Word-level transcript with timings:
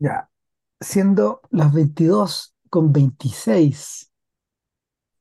Ya, 0.00 0.30
siendo 0.80 1.40
las 1.50 1.72
22 1.72 2.54
con 2.70 2.92
26 2.92 4.12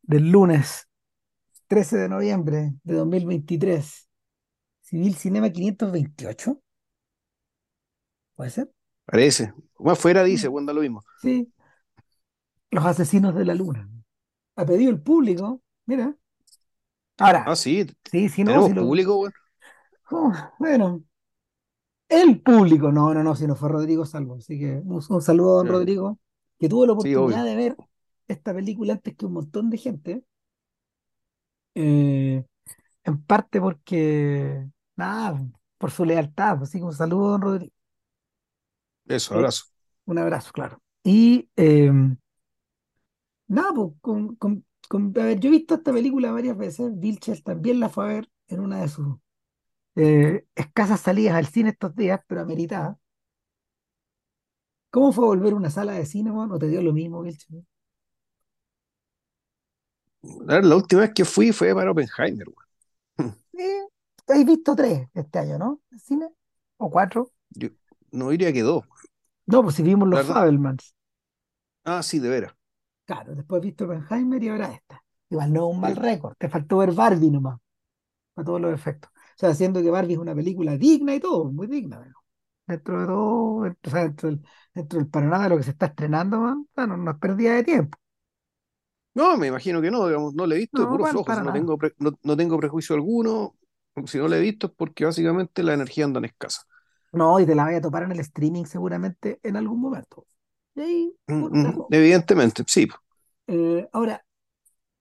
del 0.03 0.29
lunes 0.31 0.87
13 1.67 1.97
de 1.97 2.09
noviembre 2.09 2.73
de 2.83 2.93
2023, 2.95 4.09
Civil 4.81 5.15
Cinema 5.15 5.49
528, 5.49 6.61
¿puede 8.35 8.49
ser? 8.51 8.71
Parece. 9.05 9.53
Más 9.79 9.97
fuera 9.99 10.23
dice, 10.23 10.47
bueno, 10.47 10.67
da 10.67 10.73
lo 10.73 10.81
mismo. 10.81 11.03
Sí, 11.21 11.51
Los 12.71 12.85
Asesinos 12.85 13.35
de 13.35 13.45
la 13.45 13.53
Luna. 13.55 13.89
Ha 14.55 14.65
pedido 14.65 14.91
el 14.91 15.01
público, 15.01 15.61
mira. 15.85 16.15
Ah, 17.19 17.25
Ahora, 17.27 17.55
sí, 17.55 17.85
sí, 18.11 18.29
sí, 18.29 18.43
no, 18.43 18.51
tenemos 18.51 18.69
si 18.69 18.73
lo... 18.75 18.81
público, 18.83 19.29
oh, 20.11 20.33
bueno, 20.59 21.03
el 22.09 22.41
público, 22.41 22.91
no, 22.91 23.13
no, 23.13 23.23
no, 23.23 23.35
si 23.35 23.47
no 23.47 23.55
fue 23.55 23.69
Rodrigo 23.69 24.05
Salvo, 24.05 24.35
así 24.35 24.59
que 24.59 24.81
un, 24.85 25.01
un 25.09 25.21
saludo 25.21 25.53
a 25.55 25.57
don 25.59 25.67
Rodrigo, 25.67 26.19
que 26.59 26.69
tuvo 26.69 26.85
la 26.85 26.93
oportunidad 26.93 27.45
de 27.45 27.55
ver 27.55 27.77
esta 28.27 28.53
película 28.53 28.93
antes 28.93 29.15
que 29.15 29.25
un 29.25 29.33
montón 29.33 29.69
de 29.69 29.77
gente. 29.77 30.23
Eh, 31.75 32.43
En 33.05 33.23
parte 33.25 33.61
porque, 33.61 34.67
nada, 34.97 35.39
por 35.77 35.91
su 35.91 36.05
lealtad, 36.05 36.63
así 36.63 36.79
que 36.79 36.85
un 36.85 36.93
saludo, 36.93 37.31
don 37.31 37.41
Rodrigo. 37.41 37.73
Eso, 39.07 39.33
Eh, 39.33 39.35
abrazo. 39.35 39.65
un 40.05 40.17
abrazo, 40.19 40.51
claro. 40.53 40.81
Y 41.03 41.49
eh, 41.55 41.91
nada, 43.47 43.73
pues, 43.73 43.93
con, 44.01 44.35
con- 44.35 44.65
con- 44.89 45.13
a 45.19 45.23
ver, 45.25 45.39
yo 45.39 45.49
he 45.49 45.51
visto 45.51 45.75
esta 45.75 45.93
película 45.93 46.31
varias 46.31 46.57
veces. 46.57 46.91
Vilches 46.99 47.43
también 47.43 47.79
la 47.79 47.89
fue 47.89 48.05
a 48.05 48.07
ver 48.07 48.29
en 48.47 48.59
una 48.61 48.81
de 48.81 48.87
sus 48.89 49.17
eh, 49.97 50.45
escasas 50.55 51.01
salidas 51.01 51.35
al 51.35 51.47
cine 51.47 51.71
estos 51.71 51.95
días, 51.95 52.21
pero 52.27 52.41
ameritada. 52.41 52.99
¿Cómo 54.91 55.11
fue 55.11 55.25
volver 55.25 55.53
a 55.53 55.55
una 55.55 55.69
sala 55.69 55.93
de 55.93 56.05
cine? 56.05 56.29
¿No 56.31 56.59
te 56.59 56.67
dio 56.67 56.81
lo 56.81 56.93
mismo, 56.93 57.23
ver, 60.21 60.65
la 60.65 60.75
última 60.75 61.01
vez 61.01 61.11
que 61.13 61.25
fui 61.25 61.51
fue 61.51 61.73
para 61.73 61.91
Oppenheimer, 61.91 62.47
weón. 62.47 63.35
Eh, 63.57 63.87
has 64.27 64.45
visto 64.45 64.75
tres 64.75 65.07
este 65.13 65.39
año, 65.39 65.57
¿no? 65.57 65.81
¿El 65.91 65.99
cine? 65.99 66.29
¿O 66.77 66.91
cuatro? 66.91 67.31
Yo 67.49 67.69
no 68.11 68.29
diría 68.29 68.53
que 68.53 68.61
dos, 68.61 68.85
No, 69.47 69.63
pues 69.63 69.75
si 69.75 69.83
vimos 69.83 70.07
los. 70.07 70.25
Fabelmans. 70.25 70.93
Ah, 71.83 72.03
sí, 72.03 72.19
de 72.19 72.29
veras. 72.29 72.53
Claro, 73.05 73.33
después 73.33 73.61
viste 73.61 73.83
Oppenheimer 73.85 74.43
y 74.43 74.49
ahora 74.49 74.71
esta. 74.73 75.03
Igual 75.29 75.53
no 75.53 75.69
es 75.69 75.75
un 75.75 75.81
mal 75.81 75.95
récord, 75.95 76.35
te 76.37 76.49
faltó 76.49 76.77
ver 76.77 76.91
Barbie 76.93 77.31
nomás, 77.31 77.59
para 78.33 78.45
todos 78.45 78.61
los 78.61 78.73
efectos. 78.73 79.11
O 79.37 79.39
sea, 79.39 79.53
siendo 79.55 79.81
que 79.83 79.91
Barbie 79.91 80.13
es 80.13 80.19
una 80.19 80.35
película 80.35 80.77
digna 80.77 81.15
y 81.15 81.19
todo, 81.19 81.45
muy 81.51 81.67
digna, 81.67 82.01
dentro 82.67 82.99
de 83.01 83.07
todo, 83.07 83.63
dentro, 83.63 83.89
o 83.91 83.91
sea, 83.93 84.03
dentro 84.03 84.29
del, 84.29 84.41
dentro 84.73 84.99
del 84.99 85.09
panorama 85.09 85.43
de 85.45 85.49
lo 85.51 85.57
que 85.57 85.63
se 85.63 85.71
está 85.71 85.87
estrenando, 85.87 86.39
man, 86.41 86.67
bueno, 86.75 86.97
no 86.97 87.11
es 87.11 87.17
pérdida 87.19 87.55
de 87.55 87.63
tiempo. 87.63 87.97
No, 89.13 89.35
me 89.37 89.47
imagino 89.47 89.81
que 89.81 89.89
no, 89.89 90.05
digamos, 90.07 90.35
no 90.35 90.45
le 90.45 90.55
he 90.55 90.59
visto 90.59 90.81
de 90.83 90.87
No, 90.87 90.87
puro 90.87 91.05
flojo, 91.05 91.25
para 91.25 91.41
no 91.41 91.51
tengo, 91.51 91.77
pre- 91.77 91.93
no, 91.97 92.11
no 92.23 92.37
tengo 92.37 92.59
prejuicio 92.59 92.95
alguno, 92.95 93.57
si 94.05 94.17
no 94.19 94.27
le 94.27 94.37
he 94.37 94.41
visto 94.41 94.67
es 94.67 94.73
porque 94.77 95.05
básicamente 95.05 95.63
la 95.63 95.73
energía 95.73 96.05
anda 96.05 96.19
en 96.19 96.25
escasa. 96.25 96.63
No, 97.11 97.39
y 97.39 97.45
te 97.45 97.55
la 97.55 97.63
vaya 97.65 97.77
a 97.79 97.81
topar 97.81 98.03
en 98.03 98.11
el 98.11 98.19
streaming 98.19 98.65
seguramente 98.65 99.39
en 99.43 99.55
algún 99.57 99.79
momento. 99.81 100.27
Y 100.75 100.81
ahí 100.81 101.13
Mm, 101.27 101.47
mm. 101.51 101.85
Evidentemente, 101.89 102.63
sí. 102.67 102.87
Eh, 103.47 103.87
ahora, 103.93 104.25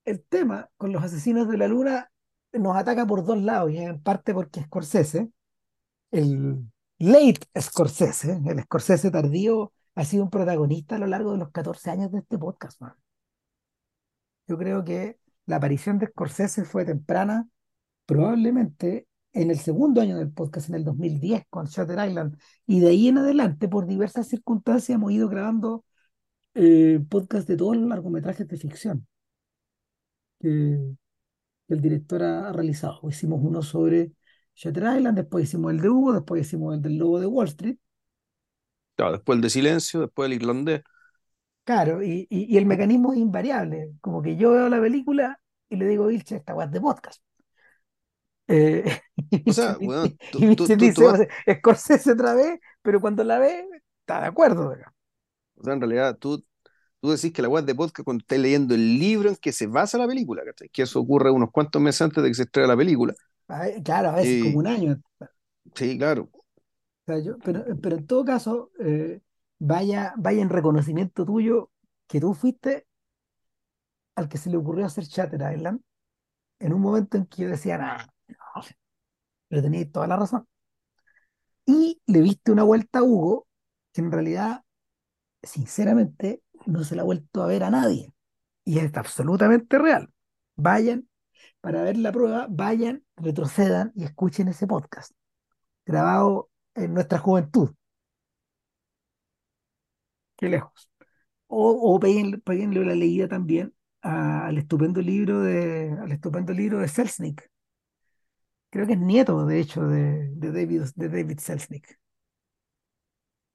el 0.05 0.23
tema 0.25 0.71
con 0.77 0.93
los 0.93 1.05
asesinos 1.05 1.49
de 1.49 1.59
la 1.59 1.69
luna 1.69 2.11
nos 2.59 2.77
ataca 2.77 3.07
por 3.07 3.25
dos 3.25 3.41
lados, 3.43 3.71
y 3.71 3.79
en 3.79 4.01
parte 4.03 4.35
porque 4.35 4.63
Scorsese 4.65 5.31
el 6.11 6.71
late 6.99 7.41
Scorsese, 7.61 8.41
el 8.47 8.63
Scorsese 8.63 9.11
tardío, 9.11 9.73
ha 9.95 10.05
sido 10.05 10.25
un 10.25 10.31
protagonista 10.31 10.97
a 10.97 10.99
lo 10.99 11.07
largo 11.07 11.33
de 11.33 11.39
los 11.39 11.51
14 11.51 11.91
años 11.91 12.13
de 12.13 12.19
este 12.21 12.39
podcast, 12.39 12.81
man. 12.81 12.95
Yo 14.47 14.57
creo 14.59 14.85
que 14.85 15.19
la 15.47 15.57
aparición 15.57 15.99
de 15.99 16.07
Scorsese 16.09 16.65
fue 16.65 16.85
temprana, 16.85 17.49
probablemente 18.07 19.09
en 19.33 19.51
el 19.51 19.59
segundo 19.59 20.01
año 20.01 20.17
del 20.19 20.33
podcast, 20.33 20.69
en 20.71 20.77
el 20.77 20.85
2010, 20.85 21.45
con 21.51 21.67
Shutter 21.67 22.09
Island, 22.09 22.39
y 22.67 22.81
de 22.81 22.89
ahí 22.89 23.09
en 23.09 23.19
adelante, 23.19 23.69
por 23.69 23.87
diversas 23.87 24.29
circunstancias, 24.29 24.95
hemos 24.97 25.13
ido 25.13 25.29
grabando 25.29 25.85
eh, 26.55 27.01
podcast 27.11 27.49
de 27.49 27.57
todos 27.57 27.77
los 27.77 27.89
largometrajes 27.89 28.49
de 28.49 28.57
ficción 28.57 29.07
que 31.69 31.75
el 31.75 31.81
director 31.81 32.23
ha, 32.23 32.49
ha 32.49 32.53
realizado. 32.53 33.01
Hicimos 33.09 33.41
uno 33.43 33.63
sobre 33.63 34.13
Shutter 34.55 34.85
Island, 34.99 35.17
después 35.19 35.45
hicimos 35.45 35.73
el 35.73 35.81
de 35.81 35.89
Hugo, 35.91 36.13
después 36.15 36.43
hicimos 36.47 36.75
el 36.75 36.83
del 36.83 36.97
Lobo 36.99 37.21
de 37.21 37.27
Wall 37.27 37.49
Street, 37.49 37.79
Claro, 38.95 39.13
después 39.13 39.37
el 39.37 39.43
de 39.43 39.51
silencio, 39.51 40.01
después 40.01 40.27
el 40.27 40.35
irlandés. 40.35 40.83
Claro, 41.65 42.03
y, 42.03 42.27
y- 42.31 42.45
y 42.55 42.57
el 42.59 42.65
mecanismo 42.67 43.13
es 43.13 43.19
invariable. 43.19 43.93
Como 44.01 44.23
que 44.23 44.37
yo 44.37 44.53
veo 44.53 44.69
la 44.69 44.81
película 44.81 45.41
y 45.69 45.77
le 45.77 45.87
digo, 45.87 46.07
Vilche, 46.07 46.37
esta 46.37 46.55
es 46.65 46.71
de 46.71 46.81
podcast. 46.81 47.23
Eh, 48.49 48.85
O 49.45 49.53
sea, 49.53 49.77
weón, 49.81 50.19
tú, 50.31 50.47
y 50.49 50.57
tú, 50.57 50.71
tú, 50.73 50.93
tú 50.93 51.03
dice, 51.03 51.05
vas- 51.05 51.15
"O 51.15 51.17
sea, 51.17 51.57
Scorsese 51.59 52.13
otra 52.13 52.35
vez, 52.35 52.59
pero 52.83 53.01
cuando 53.01 53.25
la 53.25 53.39
ve, 53.39 53.65
está 54.01 54.21
de 54.21 54.27
acuerdo. 54.27 54.75
digamos. 54.75 54.95
o 55.57 55.65
sea, 55.65 55.75
en 55.75 55.81
realidad, 55.81 56.19
tú, 56.19 56.45
tú 57.07 57.13
decís 57.13 57.33
que 57.33 57.43
la 57.43 57.49
web 57.49 57.65
de 57.65 57.75
podcast 57.75 58.05
cuando 58.05 58.23
estás 58.23 58.39
leyendo 58.39 58.75
el 58.75 58.99
libro 58.99 59.29
en 59.31 59.37
que 59.37 59.53
se 59.53 59.67
basa 59.67 59.99
la 59.99 60.07
película, 60.07 60.45
¿cachai? 60.45 60.69
Que 60.69 60.83
eso 60.83 61.01
ocurre 61.01 61.31
unos 61.31 61.51
cuantos 61.51 61.81
meses 61.83 62.03
antes 62.03 62.23
de 62.23 62.31
que 62.31 62.35
se 62.35 62.43
estrene 62.45 62.69
la 62.69 62.77
película. 62.77 63.15
A 63.49 63.67
claro, 63.85 64.11
a 64.11 64.15
veces 64.17 64.43
como 64.43 64.59
un 64.59 64.67
año. 64.67 65.01
sí, 65.75 65.97
claro. 65.99 66.29
O 66.33 66.45
sea, 67.07 67.19
yo- 67.21 67.39
pero, 67.39 67.65
pero 67.81 67.97
en 67.97 68.07
todo 68.07 68.25
caso, 68.25 68.71
eh, 68.81 69.21
vaya, 69.59 70.15
vaya 70.17 70.43
en 70.43 70.49
reconocimiento 70.51 71.25
tuyo 71.25 71.71
que 72.09 72.21
tú 72.21 72.35
fuiste 72.35 72.87
al 74.17 74.29
que 74.29 74.39
se 74.39 74.51
le 74.51 74.57
ocurrió 74.57 74.87
hacer 74.87 75.05
Shutter 75.05 75.41
Island 75.55 75.81
en 76.61 76.73
un 76.75 76.81
momento 76.83 77.17
en 77.19 77.27
que 77.27 77.43
yo 77.45 77.49
decía, 77.51 77.79
"Nah, 77.79 77.99
no, 78.29 78.63
pero 79.49 79.63
tenías 79.63 79.91
toda 79.93 80.07
la 80.09 80.17
razón. 80.17 80.47
Y 81.67 82.01
le 82.07 82.21
viste 82.21 82.53
una 82.53 82.63
vuelta 82.63 83.01
a 83.01 83.03
Hugo, 83.03 83.47
que 83.93 84.01
en 84.01 84.13
realidad, 84.13 84.63
sinceramente, 85.43 86.43
no 86.67 86.85
se 86.85 86.97
la 86.97 87.03
ha 87.03 87.05
vuelto 87.05 87.43
a 87.43 87.47
ver 87.47 87.65
a 87.65 87.71
nadie. 87.71 88.13
Y 88.65 88.79
es 88.79 88.97
absolutamente 88.97 89.79
real. 89.79 90.11
Vayan, 90.57 91.09
para 91.61 91.83
ver 91.83 91.97
la 91.99 92.13
prueba, 92.13 92.47
vayan, 92.51 93.05
retrocedan 93.17 93.93
y 93.95 94.05
escuchen 94.05 94.49
ese 94.49 94.67
podcast, 94.67 95.13
grabado 95.87 96.51
en 96.75 96.95
nuestra 96.95 97.19
juventud, 97.19 97.71
qué 100.37 100.49
lejos. 100.49 100.91
O, 101.49 101.95
o 101.95 102.01
la 102.85 102.95
leída 102.95 103.29
también 103.29 103.75
al 104.03 104.59
estupendo 104.59 105.01
libro 105.01 105.41
de, 105.41 105.97
al 106.01 106.13
estupendo 106.13 106.53
libro 106.53 106.79
de 106.79 106.89
Selznick. 106.89 107.51
Creo 108.71 108.87
que 108.87 108.93
es 108.95 108.99
nieto, 109.01 109.47
de 109.47 109.61
hecho, 109.61 109.87
de, 109.87 110.29
de 110.33 110.53
David, 110.53 110.83
de 110.95 111.09
David 111.09 111.39
Selznick, 111.39 111.99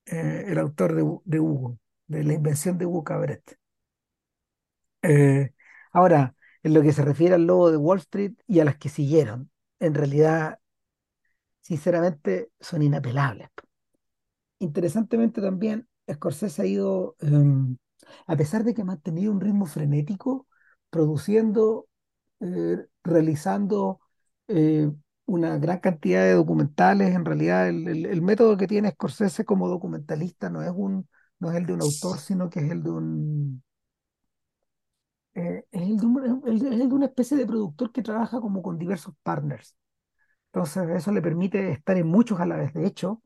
eh, 0.06 0.46
el 0.48 0.58
autor 0.58 0.96
de, 0.96 1.04
de 1.26 1.40
Hugo, 1.40 1.78
de 2.12 2.24
la 2.26 2.34
invención 2.34 2.78
de 2.78 2.86
Hugo 2.86 3.04
Cabret. 3.04 3.58
Eh, 5.04 5.52
ahora, 5.94 6.36
en 6.64 6.74
lo 6.74 6.82
que 6.82 6.94
se 6.94 7.04
refiere 7.04 7.36
al 7.36 7.46
lobo 7.48 7.72
de 7.72 7.78
Wall 7.78 8.00
Street 8.00 8.34
y 8.48 8.60
a 8.60 8.66
las 8.66 8.78
que 8.78 8.90
siguieron, 8.90 9.52
en 9.80 9.94
realidad, 9.96 10.60
sinceramente, 11.62 12.52
son 12.60 12.82
inapelables. 12.84 13.50
Interesantemente 14.60 15.42
también, 15.42 15.88
Scorsese 16.12 16.62
ha 16.62 16.66
ido, 16.66 17.16
em, 17.20 17.78
a 18.28 18.36
pesar 18.38 18.64
de 18.64 18.74
que 18.74 18.82
ha 18.84 18.86
mantenido 18.86 19.32
un 19.32 19.42
ritmo 19.42 19.66
frenético, 19.66 20.48
produciendo, 20.90 21.88
eh, 22.42 22.86
realizando 23.04 24.00
eh, 24.48 24.92
una 25.26 25.58
gran 25.58 25.80
cantidad 25.80 26.24
de 26.24 26.34
documentales. 26.34 27.16
En 27.16 27.26
realidad, 27.26 27.70
el, 27.70 27.88
el- 27.88 28.06
el 28.06 28.22
método 28.22 28.58
que 28.58 28.68
tiene 28.68 28.92
Scorsese 28.92 29.46
como 29.46 29.68
documentalista 29.70 30.50
no 30.50 30.62
es 30.62 30.72
un, 30.76 31.08
no 31.42 31.52
es 31.52 31.58
el 31.58 31.68
de 31.68 31.74
un 31.76 31.82
autor, 31.84 32.20
sino 32.22 32.50
que 32.50 32.62
es 32.62 32.72
el 32.72 32.84
de 32.84 32.92
un, 32.92 33.64
eh, 35.36 35.66
es 35.72 35.82
el 35.82 35.98
de 35.98 36.06
un- 36.06 36.44
el- 36.48 36.66
el 36.74 36.90
de 36.90 36.96
una 36.96 37.06
especie 37.08 37.38
de 37.38 37.46
productor 37.46 37.92
que 37.92 38.02
trabaja 38.04 38.40
como 38.42 38.62
con 38.62 38.78
diversos 38.78 39.14
partners. 39.24 39.76
Entonces, 40.48 40.90
eso 40.92 41.12
le 41.14 41.22
permite 41.24 41.72
estar 41.74 41.98
en 41.98 42.08
muchos 42.08 42.40
a 42.42 42.48
la 42.48 42.58
vez. 42.58 42.74
De 42.74 42.88
hecho, 42.88 43.22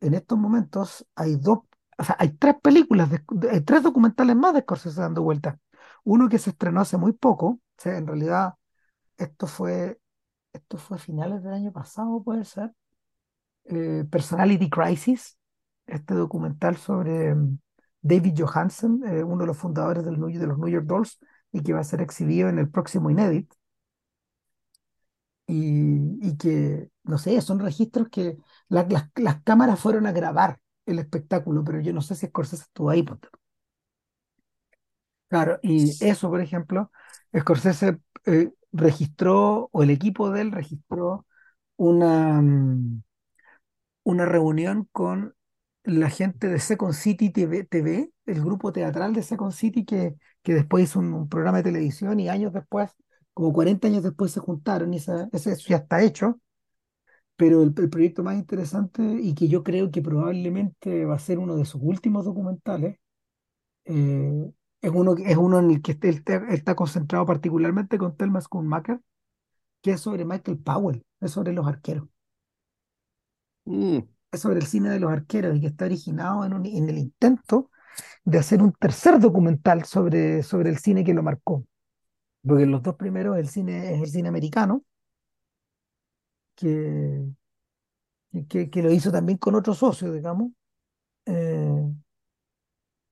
en 0.00 0.14
estos 0.14 0.38
momentos 0.38 1.06
hay 1.16 1.36
dos, 1.36 1.60
o 1.98 2.04
sea, 2.04 2.16
hay 2.18 2.32
tres 2.34 2.56
películas, 2.62 3.10
hay 3.50 3.62
tres 3.62 3.82
documentales 3.84 4.36
más 4.36 4.54
de 4.54 4.62
Scorsese 4.62 5.00
dando 5.02 5.22
vueltas. 5.22 5.58
Uno 6.04 6.28
que 6.28 6.38
se 6.38 6.50
estrenó 6.50 6.80
hace 6.82 6.96
muy 6.98 7.12
poco, 7.14 7.46
o 7.48 7.60
sea, 7.78 7.98
en 7.98 8.06
realidad 8.08 8.54
esto 9.18 9.46
fue, 9.48 10.00
esto 10.52 10.78
fue 10.78 10.96
a 10.98 11.00
finales 11.00 11.42
del 11.44 11.54
año 11.54 11.72
pasado, 11.72 12.22
puede 12.24 12.44
ser, 12.44 12.72
eh, 13.66 14.04
Personality 14.10 14.68
Crisis, 14.70 15.38
este 15.86 16.14
documental 16.14 16.76
sobre 16.76 17.34
mm, 17.34 17.58
David 18.02 18.34
Johansen, 18.38 19.02
eh, 19.06 19.22
uno 19.24 19.42
de 19.42 19.46
los 19.48 19.58
fundadores 19.58 20.04
del, 20.04 20.16
de 20.20 20.46
los 20.46 20.58
New 20.58 20.68
York 20.68 20.86
Dolls, 20.86 21.18
y 21.52 21.62
que 21.62 21.72
va 21.72 21.80
a 21.80 21.84
ser 21.84 22.00
exhibido 22.02 22.48
en 22.48 22.58
el 22.58 22.70
próximo 22.70 23.10
Inédit, 23.10 23.52
y, 25.46 26.18
y 26.28 26.36
que, 26.38 26.90
no 27.04 27.18
sé, 27.18 27.40
son 27.42 27.58
registros 27.60 28.08
que 28.10 28.36
la- 28.68 28.86
las, 28.88 29.10
las 29.16 29.42
cámaras 29.42 29.80
fueron 29.80 30.06
a 30.06 30.12
grabar 30.12 30.60
el 30.86 30.98
espectáculo, 30.98 31.64
pero 31.64 31.80
yo 31.80 31.92
no 31.92 32.00
sé 32.02 32.14
si 32.14 32.26
Scorsese 32.26 32.64
estuvo 32.64 32.90
ahí. 32.90 33.04
Claro, 35.28 35.58
y 35.62 35.96
eso, 36.04 36.28
por 36.28 36.40
ejemplo, 36.42 36.90
Scorsese 37.36 37.98
eh, 38.26 38.52
registró, 38.72 39.70
o 39.72 39.82
el 39.82 39.90
equipo 39.90 40.30
de 40.30 40.42
él 40.42 40.52
registró 40.52 41.26
una, 41.76 42.40
mm, 42.42 43.02
una 44.04 44.26
reunión 44.26 44.88
con 44.92 45.34
la 45.84 46.10
gente 46.10 46.48
de 46.48 46.58
Second 46.60 46.92
City 46.94 47.30
TV, 47.30 47.64
TV, 47.64 48.12
el 48.26 48.40
grupo 48.42 48.72
teatral 48.72 49.14
de 49.14 49.22
Second 49.22 49.52
City, 49.52 49.84
que, 49.84 50.16
que 50.42 50.54
después 50.54 50.84
hizo 50.84 50.98
un, 51.00 51.28
programa 51.28 51.58
de 51.58 51.64
televisión 51.64 52.20
y 52.20 52.28
años 52.28 52.52
después, 52.52 52.90
como 53.34 53.52
40 53.52 53.88
años 53.88 54.02
después, 54.02 54.32
se 54.32 54.40
juntaron 54.40 54.92
y 54.94 54.98
esa- 54.98 55.28
ese, 55.32 55.52
eso 55.52 55.68
ya 55.68 55.76
está 55.78 56.02
hecho. 56.02 56.40
Pero 57.36 57.62
el, 57.62 57.72
proyecto 57.74 58.22
más 58.22 58.36
interesante 58.36 59.02
y 59.02 59.34
que 59.34 59.48
yo 59.48 59.62
creo 59.64 59.90
que 59.90 60.02
probablemente 60.02 61.04
va 61.04 61.16
a 61.16 61.18
ser 61.18 61.38
uno 61.38 61.56
de 61.56 61.64
sus 61.64 61.80
últimos 61.82 62.24
documentales, 62.24 62.98
eh, 63.86 64.52
es 64.82 64.90
uno, 64.92 65.14
es 65.18 65.36
uno 65.36 65.60
en 65.60 65.70
el 65.70 65.82
que 65.82 65.98
él 66.02 66.24
está 66.50 66.74
concentrado 66.76 67.26
particularmente 67.26 67.98
con 67.98 68.16
Thelma 68.16 68.40
Schoonmaker, 68.40 69.00
que 69.82 69.92
es 69.92 70.00
sobre 70.02 70.24
Michael 70.24 70.58
Powell, 70.58 71.04
es 71.20 71.32
sobre 71.32 71.52
los 71.52 71.66
arqueros. 71.66 72.08
Mm. 73.66 74.11
Sobre 74.32 74.60
el 74.60 74.66
cine 74.66 74.90
de 74.90 75.00
los 75.00 75.10
arqueros 75.12 75.56
y 75.56 75.60
que 75.60 75.66
está 75.68 75.84
originado 75.86 76.44
en, 76.44 76.52
el 76.88 76.98
intento 76.98 77.70
de 78.24 78.38
hacer 78.38 78.62
un 78.62 78.72
tercer 78.72 79.20
documental 79.20 79.84
sobre, 79.84 80.42
sobre 80.42 80.70
el 80.70 80.78
cine 80.78 81.04
que 81.04 81.14
lo 81.14 81.22
marcó. 81.22 81.66
Porque 82.46 82.66
los 82.66 82.82
dos 82.82 82.96
primeros 82.96 83.38
el 83.38 83.48
cine, 83.48 83.94
es 83.94 84.02
el 84.02 84.10
cine 84.10 84.28
americano, 84.30 84.84
que, 86.54 87.32
que, 88.48 88.70
que 88.70 88.82
lo 88.82 88.92
hizo 88.92 89.10
también 89.12 89.38
con 89.38 89.54
otro 89.54 89.74
socio, 89.74 90.12
digamos, 90.12 90.52
eh, 91.26 91.82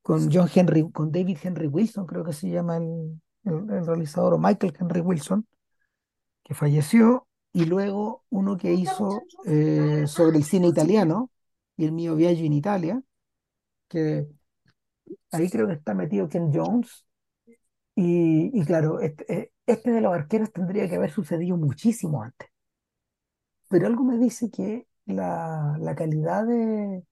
con 0.02 0.30
John 0.32 0.48
Henry, 0.54 0.90
con 0.90 1.12
David 1.12 1.38
Henry 1.42 1.66
Wilson, 1.66 2.06
creo 2.06 2.24
que 2.24 2.32
se 2.32 2.48
llama 2.50 2.76
el- 2.78 3.20
el 3.44 3.86
realizador, 3.86 4.34
o 4.34 4.38
Michael 4.38 4.74
Henry 4.78 5.00
Wilson, 5.00 5.46
que 6.44 6.54
falleció, 6.54 7.28
y 7.52 7.66
luego 7.66 8.24
uno 8.30 8.56
que 8.56 8.72
hizo 8.74 9.28
eh, 9.44 10.04
sobre 10.06 10.38
el 10.38 10.44
cine 10.44 10.68
italiano, 10.68 11.30
y 11.76 11.84
el 11.86 11.92
mío 11.92 12.16
Viaggio 12.16 12.44
in 12.46 12.52
Italia, 12.54 13.02
que 13.88 14.28
Ahí 15.32 15.48
creo 15.50 15.66
que 15.66 15.74
está 15.74 15.94
metido 15.94 16.28
Ken 16.28 16.50
Jones. 16.52 17.04
Y, 17.96 18.50
y 18.58 18.64
claro, 18.64 19.00
este, 19.00 19.32
eh, 19.34 19.52
este 19.66 19.92
de 19.92 20.00
los 20.02 20.14
arqueros 20.14 20.52
tendría 20.52 20.88
que 20.88 20.96
haber 20.96 21.10
sucedido 21.12 21.56
muchísimo 21.56 22.22
antes. 22.22 22.48
Pero 23.68 23.86
algo 23.86 24.04
me 24.04 24.18
dice 24.18 24.50
que 24.50 24.86
la, 25.06 25.76
la 25.80 25.94
calidad 25.94 26.46
de- 26.46 27.04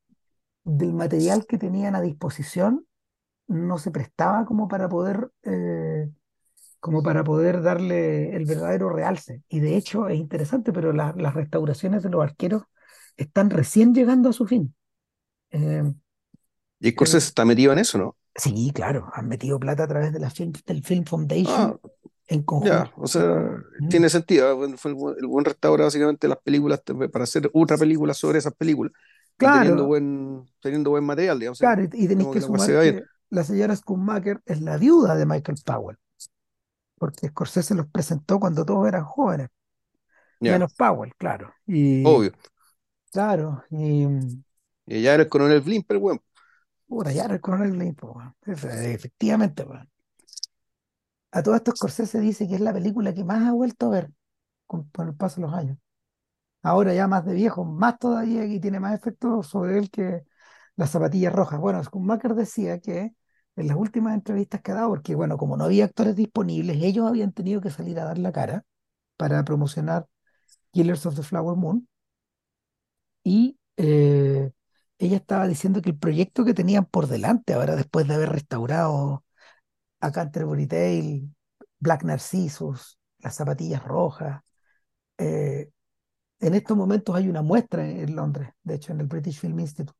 del 0.64 0.94
material 0.94 1.46
que 1.46 1.58
tenían 1.58 1.94
a 1.96 2.02
disposición 2.02 2.86
no 3.48 3.78
se 3.78 3.90
prestaba 3.92 4.46
como 4.46 4.68
para 4.68 4.88
poder, 4.88 5.30
eh, 5.44 6.10
como 6.80 7.02
para 7.02 7.24
poder 7.24 7.62
darle 7.62 8.34
el 8.36 8.46
verdadero 8.46 8.90
realce. 8.90 9.42
Y 9.48 9.60
de 9.60 9.76
hecho 9.76 10.08
es 10.08 10.18
interesante, 10.18 10.72
pero 10.72 10.92
la- 10.92 11.14
las 11.16 11.34
restauraciones 11.34 12.02
de 12.02 12.10
los 12.10 12.22
arqueros 12.22 12.62
están 13.16 13.50
recién 13.50 13.94
llegando 13.94 14.28
a 14.30 14.32
su 14.32 14.46
fin. 14.46 14.74
Eh, 15.52 15.84
Y 16.80 16.90
eh, 16.92 16.92
Scorsese 16.92 17.28
está 17.28 17.44
metido 17.44 17.72
en 17.72 17.78
eso, 17.78 17.98
¿no? 17.98 18.16
sí, 18.34 18.70
claro, 18.74 19.10
han 19.14 19.28
metido 19.28 19.58
plata 19.60 19.84
a 19.84 19.88
través 19.88 20.12
de 20.12 20.20
la 20.20 20.30
film, 20.30 20.52
del 20.66 20.82
Film 20.84 21.04
Foundation 21.04 21.74
Ah, 21.74 21.78
en 22.28 22.42
conjunto. 22.42 22.90
ya, 22.90 22.92
o 22.96 23.06
sea, 23.06 23.56
Mm. 23.78 23.88
tiene 23.88 24.08
sentido. 24.10 24.56
Bueno, 24.56 24.76
Fue 24.78 24.90
el, 24.92 24.96
buen 24.96 25.16
el 25.20 25.26
buen 25.26 25.44
restaura 25.44 25.84
básicamente 25.84 26.28
las 26.28 26.38
películas 26.40 26.82
para 27.12 27.24
hacer 27.24 27.50
otra 27.54 27.78
película 27.78 28.14
sobre 28.14 28.38
esas 28.38 28.54
películas 28.54 28.92
y 29.38 29.50
teniendo 29.50 29.84
Claro, 29.84 29.86
buen, 29.86 30.46
teniendo 30.60 30.90
buen 30.90 31.04
material, 31.04 31.38
digamos, 31.38 31.58
claro, 31.58 31.82
y, 31.84 32.08
tenéis 32.08 32.28
que 32.30 32.40
sumar 32.40 32.76
que 32.78 32.98
la 33.30 33.44
señora 33.44 33.74
Schumacher 33.76 34.40
es 34.46 34.60
la 34.60 34.76
viuda 34.78 35.14
de 35.16 35.26
Michael 35.26 35.58
Powell, 35.64 35.98
porque 36.98 37.28
Scorsese 37.28 37.74
los 37.74 37.88
presentó 37.88 38.40
cuando 38.40 38.64
todos 38.64 38.86
eran 38.88 39.04
jóvenes, 39.04 39.48
Ya, 40.40 40.60
menos 40.60 40.72
Powell, 40.74 41.14
claro. 41.16 41.54
Y 41.66 42.14
obvio. 42.14 42.32
claro, 43.12 43.64
y 43.70 44.06
Y 44.86 45.02
ya 45.02 45.14
era 45.14 45.22
el 45.22 45.28
coronel 45.28 45.60
Blimper, 45.60 45.98
weón. 45.98 46.20
puta, 46.86 47.12
ya 47.12 47.24
era 47.24 47.34
el 47.34 47.40
coronel 47.40 47.72
Blaine, 47.72 47.94
po, 47.94 48.12
weón. 48.12 48.34
Efe- 48.46 48.92
Efectivamente, 48.94 49.62
weón. 49.64 49.88
A 51.32 51.42
todo 51.42 51.54
esto 51.56 51.72
Scorsese 51.72 52.20
dice 52.20 52.48
que 52.48 52.54
es 52.54 52.60
la 52.60 52.72
película 52.72 53.14
que 53.14 53.24
más 53.24 53.46
ha 53.46 53.52
vuelto 53.52 53.86
a 53.86 53.90
ver 53.90 54.10
con, 54.66 54.88
con 54.90 55.08
el 55.08 55.14
paso 55.16 55.40
de 55.40 55.46
los 55.48 55.54
años. 55.56 55.78
Ahora 56.62 56.94
ya 56.94 57.08
más 57.08 57.24
de 57.26 57.34
viejo, 57.34 57.64
más 57.66 57.98
todavía 57.98 58.46
y 58.46 58.60
tiene 58.60 58.80
más 58.80 58.94
efecto 58.94 59.42
sobre 59.42 59.78
él 59.78 59.90
que 59.90 60.24
las 60.76 60.90
zapatillas 60.92 61.32
rojas. 61.34 61.60
Bueno, 61.60 61.82
Schumacher 61.84 62.34
decía 62.36 62.80
que 62.80 63.14
en 63.58 63.68
las 63.68 63.76
últimas 63.76 64.14
entrevistas 64.14 64.62
que 64.62 64.72
ha 64.72 64.76
dado, 64.76 64.90
porque 64.90 65.14
bueno, 65.14 65.36
como 65.38 65.56
no 65.56 65.64
había 65.64 65.84
actores 65.86 66.16
disponibles, 66.16 66.78
ellos 66.82 67.06
habían 67.08 67.32
tenido 67.32 67.60
que 67.60 67.70
salir 67.70 67.98
a 68.00 68.04
dar 68.04 68.18
la 68.18 68.32
cara 68.32 68.64
para 69.16 69.44
promocionar 69.44 70.06
Killers 70.72 71.06
of 71.06 71.16
the 71.16 71.22
Flower 71.24 71.56
Moon 71.56 71.88
y 73.22 73.58
eh, 73.76 74.50
ella 74.98 75.16
estaba 75.16 75.46
diciendo 75.46 75.82
que 75.82 75.90
el 75.90 75.98
proyecto 75.98 76.44
que 76.44 76.54
tenían 76.54 76.84
por 76.86 77.06
delante, 77.06 77.54
ahora 77.54 77.76
después 77.76 78.06
de 78.08 78.14
haber 78.14 78.30
restaurado 78.30 79.24
a 80.00 80.12
Canterbury 80.12 80.66
Tale, 80.66 81.28
Black 81.80 82.04
Narcissus, 82.04 82.98
las 83.20 83.36
zapatillas 83.36 83.84
rojas, 83.84 84.42
eh, 85.18 85.70
en 86.40 86.54
estos 86.54 86.76
momentos 86.78 87.16
hay 87.16 87.28
una 87.28 87.42
muestra 87.42 87.88
en, 87.88 87.98
en 88.00 88.16
Londres, 88.16 88.50
de 88.64 88.76
hecho 88.76 88.92
en 88.92 89.00
el 89.02 89.08
British 89.08 89.40
Film 89.40 89.60
Institute. 89.60 89.97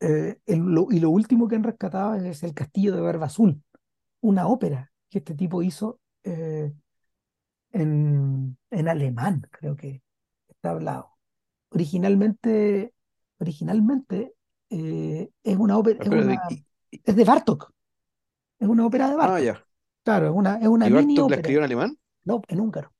Eh, 0.00 0.38
el- 0.46 0.60
lo- 0.60 0.88
y 0.90 1.00
lo 1.00 1.10
último 1.10 1.48
que 1.48 1.56
han 1.56 1.64
rescatado 1.64 2.14
es 2.16 2.42
el 2.42 2.54
Castillo 2.54 2.94
de 2.94 3.00
Barba 3.00 3.26
Azul, 3.26 3.62
una 4.22 4.48
ópera 4.48 4.92
que 5.10 5.18
este 5.18 5.34
tipo 5.34 5.62
hizo 5.62 6.00
eh, 6.24 6.72
en, 7.72 8.56
en 8.70 8.88
alemán, 8.88 9.42
creo 9.50 9.76
que 9.76 10.02
está 10.48 10.70
hablado. 10.70 11.12
Originalmente, 11.70 12.94
originalmente 13.38 14.34
eh, 14.70 15.30
es 15.44 15.56
una 15.58 15.78
ópera, 15.78 16.00
es 16.02 16.10
una, 16.10 16.26
de- 16.26 16.42
y- 16.48 16.66
es 17.04 17.16
de 17.16 17.24
Bartók, 17.24 17.72
es 18.60 18.68
una 18.68 18.86
ópera 18.86 19.10
de 19.10 19.16
ah, 19.18 19.38
Bartók. 19.38 19.40
ya. 19.40 19.66
Claro, 20.04 20.26
es 20.28 20.32
una, 20.34 20.56
es 20.58 20.68
una 20.68 20.88
¿Y 20.88 20.90
mini 20.90 21.22
Bartok 21.22 21.28
la 21.28 21.36
escribió 21.36 21.58
en 21.60 21.64
alemán? 21.64 21.98
no, 22.24 22.42
en 22.48 22.60
húngaro, 22.60 22.92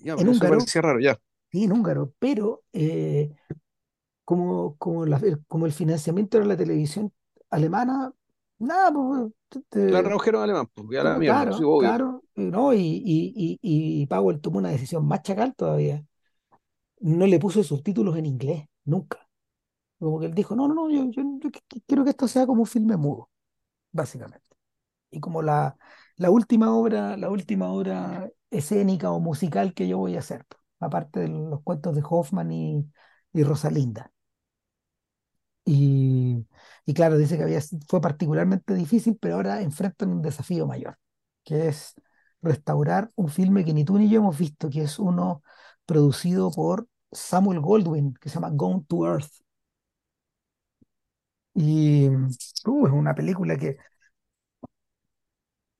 Ya, 0.00 0.16
en 0.16 0.28
húngaro, 0.28 0.70
parecía 0.70 0.82
raro, 0.82 1.00
ya. 1.00 1.18
sí, 1.50 1.64
en 1.64 1.72
húngaro, 1.72 2.14
pero 2.20 2.64
eh, 2.72 3.34
como, 4.24 4.76
como, 4.78 5.06
la- 5.06 5.18
el, 5.18 5.44
como 5.46 5.66
el 5.66 5.72
financiamiento 5.72 6.38
de 6.38 6.46
la 6.46 6.56
televisión 6.56 7.12
alemana, 7.50 8.12
nada, 8.58 8.92
pues, 8.92 9.32
te- 9.48 9.60
La 9.86 10.02
te- 10.02 10.02
tradujeron 10.02 10.40
en 10.40 10.44
alemán, 10.50 10.66
pues, 10.74 10.88
ya 10.90 11.04
la 11.04 11.22
claro, 11.22 11.52
sí, 11.52 11.62
claro, 11.62 11.64
obvio. 11.64 11.96
claro, 11.96 12.24
¿no? 12.34 12.72
Y, 12.74 12.78
y, 12.80 13.32
y, 13.34 14.02
y 14.02 14.06
Powell 14.06 14.40
tomó 14.40 14.58
una 14.58 14.70
decisión 14.70 15.06
más 15.06 15.22
chacal 15.22 15.54
todavía. 15.54 16.04
No 17.00 17.26
le 17.26 17.38
puso 17.38 17.62
subtítulos 17.64 18.16
en 18.16 18.26
inglés, 18.26 18.64
nunca. 18.84 19.28
Como 19.98 20.20
que 20.20 20.26
él 20.26 20.34
dijo, 20.34 20.56
no, 20.56 20.68
no, 20.68 20.74
no, 20.74 20.90
yo, 20.90 21.04
yo, 21.10 21.22
yo 21.40 21.50
qu- 21.50 21.82
quiero 21.86 22.04
que 22.04 22.10
esto 22.10 22.28
sea 22.28 22.46
como 22.46 22.62
un 22.62 22.66
filme 22.68 22.96
mudo, 22.96 23.30
básicamente. 23.92 24.46
Y 25.10 25.20
como 25.20 25.42
la, 25.42 25.76
la 26.16 26.30
última 26.30 26.74
obra, 26.74 27.16
la 27.16 27.30
última 27.30 27.72
obra 27.72 28.30
escénica 28.50 29.10
o 29.12 29.20
musical 29.20 29.74
que 29.74 29.88
yo 29.88 29.98
voy 29.98 30.16
a 30.16 30.20
hacer, 30.20 30.44
pues, 30.48 30.60
aparte 30.80 31.20
de 31.22 31.28
los 31.28 31.62
cuentos 31.62 31.94
de 31.96 32.02
Hoffman 32.08 32.52
y, 32.52 32.90
y 33.32 33.42
Rosalinda. 33.44 34.12
Y, 35.64 36.44
y 36.86 36.94
claro, 36.94 37.16
dice 37.18 37.36
que 37.36 37.44
había, 37.44 37.60
fue 37.88 38.00
particularmente 38.00 38.74
difícil, 38.74 39.16
pero 39.20 39.36
ahora 39.36 39.62
enfrentan 39.62 40.10
un 40.10 40.22
desafío 40.22 40.66
mayor, 40.66 40.98
que 41.44 41.68
es 41.68 41.94
restaurar 42.42 43.10
un 43.14 43.28
filme 43.28 43.64
que 43.64 43.72
ni 43.74 43.84
tú 43.84 43.96
ni 43.98 44.08
yo 44.10 44.18
hemos 44.20 44.36
visto, 44.38 44.68
que 44.70 44.82
es 44.82 44.98
uno 44.98 45.42
producido 45.86 46.50
por 46.50 46.88
Samuel 47.12 47.60
Goldwyn, 47.60 48.14
que 48.14 48.28
se 48.28 48.34
llama 48.36 48.50
Gone 48.52 48.84
to 48.88 49.06
Earth. 49.06 49.30
Y 51.54 52.08
uh, 52.08 52.86
es 52.86 52.92
una 52.92 53.14
película 53.14 53.56
que 53.58 53.76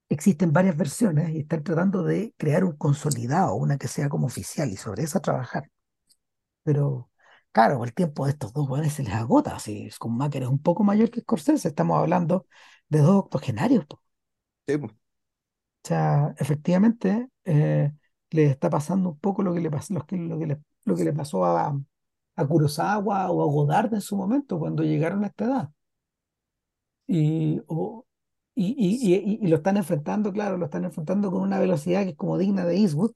existen 0.09 0.53
varias 0.53 0.77
versiones 0.77 1.31
y 1.31 1.41
están 1.41 1.65
tratando 1.65 2.03
de 2.05 2.35
crear 2.37 2.65
un 2.65 2.77
consolidado, 2.77 3.55
una 3.55 3.79
que 3.79 3.89
sea 3.89 4.09
como 4.09 4.27
oficial 4.27 4.71
y 4.71 4.77
sobre 4.77 5.03
esa 5.05 5.21
trabajar. 5.21 5.71
Pero 6.65 7.11
claro, 7.53 7.85
el 7.85 7.95
tiempo 7.95 8.25
de 8.27 8.33
estos 8.33 8.53
dos 8.53 8.69
buenos 8.69 8.93
se 8.93 9.03
les 9.03 9.13
agota. 9.15 9.59
Si 9.59 9.89
Schumacher 9.91 10.43
es 10.43 10.49
un 10.49 10.61
poco 10.63 10.85
mayor 10.85 11.11
que 11.11 11.21
Scorsese, 11.21 11.69
estamos 11.69 11.99
hablando 11.99 12.47
de 12.89 13.01
dos 13.01 13.17
octogenarios. 13.17 13.87
po. 13.87 14.03
Sí, 14.67 14.77
pues. 14.79 14.93
O 14.93 15.89
sea, 15.89 16.35
efectivamente, 16.39 17.29
eh, 17.45 17.93
le 18.31 18.45
está 18.47 18.71
pasando 18.71 19.11
un 19.11 19.19
poco 19.19 19.43
lo 19.43 19.53
que 19.55 19.61
le 19.61 19.71
pasó, 19.71 19.95
lo 19.95 20.07
que, 20.07 20.17
lo 20.17 20.39
que 20.39 20.47
le, 20.47 20.61
lo 20.85 20.97
que 20.97 21.05
le 21.05 21.13
pasó 21.13 21.45
a, 21.45 21.79
a 22.37 22.47
Kurosawa 22.47 23.31
o 23.31 23.43
a 23.43 23.47
Godard 23.47 23.95
en 23.95 24.01
su 24.01 24.17
momento, 24.17 24.59
cuando 24.59 24.83
llegaron 24.85 25.25
a 25.25 25.29
esta 25.29 25.45
edad. 25.47 25.71
Y, 27.07 27.61
o- 27.67 28.07
y, 28.55 28.75
y, 28.79 29.15
y, 29.15 29.39
y- 29.47 29.49
lo 29.49 29.57
están 29.57 29.77
enfrentando, 29.77 30.33
claro, 30.33 30.57
lo 30.59 30.67
están 30.67 30.85
enfrentando 30.85 31.31
con 31.31 31.43
una 31.43 31.59
velocidad 31.59 32.05
que 32.05 32.11
es 32.11 32.17
como 32.17 32.39
digna 32.39 32.65
de 32.65 32.77
Eastwood, 32.79 33.13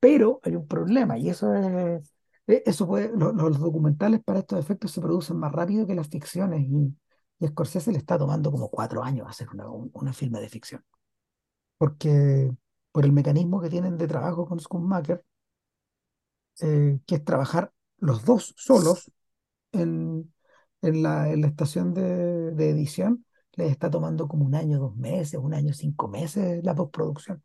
pero 0.00 0.40
hay 0.44 0.56
un 0.56 0.66
problema, 0.68 1.18
y 1.18 1.30
eso 1.30 1.54
es 1.54 2.14
eso 2.46 2.86
puede, 2.86 3.10
lo- 3.16 3.32
los 3.32 3.58
documentales 3.60 4.20
para 4.24 4.40
estos 4.40 4.58
efectos 4.58 4.90
se 4.92 5.00
producen 5.00 5.36
más 5.38 5.52
rápido 5.52 5.86
que 5.86 5.94
las 5.94 6.08
ficciones 6.08 6.62
y, 6.68 6.96
y 7.40 7.46
Scorsese 7.48 7.92
le 7.92 7.98
está 7.98 8.18
tomando 8.18 8.50
como 8.50 8.68
cuatro 8.70 9.02
años 9.04 9.28
hacer 9.28 9.48
una, 9.50 9.68
un- 9.70 9.90
una 9.94 10.12
filme 10.12 10.40
de 10.40 10.48
ficción, 10.48 10.84
porque 11.78 12.52
por 12.92 13.04
el 13.04 13.12
mecanismo 13.12 13.60
que 13.62 13.70
tienen 13.70 13.98
de 13.98 14.08
trabajo 14.08 14.46
con 14.46 14.60
Schumacher, 14.60 15.24
eh, 16.60 16.98
que 17.06 17.14
es 17.16 17.24
trabajar 17.24 17.72
los 17.98 18.24
dos 18.24 18.54
solos 18.56 19.10
en, 19.72 20.32
en 20.82 21.02
la, 21.04 21.30
en 21.32 21.42
la 21.42 21.48
estación 21.48 21.94
de, 21.94 22.52
de 22.52 22.70
edición, 22.70 23.26
les 23.54 23.70
está 23.72 23.90
tomando 23.90 24.28
como 24.28 24.44
un 24.46 24.54
año, 24.54 24.78
dos 24.80 24.96
meses, 24.96 25.40
un 25.40 25.54
año, 25.54 25.74
cinco 25.74 26.08
meses 26.08 26.64
la 26.64 26.74
postproducción. 26.74 27.42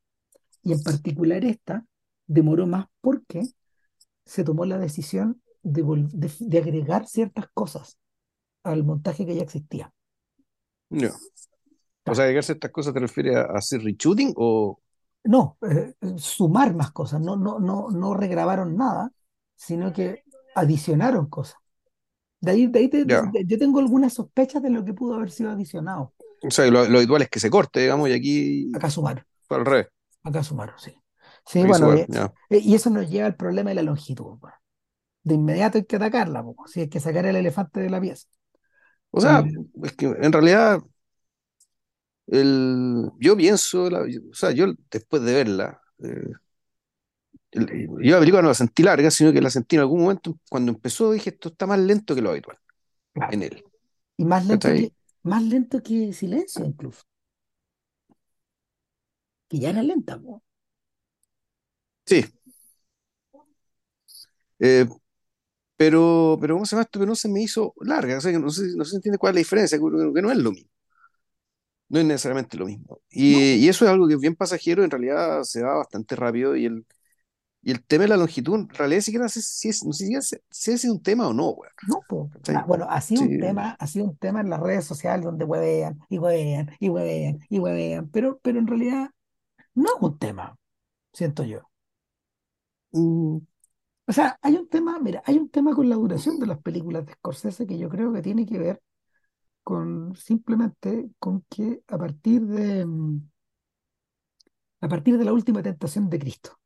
Y 0.64 0.74
en 0.74 0.84
particular 0.84 1.46
esta 1.46 1.86
demoró 2.28 2.68
más 2.68 2.88
porque 3.02 3.50
se 4.28 4.44
tomó 4.44 4.66
la 4.66 4.78
decisión 4.78 5.42
de, 5.64 5.84
de, 6.14 6.32
de 6.40 6.58
agregar 6.60 7.08
ciertas 7.08 7.48
cosas 7.54 7.98
al 8.64 8.84
montaje 8.84 9.26
que 9.26 9.36
ya 9.36 9.44
existía. 9.44 9.94
No. 10.90 11.08
O 11.08 11.10
sea, 11.10 11.18
Claro. 12.04 12.22
agregarse 12.24 12.54
estas 12.54 12.72
cosas 12.72 12.94
te 12.94 13.00
refieres 13.02 13.36
a, 13.36 13.44
hacer 13.58 13.82
reshooting 13.82 14.34
o. 14.38 14.80
No, 15.26 15.58
eh, 15.70 15.94
sumar 16.18 16.74
más 16.74 16.92
cosas, 16.92 17.20
no, 17.20 17.36
no, 17.36 17.60
no, 17.60 17.90
no 17.92 18.14
regrabaron 18.14 18.78
nada, 18.78 19.12
sino 19.56 19.92
que 19.92 20.24
adicionaron 20.56 21.28
cosas. 21.28 21.58
De 22.40 22.52
ahí, 22.52 22.68
de 22.68 22.80
ahí 22.80 22.90
te- 22.90 23.06
Ya. 23.06 23.22
de- 23.24 23.46
yo 23.46 23.58
tengo 23.58 23.80
algunas 23.80 24.14
sospechas 24.14 24.62
de 24.64 24.70
lo 24.70 24.86
que 24.86 24.94
pudo 24.94 25.16
haber 25.16 25.32
sido 25.32 25.50
adicionado. 25.52 26.14
O 26.44 26.52
sea, 26.52 26.66
lo, 26.68 26.88
lo 26.88 27.00
habitual 27.00 27.24
es 27.24 27.30
que 27.30 27.40
se 27.40 27.50
corte, 27.50 27.82
digamos, 27.82 28.10
y 28.10 28.14
aquí 28.14 28.72
Acá 28.76 28.90
sumaron, 28.90 29.26
fue 29.48 29.58
al 29.58 29.66
revés. 29.66 29.88
acá 30.24 30.44
sumaron, 30.44 30.76
sí. 30.80 30.94
Sí, 31.48 31.64
bueno, 31.66 31.94
eh, 31.94 32.08
y 32.50 32.76
eso 32.76 32.90
nos 32.90 33.10
lleva 33.10 33.28
al 33.28 33.36
problema 33.36 33.70
de 33.72 33.76
la 33.76 33.82
longitud. 33.84 34.38
De 35.24 35.36
inmediato 35.36 35.78
hay 35.78 35.86
que 35.86 35.98
atacarla, 35.98 36.46
hay 36.76 36.90
que 36.90 37.00
sacar 37.00 37.26
el 37.26 37.36
elefante 37.38 37.80
de 37.82 37.90
la 37.90 38.02
pieza. 38.02 38.28
O 39.12 39.22
sea, 39.22 39.44
es 39.84 39.94
que 39.94 40.08
en 40.08 40.32
realidad 40.34 40.82
el, 42.28 43.12
yo 43.20 43.38
pienso, 43.38 43.90
la- 43.90 44.02
o 44.02 44.34
sea, 44.34 44.52
yo 44.52 44.68
después 44.92 45.22
de 45.24 45.34
verla, 45.34 45.82
eh, 46.00 46.32
el- 47.52 47.88
yo 48.04 48.12
la 48.14 48.20
película 48.20 48.42
no 48.42 48.50
la 48.50 48.54
sentí 48.54 48.84
larga, 48.84 49.12
sino 49.12 49.32
que 49.34 49.42
la 49.42 49.50
sentí 49.50 49.76
en 49.76 49.82
algún 49.82 50.02
momento, 50.02 50.38
cuando 50.50 50.72
empezó 50.72 51.12
dije, 51.12 51.32
esto 51.32 51.50
está 51.50 51.66
más 51.66 51.80
lento 51.80 52.16
que 52.16 52.22
lo 52.22 52.32
habitual 52.32 52.58
claro. 53.14 53.34
en 53.34 53.44
él. 53.44 53.64
Y 54.18 54.26
más 54.26 54.46
lento 54.48 54.74
que, 54.74 54.94
más 55.24 55.44
lento 55.44 55.84
que 55.84 56.14
Silencio, 56.14 56.66
incluso, 56.66 57.04
que 59.50 59.60
ya 59.60 59.70
era 59.72 59.84
lenta, 59.84 60.18
pues. 60.20 60.42
Sí, 62.08 62.26
eh, 64.60 64.86
pero, 65.78 66.38
pero 66.42 66.56
¿cómo 66.56 66.66
se 66.66 66.76
llama 66.76 66.84
esto? 66.84 67.00
Pero 67.00 67.10
no 67.10 67.16
se 67.16 67.30
me 67.30 67.42
hizo 67.44 67.74
larga, 67.82 68.18
o 68.18 68.22
sea, 68.22 68.32
que 68.32 68.40
no 68.40 68.50
sé, 68.52 68.64
no 68.78 68.86
se 68.86 68.98
entiende 68.98 69.18
cuál 69.20 69.32
es 69.32 69.36
la 69.36 69.40
diferencia, 69.40 69.80
que, 69.80 69.84
que 70.16 70.22
no 70.24 70.32
es 70.32 70.38
lo 70.40 70.52
mismo, 70.54 70.72
no 71.90 72.00
es 72.00 72.06
necesariamente 72.06 72.58
lo 72.58 72.66
mismo. 72.66 73.00
No, 73.26 73.40
Y, 73.58 73.68
eso 73.68 73.86
es 73.86 73.92
algo 73.92 74.08
que 74.08 74.16
es 74.16 74.20
bien 74.20 74.36
pasajero, 74.36 74.84
en 74.84 74.92
realidad 74.92 75.44
se 75.44 75.64
va 75.64 75.76
bastante 75.78 76.16
rápido 76.16 76.56
y 76.56 76.66
el, 76.66 76.86
y 77.64 77.72
el 77.72 77.84
tema 77.86 78.04
de 78.04 78.10
la 78.10 78.18
longitud, 78.18 78.56
en 78.56 78.70
realidad 78.70 79.02
siquiera 79.02 79.30
sé 79.30 79.42
si 79.44 79.70
es, 79.70 79.84
no 79.86 79.94
sé 79.94 80.08
si 80.08 80.16
es, 80.16 80.42
si 80.52 80.72
es 80.72 80.86
un 80.86 81.04
tema 81.04 81.28
o 81.30 81.34
no, 81.34 81.50
weón. 81.52 81.74
no, 81.82 82.04
pues. 82.08 82.32
Ah, 82.54 82.64
¿Cachai? 82.64 82.68
bueno, 82.68 82.88
ha 82.90 83.02
sido 83.02 83.22
Sí, 83.22 83.26
un 83.26 83.38
tema, 83.38 83.76
ha 83.80 83.88
sido 83.88 84.06
un 84.06 84.18
tema 84.18 84.42
en 84.42 84.50
las 84.50 84.60
redes 84.60 84.86
sociales 84.86 85.26
donde 85.26 85.46
huevean 85.46 86.00
y 86.10 86.18
huevean 86.20 86.72
y 86.80 86.90
huevean 86.90 87.40
y 87.50 87.60
huevean, 87.60 88.10
pero, 88.10 88.40
pero 88.42 88.60
en 88.60 88.68
realidad 88.68 89.12
no 89.76 89.90
es 89.98 90.02
un 90.02 90.18
tema, 90.20 90.58
siento 91.14 91.44
yo. 91.46 91.62
Mm, 92.92 93.38
O 94.08 94.14
sea, 94.14 94.40
hay 94.44 94.56
un 94.56 94.70
tema, 94.70 95.00
mira, 95.00 95.24
hay 95.26 95.38
un 95.40 95.50
tema 95.50 95.76
con 95.76 95.90
la 95.90 95.96
duración 95.96 96.40
de 96.40 96.48
las 96.48 96.60
películas 96.62 97.06
de 97.06 97.14
Scorsese 97.16 97.68
que 97.68 97.78
yo 97.80 97.90
creo 97.90 98.14
que 98.14 98.22
tiene 98.22 98.46
que 98.46 98.58
ver 98.60 98.82
con 99.64 100.16
simplemente 100.18 101.12
con 101.20 101.44
que 101.50 101.84
a 101.90 101.98
partir 102.00 102.44
de, 102.48 102.86
mm, 102.86 103.22
a 104.82 104.88
partir 104.90 105.20
de 105.20 105.26
la 105.26 105.34
última 105.34 105.62
tentación 105.62 106.10
de 106.10 106.18
Cristo, 106.18 106.58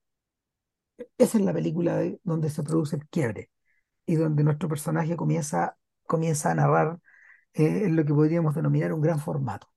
esa 1.18 1.38
es 1.38 1.44
la 1.44 1.54
película 1.54 1.96
de- 1.98 2.20
donde 2.24 2.50
se 2.50 2.64
produce 2.64 2.96
el 2.96 3.08
quiebre 3.08 3.50
y 4.06 4.16
donde 4.16 4.44
nuestro 4.46 4.70
personaje 4.70 5.18
comienza, 5.18 5.78
comienza 6.08 6.52
a 6.52 6.56
narrar 6.56 7.00
eh, 7.56 7.84
en 7.86 7.96
lo 7.98 8.06
que 8.06 8.14
podríamos 8.14 8.56
denominar 8.56 8.94
un 8.94 9.02
gran 9.02 9.20
formato. 9.20 9.68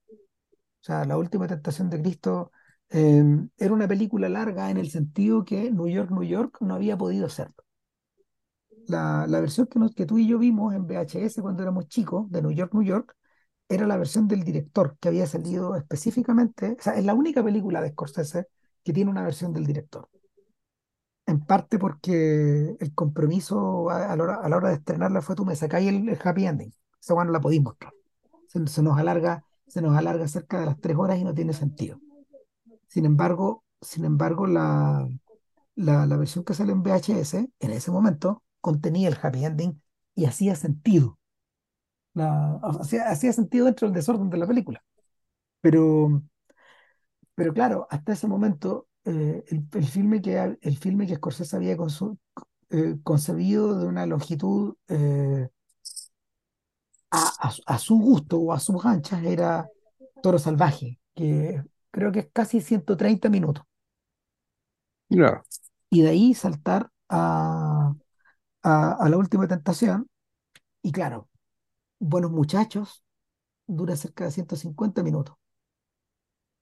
O 0.83 0.85
sea, 0.85 1.05
la 1.07 1.17
última 1.19 1.47
tentación 1.49 1.91
de 1.91 2.01
Cristo 2.03 2.53
eh, 2.91 3.23
era 3.59 3.75
una 3.75 3.89
película 3.89 4.29
larga 4.29 4.71
en 4.71 4.79
el 4.79 4.91
sentido 4.91 5.45
que 5.45 5.71
New 5.71 5.89
York, 5.89 6.11
New 6.11 6.23
York 6.25 6.59
no 6.61 6.75
había 6.75 6.97
podido 6.97 7.29
serlo. 7.29 7.65
La, 8.87 9.27
la 9.27 9.41
versión 9.41 9.67
que, 9.67 9.79
nos- 9.79 9.95
que 9.95 10.07
tú 10.07 10.19
y 10.19 10.27
yo 10.29 10.39
vimos 10.39 10.75
en 10.75 10.83
VHS 10.87 11.43
cuando 11.43 11.63
éramos 11.63 11.89
chicos, 11.89 12.31
de 12.31 12.43
New 12.43 12.51
York, 12.53 12.73
New 12.75 12.83
York, 12.83 13.17
era 13.69 13.87
la 13.87 13.97
versión 13.97 14.29
del 14.29 14.45
director 14.45 14.97
que 15.01 15.09
había 15.09 15.27
salido 15.27 15.75
específicamente, 15.77 16.77
o 16.79 16.83
sea, 16.83 16.95
es 16.97 17.05
la 17.05 17.15
única 17.15 17.43
película 17.43 17.81
de 17.83 17.91
Scorsese 17.93 18.47
que 18.83 18.93
tiene 18.93 19.11
una 19.11 19.23
versión 19.25 19.53
del 19.53 19.67
director. 19.67 20.09
En 21.27 21.41
parte 21.45 21.79
porque 21.79 22.77
el 22.79 22.95
compromiso 22.95 23.91
a, 23.91 24.13
a 24.13 24.17
la 24.17 24.23
hora, 24.25 24.35
a 24.37 24.49
la 24.49 24.57
hora 24.57 24.69
de 24.71 24.75
estrenarla 24.77 25.23
fue 25.23 25.35
tú 25.37 25.45
me 25.45 25.57
sacáis 25.57 25.89
el, 25.89 26.09
el 26.09 26.19
happy 26.23 26.47
ending. 26.47 26.73
Esa 27.01 27.15
bueno 27.15 27.33
la 27.33 27.41
podéis 27.41 27.63
mostrar. 27.63 27.95
Se, 28.49 28.67
se 28.69 28.83
nos 28.83 28.99
alarga, 28.99 29.45
se 29.67 29.83
nos 29.83 29.97
alarga 29.97 30.29
cerca 30.29 30.61
de 30.61 30.67
las 30.67 30.81
tres 30.81 30.97
horas 30.99 31.19
y 31.19 31.25
no 31.25 31.35
tiene 31.35 31.53
sentido. 31.55 32.01
Sin 32.95 33.07
embargo, 33.07 33.65
sin 33.83 34.07
embargo, 34.07 34.47
la, 34.47 35.09
la, 35.77 36.07
la 36.07 36.19
versión 36.19 36.45
que 36.45 36.55
sale 36.55 36.73
en 36.73 36.83
VHS 36.83 37.51
en 37.61 37.73
ese 37.73 37.93
momento 37.93 38.45
contenía 38.63 39.09
el 39.09 39.19
happy 39.23 39.45
ending 39.47 39.83
y 40.17 40.27
hacía 40.27 40.57
sentido. 40.57 41.19
La, 42.15 42.57
hacía, 42.81 43.09
hacía 43.11 43.33
sentido 43.33 43.67
dentro 43.67 43.89
del 43.89 43.95
desorden 43.97 44.31
de 44.31 44.39
la 44.39 44.47
película. 44.49 44.85
Pero, 45.63 46.23
pero 47.35 47.53
claro, 47.53 47.87
hasta 47.91 48.13
ese 48.13 48.27
momento, 48.29 48.89
eh, 49.05 49.45
el, 49.49 49.67
el 49.73 49.85
filme 49.87 50.23
que, 50.23 50.57
el 50.61 50.77
filme 50.79 51.07
que 51.07 51.17
Scorsese 51.17 51.57
había 51.57 51.77
consu- 51.77 52.19
eh, 52.71 52.97
concebido 53.03 53.79
de 53.79 53.87
una 53.87 54.07
longitud 54.07 54.77
eh, 54.89 55.49
a, 57.11 57.49
a 57.49 57.75
a 57.75 57.79
su 57.79 57.99
gusto 57.99 58.39
o 58.39 58.53
a 58.53 58.61
sus 58.61 58.85
anchas 58.85 59.23
era 59.25 59.71
Toro 60.21 60.39
Salvaje, 60.39 60.99
que 61.15 61.63
creo 61.95 62.13
que 62.13 62.21
es 62.21 62.29
casi 62.33 62.61
130 62.61 63.29
minutos. 63.31 63.65
Y 65.91 66.03
de 66.03 66.09
ahí 66.11 66.35
saltar 66.35 66.91
a, 67.09 67.95
a, 68.63 68.93
a 68.95 69.11
La 69.11 69.19
Última 69.19 69.49
Tentación. 69.49 70.09
Y 70.83 70.93
claro, 70.93 71.29
Buenos 72.01 72.33
Muchachos 72.33 73.05
dura 73.69 73.97
cerca 73.97 74.25
de 74.27 74.33
150 74.33 75.03
minutos. 75.05 75.37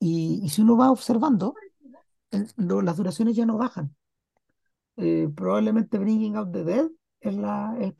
Y, 0.01 0.41
y 0.45 0.49
si 0.51 0.61
uno 0.62 0.77
va 0.77 0.91
observando, 0.91 1.61
el- 2.33 2.49
lo- 2.57 2.83
las 2.83 2.97
duraciones 2.99 3.37
ya 3.37 3.47
no 3.47 3.59
bajan. 3.59 3.97
Eh, 4.97 5.29
probablemente 5.35 5.99
Bringing 5.99 6.37
Out 6.37 6.53
the 6.53 6.65
Dead 6.65 6.91
es 7.21 7.35
la, 7.37 7.77
es, 7.81 7.95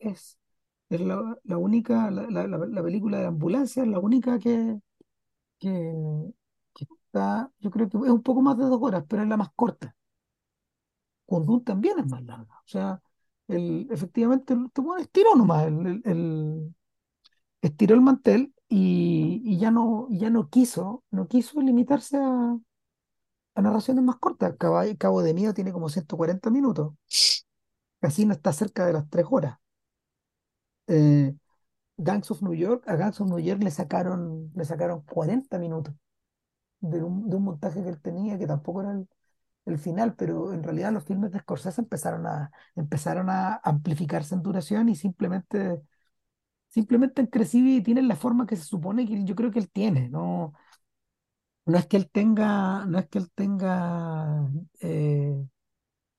es- 0.00 0.38
es- 0.90 1.00
la, 1.00 1.36
la 1.44 1.58
única, 1.58 2.10
la, 2.10 2.22
la- 2.30 2.46
la- 2.46 2.58
la 2.66 2.82
película 2.82 3.16
de 3.18 3.22
la 3.24 3.28
ambulancia, 3.30 3.82
es 3.82 3.88
la 3.88 3.98
única 3.98 4.38
que, 4.38 4.78
que 5.58 5.94
yo 7.60 7.70
creo 7.70 7.88
que 7.88 7.96
es 7.98 8.02
un 8.10 8.22
poco 8.22 8.42
más 8.42 8.56
de 8.58 8.64
dos 8.64 8.80
horas, 8.82 9.04
pero 9.08 9.22
es 9.22 9.28
la 9.28 9.36
más 9.36 9.50
corta. 9.56 9.94
Kundun 11.26 11.64
también 11.64 11.98
es 11.98 12.06
más 12.06 12.22
larga. 12.24 12.54
O 12.64 12.68
sea, 12.68 13.00
el, 13.48 13.88
efectivamente, 13.90 14.54
el 14.54 14.70
tipo 14.72 14.96
estiró 14.96 15.34
nomás, 15.34 15.66
el, 15.66 16.02
el- 16.04 16.74
estiró 17.62 17.94
el 17.96 18.02
mantel 18.02 18.54
y, 18.68 19.58
ya 19.58 19.70
no, 19.70 20.08
ya 20.10 20.30
no 20.30 20.48
quiso, 20.50 21.04
no 21.10 21.28
quiso 21.28 21.60
limitarse 21.62 22.18
a, 22.18 22.58
a 23.56 23.62
narraciones 23.62 24.04
más 24.04 24.16
cortas. 24.16 24.54
Cabo, 24.58 24.80
Cabo 24.98 25.22
de 25.22 25.34
Miedo 25.34 25.54
tiene 25.54 25.72
como 25.72 25.88
140 25.88 26.50
minutos. 26.50 26.94
Casino 28.00 28.32
está 28.34 28.52
cerca 28.52 28.86
de 28.86 28.92
las 28.92 29.10
tres 29.10 29.26
horas. 29.28 29.58
Eh, 30.86 31.34
Gangs 31.98 32.30
of 32.32 32.42
New 32.42 32.54
York, 32.54 32.84
a 32.88 32.96
Gangs 32.96 33.20
of 33.20 33.28
New 33.28 33.38
York 33.40 33.62
le 33.62 33.70
sacaron, 33.70 34.52
le 34.56 34.64
sacaron 34.64 35.02
40 35.02 35.58
minutos 35.58 35.94
de 36.90 37.02
un, 37.02 37.28
de 37.30 37.36
un 37.36 37.44
montaje 37.44 37.82
que 37.82 37.88
él 37.90 38.00
tenía, 38.00 38.38
que 38.38 38.46
tampoco 38.46 38.82
era 38.82 38.92
el, 38.92 39.08
el 39.66 39.78
final, 39.78 40.14
pero 40.16 40.52
en 40.52 40.62
realidad 40.64 40.92
los 40.92 41.04
filmes 41.04 41.32
de 41.32 41.40
Scorsese 41.40 41.80
empezaron 41.82 42.26
a, 42.26 42.52
empezaron 42.76 43.30
a 43.30 43.60
amplificarse 43.64 44.34
en 44.34 44.42
duración 44.42 44.88
y 44.90 44.96
simplemente, 44.96 45.82
simplemente 46.68 47.20
han 47.22 47.28
crecido 47.28 47.68
y 47.68 47.82
tienen 47.82 48.08
la 48.08 48.16
forma 48.16 48.46
que 48.46 48.56
se 48.56 48.64
supone 48.64 49.06
que 49.06 49.24
yo 49.24 49.34
creo 49.36 49.50
que 49.52 49.60
él 49.60 49.70
tiene. 49.70 50.08
No, 50.10 50.54
no 51.66 51.78
es 51.78 51.86
que 51.86 51.96
él 51.96 52.10
tenga, 52.10 52.84
no 52.86 52.98
es 52.98 53.08
que 53.08 53.18
él 53.18 53.30
tenga 53.32 54.48
eh, 54.80 55.34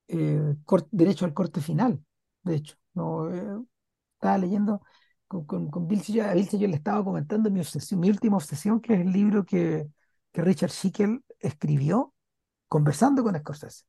eh, 0.09 0.55
cor- 0.65 0.87
derecho 0.91 1.25
al 1.25 1.33
corte 1.33 1.61
final, 1.61 2.03
de 2.43 2.55
hecho. 2.57 2.77
No, 2.93 3.33
eh, 3.33 3.63
estaba 4.15 4.37
leyendo 4.39 4.81
con, 5.27 5.45
con, 5.45 5.69
con 5.71 5.87
Bill 5.87 6.01
Sillon, 6.01 6.27
a 6.29 6.33
Bill 6.35 6.49
Sillon 6.49 6.71
le 6.71 6.77
estaba 6.77 7.03
comentando 7.03 7.51
mi 7.51 7.59
obsesión, 7.61 7.99
mi 8.01 8.09
última 8.09 8.37
obsesión, 8.37 8.81
que 8.81 8.95
es 8.95 9.01
el 9.01 9.11
libro 9.13 9.45
que, 9.45 9.87
que 10.35 10.41
Richard 10.41 10.71
Schickel 10.71 11.23
escribió 11.39 12.13
conversando 12.67 13.23
con 13.23 13.37
Scorsese. 13.37 13.85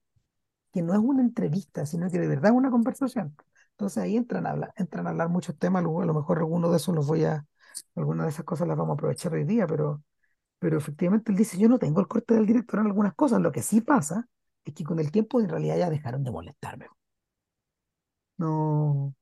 que 0.73 0.83
no 0.83 0.95
es 0.95 1.01
una 1.01 1.23
entrevista, 1.23 1.87
sino 1.87 2.11
que 2.11 2.19
de 2.21 2.29
verdad 2.29 2.53
es 2.53 2.59
una 2.59 2.71
conversación. 2.71 3.37
Entonces 3.73 4.03
ahí 4.03 4.17
entran 4.17 4.47
a 4.47 4.51
hablar, 4.53 4.73
entran 4.77 5.07
a 5.07 5.11
hablar 5.11 5.29
muchos 5.31 5.59
temas, 5.59 5.83
luego 5.83 6.03
a 6.03 6.07
lo 6.07 6.15
mejor 6.15 6.39
alguno 6.39 6.71
de 6.71 6.79
esos 6.79 6.95
los 6.95 7.07
voy 7.07 7.25
a, 7.25 7.47
algunas 7.97 8.27
de 8.27 8.31
esas 8.33 8.45
cosas 8.47 8.69
las 8.69 8.77
vamos 8.79 8.93
a 8.95 8.97
aprovechar 8.97 9.33
hoy 9.35 9.45
día, 9.45 9.67
pero, 9.67 10.03
pero 10.61 10.79
efectivamente 10.79 11.33
él 11.33 11.39
dice, 11.39 11.59
yo 11.59 11.69
no 11.69 11.79
tengo 11.81 12.01
el 12.01 12.09
corte 12.09 12.35
del 12.35 12.47
director 12.47 12.81
en 12.81 12.87
algunas 12.87 13.15
cosas, 13.15 13.41
lo 13.43 13.53
que 13.53 13.63
sí 13.63 13.81
pasa 13.83 14.29
es 14.65 14.75
que 14.75 14.85
con 14.85 15.01
el 15.01 15.13
tiempo 15.13 15.41
en 15.41 15.49
realidad 15.51 15.79
ya 15.79 15.91
dejaron 15.91 16.25
de 16.25 16.33
molestarme. 16.33 16.87
No, 18.39 19.15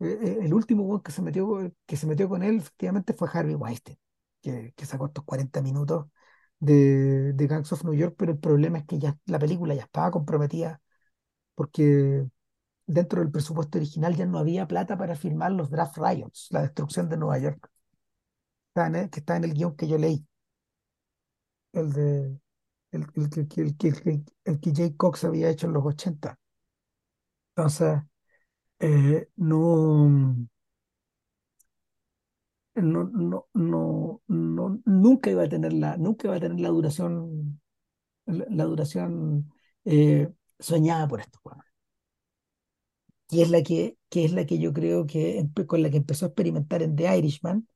eh, 0.00 0.18
eh, 0.22 0.38
el 0.42 0.54
último 0.54 1.02
que 1.02 1.12
se 1.12 1.22
metió, 1.22 1.72
que 1.86 1.96
se 1.96 2.06
metió 2.06 2.28
con 2.28 2.42
él 2.42 2.58
efectivamente 2.58 3.14
fue 3.14 3.28
Harvey 3.32 3.54
Weinstein, 3.56 3.98
que, 4.42 4.72
que 4.76 4.86
sacó 4.86 5.06
estos 5.06 5.24
40 5.24 5.62
minutos 5.62 6.06
de, 6.60 7.32
de 7.34 7.46
Gangs 7.46 7.72
of 7.72 7.84
New 7.84 7.94
York, 7.94 8.14
pero 8.18 8.32
el 8.32 8.38
problema 8.38 8.78
es 8.78 8.86
que 8.86 8.98
ya 8.98 9.16
la 9.26 9.38
película 9.38 9.74
ya 9.74 9.82
estaba 9.84 10.10
comprometida 10.10 10.80
porque 11.54 12.26
dentro 12.86 13.20
del 13.20 13.30
presupuesto 13.32 13.78
original 13.78 14.16
ya 14.16 14.26
no 14.26 14.38
había 14.38 14.66
plata 14.68 14.98
para 14.98 15.16
filmar 15.16 15.52
los 15.52 15.70
draft 15.70 15.98
riots, 15.98 16.48
la 16.50 16.62
destrucción 16.62 17.08
de 17.08 17.16
Nueva 17.18 17.38
York, 17.38 17.70
que 19.10 19.20
está 19.20 19.36
en 19.36 19.44
el 19.44 19.52
guion 19.54 19.76
que 19.76 19.88
yo 19.88 19.98
leí, 19.98 20.24
el 21.72 21.92
de 21.92 22.38
el, 22.92 23.06
el, 23.14 23.30
el, 23.56 24.24
el, 24.44 24.60
que 24.60 24.74
Jay 24.74 24.94
Cox 24.96 25.24
había 25.24 25.50
hecho 25.50 25.66
en 25.68 25.74
los 25.74 25.86
ochenta. 25.86 26.38
Entonces, 27.56 28.02
eh, 28.80 29.28
no, 29.36 30.36
no, 32.82 33.04
no, 33.04 33.48
no, 33.54 34.22
no, 34.28 34.80
nunca 34.84 35.30
iba 35.30 35.44
a 35.44 35.48
tener 35.48 35.72
la, 35.72 35.96
nunca 35.96 36.28
iba 36.28 36.36
a 36.36 36.40
tener 36.40 36.60
la 36.60 36.68
duración, 36.68 37.60
la, 38.26 38.46
la 38.50 38.64
duración 38.64 39.52
eh, 39.84 40.32
soñada 40.58 41.08
por 41.08 41.20
estos 41.20 41.40
juegos. 41.42 41.64
Que 43.28 43.42
es 43.42 43.50
la 43.50 43.62
que, 43.62 43.96
que 44.08 44.24
es 44.24 44.32
la 44.32 44.46
que 44.46 44.58
yo 44.58 44.72
creo 44.72 45.06
que 45.06 45.46
con 45.66 45.82
la 45.82 45.90
que 45.90 45.98
empezó 45.98 46.26
a 46.26 46.28
experimentar 46.28 46.82
en 46.82 46.96
The 46.96 47.18
Irishman, 47.18 47.68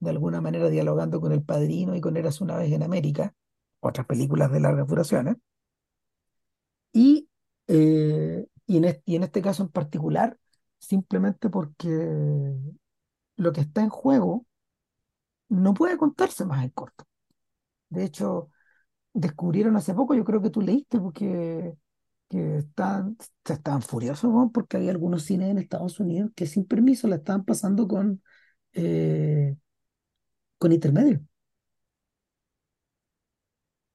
de 0.00 0.10
alguna 0.10 0.40
manera 0.40 0.70
dialogando 0.70 1.20
con 1.20 1.32
El 1.32 1.44
Padrino 1.44 1.96
y 1.96 2.00
con 2.02 2.16
Eras 2.16 2.40
una 2.40 2.56
vez 2.56 2.72
en 2.72 2.82
América, 2.84 3.34
otras 3.80 4.06
películas 4.06 4.52
de 4.52 4.60
largas 4.60 4.88
duraciones, 4.88 5.36
y, 6.92 7.28
eh, 7.68 8.46
y, 8.66 8.76
en 8.76 8.84
este, 8.84 9.02
y 9.06 9.16
en 9.16 9.22
este 9.24 9.42
caso 9.42 9.62
en 9.62 9.68
particular, 9.70 10.38
simplemente 10.78 11.50
porque 11.50 11.88
lo 13.42 13.52
que 13.52 13.60
está 13.62 13.82
en 13.82 13.90
juego 13.90 14.46
no 15.48 15.74
puede 15.74 15.96
contarse 15.98 16.44
más 16.44 16.62
en 16.64 16.70
corto. 16.70 17.04
De 17.90 18.04
hecho, 18.04 18.50
descubrieron 19.14 19.76
hace 19.76 19.94
poco, 19.94 20.14
yo 20.14 20.24
creo 20.24 20.42
que 20.42 20.50
tú 20.50 20.62
leíste, 20.62 21.00
porque 21.00 21.74
que 22.30 22.64
se 23.44 23.54
estaban 23.54 23.82
furiosos, 23.82 24.32
porque 24.54 24.76
había 24.78 24.90
algunos 24.92 25.24
cines 25.24 25.50
en 25.50 25.58
Estados 25.58 26.00
Unidos 26.00 26.30
que 26.36 26.46
sin 26.46 26.66
permiso 26.66 27.08
la 27.08 27.16
estaban 27.16 27.44
pasando 27.44 27.88
con, 27.88 28.22
eh, 28.74 29.56
con 30.58 30.72
intermedio. 30.72 31.20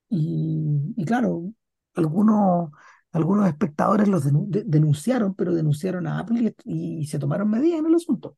Y, 0.10 1.06
claro, 1.06 1.52
algunos, 1.96 2.72
algunos 3.12 3.48
espectadores 3.48 4.08
los 4.08 4.26
denu- 4.26 4.48
de- 4.48 4.64
denunciaron, 4.66 5.36
pero 5.36 5.54
denunciaron 5.54 6.08
a 6.08 6.20
Apple 6.20 6.56
y 6.66 7.06
se 7.08 7.20
tomaron 7.20 7.50
medidas 7.50 7.80
en 7.80 7.88
el 7.88 7.96
asunto. 7.96 8.38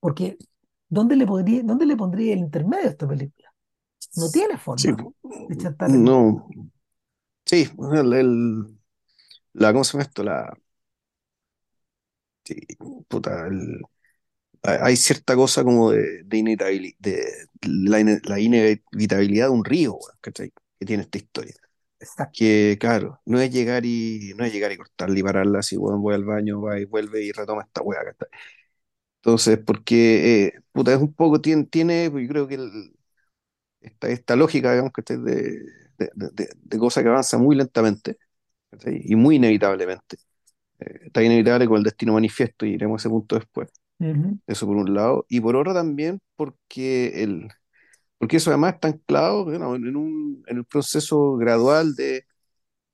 Porque 0.00 0.38
¿dónde 0.88 1.16
le 1.16 1.26
podría, 1.26 1.62
dónde 1.62 1.86
le 1.86 1.96
pondría 1.96 2.32
el 2.34 2.40
intermedio 2.40 2.86
a 2.86 2.90
esta 2.90 3.08
película? 3.08 3.52
No 4.16 4.30
tiene 4.30 4.58
forma 4.58 5.00
de 5.48 5.56
chantar 5.56 5.92
no, 5.92 6.48
sí, 7.46 7.68
el, 7.94 8.12
el- 8.12 8.78
la, 9.54 9.72
¿cómo 9.72 9.84
se 9.84 9.92
llama 9.94 10.04
esto? 10.04 10.24
La, 10.24 10.58
sí, 12.44 12.56
puta, 13.08 13.46
el- 13.46 13.80
hay 14.62 14.96
cierta 14.96 15.36
cosa 15.36 15.64
como 15.64 15.90
de, 15.92 16.24
de, 16.24 16.94
de 17.00 17.24
la, 17.62 18.20
la 18.24 18.40
inevitabilidad 18.40 19.46
de 19.48 19.52
un 19.52 19.64
río, 19.64 19.98
¿cachai? 20.20 20.52
Que 20.78 20.86
tiene 20.86 21.04
esta 21.04 21.18
historia. 21.18 21.54
Exacto. 22.00 22.32
Que, 22.32 22.76
claro, 22.80 23.20
no 23.26 23.40
es 23.40 23.52
llegar 23.52 23.86
y, 23.86 24.34
no 24.36 24.44
es 24.44 24.52
llegar 24.52 24.72
y 24.72 24.78
cortarla 24.78 25.18
y 25.18 25.22
pararla 25.24 25.60
así, 25.60 25.76
weón, 25.78 26.02
voy 26.02 26.14
al 26.14 26.24
baño, 26.24 26.62
va 26.62 26.80
y 26.80 26.84
vuelve 26.86 27.24
y 27.24 27.32
retoma 27.32 27.62
esta 27.64 27.82
weá, 27.82 28.04
¿cachai? 28.04 28.28
Entonces, 29.22 29.58
porque, 29.64 30.46
eh, 30.46 30.52
puta, 30.72 30.92
es 30.94 31.00
un 31.00 31.12
poco, 31.12 31.40
tiene, 31.40 31.64
tiene, 31.66 32.10
pues, 32.10 32.24
yo 32.24 32.28
creo 32.32 32.48
que 32.48 32.54
el- 32.56 32.92
esta, 33.80 34.08
esta 34.08 34.36
lógica, 34.36 34.72
digamos, 34.72 34.92
que 34.92 35.02
de, 35.16 35.60
de, 35.98 36.10
de, 36.14 36.48
de- 36.56 36.78
cosa 36.78 37.02
que 37.02 37.08
avanza 37.08 37.38
muy 37.38 37.56
lentamente, 37.56 38.18
¿cachai? 38.70 39.02
Y 39.04 39.16
muy 39.16 39.36
inevitablemente. 39.36 40.18
Eh, 40.80 41.00
está 41.06 41.22
inevitable 41.24 41.66
con 41.68 41.78
el 41.78 41.84
destino 41.84 42.14
manifiesto 42.14 42.66
y 42.66 42.72
iremos 42.74 43.00
a 43.00 43.02
ese 43.02 43.10
punto 43.10 43.36
después. 43.36 43.70
Eso 44.46 44.66
por 44.66 44.76
un 44.76 44.94
lado. 44.94 45.26
Y 45.28 45.40
por 45.40 45.56
otro 45.56 45.74
también 45.74 46.20
porque, 46.36 47.22
el, 47.22 47.48
porque 48.18 48.38
eso 48.38 48.50
además 48.50 48.74
está 48.74 48.88
anclado 48.88 49.44
bueno, 49.46 49.76
en, 49.76 49.96
un, 49.96 50.44
en 50.48 50.58
el 50.58 50.64
proceso 50.66 51.36
gradual 51.36 51.94
de, 51.96 52.26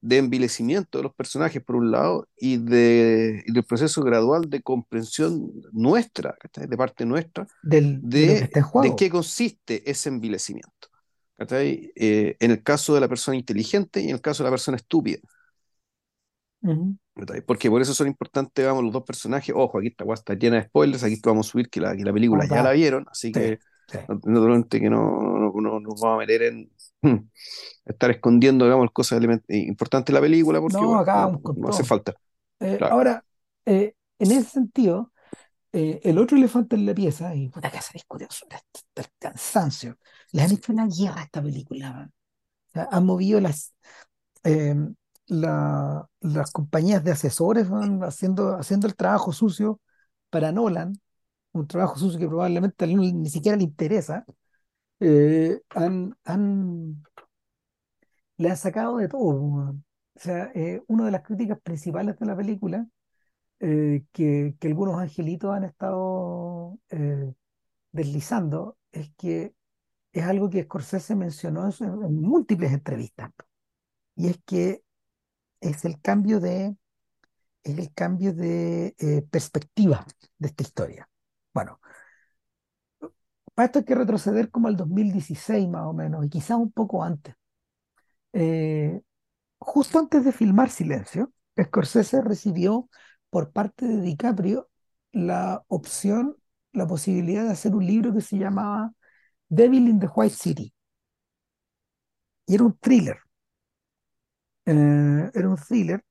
de 0.04 0.18
envilecimiento 0.18 0.98
de 0.98 1.04
los 1.04 1.14
personajes, 1.14 1.62
por 1.64 1.76
un 1.76 1.90
lado, 1.90 2.28
y, 2.36 2.58
de, 2.58 3.42
y 3.46 3.52
del 3.52 3.64
proceso 3.64 4.02
gradual 4.02 4.50
de 4.50 4.60
comprensión 4.60 5.50
nuestra. 5.72 6.36
De 6.54 6.76
parte 6.76 7.06
nuestra, 7.06 7.46
Del, 7.62 8.00
de 8.02 8.34
está 8.34 8.60
de, 8.82 8.94
qué 8.96 9.08
consiste 9.08 9.90
ese 9.90 10.10
envilecimiento. 10.10 10.88
Eh, 11.38 12.36
en 12.38 12.50
el 12.50 12.62
caso 12.62 12.94
de 12.94 13.00
la 13.00 13.08
persona 13.08 13.36
inteligente 13.36 14.02
y 14.02 14.08
en 14.10 14.16
el 14.16 14.20
caso 14.20 14.42
de 14.42 14.48
la 14.48 14.52
persona 14.52 14.76
estúpida. 14.76 15.20
Porque 17.46 17.70
por 17.70 17.80
eso 17.80 17.94
son 17.94 18.06
importantes, 18.06 18.64
vamos, 18.66 18.84
los 18.84 18.92
dos 18.92 19.04
personajes. 19.04 19.54
Ojo, 19.56 19.78
aquí 19.78 19.88
esta 19.88 20.04
weá 20.04 20.14
está 20.14 20.34
llena 20.34 20.56
de 20.56 20.64
spoilers, 20.64 21.02
aquí 21.02 21.18
vamos 21.24 21.48
a 21.48 21.50
subir 21.50 21.70
que 21.70 21.80
la, 21.80 21.96
que 21.96 22.04
la 22.04 22.12
película 22.12 22.46
ya 22.46 22.62
la 22.62 22.72
vieron, 22.72 23.06
así 23.10 23.28
sí, 23.28 23.32
que 23.32 23.58
sí. 23.90 23.98
naturalmente 24.08 24.80
que 24.80 24.90
no, 24.90 25.34
no, 25.64 25.81
no 25.81 25.90
nos 25.90 26.00
vamos 26.00 26.16
a 26.16 26.18
meter 26.20 26.42
en 26.44 26.70
estar 27.87 28.11
escondiendo, 28.12 28.64
digamos, 28.66 28.90
cosas 28.92 29.22
eh, 29.48 29.59
importantes 29.59 30.12
de 30.12 30.20
la 30.20 30.22
película, 30.22 30.61
porque 30.61 30.85
No, 30.85 30.85
bueno, 30.87 31.00
acá 31.00 31.29
no, 31.40 31.40
no 31.57 31.68
hace 31.68 31.85
falta. 31.85 32.14
Eh, 32.61 32.81
Claro. 32.81 32.88
ahora, 32.88 33.24
eh, 33.66 33.94
en 34.18 34.31
ese 34.33 34.44
sentido, 34.50 35.12
eh, 35.72 36.00
el 36.05 36.18
otro 36.18 36.37
elefante 36.38 36.77
en 36.77 36.87
la 36.87 36.94
pieza, 36.94 37.35
y 37.35 37.48
puta 37.50 37.70
que 37.70 37.81
se 37.83 37.92
discutió 37.94 38.29
sobre 38.31 38.57
esto 38.59 38.81
hasta 38.81 39.03
el 39.03 39.09
cansancio, 39.18 39.98
le 40.33 40.42
han 40.42 40.53
hecho 40.53 40.72
una 40.72 40.87
guerra 40.88 41.22
a 41.22 41.24
esta 41.24 41.42
película. 41.42 41.92
man. 41.92 42.14
O 42.68 42.72
sea, 42.72 42.88
han 42.92 43.07
movido 43.07 43.40
las, 43.40 43.74
eh, 44.44 44.74
la- 45.29 46.09
las 46.20 46.53
compañías 46.53 47.05
de 47.05 47.12
asesores 47.12 47.68
van 47.70 48.03
haciendo, 48.05 48.57
haciendo 48.59 48.87
el 48.88 48.96
trabajo 48.96 49.33
sucio 49.33 49.81
para 50.31 50.53
Nolan, 50.53 50.94
un 51.53 51.66
trabajo 51.68 51.98
sucio 51.98 52.18
que 52.20 52.29
probablemente 52.29 52.85
a 52.85 52.88
él 52.88 52.96
ni 53.22 53.31
siquiera 53.31 53.57
le 53.59 53.64
interesa. 53.64 54.24
Eh, 55.00 55.61
han, 55.70 56.16
han, 56.24 57.02
le 58.37 58.50
han 58.50 58.57
sacado 58.57 58.98
de 58.98 59.09
todo. 59.09 59.74
O 60.16 60.20
sea, 60.20 60.50
eh, 60.54 60.83
una 60.88 61.07
de 61.07 61.11
las 61.12 61.22
críticas 61.22 61.61
principales 61.61 62.18
de 62.18 62.26
la 62.26 62.37
película 62.37 62.87
eh, 63.61 64.04
que, 64.12 64.57
que 64.61 64.68
algunos 64.68 64.98
angelitos 65.00 65.54
han 65.54 65.64
estado 65.64 66.78
eh, 66.90 67.33
deslizando 67.92 68.78
es 68.92 69.11
que 69.18 69.54
es 70.12 70.24
algo 70.24 70.50
que 70.50 70.64
Scorsese 70.64 71.16
mencionó 71.16 71.70
en, 71.80 72.22
múltiples 72.22 72.72
entrevistas, 72.72 73.33
y 74.16 74.28
es 74.28 74.38
que 74.46 74.85
es 75.61 75.85
el 75.85 76.00
cambio 76.00 76.40
de, 76.40 76.76
es 77.64 77.78
el 77.78 77.92
cambio 77.94 78.33
de 78.35 78.94
perspectiva 79.30 80.07
de 80.38 80.48
esta 80.48 80.62
historia. 80.62 81.09
Bueno, 81.54 81.80
para 83.54 83.66
esto 83.66 83.78
hay 83.80 83.84
que 83.84 83.94
retroceder 83.94 84.50
como 84.50 84.68
al 84.68 84.76
2016 84.76 85.68
más 85.68 85.84
o 85.86 85.92
menos, 85.92 86.24
y 86.26 86.28
quizás 86.30 86.58
un 86.58 86.72
poco 86.72 87.02
antes. 87.04 87.34
Eh, 88.32 89.00
justo 89.58 89.98
antes 89.98 90.24
de 90.24 90.32
filmar 90.32 90.70
Silencio, 90.70 91.32
Scorsese 91.60 92.22
recibió 92.22 92.88
por 93.30 93.52
parte 93.52 93.86
de 93.86 94.00
DiCaprio 94.02 94.70
la 95.12 95.64
opción, 95.68 96.36
la 96.72 96.86
posibilidad 96.88 97.44
de 97.44 97.52
hacer 97.52 97.74
un 97.74 97.86
libro 97.86 98.14
que 98.14 98.20
se 98.22 98.38
llamaba 98.38 98.92
Devil 99.48 99.88
in 99.88 100.00
the 100.00 100.08
White 100.14 100.36
City. 100.36 100.74
Y 102.46 102.54
era 102.54 102.64
un 102.64 102.78
thriller. 102.78 103.18
Eh, 104.66 105.30
era 105.34 105.48
un 105.48 105.56
thriller. 105.56 106.04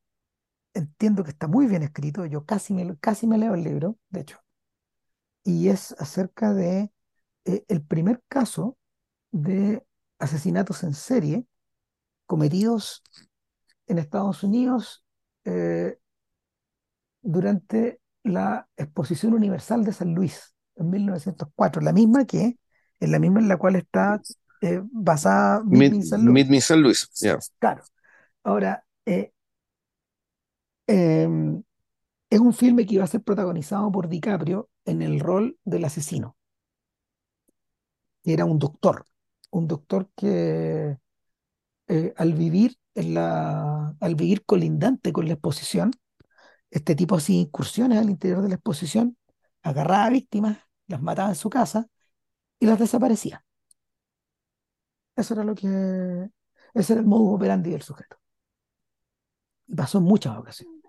Entiendo 0.76 1.24
que 1.24 1.32
está 1.32 1.48
muy 1.48 1.68
bien 1.68 1.84
escrito. 1.84 2.26
Yo 2.26 2.46
casi 2.46 2.74
me, 2.76 2.98
casi 3.00 3.28
me 3.28 3.38
leo 3.40 3.56
el 3.56 3.64
libro, 3.64 3.98
de 4.10 4.22
hecho. 4.22 4.40
Y 5.46 5.70
es 5.70 5.94
acerca 6.00 6.54
de 6.54 6.92
eh, 7.46 7.64
el 7.68 7.84
primer 7.84 8.22
caso 8.28 8.78
de 9.32 9.86
asesinatos 10.20 10.84
en 10.84 10.94
serie 10.94 11.46
cometidos 12.26 13.04
en 13.88 13.98
Estados 13.98 14.44
Unidos 14.44 15.04
eh, 15.46 15.98
durante 17.22 18.00
la 18.24 18.68
Exposición 18.78 19.34
Universal 19.34 19.84
de 19.84 19.94
San 19.94 20.14
Luis 20.14 20.54
en 20.76 20.90
1904, 20.90 21.82
la 21.82 21.94
misma 21.94 22.26
que, 22.26 22.58
en 23.00 23.12
la 23.12 23.20
misma 23.20 23.40
en 23.40 23.48
la 23.48 23.58
cual 23.58 23.76
está 23.76 24.22
eh, 24.62 24.82
basada 24.84 25.62
Meet 25.66 25.92
Me. 25.92 26.18
Meet. 26.32 26.48
Me 26.50 26.56
in 26.56 26.62
San 26.62 26.82
Luis. 26.82 27.10
Claro. 27.60 27.84
Ahora, 28.44 28.86
eh, 29.06 29.32
em, 30.88 31.62
es 32.30 32.40
un 32.40 32.54
filme 32.54 32.86
que 32.86 32.96
iba 32.96 33.04
a 33.04 33.08
ser 33.08 33.22
protagonizado 33.22 33.92
por 33.92 34.08
DiCaprio 34.08 34.70
en 34.86 35.02
el 35.02 35.20
rol 35.20 35.58
del 35.66 35.86
asesino, 35.86 36.36
era 38.24 38.46
un 38.46 38.60
doctor, 38.60 39.06
un 39.52 39.68
doctor 39.68 40.10
que 40.16 40.98
eh, 41.88 42.14
al 42.18 42.34
vivir 42.34 42.78
en 42.96 43.14
la, 43.14 43.96
al 44.00 44.16
vivir 44.16 44.46
colindante 44.46 45.12
con 45.12 45.28
la 45.28 45.34
exposición, 45.34 45.92
este 46.70 46.96
tipo 46.96 47.16
hacía 47.16 47.40
incursiones 47.40 48.00
al 48.00 48.10
interior 48.10 48.42
de 48.42 48.50
la 48.50 48.56
exposición, 48.56 49.18
agarraba 49.62 50.10
víctimas, 50.10 50.58
las 50.88 51.02
mataba 51.02 51.30
en 51.30 51.36
su 51.36 51.50
casa 51.50 51.88
y 52.60 52.66
las 52.66 52.80
desaparecía. 52.80 53.44
Eso 55.16 55.34
era 55.34 55.44
lo 55.44 55.54
que, 55.54 55.68
ese 56.74 56.94
era 56.94 57.02
el 57.02 57.08
modus 57.08 57.36
operandi 57.36 57.72
del 57.72 57.82
sujeto. 57.82 58.18
Y 59.68 59.76
pasó 59.76 60.00
en 60.00 60.06
muchas 60.06 60.38
ocasiones. 60.38 60.82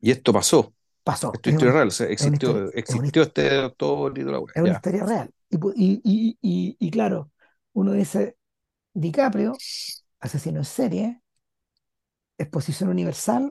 Y 0.00 0.10
esto 0.10 0.32
pasó. 0.32 0.74
Pasó. 1.02 1.32
Esto 1.32 1.48
es 1.48 1.54
historia 1.54 1.72
real. 1.74 1.88
o 1.88 1.90
sea, 1.90 2.06
existió, 2.08 2.50
historia, 2.50 2.70
existió 2.74 3.22
este 3.22 3.54
doctor 3.54 4.18
y 4.18 4.22
toda 4.22 4.32
la 4.32 4.44
es 4.54 4.62
una 4.62 4.72
historia 4.72 5.04
real. 5.04 5.30
Y, 5.52 6.00
y, 6.40 6.76
y, 6.80 6.90
claro, 6.90 7.30
uno 7.74 7.92
dice, 7.92 8.36
DiCaprio, 8.94 9.54
asesino 10.20 10.60
en 10.60 10.64
serie, 10.66 11.22
exposición 12.38 12.88
universal, 12.90 13.50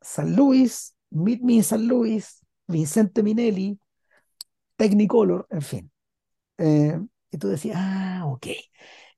San 0.00 0.36
Luis, 0.36 0.94
Meet 1.10 1.42
Me 1.42 1.54
in 1.54 1.64
San 1.64 1.86
Luis, 1.88 2.44
Vincente 2.68 3.22
Minelli, 3.22 3.78
Technicolor, 4.76 5.46
en 5.50 5.62
fin. 5.62 5.92
Eh, 6.58 7.00
y 7.30 7.38
tú 7.38 7.48
decías, 7.48 7.76
ah, 7.80 8.24
ok, 8.26 8.46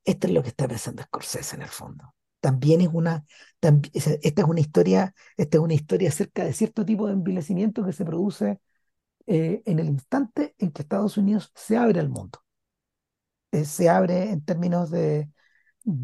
esto 0.04 0.26
es 0.28 0.32
lo 0.34 0.42
que 0.42 0.50
está 0.50 0.68
pensando 0.68 1.02
Scorsese 1.04 1.56
en 1.56 1.62
el 1.62 1.68
fondo. 1.68 2.14
También 2.40 2.80
es 2.82 2.88
una, 2.92 3.24
tambi- 3.60 3.90
es- 3.94 4.08
esta 4.22 4.42
es 4.42 4.48
una 4.48 4.60
historia, 4.60 5.14
esta 5.36 5.58
es 5.58 5.62
una 5.64 5.74
historia 5.74 6.10
acerca 6.10 6.44
de 6.44 6.52
cierto 6.54 6.84
tipo 6.84 7.06
de 7.08 7.14
envilecimiento 7.14 7.84
que 7.84 7.92
se 7.92 8.04
produce 8.04 8.60
eh, 9.28 9.62
en 9.66 9.78
el 9.78 9.88
instante 9.88 10.54
en 10.58 10.72
que 10.72 10.82
Estados 10.82 11.18
Unidos 11.18 11.52
se 11.54 11.76
abre 11.76 12.00
al 12.00 12.08
mundo. 12.08 12.40
Eh, 13.52 13.64
se 13.64 13.88
abre 13.88 14.30
en 14.30 14.44
términos 14.44 14.90
de, 14.90 15.30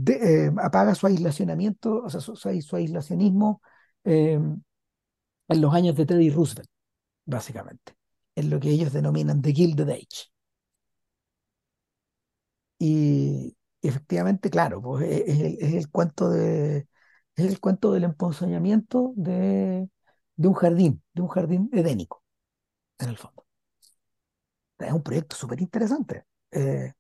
eh, 0.09 0.51
apaga 0.63 0.95
su 0.95 1.07
aislacionamiento, 1.07 2.03
o 2.05 2.11
sea, 2.11 2.21
su, 2.21 2.37
su, 2.37 2.77
aislacionismo 2.77 3.63
en 4.05 4.63
los 5.49 5.75
años 5.75 5.97
de 5.97 6.07
Teddy 6.07 6.31
Roosevelt, 6.31 6.69
básicamente, 7.27 7.97
en 8.37 8.51
lo 8.51 8.61
que 8.61 8.71
ellos 8.71 8.93
denominan 8.93 9.43
The 9.43 9.53
Gilded 9.55 9.91
Age. 9.91 10.31
Y 12.79 13.57
efectivamente, 13.83 14.51
claro, 14.51 14.83
pues 14.83 15.05
es, 15.05 15.23
es 15.29 15.41
el, 15.41 15.59
es 15.61 15.75
el 15.75 15.91
cuento 15.91 16.31
de, 16.31 16.89
es 17.37 17.47
el 17.47 17.61
cuento 17.61 17.93
del 17.93 18.05
emponzoñamiento 18.05 19.13
de, 19.17 19.89
de 20.37 20.49
un 20.49 20.55
jardín, 20.55 21.03
de 21.15 21.23
un 21.23 21.29
jardín 21.29 21.71
edénico, 21.73 22.24
en 23.05 23.11
el 23.11 23.19
fondo. 23.19 23.47
Es 24.79 24.93
un 24.93 25.03
proyecto 25.03 25.37
súper 25.37 25.61
interesante. 25.61 26.25
Eh, 26.51 26.93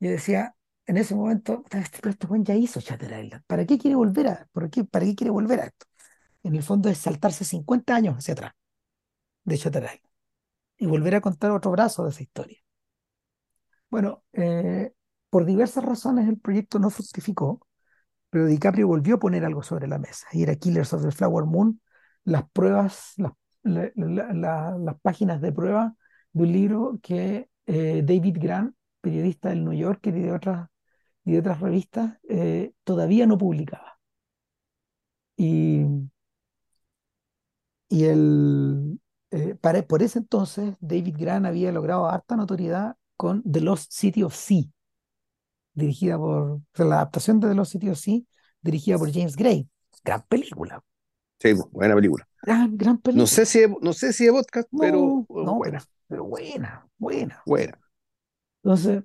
yo 0.00 0.10
decía, 0.10 0.56
en 0.86 0.98
ese 0.98 1.14
momento, 1.16 1.62
"Puta, 1.62 1.80
este, 1.80 1.98
pero 2.00 2.12
este 2.12 2.26
buen 2.28 2.44
ya 2.44 2.54
hizo 2.56 2.80
Shutter 2.80 3.12
Island. 3.24 3.44
¿Para 3.46 3.66
qué 3.66 3.78
quiere 3.78 3.96
volver 3.96 4.28
a, 4.28 4.48
por 4.52 4.70
qué, 4.70 4.84
para 4.84 5.06
qué 5.06 5.14
quiere 5.16 5.32
volver 5.32 5.60
a 5.60 5.66
esto? 5.66 5.86
En 6.44 6.56
el 6.56 6.62
fondo 6.62 6.88
es 6.90 6.98
saltarse 6.98 7.44
50 7.46 7.96
años 7.96 8.16
hacia 8.18 8.34
atrás 8.34 8.52
de 9.44 9.56
Shutter 9.56 9.84
Island 9.84 10.00
y 10.78 10.86
volver 10.86 11.16
a 11.16 11.22
contar 11.22 11.52
otro 11.52 11.72
brazo 11.72 12.04
de 12.04 12.10
esa 12.10 12.22
historia. 12.24 12.58
Bueno, 13.90 14.24
eh, 14.32 14.92
por 15.30 15.44
diversas 15.46 15.84
razones 15.84 16.28
el 16.28 16.38
proyecto 16.38 16.78
no 16.78 16.90
fructificó, 16.90 17.66
pero 18.30 18.46
DiCaprio 18.46 18.88
volvió 18.88 19.16
a 19.16 19.20
poner 19.20 19.44
algo 19.44 19.62
sobre 19.62 19.88
la 19.88 19.98
mesa 19.98 20.26
y 20.32 20.42
era 20.44 20.56
Killers 20.56 20.92
of 20.94 21.04
the 21.04 21.12
Flower 21.12 21.46
Moon, 21.46 21.80
las 22.24 22.48
pruebas, 22.52 23.14
las, 23.18 23.32
la- 23.64 23.90
la- 23.96 24.32
la- 24.34 24.78
las 24.78 25.00
páginas 25.00 25.40
de 25.40 25.52
prueba 25.52 25.96
de 26.32 26.42
un 26.44 26.52
libro 26.52 27.00
que 27.02 27.48
eh, 27.66 28.02
David 28.04 28.38
Grant, 28.40 28.74
periodista 29.00 29.50
del 29.50 29.64
New 29.64 29.72
Yorker 29.74 30.16
y 30.16 30.22
de 30.22 30.32
otras, 30.32 30.68
y 31.24 31.32
de 31.32 31.38
otras 31.40 31.60
revistas, 31.60 32.18
eh, 32.28 32.72
todavía 32.84 33.26
no 33.26 33.38
publicaba. 33.38 33.98
Y, 35.36 35.84
y 37.88 38.04
el, 38.04 39.00
eh, 39.30 39.54
para- 39.60 39.82
por 39.86 40.02
ese 40.02 40.18
entonces 40.18 40.76
David 40.80 41.16
Grant 41.18 41.46
había 41.46 41.72
logrado 41.72 42.06
harta 42.08 42.36
notoriedad 42.36 42.96
con 43.16 43.42
The 43.50 43.60
Lost 43.60 43.92
City 43.92 44.22
of 44.22 44.34
Sea, 44.34 44.64
dirigida 45.74 46.18
por, 46.18 46.60
la 46.76 46.96
adaptación 46.96 47.40
de 47.40 47.48
The 47.48 47.54
Lost 47.54 47.72
City 47.72 47.88
of 47.90 47.98
Sea, 47.98 48.20
dirigida 48.62 48.98
por 48.98 49.12
James 49.12 49.36
Gray. 49.36 49.68
Gran 50.04 50.22
película, 50.28 50.82
Sí, 51.44 51.52
buena 51.72 51.94
película. 51.94 52.26
gran, 52.40 52.76
gran 52.78 53.00
No 53.12 53.26
sé 53.26 53.44
si 53.44 53.60
es, 53.60 53.70
no 53.82 53.92
sé 53.92 54.14
si 54.14 54.24
es 54.24 54.32
podcast, 54.32 54.66
pero 54.78 54.96
No, 54.98 55.26
no, 55.28 55.28
pero, 55.28 55.54
buena, 55.54 55.84
pero 56.08 56.24
buena, 56.24 56.86
buena. 56.96 57.42
buena. 57.44 57.78
Entonces, 58.62 59.04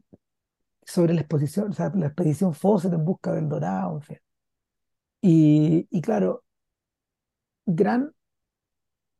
sobre 0.85 1.13
la 1.13 1.21
exposición, 1.21 1.71
o 1.71 1.73
sea, 1.73 1.91
la 1.95 2.07
expedición 2.07 2.53
Fawcett 2.53 2.93
en 2.93 3.05
busca 3.05 3.33
del 3.33 3.49
Dorado, 3.49 3.95
en 3.97 4.01
fin. 4.01 4.17
Y, 5.21 5.87
y 5.91 6.01
claro, 6.01 6.43
Gran, 7.67 8.13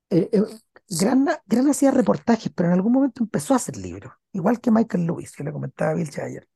eh, 0.09 0.29
eh, 0.31 0.43
Gran, 0.89 1.27
Gran 1.45 1.69
hacía 1.69 1.91
reportajes, 1.91 2.51
pero 2.55 2.69
en 2.69 2.73
algún 2.75 2.93
momento 2.93 3.23
empezó 3.23 3.53
a 3.53 3.57
hacer 3.57 3.77
libros, 3.77 4.13
igual 4.33 4.59
que 4.59 4.71
Michael 4.71 5.05
Lewis, 5.05 5.31
que 5.33 5.43
le 5.43 5.51
comentaba 5.51 5.93
Bill 5.93 6.09
Chayer. 6.09 6.47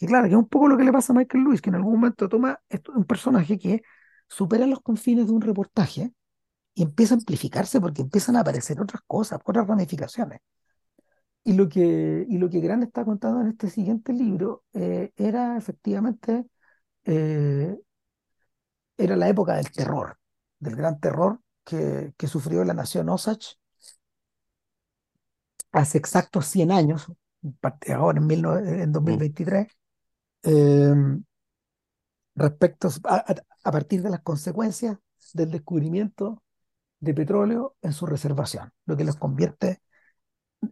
Y 0.00 0.06
claro, 0.06 0.24
que 0.24 0.30
es 0.32 0.36
un 0.38 0.48
poco 0.48 0.68
lo 0.68 0.76
que 0.78 0.84
le 0.84 0.92
pasa 0.92 1.12
a 1.12 1.16
Michael 1.16 1.44
Lewis, 1.44 1.62
que 1.62 1.70
en 1.70 1.76
algún 1.76 1.94
momento 2.00 2.28
toma 2.28 2.60
esto- 2.68 2.92
un 2.94 3.04
personaje 3.04 3.58
que 3.58 3.82
supera 4.28 4.66
los 4.66 4.80
confines 4.80 5.26
de 5.26 5.32
un 5.32 5.40
reportaje 5.42 6.12
y 6.74 6.82
empieza 6.82 7.14
a 7.14 7.18
amplificarse 7.18 7.80
porque 7.80 8.02
empiezan 8.02 8.36
a 8.36 8.40
aparecer 8.40 8.80
otras 8.80 9.02
cosas, 9.06 9.40
otras 9.44 9.66
ramificaciones. 9.66 10.40
Y 11.44 11.52
lo 11.54 11.68
que, 11.68 12.26
y 12.28 12.38
lo 12.38 12.50
que 12.50 12.60
Gran 12.60 12.82
está 12.82 13.04
contando 13.04 13.40
en 13.40 13.48
este 13.48 13.70
siguiente 13.70 14.12
libro 14.12 14.64
eh, 14.72 15.12
era 15.16 15.56
efectivamente 15.56 16.46
eh, 17.04 17.76
era 18.98 19.16
la 19.16 19.28
época 19.28 19.56
del 19.56 19.70
terror, 19.70 20.18
del 20.58 20.76
gran 20.76 20.98
terror 21.00 21.40
que, 21.64 22.14
que 22.16 22.26
sufrió 22.26 22.64
la 22.64 22.74
nación 22.74 23.08
Osage 23.08 23.56
hace 25.72 25.98
exactos 25.98 26.46
100 26.46 26.72
años, 26.72 27.06
ahora 27.94 28.18
en, 28.18 28.28
19 28.28 28.82
en 28.82 28.88
Mm. 28.88 28.92
2023, 28.92 29.68
eh, 30.44 30.94
respecto 32.34 32.88
a, 33.04 33.24
a- 33.68 33.72
partir 33.72 34.02
de 34.02 34.10
las 34.10 34.20
consecuencias 34.22 34.98
del 35.34 35.50
descubrimiento 35.50 36.42
de 37.00 37.14
petróleo 37.14 37.76
en 37.82 37.92
su 37.94 38.06
reservación, 38.06 38.72
lo 38.86 38.96
que 38.96 39.04
los 39.04 39.16
convierte 39.16 39.80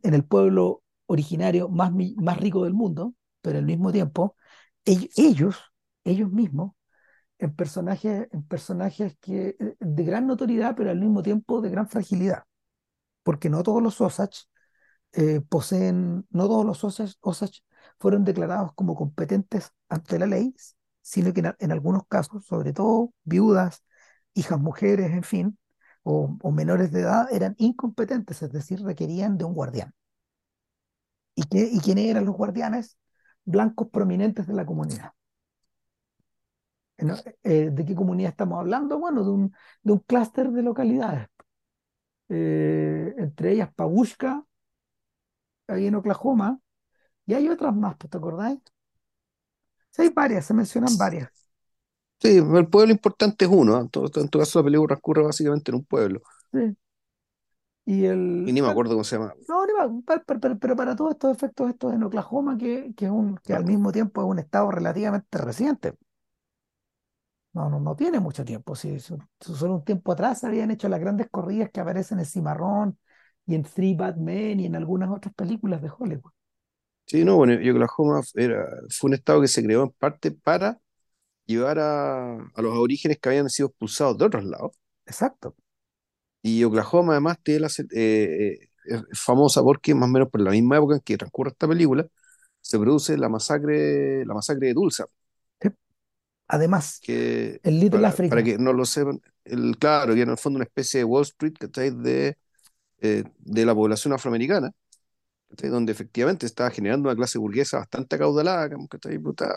en 0.03 0.15
el 0.15 0.25
pueblo 0.25 0.83
originario 1.07 1.69
más, 1.69 1.93
más 2.17 2.39
rico 2.39 2.65
del 2.65 2.75
mundo, 2.75 3.15
pero 3.43 3.59
al 3.59 3.65
mismo 3.67 3.93
tiempo, 3.93 4.37
ell- 4.85 5.11
ellos, 5.17 5.57
ellos 6.05 6.31
mismos, 6.31 6.73
en 7.39 7.55
personajes, 7.57 8.29
en 8.33 8.45
personajes 8.45 9.17
que, 9.21 9.57
eh, 9.61 9.77
de 9.81 10.05
gran 10.05 10.27
notoriedad, 10.27 10.75
pero 10.77 10.91
al 10.91 11.01
mismo 11.01 11.23
tiempo 11.23 11.61
de 11.63 11.71
gran 11.71 11.89
fragilidad, 11.89 12.45
porque 13.23 13.51
no 13.51 13.63
todos 13.63 13.83
los 13.83 14.01
Osage 14.01 14.45
eh, 15.15 15.41
poseen, 15.49 16.27
no 16.31 16.47
todos 16.49 16.67
los 16.67 16.85
Osage, 16.85 17.15
Osage 17.21 17.63
fueron 18.01 18.25
declarados 18.25 18.73
como 18.75 18.95
competentes 18.97 19.73
ante 19.89 20.19
la 20.19 20.27
ley, 20.27 20.55
sino 21.05 21.35
que 21.35 21.43
en, 21.59 21.73
algunos 21.73 22.07
casos, 22.09 22.47
sobre 22.47 22.73
todo 22.73 23.13
viudas, 23.25 23.85
hijas 24.33 24.59
mujeres, 24.59 25.11
en 25.13 25.23
fin, 25.23 25.59
o, 26.03 26.39
menores 26.51 26.93
de 26.93 27.03
edad, 27.03 27.29
eran 27.31 27.55
incompetentes, 27.59 28.43
es 28.43 28.51
decir, 28.53 28.83
requerían 28.83 29.37
de 29.37 29.45
un 29.45 29.53
guardián. 29.55 29.93
¿Y, 31.35 31.45
qué, 31.45 31.69
y 31.71 31.81
quiénes 31.81 32.07
eran 32.07 32.25
los 32.25 32.35
guardianes? 32.35 32.97
Blancos 33.45 33.89
prominentes 33.91 34.47
de 34.47 34.55
la 34.55 34.65
comunidad. 34.65 35.13
Eh, 37.43 37.71
¿de 37.71 37.85
qué 37.85 37.95
comunidad 37.95 38.31
estamos 38.31 38.59
hablando? 38.59 38.99
Bueno, 38.99 39.25
de 39.25 39.31
un, 39.31 39.55
de 39.83 39.93
un 39.93 39.99
clúster 39.99 40.51
de 40.51 40.63
localidades, 40.63 41.29
eh, 42.31 43.15
entre 43.19 43.53
ellas 43.53 43.75
Pabushka, 43.75 44.43
ahí 45.69 45.87
en 45.87 45.97
Oklahoma, 45.97 46.61
y 47.27 47.35
hay 47.35 47.49
otras 47.49 47.75
más, 47.77 47.99
¿te 47.99 48.17
acordáis? 48.17 48.61
Sí, 49.95 50.03
hay 50.03 50.09
varias, 50.11 50.45
se 50.47 50.53
mencionan 50.55 50.97
varias. 50.99 51.31
Sí, 52.21 52.39
el 52.39 52.69
pueblo 52.69 52.93
importante 52.93 53.45
es 53.45 53.51
uno. 53.53 53.77
¿eh? 53.77 53.81
En 53.83 53.89
todo, 53.91 54.07
en 54.21 54.29
todo 54.29 54.41
caso, 54.43 54.59
la 54.61 54.65
película 54.65 54.89
transcurre 54.89 55.23
básicamente 55.23 55.71
en 55.71 55.77
un 55.77 55.85
pueblo. 55.85 56.23
Sí. 56.53 56.77
Y 57.87 58.05
el, 58.07 58.19
Y 58.45 58.53
ni 58.53 58.63
me 58.63 58.69
acuerdo 58.69 58.93
cómo 58.93 59.05
se 59.05 59.17
llama. 59.17 59.35
no, 59.49 59.67
ni 59.67 59.73
más, 59.75 60.23
pero, 60.27 60.59
pero- 60.59 60.77
para 60.77 60.97
todos 60.97 61.13
estos 61.13 61.37
efectos, 61.37 61.71
esto 61.71 61.91
es 61.91 61.97
en 61.97 62.03
Oklahoma, 62.05 62.59
que, 62.59 62.95
que, 62.97 63.07
es 63.07 63.11
un, 63.11 63.37
que 63.39 63.55
al 63.55 63.65
mismo 63.67 63.93
tiempo 63.93 64.23
es 64.23 64.29
un 64.29 64.39
estado 64.41 64.71
relativamente 64.71 65.39
reciente. 65.39 65.95
No, 67.53 67.71
no, 67.71 67.79
no 67.81 67.95
tiene 67.97 68.19
mucho 68.21 68.45
tiempo. 68.45 68.75
Su- 68.75 68.99
solo 69.41 69.77
un 69.77 69.85
tiempo 69.85 70.13
atrás 70.13 70.43
habían 70.45 70.71
hecho 70.73 70.89
las 70.89 70.99
grandes 71.01 71.29
corridas 71.31 71.71
que 71.71 71.81
aparecen 71.81 72.19
en 72.19 72.27
Cimarrón 72.27 72.99
y 73.47 73.55
en 73.55 73.63
Three 73.63 73.95
Bad 73.95 74.17
Men 74.17 74.59
y 74.61 74.67
en 74.67 74.75
algunas 74.77 75.11
otras 75.11 75.35
películas 75.35 75.81
de 75.83 75.91
Hollywood. 75.97 76.33
Sí, 77.07 77.25
no, 77.25 77.37
bueno, 77.37 77.55
y 77.61 77.71
Oklahoma 77.71 78.23
era, 78.35 78.67
fue 78.91 79.09
un 79.09 79.15
estado 79.15 79.41
que 79.41 79.49
se 79.49 79.63
creó 79.63 79.83
en 79.85 79.91
parte 79.91 80.31
para 80.33 80.81
llevar 81.47 81.79
a, 81.81 82.35
a 82.37 82.63
los 82.63 82.75
aborígenes 82.75 83.19
que 83.21 83.29
habían 83.31 83.51
sido 83.51 83.69
expulsados 83.69 84.19
de 84.19 84.27
otros 84.27 84.45
lados. 84.45 84.73
Exacto. 85.07 85.57
Y 86.43 86.65
Oklahoma 86.65 87.13
además 87.15 87.39
tiene 87.43 87.61
la, 87.61 87.69
eh, 87.69 88.59
eh, 88.63 88.69
es 88.87 89.03
famosa 89.21 89.63
porque 89.63 89.95
más 89.95 90.09
o 90.09 90.13
menos 90.13 90.31
por 90.31 90.41
la 90.43 90.51
misma 90.51 90.77
época 90.77 90.97
en 90.97 91.01
que 91.01 91.17
transcurre 91.19 91.51
esta 91.51 91.69
película, 91.69 92.07
se 92.61 92.79
produce 92.79 93.17
la 93.19 93.29
masacre, 93.29 94.25
la 94.27 94.35
masacre 94.35 94.69
de 94.69 94.75
Tulsa, 94.75 95.07
Sí. 95.61 95.69
Además, 96.49 97.01
que 97.01 97.61
el 97.63 97.81
Little 97.81 98.07
para, 98.07 98.09
para 98.29 98.43
Africa. 98.43 98.45
que 98.45 98.59
no 98.59 98.73
lo 98.73 98.85
sepan, 98.85 99.21
el, 99.45 99.77
claro, 99.79 100.15
que 100.15 100.23
en 100.23 100.31
el 100.31 100.39
fondo 100.39 100.57
una 100.59 100.65
especie 100.65 100.99
de 101.01 101.05
Wall 101.05 101.23
Street 101.25 101.55
¿cachai? 101.59 101.91
de, 101.91 102.39
eh, 103.01 103.25
de 103.39 103.67
la 103.67 103.75
población 103.75 104.15
afroamericana, 104.15 104.73
donde 105.63 105.93
efectivamente 105.93 106.47
estaba 106.47 106.71
generando 106.71 107.09
una 107.09 107.17
clase 107.17 107.39
burguesa 107.39 107.79
bastante 107.79 108.17
acaudalada, 108.17 108.69
que 108.71 108.77
puta, 109.21 109.55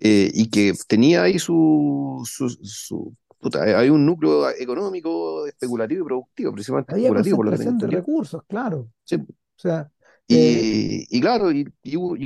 eh, 0.00 0.30
y 0.34 0.50
que 0.50 0.74
tenía 0.88 1.22
ahí 1.24 1.38
su, 1.38 2.22
su, 2.26 2.48
su- 2.50 3.16
puta, 3.40 3.62
hay 3.64 3.90
un 3.90 4.06
núcleo 4.06 4.50
económico, 4.50 5.46
especulativo 5.46 6.02
y 6.04 6.06
productivo, 6.08 6.52
principalmente 6.52 6.92
Había 6.92 7.12
especulativo, 7.12 7.36
por 7.36 7.46
lo 7.46 7.52
que 7.52 7.58
de 7.86 7.86
recursos, 7.92 8.42
claro. 8.48 8.88
Sí, 9.04 9.16
O 9.56 9.58
sea, 9.58 9.90
eh, 10.30 10.66
Y, 10.68 11.06
y 11.16 11.20
claro, 11.20 11.52
y, 11.52 11.66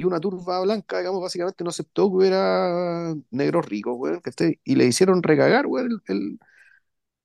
una 0.04 0.20
turba 0.20 0.60
blanca, 0.62 0.98
digamos, 0.98 1.20
básicamente 1.20 1.62
no 1.64 1.70
aceptó 1.70 2.08
que 2.10 2.16
hubiera 2.16 3.14
negros 3.30 3.66
ricos, 3.66 3.98
¿cachai? 4.22 4.58
Y 4.64 4.74
le 4.76 4.86
hicieron 4.86 5.22
recagar, 5.22 5.66
weón, 5.66 6.00
el, 6.08 6.16
el- 6.16 6.38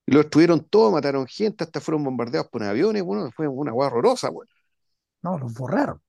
y 0.07 0.11
lo 0.13 0.19
destruyeron 0.19 0.65
todo, 0.69 0.91
mataron 0.91 1.27
gente, 1.27 1.63
hasta 1.65 1.81
fueron 1.81 2.03
bombardeados 2.03 2.49
por 2.49 2.63
aviones, 2.63 3.03
bueno, 3.03 3.31
fue 3.35 3.47
una 3.47 3.73
hueá 3.73 3.87
horrorosa, 3.89 4.29
weón. 4.31 4.47
No, 5.25 5.39
los 5.39 5.53
borraron. 5.53 6.01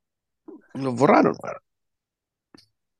Los 0.74 0.94
borraron. 0.94 1.34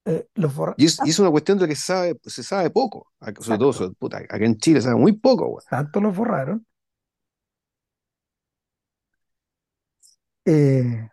Eh, 0.07 0.29
los 0.35 0.55
borra- 0.55 0.74
Y 0.79 0.87
es, 0.87 0.98
y 1.05 1.11
es 1.11 1.18
una 1.18 1.31
cuestión 1.31 1.59
de 1.59 1.68
que 1.68 1.74
se 1.74 1.83
sabe, 1.83 2.16
se 2.24 2.42
sabe 2.42 2.70
poco, 2.70 3.12
sobre 3.40 3.59
todo, 3.59 3.72
sobre- 3.72 3.94
puta, 3.94 4.18
acá 4.18 4.37
en 4.38 4.57
Chile 4.57 4.81
se 4.81 4.85
sabe 4.88 5.00
muy 5.00 5.12
poco, 5.12 5.46
weón. 5.48 5.62
Tanto 5.68 6.00
los 6.00 6.16
borraron. 6.16 6.64
eh, 10.44 11.09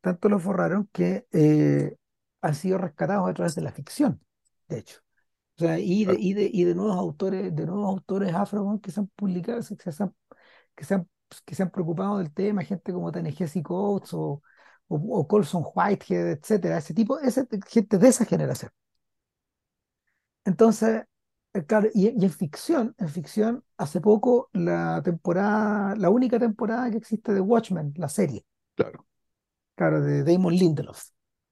tanto 0.00 0.28
los 0.28 0.42
borraron 0.44 0.88
que 0.92 1.26
eh, 1.32 1.96
han 2.42 2.54
sido 2.54 2.78
rescatados 2.78 3.28
a 3.28 3.34
través 3.34 3.54
de 3.54 3.62
la 3.62 3.72
ficción, 3.72 4.20
de 4.68 4.78
hecho. 4.78 5.00
O 5.58 5.60
sea, 5.62 5.78
y 5.78 6.04
de, 6.04 6.16
y 6.18 6.34
de, 6.34 6.50
y 6.52 6.64
de 6.64 6.74
nuevos 6.74 6.96
autores, 6.96 7.54
de 7.54 7.66
nuevos 7.66 7.88
autores 7.88 8.34
afro 8.34 8.80
que 8.82 8.90
se 8.90 9.00
han 9.00 9.08
publicado, 9.08 9.60
que 9.78 9.92
se 9.92 10.02
han, 10.02 10.14
que 10.74 10.84
se 10.84 10.94
han, 10.94 11.08
que 11.42 11.54
se 11.54 11.62
han 11.62 11.70
preocupado 11.70 12.18
del 12.18 12.32
tema, 12.32 12.62
gente 12.64 12.92
como 12.92 13.12
Ta-Nehisi 13.12 13.62
Coates 13.62 14.14
o, 14.14 14.42
o, 14.88 14.96
o 15.20 15.28
Colson 15.28 15.64
Whitehead, 15.74 16.32
etcétera, 16.32 16.78
ese 16.78 16.94
tipo, 16.94 17.18
ese, 17.20 17.46
gente 17.68 17.98
de 17.98 18.08
esa 18.08 18.24
generación. 18.24 18.70
Entonces, 20.44 21.04
eh, 21.54 21.64
claro, 21.64 21.88
y, 21.94 22.08
y 22.08 22.24
en 22.24 22.30
ficción, 22.30 22.94
en 22.98 23.08
ficción, 23.08 23.64
hace 23.76 24.00
poco 24.00 24.50
la 24.52 25.02
temporada, 25.02 25.96
la 25.96 26.10
única 26.10 26.38
temporada 26.38 26.90
que 26.90 26.98
existe 26.98 27.32
de 27.32 27.40
Watchmen, 27.40 27.92
la 27.96 28.08
serie, 28.08 28.44
claro, 28.74 29.06
claro, 29.74 30.02
de 30.02 30.24
Damon 30.24 30.54
Lindelof, 30.54 31.02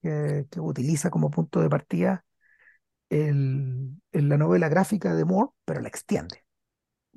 que, 0.02 0.46
que 0.50 0.60
utiliza 0.60 1.10
como 1.10 1.30
punto 1.30 1.60
de 1.60 1.70
partida 1.70 2.24
el, 3.08 3.92
la 4.12 4.38
novela 4.38 4.68
gráfica 4.68 5.14
de 5.14 5.24
Moore, 5.24 5.52
pero 5.64 5.80
la 5.80 5.88
extiende, 5.88 6.44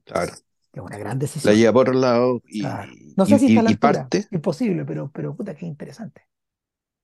claro. 0.04 0.34
Es 0.82 0.86
una 0.86 0.98
gran 0.98 1.20
La 1.44 1.54
decisión, 1.54 1.54
lleva 1.54 1.72
por 1.74 1.88
otro 1.90 2.00
lado 2.02 2.42
claro. 2.58 2.96
y, 3.00 3.18
No 3.18 3.26
sé 3.26 3.40
si 3.40 3.48
está 3.48 3.62
y, 3.64 3.64
la 3.64 3.72
y 3.72 3.76
altura, 3.76 4.12
parte, 4.16 4.28
imposible, 4.32 4.86
pero, 4.86 5.12
pero 5.12 5.36
puta, 5.36 5.56
qué 5.56 5.66
interesante. 5.66 6.28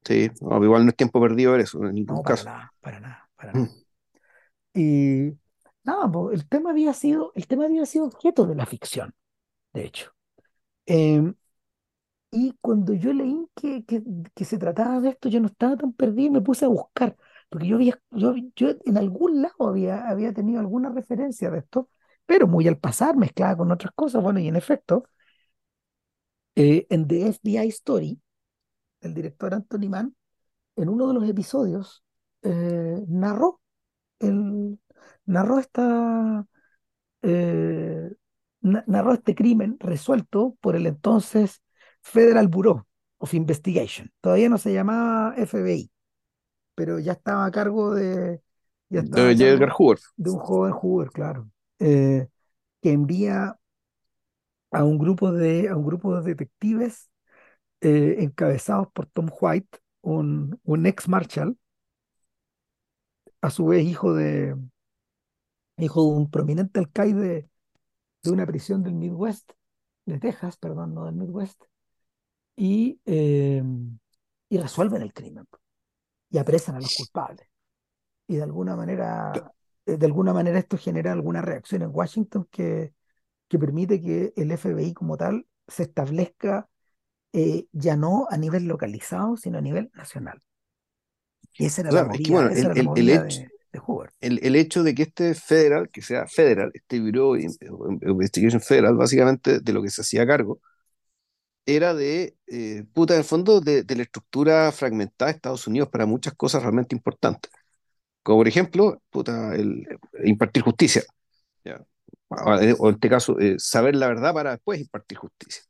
sí, 0.05 0.29
no, 0.41 0.63
igual 0.63 0.83
no 0.85 0.89
es 0.91 0.95
tiempo 0.95 1.21
perdido 1.21 1.51
ver 1.53 1.61
eso, 1.61 1.83
en 1.85 1.95
ningún 1.95 2.19
No, 2.19 2.23
para 2.23 2.43
caso. 2.43 2.45
nada, 2.45 2.73
para 2.81 2.99
nada, 2.99 3.29
para 3.35 3.53
Mm, 3.53 3.65
nada. 3.65 3.71
Y 4.73 5.31
nada, 5.83 6.11
po, 6.11 6.31
el 6.31 6.47
tema 6.47 6.71
había 6.71 6.93
sido, 6.93 7.31
el 7.35 7.47
tema 7.47 7.65
había 7.65 7.85
sido 7.85 8.05
objeto 8.05 8.45
de 8.45 8.55
la 8.55 8.65
ficción, 8.65 9.13
de 9.73 9.85
hecho. 9.85 10.13
Em, 10.87 11.35
Y 12.31 12.53
cuando 12.61 12.93
yo 12.93 13.11
leí 13.13 13.47
que, 13.55 13.83
que, 13.85 14.01
que 14.33 14.45
se 14.45 14.57
trataba 14.57 15.01
de 15.01 15.09
esto, 15.09 15.27
yo 15.29 15.39
no 15.41 15.47
estaba 15.47 15.75
tan 15.77 15.91
perdido 15.93 16.27
y 16.27 16.29
me 16.31 16.41
puse 16.41 16.63
a 16.65 16.69
buscar, 16.69 17.17
porque 17.49 17.67
yo 17.67 17.75
había, 17.75 17.99
yo, 18.11 18.33
yo 18.55 18.69
en 18.85 18.97
algún 18.97 19.41
lado 19.41 19.67
había, 19.67 20.07
había 20.09 20.33
tenido 20.33 20.59
alguna 20.61 20.89
referencia 20.91 21.49
de 21.51 21.59
esto, 21.59 21.89
pero 22.31 22.47
muy 22.47 22.65
al 22.69 22.77
pasar, 22.77 23.17
mezclada 23.17 23.57
con 23.57 23.73
otras 23.73 23.91
cosas. 23.93 24.23
Bueno, 24.23 24.39
y 24.39 24.47
en 24.47 24.55
efecto, 24.55 25.03
eh, 26.55 26.85
en 26.89 27.07
The 27.07 27.27
FBI 27.29 27.67
Story, 27.69 28.19
el 29.01 29.13
director 29.13 29.53
Anthony 29.53 29.89
Mann, 29.89 30.15
en 30.75 30.89
uno 30.89 31.09
de 31.09 31.13
los 31.15 31.29
episodios, 31.29 32.03
eh, 32.43 33.03
narró, 33.07 33.61
el, 34.19 34.79
narró 35.25 35.59
esta, 35.59 36.47
eh, 37.23 38.11
na- 38.61 38.85
narró 38.87 39.13
este 39.13 39.35
crimen 39.35 39.77
resuelto 39.79 40.57
por 40.61 40.75
el 40.75 40.87
entonces 40.87 41.63
Federal 42.01 42.49
Bureau 42.49 42.85
of 43.19 43.33
Investigation. 43.35 44.11
Todavía 44.21 44.49
no 44.49 44.57
se 44.59 44.73
llamaba 44.73 45.35
FBI, 45.37 45.91
pero 46.75 46.99
ya 46.99 47.13
estaba 47.13 47.45
a 47.47 47.51
cargo 47.51 47.95
de, 47.95 48.41
ya 48.89 49.01
estaba 49.01 49.29
a 49.29 49.33
De. 49.33 49.45
Edgar 49.49 49.69
Hoover, 49.71 49.99
de 50.17 50.31
un 50.31 50.39
joven 50.39 50.73
Hoover, 50.73 51.11
claro, 51.11 51.50
eh, 51.81 52.29
que 52.81 52.91
envía 52.93 53.59
a 54.71 54.83
un 54.83 54.97
grupo 54.97 55.31
de, 55.31 55.69
a 55.69 55.75
un 55.75 55.85
grupo 55.85 56.15
de 56.21 56.29
detectives 56.29 57.09
eh, 57.81 58.17
encabezados 58.19 58.89
por 58.93 59.07
Tom 59.07 59.29
White, 59.41 59.79
un, 60.01 60.59
un 60.63 60.85
ex 60.85 61.09
Marshal, 61.09 61.57
a 63.41 63.49
su 63.49 63.65
vez 63.67 63.85
hijo 63.85 64.13
de, 64.13 64.55
hijo 65.77 66.01
de 66.03 66.07
un 66.17 66.29
prominente 66.29 66.79
alcaide 66.79 67.49
de 68.23 68.31
una 68.31 68.45
prisión 68.45 68.83
del 68.83 68.93
Midwest, 68.93 69.51
de 70.05 70.19
Texas, 70.19 70.57
perdón, 70.57 70.93
no 70.93 71.05
del 71.05 71.15
Midwest, 71.15 71.63
y, 72.55 72.99
eh, 73.05 73.63
y 74.49 74.57
resuelven 74.57 75.01
el 75.01 75.13
crimen 75.13 75.47
y 76.29 76.37
apresan 76.37 76.75
a 76.75 76.79
los 76.79 76.95
culpables. 76.95 77.47
Y 78.27 78.37
de 78.37 78.43
alguna 78.43 78.75
manera, 78.75 79.51
de 79.85 80.05
alguna 80.05 80.33
manera 80.33 80.59
esto 80.59 80.77
genera 80.77 81.11
alguna 81.13 81.41
reacción 81.41 81.81
en 81.81 81.89
Washington 81.93 82.47
que, 82.51 82.93
que 83.49 83.59
permite 83.59 84.01
que 84.01 84.33
el 84.37 84.51
FBI 84.51 84.93
como 84.93 85.17
tal 85.17 85.47
se 85.67 85.83
establezca 85.83 86.69
eh, 87.33 87.67
ya 87.73 87.97
no 87.97 88.27
a 88.29 88.37
nivel 88.37 88.65
localizado, 88.65 89.37
sino 89.37 89.59
a 89.59 89.61
nivel 89.61 89.91
nacional. 89.95 90.41
Y 91.57 91.65
esa 91.65 91.81
era 91.81 91.91
la 91.91 92.07
es 92.11 92.21
que 92.21 92.31
bueno, 92.31 92.49
el, 92.49 92.71
el, 92.75 92.91
el 92.95 93.09
hecho, 93.09 93.41
de, 93.41 93.51
de 93.71 93.79
Hoover. 93.79 94.11
el, 94.21 94.39
el 94.43 94.55
hecho 94.55 94.83
de 94.83 94.95
que 94.95 95.03
este 95.03 95.35
federal, 95.35 95.89
que 95.89 96.01
sea 96.01 96.27
federal, 96.27 96.71
este 96.73 96.99
Bureau 96.99 97.35
Investigation 97.37 98.61
Federal, 98.61 98.95
básicamente 98.95 99.59
de 99.59 99.73
lo 99.73 99.81
que 99.81 99.89
se 99.89 100.01
hacía 100.01 100.27
cargo, 100.27 100.61
era 101.65 101.93
de, 101.93 102.35
eh, 102.47 102.85
puta, 102.93 103.13
en 103.13 103.19
el 103.19 103.25
fondo, 103.25 103.61
de, 103.61 103.83
de 103.83 103.95
la 103.95 104.03
estructura 104.03 104.71
fragmentada 104.71 105.31
de 105.31 105.35
Estados 105.37 105.67
Unidos 105.67 105.89
para 105.89 106.05
muchas 106.05 106.33
cosas 106.35 106.63
realmente 106.63 106.95
importantes. 106.95 107.51
Como 108.23 108.39
por 108.39 108.47
ejemplo, 108.47 109.01
puta, 109.09 109.55
el, 109.55 109.87
impartir 110.23 110.63
justicia. 110.63 111.03
¿ya? 111.65 111.81
O 112.29 112.55
en 112.59 112.95
este 112.95 113.09
caso, 113.09 113.39
eh, 113.39 113.55
saber 113.59 113.95
la 113.95 114.07
verdad 114.07 114.33
para 114.33 114.51
después 114.53 114.79
impartir 114.81 115.17
justicia. 115.19 115.63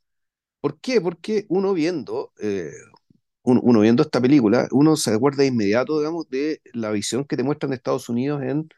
¿Por 0.61 0.79
qué? 0.81 1.01
Porque 1.01 1.45
uno 1.49 1.73
viendo, 1.73 2.33
eh, 2.41 2.71
uno, 3.43 3.61
uno 3.63 3.81
viendo 3.81 4.03
esta 4.03 4.21
película, 4.21 4.67
uno 4.71 4.95
se 4.97 5.13
acuerda 5.13 5.43
de 5.43 5.47
inmediato, 5.49 5.99
digamos, 5.99 6.29
de 6.29 6.61
la 6.73 6.91
visión 6.91 7.25
que 7.25 7.37
te 7.37 7.43
muestran 7.43 7.71
de 7.71 7.77
Estados 7.77 8.09
Unidos 8.09 8.43
en, 8.43 8.69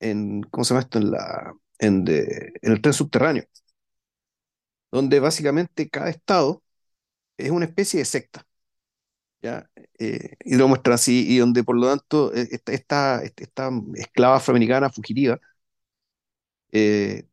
en 0.00 0.42
¿cómo 0.44 0.64
se 0.64 0.70
llama 0.74 0.82
esto? 0.82 0.98
En 0.98 1.10
la, 1.12 1.54
en, 1.80 2.04
de- 2.04 2.52
en 2.62 2.72
el 2.72 2.82
tren 2.82 2.94
subterráneo, 2.94 3.44
donde 4.90 5.20
básicamente 5.20 5.88
cada 5.90 6.10
estado 6.10 6.62
es 7.38 7.50
una 7.52 7.66
especie 7.66 8.00
de 8.00 8.06
secta, 8.06 8.46
¿ya? 9.42 9.70
Eh, 9.98 10.36
y 10.44 10.56
lo 10.56 10.68
muestra 10.68 10.94
así, 10.94 11.26
y 11.28 11.38
donde 11.38 11.64
por 11.64 11.76
lo 11.76 11.86
tanto 11.88 12.34
eh, 12.34 12.48
esta, 12.50 12.72
esta, 12.72 13.22
esta 13.24 13.70
esclava 13.96 14.36
afroamericana 14.36 14.90
fugitiva 14.90 15.38
eh, 16.72 17.26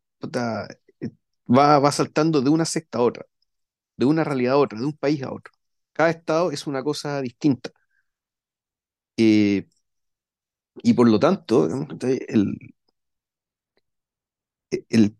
eh, 1.01 1.09
va, 1.47 1.79
va 1.79 1.91
saltando 1.91 2.41
de 2.41 2.49
una 2.49 2.65
secta 2.65 2.99
a 2.99 3.01
otra, 3.01 3.25
de 3.97 4.05
una 4.05 4.23
realidad 4.23 4.55
a 4.55 4.57
otra, 4.59 4.79
de 4.79 4.85
un 4.85 4.93
país 4.97 5.23
a 5.23 5.33
otro. 5.33 5.53
Cada 5.93 6.09
estado 6.11 6.51
es 6.51 6.67
una 6.67 6.83
cosa 6.83 7.21
distinta. 7.21 7.71
Eh, 9.17 9.65
y 10.83 10.93
por 10.93 11.09
lo 11.09 11.19
tanto, 11.19 11.65
el, 11.67 12.57
el, 14.89 14.89
el- 14.89 15.17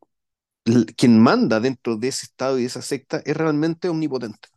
quien 0.98 1.20
manda 1.22 1.60
dentro 1.60 1.98
de 1.98 2.10
ese 2.10 2.26
estado 2.28 2.58
y 2.58 2.62
de 2.64 2.68
esa 2.68 2.82
secta 2.82 3.22
es 3.26 3.38
realmente 3.38 3.90
omnipotente. 3.90 4.50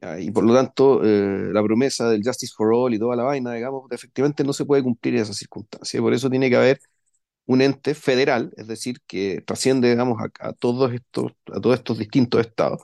¿Ya? 0.00 0.18
Y 0.20 0.30
por 0.30 0.44
lo 0.44 0.54
tanto, 0.54 1.02
eh, 1.04 1.50
la 1.52 1.62
promesa 1.62 2.08
del 2.10 2.22
Justice 2.24 2.52
for 2.56 2.72
All 2.74 2.94
y 2.94 2.98
toda 2.98 3.16
la 3.16 3.24
vaina, 3.24 3.52
digamos, 3.54 3.90
efectivamente 3.90 4.44
no 4.44 4.52
se 4.52 4.64
puede 4.64 4.82
cumplir 4.82 5.14
en 5.16 5.22
esas 5.22 5.36
circunstancias. 5.36 6.00
Por 6.00 6.12
eso 6.14 6.30
tiene 6.30 6.50
que 6.50 6.56
haber 6.56 6.80
un 7.46 7.62
ente 7.62 7.94
federal, 7.94 8.52
es 8.56 8.68
decir, 8.68 9.00
que 9.06 9.42
trasciende, 9.46 9.90
digamos, 9.90 10.18
a, 10.22 10.48
a 10.48 10.52
todos 10.54 10.92
estos, 10.92 11.32
a 11.54 11.60
todos 11.60 11.76
estos 11.78 11.98
distintos 11.98 12.40
estados, 12.42 12.82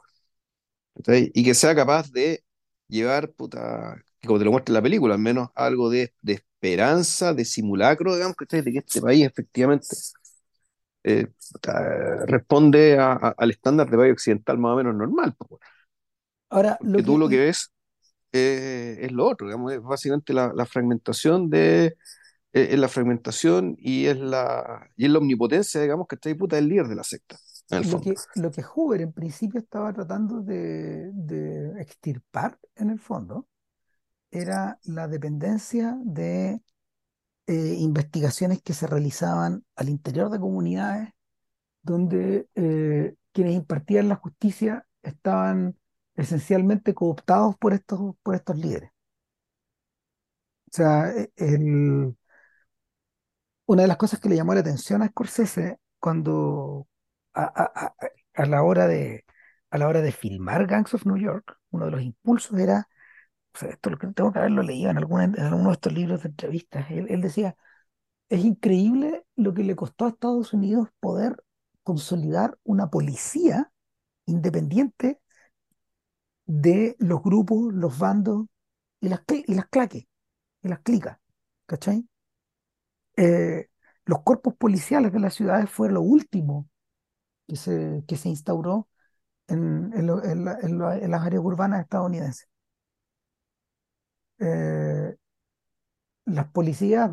¿cachai? 0.94 1.31
Y 1.35 1.44
que 1.44 1.55
sea 1.55 1.74
capaz 1.74 2.11
de 2.12 2.44
llevar, 2.88 3.33
puta, 3.33 3.96
como 4.27 4.38
te 4.38 4.44
lo 4.44 4.53
muestra 4.53 4.72
en 4.72 4.74
la 4.74 4.83
película, 4.83 5.14
al 5.14 5.20
menos 5.20 5.48
algo 5.55 5.90
de, 5.90 6.14
de 6.22 6.35
esperanza, 6.35 7.35
de 7.35 7.44
simulacro, 7.44 8.14
digamos, 8.14 8.37
que 8.37 8.62
de 8.62 8.72
que 8.72 8.79
este 8.79 9.00
país 9.00 9.27
efectivamente 9.27 9.87
eh, 11.05 11.27
ah, 11.68 12.24
responde 12.27 12.98
a- 12.98 13.12
a- 13.12 13.35
al 13.37 13.50
estándar 13.50 13.90
de 13.90 13.96
país 13.96 14.12
occidental 14.12 14.59
más 14.59 14.72
o 14.72 14.77
menos 14.77 14.94
normal, 14.94 15.35
po, 15.37 15.61
Ahora, 16.55 16.79
lo 16.81 16.93
porque 16.93 17.03
tú 17.03 17.12
que, 17.14 17.19
lo 17.19 17.29
que 17.29 17.38
ves 17.38 17.73
eh, 18.33 18.99
es 19.01 19.12
lo 19.12 19.27
otro, 19.27 19.47
digamos, 19.47 19.73
es 19.73 19.83
básicamente 19.83 20.33
la, 20.33 20.53
la 20.55 20.67
fragmentación 20.67 21.51
de, 21.51 21.87
eh, 22.53 22.69
es 22.71 22.79
la 22.79 22.88
fragmentación 22.88 23.77
y 23.79 24.07
es 24.07 24.19
la, 24.19 24.88
y 24.97 25.05
es 25.07 25.11
la 25.11 25.19
omnipotencia, 25.19 25.81
digamos, 25.81 26.07
que 26.09 26.17
está 26.17 26.29
ahí 26.29 26.35
puta 26.35 26.59
el 26.59 26.69
líder 26.69 26.88
de 26.88 26.95
la 26.97 27.05
secta, 27.05 27.37
en 27.71 27.79
el 27.79 27.85
lo 27.85 27.90
fondo. 27.90 28.14
que, 28.14 28.40
lo 28.40 28.51
que 28.51 28.62
Hoover 28.62 29.01
en 29.03 29.12
principio 29.12 29.61
estaba 29.61 29.93
tratando 29.93 30.40
de, 30.40 31.11
de 31.12 31.81
extirpar 31.81 32.59
en 32.77 32.90
el 32.90 32.99
fondo 32.99 33.49
era 34.31 34.79
la 34.85 35.09
dependencia 35.09 35.97
de 36.05 36.61
eh, 37.47 37.77
investigaciones 37.79 38.62
que 38.62 38.73
se 38.73 38.87
realizaban 38.87 39.64
al 39.77 39.88
interior 39.88 40.31
de 40.31 40.40
comunidades 40.40 41.11
donde 41.83 42.49
eh, 42.55 43.14
quienes 43.33 43.55
impartían 43.55 44.09
la 44.09 44.17
justicia 44.17 44.87
estaban 45.03 45.77
esencialmente 46.16 46.94
cooptados 46.94 47.57
por 47.59 47.72
estos, 47.74 48.16
por 48.22 48.35
estos 48.35 48.57
líderes. 48.59 48.90
O 50.68 50.70
sea, 50.77 51.11
e- 51.16 51.33
el- 51.37 52.14
una 53.66 53.83
de 53.83 53.88
las 53.88 53.96
cosas 53.96 54.20
que 54.20 54.29
le 54.29 54.37
llamó 54.37 54.55
la 54.55 54.61
atención 54.61 55.03
a 55.03 55.09
Scorsese 55.09 55.79
cuando 55.98 56.87
a, 57.35 57.44
a- 57.44 57.87
a- 57.87 58.42
a 58.42 58.46
la 58.46 58.62
hora 58.62 58.87
de, 58.87 59.24
a 59.70 59.79
la 59.79 59.88
hora 59.88 60.03
de 60.03 60.12
filmar 60.12 60.66
Gangs 60.66 60.94
of 60.94 61.07
New 61.07 61.16
York, 61.16 61.59
uno 61.70 61.87
de 61.87 61.90
los 61.92 62.03
impulsos 62.03 62.59
era, 62.59 62.88
o 63.55 63.59
sea, 63.59 63.70
esto 63.70 63.90
lo 63.90 63.98
que 63.98 64.09
tengo 64.09 64.33
que 64.33 64.38
haberlo 64.40 64.62
leído 64.62 64.90
en, 64.90 64.98
alguna, 64.98 65.29
de 65.29 65.72
estos 65.72 65.92
libros 65.94 66.22
de 66.22 66.31
entrevistas, 66.31 66.90
él, 66.90 67.07
él 67.11 67.20
decía, 67.22 67.57
es 68.31 68.44
increíble 68.44 69.24
lo 69.37 69.55
que 69.55 69.64
le 69.64 69.77
costó 69.77 70.07
a 70.07 70.11
Estados 70.11 70.53
Unidos 70.55 70.88
poder 71.00 71.42
consolidar 71.85 72.59
una 72.64 72.90
policía 72.90 73.72
independiente 74.27 75.20
de 76.46 76.96
los 76.98 77.22
grupos, 77.22 77.72
los 77.74 77.98
bandos 77.98 78.46
y 79.00 79.09
las, 79.11 79.22
y 79.28 79.54
las 79.54 79.68
claques, 79.68 80.07
y 80.62 80.68
las 80.68 80.80
clicas, 80.80 81.18
¿cachai? 81.66 82.07
Eh, 83.16 83.68
los 84.07 84.22
cuerpos 84.22 84.54
policiales 84.57 85.12
de 85.12 85.20
las 85.20 85.35
ciudades 85.35 85.70
fue 85.70 85.90
lo 85.90 86.02
último 86.02 86.68
que 87.48 87.57
se, 87.57 88.04
que 88.09 88.16
se 88.16 88.28
instauró 88.30 88.88
en, 89.48 89.92
en 89.94 90.09
la- 90.78 90.98
las 90.98 91.22
áreas 91.26 91.44
urbanas 91.44 91.83
estadounidenses. 91.83 92.48
Eh, 94.38 95.16
las 96.26 96.48
policías, 96.50 97.11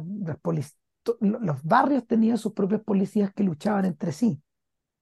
los 1.20 1.64
barrios 1.64 2.06
tenían 2.08 2.38
sus 2.38 2.54
propias 2.54 2.82
policías 2.82 3.34
que 3.34 3.44
luchaban 3.44 3.86
entre 3.86 4.12
sí, 4.12 4.42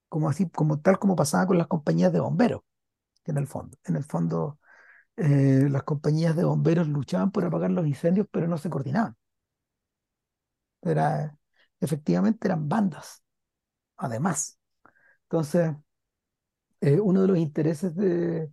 como 0.09 0.29
así, 0.29 0.49
como 0.49 0.79
tal 0.81 0.99
como 0.99 1.15
pasaba 1.15 1.47
con 1.47 1.57
las 1.59 1.67
compañías 1.67 2.13
de 2.13 2.19
bomberos, 2.21 2.61
en 3.31 3.37
el 3.37 3.47
fondo, 3.47 3.77
en 3.85 3.95
el 3.95 4.03
fondo 4.03 4.59
eh, 5.17 5.67
las 5.69 5.83
compañías 5.83 6.35
de 6.35 6.45
bomberos 6.45 6.87
luchaban 6.89 7.31
por 7.31 7.45
apagar 7.45 7.71
los 7.71 7.87
incendios, 7.87 8.27
pero 8.31 8.47
no 8.47 8.57
se 8.59 8.69
coordinaban. 8.71 9.15
Era, 10.81 11.37
efectivamente 11.79 12.47
eran 12.47 12.67
bandas, 12.69 13.23
además. 13.97 14.59
Entonces, 15.25 15.75
eh, 16.81 16.99
uno 16.99 17.21
de 17.21 17.27
los 17.27 17.37
intereses 17.37 17.95
de, 17.95 18.51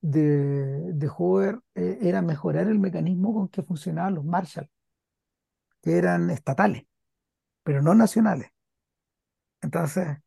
de, 0.00 0.92
de 0.94 1.08
Hoover 1.08 1.60
eh, 1.74 1.98
era 2.02 2.22
mejorar 2.22 2.68
el 2.68 2.80
mecanismo 2.80 3.34
con 3.34 3.48
que 3.48 3.62
funcionaban 3.62 4.14
los 4.16 4.26
Marshall, 4.26 4.70
que 5.82 5.96
eran 5.98 6.30
estatales, 6.30 6.84
pero 7.64 7.82
no 7.82 7.94
nacionales. 7.94 8.50
Entonces, 9.62 10.18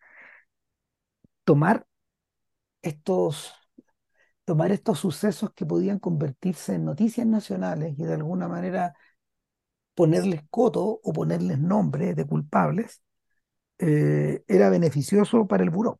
tomar 1.44 1.86
estos, 2.82 3.54
tomar 4.48 4.72
estos 4.74 5.00
sucesos 5.00 5.54
que 5.56 5.68
podían 5.68 6.00
convertirse 6.00 6.76
en 6.76 6.86
noticias 6.86 7.28
nacionales 7.28 7.96
y 8.00 8.06
de 8.06 8.16
alguna 8.16 8.50
manera 8.50 8.96
ponerles 9.96 10.42
coto 10.50 10.84
o 11.04 11.14
ponerles 11.14 11.60
nombre 11.60 12.14
de 12.16 12.26
culpables, 12.26 13.02
eh, 13.80 14.44
era 14.48 14.70
beneficioso 14.72 15.48
para 15.48 15.64
el 15.64 15.70
buró. 15.72 16.00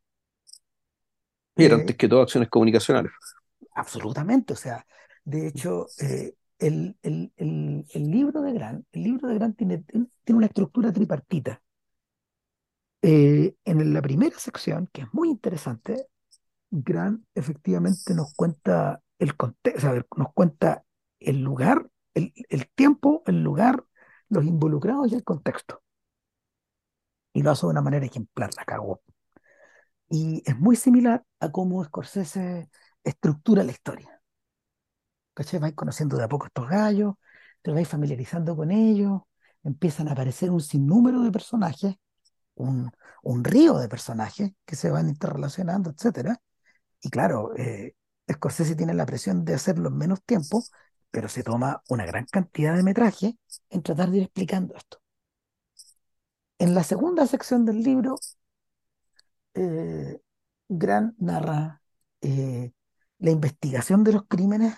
Y 1.56 1.66
era 1.66 1.76
Eh, 1.76 1.76
antes 1.76 1.96
que 1.98 2.08
todo 2.08 2.22
acciones 2.22 2.50
comunicacionales. 2.50 3.12
absolutamente, 3.76 4.54
o 4.54 4.56
sea, 4.56 4.86
de 5.24 5.48
hecho, 5.48 5.92
eh, 5.98 6.34
el, 6.60 6.98
el- 7.04 7.32
el- 7.38 7.86
el 7.94 8.12
libro 8.12 8.42
de 8.42 8.54
Grant, 8.54 8.86
el 8.92 9.04
libro 9.04 9.28
de 9.28 9.36
Grant 9.36 9.58
tiene, 9.58 9.84
tiene 9.84 10.38
una 10.38 10.48
estructura 10.48 10.92
tripartita. 10.94 11.62
Eh, 13.02 13.56
en 13.66 13.94
la 13.94 14.02
primera 14.02 14.38
sección, 14.40 14.88
que 14.92 15.02
es 15.04 15.08
muy 15.14 15.30
interesante, 15.30 16.08
Grant 16.70 17.24
efectivamente 17.34 18.14
nos 18.14 18.34
cuenta 18.34 19.02
el 19.20 19.36
contexto, 19.36 19.94
nos 20.16 20.34
cuenta 20.34 20.84
el 21.20 21.42
lugar, 21.42 21.90
el, 22.14 22.34
el 22.50 22.70
tiempo, 22.70 23.24
el 23.26 23.42
lugar, 23.44 23.84
los 24.30 24.46
involucrados 24.46 25.12
y 25.12 25.16
el 25.16 25.24
contexto. 25.24 25.82
Y 27.34 27.42
lo 27.44 27.52
hace 27.52 27.66
de 27.66 27.72
una 27.72 27.82
manera 27.82 28.06
ejemplar, 28.06 28.50
la 28.58 28.66
cagó. 28.66 29.02
Y 30.10 30.42
es 30.46 30.58
muy 30.58 30.76
similar 30.76 31.24
a 31.40 31.52
cómo 31.52 31.84
Scorsese 31.84 32.70
estructura 33.04 33.64
la 33.64 33.72
historia. 33.72 34.22
¿Cachai? 35.34 35.60
Vais 35.60 35.76
conociendo 35.76 36.18
de 36.18 36.24
a 36.24 36.28
poco 36.28 36.48
estos 36.48 36.68
gallos, 36.68 37.16
te 37.62 37.72
vais 37.72 37.88
familiarizando 37.88 38.56
con 38.56 38.72
ellos, 38.72 39.22
empiezan 39.64 40.08
a 40.08 40.14
aparecer 40.14 40.50
un 40.50 40.62
sinnúmero 40.62 41.22
de 41.22 41.32
personajes, 41.32 41.96
un, 42.56 42.92
un 43.24 43.44
río 43.44 43.78
de 43.78 43.90
personajes 43.90 44.52
que 44.66 44.76
se 44.76 44.90
van 44.90 45.10
interrelacionando, 45.10 45.92
etcétera. 45.92 46.42
Y 47.02 47.10
claro, 47.10 47.56
eh, 47.58 47.96
Scorsese 48.32 48.76
tiene 48.76 48.94
la 48.94 49.06
presión 49.06 49.46
de 49.46 49.54
hacerlo 49.56 49.90
en 49.90 49.98
menos 49.98 50.24
tiempo, 50.24 50.64
pero 51.12 51.30
se 51.30 51.44
toma 51.44 51.82
una 51.90 52.06
gran 52.06 52.26
cantidad 52.26 52.76
de 52.76 52.84
metraje 52.84 53.38
en 53.70 53.82
tratar 53.84 54.10
de 54.12 54.18
ir 54.18 54.24
explicando 54.24 54.76
esto. 54.76 55.00
En 56.60 56.76
la 56.76 56.84
segunda 56.84 57.26
sección 57.26 57.66
del 57.66 57.82
libro, 57.82 58.16
eh, 59.54 60.20
Grant 60.70 61.16
narra 61.20 61.82
eh, 62.22 62.72
la 63.20 63.32
investigación 63.32 64.04
de 64.04 64.14
los 64.14 64.24
crímenes 64.28 64.76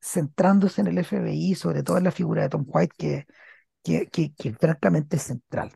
centrándose 0.00 0.80
en 0.82 0.88
el 0.88 0.98
FBI, 0.98 1.54
sobre 1.54 1.82
todo 1.82 1.98
en 1.98 2.04
la 2.04 2.12
figura 2.12 2.42
de 2.42 2.48
Tom 2.50 2.64
White, 2.68 2.94
que, 2.98 3.26
que, 3.82 4.08
que, 4.08 4.34
que 4.34 4.54
francamente 4.54 5.16
es 5.16 5.24
central. 5.24 5.72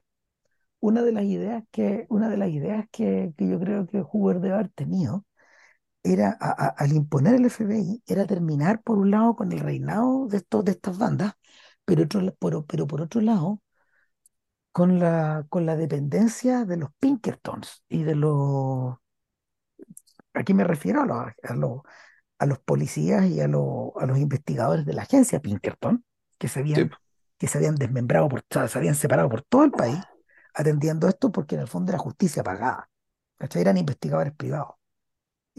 Una 0.81 1.03
de 1.03 1.12
las 1.12 1.25
ideas 1.25 1.64
que, 1.73 2.07
una 2.11 2.29
de 2.31 2.37
las 2.38 2.51
ideas 2.51 2.87
que, 2.93 3.33
que 3.37 3.49
yo 3.49 3.61
creo 3.61 3.87
que 3.87 4.03
Hoover 4.03 4.40
debe 4.40 4.55
haber 4.55 4.71
tenido 4.71 5.27
era, 6.02 6.36
a- 6.40 6.50
a- 6.66 6.68
al 6.70 6.92
imponer 6.92 7.34
el 7.34 7.46
FBI, 7.46 8.02
era 8.06 8.26
terminar 8.26 8.82
por 8.82 8.98
un 8.98 9.10
lado 9.10 9.36
con 9.36 9.52
el 9.52 9.60
reinado 9.60 10.26
de, 10.28 10.38
estos, 10.38 10.64
de 10.64 10.72
estas 10.72 10.98
bandas, 10.98 11.34
pero, 11.84 12.04
otro, 12.04 12.34
pero, 12.40 12.66
pero 12.66 12.86
por 12.86 13.00
otro 13.02 13.20
lado 13.20 13.62
con 14.72 14.98
la, 14.98 15.46
con 15.48 15.66
la 15.66 15.76
dependencia 15.76 16.64
de 16.64 16.76
los 16.76 16.90
Pinkertons 16.98 17.84
y 17.88 18.02
de 18.04 18.14
los, 18.16 18.96
aquí 20.34 20.54
me 20.54 20.64
refiero 20.64 21.02
a 21.02 21.06
los, 21.06 21.18
a 21.42 21.54
los, 21.54 21.80
a 22.38 22.46
los 22.46 22.60
policías 22.60 23.26
y 23.30 23.40
a, 23.40 23.48
los 23.48 23.92
a 24.00 24.06
los 24.06 24.18
investigadores 24.18 24.86
de 24.86 24.94
la 24.94 25.02
agencia 25.04 25.40
Pinkerton, 25.40 26.04
que 26.38 26.48
se 26.48 26.60
Sí, 26.74 26.82
habían, 26.82 26.90
que 27.38 27.48
se 27.48 27.58
habían 27.58 27.76
desmembrado, 27.76 28.28
por, 28.28 28.44
se 28.68 28.78
habían 28.78 28.96
separado 28.96 29.30
por 29.30 29.42
todo 29.42 29.64
el 29.64 29.72
país, 29.74 30.08
atendiendo 30.54 31.08
esto 31.08 31.32
porque 31.32 31.56
en 31.56 31.62
el 31.62 31.68
fondo 31.68 31.92
era 31.92 31.98
justicia 32.00 32.44
pagada. 32.44 32.90
¿cachai? 33.38 33.62
Eran 33.62 33.78
investigadores 33.78 34.34
privados. 34.34 34.76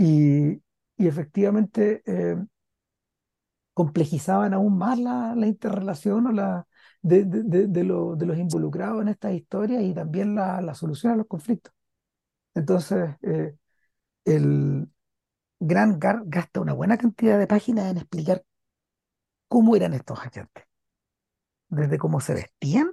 Y, 0.01 0.61
y 0.97 1.07
efectivamente 1.07 2.01
eh, 2.05 2.35
complejizaban 3.73 4.53
aún 4.53 4.77
más 4.77 4.99
la, 4.99 5.33
la 5.35 5.47
interrelación 5.47 6.27
o 6.27 6.31
la, 6.31 6.67
de, 7.01 7.23
de, 7.25 7.67
de, 7.67 7.83
lo- 7.83 8.15
de 8.15 8.25
los 8.25 8.37
involucrados 8.37 9.01
en 9.01 9.07
estas 9.09 9.33
historias 9.33 9.81
y 9.83 9.93
también 9.93 10.35
la, 10.35 10.61
la 10.61 10.75
solución 10.75 11.13
a 11.13 11.15
los 11.17 11.27
conflictos. 11.27 11.73
Entonces, 12.55 13.15
eh, 13.23 13.55
el 14.25 14.89
Gran 15.59 15.99
Gar 15.99 16.23
gasta 16.25 16.61
una 16.61 16.73
buena 16.73 16.97
cantidad 16.97 17.39
de 17.39 17.47
páginas 17.47 17.91
en 17.91 17.97
explicar 17.99 18.43
cómo 19.47 19.75
eran 19.75 19.93
estos 19.93 20.17
agentes, 20.19 20.65
desde 21.69 21.97
cómo 21.97 22.19
se 22.21 22.33
vestían, 22.35 22.91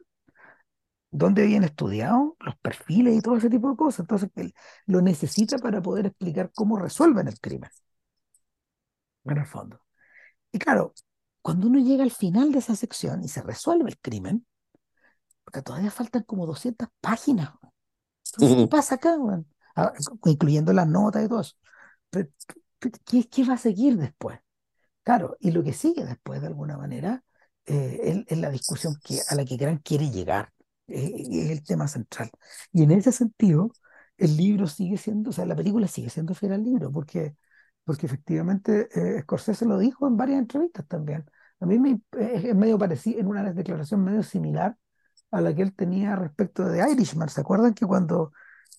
dónde 1.11 1.43
habían 1.43 1.65
estudiado, 1.65 2.37
los 2.41 2.57
perfiles 2.59 3.17
y 3.17 3.21
todo 3.23 3.37
ese 3.37 3.51
tipo 3.51 3.71
de 3.71 3.77
cosas. 3.77 4.01
Entonces, 4.01 4.31
él 4.37 4.55
lo 4.87 5.01
necesita 5.03 5.59
para 5.59 5.83
poder 5.83 6.07
explicar 6.07 6.51
cómo 6.55 6.79
resuelven 6.79 7.29
el 7.29 7.41
crimen, 7.41 7.71
en 9.25 9.39
el 9.39 9.47
fondo. 9.47 9.81
Y 10.53 10.59
claro, 10.59 10.95
cuando 11.43 11.69
uno 11.69 11.81
llega 11.81 12.05
al 12.05 12.11
final 12.13 12.53
de 12.53 12.61
esa 12.61 12.77
sección 12.77 13.25
y 13.25 13.29
se 13.29 13.43
resuelve 13.43 13.91
el 13.91 13.99
crimen, 13.99 14.47
porque 15.45 15.63
todavía 15.63 15.91
faltan 15.91 16.23
como 16.25 16.47
200 16.47 16.89
páginas. 17.01 17.51
Entonces, 18.35 18.59
¿qué 18.59 18.67
pasa 18.71 18.97
acá? 18.97 19.17
Ah, 19.77 19.93
incluyendo 20.27 20.73
las 20.73 20.89
notas 20.89 21.25
y 21.25 21.29
todo 21.29 21.41
eso. 21.41 21.57
Pero, 22.11 22.29
¿qué, 23.05 23.29
qué 23.29 23.45
va 23.45 23.55
a 23.55 23.59
seguir 23.59 23.97
después? 23.97 24.41
Claro, 25.03 25.37
y 25.41 25.53
lo 25.53 25.65
que 25.65 25.73
sigue 25.73 26.05
después, 26.05 26.41
de 26.41 26.49
alguna 26.49 26.79
manera, 26.79 27.25
eh, 27.67 28.01
es, 28.03 28.19
es 28.29 28.39
la 28.39 28.51
discusión 28.51 28.97
que, 29.05 29.21
a 29.29 29.35
la 29.35 29.45
que 29.45 29.57
Grant 29.57 29.83
quiere 29.85 30.11
llegar, 30.11 30.53
es 30.89 31.51
el 31.51 31.63
tema 31.65 31.89
central. 31.89 32.31
Y 32.73 32.83
en 32.83 32.91
ese 32.93 33.13
sentido, 33.13 33.73
el 34.17 34.37
libro 34.37 34.67
sigue 34.67 34.97
siendo, 34.99 35.31
o 35.31 35.33
sea, 35.33 35.47
la 35.47 35.57
película 35.57 35.87
sigue 35.89 36.11
siendo 36.11 36.35
fiel 36.35 36.53
al 36.53 36.65
libro, 36.65 36.91
porque, 36.93 37.37
porque 37.85 38.07
efectivamente 38.07 38.89
eh, 38.95 39.23
Scorsese 39.23 39.67
lo 39.67 39.79
dijo 39.79 40.07
en 40.09 40.17
varias 40.17 40.41
entrevistas 40.41 40.87
también. 40.89 41.25
A 41.61 41.67
mí 41.67 41.79
me, 41.79 42.01
es, 42.19 42.55
medio 42.55 42.79
parecido, 42.79 43.21
en 43.21 43.27
una 43.29 43.53
declaración 43.53 44.05
medio 44.05 44.23
similar 44.23 44.77
a 45.31 45.41
la 45.41 45.55
que 45.55 45.63
él 45.63 45.75
tenía 45.75 46.17
respecto 46.17 46.65
de 46.65 46.91
Irishman. 46.93 47.29
¿Se 47.29 47.41
acuerdan 47.41 47.75
que 47.75 47.87
cuando, 47.87 48.33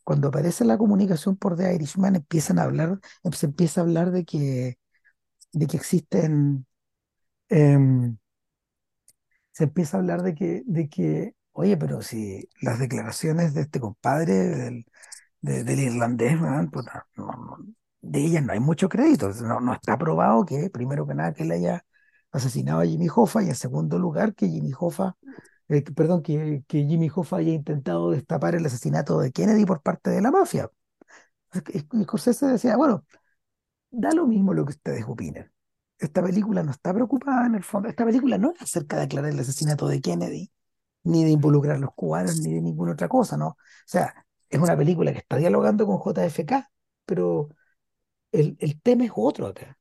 cuando 0.04 0.30
aparece 0.30 0.66
la 0.66 0.78
comunicación 0.78 1.38
por 1.38 1.56
The 1.58 1.76
Irishman 1.76 2.16
empiezan 2.18 2.60
a 2.60 2.64
hablar, 2.64 3.00
se 3.34 3.46
empieza 3.48 3.82
a 3.82 3.84
hablar 3.84 4.12
de 4.12 4.26
que, 4.26 4.80
de 5.54 5.68
que 5.68 5.78
existen... 5.78 6.66
em, 7.50 8.18
se 9.52 9.66
empieza 9.66 9.98
a 9.98 10.00
hablar 10.00 10.24
de 10.24 10.36
que, 10.36 10.64
de 10.66 10.90
que, 10.90 11.36
oye, 11.54 11.78
pero 11.78 12.02
si 12.02 12.48
las 12.62 12.80
declaraciones 12.80 13.54
de 13.54 13.62
este 13.62 13.80
compadre, 13.80 14.34
del, 14.36 14.86
de- 15.42 15.64
del 15.64 15.80
irlandés, 15.80 16.38
puta, 16.72 17.08
no- 17.16 17.28
no- 17.28 17.58
de 18.02 18.20
ellas 18.26 18.44
no 18.46 18.54
hay 18.54 18.60
mucho 18.60 18.90
crédito. 18.90 19.30
No, 19.62 19.74
está 19.74 19.98
probado 19.98 20.46
que, 20.46 20.70
primero 20.70 21.08
que 21.08 21.16
nada, 21.16 21.34
que 21.34 21.44
él 21.44 21.52
haya 21.52 21.86
asesinado 22.32 22.82
a 22.82 22.86
Jimmy 22.86 23.08
Hoffa 23.14 23.44
y 23.44 23.50
en 23.50 23.56
segundo 23.56 24.00
lugar, 24.00 24.36
que 24.36 24.48
Jimmy 24.50 24.72
Hoffa, 24.80 25.18
eh, 25.70 25.84
perdón, 25.84 26.22
que, 26.24 26.64
Jimmy 26.70 27.10
Hoffa 27.14 27.38
haya 27.38 27.54
intentado 27.54 28.12
destapar 28.12 28.56
el 28.56 28.66
asesinato 28.66 29.20
de 29.20 29.32
Kennedy 29.32 29.66
por 29.66 29.82
parte 29.82 30.10
de 30.12 30.22
la 30.22 30.32
mafia. 30.32 30.70
Y 31.74 32.04
Scorsese 32.04 32.46
decía, 32.48 32.78
bueno, 32.78 33.06
da 33.92 34.12
lo 34.14 34.28
mismo 34.28 34.54
lo 34.54 34.66
que 34.66 34.72
ustedes 34.72 35.06
opinen. 35.08 35.52
Esta 36.00 36.24
película 36.24 36.64
no 36.64 36.72
está 36.72 36.94
preocupada 36.94 37.48
en 37.48 37.56
el 37.56 37.64
fondo. 37.64 37.90
Esta 37.90 38.06
película 38.06 38.38
no 38.38 38.52
es 38.54 38.62
acerca 38.62 38.98
de 38.98 39.04
aclarar 39.04 39.32
el 39.32 39.40
asesinato 39.40 39.88
de 39.88 40.02
Kennedy 40.02 40.52
ni 41.10 41.24
de 41.26 41.32
involucrar 41.32 41.76
a 41.78 41.80
los 41.80 41.94
cubanos, 41.96 42.38
ni 42.38 42.54
de 42.54 42.62
ninguna 42.62 42.94
otra 42.94 43.08
cosa, 43.10 43.38
¿no? 43.38 43.48
O 43.50 43.58
sea, 43.86 44.26
es 44.50 44.60
una 44.60 44.78
película 44.78 45.12
que 45.14 45.20
está 45.20 45.38
dialogando 45.38 45.86
con 45.88 46.00
JFK, 46.00 46.70
pero 47.06 47.50
el, 48.32 48.58
el 48.60 48.82
tema 48.82 49.06
es 49.06 49.12
otro 49.16 49.48
acá. 49.48 49.78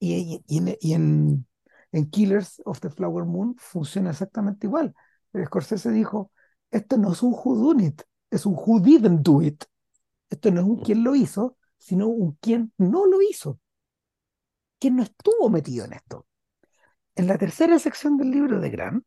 Y, 0.00 0.14
y- 0.14 0.44
y 0.48 0.58
en, 0.58 0.76
y 0.80 0.94
en- 0.94 1.46
en 1.92 2.10
Killers 2.10 2.62
of 2.64 2.80
the 2.80 2.90
Flower 2.90 3.24
Moon 3.24 3.56
funciona 3.58 4.10
exactamente 4.10 4.66
igual. 4.66 4.94
El 5.32 5.46
Scorsese 5.46 5.90
dijo, 5.92 6.32
esto 6.70 6.98
no 6.98 7.12
es 7.12 7.22
un 7.22 7.34
who 7.34 7.56
done 7.56 7.84
it, 7.86 8.02
es 8.30 8.46
un 8.46 8.54
who 8.56 8.80
didn't 8.80 9.22
do 9.22 9.42
it. 9.42 9.64
Esto 10.30 10.50
no 10.52 10.60
es 10.62 10.66
un 10.66 10.78
quién 10.82 11.04
lo 11.04 11.14
hizo, 11.16 11.58
sino 11.78 12.08
un 12.08 12.38
quién 12.40 12.72
no 12.78 13.06
lo 13.06 13.22
hizo, 13.22 13.60
quién 14.78 14.96
no 14.96 15.02
estuvo 15.02 15.48
metido 15.50 15.84
en 15.84 15.94
esto. 15.94 16.26
En 17.16 17.26
la 17.28 17.38
tercera 17.38 17.78
sección 17.80 18.16
del 18.18 18.30
libro 18.32 18.60
de 18.60 18.70
Grant, 18.70 19.04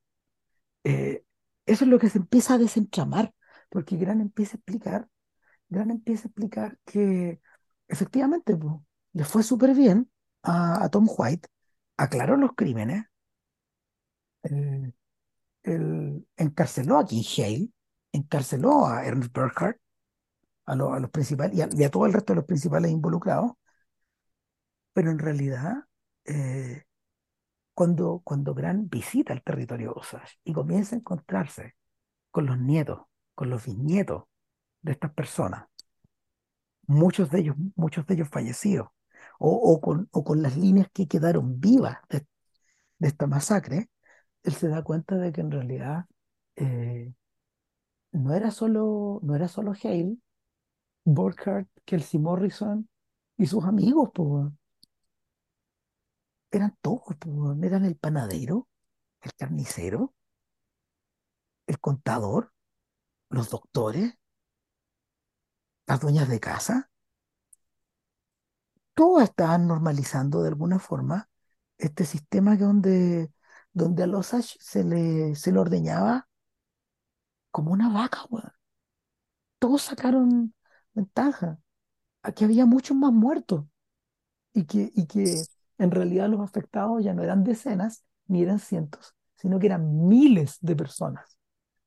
eh, 0.86 1.24
eso 1.68 1.86
es 1.86 1.90
lo 1.92 2.00
que 2.00 2.10
se 2.10 2.20
empieza 2.20 2.56
a 2.56 2.58
desentramar, 2.60 3.34
porque 3.70 3.98
Gran 3.98 4.22
empieza 4.22 4.58
a 4.58 4.60
explicar, 4.60 5.10
Gran 5.70 5.92
empieza 5.92 6.26
a 6.28 6.30
explicar 6.30 6.80
que 6.86 7.42
efectivamente 7.90 8.58
le 9.14 9.26
fue 9.26 9.44
súper 9.44 9.74
bien 9.76 10.12
a, 10.44 10.84
a 10.86 10.90
Tom 10.90 11.08
White, 11.18 11.50
aclaró 11.98 12.38
los 12.38 12.52
crímenes, 12.56 13.06
eh, 14.44 14.92
él 15.64 16.28
encarceló 16.38 17.00
a 17.00 17.06
King 17.08 17.24
Hale, 17.38 17.70
encarceló 18.14 18.88
a 18.88 19.06
Ernest 19.06 19.34
Burkhardt, 19.34 19.80
a, 20.66 20.76
lo- 20.76 20.94
a 20.94 21.02
los 21.02 21.12
principales 21.12 21.58
y 21.58 21.62
a, 21.64 21.70
y 21.72 21.84
a 21.86 21.92
todo 21.92 22.06
el 22.06 22.14
resto 22.14 22.34
de 22.34 22.38
los 22.38 22.46
principales 22.46 22.92
involucrados, 22.92 23.54
pero 24.94 25.12
en 25.12 25.20
realidad 25.20 25.76
eh, 26.26 26.84
cuando, 27.78 28.22
cuando 28.24 28.56
Gran 28.56 28.90
visita 28.90 29.34
el 29.34 29.44
territorio 29.44 29.94
Osage 29.94 30.40
y 30.44 30.52
comienza 30.52 30.96
a 30.96 30.98
encontrarse 30.98 31.76
con 32.32 32.48
los 32.48 32.58
nietos, 32.58 33.02
con 33.36 33.52
los 33.52 33.68
bisnietos 33.68 34.24
de 34.82 34.94
estas 34.94 35.14
personas, 35.14 35.68
muchos 36.88 37.30
de 37.30 37.42
ellos, 37.42 37.56
muchos 37.76 38.08
de 38.08 38.16
ellos 38.16 38.30
fallecidos, 38.30 38.88
o, 39.38 39.52
o 39.52 39.80
con, 39.80 40.10
o 40.12 40.24
con 40.24 40.42
las 40.42 40.58
líneas 40.58 40.88
que 40.92 41.08
quedaron 41.08 41.60
vivas 41.60 42.00
de, 42.10 42.26
esta 43.00 43.28
masacre, 43.28 43.92
él 44.42 44.54
se 44.54 44.70
da 44.70 44.82
cuenta 44.82 45.16
de 45.18 45.32
que 45.32 45.42
en 45.42 45.52
realidad 45.52 46.06
eh, 46.56 47.14
no 48.12 48.34
era 48.34 48.50
solo, 48.50 49.20
no 49.22 49.36
era 49.36 49.48
solo 49.48 49.74
Hale, 49.84 50.18
Burkhardt, 51.04 51.70
Kelsey 51.86 52.20
Morrison 52.20 52.90
y 53.38 53.46
sus 53.46 53.66
amigos, 53.66 54.10
pues, 54.16 54.52
eran 56.52 56.78
todos, 56.82 57.04
eran 57.64 57.86
el 57.86 57.96
panadero, 57.98 58.68
el 59.22 59.34
carnicero, 59.34 60.14
el 61.68 61.80
contador, 61.80 62.54
los 63.30 63.50
doctores, 63.50 64.14
las 65.88 66.00
dueñas 66.00 66.30
de 66.30 66.40
casa, 66.40 66.90
todos 68.94 69.24
estaban 69.24 69.68
normalizando 69.68 70.42
de 70.42 70.50
alguna 70.50 70.80
forma 70.80 71.30
este 71.78 72.04
sistema 72.06 72.56
donde, 72.58 73.32
donde 73.72 74.04
a 74.04 74.08
los 74.08 74.34
Ash 74.34 74.56
se 74.60 74.84
le, 74.84 75.36
se 75.36 75.52
le 75.52 75.60
ordeñaba 75.60 76.28
como 77.52 77.72
una 77.72 77.90
vaca, 77.90 78.26
weón. 78.30 78.52
Todos 79.60 79.84
sacaron 79.84 80.56
ventaja. 80.94 81.60
Aquí 82.24 82.44
había 82.46 82.66
muchos 82.66 82.98
más 82.98 83.14
muertos 83.14 83.66
y 84.54 84.66
que, 84.66 84.92
y 84.96 85.06
que 85.08 85.48
en 85.78 85.92
realidad 85.92 86.30
los 86.30 86.42
afectados 86.42 87.04
ya 87.04 87.14
no 87.14 87.24
eran 87.24 87.44
decenas 87.44 88.06
ni 88.28 88.44
eran 88.44 88.60
cientos, 88.60 89.16
sino 89.38 89.60
que 89.60 89.68
eran 89.68 90.08
miles 90.08 90.58
de 90.62 90.76
personas 90.76 91.38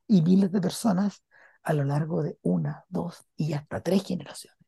y 0.08 0.22
miles 0.22 0.52
de 0.52 0.60
personas 0.60 1.24
a 1.62 1.72
lo 1.74 1.84
largo 1.84 2.22
de 2.22 2.38
una, 2.42 2.84
dos 2.88 3.26
y 3.36 3.54
hasta 3.54 3.82
tres 3.82 4.04
generaciones. 4.04 4.58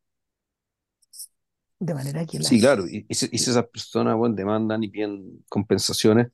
De 1.78 1.92
manera 1.94 2.24
que 2.24 2.38
Sí, 2.40 2.60
claro, 2.60 2.86
y, 2.88 3.06
y 3.08 3.14
si, 3.14 3.26
y 3.30 3.38
si 3.38 3.50
esas 3.50 3.66
personas, 3.68 4.16
bueno, 4.16 4.34
demandan 4.34 4.82
y 4.82 4.88
piden 4.88 5.44
compensaciones, 5.48 6.28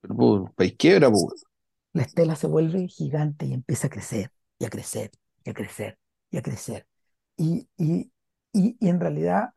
pero 0.00 0.16
pues, 0.16 0.42
el 0.46 0.52
país 0.54 0.74
quiebra, 0.78 1.10
pues. 1.10 1.46
la 1.92 2.02
estela 2.02 2.36
se 2.36 2.46
vuelve 2.46 2.88
gigante 2.88 3.46
y 3.46 3.52
empieza 3.54 3.86
a 3.88 3.90
crecer 3.90 4.30
y 4.58 4.64
a 4.66 4.70
crecer 4.70 5.10
y 5.44 5.50
a 5.50 5.54
crecer 5.54 5.98
y 6.30 6.36
a 6.38 6.42
crecer. 6.42 6.86
Y, 7.36 7.68
y, 7.76 8.12
y, 8.52 8.76
y 8.80 8.88
en 8.88 9.00
realidad, 9.00 9.50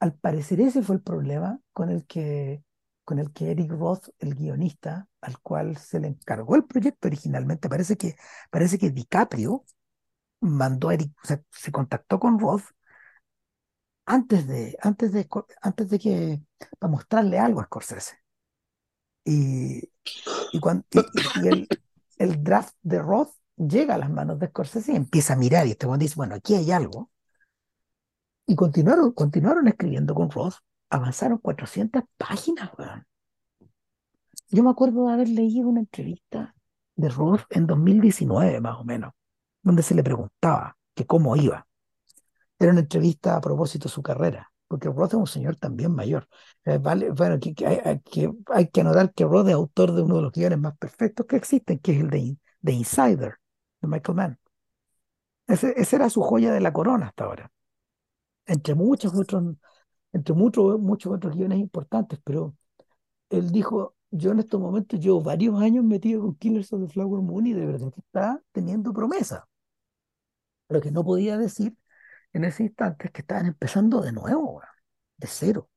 al 0.00 0.14
parecer 0.14 0.60
ese 0.60 0.82
fue 0.82 0.96
el 0.96 1.02
problema 1.02 1.60
con 1.72 1.90
el 1.90 2.06
que, 2.06 2.62
con 3.04 3.18
el 3.18 3.32
que 3.32 3.50
Eric 3.50 3.70
Roth, 3.72 4.08
el 4.18 4.34
guionista, 4.34 5.08
al 5.20 5.40
cual 5.40 5.76
se 5.76 6.00
le 6.00 6.08
encargó 6.08 6.56
el 6.56 6.64
proyecto 6.64 7.08
originalmente, 7.08 7.68
parece 7.68 7.96
que, 7.96 8.16
parece 8.50 8.78
que 8.78 8.90
DiCaprio 8.90 9.64
mandó 10.40 10.90
a 10.90 10.94
Eric, 10.94 11.12
se 11.52 11.72
contactó 11.72 12.20
con 12.20 12.38
Roth 12.40 12.64
antes 14.06 14.46
de, 14.48 14.76
antes 14.82 15.12
de, 15.12 15.28
antes 15.62 15.90
de 15.90 15.98
que, 15.98 16.42
para 16.78 16.90
mostrarle 16.90 17.38
algo 17.38 17.60
a 17.60 17.64
Scorsese. 17.64 18.16
Y, 19.24 19.90
y, 20.52 20.60
cuan- 20.60 20.86
y- 20.92 21.10
y- 21.12 21.32
y 21.34 21.48
el, 21.48 21.72
draft 22.44 22.74
de 22.82 23.00
Roth 23.00 23.32
llega 23.56 23.94
a 23.96 23.98
las 23.98 24.10
manos 24.10 24.38
de 24.38 24.48
Scorsese 24.48 24.92
y 24.92 24.96
empieza 24.96 25.34
a 25.34 25.36
mirar 25.36 25.66
y 25.66 25.72
este 25.72 25.86
dice, 25.98 26.14
bueno, 26.16 26.34
aquí 26.36 26.54
hay 26.54 26.72
algo. 26.72 27.10
Y 28.48 28.56
continuaron, 28.56 29.12
continuaron 29.12 29.68
escribiendo 29.68 30.14
con 30.14 30.30
Roth, 30.30 30.54
avanzaron 30.88 31.36
400 31.36 32.02
páginas, 32.16 32.70
weón. 32.78 33.04
Yo 34.48 34.62
me 34.62 34.70
acuerdo 34.70 35.06
de 35.06 35.12
haber 35.12 35.28
leído 35.28 35.68
una 35.68 35.80
entrevista 35.80 36.54
de 36.96 37.10
Roth 37.10 37.42
en 37.50 37.66
2019, 37.66 38.58
más 38.62 38.78
o 38.80 38.84
menos, 38.84 39.12
donde 39.62 39.82
se 39.82 39.94
le 39.94 40.02
preguntaba 40.02 40.78
que 40.94 41.04
cómo 41.04 41.36
iba. 41.36 41.66
Era 42.58 42.70
una 42.72 42.80
entrevista 42.80 43.36
a 43.36 43.40
propósito 43.42 43.84
de 43.90 43.94
su 43.94 44.02
carrera, 44.02 44.50
porque 44.66 44.88
Roth 44.88 45.10
es 45.10 45.14
un 45.20 45.26
señor 45.26 45.56
también 45.56 45.94
mayor. 45.94 46.26
Eh, 46.64 46.78
vale, 46.78 47.10
bueno, 47.10 47.38
que, 47.38 47.54
que 47.54 47.66
hay, 47.66 47.80
hay 47.84 48.00
que, 48.00 48.32
hay 48.46 48.68
que 48.70 48.80
anotar 48.80 49.12
que 49.12 49.24
Roth 49.26 49.48
es 49.48 49.54
autor 49.54 49.92
de 49.92 50.00
uno 50.00 50.16
de 50.16 50.22
los 50.22 50.32
guiones 50.32 50.58
más 50.58 50.74
perfectos 50.78 51.26
que 51.26 51.36
existen, 51.36 51.80
que 51.80 51.92
es 51.92 52.00
el 52.00 52.08
de, 52.08 52.38
de 52.62 52.72
Insider, 52.72 53.34
de 53.82 53.88
Michael 53.88 54.16
Mann. 54.16 54.38
Ese, 55.46 55.74
esa 55.76 55.96
era 55.96 56.08
su 56.08 56.22
joya 56.22 56.50
de 56.50 56.60
la 56.60 56.72
corona 56.72 57.08
hasta 57.08 57.24
ahora, 57.24 57.50
entre 58.48 58.74
muchos 58.74 59.14
otros, 59.14 59.56
entre 60.12 60.34
muchos, 60.34 60.80
muchos 60.80 61.14
otros 61.14 61.36
guiones 61.36 61.58
importantes, 61.60 62.20
pero 62.24 62.56
él 63.30 63.52
dijo, 63.52 63.96
yo 64.10 64.32
en 64.32 64.40
estos 64.40 64.60
momentos 64.60 65.00
llevo 65.00 65.22
varios 65.22 65.60
años 65.60 65.84
metido 65.84 66.22
con 66.22 66.36
Killers 66.36 66.72
of 66.72 66.82
the 66.86 66.92
Flower 66.92 67.22
Moon 67.22 67.46
y 67.46 67.54
de 67.54 67.66
verdad 67.66 67.92
que 67.92 68.00
está 68.00 68.42
teniendo 68.52 68.92
promesa. 68.92 69.46
Lo 70.68 70.80
que 70.80 70.90
no 70.90 71.04
podía 71.04 71.38
decir 71.38 71.76
en 72.32 72.44
ese 72.44 72.64
instante 72.64 73.06
es 73.06 73.12
que 73.12 73.22
estaban 73.22 73.46
empezando 73.46 74.00
de 74.02 74.12
nuevo, 74.12 74.62
de 75.18 75.26
cero. 75.28 75.70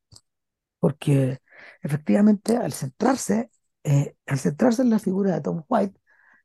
Porque 0.79 1.39
efectivamente 1.83 2.57
al 2.57 2.73
centrarse, 2.73 3.51
eh, 3.83 4.15
al 4.27 4.39
centrarse 4.39 4.81
en 4.83 4.89
la 4.91 4.99
figura 4.99 5.33
de 5.35 5.41
Tom 5.41 5.63
White, 5.69 5.99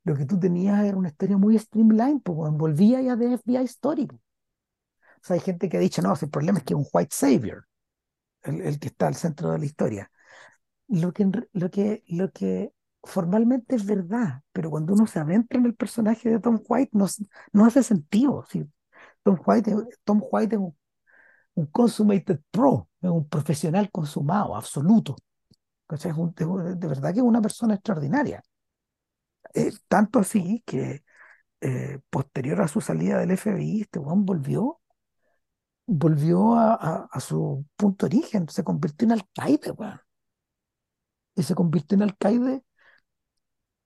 lo 0.05 0.16
que 0.16 0.27
tú 0.27 0.39
tenías 0.39 0.85
era 0.85 0.97
una 0.97 1.09
historia 1.09 1.37
muy 1.39 1.59
streamlined, 1.59 2.22
pues 2.22 2.39
weón, 2.39 2.59
volvía 2.59 3.03
ya 3.03 3.16
de 3.16 3.35
FBI 3.39 3.64
Story. 3.64 4.09
O 5.27 5.29
sea, 5.29 5.35
hay 5.35 5.41
gente 5.41 5.68
que 5.68 5.77
ha 5.79 5.81
dicho, 5.81 6.03
no, 6.03 6.14
el 6.20 6.31
problema 6.31 6.59
es 6.61 6.64
que 6.64 6.74
es 6.74 6.79
un 6.81 6.87
white 6.93 7.14
savior, 7.14 7.66
el, 8.45 8.61
el 8.62 8.79
que 8.81 8.89
está 8.89 9.09
al 9.09 9.16
centro 9.16 9.51
de 9.53 9.59
la 9.61 9.66
historia. 9.66 10.11
Lo 10.89 11.12
que, 11.12 11.27
lo 11.53 11.70
que, 11.70 12.05
lo 12.09 12.33
que 12.33 12.72
formalmente 13.05 13.77
es 13.77 13.87
verdad, 13.87 14.43
pero 14.53 14.70
cuando 14.70 14.95
uno 14.95 15.07
se 15.07 15.20
adentra 15.20 15.59
en 15.61 15.66
el 15.66 15.74
personaje 15.77 16.31
de 16.31 16.41
Tom 16.41 16.61
White 16.68 16.93
no, 16.95 17.07
no 17.53 17.66
hace 17.66 17.83
sentido. 17.83 18.47
¿sí? 18.51 18.64
Tom 19.24 19.39
White, 19.47 19.74
Tom 20.05 20.22
White 20.33 20.57
es 20.57 20.61
un, 20.62 20.77
un 21.57 21.66
consummated 21.68 22.41
pro, 22.51 22.89
es 23.03 23.11
un 23.11 23.29
profesional 23.29 23.91
consumado, 23.93 24.57
absoluto. 24.57 25.16
Es 25.91 26.05
un- 26.07 26.35
es 26.39 26.47
un- 26.47 26.81
de 26.81 26.89
verdad 26.89 27.12
que 27.14 27.20
es 27.20 27.24
una 27.27 27.43
persona 27.43 27.74
extraordinaria. 27.74 28.43
Eh, 29.55 29.72
tanto 29.89 30.18
así 30.18 30.62
que 30.66 31.05
eh, 31.62 32.01
posterior 32.11 32.61
a 32.62 32.68
su 32.68 32.81
salida 32.83 33.18
del 33.20 33.33
FBI, 33.33 33.83
este 33.83 33.99
weón 34.01 34.27
volvió, 34.27 34.81
volvió 35.87 36.55
a, 36.57 37.09
su 37.20 37.64
punto 37.76 38.09
de 38.09 38.16
origen, 38.16 38.49
se 38.49 38.64
convirtió 38.64 39.07
en 39.07 39.12
alcaide, 39.12 39.70
weón. 39.72 40.01
Y 41.34 41.43
se 41.43 41.55
convirtió 41.55 41.97
en 41.97 42.03
alcaide 42.03 42.62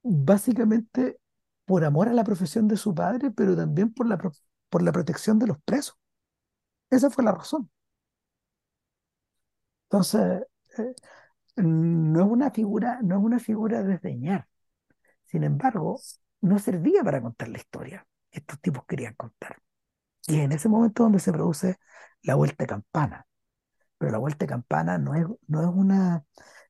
básicamente 0.03 1.18
por 1.64 1.84
amor 1.84 2.09
a 2.09 2.14
la 2.14 2.24
profesión 2.24 2.68
de 2.68 2.76
su 2.76 2.94
padre, 2.94 3.30
pero 3.30 3.57
también 3.57 3.92
por 3.92 4.07
la, 4.09 4.18
por 4.68 4.82
la 4.82 4.92
protección 4.92 5.38
de 5.38 5.46
los 5.48 5.59
presos. 5.62 5.96
Esa 6.90 7.11
fue 7.11 7.24
la 7.24 7.32
razón. 7.32 7.70
Entonces, 9.84 10.42
eh, 10.78 10.94
no 11.57 12.20
es 12.20 12.30
una 12.30 12.51
figura, 12.51 13.01
no 13.03 13.18
es 13.18 13.24
una 13.24 13.38
figura 13.40 13.82
desdeñar. 13.82 14.48
Sin 15.26 15.44
embargo, 15.44 16.01
no 16.42 16.59
servía 16.59 17.05
para 17.05 17.22
contar 17.22 17.48
la 17.48 17.59
historia 17.59 18.07
que 18.30 18.38
estos 18.40 18.61
tipos 18.61 18.84
querían 18.86 19.14
contar. 19.14 19.59
Y 20.26 20.40
en 20.40 20.53
ese 20.53 20.68
momento 20.68 21.05
donde 21.05 21.18
se 21.20 21.32
produce 21.32 21.78
la 22.22 22.34
vuelta 22.34 22.64
de 22.64 22.68
campana. 22.68 23.26
Pero 23.98 24.12
la 24.12 24.18
vuelta 24.18 24.38
de 24.44 24.48
campana 24.48 24.98
no 24.98 25.14
es, 25.14 25.26
no 25.48 25.62
es 25.62 25.68
una, 25.68 26.24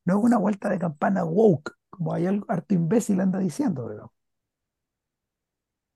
no 0.05 0.17
es 0.19 0.23
una 0.23 0.37
vuelta 0.37 0.69
de 0.69 0.79
campana 0.79 1.23
woke, 1.25 1.73
como 1.89 2.13
hay 2.13 2.27
algo, 2.27 2.45
harto 2.49 2.73
imbécil 2.75 3.19
anda 3.21 3.39
diciendo. 3.39 4.11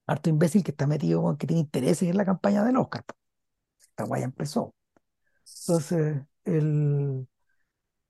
Harto 0.08 0.30
imbécil 0.30 0.64
que 0.64 0.72
está 0.72 0.88
metido, 0.88 1.38
que 1.38 1.48
tiene 1.48 1.62
intereses 1.62 2.10
en 2.10 2.18
la 2.18 2.26
campaña 2.26 2.64
del 2.64 2.78
Oscar. 2.78 3.04
Esta 3.82 4.06
guaya 4.06 4.26
empezó. 4.26 4.76
Entonces, 5.62 6.24
el, 6.46 7.28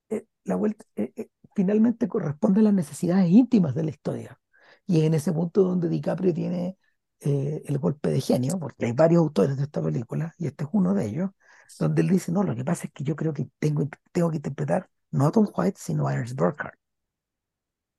eh, 0.10 0.26
la 0.46 0.56
vuelta 0.56 0.86
eh, 0.96 1.14
eh, 1.16 1.30
finalmente 1.56 2.08
corresponde 2.08 2.62
a 2.62 2.64
las 2.64 2.74
necesidades 2.74 3.30
íntimas 3.32 3.76
de 3.76 3.84
la 3.84 3.92
historia. 3.92 4.40
Y 4.88 5.00
es 5.02 5.06
en 5.06 5.14
ese 5.16 5.34
punto 5.34 5.64
donde 5.64 5.90
DiCaprio 5.90 6.34
tiene 6.34 6.78
eh, 7.22 7.64
el 7.66 7.78
golpe 7.80 8.10
de 8.10 8.22
genio, 8.22 8.60
porque 8.60 8.86
hay 8.86 8.92
varios 8.94 9.20
autores 9.22 9.58
de 9.58 9.64
esta 9.64 9.82
película, 9.82 10.34
y 10.38 10.48
este 10.48 10.66
es 10.66 10.70
uno 10.74 10.94
de 10.94 11.06
ellos, 11.08 11.32
donde 11.80 12.02
él 12.02 12.10
dice, 12.10 12.32
no, 12.32 12.44
lo 12.44 12.56
que 12.56 12.64
pasa 12.66 12.88
es 12.88 12.94
que 12.94 13.04
yo 13.04 13.16
creo 13.16 13.34
que 13.34 13.48
tengo, 13.60 13.88
tengo 14.12 14.30
que 14.32 14.38
interpretar 14.38 14.90
no 15.12 15.28
a 15.28 15.32
Tom 15.32 15.48
White, 15.56 15.80
sino 15.80 16.08
a 16.08 16.14
Ernest 16.14 16.36
Burkhardt. 16.38 16.78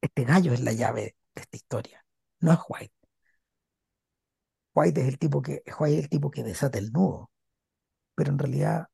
Este 0.00 0.24
gallo 0.24 0.52
es 0.54 0.60
la 0.62 0.72
llave 0.72 1.16
de 1.34 1.42
esta 1.42 1.56
historia, 1.56 2.04
no 2.40 2.52
es 2.52 2.58
White. 2.68 2.94
White 4.74 5.00
es 5.00 5.08
el 5.08 5.18
tipo 5.18 5.42
que, 5.42 5.62
White 5.78 5.98
es 5.98 6.04
el 6.04 6.08
tipo 6.10 6.30
que 6.30 6.42
desata 6.44 6.78
el 6.78 6.92
nudo, 6.92 7.30
pero 8.14 8.30
en 8.32 8.38
realidad 8.38 8.88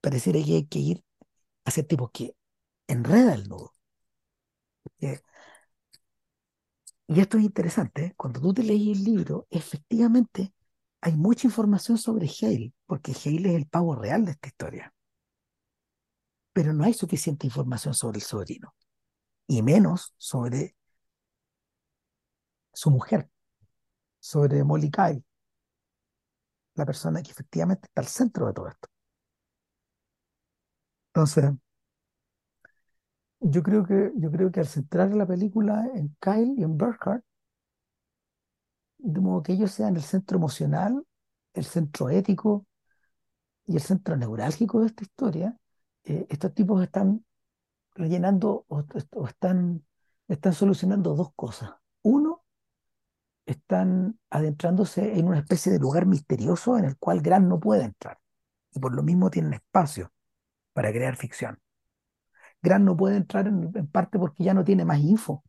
pareciera 0.00 0.40
que 0.44 0.56
hay 0.56 0.66
que 0.66 0.80
ir 0.80 1.04
hacia 1.66 1.82
el 1.82 1.88
tipo 1.88 2.10
que 2.10 2.36
enreda 2.88 3.34
el 3.34 3.48
nudo. 3.48 3.74
Eh, 5.00 5.20
Y 7.08 7.20
esto 7.20 7.38
es 7.38 7.44
interesante, 7.44 8.04
¿eh? 8.04 8.14
Cuando 8.16 8.40
tú 8.40 8.52
te 8.52 8.62
lees 8.62 8.98
el 8.98 9.04
libro, 9.04 9.46
efectivamente 9.50 10.52
hay 11.00 11.16
mucha 11.16 11.46
información 11.46 11.96
sobre 11.96 12.28
Hale, 12.28 12.74
porque 12.86 13.12
Hale 13.12 13.50
es 13.50 13.56
el 13.56 13.66
pavo 13.66 13.94
real 13.94 14.26
de 14.26 14.32
esta 14.32 14.48
historia, 14.48 14.94
pero 16.52 16.74
no 16.74 16.84
hay 16.84 16.92
suficiente 16.92 17.46
información 17.46 17.94
sobre 17.94 18.18
el 18.18 18.24
sobrino, 18.24 18.74
y 19.46 19.62
menos 19.62 20.12
sobre 20.18 20.76
su 22.74 22.90
mujer, 22.90 23.30
sobre 24.20 24.62
Molly 24.62 24.90
Kyle, 24.90 25.24
la 26.74 26.84
persona 26.84 27.22
que 27.22 27.30
efectivamente 27.30 27.86
está 27.86 28.02
al 28.02 28.06
centro 28.06 28.46
de 28.46 28.52
todo 28.52 28.68
esto. 28.68 28.88
Entonces, 31.14 31.50
yo 33.40 33.62
creo 33.62 33.84
que, 33.84 34.12
yo 34.16 34.30
creo 34.30 34.50
que 34.50 34.60
al 34.60 34.66
centrar 34.66 35.14
la 35.14 35.26
película 35.26 35.88
en 35.94 36.16
Kyle 36.20 36.54
y 36.56 36.62
en 36.62 36.76
Burkhardt, 36.76 37.24
de 38.98 39.20
modo 39.20 39.42
que 39.42 39.52
ellos 39.52 39.70
sean 39.70 39.96
el 39.96 40.02
centro 40.02 40.38
emocional, 40.38 41.04
el 41.54 41.64
centro 41.64 42.10
ético 42.10 42.66
y 43.66 43.76
el 43.76 43.82
centro 43.82 44.16
neurálgico 44.16 44.80
de 44.80 44.86
esta 44.88 45.04
historia, 45.04 45.56
eh, 46.04 46.26
estos 46.28 46.54
tipos 46.54 46.82
están 46.82 47.24
rellenando 47.94 48.64
o, 48.68 48.84
están, 49.26 49.84
están 50.28 50.52
solucionando 50.52 51.14
dos 51.14 51.32
cosas. 51.34 51.70
Uno, 52.02 52.44
están 53.46 54.18
adentrándose 54.30 55.18
en 55.18 55.26
una 55.26 55.38
especie 55.38 55.72
de 55.72 55.78
lugar 55.78 56.06
misterioso 56.06 56.76
en 56.76 56.84
el 56.84 56.98
cual 56.98 57.22
Grant 57.22 57.46
no 57.46 57.58
puede 57.58 57.84
entrar 57.84 58.18
y 58.72 58.78
por 58.78 58.94
lo 58.94 59.02
mismo 59.02 59.30
tienen 59.30 59.54
espacio 59.54 60.12
para 60.74 60.92
crear 60.92 61.16
ficción. 61.16 61.58
Grant 62.62 62.84
no 62.84 62.96
puede 62.96 63.16
entrar 63.16 63.46
en, 63.48 63.70
en 63.74 63.86
parte 63.88 64.18
porque 64.18 64.44
ya 64.44 64.54
no 64.54 64.64
tiene 64.64 64.84
más 64.84 65.00
info, 65.00 65.44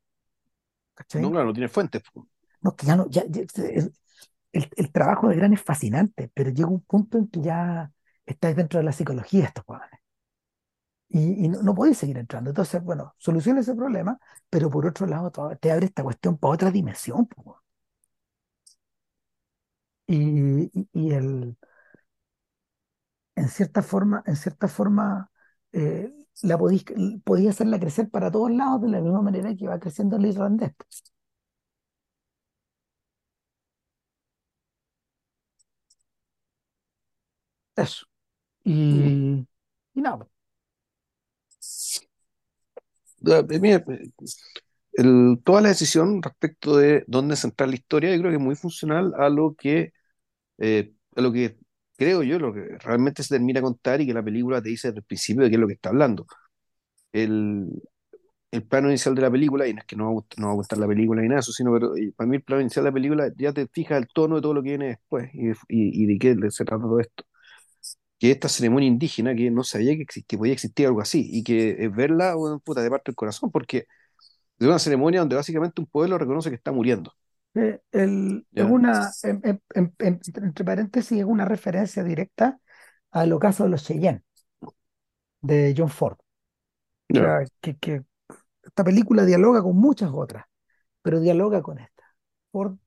No, 1.14 1.30
¿cachai? 1.30 1.32
claro, 1.32 1.48
no 1.48 1.54
tiene 1.54 1.70
fuentes. 1.70 2.04
No, 2.62 2.76
que 2.76 2.86
ya 2.88 2.96
no, 2.96 3.08
ya, 3.10 3.24
ya- 3.30 3.42
el, 3.64 3.94
el- 4.54 4.70
el 4.78 4.92
trabajo 4.92 5.30
de 5.30 5.36
Grant 5.38 5.56
es 5.56 5.62
fascinante, 5.64 6.32
pero 6.34 6.52
llega 6.52 6.70
un 6.70 6.82
punto 6.84 7.18
en 7.18 7.28
que 7.30 7.42
ya 7.42 7.92
está 8.26 8.54
dentro 8.54 8.80
de 8.80 8.86
la 8.86 8.94
psicología 8.94 9.42
de 9.42 9.48
estos 9.48 9.66
jóvenes. 9.66 10.00
Y, 11.10 11.46
y 11.46 11.50
no, 11.50 11.62
no 11.64 11.74
podéis 11.76 11.98
seguir 11.98 12.18
entrando. 12.18 12.50
Entonces, 12.52 12.84
bueno, 12.84 13.16
soluciona 13.18 13.62
ese 13.62 13.76
problema, 13.76 14.20
pero 14.50 14.70
por 14.70 14.86
otro 14.86 15.08
lado 15.08 15.32
te 15.60 15.72
abre 15.72 15.88
esta 15.88 16.04
cuestión 16.04 16.38
para 16.38 16.54
otra 16.54 16.72
dimensión. 16.72 17.26
po, 17.28 17.42
weón. 17.44 17.60
Y, 20.08 20.70
y, 20.74 20.90
y 20.94 21.12
el, 21.14 21.56
en 23.36 23.48
cierta 23.50 23.82
forma, 23.82 24.24
en 24.26 24.36
cierta 24.36 24.68
forma 24.68 25.32
eh, 25.72 26.12
la 26.44 26.58
podís, 26.58 26.86
podía 27.24 27.52
hacerla 27.52 27.80
crecer 27.80 28.10
para 28.10 28.32
todos 28.32 28.52
lados 28.52 28.82
de 28.82 28.90
la 28.90 29.02
misma 29.02 29.22
manera 29.22 29.56
que 29.56 29.68
va 29.68 29.80
creciendo 29.80 30.18
el 30.18 30.26
irlandés. 30.28 30.72
Eso. 37.76 38.06
Mm. 38.66 39.08
Y, 39.44 39.48
y 39.96 40.02
nada. 40.02 40.28
Da- 43.22 43.40
eh, 43.50 43.60
mira, 43.60 43.84
el- 44.94 45.40
toda 45.44 45.62
la 45.62 45.70
decisión 45.70 46.22
respecto 46.22 46.78
de 46.78 47.04
dónde 47.08 47.36
centrar 47.36 47.70
la 47.70 47.76
historia, 47.76 48.12
yo 48.16 48.20
creo 48.22 48.32
que 48.32 48.38
es 48.38 48.44
muy 48.44 48.56
funcional 48.56 49.14
a 49.18 49.30
lo 49.30 49.56
que, 49.56 49.94
eh, 50.60 50.94
a 51.16 51.22
lo 51.22 51.32
que 51.34 51.58
creo 52.00 52.24
yo, 52.24 52.40
lo 52.40 52.54
que 52.54 52.80
realmente 52.80 53.24
se 53.24 53.36
termina 53.36 53.62
a 53.62 53.64
contar 53.64 54.02
y 54.02 54.08
que 54.08 54.16
la 54.16 54.24
película 54.24 54.62
te 54.64 54.70
dice 54.72 54.90
desde 54.90 55.00
el 55.02 55.06
principio 55.06 55.44
de 55.46 55.52
qué 55.52 55.58
es 55.58 55.62
lo 55.62 55.68
que 55.68 55.76
está 55.76 55.90
hablando. 55.92 56.28
El, 57.14 57.68
el 58.52 58.64
plano 58.68 58.90
inicial 58.90 59.16
de 59.16 59.22
la 59.24 59.32
película, 59.32 59.68
y 59.68 59.74
no 59.74 59.80
es 59.82 59.86
que 59.88 59.96
no 59.98 60.06
va 60.06 60.12
a 60.12 60.14
gust- 60.16 60.38
no 60.40 60.48
va 60.48 60.54
a 60.54 60.56
gustar 60.56 60.80
la 60.80 60.88
película 60.88 61.22
ni 61.22 61.28
nada 61.30 61.42
eso, 61.42 61.52
sino 61.54 61.74
pero 61.74 61.96
eh, 61.98 62.14
para 62.16 62.30
mí 62.30 62.38
el 62.38 62.44
plano 62.44 62.62
inicial 62.62 62.86
de 62.86 62.92
la 62.92 62.96
película 62.96 63.32
ya 63.38 63.54
te 63.54 63.68
fija 63.70 63.98
el 63.98 64.08
tono 64.10 64.38
de 64.38 64.42
todo 64.44 64.54
lo 64.56 64.64
que 64.64 64.70
viene 64.72 64.88
después 64.90 65.30
y, 65.34 65.52
y, 65.70 66.06
de 66.08 66.20
qué 66.20 66.36
se 66.52 66.66
trata 66.66 66.84
todo 66.84 67.00
esto. 67.00 67.24
Que 68.20 68.32
esta 68.32 68.50
ceremonia 68.50 68.88
indígena 68.88 69.34
que 69.36 69.50
no 69.52 69.64
sabía 69.64 69.96
que, 69.96 70.04
exist- 70.06 70.26
que 70.28 70.38
podía 70.38 70.54
existir 70.54 70.88
algo 70.88 71.02
así 71.02 71.30
y 71.32 71.44
que 71.44 71.72
eh, 71.86 71.90
verla, 71.90 72.36
de 72.84 72.90
parte 72.90 73.12
del 73.12 73.16
corazón, 73.16 73.52
porque 73.52 73.88
es 74.60 74.68
una 74.68 74.80
ceremonia 74.80 75.22
donde 75.22 75.36
básicamente 75.38 75.82
un 75.82 75.88
pueblo 75.88 76.18
reconoce 76.20 76.50
que 76.50 76.56
está 76.58 76.72
muriendo. 76.74 77.14
Eh, 77.56 77.80
el- 77.92 78.46
es 78.56 78.64
¿Ya? 78.64 78.66
una, 78.66 79.16
en- 79.24 79.42
en- 79.44 79.62
en- 79.74 79.94
en- 80.00 80.20
entre 80.44 80.66
paréntesis, 80.66 81.20
es 81.20 81.26
una 81.26 81.46
referencia 81.46 82.04
directa 82.04 82.60
al 83.12 83.34
ocaso 83.34 83.64
de 83.64 83.70
los 83.70 83.84
Cheyenne 83.86 84.24
de 85.42 85.74
John 85.78 85.90
Ford. 85.90 86.18
O 86.20 86.24
Ya. 87.10 87.40
sea, 87.40 87.46
que, 87.62 87.78
que 87.78 88.04
esta 88.64 88.84
película 88.84 89.26
dialoga 89.26 89.62
con 89.64 89.78
muchas 89.78 90.12
otras, 90.14 90.46
pero 91.04 91.20
dialoga 91.22 91.62
con 91.64 91.80
esta. 91.80 92.04
Ford, 92.52 92.78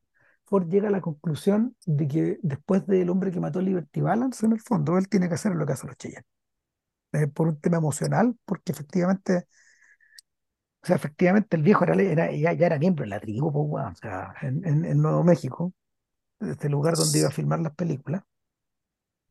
Ford 0.44 0.68
llega 0.70 0.88
a 0.88 0.92
la 0.92 1.00
conclusión 1.00 1.76
de 1.86 2.08
que 2.08 2.38
después 2.42 2.86
del 2.86 3.10
hombre 3.10 3.32
que 3.32 3.40
mató 3.40 3.60
a 3.60 3.62
Liberty 3.62 4.00
Balance, 4.00 4.46
en 4.46 4.52
el 4.52 4.60
fondo, 4.60 4.98
él 4.98 5.08
tiene 5.08 5.28
que 5.28 5.34
hacer 5.36 5.54
lo 5.54 5.66
que 5.66 5.72
hace 5.74 5.86
los 5.86 5.96
Cheyenne. 5.98 6.24
Eh, 7.12 7.28
por 7.28 7.48
un 7.48 7.60
tema 7.60 7.78
emocional, 7.78 8.36
porque 8.44 8.72
efectivamente, 8.72 9.46
o 10.82 10.86
sea, 10.86 10.96
efectivamente 10.96 11.56
el 11.56 11.62
viejo 11.62 11.84
era, 11.84 11.94
era- 12.02 12.32
ya, 12.32 12.52
ya 12.52 12.66
era 12.66 12.78
miembro 12.78 13.04
de 13.04 13.10
la 13.10 13.20
tribu, 13.20 13.52
pues, 13.52 13.86
o 13.86 13.94
sea, 13.96 14.34
en, 14.42 14.64
en- 14.66 15.02
Nuevo 15.02 15.24
México, 15.24 15.72
este 16.40 16.68
lugar 16.70 16.96
donde 16.96 17.20
iba 17.20 17.28
a 17.28 17.32
filmar 17.32 17.60
las 17.60 17.74
películas, 17.74 18.22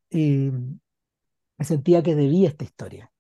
y 0.10 0.52
sentía 1.60 2.04
que 2.04 2.16
debía 2.16 2.50
esta 2.50 2.64
historia. 2.64 3.12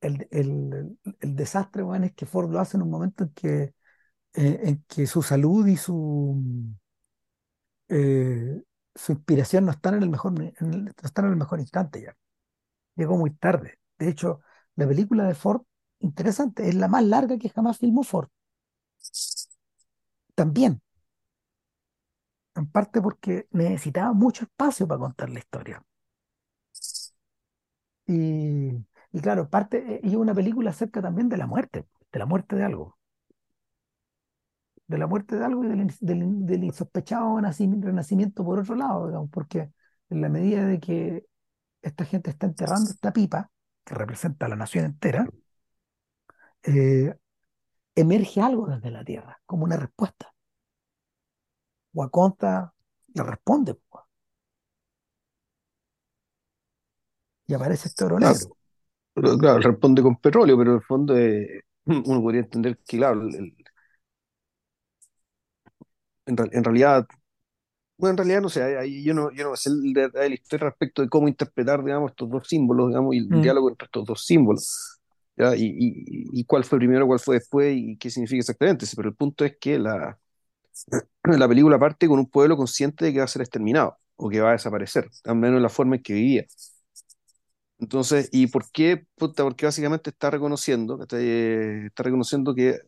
El, 0.00 0.28
el- 0.30 0.98
el 1.20 1.36
desastre, 1.36 1.82
weón, 1.84 2.04
es 2.04 2.14
que 2.14 2.26
Ford 2.26 2.50
lo 2.52 2.60
hace 2.60 2.76
en 2.78 2.84
un 2.84 2.90
momento 2.90 3.24
en 3.24 3.30
que, 3.34 3.62
eh, 4.34 4.60
en 4.64 4.84
que 4.88 5.06
su 5.06 5.22
salud 5.22 5.66
y 5.68 5.76
su, 5.76 6.42
eh, 7.88 8.62
su 8.94 9.12
inspiración 9.12 9.64
no 9.66 9.72
están 9.72 9.94
en 9.94 10.02
el 10.02 10.10
mejor, 10.10 10.32
no 10.32 10.44
están 11.02 11.24
en 11.26 11.30
el 11.32 11.36
mejor 11.36 11.60
instante 11.60 12.02
ya. 12.02 12.16
Llegó 12.96 13.18
muy 13.18 13.32
tarde. 13.32 13.78
De 13.98 14.08
hecho, 14.10 14.40
la 14.76 14.88
película 14.88 15.24
de 15.26 15.34
Ford, 15.34 15.62
interesante, 16.00 16.68
es 16.68 16.74
la 16.74 16.88
más 16.88 17.04
larga 17.04 17.38
que 17.38 17.48
jamás 17.48 17.78
filmó 17.78 18.02
Ford. 18.02 18.28
También, 20.34 20.80
en 22.54 22.66
parte 22.70 23.02
porque 23.02 23.48
necesitaba 23.50 24.12
mucho 24.12 24.44
espacio 24.44 24.86
para 24.86 25.00
contar 25.00 25.30
la 25.30 25.40
historia. 25.40 25.82
Y, 28.06 28.70
y 29.12 29.20
claro, 29.22 29.48
parte, 29.50 29.78
eh, 29.96 30.00
y 30.02 30.16
una 30.16 30.34
película 30.34 30.70
acerca 30.70 31.00
también 31.02 31.28
de 31.28 31.36
la 31.38 31.46
muerte, 31.46 31.86
de 32.12 32.18
la 32.18 32.26
muerte 32.26 32.56
de 32.56 32.64
algo, 32.64 32.98
de 34.86 34.98
la 34.98 35.06
muerte 35.06 35.36
de 35.36 35.44
algo 35.44 35.64
y 35.64 35.68
del, 35.68 35.86
del, 36.00 36.46
del 36.46 36.64
insospechado 36.64 37.38
naci- 37.40 37.80
renacimiento 37.82 38.44
por 38.44 38.58
otro 38.60 38.74
lado, 38.74 39.06
digamos, 39.06 39.30
porque 39.30 39.70
en 40.10 40.20
la 40.20 40.28
medida 40.28 40.66
de 40.66 40.80
que 40.80 41.26
esta 41.82 42.04
gente 42.04 42.30
está 42.30 42.46
enterrando 42.46 42.90
esta 42.90 43.12
pipa, 43.12 43.50
que 43.84 43.94
representa 43.94 44.46
a 44.46 44.48
la 44.50 44.56
nación 44.56 44.86
entera, 44.86 45.32
eh, 46.64 47.14
emerge 47.96 48.40
algo 48.42 48.66
desde 48.68 48.90
la 48.92 49.04
tierra, 49.04 49.40
como 49.46 49.64
una 49.64 49.76
respuesta. 49.78 50.34
Waconda 51.94 52.52
le 53.14 53.22
responde, 53.22 53.72
y 57.46 57.54
aparece 57.54 57.88
este 57.88 58.04
oro 58.04 58.18
Claro, 58.18 58.38
negro. 58.38 58.56
pero, 59.14 59.38
claro, 59.38 59.60
responde 59.60 60.02
con 60.02 60.16
petróleo, 60.20 60.58
pero 60.58 60.72
en 60.72 60.76
el 60.78 60.82
fondo 60.84 61.16
eh, 61.18 61.62
uno 61.86 62.22
podría 62.22 62.42
entender 62.42 62.78
que, 62.86 62.98
claro, 62.98 63.22
el- 63.22 63.34
el- 63.36 63.56
en, 66.26 66.36
real- 66.36 66.50
en 66.52 66.64
realidad, 66.64 67.06
bueno, 67.98 68.12
en 68.12 68.18
realidad 68.18 68.42
no 68.42 68.50
sé, 68.50 69.02
yo 69.04 69.14
no, 69.14 69.32
yo 69.32 69.50
no 69.50 69.56
sé 69.56 69.70
de 69.72 70.10
la 70.14 70.26
historia 70.34 70.68
respecto 70.70 71.02
de 71.02 71.10
cómo 71.10 71.28
interpretar, 71.28 71.84
digamos, 71.84 72.12
estos 72.12 72.30
dos 72.30 72.48
símbolos, 72.48 72.88
digamos, 72.90 73.14
y 73.16 73.18
el 73.20 73.30
Mm, 73.30 73.40
diálogo 73.40 73.70
entre 73.70 73.86
estos 73.86 74.06
dos 74.06 74.24
símbolos, 74.26 74.99
Y, 75.56 76.44
cuál 76.44 76.64
fue 76.64 76.78
primero, 76.78 77.06
cuál 77.06 77.20
fue 77.20 77.36
después 77.36 77.74
y 77.76 77.96
qué 77.96 78.10
significa 78.10 78.40
exactamente. 78.40 78.86
Pero 78.96 79.08
el 79.08 79.14
punto 79.16 79.44
es 79.44 79.56
que 79.60 79.78
la, 79.78 80.18
la 81.24 81.48
película 81.48 81.78
parte 81.78 82.08
con 82.08 82.18
un 82.18 82.30
pueblo 82.30 82.56
consciente 82.56 83.04
de 83.04 83.12
que 83.12 83.18
va 83.18 83.24
a 83.24 83.28
ser 83.28 83.42
exterminado 83.42 83.98
o 84.16 84.28
que 84.28 84.40
va 84.40 84.50
a 84.50 84.52
desaparecer, 84.52 85.08
al 85.24 85.36
menos 85.36 85.56
en 85.58 85.62
la 85.62 85.68
forma 85.70 85.96
en 85.96 86.02
que 86.02 86.12
vivía. 86.14 86.46
Entonces, 87.78 88.28
¿y 88.32 88.46
por 88.48 88.70
qué? 88.70 89.06
Puta, 89.16 89.42
porque 89.42 89.64
básicamente 89.66 90.10
está 90.10 90.30
reconociendo. 90.30 90.98
Eh, 91.12 91.84
está 91.86 92.02
reconociendo 92.02 92.54
que 92.54 92.78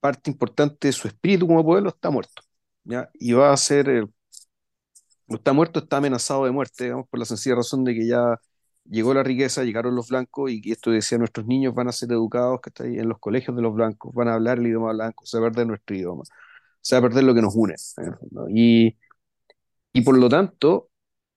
parte 0.00 0.30
importante 0.30 0.88
de 0.88 0.92
su 0.92 1.08
espíritu 1.08 1.46
como 1.46 1.64
pueblo 1.64 1.90
está 1.90 2.10
muerto, 2.10 2.42
¿ya? 2.84 3.10
Y 3.14 3.32
va 3.32 3.52
a 3.52 3.56
ser, 3.56 4.08
está 5.28 5.52
muerto, 5.52 5.80
está 5.80 5.98
amenazado 5.98 6.44
de 6.44 6.50
muerte, 6.52 6.84
digamos, 6.84 7.08
por 7.08 7.18
la 7.18 7.26
sencilla 7.26 7.56
razón 7.56 7.84
de 7.84 7.94
que 7.94 8.06
ya 8.06 8.40
llegó 8.90 9.14
la 9.14 9.22
riqueza, 9.22 9.64
llegaron 9.64 9.94
los 9.94 10.08
blancos 10.08 10.50
y 10.50 10.60
que 10.60 10.72
esto 10.72 10.90
decía, 10.90 11.18
nuestros 11.18 11.46
niños 11.46 11.74
van 11.74 11.88
a 11.88 11.92
ser 11.92 12.12
educados, 12.12 12.60
¿cachai? 12.60 12.98
En 12.98 13.08
los 13.08 13.18
colegios 13.18 13.56
de 13.56 13.62
los 13.62 13.74
blancos, 13.74 14.14
van 14.14 14.28
a 14.28 14.34
hablar 14.34 14.58
el 14.58 14.66
idioma 14.68 14.92
blanco, 14.92 15.26
se 15.26 15.38
va 15.38 15.48
a 15.48 15.50
perder 15.50 15.66
nuestro 15.68 15.96
idioma, 15.96 16.24
se 16.80 16.96
va 16.96 17.00
a 17.00 17.02
perder 17.02 17.24
lo 17.24 17.34
que 17.34 17.42
nos 17.42 17.54
une, 17.56 17.74
¿no? 18.30 18.48
Y, 18.50 18.96
y 19.92 20.02
por 20.02 20.18
lo 20.18 20.28
tanto, 20.28 20.90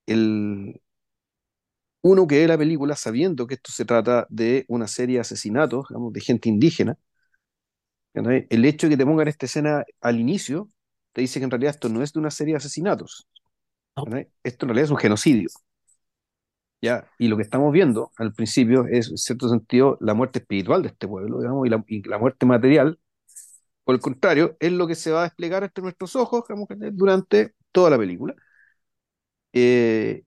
el, 0.07 0.81
uno 2.03 2.27
que 2.27 2.39
ve 2.39 2.47
la 2.47 2.57
película 2.57 2.95
sabiendo 2.95 3.47
que 3.47 3.55
esto 3.55 3.71
se 3.71 3.85
trata 3.85 4.25
de 4.29 4.65
una 4.67 4.87
serie 4.87 5.15
de 5.15 5.21
asesinatos, 5.21 5.87
digamos, 5.89 6.13
de 6.13 6.21
gente 6.21 6.49
indígena, 6.49 6.97
el 8.13 8.65
hecho 8.65 8.87
de 8.87 8.91
que 8.91 8.97
te 8.97 9.05
pongan 9.05 9.27
esta 9.27 9.45
escena 9.45 9.83
al 10.01 10.19
inicio 10.19 10.69
te 11.13 11.21
dice 11.21 11.39
que 11.39 11.45
en 11.45 11.51
realidad 11.51 11.71
esto 11.75 11.89
no 11.89 12.01
es 12.03 12.13
de 12.13 12.19
una 12.19 12.31
serie 12.31 12.53
de 12.53 12.57
asesinatos, 12.57 13.27
esto 14.43 14.65
en 14.65 14.69
realidad 14.69 14.85
es 14.85 14.91
un 14.91 14.97
genocidio. 14.97 15.49
¿Ya? 16.81 17.07
Y 17.19 17.27
lo 17.27 17.37
que 17.37 17.43
estamos 17.43 17.71
viendo 17.73 18.11
al 18.17 18.33
principio 18.33 18.85
es, 18.87 19.09
en 19.09 19.17
cierto 19.17 19.49
sentido, 19.49 19.97
la 20.01 20.13
muerte 20.13 20.39
espiritual 20.39 20.81
de 20.81 20.89
este 20.89 21.07
pueblo, 21.07 21.39
digamos, 21.39 21.67
y 21.67 21.69
la, 21.69 21.83
y 21.87 22.03
la 22.07 22.17
muerte 22.17 22.45
material, 22.45 22.99
por 23.83 23.95
el 23.95 24.01
contrario, 24.01 24.57
es 24.59 24.71
lo 24.73 24.87
que 24.87 24.95
se 24.95 25.11
va 25.11 25.21
a 25.21 25.23
desplegar 25.25 25.63
entre 25.63 25.83
nuestros 25.83 26.15
ojos 26.17 26.43
digamos, 26.47 26.67
durante 26.93 27.55
toda 27.73 27.91
la 27.91 27.97
película. 27.99 28.35
Eh, 29.53 30.23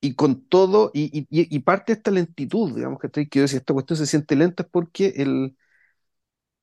y 0.00 0.14
con 0.16 0.46
todo, 0.48 0.90
y, 0.94 1.20
y, 1.20 1.26
y 1.30 1.60
parte 1.60 1.92
de 1.94 1.98
esta 1.98 2.10
lentitud, 2.12 2.74
digamos, 2.76 3.00
que 3.00 3.08
estoy, 3.08 3.28
que 3.28 3.40
yo 3.40 3.44
decía, 3.44 3.58
esta 3.60 3.74
cuestión 3.74 3.96
se 3.98 4.06
siente 4.06 4.36
lenta 4.36 4.64
porque 4.68 5.08
el, 5.16 5.56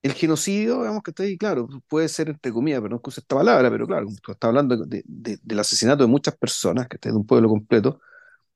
el 0.04 0.14
genocidio, 0.14 0.80
digamos, 0.80 1.04
que 1.04 1.12
estoy, 1.12 1.38
claro, 1.38 1.68
puede 1.88 2.08
ser 2.08 2.30
entre 2.30 2.52
comillas, 2.52 2.82
pero 2.82 2.96
no 2.96 3.02
use 3.04 3.20
esta 3.22 3.36
palabra, 3.36 3.70
pero 3.70 3.88
claro, 3.88 4.08
tú 4.22 4.32
estás 4.32 4.48
hablando 4.50 4.78
de, 4.86 5.04
de- 5.06 5.40
del 5.44 5.60
asesinato 5.60 6.04
de 6.04 6.10
muchas 6.10 6.36
personas, 6.38 6.88
que 6.88 6.96
esté 6.98 7.10
de 7.10 7.16
un 7.18 7.26
pueblo 7.26 7.50
completo, 7.50 8.00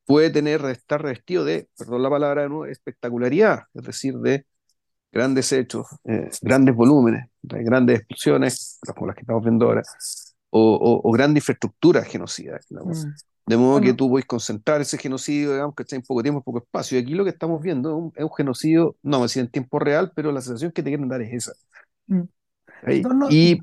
puede 0.05 0.29
tener, 0.31 0.63
estar 0.65 1.01
revestido 1.01 1.45
de, 1.45 1.69
perdón 1.77 2.03
la 2.03 2.09
palabra 2.09 2.47
nuevo, 2.49 2.65
espectacularidad, 2.65 3.63
es 3.73 3.83
decir, 3.83 4.15
de 4.17 4.45
grandes 5.11 5.51
hechos, 5.53 5.87
eh, 6.05 6.29
grandes 6.41 6.75
volúmenes, 6.75 7.25
de 7.41 7.63
grandes 7.63 7.99
explosiones, 7.99 8.79
como 8.95 9.07
las 9.07 9.15
que 9.15 9.21
estamos 9.21 9.43
viendo 9.43 9.65
ahora, 9.67 9.83
o, 10.49 10.75
o, 10.75 11.09
o 11.09 11.11
grande 11.11 11.39
infraestructura 11.39 12.03
genocida. 12.03 12.59
digamos. 12.69 13.07
mm, 13.07 13.19
De 13.45 13.57
modo 13.57 13.81
que 13.81 13.93
bueno, 13.93 13.95
tú 13.95 14.09
puedes 14.09 14.25
concentrar 14.27 14.81
ese 14.81 14.97
genocidio, 14.97 15.53
digamos, 15.53 15.75
que 15.75 15.83
está 15.83 15.95
en 15.95 16.03
poco 16.03 16.21
tiempo, 16.23 16.39
en 16.39 16.43
poco 16.43 16.59
espacio. 16.59 16.99
Y 16.99 17.01
aquí 17.03 17.13
lo 17.15 17.23
que 17.23 17.31
estamos 17.31 17.61
viendo 17.61 17.89
es 17.91 17.95
un, 17.97 18.13
es 18.15 18.23
un 18.23 18.33
genocidio, 18.35 18.97
no 19.03 19.21
decir 19.23 19.41
en 19.41 19.49
tiempo 19.51 19.79
real, 19.79 20.11
pero 20.15 20.31
la 20.31 20.41
sensación 20.41 20.71
que 20.71 20.83
te 20.83 20.89
quieren 20.91 21.09
dar 21.09 21.21
es 21.21 21.33
esa. 21.33 21.53
mm. 22.07 22.21
Dos, 22.87 23.15
no- 23.15 23.33
Y 23.33 23.57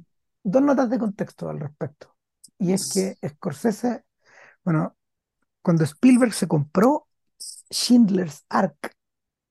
dos 0.45 0.63
notas 0.63 0.91
de 0.91 1.01
contexto 1.01 1.51
al 1.51 1.61
respecto. 1.61 2.17
Y 2.59 2.75
es 2.75 2.87
que 2.87 3.19
Scorsese, 3.29 4.05
bueno, 4.65 4.98
cuando 5.69 5.85
Spielberg 5.85 6.33
se 6.33 6.49
compró 6.49 7.09
Schindler's 7.71 8.43
Ark, 8.49 8.95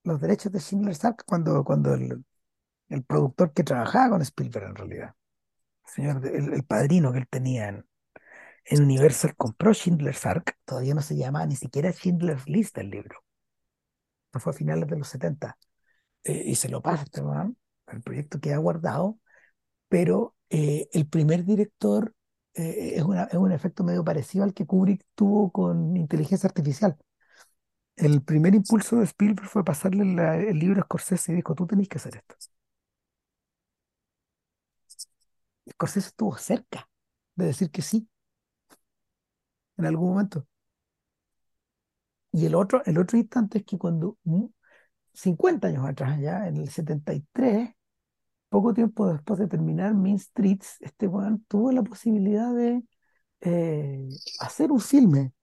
los 0.03 0.19
derechos 0.19 0.51
de 0.51 0.59
Schindler's 0.59 1.05
Ark, 1.05 1.23
cuando, 1.27 1.63
cuando 1.63 1.93
el, 1.93 2.25
el 2.89 3.03
productor 3.03 3.53
que 3.53 3.63
trabajaba 3.63 4.09
con 4.09 4.23
Spielberg 4.23 4.65
en 4.65 4.75
realidad, 4.75 5.13
el 5.85 5.93
señor, 5.93 6.25
el, 6.25 6.53
el 6.55 6.63
padrino 6.63 7.11
que 7.11 7.19
él 7.19 7.27
tenía 7.29 7.67
en, 7.67 7.85
en 8.65 8.81
Universal, 8.81 9.35
compró 9.35 9.75
Schindler's 9.75 10.25
Ark, 10.25 10.57
todavía 10.65 10.95
no 10.95 11.03
se 11.03 11.15
llamaba 11.15 11.45
ni 11.45 11.55
siquiera 11.55 11.91
Schindler's 11.91 12.47
List 12.47 12.75
el 12.79 12.89
libro, 12.89 13.23
no 14.33 14.39
fue 14.39 14.53
a 14.53 14.55
finales 14.55 14.89
de 14.89 14.97
los 14.97 15.09
70, 15.09 15.55
eh, 16.23 16.43
y 16.47 16.55
se 16.55 16.69
lo 16.69 16.81
pasa 16.81 17.03
este 17.03 17.21
weón, 17.21 17.59
el 17.89 18.01
proyecto 18.01 18.39
queda 18.39 18.57
guardado, 18.57 19.19
pero 19.87 20.35
eh, 20.49 20.89
el 20.93 21.07
primer 21.07 21.45
director 21.45 22.15
eh, 22.57 22.95
es, 22.97 23.03
una- 23.03 23.25
es 23.25 23.35
un 23.35 23.51
efecto 23.53 23.83
medio 23.85 24.03
parecido 24.03 24.43
al 24.45 24.53
que 24.53 24.65
Kubrick 24.67 25.03
tuvo 25.15 25.51
con 25.51 25.97
inteligencia 25.97 26.47
artificial. 26.47 26.97
El 27.97 28.23
primer 28.23 28.55
impulso 28.55 28.97
de 28.97 29.05
Spielberg 29.05 29.47
fue 29.49 29.63
pasarle 29.65 30.05
la- 30.05 30.37
el 30.37 30.57
libro 30.59 30.81
a 30.81 30.85
Scorsese 30.85 31.33
y 31.33 31.35
dijo, 31.37 31.55
tú 31.55 31.67
tenés 31.67 31.89
que 31.89 31.97
hacer 31.97 32.15
esto. 32.17 32.35
Scorsese 35.71 36.09
estuvo 36.09 36.35
cerca 36.37 36.89
de 37.35 37.45
decir 37.45 37.71
que 37.71 37.81
sí 37.81 38.09
en 39.77 39.85
algún 39.85 40.09
momento. 40.09 40.47
Y 42.31 42.45
el 42.45 42.55
otro, 42.55 42.83
el 42.85 42.97
otro 42.97 43.17
instante 43.17 43.59
es 43.59 43.65
que 43.65 43.77
cuando, 43.77 44.17
mm, 44.23 44.45
50 45.13 45.69
años 45.69 45.85
atrás 45.87 46.19
ya, 46.21 46.47
en 46.47 46.57
el 46.57 46.69
73, 46.71 47.71
poco 48.49 48.73
tiempo 48.73 49.07
después 49.11 49.39
de 49.39 49.47
terminar 49.47 49.93
Mean 49.95 50.19
Streets, 50.19 50.77
este 50.81 51.07
weón 51.07 51.43
tuvo 51.47 51.71
la 51.71 51.83
posibilidad 51.83 52.53
de 52.53 52.83
eh, 53.41 54.09
hacer 54.41 54.71
un 54.71 54.81
filme 54.81 55.33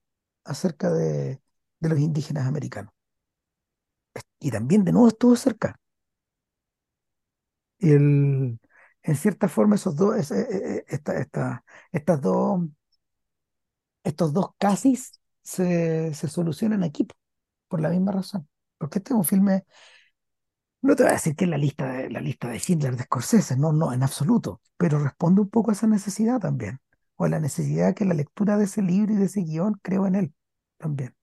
acerca 0.44 0.92
de, 0.92 1.40
los 1.80 1.98
indígenas 2.00 2.46
americanos. 2.48 2.92
Y 4.38 4.52
también 4.52 4.84
de 4.84 4.92
nuevo 4.92 5.09
estuvo 5.09 5.34
cerca. 5.34 5.74
Y 7.78 7.90
el, 7.92 8.59
en 9.02 9.16
cierta 9.16 9.48
forma 9.48 9.76
esos 9.76 9.96
dos, 9.96 10.30
eh, 10.30 10.46
eh, 10.50 10.84
esta- 10.88 11.18
esta- 11.18 11.64
estas 11.92 12.20
dos, 12.20 12.61
estos 14.05 14.32
dos 14.32 14.50
casis 14.59 15.20
se, 15.42 16.14
se 16.14 16.28
solucionan 16.28 16.82
aquí 16.82 17.05
po, 17.05 17.14
por 17.68 17.80
la 17.80 17.90
misma 17.90 18.12
razón. 18.12 18.48
Porque 18.78 18.98
este 18.98 19.12
es 19.14 19.16
un 19.18 19.24
filme, 19.24 19.64
no 20.85 20.97
te 20.97 21.03
voy 21.05 21.11
a 21.11 21.14
decir 21.14 21.37
que 21.37 21.45
es 21.45 21.51
la 21.51 21.59
lista 21.59 21.87
de, 21.93 22.11
la 22.11 22.20
lista 22.20 22.49
de 22.49 22.59
Schindler 22.61 22.97
de 22.97 23.05
Scorsese, 23.05 23.57
no, 23.57 23.72
no, 23.72 23.93
en 23.93 24.03
absoluto, 24.03 24.61
pero 24.76 24.99
responde 25.03 25.41
un 25.43 25.51
poco 25.51 25.70
a 25.70 25.74
esa 25.74 25.87
necesidad 25.89 26.41
también, 26.41 26.80
o 27.16 27.24
a 27.26 27.28
la 27.30 27.41
necesidad 27.41 27.95
que 27.95 28.05
la 28.07 28.14
lectura 28.14 28.59
de 28.59 28.64
ese 28.66 28.82
libro 28.82 29.12
y 29.14 29.16
de 29.16 29.26
ese 29.26 29.43
guion 29.43 29.74
creó 29.82 30.07
en 30.07 30.16
él 30.16 30.35
también, 30.78 31.14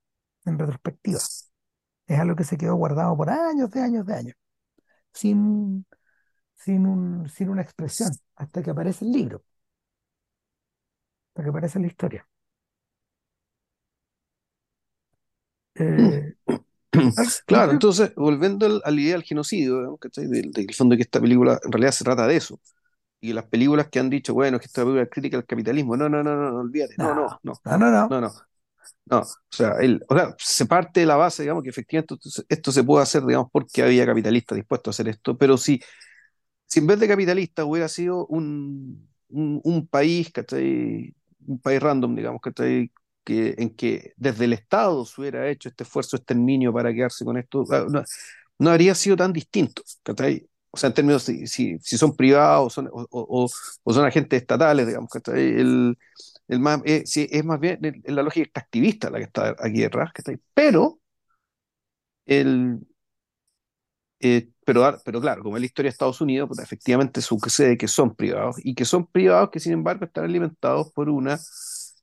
en 0.46 0.58
retrospectiva. 0.58 1.20
Es 2.06 2.20
algo 2.20 2.36
que 2.36 2.44
se 2.44 2.58
quedó 2.58 2.76
guardado 2.76 3.16
por 3.16 3.30
años, 3.30 3.70
de 3.70 3.80
años, 3.82 4.06
de 4.06 4.14
años, 4.16 4.36
sin, 5.12 5.86
sin 6.56 6.86
un, 6.86 7.28
sin 7.30 7.50
una 7.50 7.62
expresión, 7.62 8.12
hasta 8.36 8.62
que 8.62 8.70
aparece 8.72 9.04
el 9.06 9.12
libro, 9.12 9.44
hasta 11.30 11.42
que 11.42 11.50
aparece 11.50 11.78
la 11.80 11.86
historia. 11.88 12.26
Eh, 15.74 15.82
al- 16.04 16.22
yo 16.24 16.31
claro, 17.46 17.72
creo, 17.72 17.72
entonces, 17.72 18.12
volviendo 18.16 18.66
al- 18.66 18.82
a 18.84 18.90
la 18.90 19.00
idea 19.00 19.12
del 19.14 19.22
genocidio, 19.24 19.96
¿cachai? 19.98 20.26
Del, 20.26 20.50
del 20.52 20.74
fondo 20.74 20.96
que 20.96 21.02
esta 21.02 21.20
película 21.20 21.58
en 21.64 21.72
realidad 21.72 21.92
se 21.92 22.04
trata 22.04 22.26
de 22.26 22.36
eso. 22.36 22.60
Y 23.20 23.32
las 23.34 23.46
películas 23.46 23.88
que 23.90 24.00
han 24.00 24.10
dicho, 24.10 24.34
bueno, 24.34 24.58
que 24.60 24.66
esta 24.66 24.82
película 24.82 25.02
es 25.04 25.10
crítica 25.10 25.36
al 25.38 25.46
capitalismo, 25.46 25.96
no, 25.96 26.08
no, 26.08 26.22
no, 26.24 26.36
no, 26.36 26.50
no, 26.52 26.60
olvídate, 26.60 26.98
no, 26.98 27.14
no, 27.14 27.26
no, 27.44 27.62
no, 27.64 27.78
no, 27.78 27.90
no, 27.92 28.06
no, 28.08 28.20
no. 28.22 28.32
no. 29.06 29.18
O 29.20 29.26
sea, 29.50 29.74
el, 29.80 30.02
o 30.08 30.16
sea, 30.16 30.34
se 30.38 30.66
parte 30.66 31.00
de 31.00 31.06
la 31.06 31.16
base, 31.16 31.42
digamos, 31.44 31.64
que 31.64 31.70
efectivamente 31.70 32.14
esto, 32.16 32.30
se 32.30 32.44
esto 32.48 32.72
se 32.72 32.84
puede 32.84 33.02
hacer, 33.04 33.24
digamos, 33.26 33.48
porque 33.52 33.82
había 33.82 34.06
capitalistas 34.06 34.56
dispuestos 34.56 34.94
a 34.94 35.02
hacer 35.02 35.08
esto, 35.12 35.38
pero 35.38 35.58
si, 35.58 35.80
si 36.66 36.80
en 36.80 36.86
vez 36.86 36.98
de 37.00 37.08
capitalista 37.08 37.64
hubiera 37.64 37.88
sido 37.88 38.26
un, 38.26 39.08
un, 39.28 39.60
un 39.64 39.86
país, 39.88 40.30
¿cachai? 40.32 41.14
Un 41.46 41.60
país 41.60 41.80
random, 41.82 42.14
digamos, 42.16 42.40
¿cachai? 42.40 42.90
Que, 43.24 43.54
en 43.58 43.70
que 43.76 44.12
desde 44.16 44.46
el 44.46 44.52
Estado 44.52 45.04
se 45.04 45.20
hubiera 45.20 45.48
hecho 45.48 45.68
este 45.68 45.84
esfuerzo 45.84 46.16
exterminio 46.16 46.72
para 46.72 46.92
quedarse 46.92 47.24
con 47.24 47.36
esto, 47.38 47.64
ah, 47.70 47.86
no, 47.88 48.02
no 48.58 48.70
habría 48.70 48.94
sido 48.94 49.16
tan 49.16 49.32
distinto, 49.32 49.82
¿cachai? 50.02 50.48
O 50.70 50.76
sea, 50.78 50.88
en 50.88 50.94
términos 50.94 51.22
si, 51.24 51.46
si, 51.46 51.78
si 51.80 51.98
son 51.98 52.16
privados 52.16 52.78
o, 52.78 52.82
o, 53.10 53.48
o, 53.84 53.92
son 53.92 54.04
agentes 54.06 54.40
estatales, 54.42 54.86
digamos, 54.86 55.10
¿cachai? 55.10 55.40
El, 55.60 55.98
el 56.48 56.60
más, 56.60 56.80
eh, 56.84 57.04
es 57.06 57.44
más 57.44 57.60
bien 57.60 57.78
la 58.06 58.22
lógica 58.22 58.44
extractivista 58.44 59.10
la 59.10 59.18
que 59.18 59.24
está 59.24 59.54
aquí 59.58 59.80
detrás, 59.80 60.12
¿cachai? 60.12 60.38
Pero 60.54 61.00
el, 62.26 62.80
eh, 64.20 64.48
pero, 64.64 64.98
pero 65.04 65.20
claro, 65.20 65.42
como 65.42 65.56
es 65.56 65.60
la 65.62 65.66
historia 65.66 65.88
de 65.88 65.92
Estados 65.92 66.20
Unidos, 66.20 66.48
pues 66.48 66.60
efectivamente 66.60 67.20
sucede 67.20 67.76
que 67.76 67.88
son 67.88 68.14
privados 68.14 68.56
y 68.62 68.74
que 68.74 68.84
son 68.84 69.06
privados 69.06 69.50
que 69.50 69.58
sin 69.60 69.72
embargo 69.72 70.04
están 70.04 70.24
alimentados 70.24 70.92
por 70.92 71.08
una, 71.08 71.38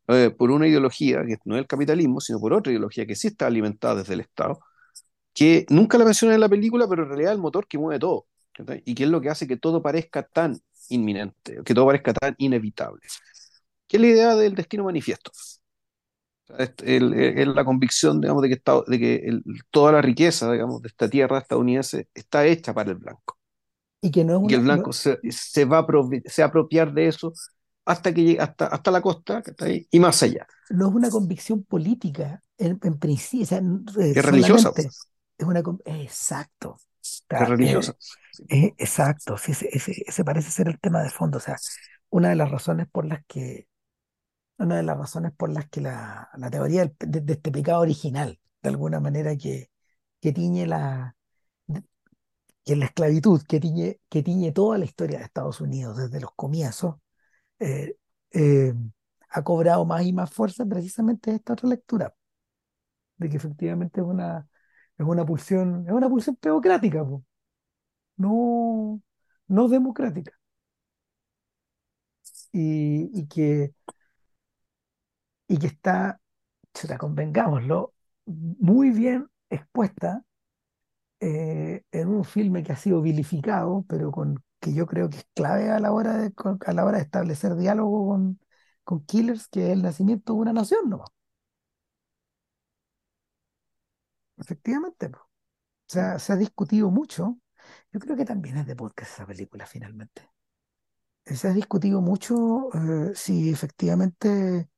eh, 0.10 0.32
por 0.32 0.51
una 0.51 0.68
ideología 0.68 1.26
que 1.26 1.38
no 1.45 1.55
es 1.55 1.62
el 1.62 1.68
capitalismo, 1.68 2.22
sino 2.22 2.39
por 2.39 2.53
otra 2.53 2.72
ideología 2.72 3.05
que 3.07 3.16
sí 3.16 3.28
está 3.30 3.47
alimentada 3.47 3.95
desde 3.95 4.16
el 4.16 4.22
Estado, 4.22 4.60
que 5.34 5.66
nunca 5.70 5.97
la 5.97 6.05
menciona 6.05 6.36
en 6.36 6.41
la 6.41 6.49
película, 6.49 6.88
pero 6.89 7.03
en 7.03 7.10
realidad 7.10 7.32
es 7.34 7.38
el 7.38 7.41
motor 7.41 7.68
que 7.68 7.78
mueve 7.78 7.99
todo, 7.99 8.28
¿entendés? 8.57 8.84
y 8.86 8.95
que 8.95 9.03
es 9.05 9.10
lo 9.10 9.22
que 9.22 9.30
hace 9.30 9.47
que 9.47 9.57
todo 9.57 9.82
parezca 9.82 10.24
tan 10.24 10.60
inminente, 10.89 11.60
que 11.66 11.74
todo 11.74 11.88
parezca 11.88 12.14
tan 12.14 12.36
inevitable. 12.39 13.01
¿Qué 13.88 13.97
es 13.97 14.01
la 14.01 14.07
idea 14.10 14.36
del 14.36 14.55
destino 14.55 14.86
manifiesto? 14.86 15.32
Es, 16.57 16.74
el, 16.84 17.14
es 17.14 17.47
la 17.47 17.64
convicción, 17.64 18.20
digamos, 18.22 18.41
de 18.41 18.49
que, 18.49 18.55
está, 18.55 18.82
de 18.88 18.99
que 18.99 19.16
el, 19.18 19.43
toda 19.70 19.91
la 19.91 20.01
riqueza, 20.01 20.51
digamos, 20.51 20.82
de 20.82 20.88
esta 20.89 21.07
tierra 21.10 21.38
estadounidense 21.39 22.10
está 22.14 22.45
hecha 22.47 22.74
para 22.74 22.89
el 22.91 22.97
blanco. 22.97 23.38
Y 24.01 24.12
que 24.12 24.24
no 24.26 24.36
es 24.38 24.41
Y 24.41 24.47
que 24.47 24.55
el 24.55 24.62
una, 24.62 24.62
blanco 24.62 24.93
no, 24.93 24.93
se, 24.93 25.20
se 25.32 25.66
va 25.66 25.80
a 25.80 25.88
se 26.26 26.43
apropiar 26.43 26.93
de 26.93 27.07
eso 27.07 27.34
hasta 27.89 28.13
que 28.13 28.37
hasta, 28.39 28.67
hasta 28.67 28.91
la 28.91 29.01
costa, 29.01 29.41
que 29.41 29.51
está 29.51 29.65
ahí, 29.65 29.87
y 29.91 29.99
más 29.99 30.21
allá. 30.23 30.47
no 30.69 30.89
es 30.89 30.93
una 30.95 31.09
convicción 31.09 31.63
política 31.63 32.43
en, 32.57 32.79
en 32.83 32.99
principio, 32.99 33.43
o 33.43 33.47
sea, 33.47 33.57
eh, 33.59 34.11
Es 34.15 34.25
religiosa, 34.25 34.71
es 35.37 35.45
una... 35.47 35.61
Exacto. 35.85 36.77
Es 37.29 37.41
eh, 37.41 37.45
religiosa. 37.45 37.93
eh, 38.49 38.73
exacto, 38.77 39.37
sí, 39.37 39.51
ese, 39.53 39.69
ese, 39.71 40.03
ese 40.07 40.23
parece 40.23 40.51
ser 40.51 40.67
el 40.69 40.79
tema 40.79 41.01
de 41.03 41.09
fondo. 41.09 41.37
O 41.37 41.41
sea, 41.41 41.57
una 42.09 42.29
de 42.29 42.35
las 42.35 42.51
razones 42.51 42.87
por 42.91 43.05
las 43.05 43.23
que, 43.27 43.67
una 44.57 44.77
de 44.77 44.83
las 44.83 44.97
razones 44.97 45.33
por 45.37 45.49
las 45.51 45.69
que 45.69 45.81
la, 45.81 46.29
la 46.37 46.49
teoría 46.51 46.81
del- 46.85 46.95
de, 46.99 47.21
de 47.21 47.33
este 47.33 47.51
pecado 47.51 47.81
original, 47.81 48.39
de 48.63 48.69
alguna 48.69 48.99
manera 48.99 49.35
que, 49.37 49.71
que 50.21 50.33
tiñe 50.33 50.67
la, 50.67 51.15
que 52.65 52.75
la 52.75 52.85
esclavitud, 52.85 53.41
que 53.47 53.59
tiñe, 53.59 53.99
que 54.09 54.23
tiñe 54.23 54.51
toda 54.51 54.77
la 54.77 54.85
historia 54.85 55.19
de 55.19 55.25
Estados 55.25 55.61
Unidos 55.61 55.97
desde 55.97 56.19
los 56.21 56.31
comienzos, 56.35 56.95
eh, 57.60 57.95
eh, 58.32 58.74
ha 59.30 59.43
cobrado 59.43 59.86
más 59.86 60.03
y 60.05 60.14
más 60.14 60.32
fuerza 60.32 60.66
precisamente 60.66 61.34
esta 61.36 61.53
otra 61.53 61.70
lectura, 61.70 62.16
de 63.18 63.30
que 63.30 63.38
efectivamente 63.38 64.01
es 64.01 64.07
una, 64.07 64.47
es 64.97 65.05
una 65.05 65.26
pulsión, 65.26 65.86
es 65.88 65.93
una 65.93 66.10
pulsión 66.10 66.36
teocrática, 66.38 67.03
no, 68.18 69.01
no 69.47 69.68
democrática, 69.68 70.34
y, 72.51 73.10
y 73.14 73.28
que, 73.28 73.74
y 75.47 75.57
que 75.57 75.68
está, 75.68 76.20
chuta, 76.74 76.97
convengámoslo, 76.97 77.93
muy 78.26 78.91
bien 78.91 79.30
expuesta 79.49 80.24
eh, 81.20 81.84
en 81.91 82.10
un 82.10 82.26
filme 82.26 82.64
que 82.64 82.74
ha 82.74 82.78
sido 82.78 83.01
vilificado, 83.01 83.86
pero 83.89 84.12
con, 84.12 84.43
que 84.60 84.74
yo 84.74 84.86
creo 84.88 85.10
que 85.10 85.18
es 85.18 85.28
clave 85.36 85.70
a 85.72 85.80
la 85.80 85.91
hora 85.93 86.18
de, 86.18 86.34
a 86.66 86.74
la 86.74 86.86
hora 86.86 86.97
de 86.97 87.03
establecer 87.03 87.55
diálogo 87.55 88.07
con, 88.10 88.39
con 88.84 89.05
Killers, 89.05 89.47
que 89.47 89.68
es 89.68 89.72
el 89.74 89.82
nacimiento 89.84 90.34
de 90.34 90.39
una 90.39 90.53
nación, 90.53 90.89
¿no? 90.89 91.03
Efectivamente, 94.38 95.10
po. 95.10 95.20
O 95.20 95.91
sea, 95.93 96.20
se 96.20 96.34
ha 96.34 96.38
discutido 96.38 96.91
mucho. 96.91 97.39
Yo 97.93 97.99
creo 98.01 98.18
que 98.18 98.26
también 98.26 98.57
es 98.57 98.68
de 98.68 98.76
podcast 98.78 99.14
esa 99.14 99.28
película, 99.28 99.66
finalmente. 99.68 100.30
Eh, 101.26 101.36
Se 101.36 101.47
ha 101.49 101.53
discutido 101.53 102.01
mucho 102.01 102.70
eh, 102.74 103.14
si 103.16 103.49
efectivamente 103.51 104.70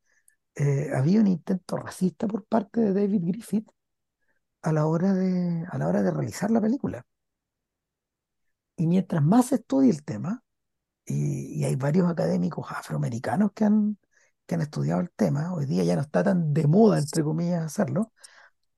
eh, 0.56 0.90
había 0.96 1.22
un 1.22 1.28
intento 1.28 1.78
racista 1.78 2.28
por 2.28 2.46
parte 2.46 2.82
de 2.82 2.94
David 2.94 3.24
Griffith 3.26 3.70
a 4.64 4.74
la 4.74 4.88
hora 4.88 5.14
de, 5.14 5.66
a 5.72 5.80
la 5.80 5.88
hora 5.90 6.04
de 6.04 6.12
realizar 6.12 6.52
la 6.52 6.62
película. 6.62 7.06
Y 8.82 8.88
mientras 8.88 9.22
más 9.24 9.46
se 9.48 9.56
estudia 9.56 9.92
el 9.92 10.04
tema, 10.04 10.44
y, 11.06 11.64
hay 11.66 11.76
varios 11.76 12.10
académicos 12.10 12.68
afroamericanos 12.72 13.52
que 13.54 13.66
han, 13.66 14.00
que 14.48 14.56
han 14.56 14.62
estudiado 14.62 15.02
el 15.02 15.12
tema. 15.12 15.54
Hoy 15.54 15.68
día 15.68 15.84
ya 15.84 15.96
no 15.96 16.02
está 16.02 16.24
tan 16.24 16.54
de 16.54 16.68
moda, 16.68 17.00
entre 17.00 17.24
comillas, 17.24 17.64
hacerlo, 17.64 18.14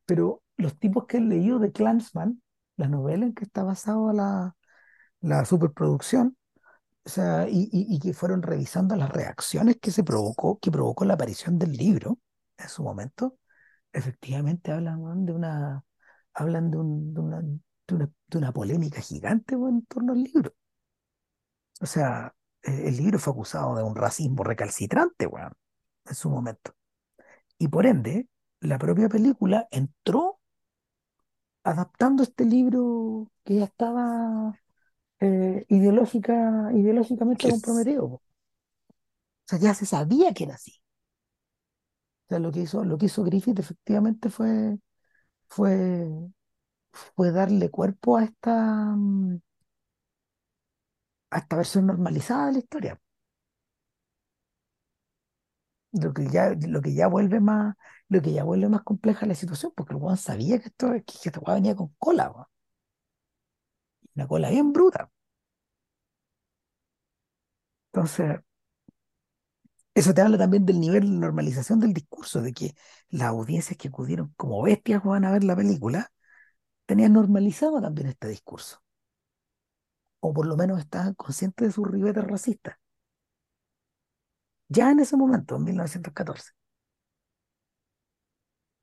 pero 0.05 0.43
los 0.57 0.77
tipos 0.79 1.05
que 1.07 1.17
han 1.17 1.29
leído 1.29 1.59
de 1.59 1.71
Clansman, 1.71 2.41
la 2.77 2.89
novela 2.89 3.25
en 3.25 3.33
que 3.33 3.45
está 3.45 3.63
basada 3.63 4.13
la, 4.13 4.55
la 5.21 5.45
superproducción, 5.45 6.37
o 7.05 7.09
sea, 7.09 7.47
y, 7.49 7.69
y- 7.71 7.99
que 7.99 8.13
fueron 8.13 8.41
revisando 8.43 8.95
las 8.95 9.09
reacciones 9.11 9.77
que 9.81 9.91
se 9.91 10.03
provocó, 10.03 10.59
que 10.59 10.71
provocó 10.71 11.05
la 11.05 11.15
aparición 11.15 11.59
del 11.59 11.73
libro 11.73 12.19
en 12.57 12.69
su 12.69 12.83
momento, 12.83 13.37
efectivamente 13.93 14.71
hablan 14.71 15.25
de 15.25 15.33
una, 15.33 15.83
hablan 16.33 16.71
de, 16.71 16.77
un- 16.77 17.13
de 17.13 17.21
una, 17.21 17.43
de 17.93 18.03
una, 18.05 18.11
de 18.27 18.37
una 18.37 18.51
polémica 18.51 19.01
gigante 19.01 19.55
weón, 19.55 19.75
en 19.75 19.85
torno 19.85 20.13
al 20.13 20.23
libro. 20.23 20.53
O 21.81 21.85
sea, 21.85 22.33
eh, 22.63 22.83
el 22.87 22.97
libro 22.97 23.19
fue 23.19 23.33
acusado 23.33 23.75
de 23.75 23.83
un 23.83 23.95
racismo 23.95 24.43
recalcitrante, 24.43 25.27
weón, 25.27 25.53
en 26.05 26.15
su 26.15 26.29
momento. 26.29 26.75
Y 27.57 27.67
por 27.67 27.85
ende, 27.85 28.27
la 28.59 28.77
propia 28.77 29.09
película 29.09 29.67
entró 29.71 30.39
adaptando 31.63 32.23
este 32.23 32.45
libro 32.45 33.31
que 33.43 33.55
ya 33.55 33.65
estaba 33.65 34.59
eh, 35.19 35.65
ideológica, 35.69 36.69
ideológicamente 36.73 37.49
comprometido. 37.49 38.05
O 38.05 38.21
sea, 39.45 39.59
ya 39.59 39.73
se 39.73 39.85
sabía 39.85 40.33
que 40.33 40.45
era 40.45 40.55
así. 40.55 40.81
O 42.25 42.29
sea, 42.29 42.39
lo 42.39 42.51
que 42.51 42.61
hizo, 42.61 42.83
lo 42.83 42.97
que 42.97 43.05
hizo 43.07 43.23
Griffith 43.23 43.59
efectivamente 43.59 44.29
fue, 44.29 44.77
fue, 45.47 46.09
fue 47.15 47.31
darle 47.31 47.69
cuerpo 47.69 48.17
a 48.17 48.23
esta, 48.25 48.95
a 51.31 51.37
esta 51.39 51.57
versión 51.57 51.85
normalizada 51.87 52.45
de 52.47 52.51
la 52.53 52.59
historia. 52.59 52.99
Lo 55.91 56.13
que 56.13 56.27
ya, 56.29 56.49
lo 56.67 56.81
que 56.81 56.93
ya 56.93 57.07
vuelve 57.07 57.39
más, 57.39 57.75
lo 58.09 58.21
que 58.21 58.33
ya 58.33 58.43
vuelve 58.43 58.67
más 58.69 58.81
compleja 58.83 59.25
la 59.27 59.35
situación, 59.35 59.71
porque 59.75 59.93
el 59.93 59.99
weón 60.01 60.17
sabía 60.17 60.59
que 60.59 60.67
esto, 60.69 60.91
que 61.05 61.29
venía 61.53 61.75
con 61.75 61.93
cola. 61.99 62.31
Una 64.15 64.27
cola 64.27 64.49
bien 64.49 64.73
bruta. 64.73 65.07
Entonces, 67.93 68.41
eso 69.95 70.13
te 70.13 70.21
habla 70.21 70.37
también 70.37 70.65
del 70.65 70.79
nivel 70.79 71.03
de 71.03 71.09
normalización 71.19 71.79
del 71.79 71.93
discurso, 71.93 72.41
de 72.41 72.53
que 72.53 72.75
las 73.09 73.29
audiencias 73.29 73.77
que 73.77 73.87
acudieron 73.89 74.33
como 74.37 74.61
bestias 74.63 75.03
van 75.03 75.25
a 75.25 75.31
ver 75.31 75.43
la 75.43 75.55
película, 75.55 76.11
tenían 76.85 77.13
normalizado 77.13 77.81
también 77.81 78.07
este 78.07 78.27
discurso. 78.29 78.81
O 80.21 80.33
por 80.33 80.47
lo 80.47 80.57
menos 80.57 80.79
estaban 80.79 81.13
conscientes 81.13 81.67
de 81.67 81.71
sus 81.71 81.87
ribetes 81.87 82.23
racistas. 82.23 82.77
Ya 84.67 84.91
en 84.91 84.99
ese 84.99 85.15
momento, 85.17 85.55
en 85.55 85.63
1914, 85.63 86.51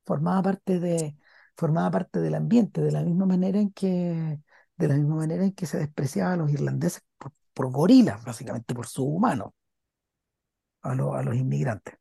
formaba 0.05 0.41
parte 0.43 0.79
de, 0.79 1.15
formaba 1.55 1.91
parte 1.91 2.19
del 2.19 2.35
ambiente, 2.35 2.81
de 2.81 2.91
la 2.91 3.03
misma 3.03 3.25
manera 3.25 3.59
en 3.59 3.71
que, 3.71 4.39
de 4.77 4.87
la 4.87 4.95
misma 4.95 5.15
manera 5.17 5.43
en 5.43 5.53
que 5.53 5.65
se 5.65 5.77
despreciaba 5.79 6.33
a 6.33 6.37
los 6.37 6.51
irlandeses 6.51 7.03
por, 7.17 7.33
por 7.53 7.71
gorilas, 7.71 8.23
básicamente 8.23 8.73
por 8.75 8.87
subhumanos, 8.87 9.51
a, 10.83 10.91
a 10.91 11.23
los 11.23 11.35
inmigrantes. 11.35 11.95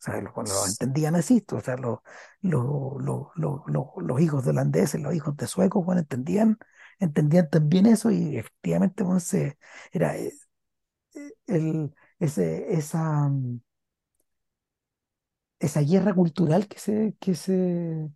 O 0.00 0.02
sea, 0.02 0.20
los, 0.20 0.32
los 0.36 0.68
entendían 0.70 1.14
así, 1.16 1.44
o 1.52 1.60
sea, 1.60 1.76
los, 1.76 1.98
los, 2.40 2.94
los, 3.36 4.20
hijos 4.20 4.44
de 4.44 4.50
holandeses, 4.50 5.00
los 5.00 5.14
hijos 5.14 5.36
de 5.36 5.46
suecos, 5.46 5.84
bueno, 5.84 6.00
entendían, 6.00 6.58
entendían 6.98 7.50
también 7.50 7.86
eso 7.86 8.10
y 8.10 8.36
efectivamente, 8.38 9.02
bueno, 9.04 9.20
se, 9.20 9.58
era 9.92 10.16
eh, 10.16 10.32
el, 11.46 11.94
ese, 12.18 12.72
esa, 12.74 13.30
esa 15.58 15.80
guerra 15.82 16.14
cultural 16.14 16.66
que 16.68 16.78
se, 16.78 17.14
que 17.20 17.34
se, 17.34 18.10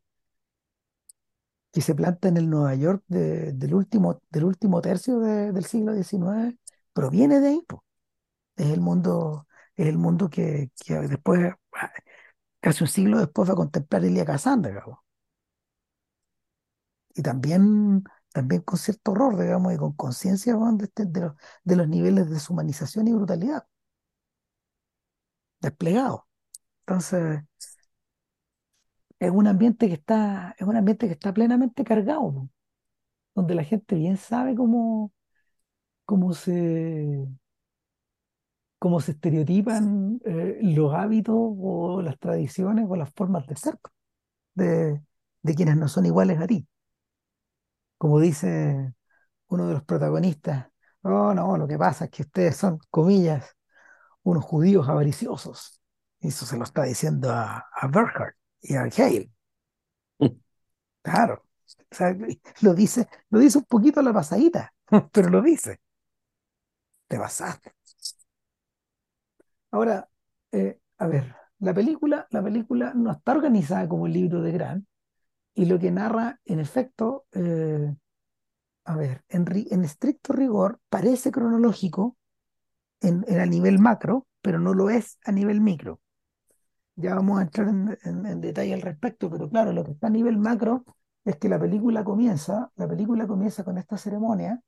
que 1.73 1.81
se 1.81 1.95
planta 1.95 2.29
en 2.29 2.37
el 2.37 2.49
Nueva 2.51 2.75
York 2.75 3.03
de- 3.09 3.53
del 3.53 3.75
último, 3.75 4.21
del 4.31 4.45
último 4.45 4.81
tercio 4.81 5.19
de- 5.21 5.53
del 5.53 5.65
siglo 5.65 5.93
XIX, 5.95 6.59
proviene 6.93 7.41
de 7.41 7.49
ahí. 7.49 7.61
Es 8.57 8.69
el 8.71 8.81
mundo, 8.81 9.47
es 9.77 9.89
el 9.89 9.99
mundo 9.99 10.31
que, 10.31 10.71
que 10.85 10.95
después, 11.01 11.55
casi 12.61 12.83
un 12.85 12.89
siglo 12.89 13.19
después, 13.21 13.49
va 13.49 13.53
a 13.55 13.57
contemplar 13.57 14.05
Elia 14.05 14.25
Kazan, 14.25 14.63
digamos. 14.63 14.99
Y 17.15 17.23
también, 17.23 18.05
también 18.33 18.63
con 18.63 18.79
cierto 18.79 19.13
horror, 19.13 19.39
digamos, 19.41 19.73
y 19.75 19.77
con 19.79 19.93
conciencia 19.95 20.55
de, 20.57 20.85
este- 20.85 21.07
de 21.07 21.77
los, 21.77 21.89
niveles 21.89 22.27
de 22.29 22.35
deshumanización 22.35 23.09
y 23.09 23.13
brutalidad 23.13 23.67
desplegados. 25.61 26.21
Entonces, 26.87 27.43
es 29.19 29.31
un 29.31 29.47
ambiente 29.47 29.89
que 29.89 29.95
está, 29.95 30.55
es 30.59 30.67
un 30.67 30.77
ambiente 30.77 31.07
que 31.07 31.13
está 31.15 31.33
plenamente 31.33 31.85
cargado, 31.85 32.33
¿no? 32.33 32.51
donde 33.35 33.55
la 33.55 33.65
gente 33.65 33.97
bien 33.97 34.17
sabe 34.19 34.55
cómo, 34.57 35.13
cómo 36.07 36.35
se, 36.35 37.27
cómo 38.85 39.01
se 39.01 39.13
estereotipan 39.13 40.21
eh, 40.27 40.59
los 40.63 40.93
hábitos 40.95 41.35
o 41.39 42.03
las 42.03 42.19
tradiciones 42.19 42.85
o 42.87 42.97
las 42.97 43.11
formas 43.15 43.47
de 43.47 43.57
ser 43.57 43.79
de, 44.55 45.03
de 45.43 45.55
quienes 45.57 45.79
no 45.79 45.89
son 45.89 46.07
iguales 46.07 46.41
a 46.41 46.47
ti. 46.47 46.69
Como 47.99 48.21
dice 48.21 48.95
uno 49.49 49.69
de 49.69 49.75
los 49.75 49.85
protagonistas, 49.85 50.69
oh 51.03 51.35
no, 51.35 51.57
lo 51.59 51.69
que 51.69 51.79
pasa 51.79 52.07
es 52.07 52.11
que 52.11 52.23
ustedes 52.23 52.57
son, 52.57 52.79
comillas, 52.91 53.57
unos 54.25 54.45
judíos 54.45 54.89
avariciosos. 54.89 55.81
Eso 56.21 56.47
se 56.47 56.57
lo 56.59 56.65
está 56.65 56.85
diciendo 56.85 57.31
a, 57.33 57.59
a 57.73 57.91
y 58.63 58.77
a 58.77 58.83
Hale. 58.85 59.31
Claro. 61.03 61.45
O 61.93 61.95
sea, 61.97 62.17
lo 62.63 62.75
dice, 62.75 63.09
lo 63.31 63.39
dice 63.41 63.59
un 63.59 63.65
poquito 63.65 64.01
a 64.01 64.03
la 64.03 64.13
pasadita, 64.13 64.75
pero 65.13 65.31
lo 65.31 65.43
dice. 65.43 65.81
Te 67.09 67.19
pasaste. 67.19 67.73
Ahora, 69.75 70.09
eh, 70.53 70.79
a 70.99 71.07
ver, 71.09 71.25
la 71.59 71.75
película, 71.75 72.27
la 72.31 72.43
película 72.43 72.93
no 72.95 73.11
está 73.13 73.33
organizada 73.33 73.89
como 73.89 74.07
el 74.07 74.13
libro 74.13 74.41
de 74.43 74.53
Grant 74.53 74.87
y 75.55 75.67
lo 75.67 75.79
que 75.81 75.91
narra, 75.91 76.41
en 76.47 76.61
efecto, 76.61 77.27
eh, 77.33 77.95
a 78.85 78.97
ver, 78.97 79.25
en, 79.31 79.47
en 79.71 79.85
estricto 79.85 80.33
rigor, 80.35 80.81
parece 80.91 81.33
cronológico 81.33 82.17
en, 83.03 83.25
a 83.41 83.47
nivel 83.47 83.79
macro, 83.81 84.27
pero 84.43 84.59
no 84.61 84.75
lo 84.75 84.91
es 84.91 85.19
a 85.25 85.33
nivel 85.33 85.61
micro. 85.63 86.01
Ya 86.97 87.15
vamos 87.17 87.39
a 87.41 87.43
entrar 87.43 87.69
en, 87.69 87.99
en- 88.05 88.41
detalle 88.41 88.75
al 88.75 88.83
respecto, 88.83 89.29
pero 89.31 89.49
claro, 89.49 89.73
lo 89.73 89.85
que 89.85 89.93
está 89.93 90.07
a 90.09 90.11
nivel 90.11 90.39
macro 90.39 90.85
es 91.25 91.37
que 91.37 91.49
la 91.49 91.59
película 91.59 92.05
comienza, 92.05 92.71
la 92.77 92.87
película 92.89 93.27
comienza 93.27 93.65
con 93.65 93.79
esta 93.79 93.97
ceremonia, 93.99 94.61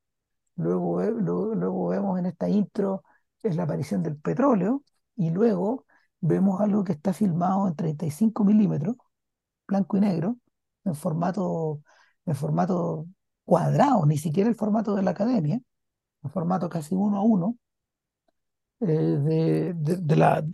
luego, 0.57 1.03
luego, 1.03 1.55
luego 1.55 1.89
vemos 1.89 2.19
en 2.19 2.27
esta 2.27 2.49
intro 2.49 3.05
es 3.43 3.57
la 3.57 3.65
aparición 3.65 4.03
del 4.03 4.17
petróleo 4.19 4.83
y 5.17 5.31
luego 5.31 5.87
vemos 6.21 6.61
algo 6.61 6.85
que 6.85 6.93
está 6.93 7.13
filmado 7.13 7.69
en 7.69 7.77
35 7.77 8.45
milímetros, 8.45 8.97
blanco 9.69 9.97
y 9.97 10.01
negro, 10.01 10.39
en 10.85 10.95
formato, 10.95 11.83
en 12.27 12.37
formato 12.37 13.07
cuadrado, 13.45 14.07
ni 14.07 14.19
siquiera 14.19 14.51
el 14.51 14.57
formato 14.57 14.95
de 14.97 15.03
la 15.03 15.13
academia, 15.13 15.61
en 16.25 16.31
formato 16.31 16.69
casi 16.71 16.95
uno 16.97 17.19
a 17.19 17.23
uno, 17.23 17.59
eh, 18.81 18.87
de, 18.87 19.75
de- 19.75 19.97
de 19.97 20.17
la, 20.17 20.45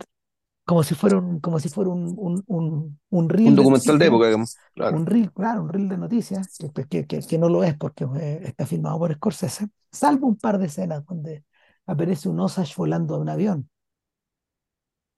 como 0.65 0.83
si 0.83 0.95
fuera 0.95 1.17
un, 1.19 1.39
como 1.39 1.59
si 1.59 1.69
fuera 1.69 1.91
un, 1.91 2.15
un, 2.17 2.43
un, 2.47 2.99
un 3.09 3.29
Un 3.43 3.55
reel 3.55 3.59
de 3.59 3.65
documental 3.65 3.97
de 3.99 4.07
época, 4.07 4.25
digamos. 4.27 4.57
Claro. 4.73 4.97
un 4.97 5.05
reel, 5.05 5.31
claro, 5.33 5.63
un 5.63 5.69
reel 5.69 5.89
de 5.89 5.97
noticias, 5.97 6.49
que, 6.57 6.69
pues, 6.69 6.87
que, 6.87 7.07
que- 7.07 7.19
que 7.21 7.37
no 7.37 7.49
lo 7.49 7.63
es 7.63 7.75
porque 7.77 8.05
eh, 8.19 8.41
está 8.45 8.65
filmado 8.65 8.99
por 8.99 9.13
Scorsese, 9.15 9.69
salvo 9.91 10.27
un 10.27 10.37
par 10.37 10.57
de 10.59 10.67
escenas 10.67 11.05
donde 11.05 11.45
aparece 11.85 12.29
un 12.29 12.39
Osage 12.39 12.73
volando 12.77 13.15
de 13.15 13.21
un 13.21 13.29
avión, 13.29 13.69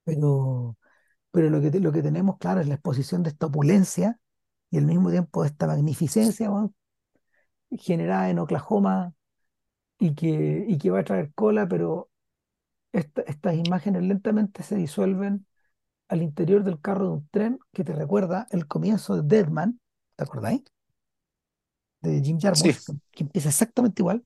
pero, 0.06 0.78
pero 1.32 1.50
lo 1.52 1.62
que, 1.62 1.72
te- 1.72 1.82
lo 1.82 1.92
que 1.94 2.04
tenemos, 2.04 2.38
claro, 2.40 2.62
es 2.62 2.68
la 2.68 2.76
exposición 2.76 3.24
de 3.24 3.30
esta 3.32 3.48
opulencia 3.48 4.20
y 4.72 4.78
al 4.80 4.86
mismo 4.86 5.12
tiempo 5.12 5.44
de 5.44 5.50
esta 5.50 5.68
magnificencia, 5.68 6.52
weón, 6.52 6.76
generada 7.72 8.30
en 8.30 8.40
Oklahoma 8.40 9.14
y 10.00 10.16
que, 10.16 10.66
y 10.68 10.78
que 10.78 10.92
va 10.92 11.02
a 11.02 11.04
traer 11.04 11.34
cola, 11.36 11.68
pero 11.68 12.10
esta- 12.94 13.24
estas 13.24 13.56
imágenes 13.56 14.04
lentamente 14.04 14.64
se 14.64 14.76
disuelven 14.78 15.48
al 16.10 16.22
interior 16.24 16.64
del 16.64 16.82
carro 16.82 17.06
de 17.08 17.12
un 17.14 17.30
tren 17.30 17.60
que 17.74 17.84
te 17.86 17.94
recuerda 17.94 18.48
el 18.52 18.68
comienzo 18.68 19.18
de 19.22 19.24
Deadman, 19.38 19.80
¿te 20.18 20.24
acordáis? 20.26 20.64
De 22.02 22.22
Jim 22.22 22.40
Sí, 22.54 22.70
Jarmusch, 22.70 22.80
que, 22.86 22.94
que 23.12 23.24
empieza 23.24 23.50
exactamente 23.50 24.02
igual. 24.02 24.24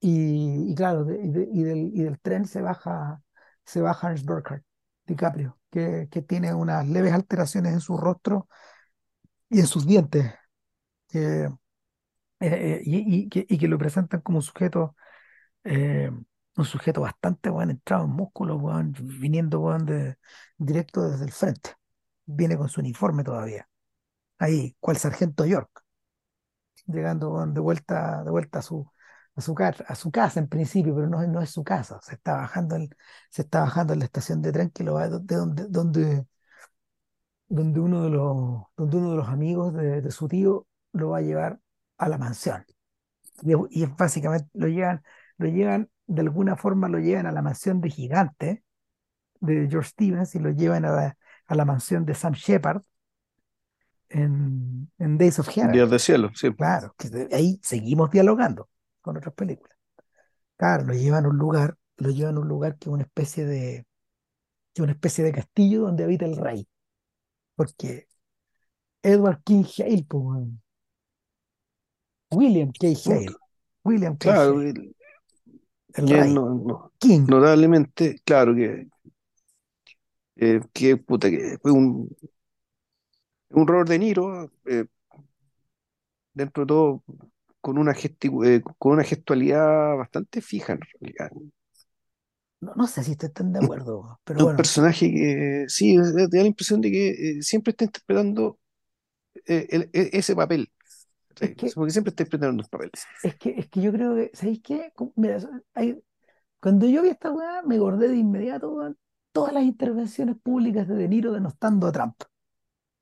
Y, 0.00 0.72
y 0.72 0.74
claro, 0.74 1.04
de- 1.04 1.22
y, 1.24 1.28
de- 1.30 1.48
y 1.52 1.62
del, 1.64 1.78
y 1.94 2.02
del 2.04 2.20
tren 2.20 2.46
se 2.46 2.60
baja, 2.62 3.22
se 3.64 3.80
baja 3.80 4.08
Ernst 4.10 4.26
Burkhardt, 4.26 4.64
DiCaprio, 5.06 5.58
que, 5.70 6.06
tiene 6.26 6.54
unas 6.54 6.88
leves 6.88 7.12
alteraciones 7.12 7.72
en 7.72 7.80
su 7.80 7.96
rostro 7.96 8.48
y 9.48 9.60
en 9.60 9.66
sus 9.66 9.86
dientes, 9.86 10.32
eh, 11.12 11.48
eh, 12.40 12.82
y, 12.84 13.28
que, 13.28 13.68
lo 13.68 13.78
presentan 13.78 14.20
como 14.20 14.38
un 14.38 14.42
sujeto, 14.42 14.96
eh, 15.64 16.10
un 16.56 16.64
sujeto 16.64 17.00
bastante 17.02 17.50
bueno, 17.50 17.72
entrado 17.72 18.04
en 18.04 18.10
músculo, 18.10 18.56
weón, 18.56 18.94
viniendo 19.20 19.76
de, 19.80 20.18
directo 20.58 21.08
desde 21.08 21.24
el 21.24 21.32
frente. 21.32 21.72
Viene 22.26 22.56
con 22.56 22.68
su 22.68 22.80
uniforme 22.80 23.24
todavía. 23.24 23.68
Ahí, 24.38 24.76
cual 24.80 24.96
sargento 24.98 25.46
York, 25.46 25.84
llegando 26.86 27.46
de 27.46 27.60
vuelta, 27.60 28.22
de 28.24 28.30
vuelta 28.30 28.58
a 28.60 28.62
su, 28.62 28.90
a 29.36 29.40
su, 29.40 29.54
ca- 29.54 29.74
a 29.86 29.94
su 29.94 30.10
casa 30.10 30.40
en 30.40 30.48
principio, 30.48 30.94
pero 30.94 31.08
no, 31.08 31.22
es- 31.22 31.28
no 31.28 31.40
es 31.42 31.50
su 31.50 31.64
casa. 31.64 32.00
Se 32.02 32.14
está 32.14 32.34
bajando 32.36 32.76
en, 32.76 32.88
se 33.30 33.42
está 33.42 33.60
bajando 33.60 33.92
en 33.92 34.00
la 34.00 34.04
estación 34.06 34.42
de 34.42 34.52
tren 34.52 34.70
que 34.70 34.84
lo 34.84 34.94
va 34.94 35.08
de 35.08 35.36
donde, 35.36 35.66
donde, 35.68 36.26
donde 37.48 37.80
uno 37.80 38.02
de 38.04 38.10
los, 38.10 38.62
donde 38.76 38.96
uno 38.96 39.10
de 39.10 39.16
los 39.16 39.28
amigos 39.28 39.74
de, 39.74 40.00
de 40.02 40.10
su 40.10 40.28
tío 40.28 40.66
lo 40.92 41.10
va 41.10 41.18
a 41.18 41.22
llevar 41.22 41.60
a 41.98 42.08
la 42.08 42.18
mansión. 42.18 42.64
Y, 43.70 43.84
básicamente 43.86 44.48
lo 44.54 44.68
llevan, 44.68 45.02
lo 45.38 45.48
llevan, 45.48 45.90
de 46.06 46.22
alguna 46.22 46.56
forma 46.56 46.88
lo 46.88 46.98
llevan 46.98 47.26
a 47.26 47.32
la 47.32 47.42
mansión 47.42 47.80
de 47.80 47.90
Gigante 47.90 48.64
de 49.40 49.68
George 49.68 49.90
Stevens 49.90 50.34
y 50.34 50.38
lo 50.38 50.50
llevan 50.50 50.84
a 50.84 50.90
la, 50.92 51.18
a 51.46 51.54
la 51.54 51.64
mansión 51.64 52.04
de 52.04 52.14
Sam 52.14 52.34
Shepard 52.34 52.82
en, 54.08 54.90
en 54.98 55.18
Days 55.18 55.38
of 55.38 55.48
Heaven. 55.48 55.72
Días 55.72 55.90
de 55.90 55.98
cielo, 55.98 56.30
sí. 56.34 56.52
Claro, 56.54 56.94
que 56.96 57.28
ahí 57.32 57.58
seguimos 57.62 58.10
dialogando 58.10 58.68
con 59.04 59.18
otras 59.18 59.34
películas. 59.34 59.76
Claro, 60.56 60.84
lo 60.84 60.94
llevan 60.94 61.26
a 61.26 61.28
un 61.28 61.36
lugar, 61.36 61.76
lo 61.98 62.08
llevan 62.10 62.36
a 62.36 62.40
un 62.40 62.48
lugar 62.48 62.78
que 62.78 62.88
es 62.88 62.92
una 62.94 63.02
especie 63.02 63.44
de, 63.44 63.86
que 64.72 64.80
es 64.80 64.82
una 64.82 64.92
especie 64.92 65.22
de 65.22 65.32
castillo 65.32 65.82
donde 65.82 66.04
habita 66.04 66.24
el 66.24 66.36
rey. 66.36 66.66
Porque 67.54 68.08
Edward 69.02 69.42
King 69.44 69.64
Hale, 69.78 70.06
weón. 70.10 70.62
William 72.30 72.72
K. 72.72 72.86
Hale, 73.04 73.26
William 73.84 74.16
K. 74.16 74.18
claro, 74.32 74.58
Hale, 74.60 74.70
el- 74.70 76.08
rey, 76.08 76.34
no, 76.34 76.54
no- 76.54 76.92
King. 76.98 77.26
notablemente, 77.28 78.20
claro 78.24 78.54
que, 78.54 78.88
eh, 80.36 80.60
que, 80.72 80.96
puta, 80.96 81.28
que 81.30 81.58
fue 81.60 81.72
un, 81.72 82.08
un 83.50 83.66
Robert 83.66 83.88
De 83.90 83.98
Niro, 83.98 84.50
eh, 84.66 84.86
dentro 86.32 86.64
de 86.64 86.66
todo, 86.66 87.04
con 87.64 87.78
una, 87.78 87.92
eh, 87.94 88.62
con 88.78 88.92
una 88.92 89.04
gestualidad 89.04 89.96
bastante 89.96 90.40
fija 90.42 90.74
en 90.74 90.80
realidad. 91.00 91.30
No, 92.60 92.72
no 92.76 92.86
sé 92.88 93.04
si 93.04 93.12
estoy 93.12 93.30
tan 93.30 93.52
de 93.52 93.60
acuerdo, 93.60 94.20
pero 94.24 94.40
Es 94.40 94.42
un 94.42 94.52
bueno, 94.52 94.56
personaje 94.56 95.10
que, 95.12 95.64
sí, 95.68 95.96
te 95.96 96.36
da 96.36 96.42
la 96.42 96.48
impresión 96.48 96.80
de 96.80 96.90
que 96.90 97.10
eh, 97.38 97.42
siempre 97.42 97.70
está 97.70 97.84
interpretando 97.84 98.58
eh, 99.46 99.66
el- 99.70 99.90
e- 99.94 100.10
ese 100.14 100.36
papel, 100.36 100.70
es 101.40 101.52
que, 101.56 101.74
porque 101.74 101.92
siempre 101.92 102.10
está 102.10 102.24
interpretando 102.24 102.62
un 102.64 102.68
papel. 102.70 102.90
es 103.22 103.36
que, 103.36 103.50
es 103.58 103.68
que 103.68 103.80
yo 103.82 103.92
creo 103.92 104.14
que, 104.14 104.30
¿sabéis 104.34 104.60
qué? 104.62 104.92
Mira, 105.16 105.38
hay, 105.74 106.00
Cuando 106.60 106.86
yo 106.88 107.02
vi 107.02 107.10
esta 107.10 107.32
weá, 107.32 107.62
me 107.64 107.76
acordé 107.76 108.08
de 108.10 108.16
inmediato, 108.18 108.94
todas 109.32 109.52
las 109.54 109.64
intervenciones 109.64 110.36
públicas 110.38 110.88
de 110.88 110.96
De 110.96 111.08
Niro 111.08 111.32
denostando 111.32 111.86
a 111.88 111.92
Trump. 111.92 112.16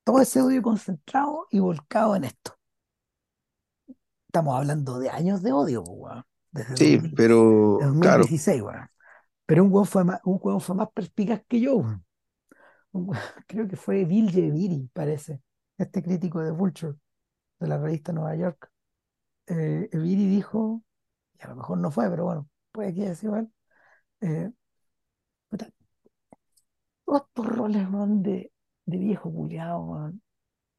Todo 0.04 0.20
ese 0.22 0.42
odio 0.42 0.62
concentrado 0.62 1.48
y 1.50 1.60
volcado 1.60 2.16
en 2.16 2.24
esto. 2.26 2.58
Estamos 4.32 4.56
hablando 4.56 4.98
de 4.98 5.10
años 5.10 5.42
de 5.42 5.52
odio, 5.52 5.82
weón, 5.82 6.24
desde 6.52 6.74
Sí, 6.74 6.96
2000 6.96 7.10
de 7.10 7.16
pero 7.16 7.78
claro, 8.00 8.24
2016, 8.24 8.62
weón. 8.62 8.88
Pero 9.44 9.64
un 9.64 9.70
weón 9.70 9.84
fue 9.84 10.04
más, 10.04 10.20
un 10.24 10.38
weón 10.42 10.58
fue 10.62 10.74
más 10.74 10.88
perspicaz 10.90 11.42
que 11.46 11.60
yo, 11.60 11.76
weón. 11.76 12.02
Un 12.92 13.08
weón- 13.08 13.20
creo 13.46 13.68
que 13.68 13.76
fue 13.76 14.06
Bill 14.06 14.30
Viri, 14.32 14.88
parece, 14.94 15.42
este 15.76 16.02
crítico 16.02 16.40
de 16.40 16.50
Vulture, 16.50 16.94
de 17.60 17.66
la 17.68 17.76
revista 17.76 18.10
Nueva 18.14 18.34
York. 18.36 18.70
Eh, 19.48 19.90
Viri 19.92 20.26
dijo, 20.26 20.82
y 21.38 21.44
a 21.44 21.48
lo 21.48 21.56
mejor 21.56 21.76
no 21.76 21.90
fue, 21.90 22.08
pero 22.08 22.24
bueno, 22.24 22.48
puede 22.72 22.94
que 22.94 23.02
haya 23.02 23.14
sido 23.14 23.36
él, 23.36 23.52
eh, 24.22 24.50
todos 27.04 27.22
estos 27.28 27.46
roles, 27.46 27.88
weón, 27.90 28.22
de, 28.22 28.52
de 28.86 28.98
viejo 28.98 29.30
culiao, 29.30 29.82
weón, 29.82 30.22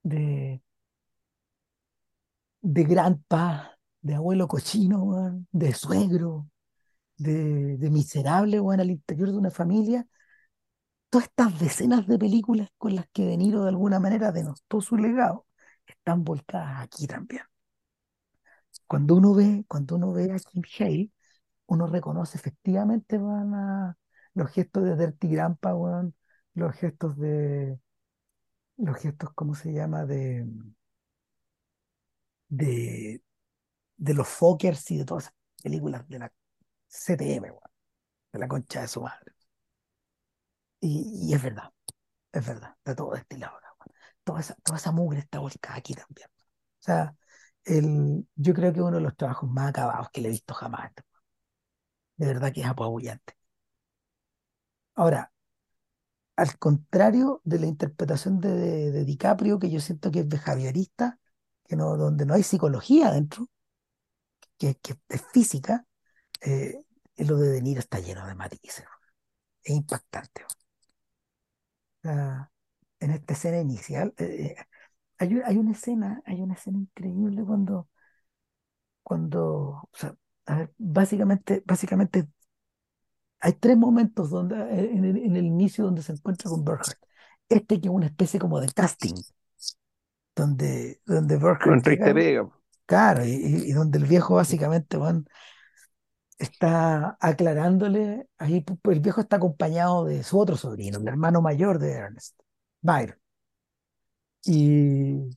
de, 0.04 0.62
de 2.64 2.84
grandpa, 2.86 3.78
de 4.02 4.16
abuelo 4.16 4.48
cochino, 4.48 5.46
de 5.52 5.74
suegro, 5.74 6.50
de, 7.18 7.78
de 7.78 7.90
miserable, 7.92 8.60
weón, 8.60 8.82
al 8.82 8.92
interior 8.92 9.32
de 9.32 9.38
una 9.38 9.52
familia. 9.52 10.08
Todas 11.10 11.28
estas 11.28 11.60
decenas 11.60 12.08
de 12.08 12.18
películas 12.18 12.70
con 12.78 12.96
las 12.96 13.06
que 13.14 13.26
De 13.26 13.38
Niro 13.38 13.64
de 13.64 13.70
alguna 13.70 14.00
manera 14.00 14.32
denostó 14.32 14.82
su 14.82 14.98
legado 14.98 15.46
están 15.86 16.24
volcadas 16.24 16.82
aquí 16.84 17.08
también. 17.08 17.44
cuando 18.88 19.16
uno 19.16 19.34
ve, 19.34 19.66
cuando 19.68 19.96
uno 19.96 20.12
ve 20.14 20.32
a 20.32 20.38
Kim 20.40 20.64
Hale, 20.80 21.12
uno 21.68 21.88
reconoce 21.88 22.38
efectivamente 22.38 23.20
los 24.34 24.50
gestos 24.52 24.84
de 24.84 24.98
Dirty 24.98 25.28
Grandpa, 25.30 25.74
los 26.56 26.76
gestos 26.76 27.18
de, 27.18 27.80
los 28.78 28.98
gestos, 28.98 29.32
¿cómo 29.36 29.56
se 29.56 29.74
llama? 29.74 30.06
De, 30.06 30.46
de, 32.58 33.22
de 33.98 34.14
los 34.14 34.28
Fockers 34.30 34.92
y 34.92 35.00
de 35.00 35.06
todas 35.06 35.26
esas 35.26 35.36
películas 35.64 36.08
de 36.10 36.20
la 36.20 36.34
CTM, 36.88 37.54
de 38.34 38.40
la 38.40 38.50
concha 38.50 38.82
de 38.84 38.88
su 38.90 39.02
madre. 39.02 39.34
Y, 40.80 41.30
y 41.30 41.34
es 41.34 41.42
verdad, 41.42 41.72
es 42.34 42.46
verdad, 42.48 42.72
está 42.80 42.96
todo 42.96 43.14
destilado. 43.14 43.56
weón. 43.56 43.96
Toda 44.24 44.40
esa, 44.42 44.56
toda 44.64 44.78
esa 44.80 44.92
mugre 44.92 45.20
está 45.22 45.40
volcada 45.40 45.78
aquí 45.78 45.94
también. 45.96 46.28
O 46.30 46.84
sea, 46.84 47.16
el, 47.66 48.28
yo 48.36 48.54
creo 48.54 48.74
que 48.74 48.82
uno 48.82 48.98
de 48.98 49.04
los 49.04 49.18
trabajos 49.18 49.50
más 49.52 49.70
acabados 49.70 50.10
que 50.12 50.22
le 50.22 50.30
he 50.30 50.32
visto 50.32 50.54
jamás. 50.54 50.92
De 52.18 52.26
verdad 52.26 52.52
que 52.52 52.62
es 52.62 52.68
apabullante. 52.68 53.36
Ahora, 54.96 55.32
al 56.36 56.58
contrario 56.60 57.42
de 57.44 57.60
la 57.60 57.66
interpretación 57.68 58.40
de, 58.40 58.50
de, 58.54 58.92
de 58.92 59.06
DiCaprio, 59.06 59.60
que 59.60 59.70
yo 59.72 59.80
siento 59.80 60.12
que 60.12 60.20
es 60.22 60.28
behaviorista, 60.28 61.20
que 61.68 61.76
no, 61.76 61.98
donde 61.98 62.26
no 62.26 62.34
hay 62.34 62.44
psicología 62.44 63.12
dentro, 63.12 63.50
que, 64.58 64.76
que 64.76 64.96
es 65.10 65.24
física, 65.32 65.86
eh, 66.42 66.84
lo 67.18 67.38
de 67.38 67.50
De 67.50 67.62
Niro 67.62 67.80
está 67.80 68.00
lleno 68.00 68.26
de 68.28 68.36
matices. 68.36 68.86
Es 69.64 69.76
impactante. 69.76 70.46
En 72.04 73.12
esta 73.12 73.34
escena 73.34 73.60
inicial, 73.60 74.14
eh, 74.18 74.56
eh, 74.58 74.66
hay, 75.18 75.42
hay 75.46 75.58
una 75.58 75.72
escena, 75.72 76.22
hay 76.26 76.42
una 76.42 76.54
escena 76.56 76.80
increíble 76.80 77.44
cuando, 77.46 77.90
cuando, 79.04 79.42
o 79.42 79.90
sea, 79.94 80.16
básicamente, 80.78 81.64
básicamente 81.66 82.28
hay 83.40 83.54
tres 83.54 83.78
momentos 83.78 84.30
donde, 84.30 84.56
en 84.56 85.04
el, 85.04 85.46
inicio 85.46 85.84
donde 85.84 86.02
se 86.02 86.14
encuentra 86.14 86.50
con 86.50 86.64
Berhardt. 86.64 86.98
Este 87.50 87.82
que 87.82 87.90
es 87.90 87.94
una 87.94 88.06
especie 88.06 88.40
como 88.40 88.60
de 88.62 88.72
casting, 88.72 89.16
donde, 90.36 91.02
donde 91.06 91.38
de 91.38 91.78
llega, 91.82 92.14
pega. 92.14 92.50
claro, 92.88 93.26
y, 93.26 93.32
y- 93.32 93.72
donde 93.74 94.00
el 94.00 94.06
viejo 94.08 94.36
básicamente, 94.36 94.98
bueno, 94.98 95.26
está 96.38 97.18
aclarándole, 97.22 98.28
ahí 98.38 98.64
el 98.86 99.00
viejo 99.00 99.22
está 99.22 99.38
acompañado 99.38 100.06
de 100.06 100.24
su 100.24 100.40
otro 100.40 100.58
sobrino, 100.58 101.00
el 101.00 101.08
hermano 101.08 101.42
mayor 101.42 101.80
de 101.80 101.94
Ernest, 101.94 102.40
Byron. 102.82 103.18
Y, 104.46 105.30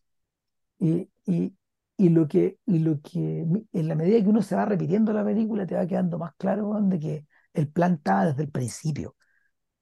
y, 0.81 1.11
y, 1.27 1.55
y 1.99 2.09
lo 2.11 2.29
que, 2.29 2.59
y 2.67 2.81
lo 2.81 3.01
que, 3.03 3.47
en 3.73 3.89
la 3.89 3.95
medida 3.95 4.23
que 4.23 4.29
uno 4.31 4.43
se 4.43 4.57
va 4.57 4.65
repitiendo 4.67 5.13
la 5.13 5.25
película, 5.25 5.67
te 5.67 5.77
va 5.77 5.87
quedando 5.87 6.19
más 6.19 6.35
claro, 6.37 6.75
de 6.83 6.99
que 7.01 7.27
el 7.55 7.69
plan 7.69 7.95
estaba 7.97 8.27
desde 8.29 8.45
el 8.45 8.51
principio. 8.51 9.17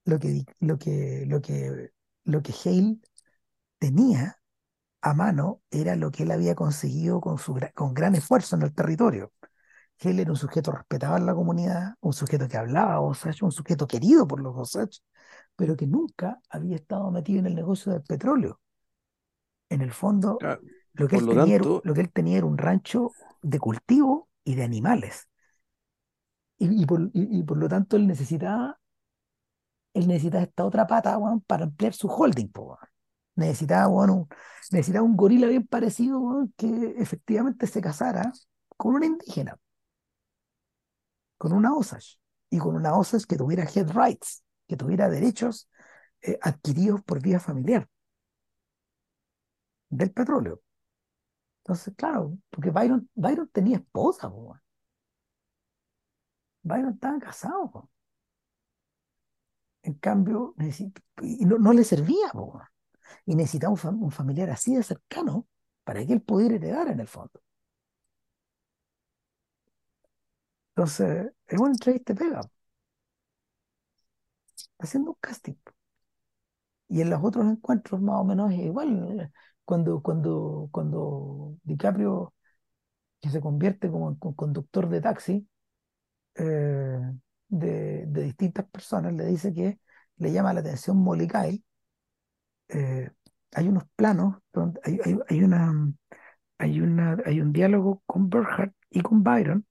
Lo 0.06 0.18
que, 0.20 0.44
lo 0.60 0.78
que, 0.78 1.24
lo 1.28 1.42
que, 1.42 1.90
lo 2.24 2.42
que 2.42 2.52
Hale 2.64 2.98
tenía 3.78 4.38
a 5.04 5.14
mano 5.14 5.62
era 5.70 5.96
lo 5.96 6.10
que 6.12 6.24
él 6.24 6.32
había 6.32 6.54
conseguido 6.56 7.20
con, 7.22 7.38
su, 7.38 7.58
con 7.74 7.94
gran 7.94 8.16
esfuerzo 8.16 8.56
en 8.56 8.62
el 8.64 8.74
territorio. 8.74 9.32
Hale 10.04 10.22
era 10.22 10.32
un 10.32 10.36
sujeto 10.38 10.72
respetado 10.72 11.16
en 11.18 11.26
la 11.26 11.34
comunidad, 11.34 11.94
un 12.00 12.12
sujeto 12.14 12.48
que 12.48 12.56
hablaba 12.58 13.00
Osage, 13.00 13.44
un 13.44 13.52
sujeto 13.52 13.86
querido 13.88 14.26
por 14.28 14.40
los 14.40 14.56
Osage, 14.56 15.00
pero 15.56 15.76
que 15.76 15.86
nunca 15.88 16.40
había 16.50 16.76
estado 16.76 17.10
metido 17.12 17.40
en 17.40 17.46
el 17.46 17.54
negocio 17.56 17.92
del 17.92 18.02
petróleo. 18.02 18.60
En 19.68 19.82
el 19.82 19.92
fondo, 19.92 20.44
Ah, 20.44 20.60
lo 20.94 21.06
que 21.08 21.16
él 21.16 21.26
lo 21.26 21.28
tenía, 21.28 21.56
tanto, 21.56 21.78
lo 21.82 21.92
que 21.94 22.00
él 22.02 22.10
tenía 22.12 22.38
era 22.38 22.46
un 22.46 22.56
rancho 22.58 23.16
de 23.42 23.58
cultivo 23.58 24.28
y 24.44 24.54
de 24.54 24.64
animales. 24.64 25.28
Y, 26.58 26.82
y 26.82 26.86
por, 26.86 27.00
y- 27.12 27.38
y 27.38 27.42
por 27.44 27.58
lo 27.58 27.68
tanto 27.68 27.96
él 27.96 28.06
necesitaba, 28.08 28.78
él 29.94 30.06
necesitaba 30.08 30.44
esta 30.44 30.64
otra 30.64 30.86
pata, 30.86 31.18
para 31.46 31.64
ampliar 31.64 31.94
su 31.94 32.08
holding, 32.08 32.48
po. 32.48 32.78
Necesitaba, 33.36 33.88
un, 33.88 34.28
necesitaba 34.70 35.04
un 35.04 35.16
gorila 35.16 35.48
bien 35.48 35.66
parecido, 35.66 36.48
que 36.56 36.94
efectivamente 36.98 37.66
se 37.66 37.80
casara 37.80 38.32
con 38.76 38.94
una 38.94 39.06
indígena, 39.06 39.58
con 41.38 41.52
una 41.52 41.74
Osage, 41.74 42.18
y 42.50 42.58
con 42.58 42.76
una 42.76 42.94
Osage 42.96 43.26
que 43.26 43.36
tuviera 43.36 43.64
head 43.64 43.90
rights, 43.92 44.44
que 44.68 44.76
tuviera 44.76 45.08
derechos 45.08 45.68
eh, 46.22 46.38
adquiridos 46.42 47.02
por 47.02 47.20
vía 47.20 47.40
familiar 47.40 47.88
del 49.88 50.12
petróleo. 50.12 50.62
Entonces, 51.62 51.94
claro, 51.96 52.38
porque 52.50 52.70
Byron, 52.70 53.08
Byron 53.14 53.48
tenía 53.48 53.78
esposa, 53.78 54.30
po, 54.30 54.36
weón. 54.36 54.60
Byron 56.62 56.94
estaba 56.94 57.18
casado. 57.20 57.90
En 59.82 59.94
cambio, 59.94 60.54
y 61.22 61.44
no, 61.44 61.58
no 61.58 61.72
le 61.72 61.84
servía, 61.84 62.30
weón. 62.34 62.62
Y 63.26 63.34
necesitaba 63.36 63.72
un, 63.72 63.78
fam- 63.78 64.02
un 64.02 64.10
familiar 64.12 64.50
así 64.50 64.74
de 64.76 64.82
cercano 64.82 65.46
para 65.84 66.04
que 66.06 66.12
él 66.12 66.22
pudiera 66.22 66.56
heredar 66.56 66.88
en 66.88 67.00
el 67.00 67.08
fondo. 67.08 67.40
Entonces, 70.76 71.32
es 71.48 71.58
una 71.60 71.70
entrevista 71.72 72.14
pega, 72.14 72.40
haciendo 74.78 75.10
un 75.10 75.16
casting. 75.20 75.54
Y 76.88 77.00
en 77.00 77.10
los 77.10 77.22
otros 77.24 77.46
encuentros 77.46 78.00
más 78.00 78.16
o 78.20 78.24
menos 78.24 78.52
es 78.52 78.58
igual. 78.60 79.20
eh, 79.20 79.30
Cuando, 79.64 80.02
cuando, 80.02 80.68
cuando 80.72 81.56
DiCaprio, 81.64 82.34
que 83.20 83.30
se 83.30 83.40
convierte 83.42 83.90
como 83.90 84.10
en 84.10 84.16
con- 84.16 84.34
conductor 84.34 84.88
de 84.88 85.00
taxi 85.02 85.48
eh, 86.36 87.00
de, 87.48 88.06
de 88.06 88.22
distintas 88.24 88.66
personas, 88.68 89.14
le 89.14 89.26
dice 89.26 89.54
que 89.54 89.80
le 90.18 90.32
llama 90.32 90.54
la 90.54 90.60
atención 90.60 90.96
Molly 90.98 91.28
Kyle. 91.28 91.64
Eh, 92.68 93.10
hay 93.52 93.68
unos 93.68 93.84
planos, 93.96 94.36
donde 94.52 94.80
hay, 94.84 94.98
hay, 95.04 95.18
hay 95.28 95.44
una, 95.44 95.92
hay, 96.58 96.80
una, 96.80 97.18
hay 97.26 97.40
un 97.40 97.52
diálogo 97.52 98.02
con 98.06 98.30
Berhardt 98.30 98.74
y 98.90 99.00
con 99.02 99.22
Byron, 99.22 99.66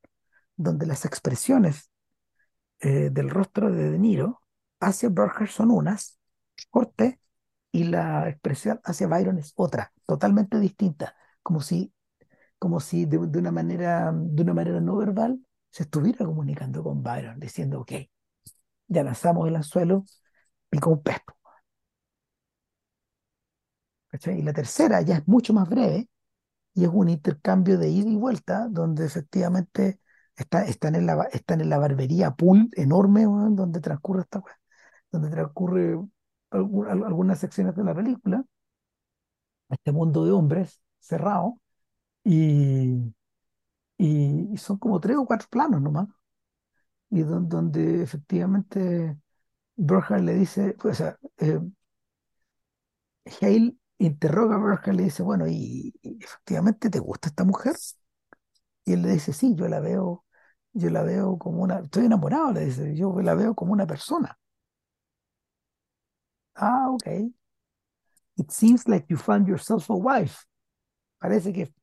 donde 0.58 0.86
las 0.88 1.06
expresiones 1.06 1.92
eh, 2.80 3.10
del 3.12 3.30
rostro 3.30 3.72
de 3.72 3.92
De 3.92 4.00
Niro 4.00 4.42
hacia 4.80 5.10
Berhardt 5.10 5.50
son 5.52 5.72
unas, 5.72 6.20
corte, 6.70 7.20
y 7.72 7.86
la 7.86 8.30
expresión 8.30 8.80
hacia 8.84 9.08
Byron 9.08 9.40
es 9.40 9.54
otra, 9.56 9.92
totalmente 10.06 10.60
distinta, 10.60 11.16
como 11.44 11.62
si, 11.62 11.94
como 12.60 12.80
si 12.80 13.06
de, 13.06 13.20
de 13.20 13.40
una 13.40 13.52
manera, 13.52 14.12
de 14.14 14.44
una 14.44 14.54
manera 14.54 14.82
no 14.82 14.98
verbal 14.98 15.40
se 15.72 15.84
estuviera 15.84 16.26
comunicando 16.26 16.84
con 16.84 17.04
Byron, 17.04 17.40
diciendo, 17.40 17.82
ok, 17.82 17.94
ya 18.88 19.04
lanzamos 19.04 19.48
el 19.48 19.56
anzuelo, 19.56 20.06
picó 20.70 20.92
un 20.92 21.04
pez. 21.04 21.18
¿Cachai? 24.14 24.40
Y 24.40 24.44
la 24.44 24.54
tercera 24.54 25.02
ya 25.04 25.18
es 25.18 25.28
mucho 25.30 25.54
más 25.54 25.70
breve 25.70 26.10
y 26.76 26.84
es 26.86 26.90
un 26.94 27.10
intercambio 27.10 27.78
de 27.80 27.90
ida 27.90 28.10
y 28.10 28.18
vuelta 28.18 28.68
donde 28.70 29.06
efectivamente 29.06 30.00
está, 30.38 30.66
están, 30.66 30.96
en 30.96 31.06
la, 31.08 31.24
están 31.34 31.62
en 31.62 31.70
la 31.70 31.80
barbería 31.80 32.32
pool 32.34 32.70
enorme 32.76 33.28
weón, 33.28 33.56
donde 33.58 33.82
transcurre 33.82 34.22
esta 34.24 34.44
donde 35.12 35.30
transcurre 35.32 35.98
algu- 36.52 36.88
al- 36.90 37.04
algunas 37.06 37.40
secciones 37.40 37.76
de 37.76 37.84
la 37.86 37.96
película, 37.96 38.46
este 39.70 39.92
mundo 39.92 40.26
de 40.26 40.32
hombres 40.32 40.82
cerrado 41.00 41.60
y, 42.24 43.14
y, 43.98 44.50
y 44.54 44.58
son 44.58 44.78
como 44.78 45.00
tres 45.00 45.18
o 45.18 45.26
cuatro 45.26 45.48
planos 45.50 45.82
nomás 45.82 46.08
y 47.10 47.22
don- 47.24 47.48
donde 47.50 48.04
efectivamente 48.04 49.18
Berger 49.78 50.22
le 50.24 50.36
dice, 50.36 50.76
pues, 50.80 51.02
o 51.02 51.06
sea, 51.06 51.20
eh, 51.40 51.60
Hale 53.42 53.76
interroga 54.08 54.56
a 54.56 54.60
Berger, 54.60 54.96
le 54.96 55.04
dice, 55.04 55.24
bueno, 55.24 55.48
y, 55.48 55.94
efectivamente 56.04 56.90
te 56.90 57.00
gusta 57.00 57.30
esta 57.30 57.44
mujer? 57.44 57.76
Y 58.86 58.94
él 58.94 59.02
le 59.04 59.12
dice, 59.14 59.34
sí, 59.34 59.56
yo 59.56 59.68
la 59.68 59.80
veo, 59.80 60.26
yo 60.74 60.90
la 60.90 61.04
veo 61.04 61.38
como 61.38 61.62
una, 61.64 61.80
estoy 61.80 62.06
enamorado, 62.06 62.52
le 62.54 62.66
dice, 62.66 62.96
yo 62.96 63.20
la 63.22 63.36
veo 63.36 63.56
como 63.56 63.74
una 63.74 63.88
persona. 63.88 64.38
Ah, 66.56 66.90
ok. 66.90 67.34
It 68.38 68.52
seems 68.52 68.88
like 68.88 69.06
you 69.10 69.18
found 69.18 69.48
yourself 69.48 69.90
a 69.90 69.96
wife. 69.96 70.46
Parece 71.22 71.54
que, 71.54 71.74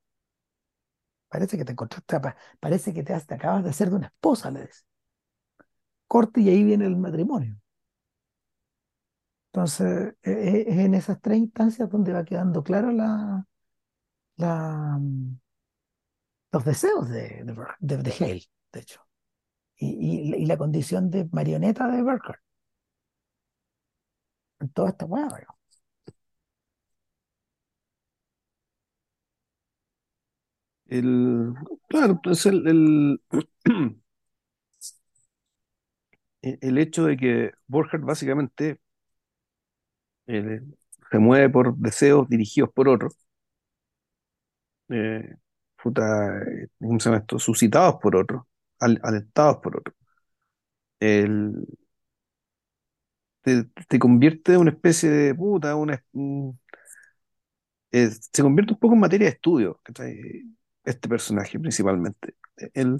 parece 1.28 1.56
que 1.58 1.64
te 1.64 1.72
encontraste, 1.72 2.20
pa- 2.20 2.36
parece 2.60 2.92
que 2.94 3.02
te 3.02 3.14
acabas 3.14 3.64
de 3.64 3.70
hacer 3.70 3.90
de 3.90 3.96
una 3.96 4.06
esposa, 4.08 4.50
le 4.50 4.66
dice. 4.66 4.82
Corte 6.08 6.42
y 6.42 6.50
ahí 6.50 6.62
viene 6.62 6.84
el 6.84 6.98
matrimonio. 6.98 7.56
Entonces, 9.52 10.14
e- 10.22 10.30
e- 10.32 10.64
es 10.72 10.78
en 10.78 10.94
esas 10.94 11.20
tres 11.20 11.38
instancias 11.38 11.90
donde 11.90 12.12
va 12.12 12.24
quedando 12.24 12.62
claro 12.62 12.92
la, 12.92 13.46
la, 14.36 14.98
mm, 15.00 15.36
los 16.52 16.64
deseos 16.64 17.08
de, 17.08 17.42
de, 17.80 17.96
de, 17.98 18.12
Hale, 18.12 18.42
de 18.72 18.80
hecho, 18.80 19.00
y, 19.76 20.34
y, 20.36 20.46
la 20.46 20.58
condición 20.58 21.10
de 21.10 21.28
marioneta 21.32 21.88
de 21.88 22.02
Berker 22.02 22.36
en 24.60 24.68
toda 24.70 24.88
esta 24.90 25.04
hueá. 25.06 25.28
el, 30.88 31.54
Claro, 31.88 32.12
entonces 32.14 32.46
el, 32.46 32.66
el, 32.68 33.20
el 36.42 36.78
hecho 36.78 37.04
de 37.04 37.16
que 37.16 37.52
Borges 37.66 38.00
básicamente 38.02 38.80
eh, 40.26 40.60
se 41.10 41.18
mueve 41.18 41.50
por 41.50 41.76
deseos 41.76 42.28
dirigidos 42.28 42.70
por 42.72 42.88
otros, 42.88 43.16
eh, 44.88 45.36
puta, 45.82 46.38
eh, 46.42 46.68
¿cómo 46.78 46.98
se 47.00 47.08
llama 47.10 47.18
esto? 47.20 47.38
Suscitados 47.38 47.96
por 48.02 48.16
otros, 48.16 48.42
al- 48.80 49.00
alentados 49.02 49.58
por 49.58 49.76
otros. 49.78 49.94
El, 51.00 51.66
te, 53.42 53.64
te 53.88 53.98
convierte 53.98 54.54
en 54.54 54.60
una 54.60 54.70
especie 54.72 55.10
de 55.10 55.34
puta, 55.34 55.74
una, 55.76 56.02
un- 56.12 56.58
eh, 57.92 58.10
se 58.32 58.42
convierte 58.42 58.72
un 58.74 58.78
poco 58.80 58.94
en 58.94 59.00
materia 59.00 59.26
de 59.28 59.34
estudio. 59.34 59.80
Este 60.84 61.08
personaje 61.08 61.58
principalmente. 61.60 62.34
El, 62.74 62.98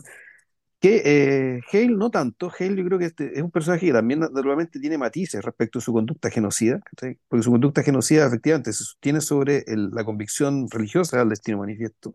que 0.80 1.02
eh, 1.04 1.60
Hale 1.72 1.88
no 1.96 2.10
tanto, 2.10 2.50
Hale 2.58 2.76
yo 2.76 2.84
creo 2.84 2.98
que 2.98 3.06
este 3.06 3.36
es 3.38 3.42
un 3.42 3.50
personaje 3.50 3.86
que 3.86 3.92
también 3.92 4.20
naturalmente 4.20 4.80
tiene 4.80 4.98
matices 4.98 5.44
respecto 5.44 5.78
a 5.78 5.82
su 5.82 5.92
conducta 5.92 6.30
genocida, 6.30 6.80
¿cachai? 6.80 7.18
Porque 7.28 7.42
su 7.44 7.50
conducta 7.50 7.82
genocida 7.82 8.26
efectivamente 8.26 8.72
se 8.72 8.84
sostiene 8.84 9.20
sobre 9.20 9.64
la 9.68 10.04
convicción 10.04 10.68
religiosa 10.70 11.18
del 11.18 11.28
destino 11.30 11.58
manifiesto. 11.58 12.12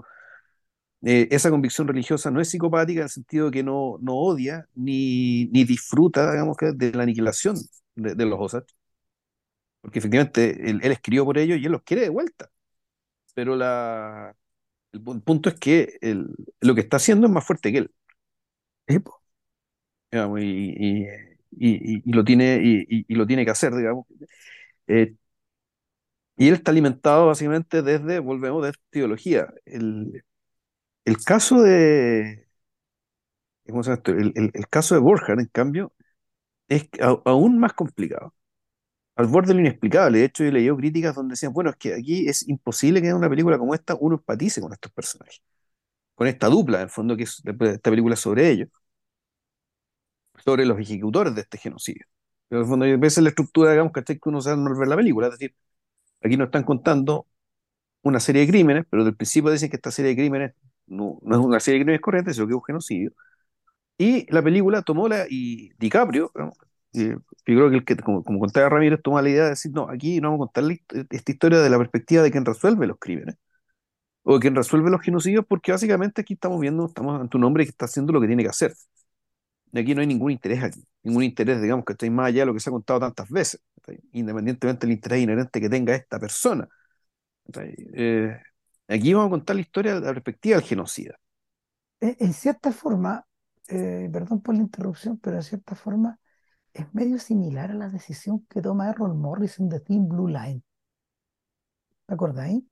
Eh, 1.04 1.28
esa 1.32 1.52
convicción 1.52 1.88
religiosa 1.88 2.32
no 2.32 2.42
es 2.42 2.50
psicopática 2.50 3.02
en 3.02 3.04
el 3.06 3.10
sentido 3.10 3.52
que 3.52 3.62
no, 3.64 3.98
no 4.02 4.16
odia 4.16 4.68
ni, 4.76 5.46
ni 5.48 5.64
disfruta, 5.64 6.32
digamos, 6.32 6.58
que 6.58 6.72
de 6.74 6.92
la 6.94 7.04
aniquilación 7.04 7.56
de, 7.96 8.16
de 8.16 8.26
los 8.26 8.40
Osage, 8.40 8.66
porque 9.82 10.00
efectivamente 10.00 10.70
él, 10.70 10.80
escribió 10.84 11.26
por 11.26 11.38
ellos 11.38 11.60
y 11.60 11.66
él 11.66 11.72
los 11.72 11.84
quiere 11.84 12.04
de 12.04 12.10
vuelta. 12.10 12.50
Pero 13.36 13.56
la, 13.56 14.36
el, 14.94 15.04
pu- 15.04 15.24
punto 15.24 15.50
es 15.50 15.56
que 15.60 16.00
lo 16.62 16.76
que 16.76 16.82
está 16.82 16.98
haciendo 16.98 17.28
es 17.28 17.34
más 17.34 17.46
fuerte 17.46 17.72
que 17.72 17.80
él, 17.80 17.92
Digamos, 20.12 20.40
y, 20.42 22.12
lo 22.12 22.24
tiene, 22.24 22.60
y, 22.64 23.14
lo 23.16 23.26
tiene 23.28 23.46
que 23.46 23.52
hacer, 23.52 23.76
digamos. 23.76 24.06
Eh, 24.88 25.16
y 26.38 26.48
él 26.50 26.56
está 26.56 26.72
alimentado 26.72 27.28
básicamente 27.28 27.82
desde, 27.82 28.20
volvemos, 28.20 28.64
de 28.64 28.70
esta 28.72 28.84
ideología. 28.94 29.54
El, 29.66 30.24
el 31.06 31.18
caso 31.24 31.62
de, 31.64 32.48
¿cómo? 33.68 33.82
El, 34.08 34.34
el- 34.54 34.68
caso 34.70 34.96
de 34.96 35.02
Borja, 35.02 35.34
en 35.34 35.40
cambio, 35.52 35.94
es 36.68 36.90
aún 37.26 37.60
más 37.60 37.74
complicado. 37.74 38.34
Al 39.16 39.28
borde 39.28 39.50
de 39.50 39.56
lo 39.56 39.60
inexplicable. 39.62 40.20
De 40.20 40.26
hecho, 40.26 40.44
yo 40.46 40.52
leído 40.52 40.78
críticas 40.78 41.16
donde 41.16 41.34
decían, 41.34 41.54
bueno, 41.54 41.72
es 41.72 41.78
que 41.78 41.94
aquí 41.96 42.28
es 42.30 42.48
imposible 42.50 43.02
que 43.02 43.10
en 43.10 43.16
una 43.18 43.30
película 43.30 43.58
como 43.60 43.76
esta 43.76 43.96
uno 44.00 44.16
empatice 44.18 44.62
con 44.62 44.74
estos 44.74 44.92
personajes, 44.94 45.42
con 46.16 46.28
esta 46.28 46.48
dupla, 46.48 46.78
en 46.80 46.84
el 46.86 46.90
fondo, 46.90 47.18
que 47.18 47.24
es, 47.24 47.44
esta 47.46 47.92
película 47.92 48.16
es 48.16 48.20
sobre 48.22 48.50
ellos, 48.50 48.70
sobre 50.44 50.66
los 50.66 50.80
ejecutores 50.80 51.36
de 51.36 51.42
este 51.42 51.58
genocidio. 51.58 52.06
Pero 52.48 52.62
en 52.62 52.66
el 52.66 52.70
fondo, 52.70 52.86
a 52.86 52.98
veces 52.98 53.24
la 53.24 53.30
estructura, 53.30 53.72
digamos, 53.72 53.92
¿cachai? 53.94 54.20
que 54.20 54.30
uno 54.30 54.42
sabe 54.42 54.62
al 54.62 54.76
ver 54.76 54.88
la 54.88 54.96
película. 54.96 55.28
Es 55.28 55.34
decir, 55.34 55.56
aquí 56.24 56.38
nos 56.38 56.48
están 56.48 56.64
contando 56.64 57.28
una 58.04 58.20
serie 58.22 58.44
de 58.44 58.50
crímenes, 58.50 58.86
pero 58.90 59.06
del 59.06 59.16
principio 59.16 59.52
dicen 59.52 59.70
que 59.70 59.78
esta 59.78 59.92
serie 59.92 60.12
de 60.12 60.18
crímenes 60.18 60.54
no, 60.88 61.20
no 61.24 61.40
es 61.40 61.46
una 61.46 61.60
serie 61.62 61.80
de 61.80 61.86
crímenes 61.86 62.02
corrientes, 62.02 62.36
sino 62.36 62.48
que 62.48 62.54
es 62.54 62.58
un 62.58 62.64
genocidio. 62.64 63.14
Y 63.98 64.32
la 64.34 64.44
película 64.44 64.82
tomó 64.84 65.08
la, 65.10 65.26
y 65.30 65.72
DiCaprio. 65.80 66.32
Y 66.94 67.10
yo 67.10 67.20
creo 67.46 67.70
que, 67.70 67.78
el 67.78 67.86
que 67.86 67.98
como, 67.98 68.24
como 68.24 68.40
contaba 68.40 68.70
Ramírez, 68.70 69.02
tomó 69.04 69.22
la 69.22 69.30
idea 69.30 69.44
de 69.46 69.50
decir, 69.52 69.72
no, 69.74 69.90
aquí 69.90 70.22
no 70.22 70.32
vamos 70.32 70.50
a 70.50 70.54
contar 70.54 70.80
esta 71.12 71.32
historia 71.32 71.60
de 71.60 71.70
la 71.70 71.78
perspectiva 71.78 72.24
de 72.24 72.32
quien 72.32 72.46
resuelve 72.46 72.88
los 72.88 72.98
crímenes, 73.00 73.36
o 74.28 74.40
quien 74.40 74.56
resuelve 74.56 74.90
los 74.90 75.02
genocidios, 75.02 75.46
porque 75.48 75.72
básicamente 75.72 76.22
aquí 76.22 76.34
estamos 76.34 76.60
viendo, 76.60 76.88
estamos 76.88 77.22
ante 77.22 77.38
un 77.38 77.44
hombre 77.44 77.64
que 77.64 77.70
está 77.70 77.86
haciendo 77.86 78.12
lo 78.12 78.20
que 78.20 78.28
tiene 78.28 78.44
que 78.44 78.50
hacer. 78.50 78.74
Y 79.72 79.80
aquí 79.80 79.94
no 79.94 80.02
hay 80.02 80.08
ningún 80.08 80.32
interés 80.32 80.64
aquí, 80.64 80.84
ningún 81.04 81.24
interés, 81.24 81.62
digamos, 81.62 81.86
que 81.86 81.94
esté 81.94 82.10
más 82.10 82.28
allá 82.28 82.42
de 82.42 82.46
lo 82.48 82.54
que 82.54 82.60
se 82.60 82.70
ha 82.70 82.74
contado 82.74 83.00
tantas 83.00 83.30
veces, 83.30 83.62
independientemente 84.14 84.88
del 84.88 84.96
interés 84.96 85.22
inherente 85.22 85.62
que 85.62 85.70
tenga 85.70 85.94
esta 85.94 86.20
persona. 86.20 86.68
Eh, 87.94 88.36
aquí 88.88 89.14
vamos 89.14 89.28
a 89.28 89.32
contar 89.32 89.56
la 89.58 89.62
historia 89.62 89.94
de 89.96 90.02
la 90.02 90.14
perspectiva 90.14 90.58
del 90.58 90.66
genocida. 90.66 91.16
En, 92.00 92.16
en 92.20 92.34
cierta 92.34 92.72
forma, 92.72 93.28
eh, 93.68 94.10
perdón 94.12 94.42
por 94.42 94.56
la 94.56 94.62
interrupción, 94.62 95.20
pero 95.20 95.36
en 95.36 95.44
cierta 95.44 95.76
forma 95.76 96.20
es 96.74 96.92
medio 96.96 97.20
similar 97.20 97.70
a 97.70 97.76
la 97.76 97.90
decisión 97.90 98.46
que 98.50 98.62
toma 98.62 98.90
Errol 98.90 99.14
Morris 99.14 99.60
en 99.60 99.70
The 99.70 99.82
Thin 99.82 100.08
Blue 100.08 100.30
Line. 100.30 100.64
¿Te 102.08 102.14
acordáis? 102.14 102.64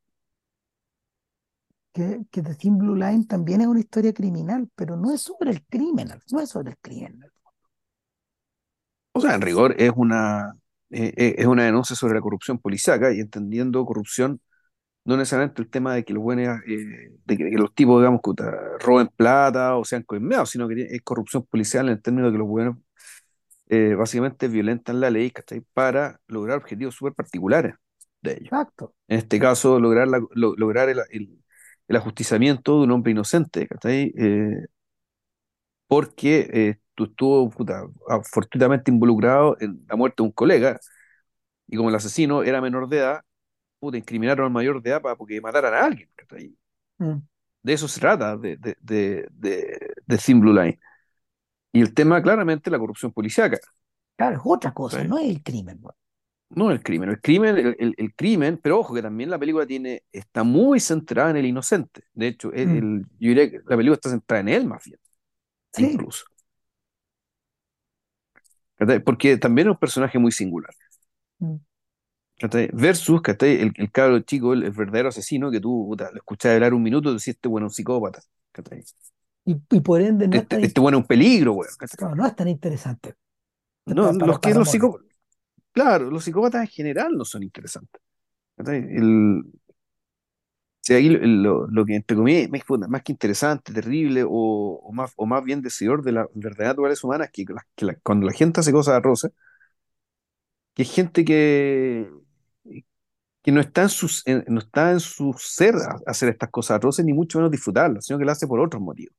Que, 1.93 2.21
que 2.31 2.41
The 2.41 2.55
Thin 2.55 2.77
Blue 2.77 2.95
Line 2.95 3.25
también 3.25 3.61
es 3.61 3.67
una 3.67 3.79
historia 3.79 4.13
criminal, 4.13 4.69
pero 4.75 4.97
no 4.97 5.13
es 5.13 5.21
sobre 5.21 5.51
el 5.51 5.65
crimen, 5.65 6.09
no 6.31 6.39
es 6.41 6.49
sobre 6.49 6.71
el 6.71 6.77
crimen. 6.79 7.21
O 9.11 9.21
sea, 9.21 9.35
en 9.35 9.41
rigor 9.41 9.75
es 9.77 9.91
una, 9.95 10.53
eh, 10.89 11.13
eh, 11.17 11.35
es 11.37 11.45
una 11.45 11.63
denuncia 11.65 11.95
sobre 11.95 12.15
la 12.15 12.21
corrupción 12.21 12.57
policíaca 12.59 13.13
y 13.13 13.19
entendiendo 13.19 13.85
corrupción 13.85 14.41
no 15.05 15.17
necesariamente 15.17 15.61
el 15.63 15.69
tema 15.69 15.95
de 15.95 16.05
que 16.05 16.13
los 16.13 16.23
buenos, 16.23 16.61
eh, 16.67 17.11
de 17.25 17.37
que, 17.37 17.49
que 17.51 17.57
los 17.57 17.73
tipos, 17.75 18.01
digamos, 18.01 18.21
que 18.23 18.31
roben 18.81 19.07
plata 19.09 19.77
o 19.77 19.85
sean 19.85 20.03
coimeados, 20.03 20.51
sino 20.51 20.67
que 20.69 20.83
es 20.91 21.01
corrupción 21.03 21.45
policial 21.45 21.87
en 21.87 21.93
el 21.93 22.01
término 22.03 22.27
de 22.27 22.33
que 22.33 22.39
los 22.39 22.47
buenos 22.47 22.77
eh, 23.69 23.95
básicamente 23.95 24.47
violentan 24.47 24.99
la 25.01 25.09
ley, 25.11 25.31
¿cachai? 25.31 25.61
Para 25.73 26.19
lograr 26.27 26.57
objetivos 26.59 26.95
súper 26.95 27.13
particulares 27.13 27.75
de 28.21 28.33
ellos. 28.33 28.53
Exacto. 28.53 28.93
En 29.07 29.19
este 29.19 29.39
caso, 29.39 29.79
lograr, 29.79 30.07
la- 30.07 30.21
lo- 30.35 30.55
lograr 30.57 30.89
el, 30.89 30.99
el- 31.11 31.42
el 31.93 31.97
ajusticiamiento 32.01 32.77
de 32.79 32.83
un 32.85 32.91
hombre 32.91 33.11
inocente, 33.11 33.67
¿cachai? 33.67 34.13
Eh, 34.17 34.65
porque 35.87 36.49
eh, 36.53 36.77
tú 36.95 37.05
estuvo 37.05 37.49
puta, 37.49 37.83
fortuitamente 38.31 38.91
involucrado 38.91 39.57
en 39.59 39.85
la 39.87 39.95
muerte 39.95 40.17
de 40.23 40.23
un 40.27 40.31
colega 40.31 40.79
y 41.67 41.77
como 41.77 41.89
el 41.89 41.95
asesino 41.95 42.43
era 42.43 42.61
menor 42.61 42.89
de 42.89 42.99
edad, 42.99 43.21
puta, 43.79 43.97
incriminaron 43.97 44.47
al 44.47 44.53
mayor 44.53 44.81
de 44.81 44.91
edad 44.91 45.01
para 45.01 45.17
porque 45.17 45.41
mataran 45.41 45.73
a 45.75 45.85
alguien, 45.85 46.09
¿cachai? 46.15 46.55
Mm. 46.99 47.23
De 47.61 47.73
eso 47.73 47.87
se 47.87 47.99
trata, 47.99 48.35
de, 48.37 48.57
de, 48.57 48.75
de, 48.81 49.27
de, 49.31 49.93
de 50.05 50.17
Thin 50.17 50.41
Blue 50.41 50.53
Line. 50.53 50.79
Y 51.73 51.81
el 51.81 51.93
tema, 51.93 52.21
claramente, 52.23 52.71
la 52.71 52.79
corrupción 52.79 53.13
policíaca, 53.13 53.59
Claro, 54.15 54.37
es 54.37 54.41
otra 54.45 54.73
cosa, 54.73 55.03
no 55.03 55.17
es 55.19 55.29
el 55.29 55.43
crimen. 55.43 55.77
weón. 55.81 55.95
No 56.55 56.71
el 56.71 56.81
crimen. 56.83 57.09
El 57.09 57.21
crimen, 57.21 57.57
el, 57.57 57.75
el- 57.79 57.95
el 57.97 58.13
crimen, 58.15 58.59
pero 58.61 58.79
ojo 58.79 58.93
que 58.93 59.01
también 59.01 59.29
la 59.29 59.39
película 59.39 59.65
tiene, 59.65 60.03
está 60.11 60.43
muy 60.43 60.79
centrada 60.79 61.31
en 61.31 61.37
el 61.37 61.45
inocente. 61.45 62.03
De 62.13 62.27
hecho, 62.27 62.51
el, 62.53 62.67
Mm. 62.69 62.77
el- 62.77 63.01
yo 63.19 63.29
diría 63.29 63.49
que 63.51 63.57
la 63.65 63.75
película 63.77 63.95
está 63.95 64.09
centrada 64.09 64.41
en 64.41 64.49
él 64.49 64.67
más 64.67 64.83
bien, 64.85 64.99
Sí. 65.73 65.85
incluso. 65.85 66.25
Porque 69.05 69.37
también 69.37 69.67
es 69.67 69.71
un 69.73 69.79
personaje 69.79 70.19
muy 70.19 70.31
singular. 70.31 70.73
Mm. 71.39 71.55
Versus, 72.73 73.21
¿cachai? 73.21 73.61
El, 73.61 73.71
el 73.77 73.91
cabro 73.91 74.19
chico, 74.19 74.53
el, 74.53 74.69
verdadero 74.71 75.09
asesino 75.09 75.49
que 75.49 75.61
tú 75.61 75.85
puta, 75.87 76.09
lo 76.11 76.17
escuchás 76.17 76.53
hablar 76.55 76.73
un 76.73 76.83
minuto 76.83 77.09
y 77.09 77.13
decís, 77.13 77.29
este 77.29 77.47
bueno 77.47 77.67
es 77.67 77.71
un 77.71 77.75
psicópata. 77.75 78.21
Y, 79.45 79.55
y 79.71 79.79
por 79.81 80.01
ende 80.01 80.27
no 80.27 80.35
es 80.37 80.47
tan, 80.47 80.59
Este, 80.59 80.67
este 80.67 80.81
bueno 80.81 80.97
es 80.97 81.03
un 81.03 81.07
peligro, 81.07 81.57
claro, 81.97 82.15
no 82.15 82.25
es 82.25 82.35
tan 82.35 82.47
interesante 82.47 83.15
No, 83.85 84.07
para, 84.07 84.17
para, 84.17 84.27
los 84.27 84.39
que 84.39 84.53
los 84.53 84.69
psicópatas, 84.69 85.07
claro, 85.73 86.09
los 86.11 86.23
psicópatas 86.25 86.61
en 86.63 86.67
general 86.67 87.13
no 87.17 87.25
son 87.25 87.43
interesantes. 87.43 88.01
El, 88.57 89.43
si 90.81 90.93
ahí 90.93 91.09
lo, 91.09 91.67
lo 91.67 91.85
que 91.85 91.95
entre 91.95 92.17
comillas 92.17 92.49
más, 92.49 92.89
más 92.89 93.03
que 93.03 93.11
interesante, 93.13 93.71
terrible 93.73 94.23
o, 94.25 94.29
o 94.83 94.91
más, 94.91 95.13
o 95.15 95.25
más 95.25 95.43
bien 95.43 95.61
decidor 95.61 96.03
de 96.03 96.11
la 96.11 96.27
verdadera 96.33 96.69
naturaleza 96.71 97.07
humana 97.07 97.25
es 97.25 97.31
que, 97.31 97.45
la- 97.47 97.65
que 97.75 97.85
la- 97.85 97.95
cuando 98.03 98.25
la 98.25 98.33
gente 98.33 98.59
hace 98.59 98.71
cosas 98.73 98.95
atroces, 98.95 99.31
que 100.73 100.83
es 100.83 100.91
gente 100.93 101.23
que, 101.25 102.09
que 103.43 103.51
no 103.51 103.59
está 103.61 103.83
en 103.83 103.89
sus, 103.89 104.25
en- 104.27 104.43
no 104.47 104.59
está 104.59 104.91
en 104.91 104.99
su 104.99 105.33
ser 105.37 105.75
hacer 106.07 106.29
estas 106.29 106.49
cosas 106.49 106.77
atroces, 106.77 107.05
ni 107.05 107.13
mucho 107.13 107.37
menos 107.39 107.51
disfrutarlas, 107.51 108.05
sino 108.05 108.19
que 108.19 108.25
las 108.25 108.37
hace 108.37 108.47
por 108.47 108.59
otros 108.59 108.81
motivos. 108.81 109.15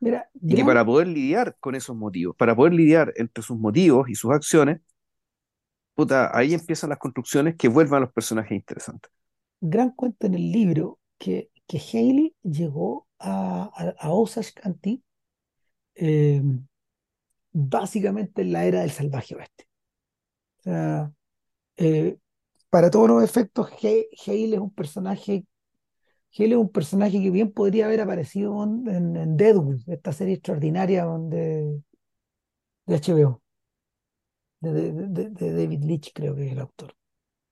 Mira, 0.00 0.28
Y 0.46 0.54
que 0.54 0.64
para 0.64 0.84
poder 0.84 1.08
lidiar 1.08 1.56
con 1.60 1.74
esos 1.74 1.96
motivos, 1.96 2.34
para 2.36 2.56
poder 2.56 2.72
lidiar 2.74 3.12
entre 3.16 3.42
sus 3.44 3.58
motivos 3.58 4.08
y 4.08 4.14
sus 4.14 4.32
acciones, 4.32 4.80
ahí 6.34 6.54
empiezan 6.54 6.90
las 6.90 6.98
construcciones 6.98 7.56
que 7.56 7.68
vuelvan 7.68 7.98
a 7.98 8.06
los 8.06 8.12
personajes 8.12 8.52
interesantes. 8.52 9.10
gran 9.60 9.90
cuenta 9.92 10.26
en 10.26 10.34
el 10.34 10.50
libro 10.52 10.98
que, 11.18 11.50
que 11.66 11.78
Haley 11.78 12.34
llegó 12.42 13.06
a, 13.18 13.70
a, 13.98 14.10
Osage 14.12 14.52
County 14.54 15.02
eh, 15.96 16.42
básicamente 17.52 18.40
en 18.42 18.52
la 18.52 18.64
era 18.64 18.80
del 18.80 18.90
salvaje 18.90 19.34
oeste. 19.36 19.66
Eh, 21.76 22.18
para 22.70 22.90
todos 22.90 23.08
los 23.08 23.22
efectos, 23.24 23.70
Hale 23.82 24.08
es 24.54 24.60
un 24.60 24.72
personaje, 24.74 25.46
Hale 26.38 26.52
es 26.52 26.56
un 26.58 26.70
personaje 26.72 27.22
que 27.22 27.30
bien 27.30 27.52
podría 27.52 27.86
haber 27.86 28.02
aparecido 28.02 28.64
en, 28.64 28.88
en- 28.88 29.16
en 29.16 29.36
Deadwood, 29.38 29.80
esta 29.88 30.12
serie 30.12 30.34
extraordinaria 30.36 31.06
de, 31.06 31.82
de 32.86 32.94
HBO, 32.96 33.42
de, 34.60 35.30
David 35.30 35.84
Leitch, 35.84 36.12
creo 36.14 36.34
que 36.34 36.46
es 36.46 36.52
el 36.52 36.60
autor. 36.60 36.94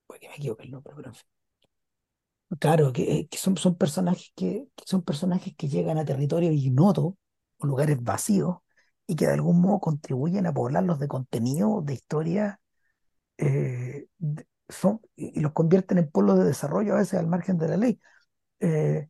Puede 0.06 0.20
que 0.20 0.28
me 0.28 0.36
equivoque 0.36 0.64
el 0.64 0.70
nombre, 0.72 0.92
pero 0.96 1.08
en 1.08 1.14
fin. 1.14 1.26
Claro, 2.60 2.92
que, 2.92 3.26
que 3.28 3.38
son, 3.38 3.56
son 3.56 3.76
personajes 3.76 4.32
que, 4.36 4.68
son 4.84 5.02
personajes 5.02 5.54
que 5.56 5.68
llegan 5.68 5.98
a 5.98 6.04
territorios 6.04 6.54
ignotos 6.54 7.14
o 7.58 7.66
lugares 7.66 8.02
vacíos 8.02 8.58
y 9.06 9.16
que 9.16 9.26
de 9.26 9.34
algún 9.34 9.60
modo 9.60 9.80
contribuyen 9.80 10.46
a 10.46 10.54
poblarlos 10.54 10.98
de 10.98 11.08
contenido, 11.08 11.82
de 11.82 11.94
historia, 11.94 12.60
eh, 13.38 14.06
son, 14.68 15.00
y 15.16 15.40
los 15.40 15.52
convierten 15.52 15.98
en 15.98 16.10
polos 16.10 16.38
de 16.38 16.44
desarrollo 16.44 16.94
a 16.94 16.98
veces 16.98 17.18
al 17.18 17.28
margen 17.28 17.58
de 17.58 17.68
la 17.68 17.76
ley. 17.76 18.00
Eh, 18.60 19.08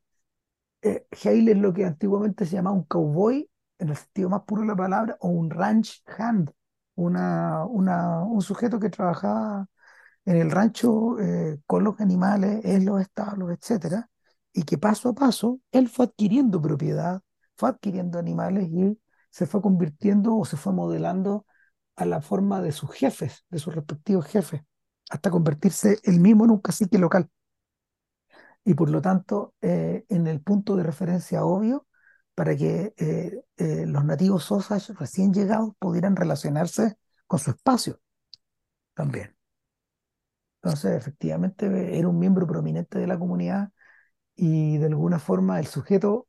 eh, 0.82 1.06
es 1.10 1.56
lo 1.58 1.72
que 1.72 1.84
antiguamente 1.84 2.46
se 2.46 2.56
llamaba 2.56 2.76
un 2.76 2.84
cowboy, 2.84 3.50
en 3.78 3.90
el 3.90 3.96
sentido 3.96 4.30
más 4.30 4.42
puro 4.42 4.62
de 4.62 4.68
la 4.68 4.76
palabra, 4.76 5.16
o 5.20 5.28
un 5.28 5.50
ranch 5.50 6.02
hand, 6.18 6.52
una, 6.96 7.64
una, 7.66 8.20
un 8.24 8.42
sujeto 8.42 8.80
que 8.80 8.90
trabajaba 8.90 9.66
en 10.24 10.36
el 10.36 10.50
rancho 10.50 11.18
eh, 11.20 11.58
con 11.66 11.84
los 11.84 12.00
animales, 12.00 12.64
en 12.64 12.84
los 12.86 13.00
establos, 13.00 13.52
etcétera, 13.52 14.10
y 14.52 14.64
que 14.64 14.78
paso 14.78 15.10
a 15.10 15.14
paso 15.14 15.60
él 15.72 15.88
fue 15.88 16.06
adquiriendo 16.06 16.60
propiedad, 16.60 17.22
fue 17.56 17.70
adquiriendo 17.70 18.18
animales 18.18 18.68
y 18.70 18.98
se 19.30 19.46
fue 19.46 19.62
convirtiendo 19.62 20.36
o 20.36 20.44
se 20.44 20.56
fue 20.56 20.72
modelando 20.72 21.46
a 21.96 22.06
la 22.06 22.20
forma 22.20 22.60
de 22.62 22.72
sus 22.72 22.90
jefes, 22.92 23.44
de 23.50 23.58
sus 23.58 23.74
respectivos 23.74 24.26
jefes, 24.26 24.62
hasta 25.10 25.30
convertirse 25.30 25.98
él 26.04 26.20
mismo 26.20 26.44
en 26.44 26.52
un 26.52 26.60
cacique 26.60 26.98
local. 26.98 27.28
Y 28.64 28.74
por 28.74 28.90
lo 28.90 29.00
tanto 29.00 29.54
eh, 29.60 30.04
en 30.08 30.26
el 30.26 30.40
punto 30.40 30.76
de 30.76 30.82
referencia 30.82 31.44
obvio 31.44 31.86
para 32.36 32.56
que 32.56 32.94
eh, 32.98 33.42
eh, 33.56 33.86
los 33.86 34.04
nativos 34.04 34.52
Osage 34.52 34.92
recién 34.92 35.32
llegados 35.34 35.72
pudieran 35.80 36.16
relacionarse 36.16 36.98
con 37.26 37.40
su 37.40 37.50
espacio 37.50 37.98
también. 38.94 39.36
Entonces, 40.62 40.96
efectivamente, 40.96 41.98
era 41.98 42.08
un 42.08 42.18
miembro 42.18 42.46
prominente 42.46 42.98
de 42.98 43.06
la 43.06 43.18
comunidad 43.18 43.70
y 44.36 44.78
de 44.78 44.86
alguna 44.86 45.18
forma 45.18 45.60
el 45.60 45.66
sujeto, 45.66 46.28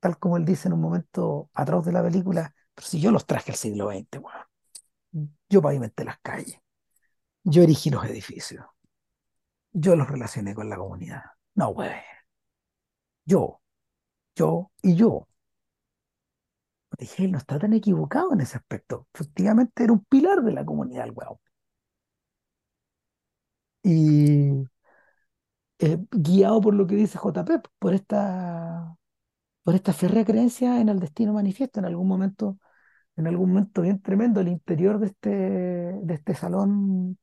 tal 0.00 0.18
como 0.18 0.36
él 0.38 0.44
dice 0.44 0.68
en 0.68 0.74
un 0.74 0.80
momento 0.80 1.50
atroz 1.54 1.86
de 1.86 1.92
la 1.92 2.02
película, 2.02 2.54
pero 2.74 2.86
si 2.88 3.00
yo 3.00 3.10
los 3.12 3.26
traje 3.26 3.52
al 3.52 3.58
siglo 3.58 3.90
XX, 3.90 4.18
weón. 4.20 4.46
Yo 5.48 5.60
pavimenté 5.62 6.04
las 6.04 6.18
calles, 6.20 6.58
yo 7.44 7.62
erigí 7.62 7.90
los 7.90 8.04
edificios, 8.04 8.64
yo 9.72 9.96
los 9.96 10.08
relacioné 10.08 10.54
con 10.54 10.68
la 10.70 10.76
comunidad. 10.76 11.22
No, 11.54 11.70
weón, 11.70 11.92
yo, 13.24 13.60
yo 14.40 14.70
y 14.82 14.96
yo. 14.96 15.26
Dije, 16.98 17.24
él 17.24 17.32
no 17.32 17.38
está 17.38 17.58
tan 17.58 17.72
equivocado 17.72 18.32
en 18.32 18.40
ese 18.42 18.56
aspecto. 18.58 19.08
Efectivamente 19.14 19.82
era 19.82 19.92
un 19.92 20.04
pilar 20.04 20.42
de 20.44 20.52
la 20.52 20.64
comunidad 20.64 21.06
el 21.06 21.12
weón. 21.12 21.36
Y 23.82 24.64
eh, 25.78 25.98
guiado 26.10 26.60
por 26.60 26.74
lo 26.74 26.86
que 26.86 26.94
dice 26.96 27.18
JP, 27.18 27.60
por 27.78 27.94
esta, 27.94 28.96
por 29.64 29.74
esta 29.76 29.92
férrea 29.92 30.24
creencia 30.24 30.80
en 30.80 30.88
el 30.90 31.00
destino 31.00 31.32
manifiesto, 31.34 31.80
en 31.80 31.86
algún 31.86 32.08
momento, 32.08 32.58
en 33.16 33.26
algún 33.28 33.50
momento 33.50 33.82
bien 33.82 34.02
tremendo, 34.02 34.40
el 34.40 34.48
interior 34.48 35.00
de 35.00 35.06
este, 35.08 35.30
de 35.30 36.14
este 36.14 36.34
salón, 36.34 37.18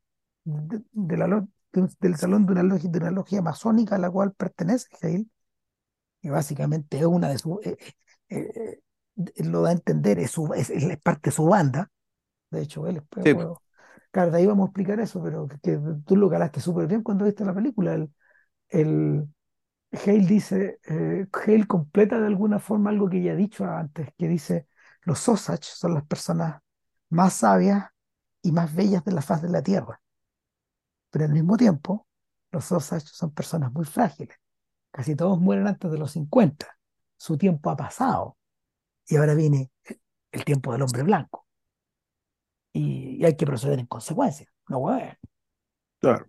de, 0.46 0.84
de 0.94 1.18
la 1.18 1.28
de 1.74 1.88
del 2.02 2.16
salón 2.18 2.46
de 2.46 2.54
una 2.54 2.64
logia, 2.64 2.90
de 2.92 3.00
una 3.00 3.12
logia 3.12 3.42
masónica 3.42 3.96
a 3.96 4.00
la 4.00 4.12
cual 4.12 4.34
pertenece 4.34 4.88
Hale, 5.02 5.28
y 6.22 6.30
básicamente 6.30 6.98
es 6.98 7.06
una 7.06 7.30
de 7.30 7.38
sus, 7.38 7.66
eh, 7.66 7.78
eh, 8.30 8.80
eh, 9.16 9.44
lo 9.44 9.62
da 9.62 9.70
a 9.70 9.74
entender, 9.74 10.20
es, 10.20 10.32
su, 10.32 10.54
es, 10.54 10.70
es 10.70 10.98
parte 11.00 11.30
de 11.30 11.36
su 11.36 11.46
banda, 11.46 11.92
de 12.52 12.62
hecho, 12.62 12.88
él, 12.88 13.02
pues, 13.10 13.24
Sí, 13.26 13.34
bueno, 13.34 13.62
claro, 14.12 14.32
de 14.32 14.38
ahí 14.40 14.46
vamos 14.46 14.68
a 14.68 14.70
explicar 14.70 15.00
eso, 15.00 15.22
pero 15.22 15.48
que, 15.48 15.58
que 15.60 15.80
tú 16.06 16.16
lo 16.16 16.30
calaste 16.30 16.62
súper 16.62 16.88
bien 16.88 17.04
cuando 17.04 17.26
viste 17.26 17.46
la 17.46 17.54
película, 17.54 17.94
el, 17.94 18.12
el, 18.70 19.28
Hale 19.92 20.26
dice, 20.28 20.80
eh, 20.88 21.28
Hale 21.34 21.68
completa 21.68 22.20
de 22.20 22.28
alguna 22.28 22.60
forma 22.60 22.90
algo 22.90 23.10
que 23.10 23.22
ya 23.22 23.34
he 23.34 23.36
dicho 23.36 23.66
antes, 23.66 24.10
que 24.18 24.28
dice, 24.28 24.68
los 25.04 25.28
Osage 25.30 25.64
son 25.64 25.94
las 25.94 26.06
personas 26.06 26.62
más 27.10 27.34
sabias 27.34 27.86
y 28.42 28.52
más 28.52 28.74
bellas 28.76 29.04
de 29.06 29.14
la 29.14 29.22
faz 29.22 29.42
de 29.42 29.50
la 29.50 29.62
Tierra, 29.64 30.02
pero 31.10 31.26
al 31.26 31.34
mismo 31.34 31.58
tiempo, 31.58 32.08
los 32.52 32.72
Osage 32.72 33.08
son 33.08 33.32
personas 33.34 33.72
muy 33.72 33.86
frágiles, 33.86 34.38
casi 34.98 35.16
todos 35.16 35.40
mueren 35.40 35.68
antes 35.68 35.92
de 35.92 35.98
los 36.00 36.12
50, 36.14 36.68
su 37.18 37.38
tiempo 37.38 37.70
ha 37.72 37.78
pasado 37.78 38.38
y 39.08 39.18
ahora 39.18 39.36
viene 39.36 39.72
el 40.32 40.46
tiempo 40.46 40.74
del 40.74 40.84
hombre 40.84 41.04
blanco 41.04 41.48
y, 42.74 43.18
y 43.22 43.26
hay 43.26 43.36
que 43.36 43.46
proceder 43.46 43.80
en 43.80 43.86
consecuencia, 43.88 44.48
no 44.70 44.80
huevo. 44.80 45.12
claro. 46.00 46.28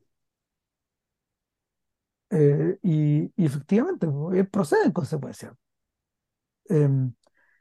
Eh, 2.30 2.78
y, 2.82 3.32
y 3.36 3.46
efectivamente, 3.46 4.06
él 4.34 4.48
procede 4.48 4.84
en 4.86 4.92
consecuencia. 4.92 5.54
Em, 6.68 7.14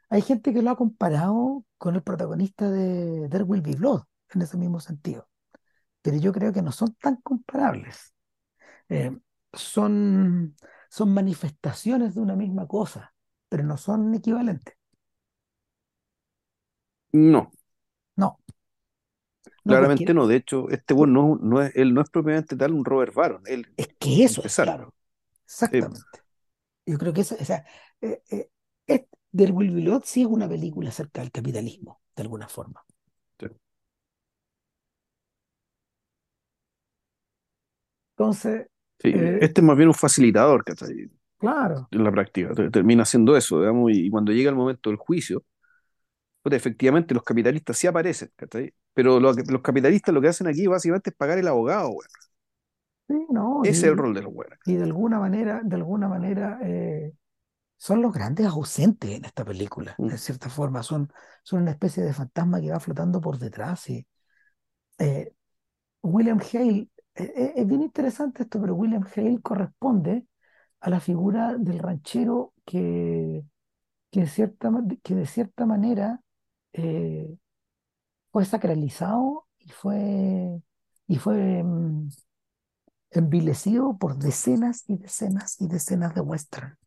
Hay 0.10 0.22
gente 0.24 0.54
que 0.54 0.62
lo 0.64 0.72
ha 0.72 0.78
comparado 0.78 1.66
con 1.80 1.96
el 1.96 2.04
protagonista 2.04 2.70
de 2.72 3.30
There 3.30 3.46
Will 3.46 3.62
Be 3.64 3.76
Blood, 3.76 4.04
en 4.36 4.42
ese 4.44 4.58
mismo 4.58 4.80
sentido, 4.82 5.30
pero 6.04 6.18
yo 6.18 6.34
creo 6.34 6.54
que 6.54 6.62
no 6.64 6.72
son 6.74 6.96
tan 6.96 7.18
comparables. 7.22 8.14
Eh, 8.90 9.18
son, 9.54 10.56
son 10.90 11.14
manifestaciones 11.14 12.16
de 12.16 12.22
una 12.22 12.36
misma 12.36 12.68
cosa, 12.68 13.14
pero 13.50 13.64
no 13.64 13.78
son 13.78 14.14
equivalentes. 14.16 14.76
No, 17.14 17.52
No, 18.18 18.38
no 19.66 19.78
claramente 19.78 20.14
porque 20.16 20.16
no. 20.16 20.28
De 20.28 20.36
hecho, 20.38 20.70
este 20.70 20.94
bueno 20.94 21.38
no, 21.40 21.58
no 21.58 21.62
es, 21.62 21.76
él 21.76 21.94
no 21.94 22.02
es 22.02 22.10
propiamente 22.10 22.56
tal 22.56 22.74
un 22.74 22.86
Robert 22.86 23.14
Baron, 23.14 23.42
él, 23.46 23.68
es 23.78 23.88
que 24.00 24.24
eso 24.24 24.44
es 24.46 24.58
claro, 24.60 24.94
exactamente. 25.46 26.22
Yo 26.86 26.98
creo 26.98 27.14
que 27.14 27.22
eso, 27.22 27.38
o 27.40 27.46
sea, 27.46 27.66
eh, 28.02 28.22
eh, 28.32 28.50
es- 28.88 29.04
There 29.36 29.52
Will 29.54 30.02
sí 30.06 30.22
es 30.22 30.28
una 30.28 30.50
película 30.50 30.90
acerca 30.90 31.22
del 31.22 31.32
capitalismo, 31.32 32.02
de 32.16 32.24
alguna 32.24 32.50
forma. 32.50 32.86
sí. 33.40 33.48
Entonces, 38.18 38.68
Sí, 39.00 39.10
eh, 39.12 39.40
Este 39.40 39.62
es 39.62 39.66
más 39.68 39.78
bien 39.78 39.90
un 39.90 39.96
facilitador, 39.96 40.64
¿cachai? 40.64 41.10
claro, 41.40 41.90
En 41.92 42.04
la 42.04 42.12
práctica, 42.12 42.54
te- 42.56 42.72
termina 42.72 43.04
haciendo 43.04 43.38
eso, 43.38 43.60
digamos, 43.62 43.92
y, 43.92 44.08
y 44.08 44.10
cuando 44.10 44.32
llega 44.34 44.50
el 44.50 44.56
momento 44.56 44.90
del 44.90 44.98
juicio, 44.98 45.44
pues 46.42 46.56
efectivamente 46.56 47.14
los 47.14 47.24
capitalistas 47.24 47.78
sí 47.78 47.88
aparecen, 47.88 48.32
¿cachai? 48.36 48.74
Pero 48.94 49.20
lo 49.20 49.34
los 49.34 49.62
capitalistas 49.62 50.14
lo 50.14 50.22
que 50.22 50.30
hacen 50.30 50.48
aquí 50.48 50.68
básicamente 50.68 51.10
es 51.12 51.16
pagar 51.16 51.38
el 51.40 51.48
abogado, 51.48 51.90
weón. 51.90 52.08
sí, 53.08 53.16
no, 53.30 53.64
Ese 53.64 53.86
es 53.86 53.92
el 53.92 53.98
y, 53.98 54.00
rol 54.00 54.16
de 54.16 54.24
los 54.24 54.34
weones. 54.34 54.58
y 54.66 54.76
de 54.76 54.84
alguna 54.84 55.20
manera, 55.20 55.62
de 55.64 55.76
alguna 55.76 56.08
manera, 56.08 56.60
eh, 56.64 57.14
son 57.78 58.02
los 58.02 58.14
grandes 58.14 58.48
ausentes 58.48 59.12
en 59.12 59.26
esta 59.26 59.46
película, 59.46 60.00
Mm. 60.00 60.08
en 60.08 60.18
cierta 60.20 60.50
forma, 60.50 60.84
son, 60.84 61.12
son 61.44 61.64
una 61.64 61.72
especie 61.72 62.04
de 62.04 62.14
fantasma 62.14 62.62
que 62.62 62.72
va 62.72 62.80
flotando 62.80 63.22
por 63.22 63.40
detrás. 63.40 63.90
Y, 63.90 64.08
eh, 65.00 65.34
William 66.04 66.40
Hale, 66.54 66.90
es 67.26 67.68
bien 67.68 67.82
interesante 67.82 68.44
esto, 68.44 68.62
pero 68.62 68.76
William 68.76 69.06
Hale 69.16 69.42
corresponde 69.42 70.26
a 70.80 70.90
la 70.90 71.00
figura 71.00 71.56
del 71.58 71.80
ranchero 71.80 72.54
que, 72.66 73.44
que, 74.12 74.22
de 74.22 74.28
cierta, 74.28 74.72
que 75.04 75.16
de 75.16 75.26
cierta 75.26 75.66
manera 75.66 76.22
eh, 76.74 77.38
fue 78.32 78.46
sacralizado 78.46 79.48
y 79.60 79.70
fue, 79.70 80.62
y 81.08 81.18
fue 81.18 81.64
mm, 81.64 82.10
envilecido 83.12 83.98
por 83.98 84.18
decenas 84.18 84.84
y 84.88 84.98
decenas 84.98 85.60
y 85.62 85.68
decenas 85.68 86.14
de 86.16 86.22
western. 86.22 86.78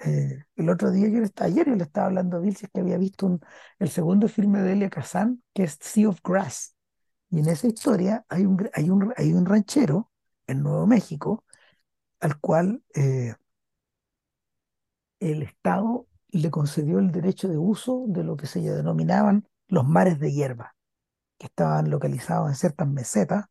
Eh, 0.00 0.44
el 0.56 0.70
otro 0.70 0.90
día 0.92 1.08
yo 1.08 1.18
le 1.18 1.24
estaba, 1.26 1.48
ayer 1.48 1.66
yo 1.66 1.74
le 1.74 1.82
estaba 1.82 2.06
hablando 2.06 2.36
a 2.36 2.40
Vilches 2.40 2.70
que 2.72 2.80
había 2.80 2.98
visto 2.98 3.40
el 3.80 3.88
segundo 3.88 4.28
filme 4.28 4.62
de 4.62 4.72
Elia 4.74 4.90
Kazan, 4.90 5.42
que 5.52 5.64
es 5.64 5.76
Sea 5.80 6.08
of 6.08 6.20
Grass. 6.22 6.77
Y 7.30 7.40
en 7.40 7.48
esa 7.48 7.66
historia 7.66 8.24
hay 8.28 8.46
un, 8.46 8.70
hay 8.74 8.90
un, 8.90 9.12
hay 9.16 9.32
un 9.32 9.46
ranchero 9.46 10.10
en 10.46 10.62
Nuevo 10.62 10.86
México 10.86 11.44
al 12.20 12.40
cual 12.40 12.82
eh, 12.94 13.34
el 15.20 15.42
Estado 15.42 16.06
le 16.30 16.50
concedió 16.50 16.98
el 16.98 17.12
derecho 17.12 17.48
de 17.48 17.58
uso 17.58 18.04
de 18.08 18.24
lo 18.24 18.36
que 18.36 18.46
se 18.46 18.60
denominaban 18.60 19.46
los 19.68 19.86
mares 19.86 20.18
de 20.20 20.32
hierba, 20.32 20.76
que 21.38 21.46
estaban 21.48 21.90
localizados 21.90 22.48
en 22.50 22.56
ciertas 22.56 22.88
mesetas 22.88 23.46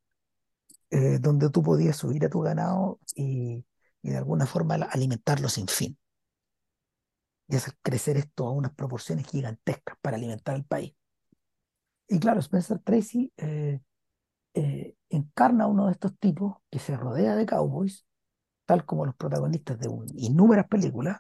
eh, 0.92 1.20
donde 1.20 1.50
tú 1.50 1.64
podías 1.64 1.98
subir 1.98 2.26
a 2.26 2.30
tu 2.30 2.42
ganado 2.42 3.00
y, 3.16 3.66
y 4.02 4.10
de 4.12 4.18
alguna 4.18 4.46
forma 4.46 4.76
alimentarlo 4.76 5.50
sin 5.50 5.68
fin. 5.68 5.98
y 7.50 7.56
hacer 7.58 7.76
crecer 7.82 8.16
esto 8.18 8.48
a 8.48 8.52
unas 8.52 8.74
proporciones 8.74 9.28
gigantescas 9.28 9.98
para 10.02 10.16
alimentar 10.18 10.56
al 10.56 10.64
país. 10.66 10.94
Y 12.08 12.20
claro, 12.20 12.40
Spencer 12.40 12.80
Tracy 12.80 13.34
eh, 13.38 13.82
eh, 14.56 14.96
encarna 15.10 15.66
a 15.66 15.68
uno 15.68 15.88
de 15.88 15.94
estos 15.94 16.18
tipos 16.20 16.58
que 16.72 16.80
se 16.80 16.98
rodea 16.98 17.36
de 17.36 17.46
cowboys, 17.46 18.06
tal 18.66 18.86
como 18.86 19.06
los 19.06 19.16
protagonistas 19.16 19.80
de 19.80 19.90
un, 19.90 20.08
innumerables 20.16 20.70
películas, 20.70 21.20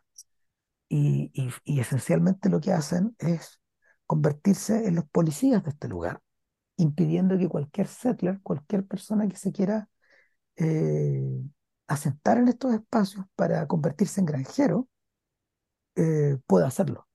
y, 0.89 1.31
y, 1.33 1.49
y 1.65 1.79
esencialmente 1.79 2.49
lo 2.49 2.61
que 2.61 2.71
hacen 2.73 3.15
es 3.19 3.59
convertirse 4.05 4.87
en 4.87 4.95
los 4.95 5.05
policías 5.09 5.63
de 5.63 5.71
este 5.71 5.87
lugar, 5.87 6.21
impidiendo 6.77 7.37
que 7.37 7.49
cualquier 7.49 7.87
settler, 7.87 8.39
cualquier 8.43 8.85
persona 8.87 9.27
que 9.27 9.37
se 9.37 9.51
quiera 9.51 9.89
eh, 10.57 11.23
asentar 11.87 12.37
en 12.39 12.49
estos 12.49 12.73
espacios 12.73 13.25
para 13.35 13.67
convertirse 13.67 14.21
en 14.21 14.27
granjero, 14.27 14.89
eh, 15.95 16.37
puede 16.47 16.65
hacerlo. 16.65 17.07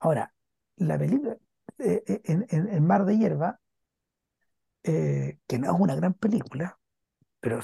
Ahora, 0.00 0.32
la 0.76 0.98
película 0.98 1.36
en, 1.78 2.46
en- 2.50 2.68
en 2.68 2.86
Mar 2.86 3.04
de 3.04 3.16
Hierba, 3.18 3.60
eh, 4.84 5.38
que 5.46 5.58
no 5.58 5.72
es 5.74 5.80
una 5.80 5.94
gran 5.96 6.14
película, 6.14 6.78
pero 7.40 7.60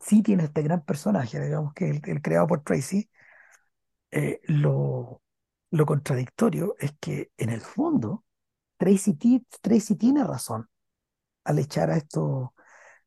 sí, 0.00 0.22
tiene 0.22 0.44
este 0.44 0.62
gran 0.62 0.84
personaje, 0.84 1.40
digamos 1.40 1.72
que 1.74 1.90
el, 1.90 2.00
el 2.06 2.22
creado 2.22 2.46
por 2.46 2.62
Tracy, 2.62 3.08
eh, 4.10 4.40
lo, 4.44 5.22
lo 5.70 5.86
contradictorio 5.86 6.76
es 6.78 6.92
que 7.00 7.30
en 7.36 7.50
el 7.50 7.60
fondo 7.60 8.24
Tracy, 8.78 9.14
ti- 9.14 9.46
Tracy 9.62 9.96
tiene 9.96 10.24
razón 10.24 10.68
al 11.44 11.58
echar 11.60 11.90
a 11.90 11.98
estos, 11.98 12.50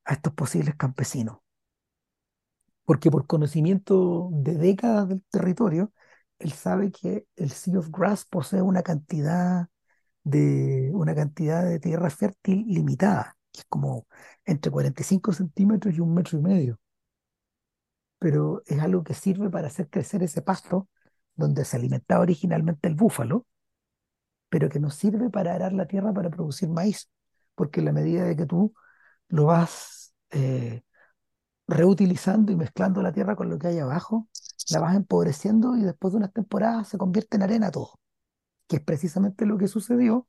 a 0.05 0.13
estos 0.15 0.34
posibles 0.34 0.75
campesinos, 0.77 1.39
porque 2.85 3.11
por 3.11 3.27
conocimiento 3.27 4.29
de 4.31 4.55
décadas 4.55 5.09
del 5.09 5.23
territorio, 5.31 5.91
él 6.39 6.51
sabe 6.53 6.91
que 6.91 7.27
el 7.35 7.51
Sea 7.51 7.80
of 7.80 7.89
Grass 7.89 8.26
posee 8.26 8.61
una 8.61 8.84
cantidad 8.84 9.68
de, 10.23 10.91
una 10.93 11.15
cantidad 11.15 11.65
de 11.65 11.80
tierra 11.80 12.09
fértil 12.09 12.65
limitada, 12.68 13.38
que 13.51 13.61
es 13.61 13.65
como 13.69 14.07
entre 14.45 14.72
45 14.72 15.34
centímetros 15.34 15.95
y 15.95 16.01
un 16.01 16.14
metro 16.14 16.39
y 16.39 16.41
medio, 16.41 16.80
pero 18.19 18.64
es 18.65 18.80
algo 18.80 19.03
que 19.03 19.14
sirve 19.14 19.49
para 19.49 19.68
hacer 19.68 19.89
crecer 19.89 20.23
ese 20.23 20.41
pasto 20.41 20.89
donde 21.35 21.65
se 21.65 21.77
alimentaba 21.77 22.22
originalmente 22.22 22.88
el 22.88 22.95
búfalo, 22.95 23.45
pero 24.49 24.69
que 24.69 24.80
no 24.80 24.89
sirve 24.89 25.30
para 25.30 25.53
arar 25.55 25.73
la 25.73 25.88
tierra 25.88 26.14
para 26.14 26.30
producir 26.30 26.69
maíz, 26.69 27.09
porque 27.55 27.80
en 27.80 27.85
la 27.85 27.91
medida 27.91 28.23
de 28.23 28.35
que 28.35 28.45
tú 28.45 28.73
lo 29.30 29.45
vas 29.45 30.14
eh, 30.31 30.81
reutilizando 31.68 32.51
y 32.51 32.55
mezclando 32.55 33.01
la 33.01 33.14
tierra 33.14 33.35
con 33.35 33.49
lo 33.49 33.59
que 33.59 33.68
hay 33.68 33.80
abajo, 33.80 34.30
la 34.69 34.80
vas 34.80 34.95
empobreciendo 34.95 35.76
y 35.77 35.84
después 35.84 36.14
de 36.14 36.18
unas 36.19 36.34
temporadas 36.34 36.88
se 36.89 36.98
convierte 36.98 37.38
en 37.38 37.44
arena 37.44 37.72
todo, 37.72 37.99
que 38.68 38.77
es 38.77 38.84
precisamente 38.84 39.45
lo 39.48 39.57
que 39.60 39.68
sucedió 39.69 40.27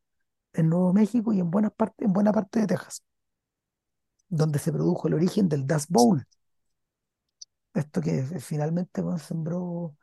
en 0.54 0.70
Nuevo 0.70 0.92
México 0.94 1.32
y 1.34 1.40
en 1.40 1.50
buena 1.52 1.70
parte, 1.70 2.04
en 2.06 2.12
buena 2.14 2.32
parte 2.32 2.60
de 2.60 2.68
Texas, 2.68 3.04
donde 4.30 4.58
se 4.58 4.72
produjo 4.72 5.06
el 5.08 5.12
origen 5.14 5.48
del 5.50 5.66
Dust 5.66 5.90
Bowl, 5.90 6.24
esto 7.74 8.00
que 8.00 8.22
finalmente 8.40 9.02
sembró, 9.18 9.96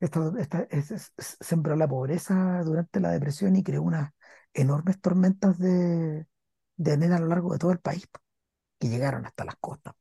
esta- 0.00 0.32
es- 0.70 0.90
es- 0.92 1.12
es- 1.18 1.38
sembró 1.40 1.76
la 1.76 1.88
pobreza 1.88 2.62
durante 2.64 3.00
la 3.00 3.10
depresión 3.12 3.56
y 3.56 3.64
creó 3.64 3.82
unas 3.82 4.12
enormes 4.54 5.00
tormentas 5.00 5.58
de, 5.58 6.26
de 6.78 6.92
arena 6.92 7.16
a 7.16 7.20
lo 7.20 7.28
largo 7.28 7.52
de 7.52 7.58
todo 7.58 7.72
el 7.72 7.80
país, 7.80 8.06
que 8.78 8.88
llegaron 8.88 9.26
hasta 9.26 9.44
las 9.46 9.56
costas. 9.58 9.94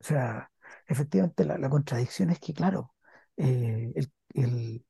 O 0.00 0.04
sea, 0.04 0.49
efectivamente 0.90 1.46
la, 1.46 1.58
la 1.58 1.70
contradicción 1.70 2.30
es 2.30 2.40
que, 2.40 2.54
claro, 2.54 2.94
eh, 3.38 3.92
el, 3.96 4.12
el- 4.34 4.86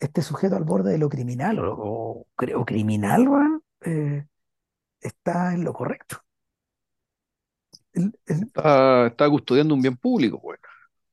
este 0.00 0.22
sujeto 0.22 0.56
al 0.56 0.64
borde 0.64 0.92
de 0.92 0.98
lo 0.98 1.08
criminal 1.10 1.58
o, 1.60 1.74
o 1.78 2.26
creo 2.36 2.64
criminal, 2.66 3.28
eh, 3.82 4.26
está 5.02 5.54
en 5.54 5.64
lo 5.64 5.72
correcto. 5.74 6.18
El- 7.92 8.12
Está, 8.26 9.06
está 9.08 9.28
custodiando 9.30 9.74
un 9.74 9.82
bien 9.82 9.96
público, 9.96 10.40
pues, 10.40 10.58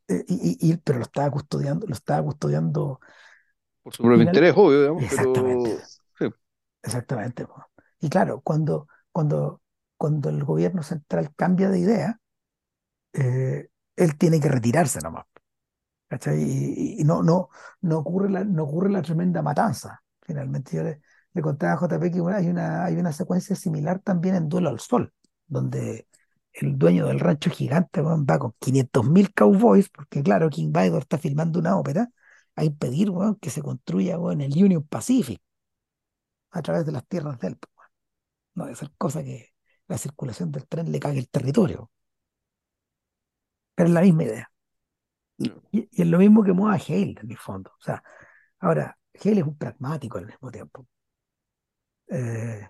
eh, 0.07 0.23
y, 0.27 0.57
y- 0.73 0.77
pero 0.77 0.99
lo 0.99 1.03
estaba 1.05 1.31
custodiando, 1.31 1.85
lo 1.87 1.93
estaba 1.93 2.23
custodiando 2.23 2.99
por 3.83 3.93
su 3.95 4.03
propio 4.03 4.23
interés, 4.23 4.53
obvio, 4.55 4.81
digamos, 4.81 5.05
Exactamente, 5.05 5.71
pero 5.77 5.91
sí, 6.19 6.25
exactamente. 6.83 7.47
Y 7.99 8.09
claro, 8.09 8.41
cuando, 8.41 8.87
cuando, 9.11 9.61
cuando 9.97 10.29
el 10.29 10.43
gobierno 10.43 10.83
central 10.83 11.33
cambia 11.35 11.69
de 11.69 11.79
idea, 11.79 12.19
eh, 13.13 13.69
él 13.97 14.17
tiene 14.17 14.39
que 14.39 14.49
retirarse 14.49 14.99
nomás. 15.01 15.25
¿cachai? 16.07 16.41
Y, 16.41 17.01
y 17.01 17.03
no, 17.03 17.23
no, 17.23 17.49
no 17.81 17.99
ocurre 17.99 18.29
la, 18.29 18.43
no 18.43 18.63
ocurre 18.63 18.89
la 18.91 19.01
tremenda 19.01 19.41
matanza. 19.41 20.03
Finalmente, 20.21 20.75
yo 20.77 20.83
le, 20.83 21.01
le 21.33 21.41
contaba 21.41 21.73
a 21.73 21.77
JP 21.77 22.11
que 22.11 22.21
hay 22.33 22.47
una, 22.49 22.85
hay 22.85 22.95
una 22.97 23.11
secuencia 23.13 23.55
similar 23.55 23.99
también 23.99 24.35
en 24.35 24.49
Duelo 24.49 24.69
al 24.69 24.79
Sol, 24.79 25.13
donde 25.47 26.07
el 26.53 26.77
dueño 26.77 27.07
del 27.07 27.19
rancho 27.19 27.49
gigante 27.51 28.01
va 28.01 28.39
con 28.39 28.53
500.000 28.59 29.33
cowboys, 29.33 29.89
porque 29.89 30.23
claro, 30.23 30.49
King 30.49 30.71
Vidor 30.71 31.03
está 31.03 31.17
filmando 31.17 31.59
una 31.59 31.77
ópera, 31.77 32.09
a 32.55 32.63
impedir 32.63 33.09
weón, 33.11 33.35
que 33.35 33.49
se 33.51 33.61
construya 33.61 34.17
weón, 34.19 34.41
el 34.41 34.51
Union 34.63 34.83
Pacific 34.83 35.41
a 36.51 36.61
través 36.61 36.85
de 36.85 36.91
las 36.91 37.05
tierras 37.07 37.39
del 37.39 37.53
weón. 37.53 37.89
No 38.55 38.65
debe 38.65 38.75
ser 38.77 38.91
cosa 38.97 39.23
que 39.23 39.53
la 39.87 39.97
circulación 39.97 40.51
del 40.51 40.67
tren 40.67 40.91
le 40.91 40.99
cague 40.99 41.19
el 41.19 41.29
territorio, 41.29 41.91
pero 43.77 43.89
es 43.89 43.93
la 43.95 44.01
misma 44.01 44.25
idea. 44.25 44.51
Y, 45.37 45.53
y 45.71 45.89
es 46.03 46.07
lo 46.07 46.19
mismo 46.19 46.43
que 46.43 46.53
mueve 46.53 46.77
a 46.77 46.81
Hale, 46.81 47.15
en 47.21 47.31
el 47.31 47.37
fondo. 47.37 47.71
O 47.79 47.83
sea, 47.83 48.03
ahora, 48.59 48.97
Hale 49.23 49.41
es 49.41 49.47
un 49.47 49.57
pragmático 49.57 50.17
al 50.17 50.27
mismo 50.27 50.51
tiempo. 50.51 50.87
Eh, 52.09 52.67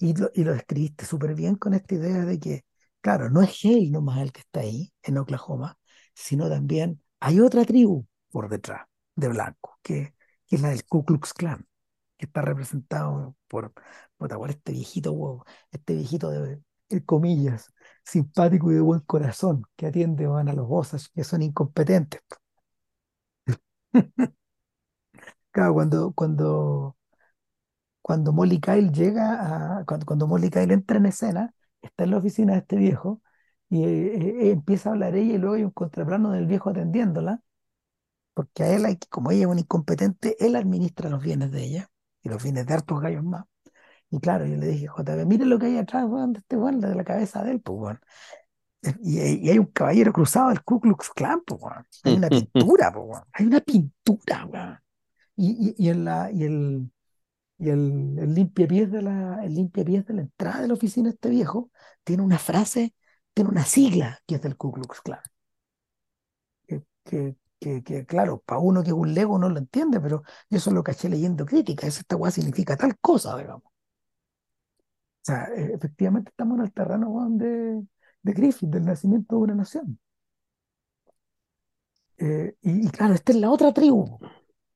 y, 0.00 0.14
lo, 0.16 0.30
y 0.34 0.44
lo 0.44 0.52
describiste 0.52 1.04
súper 1.06 1.34
bien 1.34 1.56
con 1.56 1.74
esta 1.74 1.94
idea 1.94 2.24
de 2.24 2.38
que, 2.40 2.64
claro, 3.00 3.30
no 3.30 3.42
es 3.42 3.64
Hale 3.64 3.90
nomás 3.90 4.18
el 4.20 4.32
que 4.32 4.40
está 4.40 4.60
ahí, 4.60 4.92
en 5.02 5.18
Oklahoma, 5.18 5.78
sino 6.14 6.48
también 6.48 7.02
hay 7.20 7.40
otra 7.40 7.64
tribu 7.64 8.06
por 8.30 8.48
detrás 8.48 8.86
de 9.16 9.28
blanco, 9.28 9.78
que, 9.82 10.14
que 10.46 10.56
es 10.56 10.62
la 10.62 10.70
del 10.70 10.84
Ku 10.86 11.04
Klux 11.04 11.34
Klan, 11.34 11.66
que 12.16 12.26
está 12.26 12.42
representado 12.42 13.36
por, 13.48 13.72
por 14.16 14.50
este 14.50 14.72
viejito, 14.72 15.44
este 15.70 15.94
viejito 15.94 16.30
de 16.30 16.60
comillas, 17.06 17.72
simpático 18.04 18.70
y 18.72 18.74
de 18.76 18.80
buen 18.80 19.00
corazón, 19.00 19.64
que 19.76 19.86
atiende 19.86 20.26
van 20.26 20.48
a 20.48 20.54
los 20.54 20.66
Osage, 20.70 21.08
que 21.14 21.24
son 21.24 21.42
incompetentes. 21.42 22.20
Claro, 25.50 25.74
cuando, 25.74 26.12
cuando, 26.14 26.96
cuando 28.02 28.32
Molly 28.32 28.60
Kyle 28.60 28.90
llega 28.92 29.78
a, 29.80 29.84
cuando, 29.84 30.06
cuando 30.06 30.26
Molly 30.26 30.50
Kyle 30.50 30.70
entra 30.72 30.98
en 30.98 31.06
escena, 31.06 31.54
está 31.82 32.04
en 32.04 32.10
la 32.12 32.18
oficina 32.18 32.52
de 32.54 32.60
este 32.60 32.76
viejo 32.76 33.22
y 33.68 33.84
eh, 33.84 34.46
eh, 34.48 34.50
empieza 34.52 34.88
a 34.90 34.92
hablar 34.92 35.14
ella 35.16 35.34
y 35.34 35.38
luego 35.38 35.56
hay 35.56 35.64
un 35.64 35.70
contraplano 35.72 36.30
del 36.32 36.46
viejo 36.46 36.70
atendiéndola, 36.70 37.42
porque 38.34 38.64
a 38.64 38.76
él 38.76 38.98
como 39.10 39.30
ella 39.32 39.42
es 39.42 39.48
un 39.48 39.58
incompetente, 39.60 40.36
él 40.44 40.56
administra 40.56 41.10
los 41.10 41.22
bienes 41.22 41.52
de 41.52 41.64
ella 41.64 41.90
y 42.22 42.28
los 42.30 42.42
bienes 42.42 42.66
de 42.66 42.74
hartos 42.74 43.00
gallos 43.00 43.24
más. 43.24 43.44
Y 44.10 44.20
claro, 44.20 44.46
yo 44.46 44.56
le 44.56 44.66
dije, 44.68 44.86
JB, 44.86 45.26
mire 45.26 45.44
lo 45.44 45.58
que 45.58 45.66
hay 45.66 45.78
atrás, 45.78 46.04
weón, 46.06 46.32
de 46.32 46.40
este 46.40 46.56
weón, 46.56 46.80
de 46.80 46.94
la 46.94 47.04
cabeza 47.04 47.42
de 47.42 47.52
él, 47.52 47.60
pues, 47.60 47.78
weón. 47.78 48.00
Y, 49.02 49.18
y 49.46 49.50
hay 49.50 49.58
un 49.58 49.66
caballero 49.66 50.12
cruzado 50.12 50.50
del 50.50 50.62
Ku 50.62 50.80
Klux 50.80 51.10
Klan, 51.10 51.42
pues, 51.46 51.60
weón. 51.62 51.86
Hay 52.04 52.14
una 52.16 52.28
pintura, 52.52 52.92
pues, 52.92 53.06
weón. 53.08 53.24
Hay 53.32 53.46
una 53.46 53.60
pintura, 53.60 54.46
weón. 54.46 54.78
Y, 55.36 55.74
y, 55.78 55.86
y 55.86 55.90
en 55.90 56.04
la, 56.04 56.30
y 56.32 56.44
el, 56.44 56.90
y 57.58 57.70
el, 57.70 58.18
el 58.18 58.34
limpiapiés 58.34 58.90
de 58.92 59.02
la, 59.02 59.44
el 59.44 59.54
limpiapiés 59.54 60.06
de 60.06 60.14
la 60.14 60.22
entrada 60.22 60.62
de 60.62 60.68
la 60.68 60.74
oficina 60.74 61.08
de 61.10 61.14
este 61.14 61.30
viejo 61.30 61.70
tiene 62.04 62.22
una 62.22 62.38
frase, 62.38 62.94
tiene 63.34 63.50
una 63.50 63.64
sigla 63.64 64.20
que 64.26 64.36
es 64.36 64.42
del 64.42 64.56
Ku 64.56 64.72
Klux 64.72 65.00
Klan. 65.02 65.20
Que, 66.66 66.82
que, 67.04 67.36
que, 67.60 67.82
que, 67.82 68.06
claro, 68.06 68.42
para 68.46 68.60
uno 68.60 68.82
que 68.82 68.88
es 68.90 68.94
un 68.94 69.14
lego 69.14 69.38
no 69.38 69.48
lo 69.48 69.58
entiende, 69.58 70.00
pero 70.00 70.22
yo 70.50 70.58
eso 70.58 70.70
lo 70.70 70.82
caché 70.84 71.08
leyendo 71.08 71.46
críticas. 71.46 71.98
Esta 71.98 72.16
weá 72.16 72.30
significa 72.30 72.76
tal 72.76 72.98
cosa, 72.98 73.36
digamos. 73.36 73.67
O 75.28 75.30
sea, 75.30 75.44
eh, 75.54 75.72
efectivamente 75.74 76.30
estamos 76.30 76.58
en 76.58 76.64
el 76.64 76.72
terreno 76.72 77.10
weón, 77.10 77.36
de, 77.36 77.82
Griffith, 78.22 78.70
del 78.70 78.86
nacimiento 78.86 79.36
de 79.36 79.42
una 79.42 79.56
nación. 79.56 79.98
Eh, 82.16 82.54
y, 82.62 82.88
claro, 82.88 83.12
esta 83.12 83.32
es 83.32 83.38
la 83.38 83.50
otra 83.50 83.74
tribu. 83.74 84.18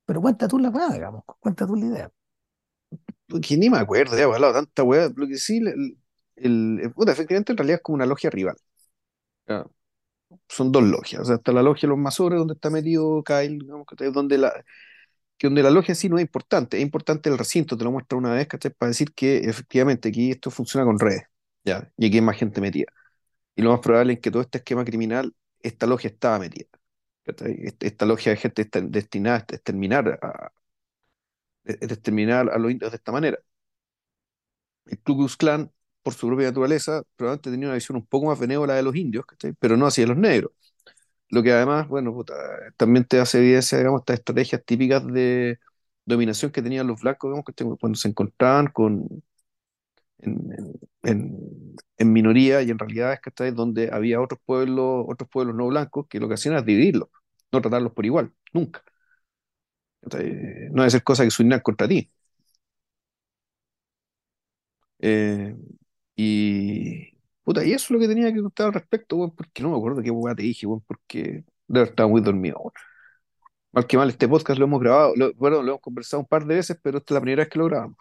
Pero 0.05 0.20
cuenta 0.20 0.47
tú 0.47 0.59
la 0.59 0.69
weá, 0.69 0.91
digamos, 0.91 1.24
cuenta 1.41 1.66
tú 1.66 1.74
la 1.74 1.87
idea. 1.87 2.12
que 3.41 3.57
ni 3.57 3.70
me 3.70 3.79
acuerdo, 3.79 4.15
ya 4.15 4.24
he 4.24 4.24
hablado 4.24 4.53
tanta 4.53 4.83
weá, 4.83 5.11
lo 5.16 5.27
que 5.27 5.37
sí, 5.37 5.57
el, 5.57 5.97
el, 6.37 6.93
puta, 6.93 7.12
efectivamente 7.12 7.53
en 7.53 7.57
realidad 7.57 7.77
es 7.77 7.83
como 7.83 7.97
una 7.97 8.07
logia 8.07 8.29
rival. 8.29 8.57
Son 10.49 10.70
dos 10.70 10.83
logias, 10.83 11.23
o 11.23 11.24
sea, 11.24 11.37
está 11.37 11.53
la 11.53 11.62
logia 11.62 11.83
de 11.83 11.89
los 11.89 11.99
masores 11.99 12.39
donde 12.39 12.55
está 12.55 12.69
metido 12.69 13.23
Kyle, 13.23 13.59
digamos, 13.59 13.87
donde 14.12 14.37
la, 14.37 14.53
que 15.39 15.49
donde 15.49 15.63
la 15.63 15.71
logia 15.71 15.95
sí 15.95 16.09
no 16.09 16.19
es 16.19 16.23
importante, 16.23 16.79
es 16.79 16.83
importante 16.83 17.29
el 17.31 17.39
recinto, 17.39 17.77
te 17.77 17.85
lo 17.85 17.93
muestra 17.93 18.19
una 18.19 18.33
vez, 18.33 18.47
¿cachai? 18.49 18.73
Para 18.73 18.89
decir 18.91 19.13
que 19.15 19.39
efectivamente 19.39 20.09
aquí 20.09 20.31
esto 20.31 20.51
funciona 20.51 20.87
con 20.87 20.99
redes, 20.99 21.25
ya, 21.65 21.91
y 21.97 22.07
aquí 22.07 22.17
hay 22.17 22.23
más 22.23 22.37
gente 22.39 22.61
metida. 22.61 22.87
Y 23.57 23.63
lo 23.63 23.73
más 23.73 23.81
probable 23.81 24.15
es 24.15 24.21
que 24.21 24.31
todo 24.31 24.43
este 24.43 24.59
esquema 24.59 24.85
criminal, 24.85 25.35
esta 25.61 25.87
logia 25.87 26.11
estaba 26.11 26.39
metida. 26.39 26.69
Esta, 27.25 28.07
logia 28.07 28.33
de 28.33 28.39
gente 28.39 28.63
está 28.63 28.81
destinada 28.81 29.39
a 29.39 29.55
exterminar 29.55 30.19
a, 30.23 30.53
exterminar 31.65 32.51
a 32.51 32.59
los 32.59 32.73
indios 32.73 32.91
de 32.93 32.97
esta 32.97 33.13
manera. 33.13 33.39
El 34.87 34.99
Ku 35.01 35.17
Klux 35.17 35.37
por 36.03 36.15
su 36.15 36.27
propia 36.27 36.49
naturaleza, 36.49 37.03
probablemente 37.17 37.51
tenía 37.51 37.69
una 37.69 37.75
visión 37.77 37.97
un 37.97 38.07
poco 38.07 38.27
más 38.27 38.39
benévola 38.39 38.75
de 38.75 38.83
los 38.83 38.95
indios, 38.97 39.25
¿cachai? 39.27 39.55
Pero 39.59 39.77
no 39.77 39.87
hacia 39.87 40.07
los 40.07 40.17
negros. 40.17 40.53
Lo 41.33 41.43
que 41.43 41.53
además, 41.53 41.89
bueno, 41.89 42.15
puta, 42.15 42.35
también 42.79 43.07
te 43.07 43.21
hace 43.21 43.41
evidencia, 43.41 43.79
digamos, 43.79 44.03
estas 44.03 44.19
estrategias 44.21 44.65
típicas 44.67 45.07
de 45.07 45.59
dominación 46.07 46.53
que 46.53 46.63
tenían 46.63 46.87
los 46.89 47.03
blancos, 47.03 47.31
digamos, 47.31 47.47
¿cachai? 47.47 47.69
Cuando 47.81 47.99
se 47.99 48.09
encontraban 48.09 48.69
con, 48.69 49.09
en, 50.19 52.13
minoría 52.13 52.63
y 52.63 52.71
en 52.71 52.79
realidades, 52.79 53.21
¿cachai? 53.21 53.51
Donde 53.53 53.91
había 53.93 54.21
otros 54.21 54.41
pueblos, 54.45 55.05
otros 55.09 55.29
pueblos 55.31 55.57
no 55.57 55.67
blancos 55.69 56.07
que 56.09 56.21
lo 56.21 56.29
que 56.29 56.35
hacían 56.35 56.55
era 56.55 56.63
dividirlos, 56.63 57.09
no 57.53 57.61
tratarlos 57.61 57.93
por 57.93 58.07
igual, 58.07 58.33
nunca. 58.53 58.83
No 60.73 60.83
debe 60.83 60.91
ser 60.91 61.03
cosa 61.05 61.25
que 61.25 61.31
se 61.31 61.63
contra 61.63 61.89
ti. 61.89 62.11
Eh, 65.01 65.57
y, 66.17 67.11
puta, 67.43 67.64
y 67.64 67.73
eso 67.73 67.86
es 67.86 67.90
lo 67.90 67.98
que 67.98 68.09
tenía 68.09 68.32
que 68.32 68.40
contar 68.40 68.69
al 68.69 68.74
respecto, 68.74 69.16
weón, 69.16 69.35
porque 69.35 69.62
no 69.62 69.70
me 69.70 69.77
acuerdo 69.77 70.02
qué 70.02 70.10
weá 70.10 70.35
te 70.35 70.43
dije, 70.43 70.66
weón, 70.66 70.82
porque 70.86 71.23
de 71.23 71.44
verdad 71.69 71.90
estaba 71.90 72.09
muy 72.09 72.20
dormido, 72.20 72.59
weón. 72.59 72.73
Mal 73.73 73.86
que 73.86 73.97
mal, 73.97 74.10
este 74.10 74.28
podcast 74.28 74.59
lo 74.59 74.66
hemos 74.66 74.81
grabado, 74.81 75.14
bueno, 75.36 75.62
lo 75.62 75.73
hemos 75.73 75.81
conversado 75.81 76.20
un 76.20 76.27
par 76.27 76.44
de 76.44 76.56
veces, 76.56 76.78
pero 76.82 76.98
esta 76.98 77.14
es 77.14 77.16
la 77.16 77.20
primera 77.23 77.43
vez 77.43 77.48
que 77.48 77.59
lo 77.59 77.64
grabamos. 77.66 77.97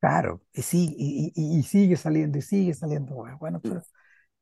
Claro, 0.00 0.42
y, 0.52 0.62
sí, 0.62 0.94
y, 0.98 1.62
sigue 1.62 1.96
saliendo, 1.96 2.36
y 2.36 2.42
sigue 2.42 2.74
saliendo. 2.74 3.14
Bueno, 3.38 3.60
pero, 3.62 3.80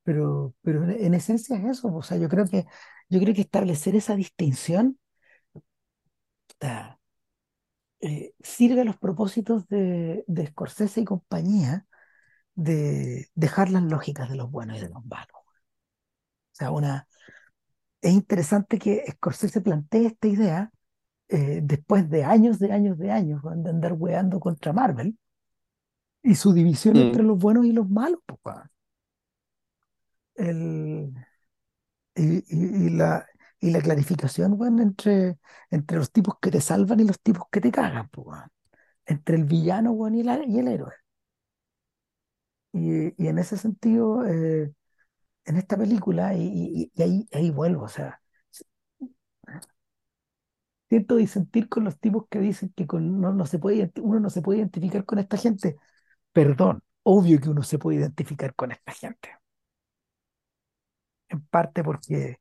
pero, 0.03 0.55
pero 0.63 0.85
en, 0.85 0.91
en 0.91 1.15
esencia 1.15 1.57
es 1.57 1.79
eso. 1.79 1.95
O 1.95 2.03
sea, 2.03 2.17
yo 2.17 2.29
creo 2.29 2.47
que, 2.47 2.67
yo 3.09 3.21
creo 3.21 3.35
que 3.35 3.43
establecer 3.43 3.95
esa 3.95 4.17
distinción 4.17 4.99
eh, 8.01 8.35
sirve 8.43 8.81
a 8.83 8.85
los 8.85 8.97
propósitos 8.97 9.69
de, 9.69 10.25
de 10.27 10.47
Scorsese 10.49 11.01
y 11.03 11.05
compañía 11.05 11.87
de 12.55 13.29
dejar 13.35 13.71
las 13.71 13.83
lógicas 13.85 14.29
de 14.31 14.37
los 14.37 14.51
buenos 14.51 14.79
y 14.79 14.81
de 14.81 14.89
los 14.91 15.05
malos. 15.07 15.29
O 15.37 15.45
sea, 16.53 16.71
una, 16.71 17.07
es 18.03 18.13
interesante 18.15 18.79
que 18.81 19.05
Scorsese 19.13 19.61
plantee 19.63 20.07
esta 20.07 20.29
idea 20.29 20.73
eh, 21.29 21.61
después 21.63 22.11
de 22.11 22.25
años, 22.25 22.59
de 22.61 22.73
años, 22.73 22.99
de 22.99 23.11
años 23.13 23.43
de 23.45 23.71
andar 23.71 23.95
weando 23.95 24.41
contra 24.41 24.73
Marvel 24.73 25.19
y 26.23 26.35
su 26.35 26.53
división 26.53 26.99
entre 26.99 27.23
Mm, 27.23 27.23
los 27.23 27.39
buenos 27.39 27.65
y 27.67 27.73
los 27.73 27.89
malos. 27.89 28.21
weón. 28.45 28.69
El, 30.35 31.15
y, 32.15 32.39
y- 32.39 32.87
y 32.87 32.91
la, 32.91 33.27
y 33.61 33.71
la 33.71 33.81
clarificación, 33.81 34.55
weón, 34.61 34.81
entre, 34.81 35.39
entre 35.71 35.99
los 35.99 36.11
tipos 36.13 36.37
que 36.41 36.51
te 36.51 36.61
salvan 36.61 37.01
y 37.01 37.05
los 37.05 37.21
tipos 37.21 37.45
que 37.51 37.61
te 37.61 37.71
cagan, 37.73 38.11
weón. 38.17 38.49
Entre 39.07 39.37
el 39.37 39.45
villano, 39.47 39.93
weón, 39.93 40.17
y, 40.17 40.23
la- 40.25 40.45
y 40.47 40.59
el 40.61 40.69
héroe. 40.69 40.93
Y, 42.73 43.27
en 43.27 43.39
ese 43.39 43.57
sentido, 43.59 44.27
eh, 44.27 44.73
en 45.45 45.57
esta 45.57 45.77
película, 45.77 46.35
y, 46.37 46.93
ahí, 47.33 47.51
vuelvo, 47.51 47.85
o 47.85 47.89
sea, 47.89 48.21
siento 50.89 51.17
disentir 51.17 51.69
con 51.69 51.85
los 51.85 51.99
tipos 51.99 52.27
que 52.31 52.39
dicen 52.41 52.73
que 52.77 52.87
no, 53.01 53.33
no 53.33 53.47
se 53.47 53.59
puede, 53.59 53.93
uno 54.01 54.21
no 54.21 54.31
se 54.31 54.43
puede 54.43 54.59
identificar 54.61 55.05
con 55.05 55.19
esta 55.19 55.37
gente. 55.37 55.77
Perdón, 56.33 56.83
obvio 57.05 57.41
que 57.41 57.51
uno 57.51 57.63
se 57.65 57.79
puede 57.79 57.99
identificar 58.01 58.55
con 58.55 58.73
esta 58.73 58.93
gente. 58.93 59.31
En 61.29 61.41
parte 61.51 61.83
porque 61.83 62.39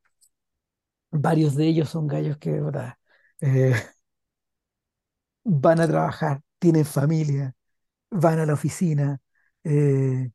varios 1.12 1.56
de 1.56 1.68
ellos 1.68 1.90
son 1.90 2.08
gallos 2.08 2.38
que, 2.38 2.62
eh, 3.42 3.74
van 5.44 5.80
a 5.80 5.88
trabajar, 5.88 6.42
tienen 6.60 6.86
familia, 6.86 7.56
van 8.12 8.40
a 8.40 8.46
la 8.46 8.54
oficina, 8.54 9.22
eh, 9.64 10.32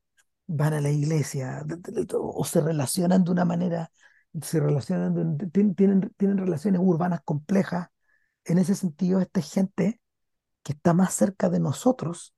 van 0.47 0.73
a 0.73 0.81
la 0.81 0.89
iglesia, 0.89 1.65
o 2.13 2.45
se 2.45 2.61
relacionan 2.61 3.23
de 3.23 3.31
una 3.31 3.45
manera, 3.45 3.91
se 4.41 4.59
relacionan, 4.59 5.37
de 5.37 5.47
tienen, 5.73 6.13
tienen 6.17 6.37
relaciones 6.37 6.81
urbanas 6.83 7.21
complejas. 7.23 7.89
En 8.45 8.57
ese 8.57 8.75
sentido, 8.75 9.19
esta 9.19 9.39
es 9.39 9.51
gente 9.51 9.99
que 10.63 10.73
está 10.73 10.93
más 10.93 11.13
cerca 11.13 11.49
de 11.49 11.59
nosotros 11.59 12.33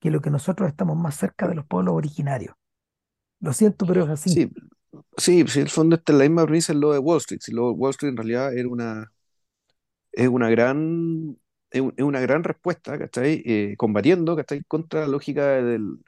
que 0.00 0.10
lo 0.10 0.20
que 0.20 0.30
nosotros 0.30 0.68
estamos 0.68 0.96
más 0.96 1.16
cerca 1.16 1.46
de 1.46 1.54
los 1.54 1.66
pueblos 1.66 1.94
originarios. 1.94 2.54
Lo 3.40 3.52
siento, 3.52 3.86
pero 3.86 4.04
es 4.04 4.10
así. 4.10 4.30
sí, 4.30 4.50
sí, 5.16 5.44
sí, 5.46 5.60
en 5.60 5.66
el 5.66 5.70
fondo 5.70 5.96
esta 5.96 6.12
es 6.12 6.18
la 6.18 6.24
misma 6.24 6.44
premisa 6.44 6.72
en 6.72 6.80
lo 6.80 6.92
de 6.92 6.98
Wall 6.98 7.18
Street. 7.18 7.40
Si 7.42 7.52
lo 7.52 7.68
de 7.68 7.72
Wall 7.74 7.90
Street 7.90 8.10
en 8.10 8.16
realidad 8.16 8.56
era 8.56 8.68
una, 8.68 9.12
es 10.12 10.28
una 10.28 10.48
gran, 10.48 11.36
es 11.70 11.80
un- 11.80 11.94
es 11.96 12.04
una 12.04 12.20
gran 12.20 12.44
respuesta, 12.44 12.98
¿cachai? 12.98 13.42
Eh, 13.46 13.74
combatiendo, 13.78 14.36
¿cachai? 14.36 14.62
Contra 14.64 15.00
la 15.02 15.06
lógica 15.08 15.46
del, 15.62 15.98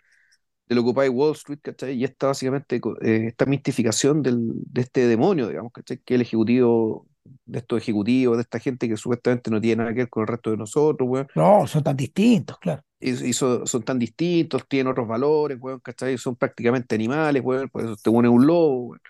del 0.69 0.79
Occupy 0.79 1.09
Wall 1.09 1.33
Street, 1.35 1.61
¿cachai? 1.63 1.95
Y 1.95 2.05
esta 2.05 2.29
básicamente, 2.29 2.81
eh, 3.03 3.27
esta 3.29 3.47
mistificación 3.47 4.23
del, 4.23 4.39
de 4.55 4.81
este 4.83 5.07
demonio, 5.07 5.49
digamos, 5.49 5.73
¿cachai? 5.73 5.99
Que 5.99 6.15
el 6.17 6.23
ejecutivo, 6.23 7.07
de 7.47 7.59
estos 7.61 7.79
ejecutivos, 7.83 8.37
de 8.39 8.43
esta 8.43 8.59
gente 8.61 8.89
que 8.89 8.97
supuestamente 8.97 9.51
no 9.51 9.61
tiene 9.61 9.83
nada 9.83 9.93
que 9.95 10.01
ver 10.01 10.11
con 10.11 10.23
el 10.23 10.29
resto 10.29 10.51
de 10.51 10.57
nosotros, 10.59 11.09
weón, 11.09 11.29
No, 11.35 11.67
son 11.67 11.83
tan 11.83 11.97
distintos, 11.97 12.59
claro. 12.59 12.83
y, 13.01 13.11
y 13.31 13.33
so- 13.33 13.67
son 13.67 13.83
tan 13.83 13.99
distintos, 13.99 14.67
tienen 14.69 14.91
otros 14.93 15.09
valores, 15.09 15.59
weón, 15.61 15.81
¿cachai? 15.81 16.17
Son 16.19 16.37
prácticamente 16.37 16.95
animales, 16.95 17.43
weón, 17.45 17.69
por 17.69 17.83
eso 17.85 17.97
te 17.97 18.11
pone 18.11 18.29
un 18.29 18.47
lobo, 18.47 18.77
weón. 18.91 19.01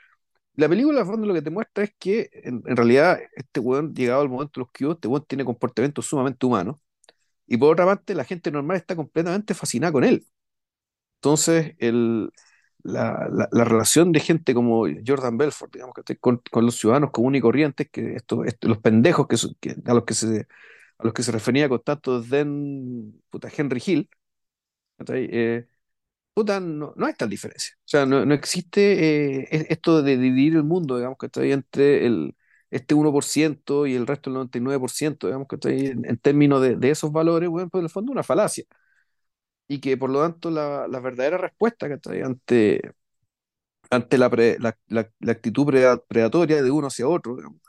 La 0.55 0.69
película, 0.69 1.01
al 1.01 1.07
fondo, 1.07 1.27
lo 1.27 1.35
que 1.35 1.43
te 1.43 1.51
muestra 1.51 1.85
es 1.85 1.95
que, 1.99 2.31
en, 2.45 2.63
en 2.67 2.77
realidad, 2.77 3.19
este 3.37 3.61
weón, 3.61 3.95
llegado 3.95 4.21
al 4.23 4.29
momento 4.29 4.61
de 4.61 4.65
los 4.65 4.73
que 4.73 4.87
este 4.91 5.09
weón 5.09 5.25
tiene 5.27 5.45
comportamientos 5.45 6.07
sumamente 6.07 6.45
humanos, 6.47 6.77
y 7.47 7.57
por 7.59 7.73
otra 7.73 7.87
parte, 7.87 8.15
la 8.15 8.25
gente 8.25 8.51
normal 8.53 8.77
está 8.79 8.97
completamente 8.97 9.55
fascinada 9.55 9.93
con 9.93 10.05
él. 10.05 10.27
Entonces, 11.17 11.75
el, 11.79 12.31
la, 12.85 13.29
la- 13.33 13.49
la 13.53 13.65
relación 13.65 14.13
de 14.13 14.21
gente 14.21 14.55
como 14.55 14.87
Jordan 15.07 15.39
Belfort, 15.39 15.73
digamos, 15.75 15.95
que 16.07 16.17
con, 16.19 16.43
con 16.51 16.67
los 16.67 16.77
ciudadanos 16.79 17.11
comunes 17.13 17.41
y 17.41 17.43
corrientes, 17.43 17.89
que 17.91 18.15
esto, 18.17 18.45
esto- 18.45 18.69
los 18.69 18.79
pendejos 18.79 19.27
que, 19.29 19.37
que- 19.61 19.77
a 19.91 19.95
los 19.95 20.05
que 20.05 20.15
se, 20.15 20.49
a 20.99 21.05
los 21.05 21.13
que 21.15 21.23
se 21.25 21.33
refería 21.33 21.69
con 21.69 21.83
tanto 21.83 22.21
desdén, 22.21 23.23
puta, 23.31 23.49
Henry 23.57 23.83
Hill, 23.87 24.11
¿cachai? 24.99 25.29
Eh, 25.33 25.67
puta, 26.35 26.61
no, 26.61 26.95
no 26.97 27.07
hay 27.07 27.15
tal 27.15 27.31
diferencia. 27.31 27.75
Sea, 27.93 28.07
no, 28.07 28.25
no 28.25 28.35
existe 28.35 29.41
eh, 29.43 29.49
es- 29.51 29.67
esto 29.71 30.03
de 30.03 30.17
dividir 30.17 30.55
el 30.57 30.65
mundo, 30.65 30.97
digamos, 30.97 31.19
que 31.19 31.27
está 31.27 31.45
entre 31.45 32.07
el, 32.07 32.35
este 32.71 32.95
uno 32.95 33.13
por 33.13 33.25
ciento 33.25 33.87
y 33.87 33.95
el 33.95 34.07
resto 34.07 34.31
del 34.31 34.35
99%, 34.37 35.27
digamos, 35.27 35.47
que 35.49 35.57
está 35.57 35.71
en, 35.71 36.05
en 36.07 36.17
términos 36.19 36.63
de, 36.63 36.77
de 36.77 36.91
esos 36.91 37.13
valores, 37.13 37.49
bueno, 37.51 37.69
pues 37.69 37.81
en 37.83 37.85
el 37.87 37.91
fondo 37.91 38.13
una 38.13 38.23
falacia. 38.23 38.65
Y 39.69 39.81
que 39.81 39.97
por 39.97 40.11
lo 40.11 40.21
tanto 40.21 40.51
la, 40.51 40.87
la 40.89 41.01
verdadera 41.01 41.39
respuesta 41.39 41.89
que 41.89 41.95
está 41.95 42.11
ante, 42.25 42.81
ante 43.91 44.19
la, 44.19 44.29
la, 44.59 44.79
la- 45.21 45.33
actitud 45.33 45.67
preda- 45.67 46.03
predatoria 46.07 46.63
de 46.63 46.71
uno 46.71 46.87
hacia 46.89 47.09
otro, 47.09 47.37
digamos, 47.37 47.61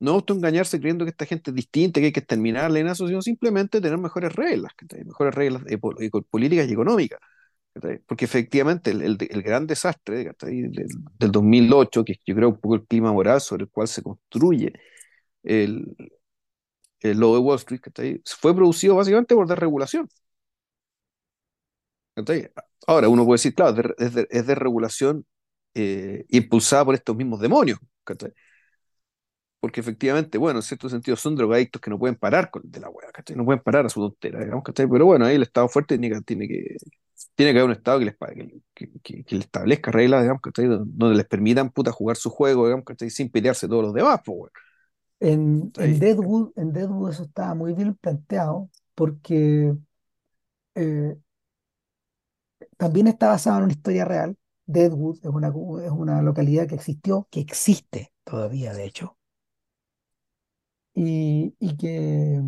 no 0.00 0.12
autoengañarse 0.12 0.80
creyendo 0.80 1.04
que 1.06 1.10
esta 1.12 1.26
gente 1.26 1.50
es 1.50 1.56
distinta, 1.56 2.00
que 2.00 2.06
hay 2.08 2.12
que 2.12 2.20
exterminarla 2.20 2.80
en 2.80 2.88
eso, 2.88 3.08
sino 3.08 3.22
simplemente 3.22 3.80
tener 3.80 3.98
mejores 3.98 4.34
reglas. 4.34 4.72
Mejores 5.06 5.34
reglas 5.34 5.64
pol- 5.80 5.96
políticas 6.30 6.68
y 6.68 6.72
económicas. 6.74 7.20
Porque 8.06 8.24
efectivamente 8.24 8.90
el, 8.90 9.02
el- 9.02 9.42
gran 9.42 9.66
desastre. 9.66 10.32
Del, 10.40 10.88
del 11.18 11.32
2008, 11.32 12.04
que 12.04 12.16
yo 12.24 12.34
creo 12.34 12.48
un 12.50 12.60
poco 12.60 12.76
el 12.76 12.86
clima 12.86 13.12
moral 13.12 13.40
sobre 13.40 13.64
el 13.64 13.70
cual 13.70 13.88
se 13.88 14.02
construye 14.02 14.72
el, 15.44 15.96
el 17.00 17.18
lobo 17.18 17.34
de 17.36 17.40
Wall 17.40 17.56
Street, 17.58 17.80
fue 18.40 18.54
producido 18.54 18.96
básicamente 18.96 19.34
por 19.36 19.46
desregulación. 19.46 20.08
Ahora 22.86 23.08
uno 23.08 23.24
puede 23.24 23.36
decir, 23.36 23.54
claro, 23.54 23.94
es 23.98 24.14
de, 24.14 24.26
es 24.30 24.46
de 24.46 24.54
regulación 24.54 25.26
eh, 25.74 26.24
impulsada 26.28 26.84
por 26.84 26.94
estos 26.94 27.16
mismos 27.16 27.40
demonios. 27.40 27.78
Porque 29.64 29.80
efectivamente, 29.80 30.36
bueno, 30.38 30.58
en 30.58 30.62
cierto 30.62 30.88
sentido 30.90 31.16
son 31.16 31.36
drogadictos 31.36 31.80
que 31.80 31.90
no 31.90 31.98
pueden 31.98 32.16
parar 32.16 32.50
con, 32.50 32.62
de 32.70 32.80
la 32.80 32.90
hueá, 32.90 33.10
¿cachai? 33.12 33.34
No 33.36 33.44
pueden 33.46 33.62
parar 33.62 33.86
a 33.86 33.88
su 33.88 34.00
tontera, 34.00 34.40
digamos, 34.40 34.62
¿cachai? 34.64 34.86
Pero 34.88 35.06
bueno, 35.06 35.24
ahí 35.24 35.36
el 35.36 35.42
Estado 35.42 35.68
fuerte 35.68 35.98
tiene 35.98 36.14
que, 36.16 36.22
tiene 36.22 36.48
que, 36.48 36.76
tiene 37.34 37.52
que 37.52 37.58
haber 37.60 37.70
un 37.70 37.76
Estado 37.76 37.98
que 38.00 38.04
les, 38.06 38.16
que, 38.16 38.52
que, 38.74 39.00
que- 39.02 39.24
que 39.24 39.34
les 39.36 39.44
establezca 39.46 39.90
reglas, 39.90 40.22
digamos, 40.22 40.42
¿cachai? 40.42 40.66
Donde 40.68 41.16
les 41.16 41.26
permitan, 41.26 41.70
puta, 41.70 41.92
jugar 41.92 42.16
su 42.16 42.30
juego, 42.30 42.64
digamos, 42.66 42.84
¿cachai? 42.84 43.10
Sin 43.10 43.30
pelearse 43.30 43.68
todos 43.68 43.84
los 43.84 43.94
demás, 43.94 44.20
pues, 44.24 44.50
En, 45.20 45.72
en. 45.78 45.98
Deadwood, 45.98 46.52
en 46.56 46.72
Deadwood 46.72 47.10
eso 47.10 47.22
estaba 47.24 47.54
muy 47.54 47.72
bien 47.74 47.94
planteado 47.96 48.70
porque 48.94 49.74
eh, 50.74 51.16
también 52.76 53.06
está 53.08 53.28
basado 53.28 53.58
en 53.58 53.64
una 53.64 53.72
historia 53.72 54.04
real. 54.04 54.36
Deadwood 54.66 55.18
es 55.22 55.26
una, 55.30 55.48
es 55.48 55.90
una 55.90 56.22
localidad 56.22 56.66
que 56.68 56.74
existió, 56.76 57.26
que 57.30 57.40
existe 57.40 58.12
todavía, 58.24 58.72
de 58.72 58.84
hecho, 58.86 59.16
y, 60.94 61.76
que, 61.76 62.40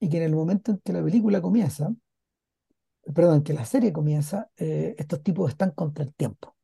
y 0.00 0.08
que 0.08 0.16
en 0.18 0.22
el 0.22 0.34
momento 0.34 0.72
en 0.72 0.78
que 0.78 0.92
la 0.92 1.02
película 1.02 1.42
comienza, 1.42 1.90
perdón, 3.14 3.42
que 3.42 3.52
la 3.52 3.64
serie 3.64 3.92
comienza, 3.92 4.50
eh, 4.56 4.94
estos 4.98 5.22
tipos 5.22 5.50
están 5.50 5.70
contra 5.72 6.04
el 6.04 6.14
tiempo. 6.14 6.56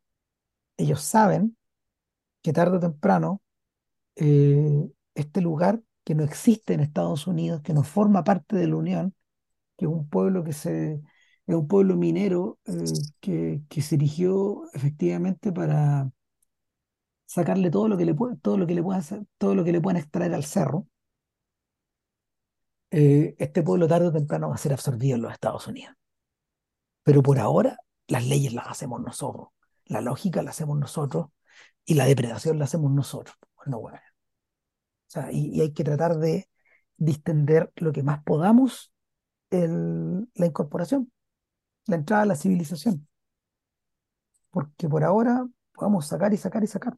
Ellos 0.77 1.03
saben 1.03 1.57
que 2.43 2.53
tarde 2.53 2.79
o 2.79 2.81
temprano 2.81 3.43
eh, 4.17 4.91
este 5.15 5.41
lugar 5.41 5.83
que 6.05 6.15
no 6.15 6.25
existe 6.25 6.75
en 6.75 6.81
Estados 6.81 7.27
Unidos, 7.27 7.63
que 7.63 7.75
no 7.75 7.85
forma 7.85 8.25
parte 8.25 8.57
de 8.57 8.69
la 8.69 8.77
Unión, 8.77 9.15
que 9.77 9.87
es 9.87 9.91
un 9.93 10.09
pueblo 10.09 10.45
que 10.45 10.53
se, 10.53 11.03
es 11.47 11.55
un 11.55 11.69
pueblo 11.69 11.97
minero 11.97 12.59
eh, 12.67 12.73
que, 13.21 13.63
que 13.69 13.83
se 13.83 13.97
erigió 13.97 14.65
efectivamente 14.75 15.53
para 15.53 16.11
sacarle 17.31 17.71
todo 17.71 17.89
lo 17.89 17.97
que 17.97 18.05
le 18.05 18.15
puede, 18.15 18.37
todo 18.39 18.59
lo 18.59 18.67
que 18.67 18.75
le 18.75 18.83
puedan 18.83 19.01
hacer- 19.03 19.25
todo 19.39 19.55
lo 19.55 19.65
que 19.65 19.73
le 19.73 19.81
puedan 19.81 19.99
extraer 19.99 20.35
al 20.35 20.45
cerro. 20.45 20.87
eh, 22.91 23.35
este 23.39 23.63
pueblo 23.63 23.89
tarde 23.89 24.09
o 24.09 24.13
temprano 24.13 24.49
va 24.49 24.55
a 24.55 24.59
ser 24.59 24.73
absorbido 24.73 25.17
en 25.17 25.23
los 25.23 25.33
Estados 25.33 25.67
Unidos. 25.67 25.95
Pero 27.03 27.23
por 27.23 27.39
ahora, 27.39 27.79
las 28.09 28.27
leyes 28.27 28.53
las 28.53 28.67
hacemos 28.69 29.01
nosotros, 29.01 29.49
la 29.87 30.01
lógica 30.01 30.43
la 30.43 30.51
hacemos 30.51 30.79
nosotros 30.79 31.29
y 31.85 31.95
la 31.95 32.07
depredación 32.07 32.59
la 32.59 32.65
hacemos 32.67 32.93
nosotros. 32.93 33.37
No, 33.67 33.81
bueno. 33.81 33.99
O 33.99 35.11
sea, 35.13 35.31
y, 35.33 35.61
hay 35.61 35.73
que 35.73 35.85
tratar 35.85 36.17
de 36.19 36.49
distender 36.97 37.73
lo 37.77 37.93
que 37.93 38.03
más 38.03 38.23
podamos 38.25 38.93
la 39.51 40.47
incorporación, 40.47 41.13
la 41.87 41.97
entrada 41.97 42.23
a 42.25 42.27
la 42.27 42.37
civilización, 42.37 43.09
porque 44.51 44.89
por 44.89 45.05
ahora 45.05 45.47
podemos 45.73 46.07
sacar 46.07 46.33
y 46.35 46.37
sacar 46.37 46.63
y 46.65 46.67
sacar. 46.67 46.97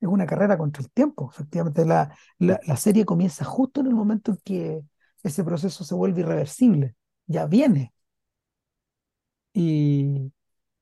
Es 0.00 0.08
una 0.08 0.26
carrera 0.26 0.56
contra 0.58 0.82
el 0.82 0.90
tiempo. 0.90 1.30
Efectivamente, 1.32 1.84
la, 1.84 2.14
la, 2.38 2.60
la 2.66 2.76
serie 2.76 3.04
comienza 3.04 3.44
justo 3.44 3.80
en 3.80 3.88
el 3.88 3.94
momento 3.94 4.32
en 4.32 4.38
que 4.44 4.82
ese 5.22 5.44
proceso 5.44 5.84
se 5.84 5.94
vuelve 5.94 6.20
irreversible. 6.20 6.94
Ya 7.26 7.46
viene. 7.46 7.92
Y, 9.52 10.32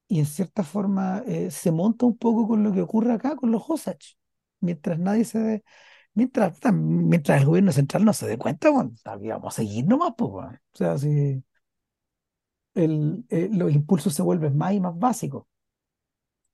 y 0.09 0.20
en 0.20 0.26
cierta 0.26 0.64
forma 0.64 1.22
eh, 1.26 1.51
se 1.51 1.72
monta 1.72 2.06
un 2.06 2.18
poco 2.18 2.48
con 2.48 2.64
lo 2.64 2.72
que 2.72 2.82
ocurre 2.82 3.12
acá 3.14 3.36
con 3.36 3.51
los 3.52 3.64
Osage. 3.68 4.16
Mientras 4.60 4.98
nadie 4.98 5.24
se 5.24 5.38
dé, 5.40 5.64
mientras, 6.14 6.59
mientras 6.74 7.40
el 7.40 7.47
gobierno 7.48 7.72
central 7.72 8.05
no 8.05 8.12
se 8.14 8.26
dé 8.28 8.38
cuenta, 8.38 8.70
bueno, 8.70 8.93
vamos 9.05 9.55
a 9.55 9.56
seguir 9.56 9.86
nomás, 9.86 10.14
pues, 10.18 10.30
bueno. 10.32 10.59
O 10.74 10.76
sea, 10.78 10.98
si 10.98 11.43
el, 12.74 13.24
eh, 13.30 13.48
los 13.52 13.72
impulsos 13.72 14.14
se 14.14 14.22
vuelven 14.22 14.56
más 14.56 14.72
y 14.74 14.78
más 14.80 14.97
básicos. 14.98 15.47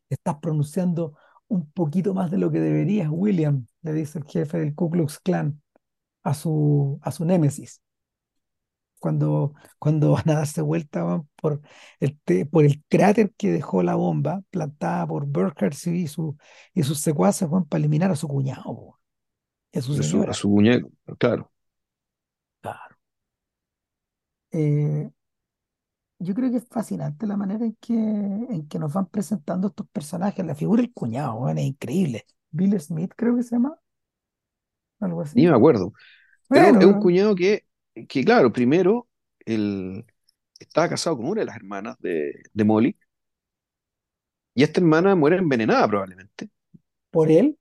Estás 0.09 0.37
pronunciando 0.41 1.17
un 1.49 1.71
poquito 1.73 2.15
más 2.15 2.31
de 2.31 2.39
lo 2.39 2.51
que 2.51 2.61
deberías, 2.61 3.09
William, 3.11 3.67
le 3.83 3.93
dice 3.93 4.19
el 4.19 4.25
jefe 4.27 4.59
del 4.59 4.75
Ku 4.75 4.91
Klux 4.91 5.19
Klan 5.21 5.63
a 6.25 6.35
su, 6.35 6.99
a 7.03 7.13
su 7.13 7.25
némesis. 7.25 7.83
Cuando, 9.01 9.55
cuando 9.81 10.13
van 10.13 10.31
a 10.31 10.35
darse 10.35 10.61
vuelta 10.63 11.03
van 11.03 11.29
por 11.37 11.61
el, 11.99 12.17
por 12.51 12.65
el 12.65 12.83
cráter 12.89 13.33
que 13.37 13.51
dejó 13.51 13.83
la 13.83 13.97
bomba 13.97 14.43
plantada 14.51 15.07
por 15.09 15.27
Burkhardt 15.27 15.75
y, 15.89 16.07
su, 16.07 16.37
y 16.73 16.85
sus 16.85 17.01
secuaces 17.01 17.49
van 17.51 17.65
para 17.65 17.81
eliminar 17.81 18.13
a 18.13 18.17
su 18.17 18.29
cuñado, 18.29 19.01
a 19.75 19.81
su 19.83 19.95
A 19.97 20.03
su, 20.03 20.25
a 20.29 20.33
señora. 20.33 20.33
su 20.35 20.49
muñeco, 20.51 20.91
claro. 21.19 21.51
Claro. 22.61 22.97
Eh, 24.53 25.11
yo 26.23 26.35
creo 26.35 26.51
que 26.51 26.59
es 26.59 26.67
fascinante 26.69 27.27
la 27.27 27.37
manera 27.37 27.65
en 27.65 27.75
que, 27.81 27.95
en 27.95 28.69
que 28.69 28.79
nos 28.79 28.93
van 28.93 29.07
presentando 29.07 29.69
estos 29.69 29.89
personajes. 29.91 30.45
La 30.47 30.55
figura 30.55 30.83
del 30.83 30.93
cuñado, 30.93 31.35
weón, 31.37 31.59
es 31.59 31.67
increíble. 31.67 32.27
Bill 32.51 32.79
Smith, 32.81 33.13
creo 33.17 33.37
que 33.37 33.43
se 33.43 33.57
llama, 33.57 33.77
algo 35.01 35.21
Ni 35.35 35.47
así. 35.47 35.49
me 35.49 35.55
acuerdo. 35.57 35.93
Pero 36.53 36.77
es 36.79 36.87
un 36.87 36.95
Bueno, 36.95 37.01
cuñado 37.01 37.35
que, 37.37 37.67
que 38.09 38.25
claro, 38.25 38.53
primero 38.53 39.09
él 39.47 40.07
estaba 40.61 40.91
casado 40.91 41.17
con 41.19 41.27
una 41.29 41.41
de 41.43 41.47
las 41.47 41.57
hermanas 41.57 41.97
de, 42.01 42.33
de 42.55 42.65
Molly, 42.65 42.99
y 44.55 44.63
esta 44.63 44.81
hermana 44.81 45.15
muere 45.15 45.37
envenenada 45.37 45.87
probablemente. 45.89 46.49
por 47.11 47.31
él, 47.31 47.57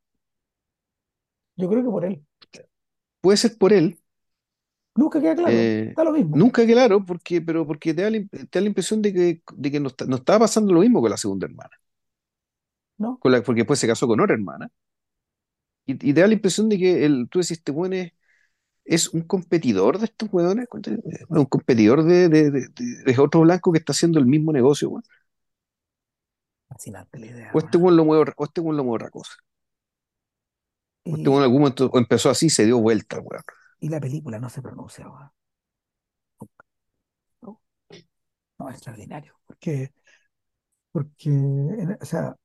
yo 1.56 1.70
creo 1.70 1.84
que 1.84 1.90
por 1.90 2.06
él. 2.06 2.26
Puede 3.22 3.38
ser 3.38 3.58
por 3.58 3.74
él, 3.74 4.00
Nunca 4.96 5.20
queda 5.22 5.36
claro, 5.36 5.60
eh, 5.60 5.96
da 5.96 6.04
lo 6.04 6.12
mismo, 6.14 6.38
nunca 6.40 6.66
claro, 6.66 7.06
porque, 7.06 7.42
pero 7.42 7.66
porque 7.68 7.94
te 7.94 8.04
da 8.04 8.10
la, 8.12 8.20
te 8.30 8.48
da 8.60 8.62
la 8.62 8.68
impresión 8.68 9.02
de 9.02 9.14
que, 9.14 9.44
de 9.56 9.72
que 9.72 9.80
no, 9.80 9.88
está- 9.90 10.06
no 10.06 10.18
estaba 10.18 10.40
pasando 10.40 10.74
lo 10.74 10.82
mismo 10.82 11.02
con 11.02 11.10
la 11.12 11.18
segunda 11.18 11.48
hermana, 11.48 11.72
¿no? 12.98 13.20
con 13.20 13.32
la, 13.32 13.42
porque 13.44 13.62
después 13.62 13.80
se 13.80 13.88
casó 13.88 14.06
con 14.08 14.20
otra 14.20 14.34
hermana, 14.36 14.70
y, 15.86 15.94
y 15.94 16.14
te 16.14 16.22
da 16.22 16.28
la 16.28 16.34
impresión 16.34 16.70
de 16.70 16.78
que 16.78 17.06
el, 17.06 17.28
tú 17.30 17.40
decís, 17.40 17.52
este 17.52 17.72
weón 17.72 17.94
es, 17.94 18.12
es 18.86 19.10
un 19.14 19.22
competidor 19.24 20.00
de 20.00 20.06
estos 20.08 20.30
weones, 20.34 20.68
un 21.30 21.46
competidor 21.46 22.04
de, 22.06 22.30
de, 22.30 22.52
de, 22.52 22.68
de- 23.06 23.20
otro 23.20 23.42
blanco 23.42 23.72
que 23.74 23.80
está 23.80 23.94
haciendo 23.94 24.20
el 24.20 24.26
mismo 24.28 24.54
negocio, 24.54 24.90
weón. 24.90 25.04
Fascinante 26.68 27.20
la 27.20 27.28
idea, 27.28 27.56
O 27.56 27.60
este 27.60 27.78
weón. 27.78 27.96
lo 27.98 28.04
mueve, 28.06 28.34
o 28.36 28.44
este 28.46 28.60
weón 28.62 28.78
lo 28.78 28.84
mueve 28.84 29.04
otra 29.06 29.12
cosa. 29.12 29.34
O 31.12 31.16
este 31.16 31.30
weón 31.30 31.42
en 31.42 31.46
algún 31.46 31.62
momento 31.62 31.92
empezó 31.94 32.30
así 32.30 32.48
y 32.48 32.50
se 32.50 32.66
dio 32.66 32.80
vuelta, 32.80 33.20
weón. 33.20 33.44
Y 33.82 33.90
la 33.90 34.00
película 34.00 34.40
no 34.40 34.50
se 34.50 34.62
pronuncia, 34.62 35.10
weón. 35.10 35.32
No, 37.42 37.62
no, 38.60 38.70
es 38.70 38.76
extraordinario, 38.76 39.40
porque, 39.48 39.94
porque 40.92 41.30
o 42.02 42.06
sea, 42.06 42.36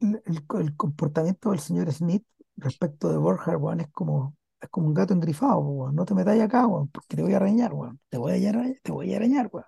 el, 0.00 0.22
el 0.26 0.46
co- 0.46 0.60
el 0.60 0.76
comportamiento 0.76 1.50
del 1.50 1.60
señor 1.60 1.92
Smith 1.92 2.24
respecto 2.56 3.10
de 3.10 3.16
Borja, 3.18 3.56
weón, 3.56 3.80
es 3.80 3.88
como, 3.90 4.36
es 4.60 4.68
como 4.70 4.86
un 4.88 4.94
gato 4.94 5.12
engrifado, 5.14 5.58
weón. 5.60 5.94
No 5.94 6.04
te 6.04 6.14
metas 6.14 6.40
acá, 6.40 6.66
weón, 6.66 6.88
porque 6.88 7.16
te 7.16 7.22
voy 7.22 7.32
a 7.34 7.36
arañar, 7.38 7.72
weón. 7.74 8.00
Te 8.08 8.18
voy 8.18 8.32
a 8.46 8.50
arañar, 8.50 8.78
te 8.82 8.92
voy 8.92 9.12
a 9.14 9.16
arañar, 9.16 9.48
weón. 9.52 9.66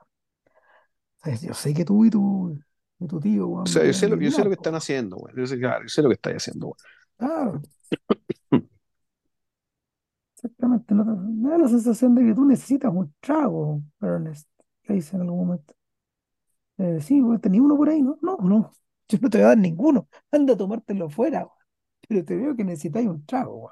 O 1.22 1.24
sea, 1.24 1.34
yo 1.48 1.54
sé 1.54 1.74
que 1.74 1.84
tú 1.84 2.04
y 2.04 2.10
tu, 2.10 2.58
y 3.00 3.06
tu 3.06 3.20
tío, 3.20 3.46
O 3.66 3.68
weón, 3.68 3.72
me 3.72 3.80
sea, 3.80 3.84
yo 3.84 3.92
sé 3.92 4.08
lo, 4.08 4.18
yo 4.20 4.30
sé 4.30 4.42
lo 4.42 4.48
eliminar, 4.48 4.50
que 4.50 4.54
están 4.54 4.74
haciendo, 4.74 5.16
weón. 5.16 5.36
Yo 5.36 5.46
sé, 5.46 5.58
claro, 5.58 5.82
yo 5.84 5.88
sé 5.88 6.02
lo 6.02 6.08
que 6.08 6.14
estáis 6.14 6.36
haciendo, 6.36 6.66
weón. 6.68 6.76
Claro, 7.18 7.60
exactamente. 10.46 10.94
No 10.94 11.04
te- 11.04 11.10
me 11.12 11.50
da 11.50 11.58
la 11.58 11.68
sensación 11.68 12.14
de 12.14 12.24
que 12.24 12.34
tú 12.34 12.44
necesitas 12.44 12.92
un 12.94 13.14
trago, 13.20 13.82
Ernest, 14.00 14.48
le 14.88 14.94
dice 14.96 15.16
en 15.16 15.22
algún 15.22 15.38
momento. 15.46 15.74
Eh, 16.78 17.00
sí, 17.00 17.22
tenía 17.40 17.62
uno 17.62 17.76
por 17.76 17.88
ahí, 17.88 18.02
¿no? 18.02 18.18
No, 18.22 18.36
no, 18.38 18.72
yo 19.08 19.18
no 19.20 19.30
te 19.30 19.38
voy 19.38 19.44
a 19.44 19.48
dar 19.48 19.58
ninguno. 19.58 20.08
Anda 20.30 20.54
a 20.54 20.56
tomártelo 20.56 21.08
fuera. 21.10 21.48
Pero 22.08 22.24
te 22.24 22.36
veo 22.36 22.54
que 22.56 22.64
necesitáis 22.64 23.08
un 23.08 23.24
trago. 23.26 23.70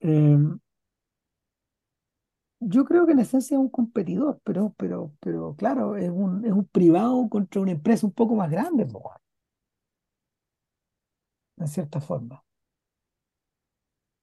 Eh, 0.00 0.36
yo 2.60 2.84
creo 2.84 3.06
que 3.06 3.12
en 3.12 3.18
esencia 3.20 3.54
es 3.56 3.60
un 3.60 3.68
competidor, 3.70 4.40
pero, 4.44 4.74
pero, 4.78 5.12
pero 5.20 5.54
claro, 5.56 5.96
es 5.96 6.10
un, 6.10 6.44
es 6.44 6.52
un 6.52 6.64
privado 6.66 7.28
contra 7.28 7.60
una 7.60 7.72
empresa 7.72 8.06
un 8.06 8.12
poco 8.12 8.34
más 8.36 8.50
grande, 8.50 8.84
weón, 8.84 9.16
en 11.58 11.68
cierta 11.68 12.00
forma. 12.00 12.42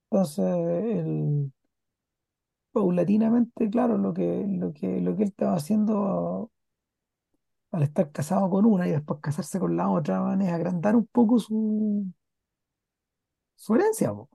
Entonces, 0.10 0.46
el, 0.46 1.52
paulatinamente, 2.72 3.70
claro, 3.70 3.98
lo 3.98 4.14
que, 4.14 4.46
lo 4.48 4.74
que, 4.74 5.02
lo 5.02 5.16
que 5.16 5.24
él 5.24 5.30
estaba 5.30 5.56
haciendo 5.56 6.52
al 7.72 7.84
estar 7.84 8.12
casado 8.12 8.50
con 8.50 8.66
una 8.66 8.88
y 8.88 8.92
después 8.92 9.20
casarse 9.22 9.60
con 9.60 9.76
la 9.78 9.90
otra, 9.90 10.22
weón, 10.24 10.42
es 10.42 10.52
agrandar 10.52 10.96
un 10.96 11.06
poco 11.08 11.40
su, 11.40 12.06
su 13.56 13.76
herencia, 13.76 14.14
po. 14.14 14.30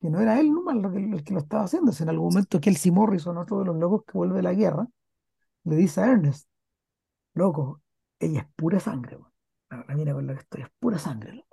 que 0.00 0.10
no 0.10 0.20
era 0.20 0.38
él 0.40 0.52
nomás 0.52 0.76
lo 0.76 0.90
que, 0.90 0.98
el 0.98 1.24
que 1.24 1.34
lo 1.34 1.40
estaba 1.40 1.64
haciendo. 1.64 1.92
Si 1.92 2.02
en 2.02 2.10
algún 2.10 2.28
momento 2.28 2.60
Kelsey 2.60 2.92
Morrison, 2.92 3.38
otro 3.38 3.58
de 3.60 3.66
los 3.66 3.76
locos 3.76 4.04
que 4.04 4.18
vuelve 4.18 4.36
de 4.36 4.42
la 4.42 4.54
guerra, 4.54 4.86
le 5.64 5.76
dice 5.76 6.00
a 6.02 6.12
Ernest, 6.12 6.48
loco, 7.34 7.82
ella 8.18 8.40
es 8.40 8.46
pura 8.56 8.80
sangre. 8.80 9.18
La, 9.70 9.84
mina 9.96 10.12
con 10.14 10.26
la 10.26 10.34
que 10.34 10.40
estoy 10.40 10.62
es 10.62 10.70
pura 10.78 10.98
sangre. 10.98 11.44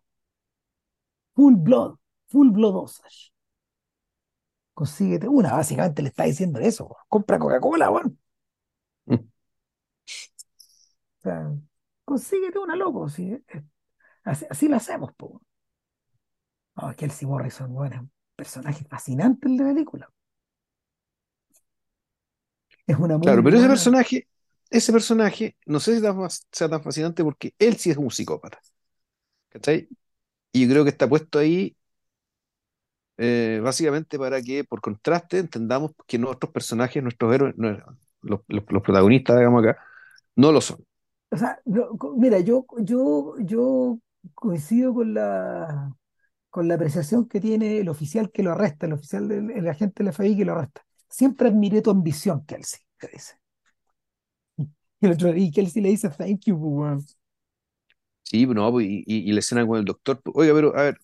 Full 1.35 1.55
blood, 1.57 1.97
full 2.33 2.49
blood 2.49 2.75
Osage. 2.75 3.31
Consíguete 4.73 5.27
una, 5.27 5.53
básicamente 5.53 6.01
le 6.01 6.09
está 6.09 6.23
diciendo 6.23 6.59
eso. 6.59 6.97
Compra 7.07 7.37
Coca-Cola, 7.37 7.91
weón. 7.91 8.19
O 11.19 11.23
sea, 11.23 11.49
consíguete 12.03 12.59
una, 12.59 12.75
loco. 12.75 13.07
sí, 13.07 13.31
eh, 13.31 13.63
así, 14.25 14.45
así 14.49 14.67
lo 14.67 14.75
hacemos, 14.75 15.13
po. 15.15 15.41
No, 16.75 16.93
Kelsey 16.97 17.25
Morrison, 17.25 17.71
weón, 17.71 17.93
es 17.93 17.99
un 18.01 18.11
personaje 18.35 18.83
fascinante 18.83 19.47
el 19.47 19.55
de 19.55 19.63
película. 19.63 20.09
Es 22.85 22.97
una 22.97 23.17
muy 23.17 23.25
Claro, 23.25 23.41
pero 23.41 23.57
ese 23.57 23.67
personaje, 23.67 24.27
ese 24.69 24.91
personaje, 24.91 25.55
no 25.65 25.79
sé 25.79 25.95
si 25.95 26.01
tan 26.01 26.17
sea 26.51 26.67
tan 26.67 26.83
fascinante 26.83 27.23
porque 27.23 27.53
él 27.57 27.77
sí 27.77 27.91
es 27.91 27.97
un 27.97 28.11
psicópata, 28.11 28.59
¿cachai? 29.47 29.87
Y 30.51 30.65
yo 30.65 30.69
creo 30.71 30.83
que 30.83 30.89
está 30.89 31.07
puesto 31.07 31.39
ahí 31.39 31.77
eh, 33.17 33.59
básicamente 33.63 34.17
para 34.19 34.41
que, 34.41 34.63
por 34.63 34.81
contraste, 34.81 35.39
entendamos 35.39 35.91
que 36.07 36.17
nuestros 36.19 36.51
personajes, 36.53 37.03
nuestros 37.03 37.33
héroes, 37.33 37.55
no- 37.57 37.71
los, 38.21 38.41
los- 38.47 38.63
los 38.69 38.83
protagonistas, 38.83 39.37
digamos 39.37 39.63
acá, 39.65 39.79
no 40.35 40.51
lo 40.51 40.61
son. 40.61 40.85
O 41.31 41.37
sea, 41.37 41.59
no, 41.65 41.89
mira, 42.17 42.39
yo, 42.39 42.65
yo, 42.79 43.35
yo 43.39 43.99
coincido 44.35 44.93
con 44.93 45.13
la, 45.15 45.95
con 46.49 46.67
la 46.67 46.75
apreciación 46.75 47.27
que 47.27 47.41
tiene 47.41 47.79
el 47.79 47.89
oficial 47.89 48.31
que 48.31 48.43
lo 48.43 48.51
arresta, 48.53 48.85
el 48.87 48.93
oficial 48.93 49.27
del 49.29 49.51
el 49.51 49.67
agente 49.69 50.03
del 50.03 50.09
FBI 50.13 50.37
que 50.37 50.45
lo 50.45 50.53
arresta. 50.53 50.85
Siempre 51.09 51.49
admiré 51.49 51.81
tu 51.81 51.91
ambición, 51.91 52.45
Kelsey, 52.45 52.81
te 52.99 53.09
dice. 53.09 53.35
Y, 54.57 55.05
el 55.05 55.11
otro, 55.13 55.35
y 55.35 55.51
Kelsey 55.51 55.81
le 55.83 55.89
dice, 55.89 56.09
thank 56.09 56.41
you, 56.45 56.55
weón. 56.55 57.05
Sí, 58.23 58.45
no, 58.47 58.71
pues, 58.71 58.87
y, 58.87 59.03
y- 59.05 59.29
y 59.29 59.33
la 59.33 59.39
escena 59.39 59.65
con 59.67 59.77
el 59.77 59.85
doctor, 59.85 60.21
pues, 60.23 60.35
oiga, 60.37 60.53
pero 60.53 60.75
a 60.77 60.83
ver, 60.83 60.97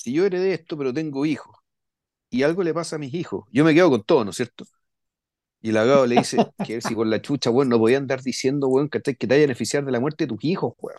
si 0.00 0.12
yo 0.12 0.24
heredé 0.26 0.54
esto, 0.54 0.76
pero 0.78 0.92
tengo 0.94 1.26
hijos, 1.26 1.56
y 2.30 2.42
algo 2.44 2.62
le 2.64 2.74
pasa 2.74 2.96
a 2.96 3.00
mis 3.00 3.14
hijos, 3.14 3.44
yo 3.52 3.64
me 3.64 3.74
quedo 3.74 3.90
con 3.90 4.04
todo, 4.04 4.24
¿no 4.24 4.30
es 4.32 4.36
cierto? 4.38 4.64
Y 5.62 5.70
el 5.70 5.76
abogado 5.78 6.06
le 6.06 6.16
dice 6.16 6.52
que 6.62 6.80
si 6.82 6.94
con 6.94 7.10
la 7.10 7.22
chucha, 7.22 7.50
weón, 7.50 7.68
no 7.70 7.78
podía 7.78 7.98
andar 7.98 8.22
diciendo, 8.22 8.68
weón, 8.68 8.88
que 8.90 9.00
te 9.00 9.16
vaya 9.26 9.42
a 9.42 9.46
beneficiar 9.46 9.84
de 9.84 9.92
la 9.92 10.00
muerte 10.00 10.24
de 10.24 10.28
tus 10.28 10.44
hijos, 10.44 10.74
weón. 10.80 10.98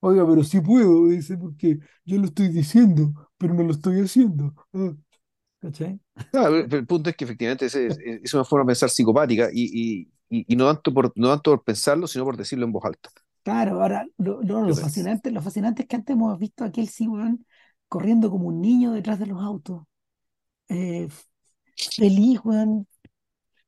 Oiga, 0.00 0.26
pero 0.26 0.44
sí 0.44 0.60
puedo, 0.60 1.08
dice, 1.08 1.36
porque 1.36 1.78
yo 2.04 2.18
lo 2.18 2.26
estoy 2.26 2.48
diciendo, 2.48 3.12
pero 3.38 3.54
no 3.54 3.62
lo 3.64 3.72
estoy 3.72 4.00
haciendo. 4.00 4.54
Ah, 4.72 4.94
¿cachai? 5.60 6.00
Pero 6.30 6.76
el 6.78 6.86
punto 6.86 7.10
es 7.10 7.16
que 7.16 7.24
efectivamente 7.24 7.66
es, 7.66 7.74
es- 7.74 7.98
es 7.98 8.34
una 8.34 8.44
forma 8.44 8.64
de 8.64 8.68
pensar 8.68 8.90
psicopática 8.90 9.48
y, 9.52 10.00
y, 10.00 10.38
y- 10.40 10.44
y 10.52 10.56
no 10.56 10.66
tanto 10.72 10.92
por, 10.92 11.12
no 11.16 11.28
tanto 11.28 11.50
por 11.52 11.64
pensarlo, 11.64 12.06
sino 12.06 12.24
por 12.24 12.36
decirlo 12.36 12.64
en 12.66 12.72
voz 12.72 12.84
alta, 12.84 13.10
Claro, 13.46 13.80
ahora 13.82 14.06
lo, 14.18 14.42
lo, 14.42 14.62
lo 14.62 14.76
fascinante, 14.76 15.30
lo 15.30 15.40
fascinante 15.40 15.82
es 15.82 15.88
que 15.88 15.94
antes 15.96 16.14
hemos 16.14 16.36
visto 16.38 16.64
a 16.64 16.72
Kelsey, 16.72 17.06
weón, 17.06 17.46
corriendo 17.88 18.28
como 18.30 18.48
un 18.48 18.60
niño 18.60 18.90
detrás 18.92 19.20
de 19.20 19.26
los 19.26 19.40
autos, 19.40 19.84
eh, 20.68 21.08
feliz, 21.96 22.40
weón, 22.44 22.88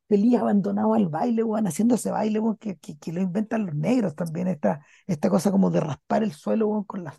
feliz, 0.08 0.38
abandonado 0.38 0.94
al 0.94 1.08
baile, 1.08 1.44
weón, 1.44 1.66
haciendo 1.68 1.96
ese 1.96 2.10
baile, 2.12 2.40
weón, 2.40 2.56
que, 2.58 2.76
que, 2.78 2.98
que 2.98 3.12
lo 3.12 3.20
inventan 3.22 3.66
los 3.66 3.74
negros 3.76 4.14
también, 4.16 4.48
esta, 4.48 4.84
esta 5.06 5.30
cosa 5.30 5.50
como 5.52 5.70
de 5.70 5.80
raspar 5.80 6.22
el 6.24 6.32
suelo, 6.32 6.68
weón, 6.68 6.84
con 6.84 7.04
las, 7.04 7.16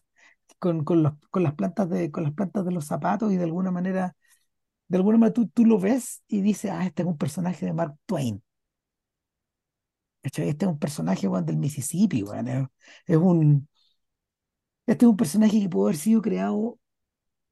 con, 0.59 0.83
con 0.85 1.03
los- 1.03 1.13
con 1.31 1.43
las 1.43 1.55
plantas 1.55 1.89
de, 1.89 2.11
con 2.11 2.23
las 2.23 2.33
plantas 2.33 2.65
de 2.65 2.71
los 2.73 2.85
zapatos 2.87 3.31
y 3.33 3.37
de 3.37 3.45
alguna 3.45 3.71
manera, 3.71 4.15
de 4.89 4.97
alguna 4.97 5.17
manera 5.19 5.33
tú, 5.35 5.47
tú 5.49 5.65
lo 5.65 5.79
ves 5.79 6.23
y 6.27 6.41
dices, 6.41 6.71
ah, 6.71 6.85
este 6.85 7.03
es 7.03 7.07
un 7.09 7.17
personaje 7.17 7.65
de 7.67 7.73
Mark 7.73 7.95
Twain. 8.07 8.43
Este 10.37 10.65
es 10.65 10.71
un 10.71 10.79
personaje, 10.79 11.27
weón, 11.27 11.45
del 11.45 11.57
Mississippi, 11.57 12.23
weón, 12.23 12.47
es, 12.47 13.17
un, 13.17 13.67
este 14.85 15.05
es 15.05 15.09
un 15.09 15.17
personaje 15.17 15.59
que 15.59 15.69
pudo 15.69 15.87
haber 15.87 15.97
sido 15.97 16.21
creado 16.21 16.79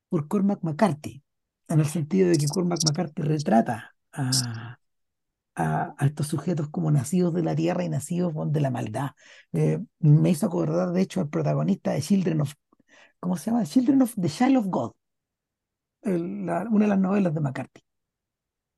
por 0.10 0.28
Cormac 0.28 0.64
McCarthy, 0.64 1.24
en 1.68 1.80
el 1.80 1.88
sentido 1.88 2.30
de 2.30 2.38
que 2.38 2.48
Cormac 2.48 2.80
McCarthy 2.86 3.22
retrata 3.24 3.96
a, 4.14 4.78
a, 5.56 6.06
estos 6.06 6.28
sujetos 6.28 6.70
como 6.70 6.92
nacidos 6.92 7.34
de 7.34 7.44
la 7.44 7.56
tierra 7.56 7.84
y 7.84 7.90
nacidos 7.90 8.34
de 8.52 8.62
la 8.62 8.72
maldad. 8.72 9.12
Eh, 9.54 9.80
me 10.00 10.30
hizo 10.30 10.46
acordar, 10.46 10.92
de 10.92 11.02
hecho, 11.02 11.20
al 11.22 11.30
protagonista 11.30 11.92
de 11.92 12.02
Children 12.02 12.42
of, 12.42 12.54
¿cómo 13.20 13.38
se 13.38 13.52
llama? 13.52 13.66
Children 13.66 14.02
of 14.04 14.14
the 14.16 14.30
Child 14.30 14.58
of 14.58 14.66
God, 14.68 14.92
una 16.04 16.86
de 16.86 16.88
las 16.88 17.00
novelas 17.00 17.34
de 17.34 17.42
McCarthy. 17.42 17.82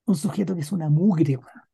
Un 0.05 0.15
sujeto 0.15 0.55
que 0.55 0.61
es 0.61 0.71
una 0.71 0.89
mugre, 0.89 1.37
weón, 1.37 1.68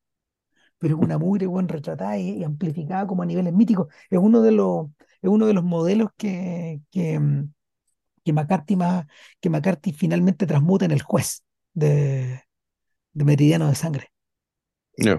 pero 0.85 0.97
es 0.97 1.03
una 1.03 1.17
mugre, 1.17 1.47
weón, 1.47 1.67
retratada 1.67 2.15
y, 2.19 2.37
y 2.37 2.43
amplificada 2.43 3.07
como 3.07 3.23
a 3.23 3.25
niveles 3.25 3.51
míticos. 3.51 3.87
Es 4.07 4.19
uno 4.19 4.43
de 4.43 4.51
los, 4.51 4.89
es 5.19 5.31
uno 5.31 5.47
de 5.47 5.53
los 5.53 5.63
modelos 5.63 6.09
que, 6.15 6.79
que, 6.91 7.19
mm, 7.19 7.51
que 8.23 8.33
McCarthy, 8.33 8.75
más, 8.75 9.07
que 9.39 9.49
McCarthy 9.49 9.93
finalmente 9.93 10.45
transmuta 10.45 10.85
en 10.85 10.91
el 10.91 11.01
juez 11.01 11.43
de, 11.73 12.43
de 13.13 13.25
Meridiano 13.25 13.67
de 13.67 13.73
Sangre. 13.73 14.11
No. 14.99 15.17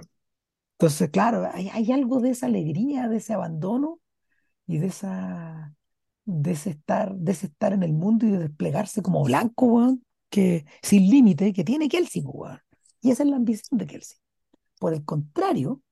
Entonces, 0.79 1.11
claro, 1.11 1.51
hay, 1.53 1.69
hay 1.71 1.91
algo 1.91 2.21
de 2.21 2.31
esa 2.31 2.47
alegría, 2.47 3.09
de 3.09 3.17
ese 3.17 3.33
abandono 3.33 3.99
y 4.69 4.79
de 4.79 4.87
esa, 4.87 5.75
de 6.27 6.53
ese 6.53 6.71
estar, 6.71 7.13
de 7.13 7.33
ese 7.33 7.47
estar 7.47 7.73
en 7.73 7.83
el 7.83 7.93
mundo 7.93 8.25
y 8.25 8.31
de 8.31 8.39
desplegarse 8.39 9.03
como 9.03 9.25
blanco, 9.25 9.67
weón, 9.67 10.05
que 10.31 10.65
sin 10.81 11.11
límite, 11.11 11.53
que 11.53 11.65
tiene 11.65 11.89
Kelsey, 11.89 12.23
pues, 12.23 12.35
weón. 12.37 12.61
Y 13.01 13.11
esa 13.11 13.25
es 13.25 13.31
la 13.31 13.35
ambición 13.35 13.79
de 13.79 13.87
Kelsey. 13.89 14.19
Por 14.79 14.95
el 14.95 15.05
contrario, 15.05 15.83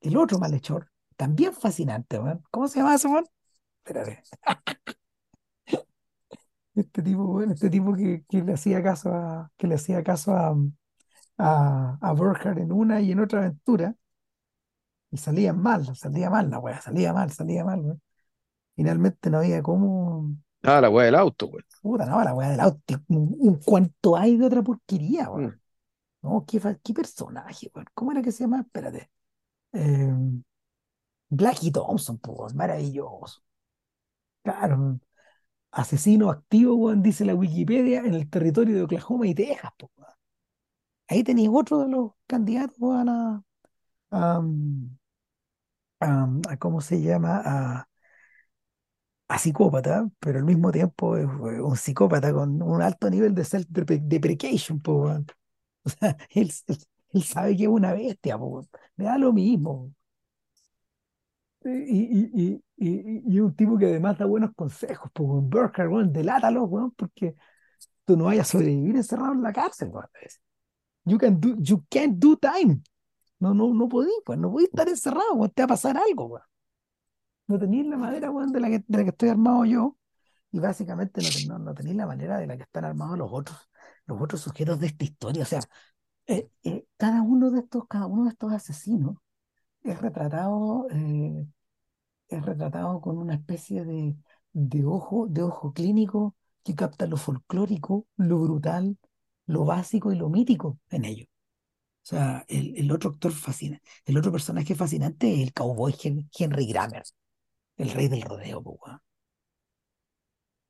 el 0.00 0.16
otro 0.16 0.38
malhechor, 0.38 0.90
también 1.16 1.52
fascinante, 1.54 2.18
weón. 2.18 2.42
¿Cómo 2.50 2.68
se 2.68 2.80
llama 2.80 2.94
ese 2.96 3.08
weón? 3.08 3.26
Espérate. 3.84 4.22
Este 6.74 7.02
tipo, 7.02 7.24
weón, 7.24 7.52
este 7.52 7.70
tipo 7.70 7.94
que, 7.94 8.24
que 8.28 8.42
le 8.42 8.52
hacía 8.54 8.82
caso 8.82 9.10
a, 9.14 9.50
que 9.56 9.66
le 9.66 9.76
hacía 9.76 10.02
caso 10.04 10.32
a, 10.36 10.54
a, 11.38 11.98
a 12.00 12.12
Burkhardt 12.14 12.58
en 12.58 12.72
una 12.72 13.00
y 13.00 13.12
en 13.12 13.20
otra 13.20 13.40
aventura, 13.40 13.94
y 15.10 15.16
salían 15.18 15.60
mal, 15.60 15.94
salía 15.96 16.30
mal 16.30 16.50
la 16.50 16.58
weá, 16.58 16.80
salía 16.80 17.12
mal, 17.12 17.30
salía 17.32 17.64
mal, 17.64 17.80
weón. 17.80 18.02
Finalmente 18.76 19.30
no 19.30 19.38
había 19.38 19.62
cómo, 19.62 20.36
Ah, 20.62 20.80
la 20.80 20.90
weá 20.90 21.06
del 21.06 21.14
auto, 21.14 21.46
güey. 21.46 21.64
puta, 21.82 22.06
no, 22.06 22.22
la 22.22 22.34
weá 22.34 22.50
del 22.50 22.60
auto, 22.60 22.94
un, 23.08 23.34
un 23.38 23.54
cuanto 23.64 24.16
hay 24.16 24.36
de 24.36 24.46
otra 24.46 24.62
porquería, 24.62 25.30
weón. 25.30 25.46
Mm. 25.50 25.60
No, 26.26 26.44
qué, 26.46 26.60
qué 26.82 26.92
personaje, 26.94 27.70
weón. 27.74 27.86
¿Cómo 27.94 28.12
era 28.12 28.22
que 28.22 28.32
se 28.32 28.44
llama? 28.44 28.60
Espérate. 28.60 29.10
Eh, 29.74 30.12
Blackie 31.30 31.70
Thompson, 31.70 32.18
pues, 32.18 32.52
maravilloso. 32.54 33.40
Claro, 34.42 35.00
asesino 35.72 36.30
activo, 36.30 36.74
weón, 36.76 37.02
dice 37.02 37.24
la 37.26 37.34
Wikipedia, 37.36 38.00
en 38.00 38.14
el 38.14 38.30
territorio 38.30 38.76
de 38.76 38.82
Oklahoma 38.84 39.26
y 39.28 39.34
Texas, 39.36 39.72
pues. 39.78 39.92
Ahí 41.08 41.22
tenéis 41.24 41.48
otro 41.52 41.78
de 41.80 41.88
los 41.88 42.12
candidatos, 42.26 42.76
a, 42.82 43.42
a, 44.12 44.42
a- 46.00 46.28
a- 46.48 46.56
¿cómo 46.58 46.80
se 46.80 47.00
llama? 47.02 47.42
A, 47.44 47.88
a 49.28 49.38
psicópata, 49.38 50.08
pero 50.20 50.38
al 50.38 50.44
mismo 50.44 50.70
tiempo 50.72 51.16
es 51.16 51.26
un 51.26 51.76
psicópata 51.76 52.32
con 52.32 52.62
un 52.62 52.82
alto 52.82 53.10
nivel 53.10 53.34
de 53.34 53.44
self-deprecation, 53.44 54.80
pues. 54.80 55.20
O 55.86 55.90
sea, 55.90 56.16
él, 56.30 56.50
sabe 57.22 57.56
que 57.56 57.62
es 57.64 57.68
una 57.68 57.92
bestia, 57.92 58.36
po. 58.38 58.66
Le 58.96 59.04
da 59.04 59.18
lo 59.18 59.32
mismo. 59.32 59.92
Y, 61.64 61.70
y, 61.70 62.62
y, 62.76 63.34
y, 63.34 63.40
un 63.40 63.54
tipo 63.56 63.76
que 63.76 63.86
además 63.86 64.18
da 64.18 64.26
buenos 64.26 64.52
consejos, 64.54 65.10
pues, 65.12 65.28
weón. 65.88 66.12
Delátalo, 66.12 66.64
weón, 66.64 66.92
porque 66.92 67.36
tú 68.04 68.16
no 68.16 68.24
vayas 68.24 68.48
a 68.48 68.52
sobrevivir 68.52 68.96
encerrado 68.96 69.32
en 69.32 69.42
la 69.42 69.52
cárcel, 69.52 69.88
weón. 69.88 70.08
You 71.04 71.18
can 71.18 71.40
do, 71.40 71.56
you 71.58 71.84
can't 71.88 72.18
do 72.18 72.36
time. 72.36 72.82
No, 73.38 73.54
no, 73.54 73.72
no 73.74 73.88
podí, 73.88 74.10
pues, 74.24 74.38
no 74.38 74.50
podí 74.50 74.64
estar 74.64 74.88
encerrado, 74.88 75.48
te 75.48 75.62
va 75.62 75.64
a 75.64 75.68
pasar 75.68 75.96
algo, 75.96 76.26
weón. 76.26 76.42
No 77.48 77.58
tenéis 77.58 77.86
la 77.86 77.96
madera, 77.96 78.30
de 78.30 78.60
la 78.60 78.68
que, 78.68 78.84
de 78.86 78.98
la 78.98 79.04
que 79.04 79.10
estoy 79.10 79.28
armado 79.28 79.64
yo, 79.64 79.96
y 80.50 80.58
básicamente 80.58 81.20
no, 81.22 81.58
no, 81.58 81.64
no 81.66 81.74
tenéis 81.74 81.96
la 81.96 82.06
manera 82.06 82.38
de 82.38 82.46
la 82.46 82.56
que 82.56 82.64
están 82.64 82.84
armados 82.84 83.18
los 83.18 83.30
otros, 83.32 83.56
los 84.06 84.20
otros 84.20 84.40
sujetos 84.42 84.80
de 84.80 84.88
esta 84.88 85.04
historia. 85.04 85.42
O 85.42 85.46
sea, 85.46 85.60
eh, 86.26 86.48
eh, 86.64 86.86
cada 86.98 87.22
uno 87.22 87.50
de 87.50 87.60
estos, 87.60 87.86
cada 87.88 88.06
uno 88.06 88.24
de 88.24 88.30
estos 88.30 88.52
asesinos 88.52 89.16
es 89.84 90.00
retratado, 90.00 90.88
eh, 90.90 91.46
es 92.28 92.42
retratado 92.44 93.00
con 93.00 93.18
una 93.18 93.34
especie 93.34 93.84
de, 93.84 94.16
de 94.52 94.84
ojo, 94.84 95.26
de 95.28 95.42
ojo 95.42 95.72
clínico 95.72 96.36
que 96.64 96.74
capta 96.74 97.06
lo 97.06 97.16
folclórico, 97.16 98.06
lo 98.16 98.38
brutal, 98.40 98.98
lo 99.46 99.64
básico 99.64 100.12
y 100.12 100.16
lo 100.16 100.28
mítico 100.28 100.78
en 100.90 101.04
ello. 101.04 101.26
O 102.04 102.08
sea, 102.08 102.44
el, 102.48 102.76
el 102.78 102.92
otro 102.92 103.10
actor 103.10 103.32
fascina, 103.32 103.80
el 104.06 104.18
otro 104.18 104.32
personaje 104.32 104.74
fascinante 104.76 105.34
es 105.34 105.40
el 105.42 105.52
cowboy 105.54 105.92
Hen- 105.94 106.28
Henry 106.38 106.66
Grammer, 106.68 107.04
el 107.78 107.90
rey 107.92 108.08
del 108.08 108.22
rodeo. 108.22 108.62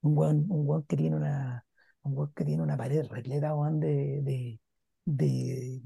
Un 0.03 0.17
weón, 0.19 0.47
un 0.49 0.83
que 0.85 0.97
tiene 0.97 1.17
una, 1.17 1.66
un 2.07 2.33
que 2.35 2.45
tiene 2.45 2.62
una 2.62 2.77
pared 2.77 3.07
repleta, 3.09 3.55
de, 3.73 4.20
de, 4.23 4.61
de, 5.05 5.83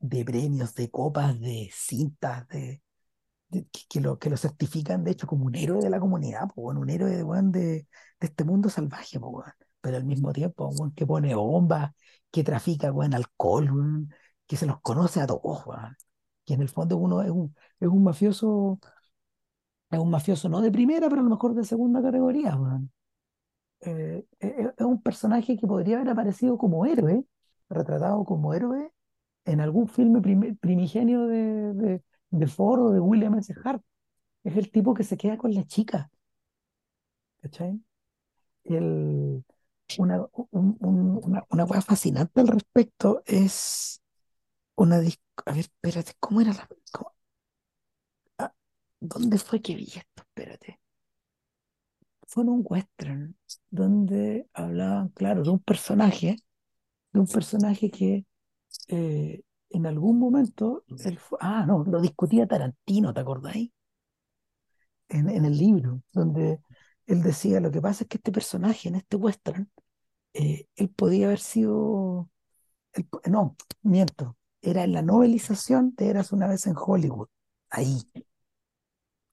de 0.00 0.24
premios, 0.24 0.74
de 0.74 0.90
copas, 0.90 1.38
de 1.40 1.70
cintas, 1.72 2.46
de, 2.48 2.82
que, 3.88 4.00
lo, 4.00 4.18
que 4.18 4.30
lo 4.30 4.36
certifican, 4.36 5.04
de 5.04 5.12
hecho, 5.12 5.26
como 5.26 5.44
un 5.46 5.54
héroe 5.54 5.80
de 5.82 5.90
la 5.90 6.00
comunidad, 6.00 6.48
un 6.56 6.90
héroe 6.90 7.10
de, 7.10 7.86
este 8.20 8.44
mundo 8.44 8.68
salvaje. 8.68 9.18
Pero 9.80 9.96
al 9.96 10.04
mismo 10.04 10.32
tiempo, 10.32 10.68
weón 10.68 10.92
que 10.94 11.06
pone 11.06 11.34
bombas, 11.34 11.92
que 12.30 12.44
trafica 12.44 12.92
weón, 12.92 13.14
alcohol, 13.14 14.08
que 14.46 14.56
se 14.56 14.66
los 14.66 14.80
conoce 14.80 15.20
a 15.20 15.26
todos, 15.26 15.66
weón. 15.66 15.96
Que 16.44 16.54
en 16.54 16.62
el 16.62 16.68
fondo 16.68 16.96
uno 16.96 17.22
es 17.22 17.30
un, 17.30 17.54
es 17.80 17.88
un 17.88 18.02
mafioso, 18.04 18.80
es 19.90 19.98
un 19.98 20.10
mafioso 20.10 20.48
no 20.48 20.60
de 20.60 20.70
primera, 20.72 21.08
pero 21.08 21.20
a 21.20 21.24
lo 21.24 21.30
mejor 21.30 21.54
de 21.54 21.64
segunda 21.64 22.02
categoría, 22.02 22.56
weón. 22.56 22.90
Eh, 23.82 24.24
es, 24.40 24.52
es 24.78 24.86
un 24.86 25.02
personaje 25.02 25.56
que 25.56 25.66
podría 25.66 25.96
haber 25.96 26.10
aparecido 26.10 26.56
como 26.58 26.86
héroe, 26.86 27.24
retratado 27.68 28.24
como 28.24 28.54
héroe 28.54 28.92
en 29.46 29.60
algún 29.60 29.88
filme 29.88 30.20
prim- 30.22 30.56
primigenio 30.58 31.26
de, 31.28 31.74
de, 31.74 32.02
de 32.30 32.46
Ford 32.48 32.82
o 32.82 32.92
de 32.92 33.00
William 33.00 33.36
S. 33.38 33.54
Hart. 33.64 33.82
Es 34.44 34.56
el 34.56 34.70
tipo 34.72 34.94
que 34.94 35.04
se 35.04 35.16
queda 35.18 35.38
con 35.38 35.54
la 35.54 35.64
chica, 35.66 36.10
¿cachai? 37.40 37.80
El, 38.64 39.44
una, 39.96 40.26
un- 40.52 40.76
un- 40.80 41.20
una, 41.24 41.44
una 41.50 41.66
cosa 41.66 41.82
fascinante 41.82 42.40
al 42.40 42.48
respecto 42.48 43.22
es 43.26 44.02
una... 44.76 44.96
A 44.98 45.00
ver, 45.52 45.60
espérate, 45.60 46.12
¿cómo 46.20 46.40
era 46.42 46.52
la... 46.54 46.68
ah, 48.38 48.52
¿dónde 49.00 49.38
fue 49.38 49.62
que 49.62 49.74
vi 49.74 49.84
esto? 49.84 50.22
Espérate. 50.22 50.80
Fue 52.32 52.42
en 52.44 52.48
un 52.50 52.62
western 52.64 53.36
donde 53.70 54.48
hablaban, 54.54 55.08
claro, 55.10 55.42
de 55.44 55.50
un 55.50 55.60
personaje, 55.60 56.36
de 57.12 57.20
un 57.20 57.26
personaje 57.28 57.90
que 57.90 58.26
eh, 58.88 59.42
en 59.70 59.86
algún 59.86 60.18
momento, 60.20 60.84
él 61.04 61.18
fue- 61.18 61.38
ah, 61.42 61.64
no, 61.66 61.84
lo 61.84 62.00
discutía 62.02 62.46
Tarantino, 62.48 63.14
¿te 63.14 63.20
acordáis? 63.20 63.72
En, 65.08 65.28
en 65.28 65.44
el 65.44 65.56
libro, 65.58 66.02
donde 66.12 66.60
él 67.06 67.22
decía, 67.22 67.60
lo 67.60 67.70
que 67.70 67.80
pasa 67.82 68.04
es 68.04 68.08
que 68.08 68.16
este 68.18 68.32
personaje 68.32 68.88
en 68.88 68.94
este 68.96 69.16
western, 69.16 69.70
eh, 70.34 70.66
él 70.76 70.90
podía 70.90 71.26
haber 71.26 71.40
sido, 71.40 72.30
él 72.94 73.06
no, 73.30 73.56
miento, 73.82 74.36
era 74.62 74.84
en 74.84 74.92
la 74.94 75.02
novelización 75.02 75.94
de 75.96 76.08
Eras 76.10 76.32
una 76.32 76.48
vez 76.48 76.66
en 76.66 76.74
Hollywood, 76.78 77.28
ahí, 77.70 78.02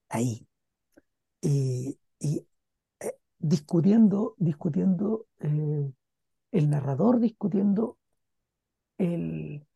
ahí, 0.08 0.46
y, 1.42 1.98
y, 2.20 2.38
eh, 2.38 2.46
discutiendo, 3.40 4.36
discutiendo, 4.38 5.26
eh, 5.40 5.92
el 6.52 6.70
narrador 6.70 7.20
discutiendo 7.20 7.98
el, 8.98 9.66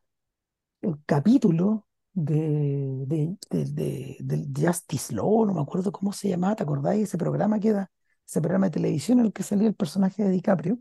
el 0.82 0.96
capítulo 1.06 1.86
de, 2.12 3.04
de, 3.06 3.36
de- 3.50 4.18
de- 4.20 4.66
Justice 4.68 5.14
Law, 5.14 5.46
no 5.46 5.54
me 5.54 5.62
acuerdo 5.62 5.92
cómo 5.92 6.12
se 6.12 6.28
llamaba, 6.28 6.56
¿te 6.56 6.62
acordáis? 6.64 7.04
Ese 7.04 7.18
programa 7.18 7.60
que 7.60 7.72
da, 7.72 7.90
ese 8.26 8.40
programa 8.40 8.66
de 8.68 8.72
televisión 8.72 9.20
en 9.20 9.26
el 9.26 9.32
que 9.32 9.42
salía 9.42 9.68
el 9.68 9.74
personaje 9.74 10.24
de 10.24 10.30
DiCaprio. 10.30 10.78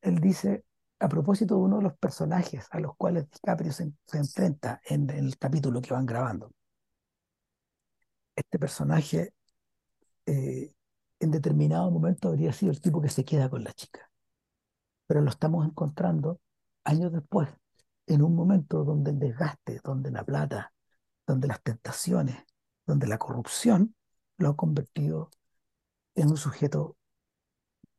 Él 0.00 0.20
dice, 0.20 0.64
a 1.00 1.08
propósito 1.08 1.56
de 1.56 1.62
uno 1.62 1.78
de 1.78 1.82
los 1.84 1.96
personajes 1.98 2.66
a 2.70 2.78
los 2.80 2.94
cuales 2.96 3.28
DiCaprio 3.30 3.72
se, 3.72 3.92
se 4.06 4.18
enfrenta 4.18 4.80
en, 4.84 5.08
en 5.10 5.26
el 5.26 5.38
capítulo 5.38 5.80
que 5.82 5.92
van 5.94 6.06
grabando. 6.06 6.52
Este 8.36 8.58
personaje 8.58 9.32
eh, 10.26 10.72
en 11.22 11.30
determinado 11.30 11.90
momento 11.90 12.28
habría 12.28 12.52
sido 12.52 12.72
el 12.72 12.80
tipo 12.80 13.00
que 13.00 13.08
se 13.08 13.24
queda 13.24 13.48
con 13.48 13.62
la 13.64 13.72
chica, 13.72 14.10
pero 15.06 15.20
lo 15.20 15.30
estamos 15.30 15.66
encontrando 15.66 16.40
años 16.84 17.12
después, 17.12 17.48
en 18.06 18.22
un 18.22 18.34
momento 18.34 18.84
donde 18.84 19.12
el 19.12 19.18
desgaste, 19.18 19.80
donde 19.84 20.10
la 20.10 20.24
plata, 20.24 20.72
donde 21.26 21.46
las 21.48 21.62
tentaciones, 21.62 22.36
donde 22.86 23.06
la 23.06 23.18
corrupción 23.18 23.94
lo 24.38 24.50
ha 24.50 24.56
convertido 24.56 25.30
en 26.16 26.30
un 26.30 26.36
sujeto 26.36 26.96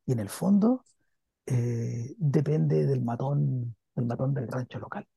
y 0.06 0.12
en 0.12 0.20
el 0.20 0.30
fondo 0.30 0.84
eh, 1.45 2.14
depende 2.18 2.86
del 2.86 3.02
matón, 3.04 3.76
del 3.95 4.06
matón 4.06 4.34
del 4.34 4.48
rancho 4.50 4.80
local. 4.80 5.08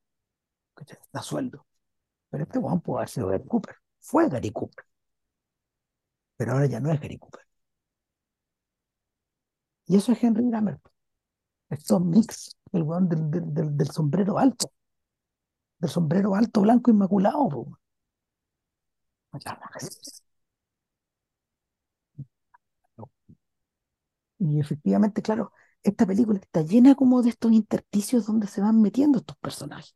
Da 1.11 1.21
sueldo. 1.21 1.65
Pero 2.29 2.43
este 2.43 2.59
Juan 2.59 2.81
haber 2.85 3.09
sido 3.09 3.27
Gary 3.27 3.45
Cooper, 3.45 3.75
fue 3.99 4.29
Gary 4.29 4.51
Cooper, 4.51 4.85
pero 6.35 6.53
ahora 6.53 6.65
ya 6.67 6.79
no 6.79 6.91
es 6.91 6.99
Gary 6.99 7.17
Cooper. 7.17 7.46
Y 9.87 9.95
eso 9.97 10.11
es 10.11 10.23
Henry 10.23 10.49
Grammer, 10.49 10.79
estos 11.69 12.01
mix, 12.01 12.55
el 12.73 12.83
weón 12.83 13.09
del, 13.09 13.31
del, 13.31 13.53
del, 13.53 13.77
del 13.77 13.89
sombrero 13.91 14.39
alto, 14.39 14.71
del 15.79 15.89
sombrero 15.89 16.35
alto 16.35 16.61
blanco 16.61 16.91
inmaculado. 16.91 17.49
po. 17.49 17.79
Y 24.39 24.59
efectivamente, 24.59 25.21
claro, 25.21 25.51
esta 25.83 26.05
película 26.05 26.39
está 26.39 26.61
llena 26.61 26.95
como 26.95 27.21
de 27.21 27.29
estos 27.29 27.51
intersticios 27.51 28.25
donde 28.27 28.47
se 28.47 28.61
van 28.61 28.81
metiendo 28.81 29.19
estos 29.19 29.37
personajes. 29.37 29.95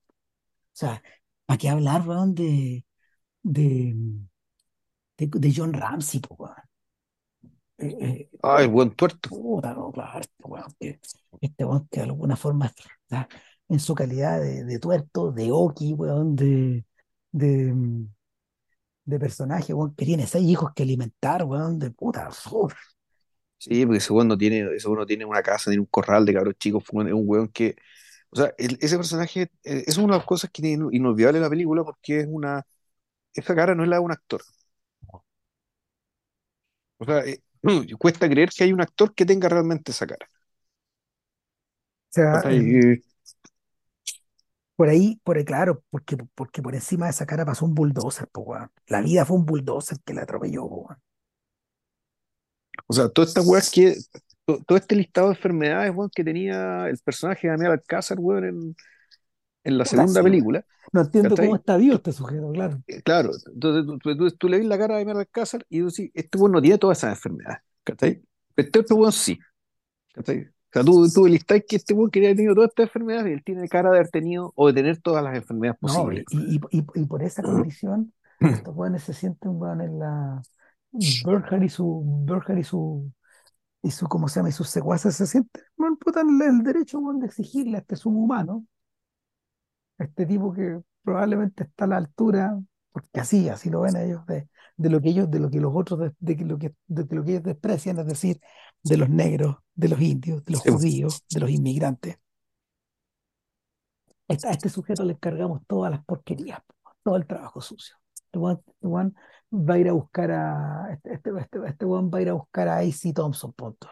O 0.53 0.77
sea, 0.79 1.03
¿para 1.45 1.57
qué 1.59 1.69
hablar, 1.69 2.07
weón, 2.07 2.35
de, 2.35 2.85
de, 3.43 3.95
de, 5.17 5.27
de 5.27 5.53
John 5.55 5.73
Ramsey, 5.73 6.19
po, 6.19 6.35
weón? 6.35 6.55
Eh, 7.81 7.97
eh, 8.01 8.29
Ah, 8.43 8.61
el 8.61 8.69
buen 8.69 8.91
tuerto. 8.95 9.29
puta, 9.29 9.73
no, 9.73 9.91
claro, 9.91 10.19
este 10.19 10.43
weón 10.45 10.73
que, 10.79 10.99
este 11.41 11.65
weón 11.65 11.87
que 11.89 11.99
de 12.01 12.05
alguna 12.07 12.35
forma 12.35 12.67
está 12.67 13.27
en 13.69 13.79
su 13.79 13.95
calidad 13.95 14.41
de, 14.41 14.63
de 14.65 14.79
tuerto, 14.79 15.31
de 15.31 15.51
Oki, 15.51 15.93
weón, 15.93 16.35
de, 16.35 16.85
de, 17.31 17.73
mm, 17.73 18.07
de 19.05 19.19
personaje, 19.19 19.73
weón, 19.73 19.95
que 19.95 20.05
tiene 20.05 20.27
seis 20.27 20.47
hijos 20.49 20.71
que 20.75 20.83
alimentar, 20.83 21.43
weón, 21.45 21.79
de 21.79 21.91
puta, 21.91 22.29
uf, 22.51 22.73
Sí, 23.57 23.85
porque 23.85 23.99
ese 23.99 24.11
weón 24.13 24.27
no 24.27 24.37
tiene, 24.37 24.61
ese 24.75 24.87
weón 24.87 24.99
no 24.99 25.05
tiene 25.05 25.25
una 25.25 25.43
casa, 25.43 25.69
tiene 25.69 25.81
un 25.81 25.85
corral 25.87 26.25
de 26.25 26.33
cabros 26.33 26.55
chicos, 26.57 26.83
es 26.83 26.91
un 26.93 27.23
weón 27.27 27.47
que, 27.49 27.75
o 28.31 28.35
sea, 28.37 28.53
el- 28.57 28.77
ese 28.81 28.97
personaje 28.97 29.43
eh, 29.63 29.83
es 29.87 29.97
una 29.97 30.13
de 30.15 30.19
las 30.19 30.27
cosas 30.27 30.49
que 30.51 30.63
inu- 30.63 30.89
inolvidable 30.93 31.39
la 31.39 31.49
película 31.49 31.83
porque 31.83 32.21
es 32.21 32.27
una, 32.29 32.65
esa 33.33 33.55
cara 33.55 33.75
no 33.75 33.83
es 33.83 33.89
la 33.89 33.97
de 33.97 34.03
un 34.03 34.11
actor. 34.13 34.41
O 36.99 37.05
sea, 37.05 37.19
eh, 37.25 37.41
cuesta 37.97 38.29
creer 38.29 38.49
que 38.55 38.63
hay 38.63 38.73
un 38.73 38.81
actor 38.81 39.13
que 39.15 39.25
tenga 39.25 39.49
realmente 39.49 39.91
esa 39.91 40.07
cara. 40.07 40.27
O 42.09 42.13
sea, 42.13 42.41
Eh, 42.49 43.01
por 44.75 44.89
ahí, 44.89 45.19
por 45.23 45.37
ahí, 45.37 45.45
claro, 45.45 45.83
porque, 45.89 46.17
porque 46.35 46.61
por 46.61 46.73
encima 46.75 47.05
de 47.05 47.11
esa 47.11 47.25
cara 47.25 47.45
pasó 47.45 47.65
un 47.65 47.75
bulldozer, 47.75 48.27
po. 48.29 48.55
La 48.87 49.01
vida 49.01 49.25
fue 49.25 49.37
un 49.37 49.45
bulldozer 49.45 49.99
que 50.05 50.13
la 50.13 50.23
atropelló, 50.23 50.67
po, 50.69 50.87
o 52.87 52.93
sea, 52.93 53.09
todas 53.09 53.29
estas 53.29 53.45
weas 53.47 53.69
que, 53.69 53.95
to- 54.45 54.63
todo 54.65 54.77
este 54.77 54.95
listado 54.95 55.27
de 55.29 55.35
enfermedades, 55.35 55.91
weón, 55.95 56.09
que 56.13 56.23
tenía 56.23 56.87
el 56.89 56.97
personaje 56.99 57.47
de 57.47 57.51
Daniel 57.53 57.71
Alcázar, 57.73 58.17
weón, 58.19 58.45
en, 58.45 58.75
en 59.63 59.77
la 59.77 59.85
segunda 59.85 60.23
película, 60.23 60.65
No 60.91 61.01
entiendo 61.01 61.35
cómo 61.35 61.55
está 61.55 61.77
vivo 61.77 61.95
este 61.95 62.11
sujeto, 62.11 62.51
claro. 62.51 62.81
eh, 62.87 63.01
claro, 63.01 63.31
entonces 63.53 63.85
tú, 63.85 63.97
tú- 63.99 64.17
tú- 64.17 64.31
tú 64.31 64.49
le 64.49 64.57
ves 64.57 64.65
la 64.67 64.77
cara 64.77 64.97
de 64.97 65.11
Alcázar 65.11 65.65
y 65.69 65.79
tú 65.79 65.87
decís, 65.87 66.11
este 66.13 66.37
weón 66.37 66.51
no 66.53 66.61
tiene 66.61 66.77
todas 66.77 66.97
esas 66.99 67.11
enfermedades, 67.17 67.59
¿cachai? 67.83 68.21
Pero 68.55 68.65
este 68.67 68.79
otro 68.79 68.95
weón 68.97 69.11
sí. 69.11 69.39
¿Cachai? 70.13 70.43
O 70.43 70.73
sea, 70.73 70.83
tú, 70.83 71.09
tú 71.13 71.27
listáis 71.27 71.63
que 71.67 71.75
este 71.77 71.93
weón 71.93 72.09
que 72.11 72.19
haya 72.19 72.35
tenido 72.35 72.55
todas 72.55 72.69
estas 72.69 72.85
enfermedades 72.87 73.29
y 73.29 73.33
él 73.33 73.43
tiene 73.43 73.67
cara 73.67 73.91
de 73.91 73.97
haber 73.97 74.09
tenido 74.09 74.53
o 74.55 74.67
de 74.67 74.73
tener 74.73 74.97
todas 75.01 75.23
las 75.23 75.35
enfermedades 75.35 75.79
No, 75.81 75.87
posibles. 75.87 76.25
y, 76.31 76.55
y, 76.55 76.61
y, 76.79 76.85
y 76.95 77.05
por 77.05 77.23
esa 77.23 77.43
condición, 77.43 78.13
estos 78.39 78.75
weones 78.75 79.03
se 79.03 79.13
sienten, 79.13 79.51
weón, 79.53 79.81
en 79.81 79.99
la. 79.99 80.41
Berger 81.25 81.63
y 81.63 81.69
su. 81.69 82.03
Berger 82.25 82.57
y 82.57 82.63
su. 82.63 83.11
Y 83.83 83.91
su, 83.91 84.07
¿cómo 84.07 84.27
se 84.27 84.39
llama? 84.39 84.49
Y 84.49 84.53
sus 84.53 84.69
secuaces 84.69 85.15
se 85.15 85.27
sienten, 85.27 85.63
weón, 85.77 85.97
puta, 85.97 86.21
en 86.21 86.41
el 86.41 86.63
derecho, 86.63 86.99
weón, 86.99 87.19
de 87.19 87.27
exigirle 87.27 87.77
a 87.77 87.79
este 87.81 87.95
subhumano, 87.95 88.65
a 90.01 90.05
este 90.05 90.25
tipo 90.25 90.53
que 90.53 90.79
probablemente 91.03 91.63
está 91.63 91.85
a 91.85 91.87
la 91.87 91.97
altura, 91.97 92.59
porque 92.91 93.19
así, 93.19 93.49
así 93.49 93.69
lo 93.69 93.81
ven 93.81 93.95
ellos, 93.97 94.25
de, 94.25 94.47
de 94.77 94.89
lo 94.89 95.01
que 95.01 95.09
ellos, 95.09 95.29
de 95.31 95.39
lo 95.39 95.49
que 95.49 95.59
los 95.59 95.71
otros, 95.75 95.99
de, 95.99 96.35
de 96.35 96.45
lo 96.45 96.57
que, 96.57 96.73
de 96.87 97.15
lo 97.15 97.23
que 97.23 97.31
ellos 97.31 97.43
desprecian, 97.43 97.99
es 97.99 98.07
decir, 98.07 98.41
de 98.83 98.97
los 98.97 99.09
negros, 99.09 99.57
de 99.75 99.87
los 99.89 100.01
indios, 100.01 100.43
de 100.45 100.53
los 100.53 100.61
Sí, 100.61 100.69
judíos, 100.69 101.23
de 101.29 101.39
los 101.39 101.49
inmigrantes. 101.49 102.17
A 104.29 104.51
este 104.51 104.69
sujeto 104.69 105.03
le 105.03 105.13
encargamos 105.13 105.61
todas 105.67 105.91
las 105.91 106.03
porquerías, 106.05 106.61
todo 107.03 107.17
el 107.17 107.27
trabajo 107.27 107.61
sucio. 107.61 107.95
Este 108.25 108.39
weón, 108.39 108.57
este 108.61 109.17
va 109.51 109.73
a 109.73 109.77
ir 109.77 109.89
a 109.89 109.93
buscar 109.93 110.31
a. 110.31 110.93
Este, 110.93 111.13
este, 111.13 111.31
este, 111.37 111.59
este 111.67 111.85
va 111.85 112.17
a 112.17 112.21
ir 112.21 112.29
a 112.29 112.33
buscar 112.33 112.67
a 112.69 112.77
A.C. 112.77 113.13
Thompson, 113.13 113.51
punto. 113.53 113.89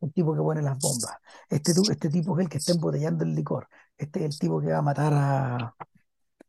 El 0.00 0.12
tipo 0.12 0.34
que 0.34 0.40
pone 0.40 0.62
las 0.62 0.78
bombas. 0.78 1.16
Este, 1.48 1.72
este 1.90 2.10
tipo 2.10 2.38
es 2.38 2.44
el 2.44 2.50
que 2.50 2.58
está 2.58 2.72
embotellando 2.72 3.24
el 3.24 3.34
licor. 3.34 3.68
Este 3.98 4.20
es 4.20 4.26
el 4.26 4.38
tipo 4.38 4.60
que 4.60 4.68
va 4.68 4.78
a 4.78 4.82
matar 4.82 5.12
a. 5.14 5.76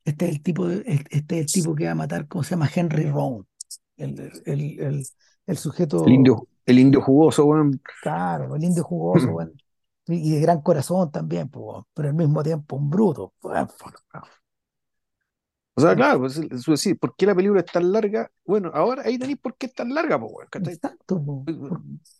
Este 0.05 0.25
es 0.27 0.31
el 0.33 0.43
tipo, 0.43 0.67
de- 0.67 0.83
este 1.11 1.35
es 1.39 1.45
el 1.47 1.51
tipo 1.51 1.75
que 1.75 1.85
va 1.85 1.91
a 1.91 1.95
matar, 1.95 2.27
¿cómo 2.27 2.43
se 2.43 2.51
llama? 2.51 2.69
Henry 2.73 3.09
Rowan. 3.11 3.47
El, 3.97 4.19
el, 4.19 4.79
el, 4.81 5.07
el 5.47 5.57
el 6.03 6.09
sujeto, 6.09 6.13
indio, 6.13 6.47
el 6.65 6.79
indio 6.79 7.01
jugoso, 7.01 7.45
weón. 7.45 7.81
claro, 7.99 8.55
el 8.55 8.63
indio 8.63 8.83
jugoso, 8.83 9.31
weón. 9.31 9.53
Y 10.09 10.31
de 10.35 10.39
gran 10.41 10.61
corazón 10.61 11.11
también, 11.11 11.49
pues, 11.49 11.83
pero 11.93 12.07
al 12.09 12.15
mismo 12.15 12.41
tiempo 12.41 12.77
un 12.77 12.89
bruto. 12.89 13.33
O 15.75 15.81
sea, 15.81 15.95
claro, 15.95 16.19
pues, 16.21 16.41
sí, 16.81 16.95
¿por 16.95 17.15
qué 17.15 17.25
la 17.27 17.35
película 17.35 17.59
es 17.61 17.67
tan 17.71 17.91
larga? 17.91 18.31
Bueno, 18.45 18.71
ahora 18.73 19.03
ahí 19.05 19.19
tenéis 19.19 19.37
por 19.39 19.55
qué 19.57 19.67
es 19.67 19.73
tan 19.75 19.93
larga, 19.93 20.19
pues. 20.19 20.47
Exacto, 20.71 21.13
po. 21.25 21.35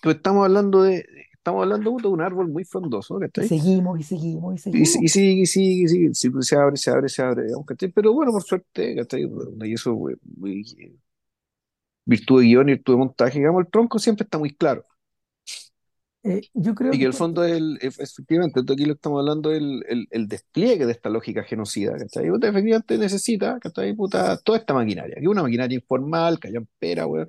Pues 0.02 0.16
estamos 0.18 0.46
hablando 0.46 0.84
de, 0.84 1.06
estamos 1.48 1.64
hablando 1.64 1.98
de 2.02 2.08
un 2.10 2.22
árbol 2.22 2.50
muy 2.50 2.64
frondoso, 2.66 3.20
Y 3.36 3.42
¿cachai? 3.42 3.46
seguimos 3.46 4.00
y 4.00 4.04
seguimos 4.04 4.54
y 4.56 4.58
Y, 4.72 4.82
seguimos. 4.82 5.06
y 5.06 5.08
sigue, 5.08 5.42
y 5.44 5.46
sigue, 5.46 5.84
y 5.86 5.88
sigue, 5.88 6.14
sí, 6.14 6.30
pues, 6.30 6.48
se 6.48 6.56
abre, 6.58 6.76
se 6.78 6.92
abre, 6.92 7.08
se 7.10 7.22
abre, 7.24 7.44
¿cachai? 7.66 7.90
Pero 7.92 8.14
bueno, 8.14 8.32
por 8.34 8.44
suerte, 8.44 8.96
¿cachai? 8.96 9.24
Y 9.64 9.74
eso, 9.74 9.96
muy- 9.96 10.18
virtud 12.06 12.40
de 12.42 12.48
guion 12.48 12.70
y 12.70 12.74
virtud 12.74 12.94
de 12.94 12.98
montaje, 12.98 13.38
digamos, 13.40 13.62
el 13.66 13.70
tronco 13.72 14.00
siempre 14.00 14.24
está 14.24 14.38
muy 14.40 14.56
claro. 14.56 14.84
Eh, 16.24 16.42
yo 16.54 16.76
creo 16.76 16.96
Y 16.96 17.00
que 17.00 17.06
el 17.06 17.14
fondo 17.14 17.44
es, 17.44 17.52
el, 17.58 17.78
efectivamente, 17.82 18.62
aquí 18.62 18.86
lo 18.86 18.94
estamos 18.94 19.20
hablando, 19.20 19.52
el, 19.52 19.84
el, 19.90 20.08
el 20.10 20.28
despliegue 20.30 20.86
de 20.86 20.94
esta 20.94 21.10
lógica 21.10 21.44
genocida, 21.44 21.98
¿cachai? 21.98 22.30
Puta, 22.30 22.48
efectivamente 22.48 22.98
necesita, 22.98 23.60
¿cachai? 23.60 23.94
Puta, 23.94 24.38
toda 24.38 24.58
esta 24.60 24.74
maquinaria, 24.74 25.16
que 25.16 25.22
es 25.22 25.28
una 25.28 25.44
maquinaria 25.44 25.76
informal, 25.76 26.40
callampera, 26.40 27.06
weón, 27.06 27.28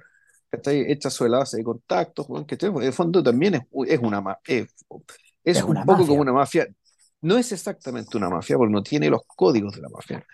¿cachai? 0.51 0.91
Hecha 0.91 1.11
sobre 1.11 1.31
la 1.33 1.39
base 1.39 1.57
de 1.59 1.65
contactos, 1.65 2.27
¿cachai? 2.47 2.71
En 2.71 2.83
el 2.83 2.93
fondo 2.93 3.23
también 3.23 3.55
es, 3.57 3.63
es 3.89 3.99
una 4.01 4.21
ma- 4.21 4.39
es, 4.47 4.69
es 5.45 5.63
es 5.63 5.65
un 5.65 5.69
una 5.69 5.85
poco 5.85 6.07
como 6.07 6.21
mafia. 6.21 6.23
una 6.23 6.33
mafia. 6.33 6.67
No 7.23 7.37
es 7.39 7.53
exactamente 7.53 8.17
una 8.17 8.31
mafia, 8.31 8.57
porque 8.57 8.73
no 8.73 8.83
tiene 8.83 9.11
los 9.11 9.23
códigos 9.27 9.75
de 9.75 9.83
la 9.83 9.89
mafia. 9.89 10.25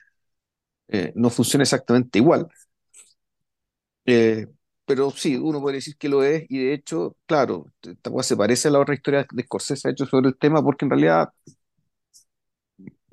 Eh, 0.88 1.12
no 1.16 1.30
funciona 1.30 1.62
exactamente 1.64 2.18
igual. 2.18 2.48
Eh, 4.06 4.46
pero 4.84 5.10
sí, 5.10 5.36
uno 5.36 5.60
puede 5.60 5.76
decir 5.76 5.96
que 5.96 6.08
lo 6.08 6.22
es, 6.24 6.44
y 6.48 6.58
de 6.58 6.74
hecho, 6.74 7.16
claro, 7.26 7.72
esta 7.82 8.10
cosa 8.10 8.28
se 8.28 8.36
parece 8.36 8.68
a 8.68 8.70
la 8.72 8.80
otra 8.80 8.94
historia 8.94 9.26
de 9.30 9.42
Scorsese 9.44 9.88
ha 9.88 9.90
hecho 9.92 10.04
sobre 10.06 10.28
el 10.28 10.36
tema, 10.36 10.62
porque 10.62 10.84
en 10.84 10.90
realidad 10.90 11.30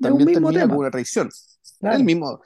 Es 0.00 0.10
un 0.10 0.24
también 0.24 0.24
mismo 0.24 0.52
termina 0.52 0.66
tema, 0.66 0.76
una 0.76 0.90
traición. 0.90 1.30
El 1.88 2.04
claro. 2.04 2.04
mismo, 2.04 2.40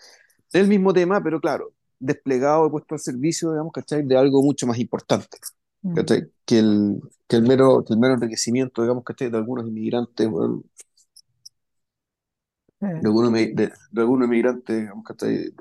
el 0.53 0.69
mismo 0.69 0.95
tema, 0.95 1.23
pero 1.23 1.41
claro, 1.41 1.74
desplegado 1.98 2.66
y 2.66 2.70
puesto 2.70 2.94
al 2.94 3.01
servicio, 3.01 3.51
digamos, 3.52 3.73
¿cachai? 3.73 4.02
De 4.06 4.16
algo 4.16 4.43
mucho 4.43 4.66
más 4.66 4.78
importante, 4.78 5.39
Mm. 5.85 6.06
¿cachai? 6.06 6.31
Que 6.44 6.59
el, 6.60 7.01
que 7.28 7.36
el 7.36 7.43
mero, 7.43 7.85
que 7.86 7.94
el 7.94 8.01
mero 8.01 8.14
enriquecimiento, 8.14 8.82
digamos, 8.82 9.05
¿cachai? 9.05 9.31
De 9.31 9.39
algunos 9.39 9.66
inmigrantes, 9.68 10.28
bueno, 10.31 10.62
de 12.98 13.09
algunos, 13.09 13.32
de, 13.32 13.73
de 13.90 14.01
algunos 14.01 14.27
inmigrantes, 14.28 14.77
digamos, 14.81 15.05
¿cachai? 15.05 15.31
De- 15.36 15.51
de- 15.51 15.55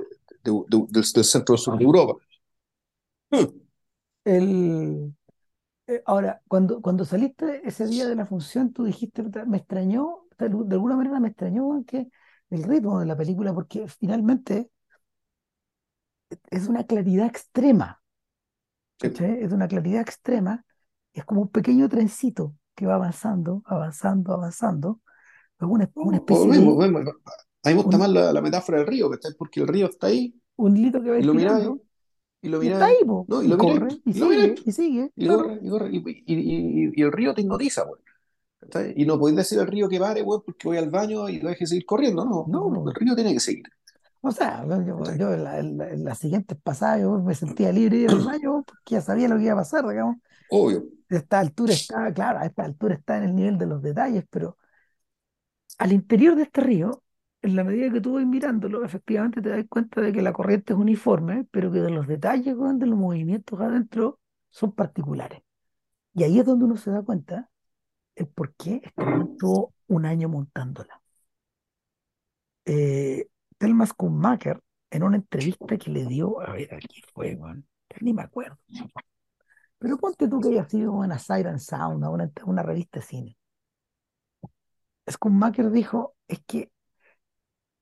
de- 0.44 0.64
del, 0.90 1.04
del 1.14 1.24
centro 1.26 1.58
sur 1.58 1.78
de 1.78 1.84
Europa. 1.86 2.14
El, 4.24 5.14
eh, 5.88 6.04
ahora, 6.06 6.42
cuando, 6.50 6.82
cuando 6.82 7.06
saliste 7.06 7.62
ese 7.68 7.88
día 7.88 8.08
de 8.08 8.16
la 8.16 8.26
función, 8.28 8.74
tú 8.74 8.86
dijiste, 8.86 9.24
"Puta, 9.24 9.46
me 9.46 9.58
extrañó, 9.58 10.26
de, 10.40 10.48
alguna 10.48 10.98
manera 10.98 11.20
me 11.20 11.30
extrañó 11.30 11.84
que 11.88 12.10
el 12.52 12.64
ritmo 12.64 13.00
de 13.00 13.06
la 13.08 13.18
película, 13.18 13.54
porque 13.54 13.88
finalmente 13.88 14.72
es 16.50 16.68
una 16.68 16.86
claridad 16.86 17.28
extrema, 17.28 18.02
Sí. 19.02 19.08
Es 19.42 19.52
una 19.52 19.68
claridad 19.68 20.02
extrema, 20.02 20.66
es 21.14 21.26
como 21.26 21.42
un 21.42 21.50
pequeño 21.50 21.90
trencito 21.90 22.56
que 22.76 22.86
va 22.86 22.96
avanzando, 22.96 23.62
avanzando, 23.66 24.34
avanzando, 24.34 25.02
es 25.60 25.68
una, 25.68 25.90
una 26.02 26.18
especie 26.18 26.48
mismo, 26.50 26.82
de 26.82 26.90
mismo, 26.90 27.02
a 27.64 27.70
mí 27.70 27.76
me 27.76 27.82
gusta 27.82 27.98
un, 27.98 28.00
más 28.00 28.10
la, 28.10 28.32
la 28.34 28.42
metáfora 28.42 28.80
del 28.80 28.88
río, 28.88 29.10
¿cachai? 29.10 29.34
Porque 29.38 29.62
el 29.62 29.68
río 29.68 29.88
está 29.88 30.08
ahí 30.08 30.36
un 30.58 30.78
hilito 30.78 31.02
que 31.02 31.10
va 31.10 31.20
y 31.20 31.24
lo 31.24 31.34
tirando 31.36 31.82
y 32.42 32.50
lo 32.50 32.64
y 32.64 32.70
ahí, 32.70 32.98
po, 33.06 33.26
no, 33.28 33.42
y 33.44 33.48
y 33.48 33.48
lo 33.48 33.58
corre, 33.58 33.90
y 34.06 34.14
y 34.14 34.14
lo 34.20 34.28
sigue, 34.28 34.56
y 34.66 34.72
sigue, 34.72 35.12
y 35.16 35.26
claro. 35.26 35.44
corre, 35.44 35.60
y 35.62 35.70
corre, 35.70 35.90
y, 35.92 35.98
y, 35.98 36.86
y, 36.88 36.92
y 36.96 37.02
el 37.02 37.12
río 37.12 37.34
te 37.34 37.42
hipnotiza. 37.42 37.86
¿cachai? 38.60 38.94
Y 38.98 39.06
no 39.06 39.20
podéis 39.20 39.38
decir 39.38 39.60
al 39.60 39.68
río 39.68 39.90
que 39.90 40.00
pare, 40.00 40.22
weón, 40.24 40.44
porque 40.46 40.68
voy 40.68 40.78
al 40.78 40.90
baño 40.90 41.30
y 41.30 41.40
lo 41.40 41.50
deje 41.50 41.66
seguir 41.68 41.86
corriendo. 41.86 42.26
No, 42.26 42.46
No, 42.48 42.70
no, 42.70 42.90
el 42.90 42.96
río 42.96 43.16
tiene 43.16 43.34
que 43.34 43.40
seguir. 43.40 43.66
O 44.28 44.32
sea, 44.32 44.66
yo, 44.66 45.04
yo 45.18 45.34
en, 45.34 45.44
la- 45.44 45.60
en 45.60 45.78
la- 45.78 45.90
en 45.90 46.04
las 46.04 46.18
siguientes 46.20 46.58
pasadas 46.62 47.02
yo 47.02 47.20
me 47.22 47.36
sentía 47.36 47.72
libre 47.72 48.08
al 48.08 48.20
baño 48.26 48.64
porque 48.66 48.96
ya 48.96 49.02
sabía 49.02 49.28
lo 49.28 49.38
que 49.38 49.44
iba 49.44 49.54
a 49.54 49.58
pasar, 49.58 49.88
digamos. 49.88 50.18
Obvio. 50.50 50.86
A 51.12 51.16
esta 51.18 51.40
altura 51.40 51.74
está, 51.74 52.14
claro, 52.14 52.40
a 52.40 52.46
esta 52.48 52.64
altura 52.66 52.96
está 52.96 53.18
en 53.18 53.26
el 53.26 53.36
nivel 53.36 53.58
de 53.58 53.68
los 53.68 53.82
detalles, 53.82 54.26
pero 54.30 54.58
al 55.78 55.92
interior 55.92 56.36
de 56.36 56.44
este 56.44 56.62
río, 56.62 57.04
en 57.42 57.56
la 57.56 57.64
medida 57.64 57.92
que 57.92 58.02
tú 58.02 58.14
vas 58.16 58.26
mirándolo, 58.26 58.84
efectivamente 58.84 59.42
te 59.42 59.50
das 59.50 59.66
cuenta 59.70 60.02
de 60.02 60.12
que 60.14 60.22
la 60.22 60.34
corriente 60.34 60.74
es 60.74 60.80
uniforme, 60.80 61.46
pero 61.52 61.72
que 61.72 61.80
de 61.82 61.92
los 61.92 62.08
detalles, 62.08 62.56
de 62.58 62.86
los 62.88 62.98
movimientos 63.00 63.60
adentro 63.62 64.20
son 64.50 64.74
particulares. 64.74 65.42
Y 66.14 66.24
ahí 66.24 66.40
es 66.40 66.46
donde 66.46 66.66
uno 66.66 66.78
se 66.78 66.92
da 66.92 67.04
cuenta 67.04 67.50
el 68.16 68.28
por 68.28 68.56
qué 68.56 68.82
este 68.86 69.06
weón 69.06 69.32
tuvo 69.38 69.74
un 69.88 70.06
año 70.06 70.30
montándola. 70.30 71.02
Eh, 72.66 73.28
Thelma 73.58 73.86
Schumacher, 73.86 74.62
en 74.92 75.04
una 75.04 75.18
entrevista 75.18 75.78
que 75.78 75.90
le 75.90 76.06
dio, 76.06 76.40
a 76.42 76.54
ver, 76.54 76.74
aquí 76.74 77.02
fue, 77.14 77.38
ya 77.38 77.98
ni 78.02 78.14
me 78.14 78.24
acuerdo. 78.24 78.58
Pero 79.78 79.98
ponte 79.98 80.28
tú 80.28 80.40
que 80.40 80.50
haya 80.50 80.68
sido 80.68 80.94
una 80.94 81.20
Siren 81.20 81.60
Sound, 81.60 82.04
una, 82.06 82.32
una 82.46 82.64
revista 82.64 83.00
de 83.00 83.06
cine. 83.06 83.38
Schumacher 85.08 85.72
dijo, 85.72 86.16
es 86.28 86.40
que 86.46 86.72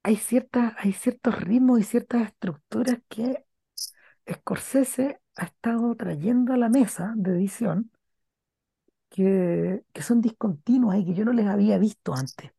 hay, 0.03 0.17
ciertas, 0.17 0.73
hay 0.77 0.93
ciertos 0.93 1.39
ritmos 1.41 1.79
y 1.79 1.83
ciertas 1.83 2.23
estructuras 2.27 2.99
que 3.09 3.45
Scorsese 4.31 5.21
ha 5.35 5.45
estado 5.45 5.95
trayendo 5.95 6.53
a 6.53 6.57
la 6.57 6.69
mesa 6.69 7.13
de 7.15 7.31
edición 7.31 7.91
que, 9.09 9.83
que 9.93 10.01
son 10.01 10.21
discontinuas 10.21 10.97
y 10.99 11.05
que 11.05 11.13
yo 11.13 11.25
no 11.25 11.33
les 11.33 11.47
había 11.47 11.77
visto 11.77 12.13
antes. 12.13 12.51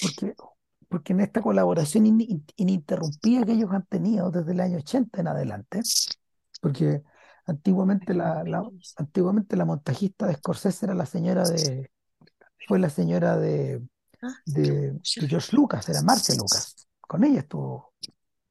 Porque, 0.00 0.34
porque 0.90 1.12
en 1.12 1.20
esta 1.20 1.40
colaboración 1.40 2.04
in- 2.04 2.20
in- 2.20 2.44
ininterrumpida 2.56 3.46
que 3.46 3.52
ellos 3.52 3.70
han 3.70 3.86
tenido 3.86 4.30
desde 4.32 4.52
el 4.52 4.60
año 4.60 4.78
80 4.78 5.20
en 5.20 5.28
adelante, 5.28 5.80
porque 6.60 7.02
antiguamente 7.46 8.12
la, 8.12 8.42
antiguamente 8.96 9.56
la 9.56 9.64
montajista 9.64 10.26
de 10.26 10.34
Scorsese 10.34 10.86
era 10.86 10.94
la 10.94 11.06
señora 11.06 11.44
de, 11.48 11.90
fue 12.66 12.80
la 12.80 12.90
señora 12.90 13.38
de, 13.38 13.80
George 15.28 15.56
Lucas, 15.56 15.88
era 15.88 16.02
Marcia 16.02 16.34
Lucas. 16.34 16.88
Con 17.00 17.22
ella 17.22 17.38
estuvo 17.40 17.94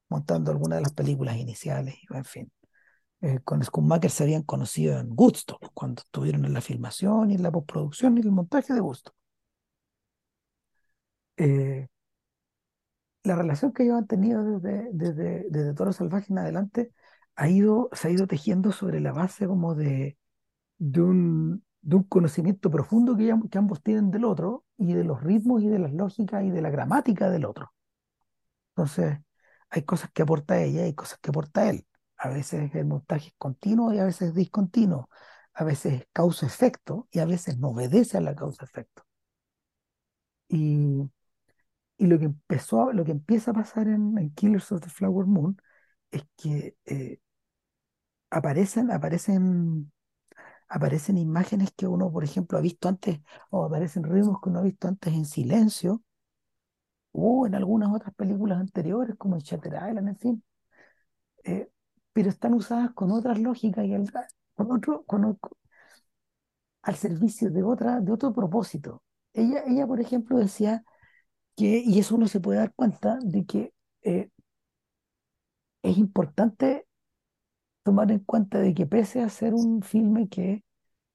montando 0.08 0.50
algunas 0.50 0.78
de 0.78 0.82
las 0.82 0.94
películas 0.94 1.36
iniciales, 1.36 1.94
en 2.08 2.24
fin. 2.24 2.52
Eh, 3.20 3.40
con 3.44 3.62
Schumacher 3.62 4.10
se 4.10 4.22
habían 4.22 4.44
conocido 4.44 4.98
en 4.98 5.10
Woodstock, 5.14 5.72
cuando 5.74 6.00
estuvieron 6.00 6.46
en 6.46 6.54
la 6.54 6.62
filmación 6.62 7.30
y 7.30 7.34
en 7.34 7.42
la 7.42 7.50
postproducción 7.50 8.16
y 8.16 8.22
el 8.22 8.32
montaje 8.32 8.72
de 8.72 8.80
Woodstock. 8.80 9.14
Eh, 11.36 11.86
la 13.22 13.36
relación 13.36 13.72
que 13.72 13.84
ellos 13.84 13.98
han 13.98 14.06
tenido 14.06 14.58
desde, 14.58 14.90
desde, 14.92 15.46
desde 15.50 15.74
Toro 15.74 15.92
Salvaje 15.92 16.32
en 16.32 16.38
adelante 16.38 16.92
ha 17.36 17.48
ido, 17.48 17.88
se 17.92 18.08
ha 18.08 18.10
ido 18.10 18.26
tejiendo 18.26 18.72
sobre 18.72 19.00
la 19.00 19.12
base 19.12 19.46
como 19.46 19.74
de, 19.74 20.18
de 20.78 21.00
un, 21.02 21.64
de 21.82 21.96
un 21.96 22.04
conocimiento 22.04 22.70
profundo 22.70 23.16
que, 23.16 23.34
que 23.50 23.58
ambos 23.58 23.82
tienen 23.82 24.10
del 24.10 24.24
otro 24.24 24.64
y 24.78 24.94
de 24.94 25.04
los 25.04 25.22
ritmos 25.22 25.62
y 25.62 25.68
de 25.68 25.78
las 25.78 25.92
lógicas 25.92 26.44
y 26.44 26.50
de 26.50 26.62
la 26.62 26.70
gramática 26.70 27.30
del 27.30 27.44
otro. 27.44 27.72
Entonces, 28.70 29.18
hay 29.70 29.82
cosas 29.84 30.10
que 30.12 30.22
aporta 30.22 30.60
ella 30.62 30.86
y 30.86 30.94
cosas 30.94 31.18
que 31.20 31.30
aporta 31.30 31.68
él. 31.70 31.86
A 32.16 32.28
veces 32.28 32.74
el 32.74 32.86
montaje 32.86 33.28
es 33.28 33.34
continuo 33.38 33.92
y 33.94 33.98
a 33.98 34.04
veces 34.04 34.28
es 34.30 34.34
discontinuo. 34.34 35.08
A 35.54 35.64
veces 35.64 36.02
es 36.02 36.08
causa-efecto 36.12 37.08
y 37.10 37.18
a 37.20 37.26
veces 37.26 37.58
no 37.58 37.68
obedece 37.70 38.18
a 38.18 38.20
la 38.20 38.34
causa-efecto. 38.34 39.04
Y, 40.48 41.08
y 42.00 42.08
lo 42.08 42.18
que 42.20 42.26
empezó, 42.26 42.92
lo 42.92 43.04
que 43.04 43.12
empieza 43.12 43.52
a 43.52 43.54
pasar 43.54 43.88
en, 43.88 44.18
en 44.18 44.30
Killers 44.34 44.72
of 44.72 44.82
the 44.82 44.90
Flower 44.90 45.26
Moon 45.26 45.56
es 46.12 46.24
que 46.36 46.76
eh, 46.86 47.20
aparecen, 48.30 48.90
aparecen, 48.90 49.92
aparecen 50.68 51.18
imágenes 51.18 51.72
que 51.76 51.86
uno, 51.88 52.12
por 52.12 52.24
ejemplo, 52.24 52.58
ha 52.58 52.60
visto 52.62 52.88
antes, 52.88 53.20
o 53.50 53.64
aparecen 53.66 54.04
ritmos 54.04 54.40
que 54.42 54.50
uno 54.50 54.60
ha 54.60 54.62
visto 54.62 54.88
antes 54.88 55.14
en 55.14 55.26
silencio, 55.26 56.02
o 57.12 57.46
en 57.46 57.54
algunas 57.54 57.92
otras 57.94 58.12
películas 58.16 58.58
anteriores, 58.60 59.14
como 59.16 59.36
en 59.36 59.42
Shutter 59.42 59.74
Island, 59.74 60.08
en 60.08 60.16
fin. 60.18 60.44
eh, 61.44 61.70
pero 62.12 62.28
están 62.30 62.54
usadas 62.54 62.90
con 62.94 63.10
otras 63.12 63.38
lógicas 63.38 63.84
y 63.86 63.94
al, 63.94 64.10
con 64.54 64.72
otro, 64.72 65.04
con, 65.04 65.24
o- 65.24 65.38
al 66.82 66.96
servicio 66.96 67.50
de 67.50 67.62
otra, 67.62 68.00
de 68.00 68.12
otro 68.12 68.32
propósito. 68.32 69.02
Ella, 69.32 69.62
ella, 69.66 69.86
por 69.86 70.00
ejemplo, 70.00 70.38
decía 70.38 70.84
que, 71.56 71.82
y 71.84 71.98
eso 71.98 72.16
uno 72.16 72.28
se 72.28 72.40
puede 72.40 72.58
dar 72.58 72.74
cuenta, 72.74 73.18
de 73.22 73.44
que 73.46 73.72
eh, 74.02 74.30
es 75.82 75.98
importante 75.98 76.86
tomar 77.82 78.10
en 78.10 78.20
cuenta 78.20 78.58
de 78.58 78.74
que 78.74 78.86
pese 78.86 79.22
a 79.22 79.28
ser 79.28 79.54
un 79.54 79.82
filme 79.82 80.28
que 80.28 80.64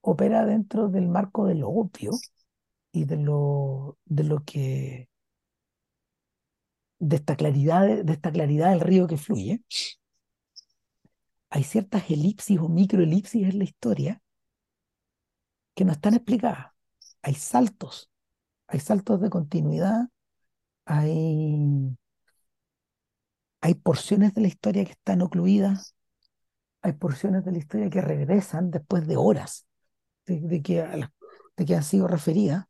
opera 0.02 0.46
dentro 0.46 0.90
del 0.90 1.08
marco 1.08 1.46
de 1.48 1.56
lo 1.56 1.70
obvio 1.70 2.12
y 2.92 3.06
de 3.06 3.18
lo, 3.18 3.98
de 4.06 4.24
lo 4.24 4.44
que, 4.44 5.10
de 7.00 7.16
esta 7.18 7.36
claridad, 7.36 8.04
de 8.04 8.14
esta 8.14 8.32
claridad 8.32 8.72
del 8.72 8.82
río 8.82 9.08
que 9.08 9.18
fluye, 9.18 9.64
hay 11.50 11.64
ciertas 11.64 12.10
elipsis 12.12 12.60
o 12.60 12.68
microelipsis 12.70 13.44
en 13.44 13.60
la 13.60 13.64
historia 13.64 14.22
que 15.74 15.86
no 15.86 15.92
están 15.92 16.14
explicadas. 16.16 16.68
Hay 17.22 17.36
saltos, 17.36 18.10
hay 18.68 18.80
saltos 18.80 19.22
de 19.22 19.30
continuidad, 19.30 20.10
hay, 20.86 21.98
hay 23.62 23.74
porciones 23.76 24.34
de 24.34 24.42
la 24.42 24.48
historia 24.48 24.86
que 24.86 24.92
están 24.92 25.22
ocluidas, 25.22 25.96
hay 26.82 26.94
porciones 26.94 27.44
de 27.46 27.52
la 27.52 27.58
historia 27.58 27.90
que 27.90 28.02
regresan 28.02 28.72
después 28.72 29.08
de 29.08 29.18
horas 29.18 29.68
de, 30.26 30.62
que, 30.62 31.08
de 31.58 31.66
que 31.66 31.76
han 31.76 31.84
sido 31.84 32.08
referidas. 32.08 32.66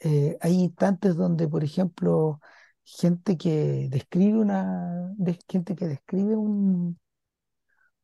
Eh, 0.00 0.36
hay 0.40 0.54
instantes 0.54 1.16
donde, 1.16 1.48
por 1.48 1.64
ejemplo, 1.64 2.40
gente 2.84 3.36
que 3.36 3.88
describe 3.90 4.38
una, 4.38 5.14
gente 5.48 5.74
que 5.76 5.86
describe 5.86 6.36
un, 6.36 6.98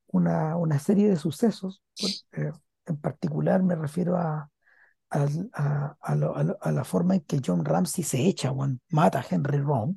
una, 0.09 0.57
una 0.57 0.79
serie 0.79 1.09
de 1.09 1.17
sucesos, 1.17 1.83
eh, 2.33 2.53
en 2.87 2.97
particular 2.99 3.63
me 3.63 3.77
refiero 3.77 4.17
a, 4.17 4.51
al- 5.21 5.51
a, 5.55 5.97
a 6.01 6.15
lo- 6.17 6.37
a 6.37 6.43
lo- 6.45 6.59
a 6.61 6.73
la 6.73 6.85
forma 6.85 7.15
en 7.17 7.23
que 7.23 7.41
John 7.45 7.65
Ramsey 7.65 8.05
se 8.05 8.21
echa, 8.27 8.51
bueno, 8.51 8.79
mata 8.91 9.21
a 9.21 9.27
Henry 9.31 9.59
Rome, 9.61 9.97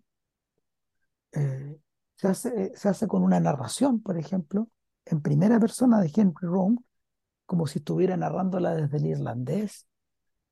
eh, 1.34 1.77
se 2.15 2.27
hace, 2.27 2.72
se 2.76 2.89
hace 2.89 3.07
con 3.07 3.23
una 3.23 3.39
narración, 3.39 4.02
por 4.02 4.18
ejemplo, 4.18 4.69
en 5.06 5.22
primera 5.22 5.60
persona 5.60 6.02
de 6.02 6.11
Henry 6.15 6.48
Rome, 6.48 6.77
como 7.45 7.68
si 7.68 7.80
estuviera 7.80 8.18
narrándola 8.18 8.76
desde 8.76 8.98
el 8.98 9.07
irlandés, 9.07 9.88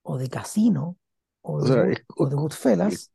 o 0.04 0.18
de 0.18 0.30
Casino, 0.30 0.98
o 1.42 1.62
O 1.62 1.66
de, 1.66 1.72
sea, 1.72 1.84
Good- 1.84 1.92
es, 1.92 2.00
o 2.18 2.28
de 2.30 2.36
es- 2.80 3.00
Goodfellas, 3.00 3.12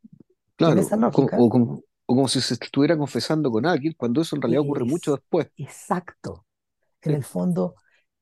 claro, 0.57 0.95
lógica, 0.97 1.37
o, 1.37 1.49
como, 1.49 1.73
o 2.07 2.15
como 2.15 2.27
si 2.29 2.41
se 2.41 2.55
estuviera 2.55 2.97
confesando 2.97 3.51
con 3.51 3.65
alguien, 3.65 3.95
cuando 3.97 4.21
eso 4.21 4.35
en 4.35 4.41
realidad 4.43 4.61
ocurre 4.63 4.85
mucho 4.85 5.13
es 5.13 5.17
después. 5.17 5.49
exacto. 5.57 6.45
En 7.03 7.13
Sí, 7.13 7.15
el 7.15 7.23
fondo, 7.23 7.75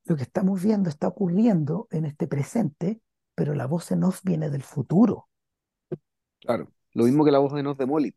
lo 0.06 0.16
que 0.18 0.24
estamos 0.24 0.64
viendo 0.64 0.90
está 0.90 1.08
ocurriendo 1.10 1.88
en 1.92 2.06
este 2.06 2.28
presente, 2.28 3.02
pero 3.40 3.56
la 3.56 3.66
voz 3.68 3.92
en 3.92 4.04
off 4.04 4.22
viene 4.24 4.50
del 4.52 4.64
futuro. 4.64 5.30
claro. 6.40 6.72
Lo 6.94 7.06
mismo 7.06 7.24
que 7.26 7.32
la 7.32 7.40
voz 7.40 7.54
de 7.54 7.64
Nos 7.64 7.78
de 7.78 7.86
Molly. 7.86 8.16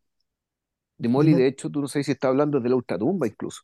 De 0.97 1.07
Molly, 1.11 1.35
de 1.35 1.49
hecho, 1.49 1.69
tú 1.71 1.83
no 1.83 1.87
sabes 1.89 2.07
si 2.07 2.13
está 2.13 2.29
hablando 2.29 2.59
de 2.59 2.71
la 2.71 2.77
ultratumba 2.77 3.27
incluso. 3.27 3.61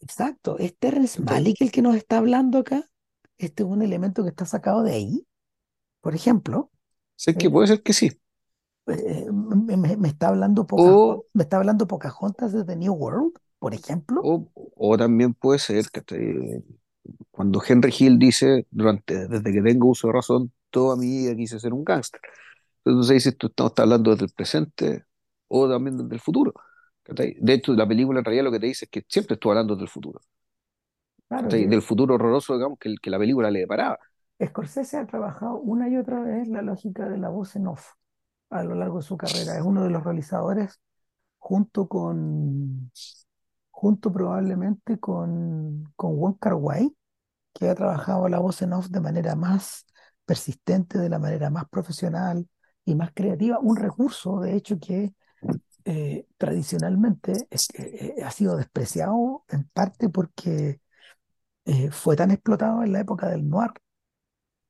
exacto. 0.00 0.58
¿Es 0.58 0.76
Terrence. 0.78 1.22
Malick 1.22 1.60
el 1.62 1.72
que 1.72 1.82
nos 1.82 1.96
está 1.96 2.18
hablando 2.18 2.58
acá? 2.58 2.88
Este 3.38 3.62
es 3.62 3.68
un 3.68 3.82
elemento 3.82 4.22
que 4.22 4.30
está 4.30 4.46
sacado 4.46 4.82
de 4.82 4.92
ahí. 4.92 5.26
Por 6.02 6.14
ejemplo, 6.14 6.70
Sé 7.16 7.36
que 7.36 7.50
eh, 7.50 7.50
puede 7.50 7.66
ser 7.68 7.82
que 7.82 7.92
sí. 7.92 8.10
eh, 8.86 9.26
me, 9.32 9.76
me- 9.96 10.08
está 10.08 10.28
hablando 10.28 10.66
Pocahontas, 10.66 11.06
O, 11.06 11.26
me 11.34 11.42
está 11.44 11.56
hablando 11.58 11.86
Pocahontas 11.86 12.52
de 12.52 12.64
The 12.64 12.76
New 12.76 12.94
World, 12.94 13.34
por 13.58 13.74
ejemplo. 13.74 14.28
o, 14.28 14.50
o 14.54 14.96
también 14.98 15.34
puede 15.34 15.58
ser 15.58 15.86
que 15.90 16.02
cuando 17.30 17.62
Henry 17.66 17.92
Hill 17.98 18.18
dice, 18.18 18.66
durante, 18.70 19.28
desde 19.28 19.52
que 19.52 19.62
tengo 19.62 19.88
uso 19.90 20.08
de 20.08 20.12
razón, 20.14 20.52
toda 20.76 20.94
mi 20.94 21.06
vida 21.06 21.34
quise 21.34 21.58
ser 21.58 21.72
un 21.72 21.82
gángster. 21.82 22.20
Entonces 22.84 23.14
dices, 23.14 23.38
tú 23.38 23.46
estamos 23.46 23.72
hablando 23.78 24.10
desde 24.10 24.26
el 24.26 24.30
presente 24.30 25.06
o 25.48 25.66
también 25.66 25.96
desde 25.96 26.14
el 26.14 26.20
futuro. 26.20 26.52
De 27.06 27.52
hecho, 27.54 27.72
la 27.72 27.88
película 27.88 28.18
en 28.18 28.26
realidad 28.26 28.44
lo 28.44 28.52
que 28.52 28.60
te 28.60 28.66
dice 28.66 28.84
es 28.84 28.90
que 28.90 29.02
siempre 29.08 29.34
estuvo 29.34 29.52
hablando 29.52 29.74
del 29.74 29.88
futuro. 29.88 30.20
Claro 31.28 31.48
Del 31.48 31.80
futuro 31.80 32.16
horroroso, 32.16 32.52
digamos, 32.52 32.78
que, 32.78 32.94
la 33.08 33.18
película 33.18 33.50
le 33.50 33.60
deparaba. 33.60 33.98
Scorsese 34.44 34.98
ha 34.98 35.06
trabajado 35.06 35.56
una 35.60 35.88
y 35.88 35.96
otra 35.96 36.20
vez 36.20 36.46
la 36.48 36.60
lógica 36.60 37.08
de 37.08 37.16
la 37.16 37.30
voz 37.30 37.56
en 37.56 37.68
off 37.68 37.92
a 38.50 38.62
lo 38.62 38.74
largo 38.74 38.98
de 38.98 39.02
su 39.02 39.16
carrera. 39.16 39.56
Es 39.56 39.62
uno 39.62 39.82
de 39.82 39.88
los 39.88 40.04
realizadores 40.04 40.78
junto 41.38 41.88
con, 41.88 42.92
junto 43.70 44.12
probablemente 44.12 44.98
con, 44.98 45.90
con 45.96 46.18
Wong 46.18 46.36
Kar-wai, 46.38 46.94
que 47.54 47.70
ha 47.70 47.74
trabajado 47.74 48.28
la 48.28 48.40
voz 48.40 48.60
en 48.60 48.74
off 48.74 48.88
de 48.88 49.00
manera 49.00 49.34
más 49.34 49.86
persistente, 50.26 50.98
de 50.98 51.08
la 51.08 51.18
manera 51.18 51.50
más 51.50 51.68
profesional 51.70 52.46
y 52.84 52.94
más 52.94 53.12
creativa. 53.14 53.58
Un 53.60 53.76
recurso, 53.76 54.40
de 54.40 54.54
hecho, 54.56 54.78
que 54.78 55.14
eh, 55.84 56.26
tradicionalmente 56.36 57.46
que, 57.72 57.82
eh, 58.18 58.24
ha 58.24 58.30
sido 58.32 58.56
despreciado 58.56 59.44
en 59.48 59.64
parte 59.72 60.08
porque 60.08 60.80
eh, 61.64 61.90
fue 61.90 62.16
tan 62.16 62.32
explotado 62.32 62.82
en 62.82 62.92
la 62.92 63.00
época 63.00 63.28
del 63.28 63.48
noir 63.48 63.70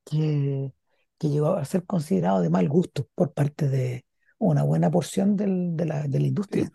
que, 0.05 0.73
que 1.19 1.29
llegó 1.29 1.55
a 1.55 1.65
ser 1.65 1.85
considerado 1.85 2.41
de 2.41 2.51
mal 2.51 2.69
gusto 2.69 3.09
por 3.15 3.33
parte 3.33 3.69
de 3.69 4.05
una 4.39 4.63
buena 4.63 4.91
porción 4.91 5.37
de 5.37 5.87
la, 5.87 6.07
de 6.07 6.21
la 6.21 6.27
industria. 6.27 6.71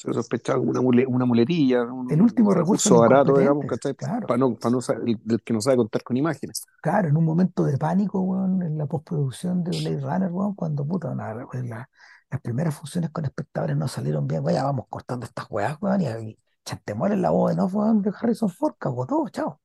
Se 0.00 0.12
sospechaba 0.12 0.58
como 0.58 0.70
una, 0.70 0.80
mule- 0.80 1.06
una 1.06 1.24
muletilla, 1.24 1.82
El 2.08 2.20
un, 2.20 2.22
último 2.22 2.50
un 2.50 2.56
recurso 2.56 2.98
barato, 2.98 3.36
digamos, 3.38 3.66
claro, 3.96 4.26
Para 4.26 4.38
no, 4.38 4.54
para 4.56 4.70
no, 4.72 4.80
el- 5.06 5.18
del 5.24 5.42
que 5.42 5.52
no 5.52 5.60
sabe 5.60 5.76
contar 5.76 6.02
con 6.02 6.16
imágenes. 6.16 6.62
claro, 6.80 7.08
en 7.08 7.16
un 7.16 7.24
momento 7.24 7.64
de 7.64 7.76
pánico, 7.78 8.20
weón, 8.20 8.62
en 8.62 8.78
la 8.78 8.86
postproducción 8.86 9.62
de 9.64 9.72
Blade 9.72 10.00
Runner, 10.00 10.30
weón, 10.32 10.54
cuando 10.54 10.86
puta, 10.86 11.14
na- 11.14 11.46
en 11.52 11.68
la- 11.70 11.88
las 12.30 12.40
primeras 12.40 12.74
funciones 12.74 13.10
con 13.10 13.24
espectadores 13.24 13.76
no 13.76 13.88
salieron 13.88 14.26
bien, 14.26 14.42
vaya, 14.42 14.64
vamos 14.64 14.86
cortando 14.88 15.26
estas 15.26 15.46
weas, 15.50 15.76
weón, 15.80 16.00
y, 16.02 16.06
y 16.08 16.38
chantemor 16.64 17.12
en 17.12 17.22
la 17.22 17.30
voz 17.30 17.50
de 17.50 17.56
no, 17.56 17.66
weón, 17.66 18.02
de 18.02 18.12
Harrison 18.18 18.48
Ford, 18.50 18.74
cagó 18.78 19.06
todo, 19.06 19.28
chao. 19.28 19.60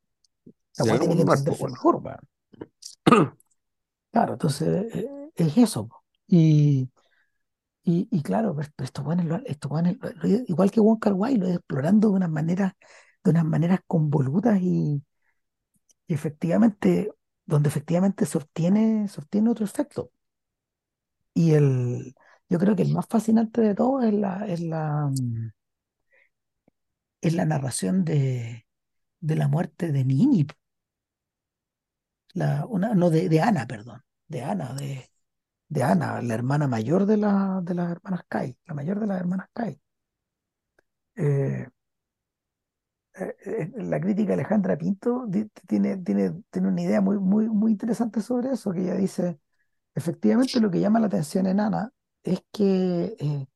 La 0.78 0.86
wea 0.86 0.99
tiene 0.99 1.16
que 1.16 1.22
un 1.24 1.30
entenderse 1.30 1.68
mejor, 1.68 1.95
weón. 1.98 2.20
Claro, 4.12 4.34
entonces 4.34 4.94
eh, 4.95 5.32
es 5.36 5.57
eso. 5.57 5.90
Y, 6.28 6.90
y, 7.86 8.07
y 8.12 8.22
claro, 8.24 8.56
pero 8.56 8.70
weones 9.06 9.26
lo- 9.28 9.38
estos 9.45 9.72
igual 10.48 10.72
que 10.72 10.80
Wong 10.82 10.99
Kar-wai, 10.99 11.38
lo 11.38 11.48
explorando 11.48 12.10
de 12.10 12.16
unas 12.16 12.30
maneras, 12.30 12.74
de 13.24 13.32
unas 13.32 13.45
maneras 13.45 13.80
convolutas 13.88 14.60
y, 14.62 15.03
y 16.07 16.14
efectivamente, 16.14 17.12
donde 17.45 17.70
efectivamente 17.70 18.26
se 18.26 18.38
obtiene, 18.38 19.07
se 19.07 19.22
obtiene 19.22 19.49
otro 19.49 19.66
efecto. 19.66 20.12
Y 21.34 21.53
el, 21.53 22.16
yo 22.49 22.57
creo 22.60 22.76
que 22.76 22.84
el 22.84 22.91
más 22.94 23.06
fascinante 23.07 23.62
de 23.62 23.76
todo 23.76 24.02
es 24.02 24.14
la, 24.14 24.45
es 24.48 24.62
la, 24.62 25.07
mm, 25.12 25.49
es 27.22 27.34
la 27.34 27.44
narración 27.45 28.06
de, 28.06 28.66
de 29.22 29.36
la 29.38 29.48
muerte 29.49 29.91
de 29.94 30.06
Nini, 30.06 30.48
la, 32.34 32.66
una, 32.68 32.94
no, 32.94 33.10
de, 33.10 33.30
de 33.30 33.41
Ana, 33.41 33.66
perdón, 33.68 34.03
de 34.28 34.41
Ana, 34.44 34.74
de, 34.76 35.10
de 35.68 35.84
Ana, 35.84 36.22
la 36.22 36.34
hermana 36.34 36.68
mayor 36.68 37.06
de, 37.06 37.18
la, 37.18 37.62
de 37.64 37.74
las 37.74 37.92
hermanas 37.92 38.22
Kai, 38.28 38.58
la 38.66 38.74
mayor 38.74 39.00
de 39.00 39.08
las 39.08 39.20
hermanas 39.20 39.48
Kai. 39.54 39.80
Eh, 41.16 41.68
eh, 43.18 43.36
eh, 43.46 43.72
la 43.78 44.00
crítica 44.02 44.34
Alejandra 44.34 44.78
Pinto 44.78 45.26
tiene, 45.68 45.98
tiene, 45.98 46.44
tiene 46.50 46.68
una 46.68 46.82
idea 46.82 47.00
muy, 47.00 47.18
muy, 47.18 47.48
muy 47.48 47.72
interesante 47.72 48.22
sobre 48.22 48.52
eso, 48.52 48.74
que 48.74 48.82
ella 48.82 48.96
dice, 48.96 49.40
efectivamente 49.94 50.60
lo 50.60 50.70
que 50.70 50.82
llama 50.82 51.00
la 51.00 51.08
atención 51.08 51.48
en 51.48 51.62
Ana 51.62 51.92
es 52.24 52.42
que, 52.52 53.16
eh, 53.18 53.48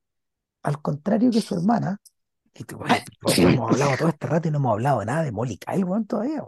al 0.63 0.81
contrario 0.81 1.29
que 1.31 1.41
su 1.41 1.55
hermana, 1.55 1.99
y 2.53 2.65
hemos 3.41 3.71
hablado 3.71 3.97
todo 3.97 4.09
este 4.09 4.27
rato 4.27 4.47
y 4.47 4.51
no 4.51 4.57
hemos 4.57 4.73
hablado 4.73 5.03
nada 5.03 5.23
de 5.23 5.31
Molly 5.31 5.57
Kyle, 5.57 5.85
todavía. 6.07 6.43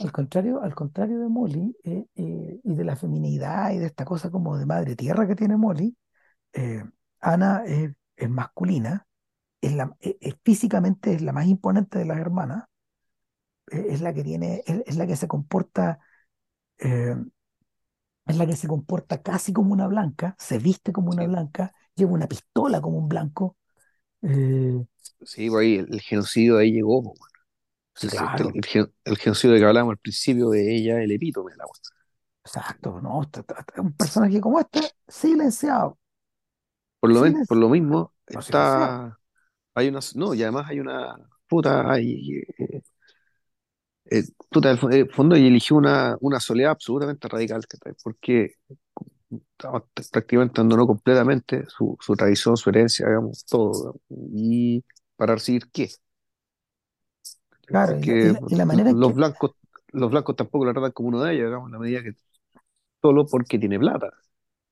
Al 0.00 0.12
contrario, 0.12 0.62
al 0.62 0.74
contrario 0.74 1.18
de 1.20 1.28
Molly, 1.28 1.76
eh, 1.84 2.06
eh, 2.14 2.60
y 2.62 2.74
de 2.74 2.84
la 2.84 2.94
feminidad 2.96 3.72
y 3.72 3.78
de 3.78 3.86
esta 3.86 4.04
cosa 4.04 4.30
como 4.30 4.56
de 4.56 4.66
madre 4.66 4.94
tierra 4.96 5.26
que 5.26 5.34
tiene 5.34 5.56
Molly, 5.56 5.96
eh, 6.54 6.84
Ana 7.20 7.64
es, 7.66 7.92
es 8.16 8.30
masculina, 8.30 9.06
es 9.62 9.74
la, 9.74 9.96
es- 10.00 10.16
es- 10.20 10.36
físicamente 10.44 11.14
es 11.14 11.22
la 11.22 11.32
más 11.32 11.46
imponente 11.46 11.98
de 12.00 12.06
las 12.06 12.18
hermanas, 12.18 12.64
eh, 13.70 13.86
es 13.90 14.00
la 14.00 14.12
que 14.14 14.24
tiene, 14.24 14.62
es, 14.66 14.96
la 14.96 15.06
que 15.06 15.16
se 15.16 15.28
comporta, 15.28 16.00
es 18.26 18.36
la 18.36 18.46
que 18.46 18.54
se 18.56 18.68
comporta 18.68 19.22
casi 19.22 19.52
como 19.52 19.72
una 19.72 19.86
blanca, 19.88 20.36
se 20.38 20.58
viste 20.58 20.92
como 20.92 21.10
una 21.10 21.24
Sí, 21.24 21.26
blanca, 21.26 21.72
lleva 21.96 22.12
una 22.12 22.28
pistola 22.28 22.80
como 22.80 22.98
un 22.98 23.08
blanco. 23.08 23.56
sí, 25.22 25.48
por 25.50 25.60
ahí 25.62 25.76
el, 25.76 25.92
el 25.94 26.00
genocidio 26.00 26.58
ahí 26.58 26.72
llegó. 26.72 27.02
bueno. 27.02 27.16
El, 28.02 28.30
claro, 28.30 28.54
el 28.54 28.92
el 29.04 29.16
genocidio 29.18 29.54
de 29.54 29.60
que 29.60 29.66
hablábamos 29.66 29.92
al 29.94 29.98
principio 29.98 30.50
de 30.50 30.76
ella, 30.76 31.02
el 31.02 31.10
epítome 31.12 31.52
de 31.52 31.58
la 31.58 31.64
cuestión. 31.66 31.96
exacto, 32.44 33.00
¿no? 33.00 33.20
Un 33.78 33.92
personaje 33.94 34.40
como 34.40 34.60
este, 34.60 34.80
silenciado, 35.08 35.98
Por 37.00 37.10
lo, 37.12 37.20
men- 37.22 37.38
por 37.46 37.56
silenciado, 37.56 37.58
lo 37.58 37.68
mismo, 37.68 38.14
no 38.32 38.40
silenciado. 38.40 38.40
está, 38.40 39.18
hay 39.74 39.88
una, 39.88 40.00
no, 40.16 40.34
y 40.34 40.42
además 40.42 40.66
hay 40.70 40.80
una, 40.80 41.16
puta, 41.48 41.90
hay, 41.92 42.42
eh, 42.58 42.82
eh, 44.10 44.22
puta, 44.50 44.70
el 44.70 44.78
eh, 44.92 45.06
fondo 45.12 45.36
y 45.36 45.46
eligió 45.46 45.76
una, 45.76 46.16
una 46.20 46.40
soledad 46.40 46.72
absolutamente 46.72 47.28
radical, 47.28 47.62
porque 48.02 48.54
prácticamente 50.10 50.60
abandonó 50.60 50.86
completamente 50.86 51.64
su, 51.68 51.96
su 52.00 52.14
tradición, 52.16 52.56
su 52.56 52.70
herencia, 52.70 53.06
digamos, 53.06 53.44
todo, 53.44 54.00
y 54.10 54.84
para 55.16 55.34
recibir 55.34 55.68
qué. 55.72 55.88
Claro, 57.70 57.98
y 57.98 58.04
la, 58.06 58.16
y 58.20 58.28
porque 58.28 58.30
la- 58.30 58.42
y 58.48 58.54
la 58.56 58.64
manera 58.66 58.90
en 58.90 59.00
los 59.00 59.14
que, 59.14 59.14
blancos, 59.14 59.52
los 59.92 60.10
blancos 60.10 60.36
tampoco 60.36 60.64
la 60.64 60.72
tratan 60.72 60.92
como 60.92 61.08
uno 61.08 61.22
de 61.22 61.34
ellos, 61.34 61.46
digamos, 61.46 61.68
en 61.68 61.72
la 61.72 61.78
medida 61.78 62.02
que 62.02 62.12
solo 63.02 63.26
porque 63.28 63.58
tiene 63.58 63.78
plata. 63.80 64.12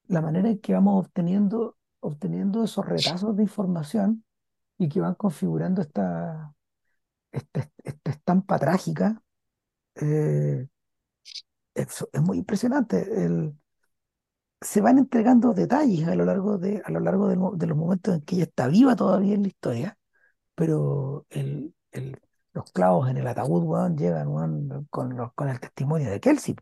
la 0.09 0.21
manera 0.23 0.49
en 0.51 0.59
que 0.61 0.73
vamos 0.75 1.05
obteniendo, 1.07 1.77
obteniendo 2.01 2.65
esos 2.65 2.87
retazos 2.87 3.37
de 3.37 3.43
información 3.45 4.25
y 4.79 4.89
que 4.89 5.01
van 5.01 5.15
configurando 5.15 5.83
esta, 5.83 6.55
esta, 7.33 7.71
esta 7.85 8.11
estampa 8.13 8.59
trágica, 8.61 9.23
eh, 9.97 10.69
es, 11.75 12.05
es 12.13 12.23
muy 12.23 12.39
impresionante. 12.39 13.25
El- 13.25 13.55
se 14.61 14.81
van 14.81 14.99
entregando 14.99 15.53
detalles 15.55 16.09
a 16.09 16.15
lo 16.15 16.25
largo 16.25 16.59
de, 16.59 16.83
a 16.85 16.91
lo 16.91 17.01
largo 17.01 17.29
de, 17.29 17.37
los 17.67 17.77
momentos 17.77 18.15
en 18.15 18.23
que 18.23 18.37
ella 18.37 18.45
está 18.45 18.69
viva 18.69 18.97
todavía 18.97 19.35
en 19.35 19.43
la 19.43 19.49
historia, 19.49 19.99
pero 20.55 21.27
el, 21.31 21.75
el- 21.93 22.21
los 22.57 22.73
clavos 22.73 23.09
en 23.11 23.19
el 23.19 23.27
ataúd, 23.29 23.63
weón, 23.65 23.97
llegan, 23.99 24.29
weón, 24.29 24.87
con, 24.91 25.17
los- 25.17 25.33
con 25.35 25.49
el 25.51 25.61
testimonio 25.61 26.11
de 26.11 26.21
Kelsey. 26.21 26.55
O 26.55 26.59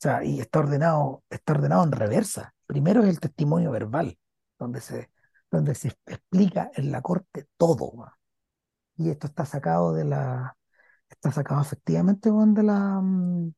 sea, 0.00 0.24
y 0.24 0.40
está 0.40 0.58
ordenado, 0.60 1.24
está 1.30 1.52
ordenado 1.54 1.84
en 1.84 1.92
reversa. 1.92 2.54
Primero 2.66 3.02
es 3.02 3.08
el 3.08 3.20
testimonio 3.20 3.70
verbal, 3.70 4.18
donde 4.58 4.80
se, 4.80 5.10
donde 5.50 5.74
se 5.74 5.88
explica 6.06 6.70
en 6.74 6.92
la 6.92 7.02
corte 7.02 7.46
todo, 7.56 7.86
weón. 7.90 8.10
Y 8.96 9.10
esto 9.10 9.26
está 9.28 9.46
sacado 9.46 9.94
de 9.94 10.04
la, 10.04 10.56
está 11.08 11.32
sacado 11.32 11.62
efectivamente, 11.62 12.30
weón, 12.30 12.54
de 12.54 12.62
la, 12.64 13.00
mm, 13.02 13.54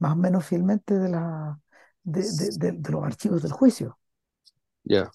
más 0.00 0.12
o 0.12 0.16
menos 0.16 0.46
fielmente 0.46 0.94
de 0.98 1.08
la, 1.10 1.60
de, 2.04 2.22
de- 2.22 2.50
de- 2.58 2.72
de 2.72 2.90
los 2.92 3.04
archivos 3.04 3.42
del 3.42 3.52
juicio. 3.52 3.98
Ya, 4.84 5.10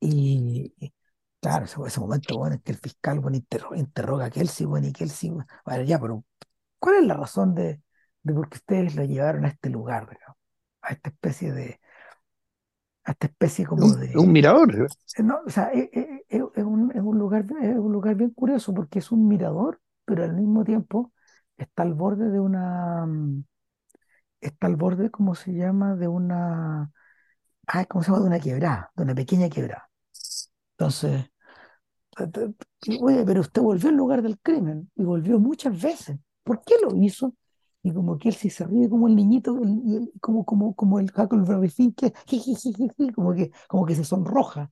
Y, 0.00 0.72
y, 0.78 0.92
claro, 1.40 1.64
ese, 1.64 1.76
ese 1.86 2.00
momento, 2.00 2.36
bueno, 2.36 2.56
en 2.56 2.60
que 2.62 2.72
el 2.72 2.78
fiscal, 2.78 3.20
bueno, 3.20 3.36
interro- 3.36 3.76
interroga 3.76 4.26
a 4.26 4.30
Kelsey, 4.30 4.66
bueno, 4.66 4.86
y 4.88 4.92
Kelsey, 4.92 5.30
bueno, 5.30 5.46
bueno, 5.64 5.82
ya, 5.84 5.98
pero 6.00 6.24
¿cuál 6.78 6.96
es 6.96 7.04
la 7.06 7.14
razón 7.16 7.54
de, 7.54 7.82
de 8.24 8.34
por 8.34 8.48
qué 8.50 8.58
ustedes 8.58 8.96
lo 8.96 9.04
llevaron 9.04 9.44
a 9.46 9.48
este 9.50 9.70
lugar, 9.70 10.08
digamos? 10.10 10.36
A 10.82 10.92
esta 10.94 11.10
especie 11.10 11.52
de, 11.52 11.80
a 13.04 13.12
esta 13.12 13.26
especie 13.26 13.64
es 13.64 13.68
como 13.68 13.86
un, 13.86 13.96
es 14.12 14.20
un 14.20 14.30
de, 14.30 14.32
mirador, 14.32 14.74
¿eh? 14.74 14.86
eh, 15.14 15.22
no, 15.22 15.40
o 15.46 15.50
sea, 15.50 15.70
es, 15.72 15.88
es- 15.92 16.08
es- 16.28 16.42
es 16.56 16.64
un, 16.64 16.92
es 16.94 17.02
un 17.02 17.18
lugar, 17.18 17.46
es 17.62 17.76
un 17.78 17.92
lugar 17.92 18.16
bien 18.16 18.30
curioso 18.30 18.74
porque 18.74 18.98
es 19.00 19.12
un 19.12 19.28
mirador, 19.28 19.80
pero 20.04 20.24
al 20.24 20.34
mismo 20.34 20.64
tiempo 20.64 21.12
está 21.58 21.82
al 21.84 21.94
borde 21.94 22.30
de 22.30 22.40
una, 22.40 23.06
está 24.40 24.66
al 24.66 24.76
borde, 24.76 25.10
¿cómo 25.10 25.34
se 25.34 25.52
llama? 25.54 25.96
De 25.96 26.08
una, 26.08 26.90
ah, 27.66 27.86
¿cómo 27.86 28.04
se 28.04 28.10
llama? 28.10 28.22
De 28.22 28.28
una 28.28 28.40
quebrada, 28.40 28.92
de 28.96 29.04
una 29.04 29.14
pequeña 29.14 29.48
quebrada. 29.50 29.87
Entonces, 30.78 31.26
oye, 33.00 33.24
pero 33.26 33.40
usted 33.40 33.62
volvió 33.62 33.88
al 33.90 33.96
lugar 33.96 34.22
del 34.22 34.38
crimen 34.40 34.90
y 34.96 35.04
volvió 35.04 35.38
muchas 35.38 35.80
veces. 35.80 36.18
¿Por 36.42 36.60
qué 36.62 36.74
lo 36.82 36.94
hizo? 36.96 37.34
Y 37.82 37.92
como 37.92 38.18
que 38.18 38.28
él 38.30 38.34
sí 38.34 38.50
se 38.50 38.64
ríe 38.66 38.88
como 38.88 39.06
el 39.08 39.14
niñito, 39.16 39.56
como, 40.20 40.44
como, 40.44 40.74
como 40.74 40.98
el 40.98 41.10
Huckleberry 41.16 41.68
Finn, 41.70 41.94
que 41.94 42.12
como 43.14 43.34
que, 43.34 43.50
como 43.68 43.86
que 43.86 43.94
se 43.94 44.04
sonroja 44.04 44.70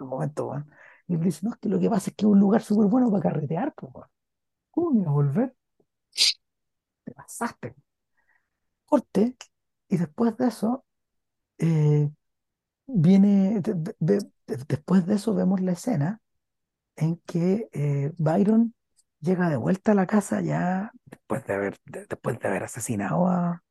un 0.00 0.08
momento. 0.08 0.52
Y 1.08 1.14
él 1.14 1.20
dice, 1.20 1.40
no, 1.42 1.52
es 1.52 1.58
que 1.58 1.68
lo 1.68 1.78
que 1.80 1.90
pasa 1.90 2.10
es 2.10 2.16
que 2.16 2.24
es 2.24 2.30
un 2.30 2.38
lugar 2.40 2.62
súper 2.62 2.86
bueno 2.88 3.10
para 3.10 3.22
carretear, 3.22 3.74
pues. 3.74 3.92
¿Cómo 4.70 4.92
me 4.92 5.00
iba 5.02 5.10
a 5.10 5.14
volver? 5.14 5.56
Te 7.04 7.12
pasaste. 7.14 7.74
corte, 8.84 9.36
y 9.88 9.96
después 9.96 10.36
de 10.36 10.48
eso, 10.48 10.84
eh, 11.58 12.10
viene, 12.86 13.62
de- 14.46 14.56
de- 14.58 14.64
después 14.68 15.06
de 15.06 15.14
eso 15.16 15.34
vemos 15.34 15.60
la 15.60 15.72
escena 15.72 16.20
en 16.96 17.18
que 17.26 17.68
eh, 17.72 18.12
Byron 18.18 18.74
llega 19.20 19.50
de 19.50 19.56
vuelta 19.56 19.92
a 19.92 19.94
la 19.94 20.06
casa 20.06 20.40
ya 20.42 20.92
después 21.06 21.46
de 21.46 21.54
haber, 21.54 21.78
de- 21.86 22.06
después 22.08 22.38
de 22.40 22.48
haber 22.48 22.64
asesinado 22.64 23.26
a, 23.28 23.62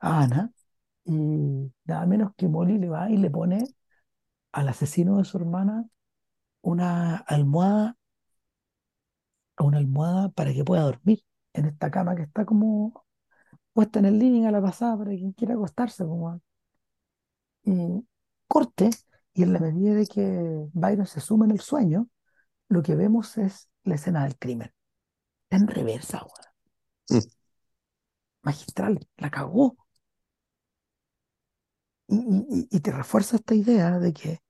a 0.00 0.22
Ana, 0.22 0.52
y 1.04 1.72
nada 1.86 2.06
menos 2.06 2.32
que 2.36 2.48
Molly 2.48 2.78
le 2.78 2.88
va 2.90 3.10
y 3.10 3.16
le 3.18 3.30
pone 3.30 3.64
al 4.52 4.68
asesino 4.68 5.18
de 5.18 5.24
su 5.24 5.38
hermana 5.38 5.86
una 6.62 7.16
almohada, 7.18 7.96
una 9.60 9.78
almohada 9.78 10.28
para 10.30 10.52
que 10.54 10.64
pueda 10.64 10.82
dormir 10.82 11.22
en 11.52 11.66
esta 11.66 11.90
cama 11.90 12.14
que 12.16 12.22
está 12.22 12.44
como 12.46 13.04
puesta 13.74 13.98
en 14.00 14.06
el 14.06 14.18
living 14.20 14.44
a 14.46 14.52
la 14.52 14.62
pasada 14.62 14.98
para 14.98 15.10
quien 15.12 15.32
quiera 15.32 15.54
acostarse, 15.54 16.04
como 16.06 16.40
y 17.64 18.04
corte, 18.48 18.90
y 19.38 19.44
en 19.44 19.52
la 19.52 19.60
medida 19.60 19.94
de 19.94 20.06
que 20.06 20.66
Byron 20.72 21.06
se 21.06 21.20
suma 21.20 21.44
en 21.44 21.52
el 21.52 21.60
sueño, 21.60 22.08
lo 22.68 22.82
que 22.82 22.96
vemos 22.96 23.38
es 23.38 23.68
la 23.84 23.96
escena 23.96 24.24
del 24.24 24.38
crimen. 24.38 24.72
Está 25.44 25.56
en 25.58 25.68
reversa, 25.68 26.18
weón. 27.10 27.22
Mm. 27.22 27.28
Magistral, 28.42 28.98
la 29.16 29.30
cagó. 29.30 29.76
Y, 32.06 32.16
y- 32.16 32.68
y- 32.70 32.80
te 32.80 32.90
refuerza 32.92 33.36
esta 33.36 33.54
idea 33.54 33.98
de 33.98 34.12
que 34.12 34.40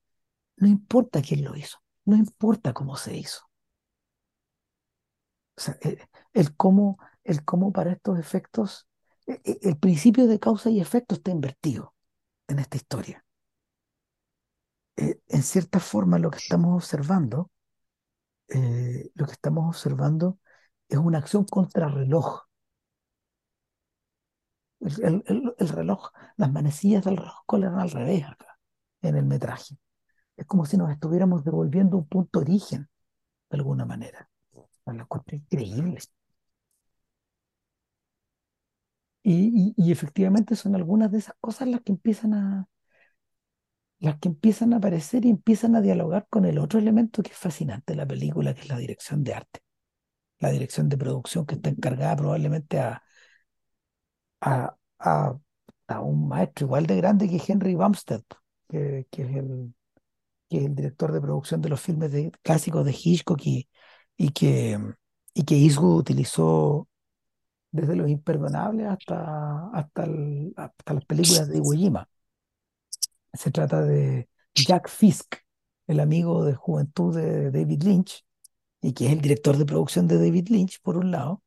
no 0.59 0.69
importa 0.69 1.23
quién 1.23 1.45
lo 1.45 1.57
hizo, 1.57 1.79
no 2.07 2.17
importa 2.17 2.73
cómo 2.75 2.97
se 2.97 3.17
hizo. 3.17 3.43
O 5.57 5.61
sea, 5.61 5.77
el, 5.83 5.99
el 6.33 6.57
cómo, 6.57 6.99
el 7.25 7.45
cómo 7.45 7.73
para 7.73 7.93
estos 7.93 8.19
efectos, 8.19 8.87
e- 9.27 9.41
e- 9.45 9.59
el 9.63 9.77
principio 9.79 10.27
de 10.27 10.39
causa 10.41 10.71
y 10.71 10.81
efecto 10.81 11.15
está 11.17 11.31
invertido 11.31 11.95
en 12.49 12.61
esta 12.61 12.77
historia. 12.79 13.25
Eh, 14.99 15.19
en 15.29 15.43
cierta 15.43 15.81
forma, 15.81 16.19
lo 16.19 16.31
que 16.31 16.39
estamos 16.39 16.75
observando, 16.77 17.51
eh, 18.49 19.11
lo 19.15 19.27
que 19.27 19.33
estamos 19.33 19.67
observando 19.69 20.39
es 20.89 20.99
una 20.99 21.19
acción 21.19 21.45
contra 21.45 21.89
reloj. 21.89 22.43
El, 24.81 25.05
el- 25.05 25.23
el- 25.27 25.55
el 25.59 25.69
reloj, 25.69 26.11
las 26.37 26.53
manecillas 26.53 27.05
del 27.05 27.17
reloj 27.17 27.35
corren 27.47 27.75
al 27.75 27.91
revés 27.91 28.25
acá, 28.25 28.59
en 29.03 29.17
el 29.17 29.25
metraje. 29.25 29.77
Es 30.37 30.47
como 30.47 30.67
si 30.67 30.77
nos 30.79 30.91
estuviéramos 30.93 31.45
devolviendo 31.45 31.97
un 31.99 32.09
punto 32.09 32.41
origen, 32.41 32.89
de 33.51 33.59
alguna 33.59 33.87
manera. 33.87 34.31
Lo 34.87 34.93
encuentro 35.03 35.37
increíble. 35.37 35.99
Y, 39.23 39.75
y 39.77 39.93
efectivamente 39.93 40.57
son 40.57 40.75
algunas 40.75 41.11
de 41.13 41.19
esas 41.19 41.35
cosas 41.41 41.69
las 41.69 41.83
que 41.83 41.93
empiezan 41.93 42.35
a, 42.35 42.67
las 44.01 44.19
que 44.19 44.29
empiezan 44.29 44.73
a 44.73 44.77
aparecer 44.79 45.25
y 45.25 45.31
empiezan 45.31 45.75
a 45.77 45.81
dialogar 45.81 46.27
con 46.31 46.45
el 46.45 46.59
otro 46.59 46.79
elemento 46.79 47.23
que 47.23 47.33
es 47.33 47.37
fascinante 47.39 47.93
de 47.93 47.97
la 47.97 48.07
película, 48.07 48.55
que 48.55 48.63
es 48.63 48.69
la 48.69 48.79
dirección 48.79 49.25
de 49.25 49.35
arte, 49.35 49.61
la 50.41 50.51
dirección 50.51 50.89
de 50.89 50.99
producción 50.99 51.47
que 51.47 51.57
está 51.57 51.71
encargada 51.71 52.17
probablemente 52.17 52.81
a, 52.81 53.03
a, 54.41 54.75
a, 54.99 56.01
un 56.01 56.29
maestro 56.29 56.67
igual 56.67 56.87
de 56.87 56.97
grande 56.97 57.29
que 57.29 57.41
Henry 57.47 57.75
Bumstead, 57.75 58.23
que, 58.69 59.07
que 59.11 59.23
es 59.23 59.37
el, 59.37 59.75
que 60.49 60.65
el 60.67 60.75
director 60.75 61.13
de 61.13 61.21
producción 61.21 61.61
de 61.63 61.69
los 61.71 61.81
filmes 61.81 62.13
de, 62.13 62.33
clásicos 62.43 62.85
de 62.85 62.93
Hitchcock 62.93 63.41
y, 63.47 63.69
y 64.17 64.31
que, 64.31 64.79
y 65.35 65.45
que 65.45 65.57
Eastwood 65.57 66.01
utilizó 66.01 66.89
desde 67.71 67.97
Los 67.97 68.09
Imperdonables 68.11 68.87
hasta, 68.89 69.71
hasta, 69.73 70.07
hasta 70.57 70.95
las 70.95 71.05
películas 71.07 71.49
de 71.49 71.59
Iwo 71.59 71.73
Jima. 71.73 72.09
Se 73.33 73.51
trata 73.51 73.83
de 73.83 74.29
Jack 74.55 74.89
Fisk, 74.89 75.37
el 75.87 76.01
amigo 76.01 76.45
de 76.45 76.55
juventud 76.55 77.15
de 77.17 77.51
David 77.51 77.83
Lynch, 77.85 78.25
y 78.83 78.93
que 78.95 79.07
es 79.07 79.13
el 79.13 79.21
director 79.21 79.57
de 79.57 79.67
producción 79.67 80.09
de 80.09 80.19
David 80.19 80.49
Lynch, 80.51 80.81
por 80.83 80.97
un 80.97 81.11
lado, 81.11 81.43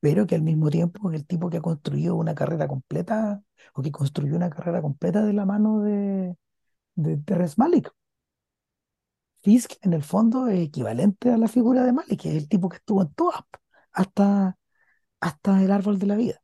pero 0.00 0.26
que 0.26 0.36
al 0.36 0.42
mismo 0.42 0.70
tiempo 0.70 1.10
es 1.10 1.20
el 1.20 1.26
tipo 1.26 1.50
que 1.50 1.58
ha 1.58 1.62
construido 1.62 2.16
una 2.16 2.34
carrera 2.34 2.68
completa, 2.68 3.42
o 3.74 3.82
que 3.82 3.92
construyó 3.92 4.36
una 4.36 4.50
carrera 4.50 4.82
completa 4.82 5.24
de 5.24 5.32
la 5.34 5.46
mano 5.46 5.82
de, 5.82 6.36
de 6.96 7.18
Terrence. 7.18 7.56
Fisk, 9.42 9.72
en 9.82 9.92
el 9.94 10.02
fondo, 10.02 10.48
es 10.48 10.60
equivalente 10.60 11.30
a 11.30 11.38
la 11.38 11.48
figura 11.48 11.84
de 11.84 11.92
Malick, 11.92 12.20
que 12.22 12.30
es 12.30 12.36
el 12.36 12.48
tipo 12.48 12.68
que 12.68 12.76
estuvo 12.76 13.02
en 13.02 13.12
todas, 13.14 13.40
hasta, 13.92 14.56
hasta 15.20 15.62
el 15.64 15.70
árbol 15.72 15.98
de 15.98 16.06
la 16.06 16.16
vida. 16.16 16.42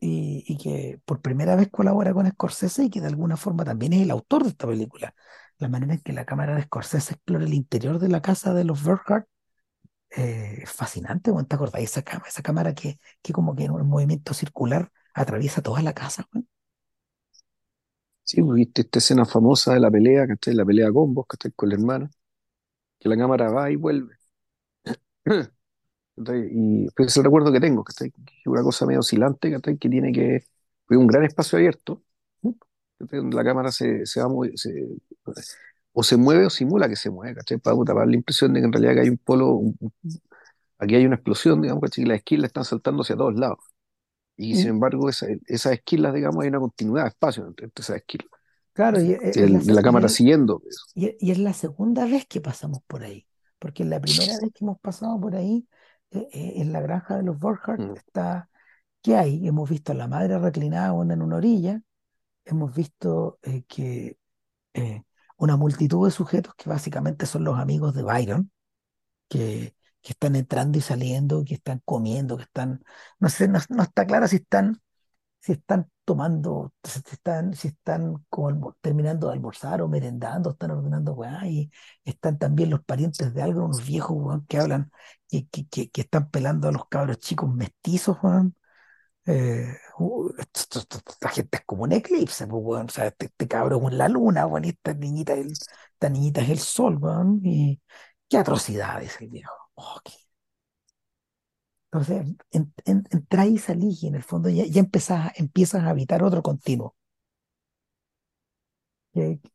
Y, 0.00 0.56
que 0.58 1.00
por 1.04 1.20
primera 1.20 1.56
vez 1.56 1.68
colabora 1.70 2.14
con 2.14 2.28
Scorsese 2.28 2.84
y 2.84 2.90
que 2.90 3.00
de 3.00 3.08
alguna 3.08 3.36
forma 3.36 3.64
también 3.64 3.92
es 3.92 4.02
el 4.02 4.10
autor 4.10 4.44
de 4.44 4.50
esta 4.50 4.66
película. 4.66 5.14
La 5.58 5.68
manera 5.68 5.94
en 5.94 6.00
que 6.00 6.12
la 6.12 6.24
cámara 6.24 6.54
de 6.54 6.62
Scorsese 6.62 7.14
explora 7.14 7.44
el 7.44 7.54
interior 7.54 7.98
de 7.98 8.08
la 8.08 8.22
casa 8.22 8.54
de 8.54 8.64
los 8.64 8.82
Burkhardt 8.84 9.26
eh, 10.10 10.60
es 10.62 10.70
fascinante. 10.70 11.32
¿no? 11.32 11.44
¿Te 11.46 11.56
acordáis 11.56 11.90
esa 11.90 12.02
cámara, 12.02 12.28
esa 12.28 12.42
cámara 12.42 12.74
que, 12.74 13.00
que 13.22 13.32
como 13.32 13.54
que 13.56 13.64
en 13.64 13.72
un 13.72 13.88
movimiento 13.88 14.34
circular 14.34 14.90
atraviesa 15.14 15.62
toda 15.62 15.82
la 15.82 15.94
casa? 15.94 16.26
weón? 16.32 16.48
Sí, 18.22 18.42
pues, 18.42 18.54
viste 18.56 18.82
esta 18.82 18.98
escena 19.00 19.24
famosa 19.24 19.72
de 19.74 19.80
la 19.80 19.90
pelea, 19.90 20.26
¿cachai? 20.26 20.54
La 20.54 20.64
pelea 20.64 20.92
con 20.92 21.14
vos, 21.14 21.26
¿cachai? 21.26 21.50
Con 21.52 21.70
la 21.70 21.74
hermana, 21.76 22.10
que 22.98 23.08
la 23.08 23.16
cámara 23.18 23.50
va 23.50 23.70
y 23.70 23.76
vuelve. 23.76 24.16
¿cachai? 26.18 26.48
Y 26.52 26.88
pues, 26.96 27.08
es 27.08 27.16
el 27.18 27.24
recuerdo 27.24 27.52
que 27.52 27.60
tengo, 27.60 27.84
¿cachai? 27.84 28.10
Que 28.10 28.20
es 28.40 28.46
una 28.46 28.62
cosa 28.62 28.86
medio 28.86 29.00
oscilante, 29.00 29.50
¿cachai? 29.52 29.78
Que 29.78 29.88
tiene 29.88 30.12
que, 30.12 30.36
es 30.36 30.46
un 30.90 31.06
gran 31.06 31.24
espacio 31.24 31.58
abierto, 31.58 32.02
¿cachai? 32.98 33.18
Donde 33.20 33.36
la 33.36 33.44
cámara 33.44 33.72
se, 33.72 34.06
se 34.06 34.20
va 34.20 34.28
muy, 34.28 34.56
se- 34.58 34.88
o 35.92 36.02
se 36.02 36.16
mueve 36.16 36.46
o 36.46 36.50
simula 36.50 36.88
que 36.88 36.96
se 36.96 37.10
mueve, 37.10 37.34
¿cachai? 37.36 37.58
Para 37.58 37.76
dar 37.94 38.06
la 38.08 38.14
impresión 38.16 38.52
de 38.52 38.60
que 38.60 38.66
en 38.66 38.72
realidad 38.72 38.94
que 38.94 39.00
hay 39.02 39.08
un 39.10 39.18
polo, 39.18 39.48
un- 39.54 39.76
aquí 40.78 40.94
hay 40.96 41.06
una 41.06 41.16
explosión, 41.16 41.60
digamos, 41.62 41.82
¿cachai? 41.82 42.04
Y 42.04 42.06
las 42.08 42.18
esquilas 42.18 42.48
están 42.48 42.64
saltando 42.64 43.02
hacia 43.02 43.16
todos 43.16 43.34
lados. 43.34 43.58
Y 44.36 44.56
sin 44.56 44.70
Y 44.70 44.72
embargo, 44.72 45.08
esa- 45.10 45.28
esas 45.46 45.74
esquilas, 45.74 46.14
digamos, 46.14 46.42
hay 46.44 46.50
una 46.50 46.60
continuidad 46.60 47.04
de 47.04 47.10
espacio 47.10 47.46
entre, 47.48 47.66
entre 47.66 47.82
esas 47.82 47.96
esquilas. 47.98 48.28
claro, 48.72 49.00
y 49.00 49.12
es, 49.12 49.20
es 49.22 49.50
la, 49.50 49.60
El- 49.60 49.66
de 49.66 49.74
la 49.74 49.82
y 49.82 49.82
cámara 49.82 50.08
es- 50.08 50.10
siguiendo 50.10 50.62
y 50.94 51.06
es- 51.08 51.16
y 51.20 51.30
es 51.32 51.38
la 51.38 51.52
segunda 51.54 52.06
vez 52.06 52.26
que 52.26 52.40
pasamos 52.40 52.82
por 52.86 53.04
ahí, 53.04 53.28
porque 53.58 53.84
la 53.84 54.00
primera 54.00 54.36
vez 54.40 54.52
que 54.54 54.64
hemos 54.64 54.80
pasado 54.80 55.20
por 55.20 55.36
ahí, 55.36 55.68
eh, 56.10 56.28
eh, 56.32 56.52
en 56.56 56.72
la 56.72 56.80
granja 56.80 57.16
de 57.16 57.22
los 57.22 57.38
Burkhardt, 57.38 57.80
Mm. 57.80 57.96
está, 57.96 58.50
¿qué 59.02 59.16
hay? 59.16 59.46
Hemos 59.46 59.70
visto 59.70 59.92
a 59.92 59.94
la 59.94 60.08
madre 60.08 60.38
reclinada 60.38 60.88
en 61.12 61.22
una 61.22 61.36
orilla, 61.36 61.82
hemos 62.46 62.74
visto 62.74 63.38
eh, 63.42 63.64
que 63.68 64.18
una 65.36 65.56
multitud 65.56 66.06
de 66.06 66.10
sujetos 66.10 66.54
que 66.56 66.68
básicamente 66.68 67.26
son 67.26 67.44
los 67.44 67.58
amigos 67.58 67.94
de 67.94 68.02
Byron, 68.02 68.50
que, 69.28 69.74
que 70.02 70.12
están 70.12 70.36
entrando 70.36 70.78
y 70.78 70.80
saliendo, 70.80 71.44
que 71.44 71.54
están 71.54 71.82
comiendo, 71.84 72.36
que 72.36 72.44
están, 72.44 72.82
no 73.20 73.28
sé, 73.28 73.48
no, 73.48 73.60
no 73.70 73.82
está 73.84 74.06
claro 74.06 74.28
si 74.28 74.36
están, 74.36 74.80
si 75.40 75.52
están 75.52 75.90
tomando, 76.04 76.72
si 76.82 77.00
están, 77.12 77.54
si 77.54 77.68
están 77.68 78.24
como 78.28 78.76
terminando 78.80 79.28
de 79.28 79.34
almorzar 79.34 79.82
o 79.82 79.88
merendando, 79.88 80.50
están 80.50 80.70
ordenando 80.72 81.12
weá, 81.14 81.46
y 81.46 81.70
están 82.04 82.38
también 82.38 82.70
los 82.70 82.84
parientes 82.84 83.32
de 83.34 83.42
algo, 83.42 83.64
unos 83.64 83.86
viejos 83.86 84.42
que 84.48 84.58
hablan, 84.58 84.90
que, 85.28 85.46
que, 85.48 85.90
que, 85.90 86.00
están 86.00 86.30
pelando 86.30 86.68
a 86.68 86.72
los 86.72 86.88
cabros 86.88 87.18
chicos 87.18 87.52
mestizos, 87.54 88.16
weón. 88.22 88.56
Eh, 89.26 89.76
esta 90.38 91.28
gente 91.30 91.58
es 91.58 91.64
como 91.66 91.84
un 91.84 91.92
eclipse, 91.92 92.46
pues, 92.46 92.62
weón. 92.64 92.86
O 92.86 92.90
sea, 92.90 93.06
este, 93.08 93.26
este 93.26 93.48
cabrón 93.48 93.92
es 93.92 93.98
la 93.98 94.08
luna, 94.08 94.46
weón, 94.46 94.64
y 94.64 94.70
esta 94.70 94.94
niñita 94.94 95.34
el, 95.34 95.52
esta 95.52 96.08
niñita 96.08 96.40
es 96.42 96.50
el 96.50 96.58
sol, 96.58 96.96
weón. 96.98 97.40
Y 97.44 97.80
qué 98.28 98.38
atrocidades 98.38 99.20
el 99.20 99.28
viejo. 99.30 99.54
Oh, 99.74 100.00
Entonces, 101.90 102.26
en, 102.50 102.72
en, 102.84 103.04
entra 103.10 103.46
y 103.46 103.58
salís 103.58 104.02
y 104.02 104.08
en 104.08 104.14
el 104.14 104.22
fondo 104.22 104.48
ya, 104.50 104.64
ya 104.66 104.80
empezás, 104.80 105.32
empiezas 105.36 105.82
a 105.84 105.90
habitar 105.90 106.22
otro 106.22 106.42
continuo. 106.42 106.94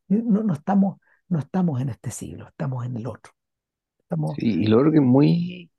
No, 0.08 0.44
no 0.44 0.54
estamos, 0.54 0.98
no 1.30 1.40
estamos 1.40 1.82
en 1.82 1.90
este 1.90 2.12
siglo, 2.12 2.48
estamos 2.48 2.86
en 2.86 2.98
el 2.98 3.08
otro. 3.08 3.34
Estamos, 4.00 4.38
Sí, 4.38 4.64
y 4.64 4.68
lo 4.68 4.78
otro 4.80 4.92
que 4.92 4.98
es 4.98 5.04
muy, 5.04 5.72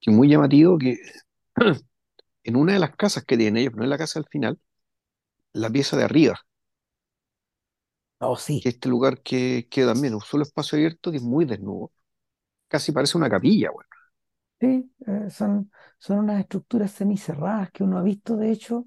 que 0.00 0.10
es 0.10 0.16
muy 0.16 0.28
llamativo, 0.28 0.78
que 0.78 0.96
en 2.44 2.56
una 2.56 2.74
de 2.74 2.78
las 2.80 2.96
casas 2.96 3.24
que 3.24 3.36
tienen 3.36 3.58
ellos, 3.58 3.74
no 3.76 3.84
en 3.84 3.90
la 3.90 3.98
casa 3.98 4.18
al 4.20 4.26
final, 4.26 4.60
la 5.54 5.70
pieza 5.70 5.96
de 5.96 6.04
arriba, 6.04 6.40
oh, 8.20 8.36
sí, 8.36 8.62
es 8.62 8.74
este 8.74 8.88
lugar 8.88 9.22
que, 9.22 9.68
que 9.70 9.84
también 9.84 10.12
es 10.14 10.16
un 10.16 10.20
solo 10.22 10.42
espacio 10.44 10.76
abierto 10.76 11.10
que 11.10 11.18
es 11.18 11.22
muy 11.22 11.44
desnudo, 11.44 11.92
casi 12.68 12.92
parece 12.92 13.18
una 13.18 13.30
capilla, 13.30 13.70
bueno. 13.72 13.88
Sí, 14.60 14.92
eh, 15.06 15.30
son, 15.30 15.70
son 15.98 16.18
unas 16.20 16.40
estructuras 16.40 16.90
semicerradas 16.92 17.70
que 17.70 17.84
uno 17.84 17.98
ha 17.98 18.02
visto, 18.02 18.36
de 18.36 18.50
hecho 18.50 18.86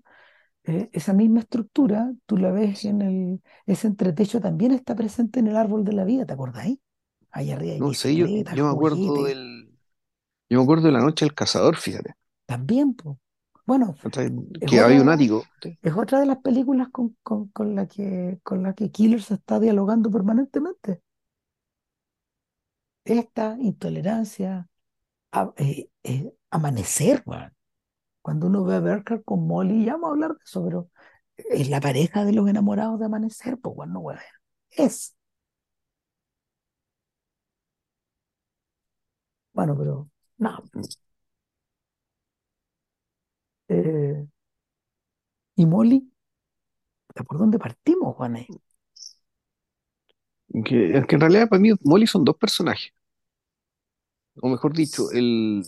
eh, 0.65 0.89
esa 0.93 1.13
misma 1.13 1.41
estructura, 1.41 2.13
tú 2.27 2.37
la 2.37 2.51
ves 2.51 2.85
en 2.85 3.01
el, 3.03 3.43
ese 3.67 3.87
entretecho 3.87 4.41
también 4.41 4.71
está 4.73 4.95
presente 4.95 5.39
en 5.41 5.47
el 5.47 5.57
árbol 5.57 5.83
de 5.85 5.93
la 5.93 6.05
vida, 6.05 6.25
¿te 6.27 6.33
acordáis? 6.33 6.79
Ahí 7.31 7.51
arriba 7.51 7.73
hay 7.75 7.85
No 7.85 7.93
sé, 7.93 8.15
yo, 8.15 8.29
me 8.65 8.69
acuerdo 8.71 8.97
juguetes, 8.99 9.27
del, 9.27 9.71
yo 10.49 10.57
me 10.59 10.63
acuerdo 10.63 10.87
de 10.87 10.93
la 10.93 11.01
noche 11.01 11.25
del 11.25 11.35
cazador, 11.35 11.77
fíjate. 11.77 12.15
también, 12.45 12.93
po. 12.95 13.19
Bueno, 13.65 13.95
Que 14.65 14.79
hay 14.81 14.97
un 14.99 15.09
otra, 15.09 15.09
ático. 15.09 15.45
es 15.81 15.93
otra 15.95 16.19
de 16.21 16.25
las 16.27 16.39
películas 16.39 16.89
con, 16.91 17.17
con, 17.23 17.49
con 17.49 17.75
la 17.75 17.87
que, 17.87 18.39
con 18.43 18.63
la 18.63 18.73
que 18.75 18.91
Killer 18.91 19.21
se 19.21 19.35
está 19.35 19.59
dialogando 19.61 20.11
permanentemente. 20.11 21.01
Esta 23.05 23.55
intolerancia, 23.61 24.67
a- 25.33 25.53
eh, 25.57 25.89
eh, 26.03 26.33
amanecer. 26.51 27.23
Cuando 28.21 28.47
uno 28.47 28.63
ve 28.65 28.75
a 28.75 28.79
Berker 28.79 29.23
con 29.23 29.47
Molly, 29.47 29.85
ya 29.85 29.93
vamos 29.93 30.09
a 30.09 30.13
hablar 30.13 30.31
de 30.33 30.43
eso, 30.45 30.63
pero 30.65 30.89
es 31.37 31.69
la 31.69 31.81
pareja 31.81 32.25
de 32.25 32.33
los 32.33 32.49
enamorados 32.49 32.99
de 32.99 33.05
amanecer, 33.07 33.59
pues 33.59 33.75
bueno. 33.75 34.03
Es. 34.71 35.15
Bueno, 39.53 39.75
pero 39.77 40.09
no. 40.37 40.63
eh, 43.67 44.25
y 45.55 45.65
Molly, 45.65 46.11
¿por 47.27 47.37
dónde 47.39 47.57
partimos, 47.59 48.15
Juan? 48.15 48.35
Que, 50.65 51.03
que 51.07 51.15
en 51.15 51.21
realidad 51.21 51.49
para 51.49 51.59
mí 51.61 51.71
Molly 51.83 52.07
son 52.07 52.23
dos 52.23 52.37
personajes. 52.37 52.93
O 54.41 54.49
mejor 54.49 54.73
dicho, 54.73 55.11
el, 55.11 55.63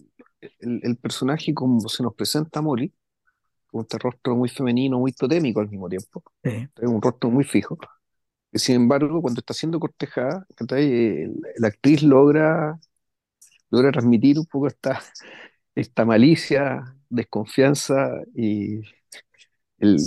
el, 0.59 0.79
el 0.83 0.97
personaje 0.97 1.53
como 1.53 1.87
se 1.87 2.03
nos 2.03 2.15
presenta 2.15 2.59
a 2.59 2.61
Molly, 2.61 2.93
con 3.67 3.81
este 3.81 3.97
rostro 3.97 4.35
muy 4.35 4.49
femenino, 4.49 4.99
muy 4.99 5.11
totémico 5.11 5.59
al 5.59 5.69
mismo 5.69 5.89
tiempo. 5.89 6.23
Sí. 6.43 6.67
Es 6.75 6.87
un 6.87 7.01
rostro 7.01 7.29
muy 7.29 7.43
fijo. 7.43 7.77
Que 8.51 8.59
sin 8.59 8.75
embargo, 8.75 9.21
cuando 9.21 9.39
está 9.39 9.53
siendo 9.53 9.79
cortejada. 9.79 10.47
Eh, 10.77 11.29
la 11.57 11.67
actriz 11.67 12.01
logra, 12.03 12.79
logra 13.69 13.91
transmitir 13.91 14.39
un 14.39 14.45
poco 14.45 14.67
esta, 14.67 15.01
esta 15.75 16.05
malicia, 16.05 16.95
desconfianza 17.09 18.09
y 18.33 18.79
el, 19.79 19.97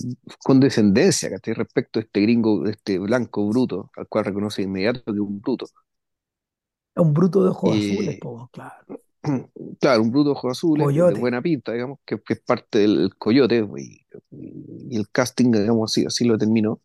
condescendencia, 0.43 1.30
¿cachai? 1.30 1.55
Respecto 1.55 1.98
a 1.98 2.02
este 2.02 2.20
gringo, 2.22 2.66
este 2.66 2.98
blanco 2.98 3.47
bruto, 3.48 3.90
al 3.97 4.09
cual 4.09 4.24
reconoce 4.24 4.62
de 4.62 4.68
inmediato 4.68 5.05
que 5.05 5.12
es 5.12 5.18
un 5.18 5.40
bruto. 5.40 5.66
Un 6.99 7.15
bruto 7.15 7.43
de 7.43 7.51
ojos 7.51 7.79
azules, 7.79 8.19
claro. 8.51 9.01
claro, 9.81 10.03
un 10.03 10.11
bruto 10.11 10.31
de 10.31 10.33
ojos 10.33 10.53
azules, 10.53 10.91
de 10.95 11.15
buena 11.15 11.43
pinta, 11.43 11.73
digamos, 11.73 11.99
que, 12.07 12.20
que 12.23 12.35
es 12.35 12.41
parte 12.41 12.81
del 12.81 13.16
coyote, 13.16 13.66
y, 13.79 14.07
y 14.91 14.97
el 14.97 15.09
casting, 15.11 15.53
digamos, 15.53 15.91
así, 15.93 16.07
así 16.07 16.25
lo 16.25 16.39
terminó, 16.39 16.81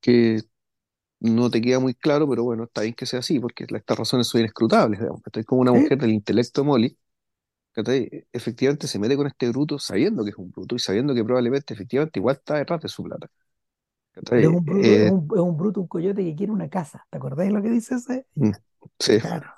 que 0.00 0.42
no 1.20 1.50
te 1.50 1.62
queda 1.62 1.80
muy 1.80 1.94
claro, 1.94 2.28
pero 2.28 2.44
bueno, 2.44 2.64
está 2.64 2.82
bien 2.82 2.94
que 2.94 3.06
sea 3.06 3.20
así, 3.20 3.40
porque 3.40 3.66
estas 3.68 3.98
razones 3.98 4.28
son 4.28 4.40
inescrutables, 4.42 5.00
digamos, 5.00 5.22
¿cachai? 5.22 5.44
Como 5.44 5.62
una 5.62 5.72
mujer 5.72 5.98
del 5.98 6.12
intelecto 6.12 6.62
de 6.62 6.66
Molly, 6.68 6.98
¿cachai? 7.72 8.28
Efectivamente 8.32 8.88
se 8.88 8.98
mete 9.00 9.16
con 9.16 9.28
este 9.28 9.48
bruto 9.50 9.78
sabiendo 9.78 10.24
que 10.24 10.30
es 10.32 10.36
un 10.38 10.50
bruto 10.52 10.76
y 10.76 10.78
sabiendo 10.80 11.14
que 11.14 11.24
probablemente 11.24 11.74
efectivamente 11.74 12.20
igual 12.20 12.36
está 12.36 12.56
detrás 12.58 12.82
de 12.82 12.88
su 12.88 13.04
plata, 13.04 13.30
es 14.36 14.48
un 14.48 14.64
bruto, 14.66 14.96
es 14.98 15.02
Eh, 15.02 15.10
un, 15.10 15.28
es 15.34 15.40
un 15.40 15.56
bruto, 15.56 15.80
un 15.80 15.88
coyote 15.88 16.24
que 16.24 16.34
quiere 16.36 16.52
una 16.52 16.68
casa. 16.68 17.06
¿Te 17.10 17.18
acordáis 17.18 17.52
lo 17.52 17.62
que 17.62 17.70
dice 17.70 17.96
ese? 17.96 18.26
mm, 18.36 18.52
sí, 19.00 19.18
Claro. 19.18 19.48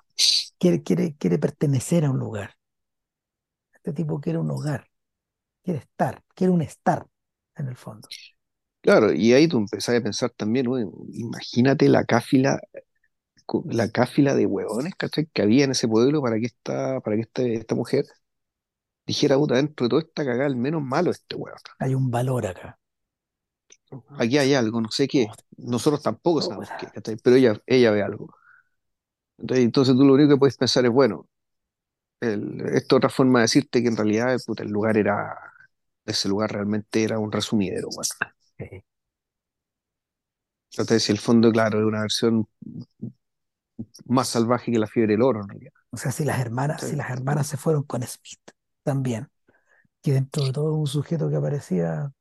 Quiere, 0.58 0.82
quiere, 0.84 1.16
quiere 1.16 1.38
pertenecer 1.38 2.04
a 2.06 2.10
un 2.12 2.18
lugar. 2.20 2.56
Este 3.74 3.92
tipo 3.92 4.20
quiere 4.20 4.38
un 4.40 4.50
hogar, 4.50 4.88
quiere 5.64 5.80
estar, 5.80 6.22
quiere 6.34 6.52
un 6.52 6.62
estar, 6.62 7.06
en 7.56 7.68
el 7.68 7.76
fondo. 7.76 8.10
claro, 8.80 9.12
y 9.12 9.32
ahí 9.32 9.48
tú 9.48 9.58
empezás 9.58 9.96
a 9.96 10.02
pensar 10.02 10.30
también, 10.30 10.66
bueno, 10.66 10.92
imagínate 11.12 11.88
la 11.88 12.04
cáfila, 12.04 12.60
la 13.70 13.90
cáfila 13.90 14.34
de 14.34 14.46
hueones, 14.46 14.94
¿cachai? 14.96 15.26
Que 15.32 15.42
había 15.42 15.64
en 15.64 15.72
ese 15.72 15.88
pueblo 15.88 16.22
para 16.22 16.38
que 16.38 16.46
esta, 16.46 17.00
para 17.00 17.16
que 17.16 17.22
este- 17.22 17.54
esta 17.54 17.74
mujer 17.74 18.04
dijera, 19.06 19.36
puta, 19.36 19.56
dentro 19.56 19.86
de 19.86 19.90
toda 19.90 20.02
esta 20.02 20.24
cagada, 20.24 20.46
el 20.46 20.56
menos 20.56 20.82
malo 20.82 21.10
es 21.10 21.18
este 21.18 21.34
hueón. 21.36 21.58
Hay 21.78 21.94
un 21.94 22.10
valor 22.10 22.44
acá. 22.46 22.78
Aquí 24.18 24.38
hay 24.38 24.54
algo, 24.54 24.80
no 24.80 24.90
sé 24.90 25.06
qué. 25.08 25.28
Nosotros 25.56 26.02
tampoco 26.02 26.42
sabemos 26.42 26.68
qué. 26.78 26.88
Pero 27.22 27.36
ella, 27.36 27.60
ella 27.66 27.90
ve 27.90 28.02
algo. 28.02 28.34
Entonces, 29.38 29.64
entonces 29.64 29.94
tú 29.96 30.04
lo 30.04 30.14
único 30.14 30.30
que 30.30 30.38
puedes 30.38 30.56
pensar 30.56 30.84
es, 30.84 30.90
bueno, 30.90 31.28
el, 32.20 32.60
esta 32.74 32.96
otra 32.96 33.10
forma 33.10 33.40
de 33.40 33.44
decirte 33.44 33.82
que 33.82 33.88
en 33.88 33.96
realidad 33.96 34.36
puta, 34.46 34.62
el 34.64 34.70
lugar 34.70 34.96
era, 34.98 35.36
ese 36.06 36.28
lugar 36.28 36.52
realmente 36.52 37.04
era 37.04 37.18
un 37.18 37.32
resumidero, 37.32 37.88
bueno. 37.94 38.08
sí. 38.58 38.82
Entonces, 40.70 41.02
si 41.04 41.12
el 41.12 41.18
fondo, 41.18 41.50
claro, 41.50 41.80
es 41.80 41.84
una 41.86 42.02
versión 42.02 42.46
más 44.06 44.28
salvaje 44.28 44.72
que 44.72 44.78
la 44.78 44.86
fiebre 44.86 45.12
del 45.14 45.22
oro, 45.22 45.40
en 45.42 45.48
realidad. 45.48 45.72
O 45.90 45.96
sea, 45.96 46.12
si 46.12 46.24
las 46.24 46.40
hermanas, 46.40 46.84
si 46.84 46.86
¿cachai? 46.86 46.96
las 46.96 47.10
hermanas 47.10 47.46
se 47.46 47.56
fueron 47.56 47.82
con 47.84 48.02
Smith 48.02 48.40
también, 48.82 49.28
que 50.02 50.12
dentro 50.12 50.44
de 50.44 50.52
todo 50.52 50.74
un 50.74 50.86
sujeto 50.86 51.30
que 51.30 51.36
aparecía, 51.36 52.12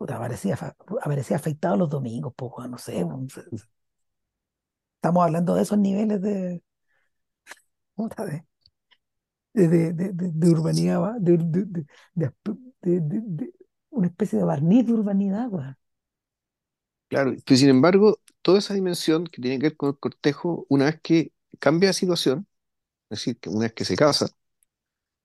puta, 0.00 0.16
aparecía, 0.16 0.58
aparecía 1.02 1.38
afeitado 1.38 1.78
los 1.78 1.90
domingos, 1.90 2.34
poco, 2.36 2.68
no 2.68 2.78
sé, 2.78 3.06
se- 3.30 3.44
estamos 4.96 5.24
hablando 5.24 5.54
de 5.54 5.62
esos 5.62 5.78
niveles 5.78 6.20
de, 6.22 6.62
puta, 7.94 8.24
de, 8.26 8.44
de, 9.54 9.68
de, 9.68 9.92
de- 10.14 10.50
urbanidad, 10.50 11.14
de, 11.20 11.36
de, 11.38 11.84
una 13.90 14.06
especie 14.08 14.38
de 14.38 14.44
barniz 14.44 14.86
de 14.86 14.92
urbanidad. 14.94 15.48
Claro, 17.08 17.34
pero 17.44 17.56
sin 17.58 17.68
embargo, 17.70 18.20
toda 18.42 18.60
esa 18.60 18.74
dimensión 18.74 19.24
que 19.26 19.42
tiene 19.42 19.58
que 19.58 19.64
ver 19.64 19.76
con 19.76 19.88
el 19.90 19.98
cortejo, 19.98 20.64
una 20.68 20.84
vez 20.86 21.00
que 21.02 21.32
cambia 21.58 21.88
de 21.88 21.92
situación, 21.94 22.46
es 23.10 23.20
decir, 23.20 23.40
que 23.40 23.50
una 23.50 23.62
vez 23.62 23.74
que 23.74 23.86
se 23.86 23.96
casa, 23.96 24.28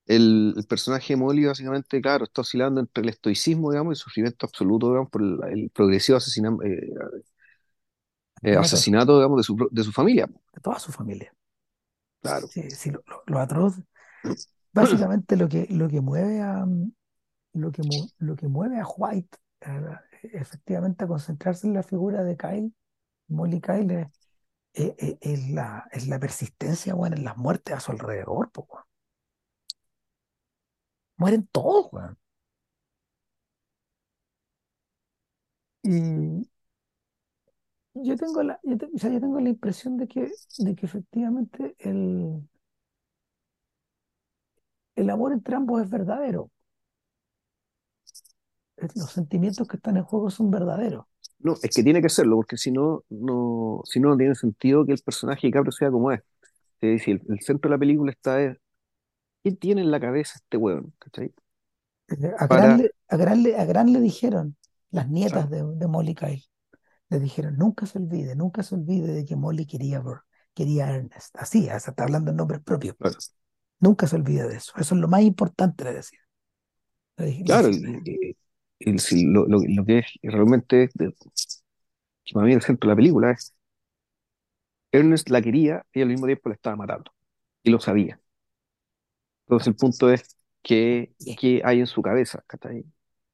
el, 0.07 0.53
el 0.57 0.65
personaje 0.67 1.13
de 1.13 1.17
Molly 1.17 1.45
básicamente, 1.45 2.01
claro, 2.01 2.25
está 2.25 2.41
oscilando 2.41 2.81
entre 2.81 3.03
el 3.03 3.09
estoicismo, 3.09 3.71
digamos, 3.71 3.91
y 3.91 3.95
el 3.95 3.97
sufrimiento 4.03 4.45
absoluto, 4.45 4.89
digamos, 4.89 5.09
por 5.09 5.21
el, 5.23 5.39
el 5.51 5.69
progresivo 5.71 6.17
asesina- 6.17 6.57
eh, 6.65 6.91
eh, 8.43 8.55
Asesinato 8.55 8.57
asesinato, 8.57 9.15
digamos, 9.17 9.37
de 9.37 9.43
su, 9.43 9.67
de 9.71 9.83
su 9.83 9.91
familia. 9.91 10.27
de 10.53 10.61
toda 10.61 10.79
su 10.79 10.91
familia. 10.91 11.31
Claro. 12.21 12.49
Sí, 12.49 12.69
sí, 12.71 12.91
lo, 13.27 13.39
atroz. 13.39 13.75
Básicamente 14.73 15.37
lo 15.37 15.49
que, 15.49 15.67
lo 15.69 15.89
que 15.89 16.01
mueve 16.01 16.41
a, 16.41 16.65
lo 17.53 17.71
que, 17.71 17.83
lo 18.19 18.35
que 18.35 18.47
mueve 18.47 18.79
a 18.79 18.87
White 18.87 19.37
eh, 19.61 19.81
efectivamente 20.33 21.05
a 21.05 21.07
concentrarse 21.07 21.67
en 21.67 21.73
la 21.75 21.83
figura 21.83 22.23
de 22.23 22.37
Kyle, 22.37 22.73
Molly 23.29 23.61
Kyle, 23.61 23.91
es, 23.93 24.07
es- 24.73 24.95
es- 24.99 25.17
es 25.21 25.49
la, 25.51 25.87
es 25.93 26.07
la 26.09 26.19
persistencia, 26.19 26.95
bueno, 26.95 27.17
en 27.17 27.25
las 27.25 27.37
muertes 27.37 27.75
a 27.77 27.81
su 27.81 27.93
alrededor, 27.93 28.51
po, 28.51 28.67
weón. 28.71 28.84
Mueren 31.17 31.47
todos, 31.51 31.91
weón. 31.91 32.17
Y 35.83 36.49
yo 37.93 38.15
tengo 38.17 38.43
la, 38.43 38.59
yo 38.63 38.75
o 38.93 38.97
sea, 38.97 39.11
yo 39.11 39.19
tengo 39.19 39.39
la 39.39 39.49
impresión 39.49 39.97
de 39.97 40.07
que, 40.07 40.31
de 40.57 40.75
que 40.75 40.85
efectivamente 40.85 41.75
el, 41.79 42.41
el 44.95 45.09
amor 45.09 45.33
entre 45.33 45.55
ambos 45.55 45.81
es 45.81 45.89
verdadero. 45.89 46.51
Los 48.77 49.11
sentimientos 49.11 49.67
que 49.67 49.77
están 49.77 49.97
en 49.97 50.03
juego 50.03 50.29
son 50.29 50.51
verdaderos. 50.51 51.05
No, 51.39 51.53
es 51.61 51.75
que 51.75 51.83
tiene 51.83 52.01
que 52.01 52.09
serlo, 52.09 52.37
porque 52.37 52.57
si 52.57 52.71
no, 52.71 53.03
no, 53.09 53.81
si 53.85 53.99
no, 53.99 54.09
no 54.09 54.17
tiene 54.17 54.35
sentido 54.35 54.85
que 54.85 54.93
el 54.93 54.99
personaje 54.99 55.47
de 55.47 55.53
Caprio 55.53 55.71
sea 55.71 55.91
como 55.91 56.11
es. 56.11 56.21
Es 56.81 56.99
decir, 56.99 57.21
el, 57.29 57.39
centro 57.41 57.69
de 57.69 57.75
la 57.75 57.79
película 57.79 58.11
está 58.11 58.41
es, 58.41 58.57
¿qué 59.45 59.53
tiene 59.53 59.81
en 59.83 59.91
la 59.91 60.01
cabeza 60.01 60.33
este 60.37 60.57
hueón? 60.57 60.93
¿Cachai? 60.99 61.33
Eh, 62.07 62.31
A 62.39 62.47
Gran 62.47 62.71
Para, 62.71 62.77
le, 62.77 62.91
a 63.09 63.17
Gran 63.17 63.43
le, 63.43 63.55
a 63.57 63.65
Gran 63.65 63.91
le 63.93 63.99
dijeron, 63.99 64.57
las 64.91 65.09
nietas 65.09 65.49
de, 65.49 65.63
de 65.63 65.87
Molly 65.87 66.15
Kyle, 66.15 66.43
le 67.09 67.19
dijeron, 67.19 67.57
nunca 67.57 67.85
se 67.87 67.99
olvide, 67.99 68.35
nunca 68.35 68.63
se 68.63 68.75
olvide 68.75 69.13
de 69.13 69.25
que 69.25 69.35
Molly 69.37 69.65
quería, 69.67 70.03
quería 70.55 70.87
a 70.87 70.95
Ernest. 70.95 71.35
Así, 71.37 71.63
o 71.65 71.67
sea, 71.67 71.77
está 71.91 72.03
hablando 72.03 72.31
en 72.31 72.37
nombre 72.37 72.59
propio. 72.59 72.97
claro, 72.97 73.17
Nunca 73.79 74.07
se 74.07 74.17
olvide 74.17 74.47
de 74.49 74.57
eso. 74.57 74.73
Eso 74.77 74.95
es 74.95 75.01
lo 75.01 75.07
más 75.09 75.21
importante, 75.23 75.83
le 75.85 75.93
decía. 75.95 76.19
Le 77.17 77.25
dije- 77.27 77.43
le 77.45 77.57
claro, 77.59 77.69
lo, 79.11 79.47
lo- 79.47 79.59
lo 79.67 79.85
que 79.85 79.99
es 79.99 80.05
realmente, 80.23 80.89
de- 80.93 81.13
que 82.23 82.33
para 82.33 82.45
mí 82.45 82.53
el 82.53 82.61
centro 82.61 82.87
de 82.89 82.93
la 82.93 82.95
película 82.97 83.31
es, 83.31 83.53
Ernest 84.91 85.29
la 85.29 85.41
quería 85.43 85.85
y 85.93 86.01
al 86.01 86.07
mismo 86.09 86.25
tiempo 86.25 86.49
la 86.49 86.55
estaba 86.55 86.75
matando, 86.75 87.11
y 87.63 87.71
lo 87.71 87.79
sabía. 87.79 88.19
Entonces 89.45 89.67
el 89.67 89.75
punto 89.77 90.11
es 90.11 90.37
que, 90.63 91.13
qué 91.35 91.61
hay 91.65 91.79
en 91.81 91.87
su 91.87 92.01
cabeza, 92.01 92.43
¿cachai? 92.47 92.85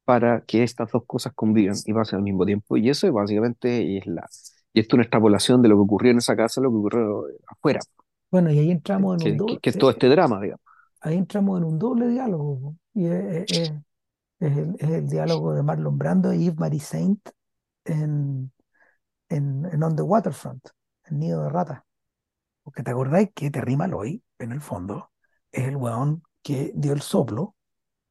Para 0.06 0.44
que 0.46 0.64
estas 0.64 0.92
dos 0.92 1.04
cosas 1.08 1.34
convivan 1.34 1.76
y 1.86 1.94
pasen 1.94 2.18
al 2.18 2.24
mismo 2.24 2.46
tiempo. 2.46 2.78
Y 2.78 2.90
eso 2.90 3.12
básicamente 3.14 3.98
es 3.98 4.06
la... 4.08 4.28
Y 4.74 4.80
esto 4.82 4.96
es 4.96 4.98
una 5.00 5.04
extrapolación 5.04 5.62
de 5.62 5.70
lo 5.70 5.76
que 5.78 5.82
ocurrió 5.82 6.12
en 6.12 6.18
esa 6.20 6.36
casa, 6.36 6.62
lo 6.62 6.70
que 6.72 6.78
ocurrió 6.78 7.26
afuera, 7.48 7.86
Bueno, 8.32 8.52
y 8.52 8.60
ahí 8.60 8.72
entramos 8.72 9.16
en 9.16 9.22
un 9.24 9.36
que, 9.36 9.44
que- 9.46 9.58
doble, 9.58 9.60
que 9.60 9.70
es 9.70 9.78
todo 9.78 9.90
este 9.92 10.08
drama, 10.10 10.40
digamos. 10.42 10.62
ahí 11.02 11.18
entramos 11.18 11.58
en 11.60 11.66
un 11.66 11.80
doble 11.80 12.08
diálogo. 12.08 12.76
Y 12.94 13.06
es, 13.08 13.14
es- 13.14 13.50
es- 13.52 13.74
es 14.42 14.58
el, 14.58 14.76
es 14.80 14.90
el 14.92 15.08
diálogo 15.10 15.54
de 15.54 15.64
Marlon 15.64 15.98
Brando 15.98 16.34
y 16.34 16.46
Yves 16.46 16.60
Marie 16.60 16.80
Saint 16.82 17.30
en, 17.86 18.52
en, 19.30 19.66
en 19.72 19.84
On 19.84 19.96
the 19.96 20.04
Waterfront, 20.04 20.68
en 21.06 21.20
Nido 21.20 21.44
de 21.44 21.50
Rata. 21.50 21.86
Porque 22.64 22.84
te 22.84 22.92
acordáis 22.92 23.32
que 23.36 23.52
Terry 23.52 23.78
Malloy, 23.78 24.24
en 24.40 24.54
el 24.54 24.62
fondo, 24.62 25.11
es 25.52 25.68
el 25.68 25.76
weón 25.78 26.24
que 26.44 26.72
dio 26.76 26.94
el 26.94 27.02
soplo 27.02 27.56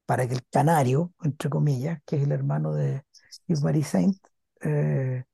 para 0.07 0.29
que 0.29 0.35
el 0.35 0.45
canario, 0.51 1.13
entre 1.23 1.51
comillas, 1.51 2.01
que 2.07 2.17
es 2.17 2.23
el 2.25 2.33
hermano 2.33 2.75
de 2.75 3.05
Yves 3.49 3.63
Marie 3.63 3.85
Saint, 3.85 4.19
eh, 4.63 5.25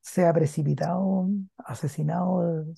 sea 0.00 0.32
precipitado, 0.34 1.28
asesinado 1.58 2.64
de- 2.64 2.74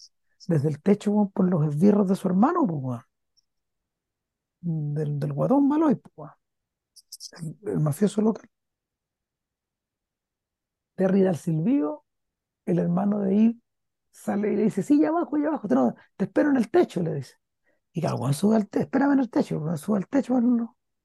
desde 0.48 0.68
el 0.70 0.80
techo 0.82 1.30
por 1.34 1.48
los 1.50 1.66
esbirros 1.68 2.08
de 2.08 2.16
su 2.16 2.28
hermano, 2.28 2.66
pues, 2.66 3.02
del, 4.60 5.18
del 5.18 5.32
guatón 5.32 5.66
Maloy, 5.68 5.96
pues, 6.14 6.30
el, 7.40 7.56
el 7.68 7.80
mafioso 7.80 8.20
local. 8.22 8.48
Terry 10.96 11.22
da 11.22 11.30
el 11.30 11.36
el 12.66 12.78
hermano 12.80 13.20
de 13.20 13.34
Yves 13.36 13.56
sale 14.12 14.52
y 14.52 14.56
le 14.56 14.64
dice, 14.64 14.82
sí, 14.82 15.00
ya 15.00 15.08
abajo, 15.10 15.38
ya 15.38 15.48
abajo, 15.48 15.68
te, 15.68 15.76
te 16.16 16.24
espero 16.26 16.50
en 16.50 16.56
el 16.58 16.70
techo, 16.70 17.02
le 17.02 17.14
dice. 17.14 17.34
Y 17.98 18.00
claro, 18.00 18.16
weón, 18.18 18.32
sube 18.34 18.54
al 18.56 18.68
techo, 18.68 18.84
espérame 18.84 19.12
en 19.14 19.28
techo, 19.28 19.76
sube 19.76 19.96
al 19.98 20.06
techo, 20.08 20.34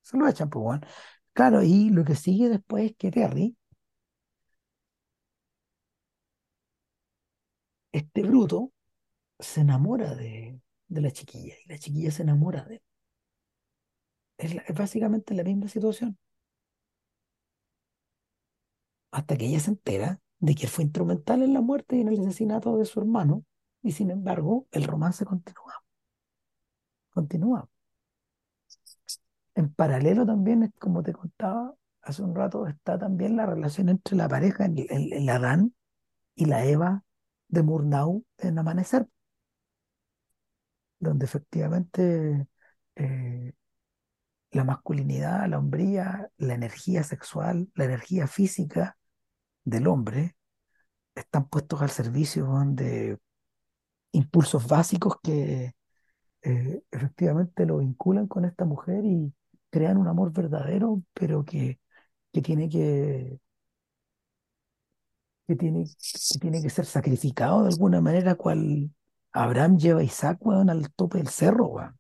se 0.04 0.16
lo 0.18 0.28
echan, 0.28 0.50
pues, 0.50 0.64
weón. 0.64 0.86
Claro, 1.34 1.64
y 1.64 1.90
lo 1.90 2.04
que 2.06 2.14
sigue 2.16 2.50
después 2.50 2.92
es 2.92 2.96
que 2.98 3.10
Terry, 3.12 3.58
este 7.94 8.24
bruto, 8.24 8.72
se 9.40 9.62
enamora 9.62 10.16
de, 10.16 10.60
de 10.90 11.02
la 11.02 11.12
chiquilla 11.12 11.56
y 11.66 11.70
la 11.70 11.78
chiquilla 11.80 12.12
se 12.12 12.24
enamora 12.24 12.66
de 12.66 12.76
él. 12.78 12.82
Es, 14.38 14.54
es 14.68 14.76
básicamente 14.76 15.34
la 15.34 15.44
misma 15.44 15.68
situación, 15.68 16.18
hasta 19.12 19.38
que 19.38 19.46
ella 19.46 19.60
se 19.62 19.70
entera 19.72 20.20
de 20.40 20.56
que 20.56 20.64
él 20.64 20.70
fue 20.70 20.84
instrumental 20.86 21.42
en 21.44 21.54
la 21.54 21.62
muerte 21.62 21.96
y 21.98 22.02
en 22.02 22.10
el 22.10 22.20
asesinato 22.22 22.78
de 22.78 22.86
su 22.86 23.00
hermano, 23.00 23.46
y 23.82 23.92
sin 23.94 24.12
embargo, 24.12 24.68
el 24.72 24.84
romance 24.86 25.26
continúa, 25.26 25.83
continúa. 27.14 27.70
En 29.56 29.74
paralelo 29.74 30.26
también, 30.26 30.74
como 30.80 31.04
te 31.04 31.14
contaba 31.14 31.74
hace 32.02 32.22
un 32.24 32.36
rato, 32.36 32.68
está 32.68 32.98
también 32.98 33.38
la 33.38 33.46
relación 33.46 33.90
entre 33.90 34.18
la 34.18 34.28
pareja, 34.28 34.66
el, 34.66 34.88
el, 34.90 35.14
el 35.14 35.30
Adán 35.30 35.74
y 36.36 36.46
la 36.46 36.66
Eva 36.66 37.04
de 37.48 37.64
Murnau 37.64 38.26
en 38.40 38.58
Amanecer, 38.60 39.08
donde 41.00 41.26
efectivamente 41.26 42.48
eh, 42.96 43.54
la 44.52 44.64
masculinidad, 44.64 45.48
la 45.48 45.60
hombría, 45.60 46.30
la 46.38 46.54
energía 46.54 47.04
sexual, 47.04 47.70
la 47.76 47.86
energía 47.86 48.28
física 48.28 48.98
del 49.64 49.88
hombre 49.88 50.36
están 51.16 51.48
puestos 51.48 51.82
al 51.82 51.90
servicio 51.90 52.48
de 52.68 53.18
impulsos 54.12 54.68
básicos 54.68 55.16
que 55.22 55.74
eh, 56.44 56.84
efectivamente 56.92 57.66
lo 57.66 57.78
vinculan 57.80 58.28
con 58.28 58.46
esta 58.46 58.66
mujer 58.66 59.06
y 59.06 59.34
crean 59.70 59.98
un 59.98 60.08
amor 60.08 60.32
verdadero, 60.32 61.04
pero 61.14 61.44
que, 61.46 61.80
que 62.32 62.42
tiene 62.42 62.70
que, 62.70 63.40
que 65.48 65.56
tiene, 65.56 66.62
que 66.62 66.70
ser 66.70 66.86
sacrificado 66.86 67.64
de 67.64 67.70
alguna 67.70 68.02
manera, 68.02 68.36
cual 68.36 68.92
Abraham 69.32 69.78
lleva 69.78 70.02
a 70.02 70.04
Isaac 70.04 70.38
weón, 70.46 70.70
al 70.70 70.92
tope 70.94 71.18
del 71.20 71.30
cerro. 71.30 71.68
weón. 71.68 71.98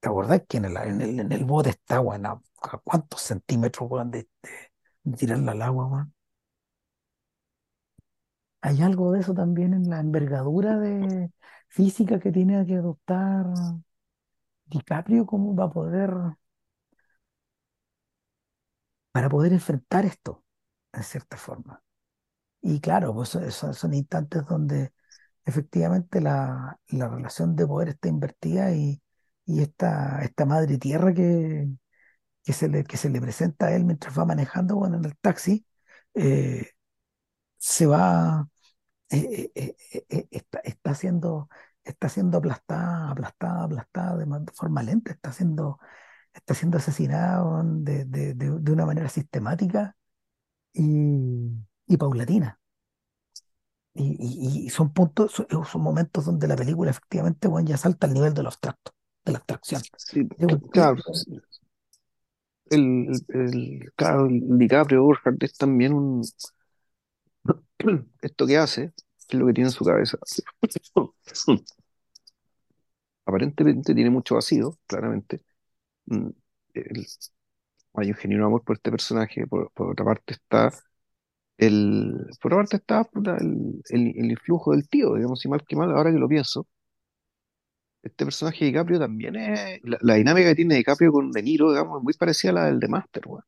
¿Te 0.00 0.08
acordás 0.08 0.42
que 0.48 0.56
en 0.58 0.64
el, 0.66 0.76
en 0.76 1.00
el, 1.00 1.20
en 1.20 1.32
el 1.32 1.44
bote 1.44 1.70
está, 1.70 2.00
weón, 2.00 2.26
a, 2.26 2.40
cuántos 2.84 3.20
centímetros 3.22 3.90
weón, 3.90 4.10
de, 4.10 4.28
de, 4.42 4.50
de 5.04 5.16
tirarla 5.16 5.52
al 5.52 5.62
agua, 5.62 5.86
weón? 5.86 6.14
Hay 8.62 8.82
algo 8.82 9.12
de 9.12 9.20
eso 9.20 9.34
también 9.34 9.74
en 9.74 9.88
la 9.90 10.00
envergadura 10.00 10.78
de 10.78 11.30
física 11.68 12.18
que 12.20 12.32
tiene 12.32 12.64
que 12.66 12.76
adoptar 12.76 13.46
DiCaprio 14.70 15.26
como 15.26 15.54
va 15.54 15.64
a 15.66 15.70
poder, 15.76 16.10
para 19.12 19.28
poder 19.28 19.52
enfrentar 19.52 20.04
esto, 20.06 20.44
en 20.92 21.02
cierta 21.04 21.36
forma. 21.36 21.82
Y 22.62 22.80
claro, 22.80 23.14
pues 23.14 23.30
son 23.30 23.94
instantes 23.94 24.46
donde 24.46 24.92
efectivamente 25.46 26.20
la, 26.20 26.78
la 26.88 27.08
relación 27.08 27.56
de 27.56 27.66
poder 27.68 27.90
está 27.90 28.08
invertida 28.08 28.72
y, 28.74 29.02
y 29.46 29.62
esta, 29.62 30.22
esta 30.24 30.46
madre 30.46 30.78
tierra 30.78 31.14
que, 31.14 31.68
que 32.44 32.52
se 32.54 32.68
le, 32.68 32.84
que 32.84 32.96
se 32.96 33.10
le 33.10 33.20
presenta 33.20 33.68
a 33.68 33.76
él 33.76 33.84
mientras 33.84 34.18
va 34.18 34.24
manejando 34.26 34.76
bueno, 34.76 34.98
en 34.98 35.06
el 35.06 35.16
taxi, 35.18 35.66
eh, 36.14 36.70
se 37.60 37.86
va, 37.86 38.48
eh, 39.10 39.52
eh, 39.56 39.76
eh, 39.92 40.06
eh, 40.10 40.28
está, 40.32 40.60
está 40.60 40.94
siendo, 40.94 41.48
está 41.84 42.08
siendo 42.10 42.38
aplastada, 42.38 43.10
aplastada, 43.12 43.64
aplastada 43.64 44.16
de, 44.18 44.26
ma- 44.26 44.40
de 44.40 44.52
forma 44.54 44.82
lenta, 44.84 45.12
está 45.12 45.32
siendo, 45.32 45.78
está 46.34 46.54
siendo 46.54 46.78
asesinada 46.78 47.62
de, 47.64 48.04
de, 48.06 48.34
de, 48.34 48.50
de 48.60 48.72
una 48.72 48.86
manera 48.86 49.08
sistemática 49.10 49.96
y, 50.74 51.50
y 51.88 51.96
paulatina. 51.98 52.60
Y, 53.94 54.16
y- 54.20 54.66
y 54.66 54.70
son 54.70 54.92
puntos, 54.92 55.32
son, 55.32 55.46
son 55.66 55.82
momentos 55.82 56.24
donde 56.24 56.46
la 56.48 56.56
película 56.56 56.90
efectivamente 56.90 57.48
weón, 57.48 57.66
ya 57.66 57.76
salta 57.76 58.06
al 58.06 58.14
nivel 58.14 58.34
de 58.34 58.42
lo 58.42 58.48
abstracto, 58.48 58.92
de 59.24 59.32
la 59.32 59.38
abstracción. 59.38 59.82
Sí, 59.96 60.28
claro, 60.28 60.60
llega- 60.72 60.94
el, 62.70 63.08
el, 63.28 63.92
claro, 63.96 64.26
el 64.26 64.58
DiCaprio 64.58 65.02
Burkhardt 65.04 65.42
es 65.42 65.54
también 65.56 65.92
un, 65.92 66.22
esto 68.22 68.46
que 68.46 68.58
hace, 68.58 68.92
es 69.28 69.34
lo 69.34 69.46
que 69.46 69.52
tiene 69.54 69.68
en 69.68 69.72
su 69.72 69.84
cabeza. 69.84 70.18
Aparentemente 73.26 73.94
tiene 73.94 74.10
mucho 74.10 74.34
vacío, 74.36 74.78
claramente. 74.86 75.42
Mm, 76.06 76.30
el- 76.74 77.06
hay 77.94 78.08
un 78.10 78.14
genuino 78.16 78.46
amor 78.46 78.64
por 78.64 78.76
este 78.76 78.90
personaje, 78.90 79.46
por, 79.46 79.70
por 79.72 79.90
otra 79.92 80.04
parte 80.04 80.34
está 80.34 80.70
el, 81.58 82.14
por 82.42 82.54
otra 82.54 82.64
parte 82.64 82.76
está 82.78 83.08
el, 83.40 83.82
el, 83.90 84.08
el 84.18 84.30
influjo 84.32 84.72
del 84.72 84.88
tío, 84.88 85.14
digamos, 85.16 85.44
y 85.46 85.48
mal 85.48 85.64
que 85.66 85.76
mal, 85.76 85.90
ahora 85.92 86.12
que 86.12 86.18
lo 86.18 86.28
pienso, 86.28 86.66
este 88.02 88.24
personaje 88.24 88.60
de 88.64 88.66
DiCaprio 88.70 88.98
también 88.98 89.36
es, 89.36 89.80
la, 89.84 89.98
la 90.00 90.14
dinámica 90.14 90.48
que 90.50 90.54
tiene 90.56 90.76
DiCaprio 90.76 91.12
con 91.12 91.30
De 91.32 91.42
Niro, 91.42 91.70
digamos, 91.70 91.98
es 92.00 92.04
muy 92.04 92.14
parecida 92.14 92.50
a 92.52 92.54
la 92.54 92.64
del 92.66 92.80
de 92.80 92.88
Master, 92.88 93.22
weón, 93.26 93.44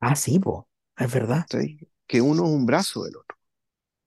Ah, 0.00 0.16
sí, 0.16 0.38
po, 0.38 0.68
es 0.96 1.12
verdad. 1.12 1.46
Que 2.06 2.20
uno 2.20 2.44
es 2.46 2.50
un 2.50 2.66
brazo 2.66 3.04
del 3.04 3.16
otro, 3.16 3.35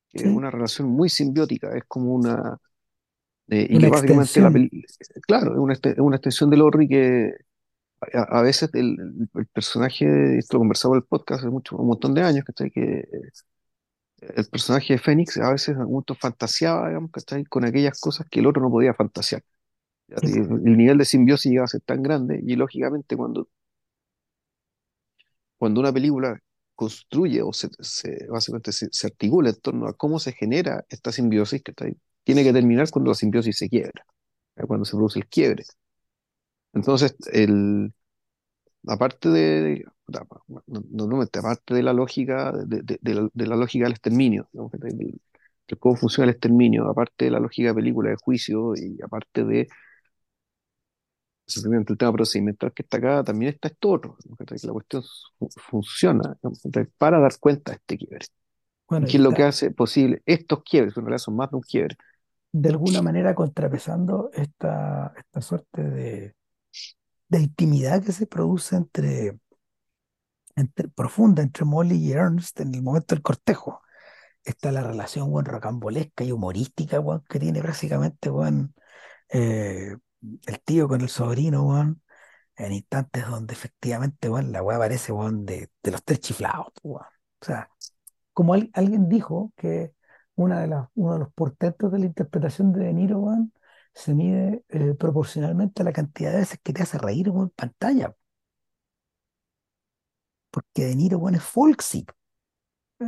que 0.10 0.20
es 0.26 0.26
Sí, 0.26 0.30
una 0.32 0.52
relación 0.52 0.90
muy 0.90 1.10
simbiótica, 1.10 1.76
es 1.78 1.84
como 1.88 2.14
una, 2.16 2.58
eh, 3.50 3.68
y 3.70 3.80
una 3.80 3.90
que 3.90 3.90
básicamente 3.90 4.42
la 4.42 4.52
claro, 5.28 5.54
es 5.54 5.60
una, 5.60 5.74
es 5.74 6.00
una 6.00 6.16
extensión 6.18 6.50
del 6.50 6.62
y 6.84 6.88
que 6.88 7.32
a, 8.14 8.40
a 8.40 8.44
veces 8.44 8.70
el, 8.74 8.98
el- 9.00 9.30
el 9.36 9.48
personaje, 9.48 10.38
esto 10.40 10.58
lo 10.58 10.62
conversaba 10.62 10.96
en 10.96 11.02
el 11.04 11.08
podcast 11.08 11.42
hace 11.44 11.52
mucho, 11.52 11.78
un 11.78 11.88
montón 11.88 12.14
de 12.16 12.24
años, 12.24 12.46
¿cachai? 12.46 12.72
Que 12.72 13.06
el 14.22 14.46
personaje 14.48 14.94
de 14.94 15.00
Fénix 15.00 15.36
a 15.38 15.52
veces 15.52 15.76
momento 15.90 16.16
fantaseaba, 16.16 16.88
digamos, 16.88 17.12
¿cachai? 17.12 17.44
Con 17.46 17.66
aquellas 17.66 18.00
cosas 18.00 18.28
que 18.30 18.40
el 18.40 18.48
otro 18.48 18.62
no 18.62 18.70
podía 18.72 18.94
fantasear. 18.94 19.44
Sí, 20.16 20.30
po. 20.44 20.60
El 20.66 20.78
nivel 20.78 20.98
de 21.00 21.06
simbiosis 21.06 21.52
llegaba 21.52 21.66
a 21.66 21.70
ser 21.70 21.82
tan 21.82 22.04
grande 22.04 22.42
y 22.46 22.56
lógicamente 22.56 23.18
cuando, 23.18 23.50
cuando 25.58 25.80
una 25.82 25.94
película 25.94 26.40
construye 26.80 27.42
o 27.42 27.52
se, 27.52 27.68
básicamente 28.30 28.72
se, 28.72 29.08
articula 29.08 29.50
en 29.50 29.56
torno 29.58 29.86
a 29.88 29.94
cómo 29.98 30.18
se 30.18 30.32
genera 30.32 30.86
esta 30.88 31.12
simbiosis, 31.12 31.62
¿cachai? 31.62 31.98
Tiene 32.24 32.42
que 32.42 32.54
terminar 32.54 32.90
cuando 32.90 33.12
la 33.12 33.16
simbiosis 33.16 33.58
se 33.58 33.68
quiebra. 33.68 34.06
Cuando 34.66 34.86
se 34.86 34.96
produce 34.96 35.20
el 35.20 35.28
quiebre. 35.28 35.66
Entonces, 36.72 37.18
el, 37.34 37.94
aparte 38.88 39.28
de, 39.28 39.84
aparte 40.08 41.74
de 41.74 41.84
la 41.84 41.92
lógica, 41.92 42.54
de, 42.66 43.30
la, 43.36 43.56
lógica 43.58 43.84
del 43.84 43.94
exterminio, 43.94 44.48
de 44.54 45.76
cómo 45.78 45.98
funciona 45.98 46.30
el 46.30 46.36
exterminio, 46.36 46.88
aparte 46.88 47.26
de 47.26 47.32
la 47.32 47.42
lógica 47.42 47.70
de 47.70 47.76
película 47.76 48.12
de 48.12 48.16
juicio 48.16 48.74
y 48.78 49.02
aparte 49.04 49.44
de 49.44 49.68
el 51.58 51.98
tema 51.98 52.14
procedimental 52.14 52.74
que 52.74 52.84
está 52.84 52.98
acá, 52.98 53.24
también 53.24 53.54
está 53.54 53.68
esto 53.70 53.90
otro. 53.90 54.18
Que 54.48 54.56
la 54.68 54.74
cuestión 54.74 55.04
fu- 55.38 55.50
funciona 55.58 56.38
para 56.98 57.20
dar 57.20 57.38
cuenta 57.40 57.72
de 57.72 57.78
este 57.78 57.98
quiebre. 57.98 58.26
¿Y 58.98 59.06
Bueno, 59.06 59.08
y 59.10 59.12
qué 59.12 59.18
es 59.18 59.24
lo 59.24 59.34
que 59.34 59.44
hace 59.44 59.72
posible 59.72 60.22
estos 60.26 60.64
quiebres? 60.64 60.98
En 60.98 61.04
realidad 61.06 61.20
son 61.20 61.36
más 61.38 61.52
de 61.52 61.58
un 61.58 61.64
quiebre. 61.64 61.98
de 62.52 62.70
alguna 62.70 63.02
manera 63.02 63.36
contrapesando 63.36 64.30
esta, 64.34 65.14
esta 65.18 65.42
suerte 65.42 65.82
de, 65.84 66.36
de 67.30 67.42
intimidad 67.42 68.04
que 68.04 68.12
se 68.14 68.28
produce 68.28 68.76
entre, 68.78 69.40
entre, 70.56 70.88
profunda 70.90 71.42
entre 71.42 71.66
Molly 71.66 71.96
y 71.96 72.12
Ernst 72.12 72.60
en 72.62 72.74
el 72.76 72.82
momento 72.82 73.16
del 73.16 73.22
cortejo. 73.24 73.82
Está 74.44 74.72
la 74.72 74.84
relación, 74.84 75.32
weón, 75.32 75.46
rocambolesca 75.46 76.24
y 76.24 76.32
humorística, 76.32 77.00
weón, 77.00 77.24
que 77.30 77.40
tiene 77.40 77.62
prácticamente, 77.62 78.30
eh, 79.30 79.96
el 80.48 80.60
tío 80.62 80.88
con 80.88 81.02
el 81.02 81.10
sobrino, 81.10 81.64
weón, 81.68 82.02
en 82.58 82.74
instantes 82.74 83.28
donde 83.28 83.54
efectivamente, 83.54 84.30
weón, 84.30 84.52
la 84.52 84.64
weá 84.64 84.78
parece, 84.80 85.12
weón, 85.14 85.46
de, 85.46 85.70
de 85.84 85.92
los 85.92 86.04
tres 86.04 86.20
chiflados, 86.22 86.74
weón. 86.84 87.06
O 87.42 87.46
sea, 87.46 87.70
como 88.34 88.54
al- 88.56 88.70
alguien 88.74 89.10
dijo 89.10 89.54
que 89.58 89.94
una 90.36 90.62
de 90.62 90.68
las, 90.68 90.90
uno 90.96 91.14
de 91.14 91.20
los 91.20 91.34
portentos 91.34 91.92
de 91.92 92.00
la 92.00 92.06
interpretación 92.08 92.74
de 92.74 92.86
De 92.86 92.94
Niro, 92.94 93.20
weón, 93.20 93.54
se 93.94 94.14
mide 94.16 94.64
eh, 94.70 94.96
proporcionalmente 94.96 95.82
a 95.82 95.86
la 95.86 95.94
cantidad 95.94 96.32
de 96.34 96.40
veces 96.40 96.60
que 96.64 96.74
te 96.74 96.84
hace 96.84 96.98
reír 96.98 97.28
en 97.30 97.50
pantalla. 97.52 98.16
Porque 100.52 100.86
De 100.86 100.96
Niro, 100.96 101.18
weón, 101.20 101.36
es 101.36 101.44
folksy, 101.44 102.06
eh, 103.00 103.06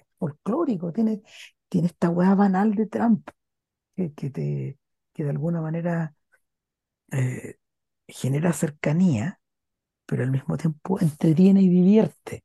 eh, 0.00 0.06
folclórico, 0.18 0.92
tiene, 0.92 1.22
tiene 1.68 1.88
esta 1.88 2.10
weá 2.10 2.34
banal 2.34 2.74
de 2.74 2.86
Trump 2.86 3.28
que, 3.96 4.14
que 4.14 4.30
te, 4.30 4.78
que 5.16 5.24
de 5.24 5.30
alguna 5.32 5.62
manera 5.62 6.14
eh, 7.12 7.56
genera 8.08 8.52
cercanía, 8.52 9.40
pero 10.06 10.24
al 10.24 10.32
mismo 10.32 10.56
tiempo 10.58 11.00
entretiene 11.00 11.62
y 11.62 11.68
divierte. 11.70 12.44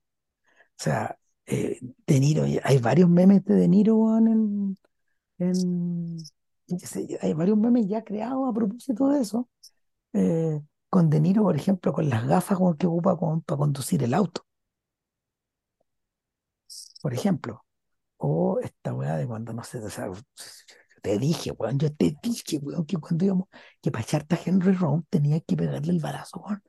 O 0.80 0.84
sea, 0.84 1.18
eh, 1.48 1.80
De 2.07 2.19
Niro, 2.22 2.45
hay 2.64 2.80
varios 2.80 3.10
memes 3.10 3.45
de 3.45 3.56
De 3.56 3.68
Niro, 3.69 4.18
en, 4.19 4.77
en- 5.39 6.31
hay 7.22 7.34
varios 7.34 7.57
memes 7.57 7.88
ya 7.88 8.03
creados 8.03 8.49
a 8.49 8.53
propósito 8.53 9.10
de 9.10 9.22
eso. 9.22 9.49
Eh, 10.14 10.61
con 10.89 11.10
De 11.11 11.22
Niro, 11.22 11.43
por 11.43 11.56
ejemplo, 11.57 11.93
con 11.93 12.10
las 12.10 12.27
gafas 12.27 12.60
weón, 12.60 12.77
que 12.77 12.88
ocupa 12.88 13.18
con- 13.18 13.41
para 13.43 13.57
conducir 13.60 14.03
el 14.03 14.14
auto, 14.15 14.45
por 17.02 17.14
ejemplo. 17.14 17.65
O 18.18 18.60
esta 18.64 18.93
weá 18.95 19.18
de 19.18 19.27
cuando, 19.27 19.53
no 19.53 19.64
sé, 19.65 19.80
o 19.80 19.89
te 21.02 21.18
dije, 21.19 21.52
weón, 21.52 21.80
yo 21.80 21.94
te 21.94 22.15
dije, 22.23 22.57
weón, 22.60 22.86
que 22.86 22.98
cuando 22.98 23.26
íbamos, 23.26 23.48
que 23.82 23.91
para 23.91 24.03
echarte 24.03 24.36
a 24.36 24.40
Henry 24.45 24.73
Round 24.73 25.06
tenía 25.10 25.40
que 25.41 25.56
pegarle 25.57 25.91
el 25.94 25.99
balazo, 25.99 26.40
weón, 26.41 26.64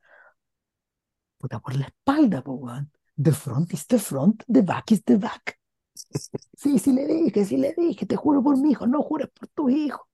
puta, 1.38 1.58
por 1.60 1.74
la 1.76 1.86
espalda, 1.86 2.42
po, 2.42 2.52
weón. 2.54 2.90
The 3.22 3.32
front 3.32 3.72
is 3.74 3.86
the 3.86 3.98
front, 3.98 4.42
the 4.48 4.62
back 4.62 4.90
is 4.92 5.02
the 5.04 5.16
back. 5.18 5.58
Sí, 6.56 6.78
sí 6.78 6.92
le 6.92 7.06
dije, 7.06 7.44
sí 7.44 7.56
le 7.56 7.74
dije, 7.76 8.06
te 8.06 8.16
juro 8.16 8.42
por 8.42 8.56
mi 8.56 8.70
hijo, 8.70 8.86
no 8.86 9.02
jures 9.02 9.28
por 9.30 9.48
tu 9.48 9.68
hijo. 9.68 10.08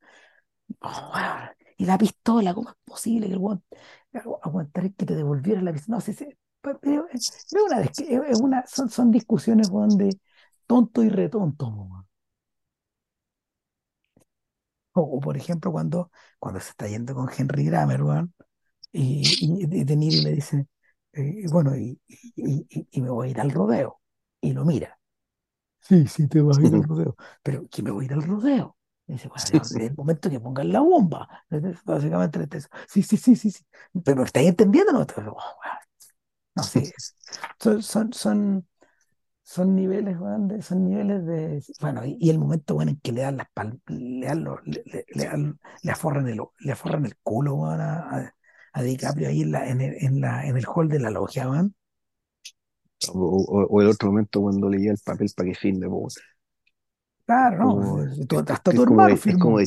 Oh, 0.80 1.12
weón. 1.14 1.50
Y 1.78 1.86
la 1.86 1.98
pistola, 1.98 2.54
¿cómo 2.54 2.70
es 2.70 2.76
posible 2.84 3.28
que 3.28 3.34
el 3.34 3.38
weón 3.40 3.64
agu- 4.14 4.40
aguantar 4.42 4.92
que 4.94 5.06
te 5.06 5.16
devolviera 5.16 5.62
la 5.62 5.72
pistola? 5.74 5.98
No, 5.98 6.02
sí, 6.02 6.14
sí, 6.14 6.26
pero- 6.62 6.80
una, 7.66 7.82
es 8.30 8.40
una, 8.40 8.66
son, 8.68 8.90
son 8.90 9.12
discusiones, 9.12 9.70
weón, 9.70 9.98
de 9.98 10.18
tonto 10.66 11.04
y 11.04 11.10
retonto, 11.10 11.68
weón. 11.68 12.07
O, 14.98 15.16
o, 15.18 15.20
por 15.20 15.36
ejemplo, 15.36 15.72
cuando, 15.72 16.10
cuando 16.38 16.60
se 16.60 16.70
está 16.70 16.88
yendo 16.88 17.14
con 17.14 17.28
Henry 17.36 17.64
Grammer, 17.66 18.00
y, 18.92 19.36
y, 19.40 19.64
y 19.80 19.84
De 19.84 19.96
Niro 19.96 20.20
le 20.22 20.32
dice, 20.32 20.66
eh, 21.12 21.46
bueno, 21.50 21.76
y, 21.76 22.00
me 23.02 23.10
voy 23.10 23.28
a 23.28 23.30
ir 23.32 23.40
al 23.40 23.50
rodeo. 23.50 24.00
Y 24.40 24.52
lo 24.52 24.64
mira. 24.64 24.98
Sí, 25.80 26.06
sí, 26.06 26.28
te 26.28 26.40
vas 26.40 26.58
a 26.58 26.64
ir 26.64 26.74
al 26.74 26.82
rodeo. 26.84 27.16
Pero 27.42 27.68
que 27.70 27.82
me 27.82 27.90
voy 27.90 28.04
a 28.04 28.06
ir 28.06 28.12
al 28.14 28.22
rodeo. 28.22 28.76
Y 29.06 29.12
dice, 29.12 29.28
bueno, 29.28 29.48
ya, 29.48 29.62
es 29.62 29.74
el 29.76 29.94
momento 29.96 30.28
que 30.30 30.40
pongan 30.40 30.72
la 30.72 30.80
bomba. 30.80 31.28
Entonces, 31.50 31.82
Básicamente, 31.84 32.38
diciendo, 32.38 32.68
sí, 32.88 33.02
sí, 33.02 33.16
sí, 33.16 33.36
sí, 33.36 33.50
sí. 33.50 33.64
Pero 34.04 34.18
¿me 34.18 34.24
estáis 34.24 34.48
entendiendo? 34.48 34.92
No, 34.92 35.00
Entonces, 35.02 35.32
oh, 35.34 35.60
no 36.56 36.62
sí, 36.62 36.92
es- 36.96 37.16
son, 37.60 37.82
son, 37.82 38.12
son, 38.12 38.68
son 39.48 39.74
niveles, 39.76 40.16
de- 40.48 40.62
son 40.62 40.84
niveles 40.88 41.24
de, 41.26 41.62
bueno, 41.80 42.04
y, 42.04 42.16
y 42.20 42.30
el 42.30 42.38
momento, 42.38 42.74
bueno, 42.74 42.90
en 42.92 43.00
que 43.00 43.12
le 43.12 43.22
dan 43.22 43.36
las 43.38 43.48
pal- 43.54 43.80
le 43.86 44.26
dan 44.26 44.44
los- 44.44 44.60
le, 44.66 44.82
le, 44.86 45.04
le 45.14 45.24
dan- 45.24 45.58
le 45.82 45.92
aforran 45.92 46.28
el, 46.28 46.40
le 46.60 46.72
aforran 46.72 47.06
el 47.06 47.16
culo, 47.22 47.64
a, 47.66 47.74
a- 48.74 48.82
DiCaprio 48.82 49.28
ahí 49.28 49.42
en 49.42 49.50
la, 49.52 49.68
en 49.68 49.80
el, 49.80 49.94
en 50.04 50.20
la, 50.20 50.46
en 50.46 50.56
el 50.56 50.64
hall 50.66 50.88
de 50.88 51.00
la 51.00 51.10
logia, 51.10 51.50
weón. 51.50 51.74
O, 53.08 53.18
o- 53.56 53.66
o 53.74 53.82
el 53.82 53.88
otro 53.88 54.08
momento 54.10 54.40
cuando 54.40 54.68
leía 54.70 54.92
el 54.92 54.98
papel 55.04 55.28
para 55.36 55.48
que 55.48 55.54
firme, 55.56 55.88
po, 55.88 56.06
es 56.08 56.18
Claro, 57.26 57.74
no, 57.74 57.76
como, 57.76 58.02
es, 58.02 58.18
hasta 58.48 58.72
es 58.72 58.80
tu 58.80 58.82
como 58.84 59.04
hermano 59.04 59.16
de, 59.16 59.20
es 59.24 59.36
como 59.38 59.58
de, 59.58 59.64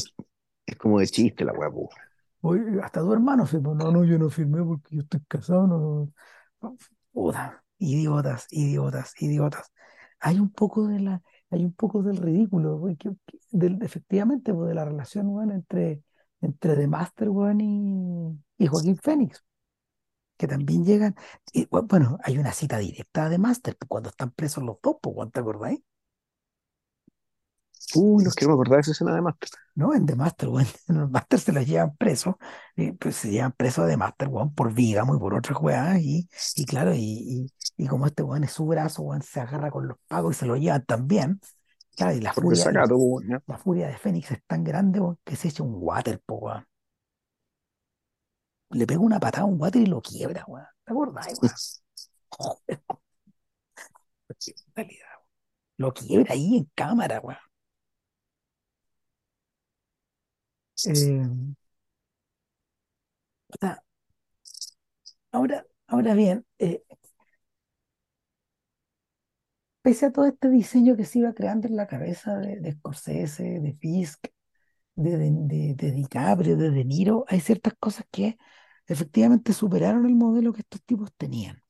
es 0.66 0.76
como 0.78 1.00
de 1.00 1.08
chiste 1.08 1.46
la 1.46 1.54
weá, 1.54 1.70
hasta 2.84 3.02
tu 3.02 3.14
hermano 3.14 3.46
firmó. 3.46 3.76
No, 3.76 3.92
no, 3.92 4.04
yo 4.06 4.18
no 4.18 4.30
firmé 4.30 4.64
porque 4.64 4.96
yo 4.96 5.02
estoy 5.04 5.22
casado, 5.28 5.68
no. 5.68 6.12
no. 6.62 6.78
Puta, 7.14 7.61
idiotas, 7.82 8.48
idiotas, 8.52 9.14
idiotas. 9.20 9.72
Hay 10.20 10.40
un 10.40 10.52
poco 10.52 10.88
de 10.88 11.00
la, 11.00 11.22
hay 11.50 11.66
un 11.66 11.74
poco 11.74 12.04
del 12.04 12.18
ridículo, 12.18 12.88
efectivamente, 13.82 14.54
pues, 14.54 14.70
de 14.70 14.76
la 14.76 14.86
relación, 14.86 15.52
entre, 15.52 16.04
entre 16.42 16.76
The 16.76 16.88
Master, 16.88 17.30
y, 17.60 18.64
y 18.64 18.68
Joaquín 18.68 18.98
Phoenix, 18.98 19.44
que 20.38 20.48
también 20.48 20.86
llegan. 20.86 21.16
Bueno, 21.70 22.18
hay 22.24 22.38
una 22.38 22.54
cita 22.54 22.78
directa 22.78 23.30
de 23.30 23.38
Master, 23.40 23.76
pues, 23.78 23.90
cuando 23.90 24.10
están 24.10 24.32
presos 24.32 24.64
los 24.64 24.78
dos, 24.82 24.98
pues, 25.02 25.32
¿te 25.32 25.40
acordáis? 25.40 25.82
Uy, 27.96 28.24
no 28.24 28.32
quiero 28.32 28.54
acordar 28.54 28.78
de 28.78 28.82
esa 28.82 28.92
escena 28.92 29.14
de 29.16 29.22
Master. 29.22 29.50
¿no? 29.76 29.94
En 29.94 30.06
The 30.06 30.16
Master, 30.16 30.50
weón. 30.50 30.68
En 30.88 31.00
los 31.00 31.12
Master 31.12 31.40
se 31.40 31.52
los 31.52 31.66
llevan 31.66 31.96
presos, 31.96 32.36
y 32.76 32.92
pues 32.92 33.16
se 33.16 33.32
llevan 33.32 33.52
presos 33.54 33.88
de 33.88 33.98
Master, 33.98 34.28
weón, 34.28 34.54
por 34.54 34.74
Vígamo 34.74 35.16
y 35.16 35.20
por 35.20 35.34
otras 35.34 35.60
weas, 35.62 36.00
y, 36.00 36.30
y 36.56 36.66
claro, 36.66 36.94
y, 36.94 37.00
y, 37.00 37.48
y 37.78 37.88
como 37.88 38.06
este 38.06 38.24
weón 38.24 38.44
es 38.44 38.52
su 38.52 38.66
brazo, 38.66 39.04
weón, 39.04 39.22
se 39.22 39.40
agarra 39.40 39.72
con 39.72 39.88
los 39.88 39.98
pagos 40.08 40.36
y 40.36 40.40
se 40.40 40.46
lo 40.46 40.56
llevan 40.56 40.86
también, 40.86 41.40
claro, 41.96 42.16
y 42.16 42.22
la 42.22 42.34
furia, 42.34 42.72
la, 43.48 43.58
furia 43.58 43.88
de 43.88 43.98
Fénix 43.98 44.32
es 44.32 44.44
tan 44.46 44.64
grande, 44.64 45.00
weón, 45.00 45.20
que 45.24 45.36
se 45.36 45.50
echa 45.50 45.64
un 45.64 45.74
water, 45.76 46.20
po, 46.26 46.36
weón. 46.36 46.66
Le 48.70 48.88
pega 48.88 49.02
una 49.02 49.20
patada 49.20 49.44
a 49.44 49.48
un 49.48 49.60
water 49.60 49.82
y 49.82 49.86
lo 49.86 50.02
quiebra, 50.02 50.46
weón. 50.48 50.66
¿Te 50.86 50.92
acordás? 50.94 51.82
Joder, 52.30 52.82
weón. 54.78 54.90
Lo 55.78 55.94
quiebra 55.94 56.34
ahí 56.34 56.58
en 56.58 56.72
cámara, 56.76 57.20
weón. 57.22 57.51
Eh, 60.86 61.22
ahora, 65.32 65.66
ahora 65.88 66.14
bien, 66.16 66.46
eh, 66.60 66.84
pese 69.82 70.06
a 70.08 70.12
todo 70.12 70.26
este 70.28 70.50
diseño 70.50 70.96
que 70.98 71.06
se 71.06 71.20
iba 71.20 71.34
creando 71.34 71.68
en 71.68 71.76
la 71.76 71.88
cabeza 71.88 72.38
de, 72.38 72.60
de 72.60 72.72
Scorsese, 72.74 73.60
de 73.60 73.74
Fisk, 73.76 74.28
de, 74.96 75.18
de, 75.20 75.76
de, 75.76 75.92
DiCaprio, 75.92 76.58
de 76.58 76.72
De 76.72 76.86
Niro, 76.86 77.26
hay 77.30 77.40
ciertas 77.42 77.74
cosas 77.80 78.06
que 78.12 78.38
efectivamente 78.88 79.54
superaron 79.54 80.06
el 80.06 80.16
modelo 80.16 80.54
que 80.54 80.62
estos 80.62 80.84
tipos 80.84 81.14
tenían. 81.18 81.64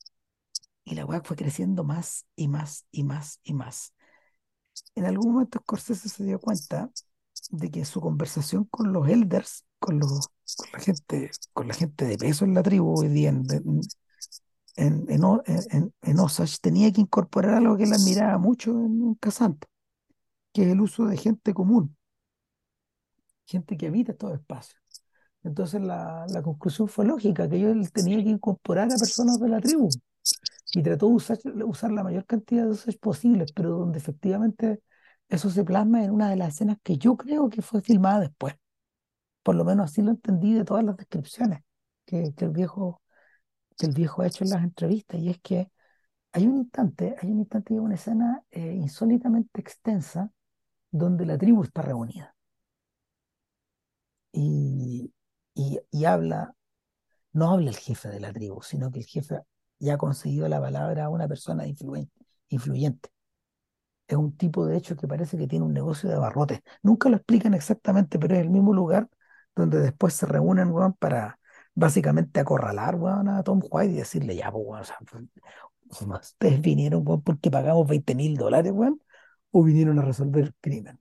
Y 0.84 0.94
la 0.96 1.06
weá 1.06 1.22
fue 1.24 1.36
creciendo 1.36 1.84
más 1.84 2.26
y 2.36 2.48
más 2.48 2.86
y 2.92 3.04
más 3.04 3.40
y 3.44 3.54
más. 3.54 3.94
En 4.94 5.04
algún 5.04 5.32
momento 5.32 5.58
Scorsese 5.60 6.08
se 6.08 6.24
dio 6.24 6.40
cuenta 6.40 6.90
de 7.52 7.70
que 7.72 7.84
su 7.86 8.00
conversación 8.02 8.64
con 8.66 8.92
los 8.94 9.08
elders, 9.08 9.66
con 9.80 10.00
los, 10.00 10.30
la 10.72 10.80
gente, 10.80 11.30
con 11.54 11.68
la 11.68 11.74
gente 11.74 12.06
de 12.06 12.18
peso 12.18 12.46
en 12.46 12.54
la 12.54 12.64
tribu 12.64 13.00
hoy 13.00 13.08
día 13.10 13.30
en, 13.30 13.46
en, 14.76 15.06
en, 15.08 15.08
en- 15.70 15.94
en 16.02 16.18
Osage, 16.20 16.58
tenía 16.60 16.92
que 16.92 17.00
incorporar 17.00 17.54
algo 17.54 17.76
que 17.76 17.84
él 17.84 17.92
admiraba 17.92 18.38
mucho 18.38 18.70
en, 18.72 19.02
en 19.02 19.14
Kazan, 19.16 19.58
que 20.52 20.62
es 20.64 20.68
el 20.68 20.80
uso 20.82 21.06
de 21.06 21.16
gente 21.18 21.54
común, 21.54 21.96
gente 23.46 23.76
que 23.76 23.86
habita 23.88 24.12
estos 24.12 24.34
espacios. 24.34 24.80
Entonces 25.44 25.80
la, 25.82 26.26
la 26.28 26.42
conclusión 26.42 26.88
fue 26.88 27.06
lógica, 27.06 27.48
que 27.48 27.62
él 27.70 27.92
tenía 27.92 28.18
que 28.22 28.30
incorporar 28.30 28.92
a 28.92 28.98
personas 28.98 29.40
de 29.40 29.48
la 29.48 29.60
tribu 29.60 29.98
y 30.72 30.82
trató 30.82 31.08
de 31.08 31.14
usar, 31.14 31.38
usar 31.66 31.92
la 31.92 32.04
mayor 32.04 32.26
cantidad 32.26 32.64
de 32.64 32.70
Osage 32.72 32.98
posibles, 32.98 33.52
pero 33.52 33.70
donde 33.70 33.98
efectivamente 33.98 34.82
eso 35.36 35.50
se 35.50 35.64
plasma 35.64 36.04
en 36.04 36.10
una 36.10 36.30
de 36.30 36.36
las 36.36 36.50
escenas 36.54 36.78
que 36.82 36.98
yo 36.98 37.16
creo 37.16 37.48
que 37.48 37.62
fue 37.62 37.80
filmada 37.82 38.20
después. 38.20 38.54
Por 39.42 39.54
lo 39.56 39.64
menos 39.64 39.90
así 39.90 40.02
lo 40.02 40.10
entendí 40.12 40.54
de 40.54 40.64
todas 40.64 40.84
las 40.84 40.96
descripciones 40.96 41.60
que, 42.04 42.32
el 42.36 42.50
viejo, 42.50 43.02
que 43.76 43.86
el 43.86 43.92
viejo 43.94 44.22
ha 44.22 44.26
hecho 44.26 44.44
en 44.44 44.50
las 44.50 44.62
entrevistas, 44.62 45.20
y 45.20 45.30
es 45.30 45.40
que 45.40 45.70
hay 46.32 46.46
un 46.46 46.58
instante, 46.58 47.16
hay 47.20 47.30
un 47.30 47.40
instante 47.40 47.74
y 47.74 47.78
una 47.78 47.94
escena 47.94 48.42
eh, 48.50 48.74
insólitamente 48.74 49.60
extensa 49.60 50.30
donde 50.90 51.26
la 51.26 51.38
tribu 51.38 51.62
está 51.64 51.82
reunida 51.82 52.34
y, 54.32 55.12
y, 55.54 56.04
habla, 56.04 56.54
no 57.32 57.50
habla 57.52 57.70
el 57.70 57.76
jefe 57.76 58.08
de 58.08 58.20
la 58.20 58.32
tribu, 58.32 58.62
sino 58.62 58.90
que 58.90 59.00
el 59.00 59.06
jefe 59.06 59.40
ya 59.78 59.94
ha 59.94 59.98
conseguido 59.98 60.48
la 60.48 60.60
palabra 60.60 61.06
a 61.06 61.08
una 61.10 61.28
persona 61.28 61.64
influyente. 62.48 63.10
Es 64.12 64.18
un 64.18 64.36
tipo, 64.36 64.66
de 64.66 64.76
hecho, 64.76 64.96
que 64.96 65.08
parece 65.08 65.38
que 65.38 65.46
tiene 65.46 65.64
un 65.64 65.72
negocio 65.72 66.08
de 66.08 66.16
abarrotes. 66.16 66.60
Nunca 66.82 67.08
lo 67.08 67.16
explican 67.16 67.54
exactamente, 67.54 68.18
pero 68.18 68.34
es 68.34 68.42
el 68.42 68.50
mismo 68.50 68.74
lugar 68.74 69.08
donde 69.56 69.78
después 69.80 70.14
se 70.14 70.26
reúnen, 70.26 70.70
weón, 70.70 70.92
para 70.94 71.38
básicamente 71.74 72.40
acorralar, 72.40 72.96
a 73.28 73.42
Tom 73.42 73.60
White 73.70 73.92
y 73.92 73.96
decirle, 73.96 74.36
ya, 74.36 74.50
pues, 74.52 74.66
o 74.68 74.84
sea, 74.84 74.98
pues, 75.10 75.24
ustedes 76.22 76.60
vinieron, 76.60 77.04
porque 77.04 77.50
pagamos 77.50 77.86
20 77.88 78.14
mil 78.14 78.36
dólares, 78.36 78.72
weón, 78.72 79.00
o 79.50 79.62
vinieron 79.64 79.98
a 79.98 80.02
resolver 80.02 80.44
el 80.44 80.54
crimen. 80.60 80.98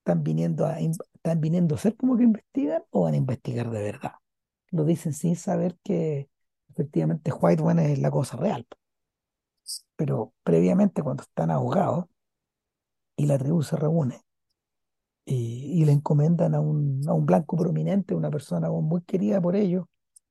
¿Están 0.00 0.22
viniendo 0.22 0.66
a, 0.66 0.78
están 0.80 1.40
viniendo 1.40 1.74
a 1.74 1.78
ser 1.78 1.96
como 1.96 2.16
que 2.16 2.24
investigan 2.24 2.82
o 2.90 3.02
van 3.04 3.14
a 3.14 3.16
investigar 3.16 3.70
de 3.70 3.82
verdad? 3.82 4.12
Lo 4.70 4.84
dicen 4.84 5.14
sin 5.14 5.36
saber 5.36 5.76
que 5.82 6.28
efectivamente 6.70 7.32
White, 7.32 7.62
weón, 7.62 7.78
es 7.80 7.98
la 7.98 8.10
cosa 8.10 8.36
real. 8.36 8.66
Pero 9.96 10.34
previamente, 10.42 11.02
cuando 11.02 11.22
están 11.22 11.50
ahogados 11.50 12.06
y 13.16 13.26
la 13.26 13.38
tribu 13.38 13.62
se 13.62 13.76
reúne 13.76 14.22
y, 15.24 15.84
le 15.84 15.92
encomendan 15.92 16.54
a 16.54 16.60
un, 16.60 17.02
a 17.08 17.12
un 17.14 17.26
blanco 17.26 17.56
prominente, 17.56 18.14
una 18.14 18.30
persona 18.30 18.70
muy 18.70 19.02
querida 19.02 19.40
por 19.40 19.56
ellos, 19.56 19.86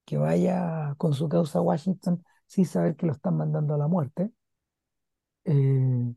que 0.06 0.18
vaya 0.18 0.96
con 0.98 1.14
su 1.14 1.30
causa 1.30 1.60
a 1.60 1.62
Washington 1.62 2.24
sin 2.48 2.66
saber 2.66 2.96
que 2.96 3.06
lo 3.06 3.14
están 3.14 3.38
mandando 3.38 3.74
a 3.74 3.78
la 3.78 3.88
muerte. 3.88 4.32
Eh, 5.46 6.14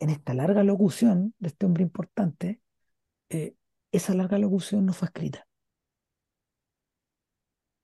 en 0.00 0.10
esta 0.10 0.34
larga 0.34 0.62
locución 0.62 1.34
de 1.38 1.48
este 1.48 1.66
hombre 1.66 1.82
importante, 1.82 2.60
eh, 3.30 3.54
esa 3.92 4.14
larga 4.14 4.38
locución 4.38 4.86
no 4.86 4.92
fue 4.92 5.06
escrita. 5.06 5.46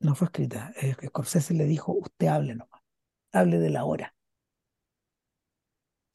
No 0.01 0.15
fue 0.15 0.27
escrita. 0.27 0.73
Eh, 0.81 0.95
Scorsese 1.07 1.55
le 1.55 1.65
dijo, 1.65 1.93
usted 1.93 2.27
hable 2.29 2.55
nomás, 2.55 2.74
hable 3.35 3.59
de 3.59 3.71
la 3.71 3.85
hora. 3.85 4.15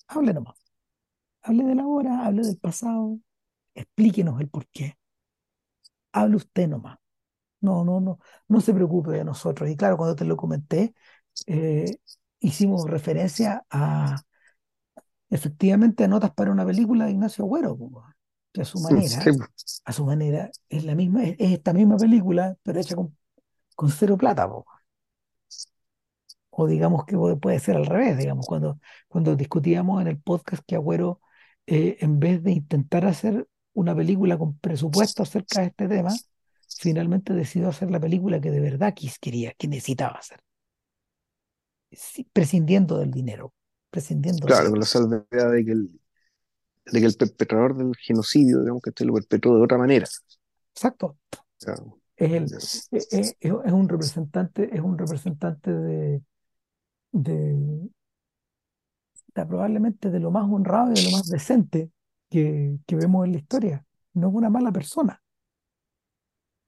Hable 0.07 0.33
nomás. 0.33 0.55
Hable 1.41 1.63
de 1.65 1.75
la 1.75 1.85
hora, 1.85 2.25
hable 2.25 2.43
del 2.43 2.57
pasado, 2.57 3.19
explíquenos 3.73 4.39
el 4.41 4.49
porqué. 4.49 4.97
Hable 6.11 6.37
usted 6.37 6.67
nomás. 6.67 6.97
No, 7.61 7.83
no, 7.83 7.99
no, 7.99 8.19
no 8.47 8.61
se 8.61 8.73
preocupe 8.73 9.11
de 9.11 9.23
nosotros. 9.23 9.69
Y 9.69 9.75
claro, 9.75 9.97
cuando 9.97 10.15
te 10.15 10.25
lo 10.25 10.37
comenté, 10.37 10.95
eh, 11.45 11.97
hicimos 12.39 12.89
referencia 12.89 13.65
a 13.69 14.15
efectivamente 15.29 16.07
notas 16.07 16.31
para 16.31 16.51
una 16.51 16.65
película 16.65 17.05
de 17.05 17.11
Ignacio 17.11 17.45
Agüero, 17.45 17.77
que 18.51 18.61
a 18.61 18.65
su 18.65 18.79
manera, 18.79 19.23
a 19.85 19.93
su 19.93 20.05
manera, 20.05 20.49
es 20.69 20.83
la 20.85 20.95
misma, 20.95 21.23
es, 21.25 21.35
esta 21.39 21.73
misma 21.73 21.97
película, 21.97 22.57
pero 22.63 22.79
hecha 22.79 22.95
con, 22.95 23.15
con 23.75 23.89
cero 23.91 24.17
plata, 24.17 24.49
o 26.59 26.67
digamos 26.67 27.05
que 27.05 27.15
puede 27.15 27.59
ser 27.59 27.77
al 27.77 27.85
revés, 27.85 28.17
digamos, 28.17 28.45
cuando, 28.45 28.79
cuando 29.07 29.37
discutíamos 29.37 30.01
en 30.01 30.07
el 30.07 30.19
podcast 30.19 30.61
que 30.67 30.75
Agüero, 30.75 31.21
eh, 31.65 31.95
en 32.01 32.19
vez 32.19 32.43
de 32.43 32.51
intentar 32.51 33.05
hacer 33.05 33.47
una 33.71 33.95
película 33.95 34.37
con 34.37 34.57
presupuesto 34.57 35.23
acerca 35.23 35.61
de 35.61 35.67
este 35.67 35.87
tema, 35.87 36.11
finalmente 36.77 37.33
decidió 37.33 37.69
hacer 37.69 37.89
la 37.89 37.99
película 38.01 38.41
que 38.41 38.51
de 38.51 38.59
verdad 38.59 38.93
quería, 39.21 39.53
que 39.53 39.69
necesitaba 39.69 40.17
hacer, 40.17 40.41
prescindiendo 42.33 42.97
del 42.97 43.11
dinero. 43.11 43.53
Claro, 43.89 44.69
con 44.69 44.79
la 44.79 44.85
salvedad 44.85 45.51
de 45.53 45.63
que 45.63 45.71
el, 45.71 45.99
de 46.91 46.99
que 46.99 47.05
el 47.05 47.15
perpetrador 47.15 47.77
del 47.77 47.95
genocidio, 47.95 48.59
digamos 48.59 48.81
que 48.81 48.89
este 48.89 49.05
lo 49.05 49.13
perpetró 49.13 49.55
de 49.55 49.63
otra 49.63 49.77
manera. 49.77 50.07
Exacto. 50.73 51.17
es, 52.17 52.31
el, 52.31 52.43
es, 52.43 52.89
es, 52.91 53.35
es, 53.39 53.71
un 53.71 53.87
representante, 53.87 54.75
es 54.75 54.81
un 54.81 54.97
representante 54.97 55.71
de, 55.71 56.21
de, 57.11 57.89
probablemente 59.33 60.09
de 60.09 60.19
lo 60.19 60.31
más 60.31 60.49
honrado 60.49 60.91
y 60.91 60.95
de 60.95 61.03
lo 61.03 61.17
más 61.17 61.27
decente 61.27 61.91
que, 62.29 62.77
que 62.85 62.95
vemos 62.95 63.25
en 63.25 63.33
la 63.33 63.37
historia. 63.39 63.85
No 64.13 64.29
es 64.29 64.33
una 64.35 64.49
mala 64.49 64.71
persona. 64.71 65.21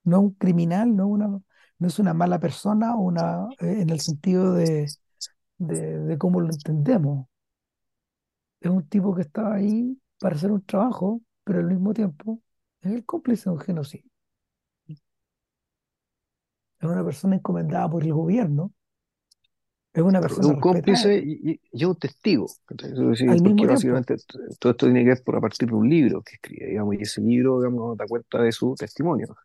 No 0.04 0.16
es 0.18 0.22
un 0.22 0.30
criminal, 0.32 0.96
no 0.96 1.04
es 1.04 1.10
una, 1.10 1.40
no 1.78 1.88
es 1.88 1.98
una 1.98 2.14
mala 2.14 2.38
persona 2.38 2.96
una, 2.96 3.48
eh, 3.60 3.80
en 3.80 3.90
el 3.90 4.00
sentido 4.00 4.54
de, 4.54 4.88
de, 5.58 6.18
cómo 6.18 6.40
lo 6.40 6.50
entendemos. 6.50 7.26
Es 8.60 8.70
un 8.70 8.88
tipo 8.88 9.14
que 9.14 9.22
estaba 9.22 9.54
ahí 9.54 10.00
para 10.18 10.36
hacer 10.36 10.52
un 10.52 10.64
trabajo, 10.64 11.20
pero 11.44 11.58
al 11.60 11.66
mismo 11.66 11.92
tiempo 11.92 12.40
es 12.80 12.92
el 12.92 13.04
cómplice 13.04 13.50
de 13.50 13.56
un 13.56 13.60
genocidio. 13.60 14.10
Es 14.86 15.00
una 16.88 17.04
persona 17.04 17.36
encomendada 17.36 17.88
por 17.88 18.02
el 18.04 18.12
gobierno. 18.12 18.72
Es 19.92 20.02
una 20.02 20.20
persona. 20.20 20.48
un 20.48 20.60
cómplice 20.60 21.18
y, 21.18 21.60
y, 21.70 21.84
un 21.84 21.96
testigo. 21.96 22.46
porque 22.66 23.66
básicamente 23.66 24.16
todo 24.58 24.72
esto 24.72 24.86
tiene 24.86 25.00
que 25.00 25.08
ver 25.10 25.22
por 25.22 25.36
a 25.36 25.40
partir 25.40 25.68
de 25.68 25.74
un 25.74 25.88
libro 25.88 26.22
que 26.22 26.34
escribe, 26.36 26.66
digamos, 26.66 26.94
y 26.94 27.02
ese 27.02 27.20
libro, 27.20 27.58
digamos, 27.58 27.96
da 27.98 28.06
cuenta 28.06 28.42
de 28.42 28.52
su 28.52 28.74
testimonio. 28.74 29.36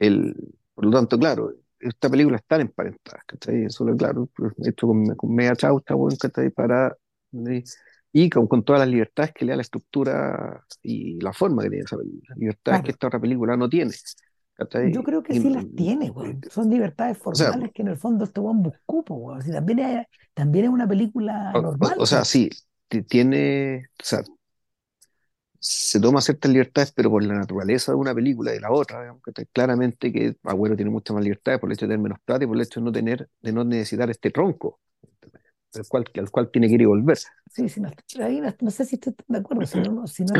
El, 0.00 0.34
por 0.74 0.86
lo 0.86 0.90
tanto, 0.90 1.16
claro, 1.16 1.52
esta 1.78 2.10
película 2.10 2.38
están 2.38 2.62
emparentadas, 2.62 3.22
¿cachai? 3.24 3.64
Eso 3.64 3.88
es 3.88 3.96
claro, 3.96 4.28
esto 4.58 4.86
con, 4.88 5.06
con 5.14 5.34
media 5.34 5.54
chausta, 5.54 5.94
bueno, 5.94 6.16
¿cachai? 6.20 6.50
Para, 6.50 6.96
y 8.12 8.30
con, 8.30 8.48
con, 8.48 8.64
todas 8.64 8.80
las 8.80 8.88
libertades 8.88 9.32
que 9.32 9.44
le 9.44 9.50
da 9.52 9.56
la 9.56 9.62
estructura 9.62 10.64
y 10.82 11.20
la 11.20 11.32
forma 11.32 11.62
que 11.62 11.70
tiene 11.70 11.84
esa 11.84 11.96
película. 11.96 12.34
Libertades 12.36 12.82
que 12.82 12.90
esta 12.90 13.06
otra 13.06 13.20
película 13.20 13.56
no 13.56 13.68
tiene. 13.68 13.92
Yo 14.92 15.02
creo 15.02 15.22
que 15.22 15.34
sí 15.34 15.50
las 15.50 15.66
tiene, 15.74 16.10
güey. 16.10 16.38
Son 16.50 16.68
libertades 16.68 17.18
formales 17.18 17.70
que 17.72 17.82
en 17.82 17.88
el 17.88 17.96
fondo 17.96 18.24
este 18.24 18.40
weón 18.40 18.62
buscó, 18.62 19.02
güey. 19.08 19.38
O 19.38 19.52
también, 19.52 19.78
es, 19.78 20.06
también 20.34 20.66
es 20.66 20.70
una 20.70 20.86
película 20.86 21.52
normal. 21.52 21.94
O, 21.98 22.06
sea, 22.06 22.24
sí, 22.24 22.50
tiene, 23.08 23.86
o 24.00 24.04
sea, 24.04 24.22
se 25.58 26.00
toma 26.00 26.20
ciertas 26.20 26.50
libertades, 26.50 26.92
pero 26.92 27.08
por 27.08 27.22
la 27.22 27.34
naturaleza 27.34 27.92
de 27.92 27.96
una 27.96 28.14
película 28.14 28.50
y 28.50 28.54
de 28.54 28.60
la 28.60 28.72
otra, 28.72 29.00
digamos, 29.00 29.22
que 29.22 29.46
claramente 29.46 30.12
que 30.12 30.36
Agüero 30.42 30.74
tiene 30.74 30.90
muchas 30.90 31.14
más 31.14 31.22
libertades 31.22 31.60
por 31.60 31.70
el 31.70 31.74
hecho 31.74 31.86
de 31.86 31.90
tener 31.90 32.02
menos 32.02 32.18
plata 32.24 32.44
y 32.44 32.46
por 32.48 32.56
el 32.56 32.62
hecho 32.62 32.80
de 32.80 32.84
no 32.84 32.92
tener, 32.92 33.28
de 33.40 33.52
no 33.52 33.62
necesitar 33.62 34.10
este 34.10 34.30
tronco, 34.30 34.80
al 35.74 35.86
cual, 35.88 36.04
al 36.14 36.30
cual 36.30 36.50
tiene 36.50 36.68
que 36.68 36.74
ir 36.74 36.82
y 36.82 36.86
volver. 36.86 37.18
Sí, 37.50 37.68
sí, 37.68 37.80
no, 37.80 37.90
ahí 38.20 38.40
no, 38.60 38.70
sé 38.70 38.84
si 38.84 38.96
estoy 38.96 39.14
de 39.28 39.38
acuerdo, 39.38 39.66
si 39.66 39.80
no, 39.80 40.06
si 40.06 40.24
no 40.24 40.34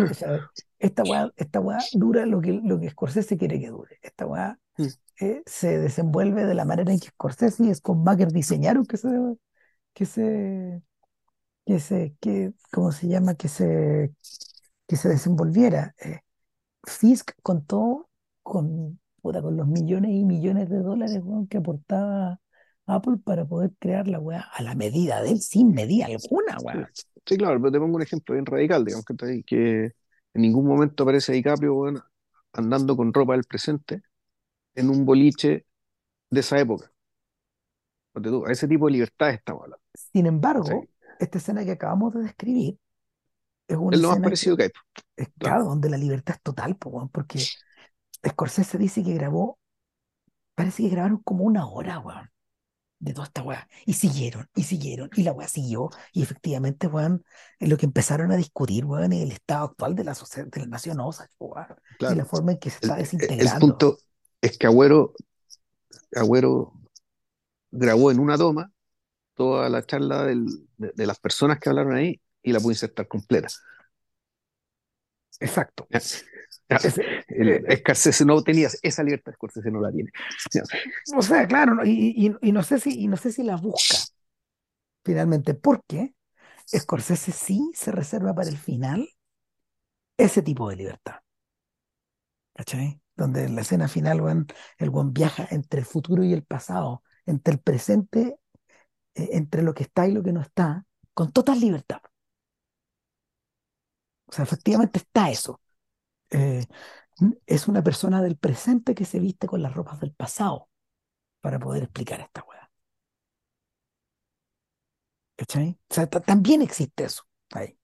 esta 0.79 1.03
weá, 1.05 1.31
esta 1.37 1.61
weá 1.61 1.79
dura 1.93 2.27
lo 2.27 2.41
que, 2.41 2.53
lo 2.53 2.81
que 2.81 2.91
Scorsese 2.91 3.37
quiere 3.37 3.61
que 3.61 3.69
dure. 3.69 3.99
Esta 4.03 4.27
weá 4.27 4.59
mm. 4.79 4.87
eh, 5.21 5.43
se 5.47 5.79
desenvuelve 5.79 6.45
de 6.45 6.55
la 6.55 6.65
manera 6.65 6.93
en 6.93 7.01
que 7.01 7.09
Scorsese 7.09 7.65
y 7.65 7.75
Schumacher 7.75 8.33
diseñaron 8.33 8.85
que 8.85 8.97
se, 8.97 9.09
que 9.95 10.07
se, 10.07 10.83
que 11.65 11.81
se, 11.81 12.15
que, 12.21 12.53
¿cómo 12.71 12.93
se 12.93 13.09
llama? 13.09 13.35
Que 13.35 13.49
se 13.49 14.13
que 14.93 14.97
se 14.97 15.09
desenvolviera. 15.09 15.95
Eh, 16.05 16.21
Fisk 16.85 17.33
contó 17.43 18.11
con, 18.43 19.01
con 19.23 19.57
los 19.57 19.67
millones 19.67 20.11
y 20.11 20.23
millones 20.23 20.69
de 20.69 20.81
dólares 20.81 21.23
que 21.49 21.57
aportaba 21.57 22.42
Apple 22.87 23.19
para 23.25 23.45
poder 23.45 23.73
crear 23.79 24.09
la 24.09 24.19
weá 24.19 24.41
a 24.41 24.63
la 24.63 24.75
medida 24.75 25.23
de 25.23 25.31
él, 25.31 25.41
sin 25.41 25.73
medida 25.73 26.07
alguna, 26.07 26.59
weá. 26.61 26.91
Sí, 27.25 27.37
claro, 27.37 27.61
pero 27.61 27.73
te 27.73 27.79
pongo 27.79 27.97
un 27.97 28.03
ejemplo 28.03 28.35
bien 28.35 28.47
radical, 28.47 28.85
digamos, 28.85 29.05
que, 29.05 29.43
que 29.45 29.85
en 30.35 30.43
ningún 30.43 30.67
momento 30.67 31.05
aparece 31.05 31.33
DiCaprio 31.33 31.75
bueno, 31.75 32.05
andando 32.53 32.97
con 32.97 33.13
ropa 33.15 33.35
del 33.35 33.45
presente 33.45 34.03
en 34.75 34.91
un 34.91 35.05
boliche 35.05 35.67
de 36.31 36.41
esa 36.41 36.59
época. 36.59 36.91
A 38.15 38.53
ese 38.53 38.69
tipo 38.69 38.87
de 38.87 38.93
libertad 38.93 39.31
estamos 39.31 39.63
hablando. 39.63 39.83
Sin 39.95 40.27
embargo, 40.27 40.85
esta 41.19 41.39
escena 41.39 41.65
que 41.65 41.73
acabamos 41.73 42.13
de 42.15 42.23
describir 42.23 42.79
es 43.69 43.79
lo 43.79 44.09
más 44.09 44.21
parecido 44.21 44.57
que, 44.57 44.65
hay. 44.65 44.71
Es, 45.17 45.29
claro, 45.39 45.65
donde 45.65 45.89
la 45.89 45.97
libertad 45.97 46.37
es 46.37 46.43
total, 46.43 46.77
porque 46.77 47.39
Scorsese 48.27 48.77
dice 48.77 49.03
que 49.03 49.15
grabó, 49.15 49.59
parece 50.55 50.83
que 50.83 50.91
grabaron 50.91 51.19
como 51.19 51.45
una 51.45 51.67
hora, 51.67 52.01
weón, 52.01 52.31
de 53.03 53.13
toda 53.13 53.27
esta 53.27 53.43
weá. 53.43 53.69
Y 53.85 53.95
siguieron, 53.95 54.49
y 54.55 54.63
siguieron, 54.63 55.11
y 55.17 55.25
la 55.25 55.33
weá 55.33 55.49
siguió, 55.49 55.91
y 56.13 56.23
efectivamente, 56.23 56.87
weón, 56.87 57.25
es 57.59 57.69
lo 57.69 57.77
que 57.77 57.87
empezaron 57.87 58.31
a 58.31 58.37
discutir, 58.37 58.85
weón, 58.85 59.13
es 59.13 59.23
el 59.23 59.33
estado 59.33 59.67
actual 59.67 59.97
de 59.97 60.05
la, 60.05 60.15
sociedad, 60.15 60.49
de 60.49 60.61
la 60.61 60.67
nación 60.67 60.99
weón, 60.99 61.67
y 61.99 62.15
la 62.15 62.25
forma 62.25 62.53
en 62.53 62.59
que 62.59 62.71
se 62.71 62.77
está 62.77 62.95
desintegrando. 62.95 63.53
El, 63.53 63.61
punto 63.61 63.99
es 64.41 64.57
que 64.57 64.69
Agüero, 64.69 65.15
Agüero 66.15 66.73
grabó 67.73 68.13
en 68.13 68.21
una 68.21 68.39
toma 68.39 68.71
toda 69.35 69.69
la 69.69 69.85
charla 69.85 70.25
de, 70.25 70.47
de, 70.77 71.07
las 71.07 71.19
personas 71.19 71.59
que 71.59 71.71
hablaron 71.71 71.97
ahí 71.97 72.21
y 72.41 72.53
la 72.53 72.61
pude 72.61 72.75
insertar 72.75 73.09
completa. 73.09 73.49
Exacto. 75.41 75.89
Scorsese 76.79 78.25
no 78.25 78.43
tenía 78.43 78.69
esa 78.83 79.03
libertad, 79.03 79.33
Scorsese 79.35 79.71
no 79.71 79.81
la 79.81 79.91
tiene. 79.91 80.11
O 81.17 81.23
sea, 81.23 81.47
claro, 81.47 81.85
y, 81.85 82.35
y, 82.41 82.53
no 82.53 82.63
sé 82.63 82.79
si, 82.79 83.01
y 83.01 83.09
no 83.09 83.17
sé 83.17 83.33
si 83.33 83.43
la 83.43 83.57
busca 83.57 83.97
finalmente, 85.05 85.55
porque 85.55 86.15
Scorsese 86.69 87.33
sí 87.33 87.71
se 87.75 87.93
reserva 87.93 88.35
para 88.35 88.49
el 88.49 88.59
final 88.59 89.09
ese 90.17 90.43
tipo 90.43 90.69
de 90.71 90.77
libertad. 90.77 91.17
¿Cachai? 92.55 93.01
Donde 93.17 93.45
en 93.45 93.55
la 93.55 93.63
escena 93.63 93.89
final 93.89 94.47
el 94.79 94.91
buen 94.91 95.13
viaja 95.13 95.47
entre 95.51 95.81
el 95.81 95.87
futuro 95.87 96.25
y 96.25 96.33
el 96.33 96.45
pasado, 96.45 97.03
entre 97.27 97.55
el 97.55 97.61
presente, 97.61 98.39
eh, 99.15 99.31
entre 99.33 99.63
lo 99.63 99.75
que 99.75 99.85
está 99.85 100.07
y 100.07 100.13
lo 100.13 100.23
que 100.23 100.33
no 100.33 100.41
está, 100.41 100.85
con 101.15 101.33
total 101.33 101.61
libertad. 101.61 102.01
O 104.27 104.33
sea, 104.33 104.45
efectivamente 104.45 104.99
está 104.99 105.31
eso. 105.31 105.61
Eh, 106.33 106.67
es 107.47 107.69
una 107.69 107.83
persona 107.85 108.23
del 108.23 108.37
presente 108.37 108.95
que 108.95 109.05
se 109.07 109.21
viste 109.21 109.47
con 109.49 109.63
las 109.63 109.75
ropas 109.75 110.01
del 110.01 110.13
pasado 110.15 110.69
para 111.43 111.59
poder 111.61 111.85
explicar 111.85 112.21
esta 112.21 112.45
weá. 112.45 112.71
¿Cachai? 115.37 115.69
O 115.91 115.95
también 116.21 116.63
existe 116.63 117.05
eso 117.05 117.23
ahí. 117.53 117.77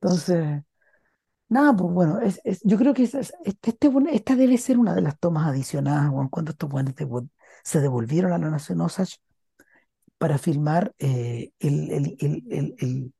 Entonces, 0.00 0.62
nada, 1.48 1.76
pues 1.76 1.92
bueno, 1.94 2.20
es, 2.20 2.40
yo 2.64 2.78
creo 2.78 2.94
que 2.94 3.04
este, 3.04 3.20
este 3.44 3.78
esta 4.12 4.36
debe 4.36 4.58
ser 4.58 4.78
una 4.78 4.94
de 4.94 5.02
las 5.02 5.18
tomas 5.20 5.48
adicionadas 5.48 6.10
cuando 6.30 6.52
estos 6.52 6.70
buenos 6.70 6.94
se 7.64 7.80
devolvieron 7.80 8.32
a 8.32 8.38
la 8.38 8.50
Nación 8.50 8.80
Osage 8.82 9.16
para 10.18 10.38
filmar 10.38 10.94
eh, 10.98 11.52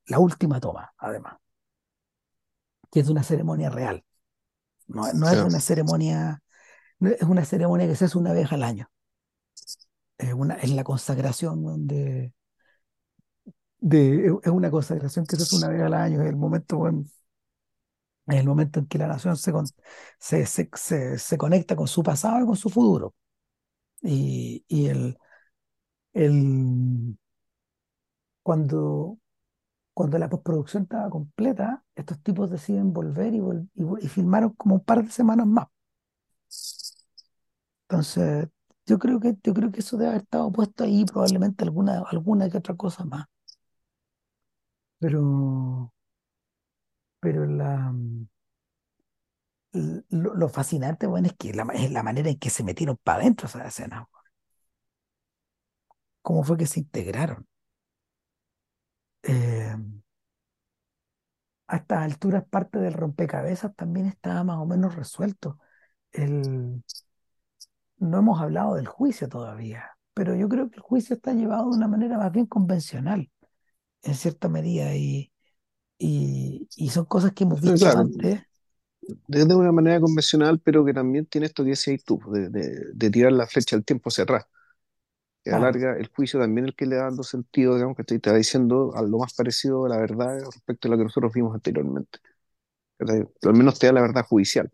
la 0.06 0.18
última 0.18 0.60
toma, 0.60 0.92
además. 0.98 1.36
Que 2.94 3.00
es 3.02 3.10
una 3.10 3.24
ceremonia 3.24 3.70
real. 3.70 4.04
No, 4.88 5.12
no 5.14 5.30
es 5.30 5.34
Ya. 5.36 5.44
una 5.44 5.60
ceremonia, 5.60 6.42
no 7.00 7.10
es 7.10 7.22
una 7.22 7.44
ceremonia 7.46 7.88
que 7.88 7.96
se 7.96 8.06
hace 8.06 8.18
una 8.18 8.32
vez 8.34 8.52
al 8.52 8.64
año. 8.64 8.90
Es, 10.18 10.32
una, 10.34 10.54
es 10.56 10.70
la 10.70 10.82
consagración 10.84 11.86
de, 11.86 12.32
de, 13.80 14.26
es 14.42 14.50
una 14.50 14.70
consagración 14.70 15.26
que 15.26 15.36
se 15.36 15.42
hace 15.44 15.56
una 15.56 15.68
vez 15.68 15.82
al 15.82 15.94
año. 15.94 16.22
Es 16.22 16.28
el 16.28 16.36
momento, 16.36 16.78
weón, 16.78 17.10
es 18.26 18.36
el 18.36 18.46
momento 18.46 18.80
en 18.80 18.86
que 18.86 18.98
la 18.98 19.06
nación 19.08 19.36
se, 19.36 19.52
con- 19.52 19.66
se, 20.18 20.46
se, 20.46 20.70
se, 20.74 21.18
se 21.18 21.38
conecta 21.38 21.76
con 21.76 21.88
su 21.88 22.02
pasado 22.02 22.42
y 22.42 22.46
con 22.46 22.56
su 22.56 22.70
futuro. 22.70 23.14
Y, 24.02 24.64
y 24.68 24.86
el, 24.88 25.18
el, 26.14 27.16
cuando, 28.42 29.18
cuando 29.94 30.18
la 30.18 30.28
postproducción 30.28 30.84
estaba 30.84 31.10
completa, 31.10 31.84
estos 31.94 32.20
tipos 32.22 32.50
deciden 32.50 32.92
volver 32.92 33.34
y, 33.34 33.40
vol- 33.40 33.68
filmaron 34.08 34.50
como 34.54 34.76
un 34.76 34.84
par 34.84 35.04
de 35.04 35.10
semanas 35.10 35.46
más. 35.46 35.68
Entonces, 37.88 38.48
yo 38.86 38.98
creo 38.98 39.20
que, 39.20 39.34
yo 39.42 39.54
creo 39.54 39.70
que 39.72 39.80
eso 39.80 39.96
debe 39.96 40.10
haber 40.10 40.22
estado 40.22 40.50
puesto 40.52 40.84
ahí, 40.84 41.04
probablemente 41.04 41.64
alguna, 41.64 42.02
alguna 42.10 42.48
que 42.50 42.58
otra 42.58 42.74
cosa 42.76 43.04
más. 43.04 43.26
Pero, 45.00 45.22
pero 47.20 47.44
la, 47.46 47.92
lo, 50.10 50.34
lo 50.34 50.48
fascinante, 50.48 51.06
bueno, 51.06 51.28
es 51.28 51.34
que 51.34 51.52
la, 51.54 51.64
es 51.74 51.90
la 51.92 52.02
manera 52.02 52.30
en 52.30 52.38
que 52.38 52.50
se 52.50 52.64
metieron 52.64 52.96
para 53.02 53.20
adentro 53.22 53.46
esa 53.48 53.66
escena. 53.66 54.08
¿Cómo 56.22 56.42
fue 56.42 56.56
que 56.58 56.66
se 56.66 56.80
integraron? 56.80 57.46
Eh, 59.24 59.74
a 61.68 61.76
estas 61.76 62.02
alturas, 62.04 62.44
parte 62.48 62.78
del 62.78 62.92
rompecabezas 62.94 63.74
también 63.76 64.06
estaba 64.06 64.44
más 64.44 64.58
o 64.58 64.66
menos 64.66 64.94
resuelto. 64.96 65.58
El, 66.12 66.82
no 67.98 68.18
hemos 68.18 68.40
hablado 68.40 68.74
del 68.76 68.86
juicio 68.86 69.28
todavía, 69.28 69.96
pero 70.14 70.34
yo 70.34 70.48
creo 70.48 70.70
que 70.70 70.76
el 70.76 70.82
juicio 70.82 71.16
está 71.16 71.32
llevado 71.32 71.70
de 71.70 71.76
una 71.76 71.88
manera 71.88 72.18
más 72.18 72.32
bien 72.32 72.46
convencional, 72.46 73.30
en 74.02 74.14
cierta 74.16 74.48
medida, 74.50 74.94
y, 74.96 75.32
y, 75.98 76.68
y 76.76 76.90
son 76.90 77.06
cosas 77.06 77.32
que 77.34 77.44
hemos 77.44 77.60
visto 77.60 77.88
Claro, 77.88 77.98
antes. 77.98 78.42
de, 79.28 79.44
de 79.44 79.54
una 79.54 79.72
manera 79.72 80.00
convencional, 80.00 80.60
pero 80.60 80.84
que 80.84 80.94
también 80.94 81.26
tiene 81.26 81.46
esto 81.46 81.64
que 81.64 81.70
decías 81.70 82.04
tú, 82.04 82.20
de, 82.32 82.48
de, 82.48 82.86
de 82.92 83.10
tirar 83.10 83.32
la 83.32 83.46
flecha 83.46 83.76
al 83.76 83.84
tiempo 83.84 84.08
hacia 84.08 84.24
atrás. 84.24 84.46
Que 85.44 85.50
Claro, 85.50 85.52
alarga 85.52 85.96
el 85.98 86.08
juicio 86.08 86.40
también 86.40 86.66
el 86.66 86.74
que 86.76 86.86
le 86.86 86.96
da 86.96 87.04
dando 87.04 87.22
sentido, 87.22 87.74
digamos, 87.76 87.96
que 87.96 88.04
te 88.04 88.14
está 88.16 88.34
diciendo 88.34 88.92
a 88.96 89.02
lo 89.02 89.18
más 89.18 89.34
parecido 89.34 89.84
a 89.86 89.88
la 89.90 89.98
verdad 89.98 90.40
respecto 90.46 90.88
a 90.88 90.90
lo 90.92 90.96
que 90.98 91.04
nosotros 91.04 91.32
vimos 91.34 91.54
anteriormente. 91.54 92.18
Al 93.00 93.54
menos 93.54 93.78
te 93.78 93.86
da 93.86 93.92
la 93.92 94.00
verdad 94.02 94.24
judicial, 94.26 94.70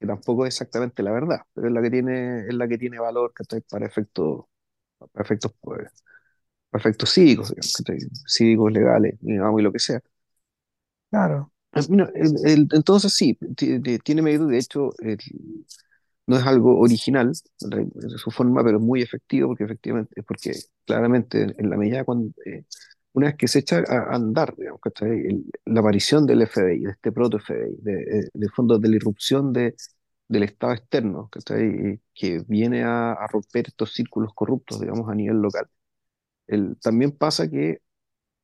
que 0.00 0.06
tampoco 0.06 0.46
es 0.46 0.54
exactamente 0.54 1.02
la 1.02 1.12
verdad, 1.12 1.42
pero 1.54 1.68
es 1.68 1.74
la 1.74 1.82
que 1.82 1.90
tiene, 1.90 2.40
es 2.48 2.54
la 2.54 2.68
que 2.68 2.78
tiene 2.78 2.98
valor, 3.00 3.32
¿cachai? 3.34 3.62
Para 3.62 3.86
efectos, 3.86 4.46
para 5.12 5.24
efectos, 5.24 5.52
pues, 5.60 5.90
para 6.70 6.80
efectos 6.82 7.10
cívicos, 7.12 7.50
digamos. 7.50 7.84
Cívicos, 8.26 8.72
legales, 8.72 9.16
digamos, 9.20 9.60
y 9.60 9.64
lo 9.64 9.72
que 9.72 9.80
sea. 9.80 10.00
claro, 11.10 11.52
Ah, 11.72 11.80
mira, 11.88 12.10
el- 12.14 12.36
el- 12.46 12.68
entonces 12.72 13.14
sí, 13.14 13.34
ti- 13.56 13.80
ti- 13.80 13.98
tiene 14.00 14.20
mérito, 14.22 14.46
de 14.46 14.58
hecho, 14.58 14.90
el- 15.00 15.18
no 16.26 16.36
es 16.38 16.46
algo 16.46 16.78
original 16.80 17.32
de 17.60 18.18
su 18.18 18.30
forma, 18.30 18.62
pero 18.64 18.78
es 18.78 18.82
muy 18.84 19.02
efectivo 19.02 19.48
porque 19.48 19.64
efectivamente, 19.64 20.22
porque 20.22 20.52
claramente 20.86 21.42
en, 21.42 21.54
en 21.58 21.70
la 21.70 21.76
medida 21.76 22.04
cuando 22.04 22.32
eh, 22.46 22.64
una 23.12 23.26
vez 23.28 23.36
que 23.36 23.48
se 23.48 23.58
echa 23.60 23.82
a 23.88 24.14
andar, 24.14 24.54
digamos. 24.56 24.80
El- 25.02 25.44
la 25.66 25.80
aparición 25.80 26.26
del 26.26 26.42
FBI, 26.42 26.80
de 26.84 26.90
este 26.92 27.12
proto 27.12 27.36
FBI, 27.38 27.76
de, 27.82 28.02
eh, 28.20 28.28
de 28.32 28.48
fondo 28.48 28.78
de 28.78 28.88
la 28.88 28.96
irrupción 28.96 29.52
de, 29.52 29.74
del 30.28 30.42
Estado 30.44 30.72
externo. 30.74 31.30
Y 31.60 31.98
Que 32.14 32.40
viene 32.48 32.82
a, 32.84 33.12
a 33.12 33.26
romper 33.28 33.68
estos 33.68 33.92
círculos 33.92 34.32
corruptos, 34.34 34.80
digamos, 34.80 35.08
a 35.10 35.14
nivel 35.14 35.38
local. 35.38 35.68
El, 36.46 36.76
también 36.80 37.12
pasa 37.12 37.48
que 37.50 37.80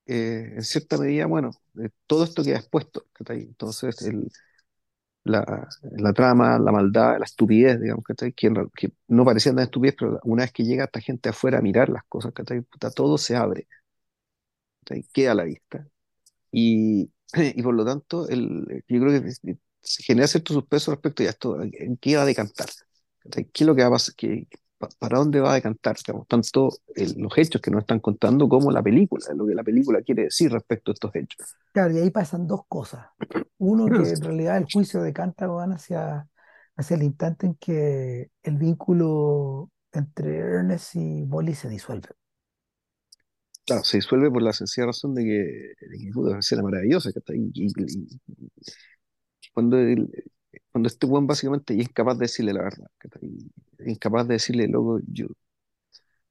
eh, 0.06 0.52
en 0.56 0.62
cierta 0.64 0.98
medida, 0.98 1.26
bueno, 1.26 1.50
eh, 1.82 1.90
todo 2.06 2.24
esto 2.24 2.42
queda 2.44 2.58
expuesto. 2.58 3.06
Entonces, 3.30 4.02
el, 4.02 4.30
la, 5.28 5.68
la 5.82 6.12
trama, 6.12 6.58
la 6.58 6.72
maldad, 6.72 7.18
la 7.18 7.24
estupidez, 7.24 7.80
digamos, 7.80 8.04
¿cachai? 8.04 8.32
Que, 8.32 8.52
que 8.76 8.92
no 9.08 9.24
parecían 9.24 9.56
tan 9.56 9.64
estupidez, 9.64 9.96
pero 9.98 10.20
una 10.24 10.42
vez 10.44 10.52
que 10.52 10.64
llega 10.64 10.84
esta 10.84 11.00
gente 11.00 11.28
afuera 11.30 11.58
a 11.58 11.62
mirar 11.62 11.88
las 11.88 12.04
cosas, 12.08 12.32
¿cachai? 12.32 12.62
Puta, 12.62 12.90
todo 12.90 13.18
se 13.18 13.36
abre, 13.36 13.68
¿cachai? 14.84 15.04
Queda 15.12 15.32
a 15.32 15.34
la 15.34 15.44
vista. 15.44 15.86
Y, 16.52 17.10
y 17.34 17.62
por 17.62 17.74
lo 17.74 17.84
tanto, 17.84 18.28
el, 18.28 18.66
yo 18.88 19.00
creo 19.00 19.22
que 19.22 19.32
se 19.82 20.02
genera 20.04 20.28
cierto 20.28 20.54
suspenso 20.54 20.92
respecto 20.92 21.24
a 21.24 21.26
esto, 21.26 21.62
en 21.62 21.96
qué 21.98 22.16
va 22.16 22.22
a 22.24 22.26
decantar, 22.26 22.68
¿cachai? 23.20 23.46
¿Qué 23.52 23.64
es 23.64 23.68
lo 23.68 23.74
que 23.76 23.82
va 23.82 23.88
a 23.88 23.92
pasar? 23.92 24.14
¿Qué- 24.16 24.48
¿Para 24.98 25.18
dónde 25.18 25.40
va 25.40 25.52
a 25.52 25.54
decantar? 25.54 25.96
Digamos, 25.96 26.26
tanto 26.28 26.70
el- 26.94 27.14
los 27.18 27.36
hechos 27.38 27.60
que 27.60 27.70
nos 27.70 27.80
están 27.82 28.00
contando 28.00 28.48
como 28.48 28.70
la 28.70 28.82
película, 28.82 29.24
lo 29.34 29.46
que 29.46 29.54
la 29.54 29.64
película 29.64 30.02
quiere 30.02 30.24
decir 30.24 30.52
respecto 30.52 30.90
a 30.90 30.94
estos 30.94 31.14
hechos. 31.16 31.56
claro, 31.72 31.92
y 31.94 31.98
ahí 31.98 32.10
pasan 32.10 32.46
dos 32.46 32.62
cosas. 32.68 33.06
Uno, 33.58 33.92
que 33.92 34.12
en 34.12 34.20
realidad 34.22 34.56
el 34.58 34.64
juicio 34.66 35.02
decanta 35.02 35.46
van 35.46 35.72
hacia, 35.72 36.28
hacia 36.76 36.96
el 36.96 37.02
instante 37.02 37.46
en 37.46 37.54
que 37.56 38.30
el 38.42 38.56
vínculo 38.56 39.70
entre 39.92 40.38
Ernest 40.38 40.94
y 40.96 41.24
Molly 41.26 41.54
se 41.54 41.68
disuelve. 41.68 42.08
Claro, 43.66 43.84
se 43.84 43.98
disuelve 43.98 44.30
por 44.30 44.42
la 44.42 44.52
sencilla 44.54 44.86
razón 44.86 45.14
de 45.14 45.22
que, 45.24 45.86
de 45.88 45.98
que 45.98 46.08
es 46.08 46.16
una 46.16 46.38
escena 46.38 46.62
maravillosa, 46.62 47.12
¿cachai? 47.12 47.36
Y, 47.54 47.66
y- 47.66 47.72
y- 47.76 48.20
cuando, 49.52 49.78
el- 49.78 50.10
cuando 50.72 50.88
este 50.88 51.06
buen 51.06 51.26
básicamente 51.26 51.74
y 51.74 51.80
es 51.82 51.88
incapaz 51.88 52.18
de 52.18 52.24
decirle 52.24 52.52
la 52.52 52.62
verdad, 52.62 52.88
incapaz 53.86 54.26
de 54.28 54.34
decirle, 54.34 54.68
loco, 54.68 55.00
yo, 55.06 55.26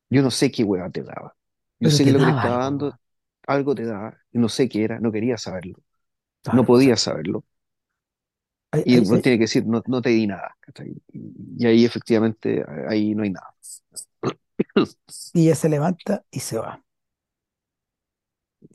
yo 0.10 0.22
no 0.22 0.32
sé 0.32 0.52
qué 0.52 0.64
hueá 0.64 0.90
te 0.90 1.04
daba. 1.04 1.36
Yo 1.80 1.90
Pero 1.90 1.92
sé 1.92 2.04
que 2.06 2.12
lo 2.12 2.20
que 2.20 2.26
te 2.26 2.32
estaba 2.32 2.64
algo, 2.64 2.64
dando, 2.64 2.98
algo 3.48 3.76
te 3.76 3.86
daba, 3.86 4.18
y 4.32 4.40
no 4.40 4.50
sé 4.50 4.68
qué 4.70 4.84
era, 4.84 5.00
no 5.00 5.12
quería 5.12 5.38
saberlo, 5.38 5.76
no 6.52 6.66
Claro, 6.66 6.66
podía 6.66 6.98
saberlo. 6.98 7.46
Y 8.84 9.00
buen 9.02 9.20
hay- 9.20 9.22
tiene 9.22 9.38
que 9.38 9.44
decir, 9.44 9.66
no, 9.66 9.84
no 9.88 10.02
te 10.02 10.10
di 10.12 10.28
nada. 10.28 10.56
Y, 11.14 11.66
ahí 11.66 11.84
efectivamente, 11.86 12.64
ahí 12.88 13.14
no 13.16 13.24
hay 13.24 13.32
nada. 13.32 13.54
y 15.34 15.44
ella 15.46 15.56
se 15.56 15.70
levanta 15.70 16.26
y 16.32 16.42
se 16.42 16.58
va. 16.58 16.84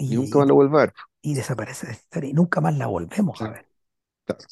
Y 0.08 0.15
nunca 0.16 0.39
más 0.39 0.49
lo 0.49 0.55
vuelvo 0.55 0.78
a 0.78 0.81
ver. 0.82 0.94
y 1.23 1.34
desaparece 1.34 1.86
de 1.86 1.92
esta 1.94 2.05
historia. 2.05 2.31
Y 2.31 2.34
nunca 2.34 2.60
más 2.60 2.76
la 2.78 2.86
volvemos 2.86 3.44
a 3.44 3.50
ver. 3.52 3.66
claro. 4.26 4.47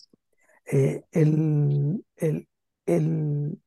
Eh, 0.72 1.04
el, 1.12 2.04
el, 2.16 2.48
el- 2.86 3.60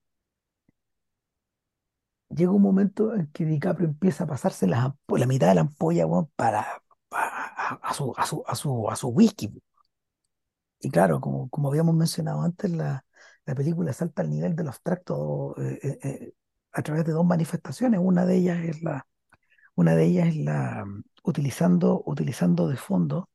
llega 2.29 2.51
un 2.51 2.61
momento 2.61 3.13
en 3.15 3.27
que 3.31 3.45
DiCaprio 3.45 3.87
empieza 3.87 4.23
a 4.25 4.27
pasarse 4.27 4.67
ampo- 4.67 5.17
la 5.17 5.25
mitad 5.27 5.47
de 5.49 5.55
la 5.55 5.61
ampolla, 5.61 6.05
para, 6.35 6.81
a, 7.81 7.93
su, 7.93 8.13
a 8.17 8.25
su, 8.25 8.43
a 8.47 8.55
su, 8.55 8.89
a 8.89 8.95
su 8.95 9.09
whisky. 9.09 9.51
Y 10.79 10.89
claro, 10.91 11.21
como, 11.21 11.49
como 11.49 11.69
habíamos 11.69 11.95
mencionado 11.95 12.41
antes, 12.41 12.69
la, 12.71 13.05
la 13.45 13.55
película 13.55 13.93
salta 13.93 14.21
al 14.21 14.29
nivel 14.29 14.55
del 14.55 14.67
abstracto 14.67 15.55
eh, 15.57 15.79
eh, 16.03 16.33
a 16.73 16.81
través 16.83 17.05
de 17.05 17.13
dos 17.13 17.25
manifestaciones. 17.25 17.99
Una 18.03 18.25
de 18.25 18.37
ellas 18.37 18.63
es 18.65 18.81
la, 18.83 19.07
una 19.75 19.95
de 19.95 20.05
ellas 20.05 20.29
es 20.29 20.37
la 20.37 20.85
mm, 20.85 21.03
utilizando, 21.25 22.03
utilizando 22.07 22.67
de 22.69 22.77
fondo 22.77 23.29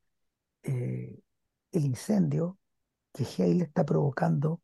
el 1.72 1.84
incendio 1.84 2.58
que 3.12 3.24
Hale 3.24 3.64
está 3.64 3.84
provocando 3.84 4.60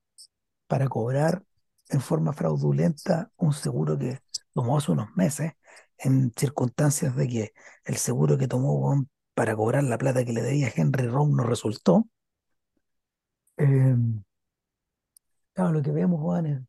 para 0.66 0.88
cobrar 0.88 1.42
en 1.88 2.00
forma 2.00 2.32
fraudulenta 2.32 3.30
un 3.36 3.52
seguro 3.52 3.98
que 3.98 4.20
tomó 4.52 4.78
hace 4.78 4.92
unos 4.92 5.14
meses, 5.16 5.52
en 5.98 6.32
circunstancias 6.36 7.14
de 7.16 7.28
que 7.28 7.52
el 7.84 7.96
seguro 7.96 8.38
que 8.38 8.48
tomó 8.48 9.04
para 9.34 9.56
cobrar 9.56 9.84
la 9.84 9.98
plata 9.98 10.24
que 10.24 10.32
le 10.32 10.42
debía 10.42 10.72
Henry 10.74 11.06
Round 11.06 11.36
no 11.36 11.44
resultó. 11.44 12.08
Eh, 13.56 13.96
claro, 15.52 15.72
lo 15.72 15.82
que 15.82 15.90
vemos 15.90 16.20
weón, 16.22 16.68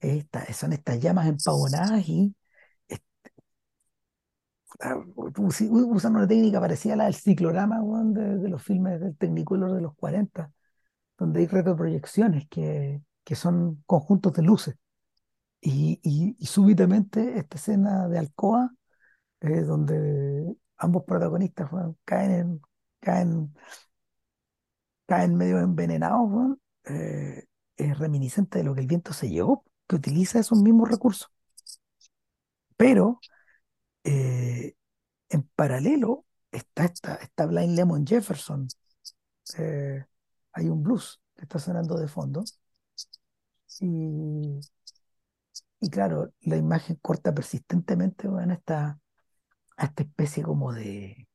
es, 0.00 0.26
es 0.48 0.56
son 0.56 0.72
estas 0.72 1.00
llamas 1.00 1.26
empavonadas 1.26 2.08
y 2.08 2.34
ah, 4.80 4.96
usan 5.16 6.16
una 6.16 6.26
técnica 6.28 6.60
parecida 6.60 6.94
a 6.94 6.96
la 6.96 7.04
del 7.04 7.14
ciclorama 7.14 7.80
de, 8.14 8.38
de 8.38 8.48
los 8.48 8.62
filmes 8.62 9.00
del 9.00 9.16
Technicolor 9.16 9.72
de 9.74 9.80
los 9.82 9.94
40 9.96 10.52
donde 11.18 11.40
hay 11.40 11.46
retroproyecciones 11.46 12.48
que, 12.48 13.02
que 13.24 13.34
son 13.36 13.82
conjuntos 13.86 14.32
de 14.34 14.42
luces. 14.42 14.76
Y, 15.60 16.00
y- 16.02 16.46
súbitamente 16.46 17.38
esta 17.38 17.56
escena 17.58 18.08
de 18.08 18.18
Alcoa, 18.18 18.74
eh, 19.40 19.62
donde 19.62 20.56
ambos 20.78 21.04
protagonistas 21.04 21.70
caen, 22.04 22.32
en- 22.32 22.62
caen, 23.00 23.54
caen 25.06 25.34
medio 25.36 25.58
envenenados, 25.60 26.28
weón, 26.30 26.60
eh, 26.86 27.44
es 27.76 27.98
reminiscente 27.98 28.58
de 28.58 28.64
lo 28.64 28.74
que 28.74 28.80
el 28.82 28.86
viento 28.86 29.12
se 29.12 29.28
llevó, 29.28 29.64
que 29.88 29.96
utiliza 29.96 30.38
esos 30.40 30.58
mismos 30.58 30.88
recursos. 30.90 31.30
Pero 32.76 33.20
eh, 34.04 34.74
en 35.30 35.42
paralelo 35.56 36.26
está 36.52 36.84
esta, 36.86 37.16
esta 37.16 37.46
Blind 37.46 37.76
Lemon 37.76 38.06
Jefferson, 38.06 38.68
eh, 39.58 40.04
hay 40.56 40.68
un 40.70 40.82
blues 40.82 41.20
que 41.36 41.42
está 41.42 41.58
sonando 41.58 41.98
de 41.98 42.08
fondo 42.08 42.42
y, 43.80 44.60
y 45.80 45.90
claro, 45.90 46.32
la 46.40 46.56
imagen 46.56 46.96
corta 47.02 47.34
persistentemente 47.34 48.28
a 48.28 48.52
esta, 48.52 48.98
a 49.76 49.84
esta 49.86 50.02
especie 50.02 50.42
como 50.42 50.72
de, 50.72 51.28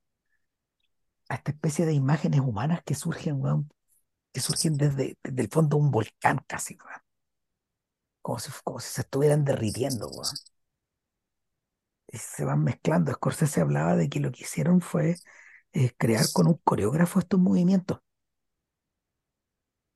a 1.30 1.36
esta 1.36 1.52
especie 1.52 1.86
de 1.86 1.94
imágenes 1.94 2.42
humanas 2.42 2.82
que 2.84 2.96
surgen, 2.96 3.42
que 4.34 4.42
surgen 4.42 4.78
desde, 4.78 5.18
desde 5.24 5.42
el 5.42 5.50
fondo 5.50 5.78
de 5.78 5.84
un 5.84 5.92
volcán 5.92 6.40
casi, 6.48 6.78
weón, 6.78 7.02
como 8.22 8.40
si, 8.40 8.52
como 8.64 8.80
si 8.80 8.90
se 8.90 9.02
estuvieran 9.02 9.46
derritiendo. 9.46 10.10
Y 12.08 12.18
se 12.18 12.46
van 12.46 12.64
mezclando. 12.64 13.12
Scorsese 13.14 13.62
hablaba 13.62 13.96
de 13.96 14.10
que 14.10 14.20
lo 14.20 14.32
que 14.32 14.44
hicieron 14.44 14.82
fue 14.82 15.16
eh, 15.74 15.92
crear 15.98 16.26
con 16.34 16.48
un 16.48 16.56
coreógrafo 16.64 17.20
estos 17.20 17.40
movimientos, 17.40 18.00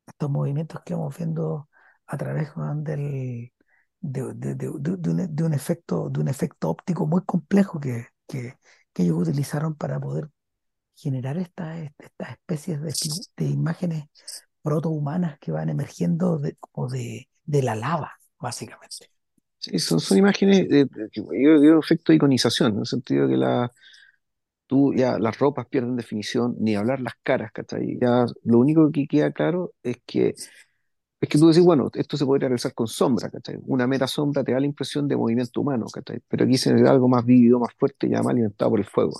estos 0.08 0.30
movimientos 0.30 0.82
que 0.86 0.94
vamos 0.94 1.18
viendo 1.18 1.70
a 2.08 2.18
través 2.18 2.56
weón, 2.56 2.84
del, 2.84 3.52
de, 4.00 4.34
de- 4.36 4.56
de- 4.56 4.70
un, 4.70 5.36
de 5.36 5.44
un 5.44 5.54
efecto, 5.54 6.10
de 6.10 6.20
un 6.22 6.28
efecto 6.28 6.70
óptico 6.70 7.08
muy 7.08 7.24
complejo 7.26 7.80
que, 7.80 8.08
que, 8.28 8.58
que 8.94 9.04
ellos 9.04 9.18
utilizaron 9.28 9.76
para 9.76 10.00
poder 10.00 10.30
generar 10.96 11.38
estas 11.38 11.92
estas 12.00 12.30
especies 12.32 12.82
de, 12.82 13.46
imágenes 13.46 14.06
protohumanas 14.62 15.38
que 15.40 15.52
van 15.52 15.70
emergiendo 15.70 16.40
de, 16.40 16.56
como 16.60 16.88
de, 16.88 17.28
la 17.46 17.76
lava, 17.76 18.14
básicamente. 18.40 19.12
Sí, 19.60 19.80
son, 19.80 20.00
son 20.00 20.18
imágenes, 20.18 20.70
de, 20.70 20.88
efecto 21.80 22.12
de 22.12 22.16
iconización, 22.16 22.74
en 22.74 22.80
el 22.80 22.86
sentido 22.86 23.28
que 23.28 23.38
la, 23.38 23.72
tú 24.68 24.94
ya 24.96 25.20
las 25.20 25.40
ropas 25.40 25.68
pierden 25.68 25.96
definición, 25.96 26.56
ni 26.60 26.76
hablar 26.76 27.02
las 27.02 27.16
caras, 27.24 27.52
¿cachai? 27.54 27.98
Ya 28.00 28.26
lo 28.44 28.60
único 28.60 28.92
que 28.92 29.08
queda 29.08 29.32
claro 29.32 29.74
es 29.84 29.98
que 30.06 30.38
es 31.22 31.30
que 31.30 31.38
tú 31.40 31.48
decís, 31.48 31.64
bueno, 31.64 31.90
esto 31.94 32.18
se 32.18 32.26
podría 32.26 32.50
realizar 32.50 32.74
con 32.74 32.88
sombra, 32.88 33.30
¿cachai? 33.30 33.58
Una 33.66 33.88
mera 33.88 34.08
sombra 34.08 34.44
te 34.44 34.52
da 34.54 34.60
la 34.60 34.66
impresión 34.68 35.08
de 35.08 35.16
movimiento 35.18 35.62
humano, 35.62 35.88
¿cachai? 35.92 36.20
Pero 36.28 36.46
aquí 36.46 36.58
se 36.58 36.70
necesita 36.72 36.92
algo 36.92 37.08
más 37.08 37.26
vívido, 37.26 37.60
más 37.60 37.74
fuerte, 37.78 38.10
ya 38.10 38.20
más 38.22 38.32
alimentado 38.34 38.72
por 38.72 38.80
el 38.80 38.86
fuego, 38.86 39.14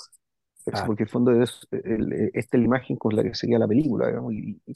¿cachai? 0.66 0.86
Claro. 0.86 0.86
Porque 0.86 1.04
el 1.04 1.10
fondo 1.10 1.32
es, 1.42 1.68
el- 1.72 2.14
el- 2.14 2.32
esta 2.34 2.58
es 2.58 2.62
la 2.62 2.66
imagen 2.66 2.98
con 2.98 3.16
la 3.16 3.24
que 3.24 3.34
seguía 3.36 3.60
la 3.60 3.68
película, 3.68 4.08
digamos, 4.08 4.34
y, 4.34 4.62
y 4.66 4.72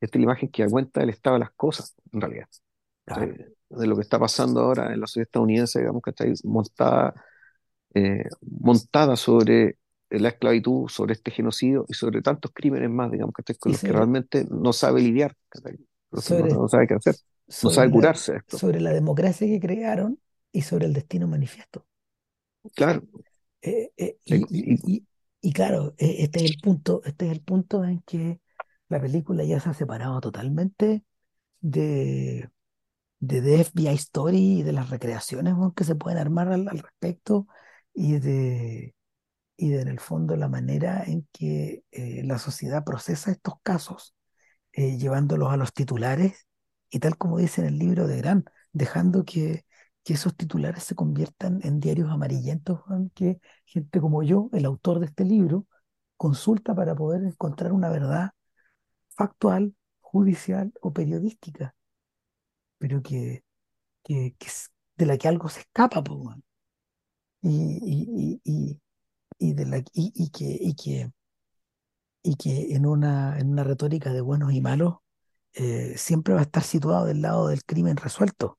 esta 0.00 0.18
es 0.18 0.20
la 0.20 0.24
imagen 0.24 0.50
que 0.50 0.62
da 0.64 0.70
cuenta 0.70 1.00
del 1.00 1.10
estado 1.10 1.34
de 1.36 1.40
las 1.40 1.52
cosas, 1.52 1.94
en 2.12 2.20
realidad, 2.20 2.48
¿cachai? 3.06 3.32
De 3.70 3.86
lo 3.86 3.96
que 3.96 4.02
está 4.02 4.18
pasando 4.18 4.60
ahora 4.60 4.92
en 4.92 5.00
la 5.00 5.06
sociedad 5.06 5.26
estadounidense, 5.28 5.80
digamos, 5.80 6.02
está 6.06 6.24
montada, 6.44 7.14
eh, 7.94 8.24
montada 8.42 9.16
sobre 9.16 9.78
la 10.20 10.28
esclavitud, 10.30 10.88
sobre 10.88 11.14
este 11.14 11.30
genocidio 11.30 11.84
y 11.88 11.94
sobre 11.94 12.22
tantos 12.22 12.52
crímenes 12.54 12.90
más, 12.90 13.10
digamos, 13.10 13.34
¿cachai? 13.34 13.56
Con 13.56 13.72
Y 13.72 13.74
los 13.74 13.82
que 13.82 13.92
sobre, 13.92 13.92
realmente 13.92 14.46
no 14.50 14.72
sabe 14.72 15.00
lidiar. 15.02 15.36
Entonces 16.10 16.36
no, 16.36 16.46
sobre, 16.46 16.62
no 16.62 16.68
sabe 16.68 16.86
qué 16.88 16.94
hacer, 16.94 17.16
no 17.62 17.70
sobre 17.70 17.70
sabe 17.70 17.90
la, 17.90 17.90
curarse 17.90 18.32
de 18.32 18.38
esto. 18.38 18.62
sobre 18.62 18.80
la 18.80 18.92
democracia 18.92 19.46
que 19.46 19.60
crearon 19.60 20.20
y 20.52 20.62
sobre 20.62 20.86
el 20.86 20.92
destino 20.94 21.26
manifiesto. 21.28 21.86
Claro, 22.74 23.02
Eh, 23.62 23.90
eh, 23.96 24.18
y, 24.24 24.36
y, 24.50 24.74
y, 24.96 25.06
y- 25.40 25.52
claro, 25.52 25.94
eh, 25.98 26.16
este 26.20 26.40
es 26.40 26.46
el 26.46 26.56
punto, 26.58 27.02
este 27.04 27.26
es 27.26 27.32
el 27.32 27.40
punto 27.42 27.84
en 27.84 28.00
que 28.02 28.40
la 28.88 29.00
película 29.00 29.44
ya 29.44 29.60
se 29.60 29.70
ha 29.70 29.74
separado 29.74 30.20
totalmente 30.20 31.04
de, 31.60 32.50
de 33.20 33.42
The 33.42 33.60
FBI 33.62 33.94
Story 33.96 34.60
y 34.60 34.64
de 34.64 34.72
las 34.72 34.90
recreaciones 34.90 35.54
que 35.76 35.84
se 35.84 35.96
pueden 35.96 36.18
armar 36.20 36.48
al, 36.52 36.68
al 36.68 36.78
respecto 36.80 37.46
y 37.94 38.18
de, 38.20 38.93
y 39.56 39.70
de, 39.70 39.82
en 39.82 39.88
el 39.88 40.00
fondo, 40.00 40.36
la 40.36 40.48
manera 40.48 41.04
en 41.04 41.26
que 41.32 41.84
eh, 41.92 42.22
la 42.24 42.38
sociedad 42.38 42.84
procesa 42.84 43.30
estos 43.30 43.54
casos, 43.62 44.14
eh, 44.72 44.98
llevándolos 44.98 45.52
a 45.52 45.56
los 45.56 45.72
titulares 45.72 46.46
y 46.90 47.00
tal 47.00 47.16
como 47.18 47.38
dice 47.38 47.60
en 47.62 47.68
el 47.68 47.78
libro 47.78 48.06
de 48.06 48.18
Gran, 48.18 48.44
dejando 48.72 49.24
que, 49.24 49.64
que 50.04 50.14
esos 50.14 50.36
titulares 50.36 50.84
se 50.84 50.94
conviertan 50.94 51.60
en 51.64 51.80
diarios 51.80 52.10
amarillentos 52.10 52.80
weón, 52.88 53.10
que 53.10 53.40
gente 53.66 54.00
como 54.00 54.22
yo, 54.22 54.50
el 54.52 54.64
autor 54.66 55.00
de 55.00 55.06
este 55.06 55.24
libro, 55.24 55.66
consulta 56.16 56.74
para 56.74 56.94
poder 56.94 57.24
encontrar 57.24 57.72
una 57.72 57.90
verdad 57.90 58.30
factual, 59.10 59.74
judicial 60.00 60.72
o 60.80 60.92
periodística, 60.92 61.74
pero 62.78 63.02
que, 63.02 63.44
que, 64.04 64.36
que 64.38 64.48
de 64.96 65.06
la 65.06 65.18
que 65.18 65.28
algo 65.28 65.48
se 65.48 65.60
escapa, 65.60 66.02
y, 67.42 68.40
y, 68.44 68.80
y, 69.44 69.54
de 69.54 69.66
la, 69.66 69.78
y, 69.78 69.84
y 70.14 70.30
que, 70.30 70.44
y 70.60 70.74
que, 70.74 71.12
y 72.22 72.36
que 72.36 72.74
en 72.74 72.86
una, 72.86 73.38
en 73.38 73.50
una 73.50 73.64
retórica 73.64 74.12
de 74.12 74.20
buenos 74.20 74.52
y 74.52 74.60
malos 74.60 74.96
eh, 75.54 75.94
siempre 75.98 76.34
va 76.34 76.40
a 76.42 76.44
estar 76.44 76.62
situado 76.64 77.06
del 77.06 77.22
lado 77.22 77.48
del 77.48 77.64
crimen 77.64 77.96
resuelto, 77.96 78.58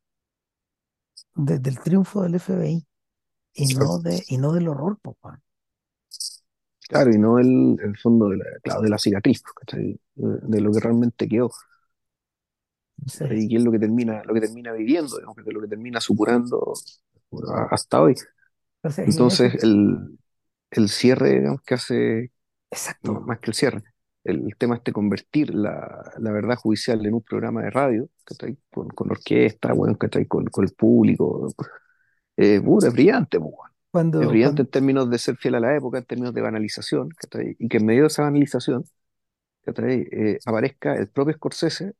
de- 1.36 1.60
del 1.60 1.80
triunfo 1.80 2.24
del 2.24 2.36
FBI 2.36 2.86
y 3.54 3.68
no, 3.70 4.00
de, 4.00 4.24
y 4.28 4.38
no 4.38 4.52
del 4.54 4.68
horror, 4.68 5.00
po, 5.02 5.18
weón. 5.24 5.42
claro, 6.88 7.12
y 7.12 7.18
no 7.18 7.40
el, 7.40 7.78
el 7.84 7.98
fondo 7.98 8.30
de 8.30 8.38
la, 8.38 8.46
claro, 8.64 8.82
de 8.82 8.90
la 8.90 8.98
cicatriz, 8.98 9.42
¿cachai? 9.44 10.00
De, 10.16 10.38
de 10.42 10.62
lo 10.62 10.72
que 10.74 10.80
realmente 10.80 11.28
quedó, 11.28 11.52
y 13.30 13.48
que 13.50 13.56
es 13.58 13.64
lo 13.64 13.72
que 13.72 13.80
termina, 13.80 14.24
lo 14.24 14.34
que 14.34 14.42
termina 14.42 14.72
viviendo, 14.72 15.16
digamos, 15.18 15.36
que 15.36 15.42
es 15.50 15.54
lo 15.54 15.62
que 15.62 15.68
termina 15.68 16.00
supurando 16.00 16.74
hasta 17.72 18.02
hoy. 18.02 18.16
entonces 18.84 19.06
Entonces, 19.06 19.56
el, 19.64 20.18
el 20.72 20.90
cierre, 20.90 21.40
digamos, 21.40 21.62
que 21.62 21.74
hace, 21.74 22.32
exacto, 22.70 23.14
más 23.22 23.40
que 23.40 23.52
el 23.52 23.56
cierre, 23.56 23.84
el, 24.24 24.56
tema 24.58 24.76
es 24.78 24.84
de 24.84 24.92
convertir 24.92 25.54
la, 25.54 26.14
la 26.18 26.32
verdad 26.32 26.56
judicial 26.58 27.06
en 27.06 27.14
un 27.14 27.22
programa 27.22 27.62
de 27.64 27.70
radio, 27.70 28.10
¿cachai? 28.24 28.58
Con, 28.72 28.90
con 28.90 29.12
orquesta, 29.12 29.74
bueno, 29.74 29.98
¿cachai? 29.98 30.26
Con, 30.28 30.46
con 30.48 30.66
el 30.66 30.74
público, 30.74 31.48
eh, 32.38 32.60
puta, 32.62 32.88
es 32.88 32.94
brillante, 32.94 33.40
pues, 33.40 33.54
weón. 33.54 33.72
Es 33.72 33.76
cuando, 33.92 34.20
brillante 34.28 34.58
cuando, 34.58 34.62
en 34.64 34.68
términos 34.72 35.10
de 35.10 35.18
ser 35.20 35.38
fiel 35.38 35.56
a 35.56 35.60
la 35.60 35.76
época, 35.76 36.00
en 36.00 36.06
términos 36.06 36.34
de 36.34 36.42
banalización, 36.42 37.10
¿cachai? 37.10 37.56
Y 37.60 37.68
que 37.70 37.78
en 37.78 37.86
medio 37.86 38.02
de 38.02 38.08
esa 38.08 38.24
banalización, 38.24 38.86
¿cachai? 39.64 40.08
Eh, 40.12 40.40
aparezca 40.46 40.96
el 40.96 41.10
propio 41.10 41.36
Scorsese 41.36 41.94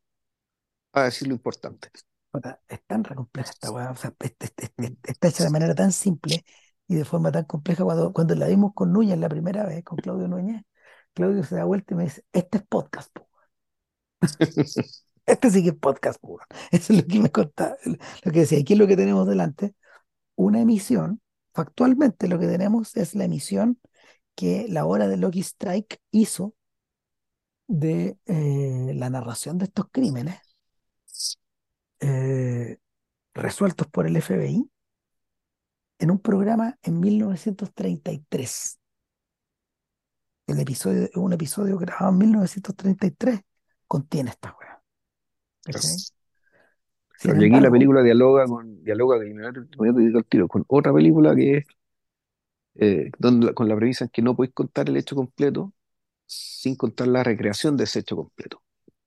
a 0.92 1.04
decir 1.04 1.28
lo 1.28 1.34
importante. 1.34 1.88
es 2.68 2.80
tan 2.86 3.02
re 3.04 3.14
compleja 3.14 3.50
esta 3.50 3.70
weá, 3.70 3.90
o 3.90 3.96
sea, 3.96 4.12
es- 4.20 4.34
es- 4.40 4.52
es- 4.58 4.72
es- 4.76 4.92
está 5.04 5.28
hecha 5.28 5.44
de 5.44 5.50
manera 5.50 5.74
tan 5.74 5.90
simple 5.92 6.44
y 6.88 6.94
de 6.96 7.04
forma 7.04 7.32
tan 7.32 7.44
compleja 7.44 7.84
cuando, 7.84 8.12
cuando 8.12 8.34
la 8.34 8.46
vimos 8.46 8.72
con 8.74 8.92
Núñez 8.92 9.18
la 9.18 9.28
primera 9.28 9.64
vez, 9.66 9.84
con 9.84 9.98
Claudio 9.98 10.28
Núñez, 10.28 10.62
Claudio 11.14 11.42
se 11.44 11.56
da 11.56 11.64
vuelta 11.64 11.94
y 11.94 11.96
me 11.96 12.04
dice, 12.04 12.24
este 12.32 12.58
es 12.58 12.64
podcast, 12.66 13.10
po. 13.12 13.28
Este 15.26 15.50
sí 15.50 15.62
que 15.62 15.70
es 15.70 15.76
podcast, 15.76 16.20
po. 16.20 16.38
Eso 16.70 16.92
es 16.92 17.02
lo 17.02 17.06
que 17.06 17.18
me 17.20 17.30
contaba, 17.30 17.76
lo 17.84 18.32
que 18.32 18.40
decía, 18.40 18.58
aquí 18.60 18.74
es 18.74 18.78
lo 18.78 18.86
que 18.86 18.96
tenemos 18.96 19.26
delante, 19.26 19.74
una 20.36 20.60
emisión, 20.60 21.20
factualmente 21.52 22.28
lo 22.28 22.38
que 22.38 22.46
tenemos 22.46 22.96
es 22.96 23.14
la 23.14 23.24
emisión 23.24 23.80
que 24.34 24.66
la 24.68 24.84
hora 24.84 25.08
de 25.08 25.16
Lucky 25.16 25.40
Strike 25.40 25.98
hizo 26.12 26.54
de 27.66 28.18
eh, 28.26 28.92
la 28.94 29.10
narración 29.10 29.58
de 29.58 29.64
estos 29.64 29.86
crímenes 29.90 30.38
eh, 32.00 32.78
resueltos 33.34 33.86
por 33.88 34.06
el 34.06 34.16
FBI 34.16 34.70
en 35.98 36.10
un 36.10 36.18
programa 36.18 36.78
en 36.82 37.00
1933. 37.00 38.78
El 40.46 40.60
episodio, 40.60 41.08
un 41.14 41.32
episodio 41.32 41.76
grabado 41.78 42.12
en 42.12 42.18
1933 42.18 43.40
contiene 43.86 44.30
esta 44.30 44.56
weá. 44.58 44.82
Y 47.24 47.30
aquí 47.30 47.60
la 47.60 47.70
película 47.70 48.02
dialoga 48.02 48.46
con, 48.46 48.84
dialoga, 48.84 49.18
tiro, 50.28 50.48
con 50.48 50.64
otra 50.68 50.92
película 50.92 51.34
que 51.34 51.58
es 51.58 51.66
eh, 52.74 53.10
donde, 53.18 53.54
con 53.54 53.68
la 53.68 53.76
premisa 53.76 54.04
en 54.04 54.10
que 54.10 54.22
no 54.22 54.36
podéis 54.36 54.54
contar 54.54 54.88
el 54.88 54.96
hecho 54.96 55.16
completo 55.16 55.72
sin 56.26 56.76
contar 56.76 57.08
la 57.08 57.24
recreación 57.24 57.76
de 57.76 57.84
ese 57.84 58.00
hecho 58.00 58.16
completo. 58.16 58.62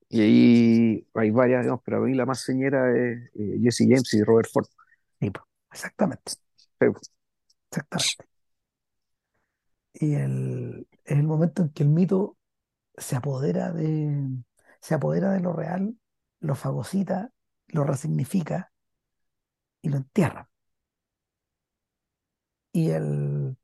Y 0.10 0.22
ahí 0.22 1.08
hay 1.14 1.30
varias, 1.30 1.62
digamos, 1.64 1.82
pero 1.86 1.98
a 1.98 2.00
mí 2.02 2.16
la 2.16 2.26
más 2.26 2.42
señera 2.42 2.90
es 2.98 3.30
eh, 3.36 3.60
Jesse 3.62 3.86
James 3.88 4.12
y 4.14 4.24
Robert 4.24 4.50
Ford. 4.52 4.66
sí, 5.20 5.32
exactamente, 5.72 6.32
Pero, 6.32 6.49
exactamente. 7.72 8.26
Y 9.94 10.16
el, 10.16 10.88
es 11.06 11.18
el 11.18 11.24
momento 11.24 11.62
en 11.62 11.70
que 11.70 11.84
el 11.84 11.90
mito 11.90 12.38
se 12.98 13.16
apodera 13.18 13.72
de, 13.74 14.28
se 14.82 14.96
apodera 14.96 15.32
de 15.34 15.42
lo 15.42 15.54
real, 15.54 15.96
lo 16.42 16.56
fagocita, 16.56 17.32
lo 17.70 17.84
resignifica 17.86 18.72
y 19.82 19.90
lo 19.90 19.98
entierra. 19.98 20.50
Y 22.74 22.90
el, 22.92 23.56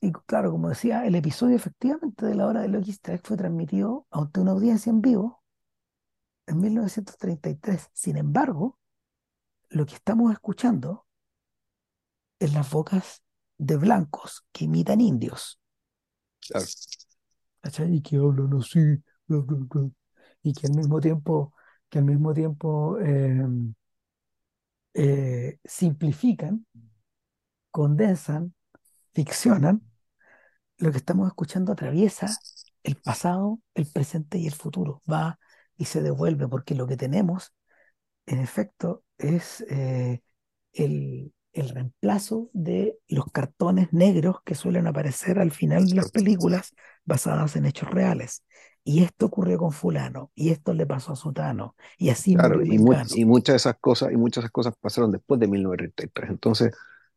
y 0.00 0.12
claro, 0.12 0.50
como 0.52 0.68
decía, 0.68 1.04
el 1.06 1.14
episodio 1.14 1.56
efectivamente 1.56 2.24
de 2.26 2.34
la 2.34 2.46
hora 2.46 2.60
de 2.62 2.68
Loki 2.68 2.90
Strike 2.92 3.26
fue 3.26 3.36
transmitido 3.36 4.06
ante 4.10 4.40
una 4.40 4.52
audiencia 4.52 4.90
en 4.90 5.00
vivo 5.00 5.42
en 6.46 6.60
1933. 6.60 7.90
Sin 7.92 8.16
embargo, 8.16 8.78
lo 9.70 9.86
que 9.86 9.96
estamos 9.96 10.32
escuchando 10.32 11.07
es 12.38 12.52
las 12.54 12.70
bocas 12.70 13.22
de 13.58 13.76
blancos 13.76 14.46
que 14.52 14.64
imitan 14.64 15.00
indios. 15.00 15.60
Y 17.92 18.02
que 18.02 18.16
hablan 18.16 18.54
así, 18.54 18.80
y 20.42 20.52
que 20.52 20.66
al 20.68 20.74
mismo 20.74 21.00
tiempo, 21.00 21.54
que 21.88 21.98
al 21.98 22.04
mismo 22.04 22.32
tiempo 22.32 22.98
eh, 23.00 23.46
eh, 24.94 25.58
simplifican, 25.64 26.66
condensan, 27.70 28.54
ficcionan, 29.14 29.82
lo 30.78 30.90
que 30.92 30.98
estamos 30.98 31.26
escuchando 31.26 31.72
atraviesa 31.72 32.28
el 32.82 32.96
pasado, 32.96 33.60
el 33.74 33.86
presente 33.86 34.38
y 34.38 34.46
el 34.46 34.54
futuro, 34.54 35.02
va 35.10 35.38
y 35.76 35.86
se 35.86 36.02
devuelve, 36.02 36.48
porque 36.48 36.74
lo 36.74 36.86
que 36.86 36.96
tenemos, 36.96 37.52
en 38.26 38.40
efecto, 38.40 39.04
es 39.18 39.62
eh, 39.68 40.22
el, 40.72 41.32
el 41.52 41.68
reemplazo 41.70 42.50
de 42.52 42.98
los 43.08 43.26
cartones 43.32 43.92
negros 43.92 44.36
que 44.44 44.54
suelen 44.54 44.86
aparecer 44.86 45.38
al 45.38 45.50
final 45.52 45.90
de 45.90 45.96
las 45.96 46.08
películas 46.08 46.74
basadas 47.04 47.56
en 47.56 47.66
hechos 47.66 47.90
reales. 47.90 48.44
Y 48.84 49.02
esto 49.02 49.26
ocurrió 49.26 49.58
con 49.58 49.72
fulano, 49.72 50.30
y 50.34 50.50
esto 50.50 50.72
le 50.74 50.86
pasó 50.86 51.12
a 51.12 51.16
Sutano, 51.16 51.74
y 51.98 52.10
así 52.10 52.36
Claro, 52.36 52.60
y, 52.64 52.78
mu- 52.78 52.94
y 53.10 53.24
muchas 53.24 53.54
de 53.54 53.56
esas 53.56 53.76
cosas, 53.80 54.12
y 54.12 54.16
muchas 54.16 54.42
de 54.42 54.46
esas 54.46 54.52
cosas 54.52 54.74
pasaron 54.80 55.10
después 55.10 55.40
de 55.40 55.48
1933. 55.48 56.30
Entonces, 56.30 56.72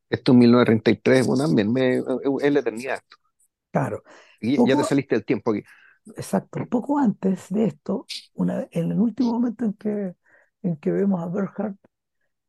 esto 0.09 0.31
en 0.31 0.39
1933, 0.39 1.25
bueno, 1.27 1.43
también 1.45 1.71
me, 1.71 1.97
es 2.41 2.53
la 2.53 2.59
eternidad. 2.59 2.95
esto. 2.97 3.17
Claro, 3.71 4.03
Y 4.39 4.63
ya 4.67 4.75
te 4.77 4.83
poco, 4.83 4.83
saliste 4.83 5.15
del 5.15 5.25
tiempo 5.25 5.51
aquí. 5.51 5.63
exacto, 6.15 6.67
poco 6.67 6.97
antes 6.99 7.47
de 7.49 7.65
esto, 7.65 8.09
una, 8.33 8.67
en 8.71 8.91
el 8.91 8.99
último 8.99 9.31
momento 9.33 9.65
en 9.65 9.73
que, 9.73 10.15
en 10.63 10.77
que 10.77 10.91
vemos 10.91 11.21
a 11.21 11.27
Berhardt 11.27 11.77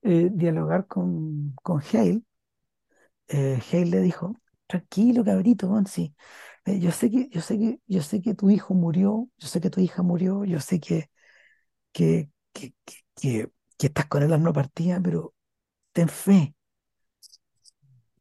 eh, 0.03 0.31
dialogar 0.33 0.87
con, 0.87 1.55
con 1.63 1.81
Hale, 1.93 2.23
eh, 3.29 3.61
Hale 3.73 3.87
le 3.87 4.01
dijo, 4.01 4.41
tranquilo, 4.67 5.25
cabrito, 5.25 5.71
eh, 6.65 6.79
yo 6.81 6.93
sé 6.93 7.11
que, 7.11 7.29
yo 7.31 7.41
sé 7.41 7.59
que, 7.59 7.81
yo 7.87 8.03
sé 8.03 8.23
que 8.23 8.35
tu 8.35 8.51
hijo 8.51 8.75
murió, 8.75 9.29
yo 9.39 9.49
sé 9.49 9.61
que 9.61 9.71
tu 9.71 9.81
hija 9.81 10.03
murió, 10.03 10.45
yo 10.45 10.61
sé 10.61 10.81
que, 10.81 11.11
que, 11.93 12.31
que, 12.53 12.75
que, 13.17 13.51
estás 13.79 14.07
con 14.07 14.23
el 14.23 14.33
alma 14.33 14.53
partida, 14.53 15.01
pero 15.03 15.35
ten 15.93 16.09
fe, 16.09 16.55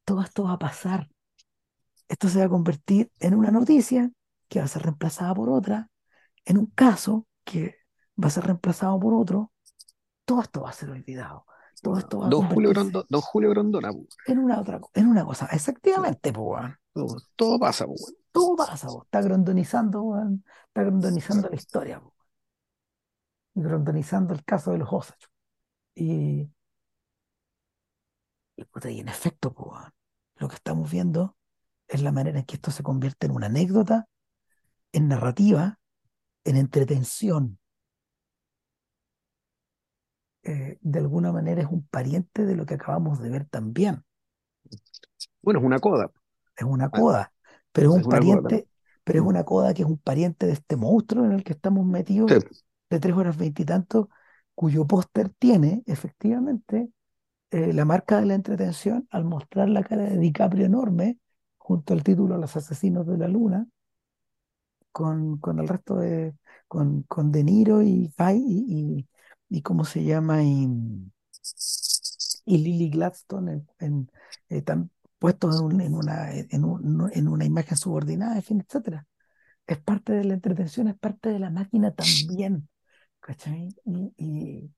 todo 0.06 0.22
esto 0.22 0.44
va 0.44 0.54
a 0.54 0.60
pasar. 0.60 1.10
Esto 2.08 2.28
se 2.30 2.40
va 2.40 2.46
a 2.46 2.50
convertir 2.50 3.12
en 3.20 3.36
una 3.36 3.52
noticia 3.52 4.12
que 4.50 4.60
va 4.60 4.66
a 4.66 4.68
ser 4.68 4.84
reemplazada 4.84 5.34
por 5.34 5.50
otra, 5.50 5.90
en 6.46 6.58
un 6.58 6.68
caso 6.68 7.28
que 7.46 7.78
va 8.22 8.28
a 8.28 8.32
ser 8.32 8.46
reemplazado 8.46 9.00
por 9.00 9.14
otro. 9.14 9.52
Todo 10.26 10.42
esto 10.42 10.62
va 10.62 10.70
a 10.72 10.74
ser 10.74 10.90
olvidado. 10.90 11.46
Todo 11.82 11.98
esto 11.98 12.20
va 12.20 12.28
a 12.28 12.30
don 12.30 12.48
Julio 12.48 12.70
Grondona, 12.70 13.06
don 13.10 13.22
Julio 13.22 13.50
Grondona, 13.50 13.92
en 14.28 14.40
una 14.40 14.60
otra, 14.60 14.80
en 14.94 15.08
una 15.08 15.26
cosa. 15.26 15.48
Sí, 15.48 15.56
Efectivamente, 15.56 16.32
pues, 16.32 16.76
weón. 16.94 17.20
todo, 17.36 17.60
pasa. 17.60 17.86
Todo 18.32 18.56
pasa. 18.56 18.88
Está 19.04 19.22
grondonizando, 19.22 20.04
weón. 20.04 20.46
Está 20.68 20.84
grondonizando 20.84 21.50
la 21.50 21.56
historia. 21.56 22.02
Y 23.56 23.62
grondonizando 23.62 24.34
el 24.34 24.44
caso 24.44 24.72
de 24.72 24.78
los 24.78 24.90
Osage. 24.92 25.28
Y, 25.96 26.50
y, 28.56 28.64
puta, 28.66 28.90
y 28.92 29.00
en 29.00 29.10
efecto, 29.10 29.52
pues, 29.54 29.82
lo 30.36 30.48
que 30.48 30.56
estamos 30.56 30.90
viendo 30.92 31.36
es 31.88 32.02
la 32.02 32.12
manera 32.12 32.40
en 32.40 32.46
que 32.46 32.56
esto 32.56 32.72
se 32.72 32.84
convierte 32.84 33.26
en 33.26 33.34
una 33.34 33.48
anécdota, 33.48 34.08
en 34.94 35.08
narrativa, 35.08 35.80
en 36.44 36.58
entretención. 36.58 37.60
Eh, 40.44 40.78
de 40.82 41.00
alguna 41.00 41.32
manera 41.32 41.62
es 41.62 41.68
un 41.70 41.88
pariente 41.88 42.46
de 42.46 42.56
lo 42.56 42.66
que 42.66 42.76
acabamos 42.76 43.20
de 43.22 43.30
ver 43.30 43.46
también. 43.46 44.04
Bueno, 45.42 45.60
es 45.60 45.66
una 45.66 45.80
coda. 45.80 46.12
Es 46.56 46.64
una 46.66 46.90
Ah, 46.92 47.02
coda, 47.02 47.34
pero 47.72 47.90
es 47.90 47.96
Es 47.96 48.04
un 48.04 48.06
una 48.06 48.22
coda 48.24 48.42
también. 48.44 48.62
pariente, 48.62 48.68
pero 49.04 49.20
es 49.20 49.26
Mm. 49.26 49.28
una 49.28 49.44
coda 49.46 49.74
que 49.74 49.82
es 49.84 49.88
un 49.88 49.98
pariente 49.98 50.46
de 50.48 50.54
este 50.54 50.76
monstruo 50.78 51.26
en 51.26 51.32
el 51.34 51.44
que 51.44 51.54
estamos 51.54 51.86
metidos 51.86 52.34
Sí, 52.34 52.62
de 52.90 53.00
tres 53.00 53.16
horas 53.16 53.38
veintitantos, 53.38 54.08
cuyo 54.56 54.86
póster 54.88 55.30
tiene 55.30 55.84
efectivamente 55.88 56.90
eh, 57.52 57.74
la 57.74 57.86
marca 57.86 58.20
de 58.20 58.28
la 58.28 58.36
entretención 58.36 59.08
al 59.12 59.26
mostrar 59.26 59.70
la 59.70 59.84
cara 59.84 60.04
de 60.04 60.18
DiCaprio 60.20 60.66
enorme 60.66 61.20
junto 61.58 61.94
al 61.94 62.04
título 62.04 62.38
Los 62.38 62.56
asesinos 62.58 63.08
de 63.08 63.18
la 63.18 63.28
luna, 63.30 63.68
con, 64.92 65.38
con 65.40 65.60
el 65.60 65.68
resto 65.68 65.96
de, 65.98 66.36
con, 66.68 67.04
con 67.04 67.32
De 67.32 67.44
Niro 67.44 67.82
y 67.82 68.14
y, 68.20 68.98
y, 69.00 69.08
y 69.52 69.64
¿cómo 69.64 69.86
se 69.86 70.04
llama? 70.06 70.44
Y, 70.44 70.68
y 72.46 72.58
Lily 72.58 72.90
Gladstone 72.90 73.52
en, 73.54 73.68
en, 73.80 74.12
eh, 74.50 74.64
puestos 75.20 75.56
en, 75.60 75.66
un- 75.66 75.82
en 75.82 75.96
una, 75.96 76.32
en, 76.34 76.66
un- 76.66 77.12
en 77.14 77.28
una 77.28 77.46
imagen 77.46 77.78
subordinada, 77.78 78.36
en 78.36 78.44
fin, 78.44 78.62
etcétera. 78.68 79.08
Es 79.68 79.80
parte 79.80 80.14
de 80.14 80.26
la 80.26 80.36
entretención, 80.36 80.88
es 80.90 80.98
parte 80.98 81.30
de 81.30 81.40
la 81.40 81.50
máquina 81.52 81.94
también, 81.94 82.70
¿cachai? 83.22 83.76
Y, 83.86 84.14
y, 84.18 84.72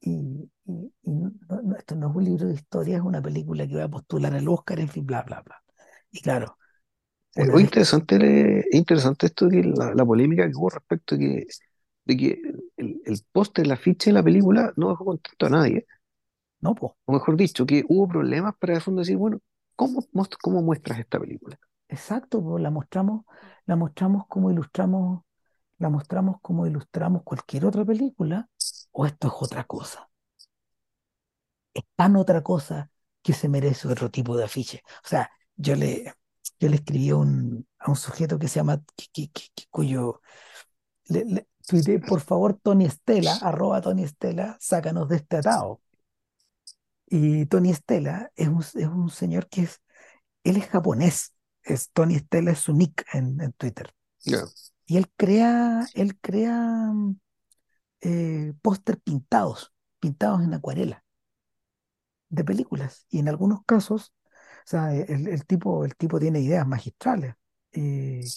y, 0.00 0.50
y- 0.66 0.94
y 1.02 1.12
no- 1.12 1.32
no- 1.62 1.76
esto 1.76 1.96
no 1.96 2.10
es 2.10 2.16
un 2.16 2.24
libro 2.24 2.46
de 2.48 2.54
historia, 2.54 2.96
es 2.98 3.02
una 3.04 3.22
película 3.22 3.66
que 3.68 3.76
va 3.76 3.84
a 3.84 3.88
postular 3.90 4.34
al 4.34 4.48
Oscar, 4.48 4.80
en 4.80 4.88
fin, 4.90 5.06
bla, 5.06 5.22
bla, 5.24 5.42
bla. 5.42 5.62
Y 6.12 6.20
claro, 6.22 6.58
una 7.36 7.54
o 7.54 7.58
vez 7.58 7.70
que, 7.72 7.80
interesante, 7.80 8.64
interesante 8.72 9.26
esto 9.26 9.48
que 9.48 9.62
la, 9.62 9.94
la 9.94 10.04
polémica 10.06 10.46
que 10.48 10.54
hubo 10.56 10.70
respecto 10.70 11.16
de 11.16 11.20
que, 11.20 11.46
de 12.06 12.16
que 12.16 12.42
el, 12.76 13.02
el 13.04 13.20
póster, 13.32 13.66
la 13.66 13.76
ficha 13.76 14.10
de 14.10 14.14
la 14.14 14.22
película 14.22 14.72
no 14.76 14.90
dejó 14.90 15.04
contento 15.04 15.46
a 15.46 15.50
nadie. 15.50 15.86
no, 16.60 16.74
pues, 16.74 16.92
O 17.06 17.12
mejor 17.12 17.36
dicho, 17.36 17.64
que 17.66 17.84
hubo 17.88 18.06
problemas 18.08 18.54
para 18.58 18.74
de 18.74 18.80
fondo 18.80 19.00
decir, 19.00 19.16
bueno, 19.16 19.38
¿cómo, 19.76 20.06
cómo 20.42 20.60
muestras 20.62 20.98
esta 20.98 21.18
película? 21.20 21.58
exacto, 21.88 22.42
pues, 22.42 22.62
la 22.62 22.70
mostramos, 22.70 23.24
la 23.66 23.76
mostramos 23.76 24.26
como 24.28 24.50
ilustramos, 24.50 25.22
la 25.78 25.90
mostramos 25.90 26.38
como 26.42 26.66
ilustramos 26.66 27.22
cualquier 27.24 27.66
otra 27.66 27.84
película, 27.84 28.48
o 28.92 29.06
esto 29.06 29.28
es 29.28 29.34
otra 29.40 29.64
cosa. 29.64 30.10
es 31.74 31.84
tan 31.96 32.16
otra 32.16 32.42
cosa 32.42 32.90
que 33.22 33.32
se 33.32 33.48
merece 33.48 33.88
otro 33.88 34.10
tipo 34.10 34.36
de 34.36 34.44
afiche. 34.44 34.82
O 35.04 35.08
sea, 35.08 35.30
yo 35.56 35.74
le, 35.76 36.12
yo 36.60 36.68
le 36.68 36.76
escribí 36.76 37.10
a 37.10 37.16
un, 37.16 37.66
a 37.78 37.90
un 37.90 37.96
sujeto 37.96 38.38
que 38.38 38.48
se 38.48 38.56
llama, 38.60 38.82
que- 38.96 39.06
que- 39.12 39.30
que- 39.32 39.48
que- 39.54 39.64
cuyo, 39.70 40.20
le, 41.08 41.24
le 41.26 41.48
tuiteé, 41.66 42.00
por 42.00 42.20
favor, 42.20 42.54
Tony 42.62 42.86
Estela, 42.86 43.34
arroba 43.36 43.80
Tony 43.80 44.04
Estela, 44.04 44.56
sácanos 44.60 45.08
de 45.08 45.16
este 45.16 45.36
atado. 45.38 45.80
Y 47.06 47.46
Tony 47.46 47.70
Estela 47.70 48.30
es 48.36 48.48
un, 48.48 48.60
es 48.60 48.74
un 48.88 49.10
señor 49.10 49.48
que 49.48 49.62
es, 49.62 49.80
él 50.44 50.56
es 50.58 50.66
japonés, 50.68 51.34
es 51.64 51.90
Tony 51.92 52.16
Estela 52.16 52.52
es 52.52 52.60
su 52.60 52.74
nick 52.74 53.06
en, 53.14 53.40
en 53.42 53.52
Twitter. 53.54 53.92
Y 54.86 54.96
él 54.98 55.10
crea, 55.16 55.90
él 55.94 56.18
crea 56.20 56.92
eh, 58.00 58.52
póster 58.62 59.00
pintados, 59.00 59.72
pintados 60.00 60.42
en 60.42 60.54
acuarela. 60.54 61.04
de 62.28 62.44
películas. 62.44 63.06
Y 63.10 63.20
en 63.20 63.28
algunos 63.28 63.64
casos, 63.64 64.12
o 64.66 64.68
sea, 64.68 64.94
el, 64.94 65.28
el 65.28 65.46
tipo, 65.46 65.84
el 65.84 65.94
tipo 65.96 66.18
tiene 66.20 66.40
ideas 66.40 66.66
magistrales. 66.66 67.34
eh, 67.72 68.32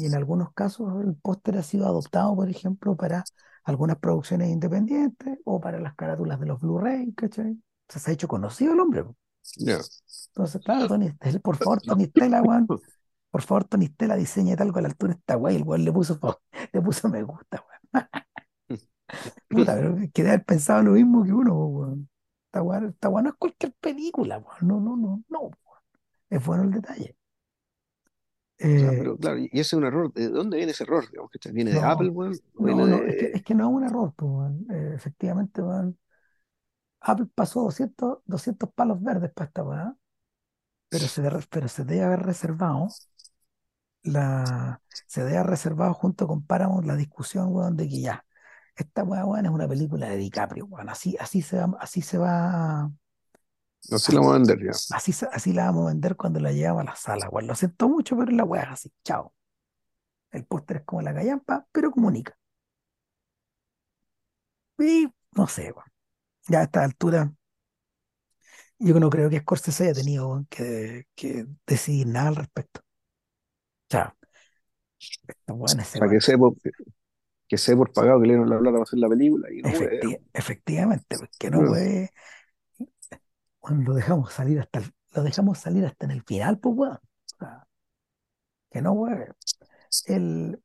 y 0.00 0.06
en 0.06 0.14
algunos 0.14 0.52
casos 0.54 1.04
el 1.04 1.14
póster 1.14 1.58
ha 1.58 1.62
sido 1.62 1.86
adoptado, 1.86 2.34
por 2.34 2.48
ejemplo, 2.48 2.96
para 2.96 3.22
algunas 3.64 3.98
producciones 3.98 4.48
independientes 4.48 5.38
o 5.44 5.60
para 5.60 5.78
las 5.78 5.94
carátulas 5.94 6.40
de 6.40 6.46
los 6.46 6.58
Blu-ray, 6.60 7.12
¿cachai? 7.12 7.52
O 7.52 7.92
sea, 7.92 8.00
se 8.00 8.10
ha 8.10 8.14
hecho 8.14 8.26
conocido 8.26 8.72
el 8.72 8.80
hombre. 8.80 9.04
ya. 9.56 9.78
Entonces, 10.28 10.62
claro, 10.64 10.88
Tony, 10.88 11.10
por 11.42 11.56
favor, 11.56 11.82
Tony 11.82 12.06
Stella, 12.06 12.40
weón, 12.42 12.66
por 13.30 13.42
favor, 13.42 13.64
Tony 13.64 13.86
Stella, 13.88 14.16
diseña 14.16 14.56
algo 14.58 14.78
a 14.78 14.82
la 14.82 14.88
altura 14.88 15.12
de 15.12 15.18
esta 15.18 15.36
weá. 15.36 15.52
Y 15.52 15.56
el 15.56 15.64
weón 15.64 15.84
le 15.84 15.92
puso, 15.92 16.18
le 16.72 16.80
puso 16.80 17.08
me 17.08 17.22
gusta, 17.22 17.62
weón. 17.92 18.08
Puta, 19.48 19.74
pero 19.74 19.96
que 20.14 20.22
haber 20.22 20.44
pensado 20.44 20.82
lo 20.82 20.92
mismo 20.92 21.24
que 21.24 21.32
uno, 21.32 21.54
weón. 21.54 22.08
Esta 22.46 22.62
weá 22.62 23.22
no 23.22 23.28
es 23.28 23.34
cualquier 23.36 23.74
película, 23.74 24.38
weón. 24.38 24.56
No, 24.62 24.80
no, 24.80 24.96
no, 24.96 25.22
no. 25.28 25.50
Es 26.30 26.42
bueno 26.44 26.62
el 26.62 26.70
detalle. 26.70 27.16
O 28.68 28.78
sea, 28.78 28.92
Eh, 28.92 28.96
pero 28.96 29.16
claro, 29.18 29.38
y 29.38 29.46
ese 29.52 29.60
es 29.60 29.72
un 29.74 29.84
error. 29.84 30.12
¿De 30.12 30.28
dónde 30.28 30.56
viene 30.56 30.72
ese 30.72 30.84
error? 30.84 31.08
Digamos, 31.10 31.30
que 31.30 31.52
¿Viene 31.52 31.72
de 31.72 31.80
Apple, 31.82 32.08
weón? 32.10 32.40
¿O 32.56 32.64
viene 32.64 32.82
no, 32.82 32.86
no, 32.86 33.04
es 33.06 33.16
que, 33.16 33.26
de...? 33.26 33.32
es 33.34 33.42
que 33.42 33.54
no 33.54 33.68
es 33.70 33.76
un 33.76 33.84
error, 33.84 34.14
pues, 34.16 34.30
weón. 34.30 34.66
Eh, 34.70 34.92
efectivamente, 34.94 35.62
weón, 35.62 35.98
Apple 37.00 37.26
pasó 37.34 37.62
doscientos 37.64 38.18
200 38.26 38.70
palos 38.72 39.02
verdes 39.02 39.30
para 39.32 39.46
esta 39.48 39.62
weá, 39.62 39.94
pero 40.88 41.08
se, 41.08 41.22
pero 41.50 41.68
se 41.68 41.84
debe 41.84 42.04
haber 42.04 42.22
reservado, 42.22 42.88
la, 44.02 44.80
se 45.06 45.22
debe 45.24 45.36
haber 45.38 45.50
reservado 45.50 45.94
junto 45.94 46.26
con 46.26 46.44
Paramount 46.46 46.86
la 46.86 46.96
discusión, 46.96 47.48
weón, 47.54 47.76
de 47.76 47.88
que 47.88 48.00
ya, 48.00 48.24
esta 48.76 49.04
weá, 49.04 49.24
weón, 49.26 49.46
es 49.46 49.52
una 49.52 49.68
película 49.68 50.08
de 50.08 50.16
DiCaprio, 50.16 50.66
weón, 50.66 50.88
así, 50.88 51.16
así 51.20 51.42
se 51.42 51.58
va, 51.58 51.76
así 51.80 52.02
se 52.02 52.18
va, 52.18 52.90
No 53.88 53.98
sé, 53.98 54.12
la 54.12 54.20
así, 54.20 54.26
vamos 54.26 54.34
a 54.34 54.38
vender 54.38 54.58
ya. 54.64 54.72
así, 54.90 55.12
así 55.32 55.52
la 55.52 55.66
vamos 55.66 55.86
a 55.86 55.88
vender 55.92 56.16
cuando 56.16 56.40
la 56.40 56.52
llevamos 56.52 56.82
a 56.82 56.84
la 56.86 56.96
sala, 56.96 57.28
weón. 57.30 57.46
Lo 57.46 57.54
siento 57.54 57.88
mucho, 57.88 58.16
pero 58.16 58.32
la 58.32 58.44
weá 58.44 58.62
es 58.64 58.68
así, 58.70 58.92
chao. 59.04 59.34
El 60.32 60.44
póster 60.44 60.78
es 60.78 60.84
como 60.84 61.02
la 61.02 61.14
callampa, 61.14 61.66
pero 61.72 61.92
comunica. 61.92 62.36
Y 64.78 65.06
no 65.36 65.46
sé, 65.46 65.70
weón. 65.72 65.86
Ya 66.48 66.60
a 66.60 66.64
esta 66.64 66.84
altura, 66.84 67.32
yo 68.78 68.98
no 69.00 69.10
creo 69.10 69.30
que 69.30 69.40
Scorsese 69.40 69.84
haya 69.84 69.94
tenido 69.94 70.44
que, 70.48 71.06
que 71.14 71.46
decidir 71.66 72.06
nada 72.06 72.28
al 72.28 72.36
respecto. 72.36 72.80
Chao. 73.90 74.14
Weones 75.48 75.88
se 75.88 75.98
Para 75.98 76.10
que 76.12 76.20
sepa, 76.20 76.46
que 77.48 77.58
sé 77.58 77.76
por 77.76 77.92
pagado 77.92 78.20
que 78.20 78.26
le 78.28 78.34
dieron 78.34 78.50
la 78.50 78.58
plata 78.58 78.72
para 78.72 78.82
hacer 78.84 78.98
la 78.98 79.08
película 79.08 79.48
y 79.52 79.62
no 79.62 79.70
puede. 79.70 80.00
Efecti- 80.00 80.20
efectivamente, 80.32 81.18
porque 81.18 81.50
no 81.50 81.60
No, 81.62 81.68
puede, 81.70 82.10
lo 83.68 83.94
dejamos 83.94 84.32
salir 84.32 84.60
hasta 84.60 84.80
el- 84.80 84.92
lo 85.14 85.22
dejamos 85.22 85.58
salir 85.58 85.84
hasta 85.86 86.04
en 86.06 86.12
el 86.12 86.22
final, 86.22 86.58
pues 86.58 86.74
weón. 86.76 86.94
O 86.96 87.00
sea, 87.38 87.66
que 88.70 88.82
no 88.82 88.94
puede. 88.94 89.32
El, 90.06 90.62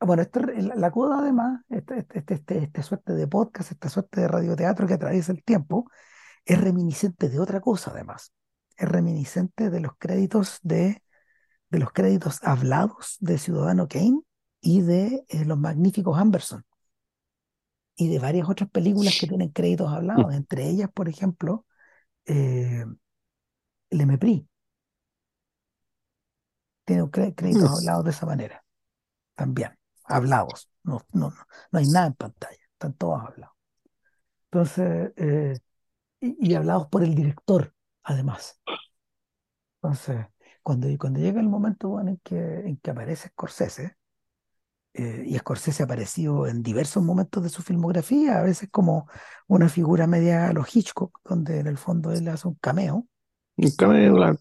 bueno, 0.00 0.22
esto, 0.22 0.40
la 0.40 0.74
la 0.76 0.90
coda 0.90 1.20
además, 1.20 1.62
este, 1.70 1.98
este, 1.98 2.18
este, 2.20 2.34
este- 2.34 2.58
esta 2.64 2.82
suerte 2.82 3.12
de 3.14 3.26
podcast, 3.28 3.72
esta 3.72 3.88
suerte 3.88 4.22
de 4.22 4.28
radioteatro 4.28 4.86
que 4.86 4.94
atraviesa 4.94 5.32
el 5.32 5.42
tiempo, 5.44 5.90
es 6.44 6.60
reminiscente 6.60 7.28
de 7.28 7.40
otra 7.40 7.60
cosa 7.60 7.90
además. 7.92 8.32
Es 8.76 8.88
reminiscente 8.88 9.70
de 9.70 9.80
los 9.80 9.92
créditos 9.98 10.58
de, 10.62 11.02
de 11.70 11.78
los 11.78 11.92
créditos 11.92 12.42
hablados 12.42 13.16
de 13.20 13.38
Ciudadano 13.38 13.88
Kane 13.88 14.20
y 14.60 14.82
de 14.82 15.24
eh, 15.28 15.44
Los 15.44 15.58
Magníficos 15.58 16.18
Amberson 16.18 16.64
y 17.96 18.08
de 18.08 18.18
varias 18.18 18.48
otras 18.48 18.70
películas 18.70 19.16
que 19.20 19.26
tienen 19.26 19.50
créditos 19.50 19.92
hablados, 19.92 20.34
entre 20.34 20.68
ellas, 20.68 20.90
por 20.92 21.08
ejemplo, 21.08 21.66
eh, 22.26 22.84
Le 23.92 24.06
Mépris 24.06 24.44
tiene 26.84 27.10
cré- 27.10 27.34
créditos 27.34 27.70
hablados 27.70 28.04
de 28.04 28.10
esa 28.10 28.26
manera, 28.26 28.64
también, 29.36 29.78
hablados, 30.04 30.70
no, 30.84 31.02
no, 31.12 31.30
no, 31.30 31.36
no 31.72 31.80
hay 31.80 31.86
nada 31.86 32.08
en 32.08 32.14
pantalla, 32.14 32.58
están 32.74 32.94
todos 32.94 33.22
hablados. 33.22 33.56
Entonces, 34.46 35.12
eh, 35.16 35.60
y, 36.20 36.50
y 36.52 36.54
hablados 36.56 36.88
por 36.88 37.04
el 37.04 37.14
director, 37.14 37.74
además. 38.04 38.60
Entonces, 39.82 40.26
cuando, 40.62 40.88
cuando 40.98 41.20
llega 41.20 41.40
el 41.40 41.48
momento 41.48 41.88
bueno, 41.88 42.10
en 42.10 42.18
que, 42.18 42.36
en 42.60 42.76
que 42.78 42.90
aparece 42.90 43.28
Scorsese, 43.30 43.96
eh, 44.94 45.24
y 45.26 45.38
Scorsese 45.38 45.82
ha 45.82 45.86
aparecido 45.86 46.46
en 46.46 46.62
diversos 46.62 47.02
momentos 47.02 47.42
de 47.42 47.48
su 47.50 47.62
filmografía, 47.62 48.38
a 48.38 48.42
veces 48.42 48.68
como 48.70 49.08
una 49.48 49.68
figura 49.68 50.06
media 50.06 50.48
a 50.48 50.52
los 50.52 50.74
Hitchcock, 50.74 51.20
donde 51.24 51.60
en 51.60 51.66
el 51.66 51.78
fondo 51.78 52.12
él 52.12 52.28
hace 52.28 52.48
un 52.48 52.54
cameo, 52.56 53.06
un 53.56 53.70
cameo, 53.76 54.14
claro. 54.14 54.38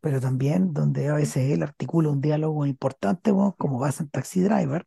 pero 0.00 0.20
también 0.20 0.72
donde 0.74 1.08
a 1.08 1.14
veces 1.14 1.50
él 1.52 1.62
articula 1.62 2.10
un 2.10 2.20
diálogo 2.20 2.66
importante, 2.66 3.30
bueno, 3.32 3.54
como 3.58 3.80
pasa 3.80 4.02
en 4.02 4.10
Taxi 4.10 4.40
Driver, 4.42 4.86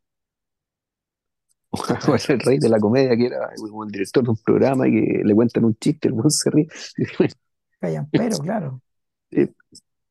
O 1.70 2.14
el 2.28 2.40
rey 2.40 2.58
de 2.58 2.68
la 2.68 2.78
comedia 2.78 3.16
que 3.16 3.26
era 3.26 3.50
como 3.56 3.84
el 3.84 3.90
director 3.90 4.22
de 4.22 4.30
un 4.30 4.36
programa 4.36 4.86
y 4.88 4.92
que 4.92 5.22
le 5.24 5.34
cuentan 5.34 5.64
un 5.64 5.74
chiste, 5.76 6.08
el 6.08 6.14
buen 6.14 6.30
se 6.30 6.50
ríe. 6.50 6.68
Callampero, 7.80 8.38
claro, 8.42 8.80
Sí, 9.30 9.54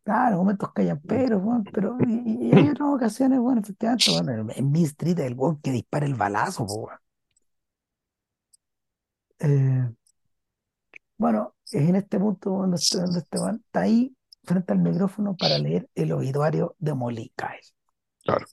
claro, 0.04 0.38
momentos 0.38 0.72
Callamperos, 0.74 1.42
bueno, 1.42 1.64
pero 1.72 1.98
y, 2.08 2.48
y 2.50 2.56
hay 2.56 2.70
otras 2.70 2.90
ocasiones, 2.90 3.40
bueno, 3.40 3.62
efectivamente, 3.62 4.12
bueno, 4.12 4.52
en, 4.56 4.72
Mean 4.72 4.86
Street 4.86 5.20
el 5.20 5.34
weón 5.36 5.62
que 5.62 5.72
dispara 5.72 6.06
el 6.06 6.16
balazo, 6.16 6.64
weón. 6.66 6.98
Eh, 9.40 9.90
Bueno, 11.18 11.56
es 11.66 11.74
en 11.90 11.96
este 11.96 12.20
punto 12.20 12.50
donde, 12.52 12.76
este- 12.78 13.04
Esteban 13.18 13.56
está 13.66 13.82
ahí 13.82 14.16
frente 14.44 14.74
al 14.74 14.80
micrófono 14.80 15.36
para 15.36 15.58
leer 15.58 15.90
el 15.96 16.12
obituario 16.12 16.76
de 16.80 16.92
Kyle. 17.36 17.74
claro. 18.24 18.46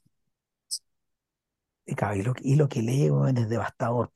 Y, 1.85 1.95
claro, 1.95 2.15
y 2.17 2.23
lo, 2.23 2.35
y 2.41 2.55
lo 2.57 2.69
que 2.69 2.83
lee 2.83 3.11
weón, 3.11 3.37
es 3.37 3.49
devastador. 3.49 4.13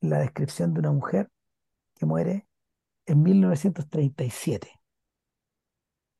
La 0.00 0.18
descripción 0.18 0.72
de 0.74 0.80
una 0.80 0.92
mujer 0.92 1.30
que 1.96 2.06
muere 2.06 2.46
en 3.06 3.22
1937, 3.22 4.80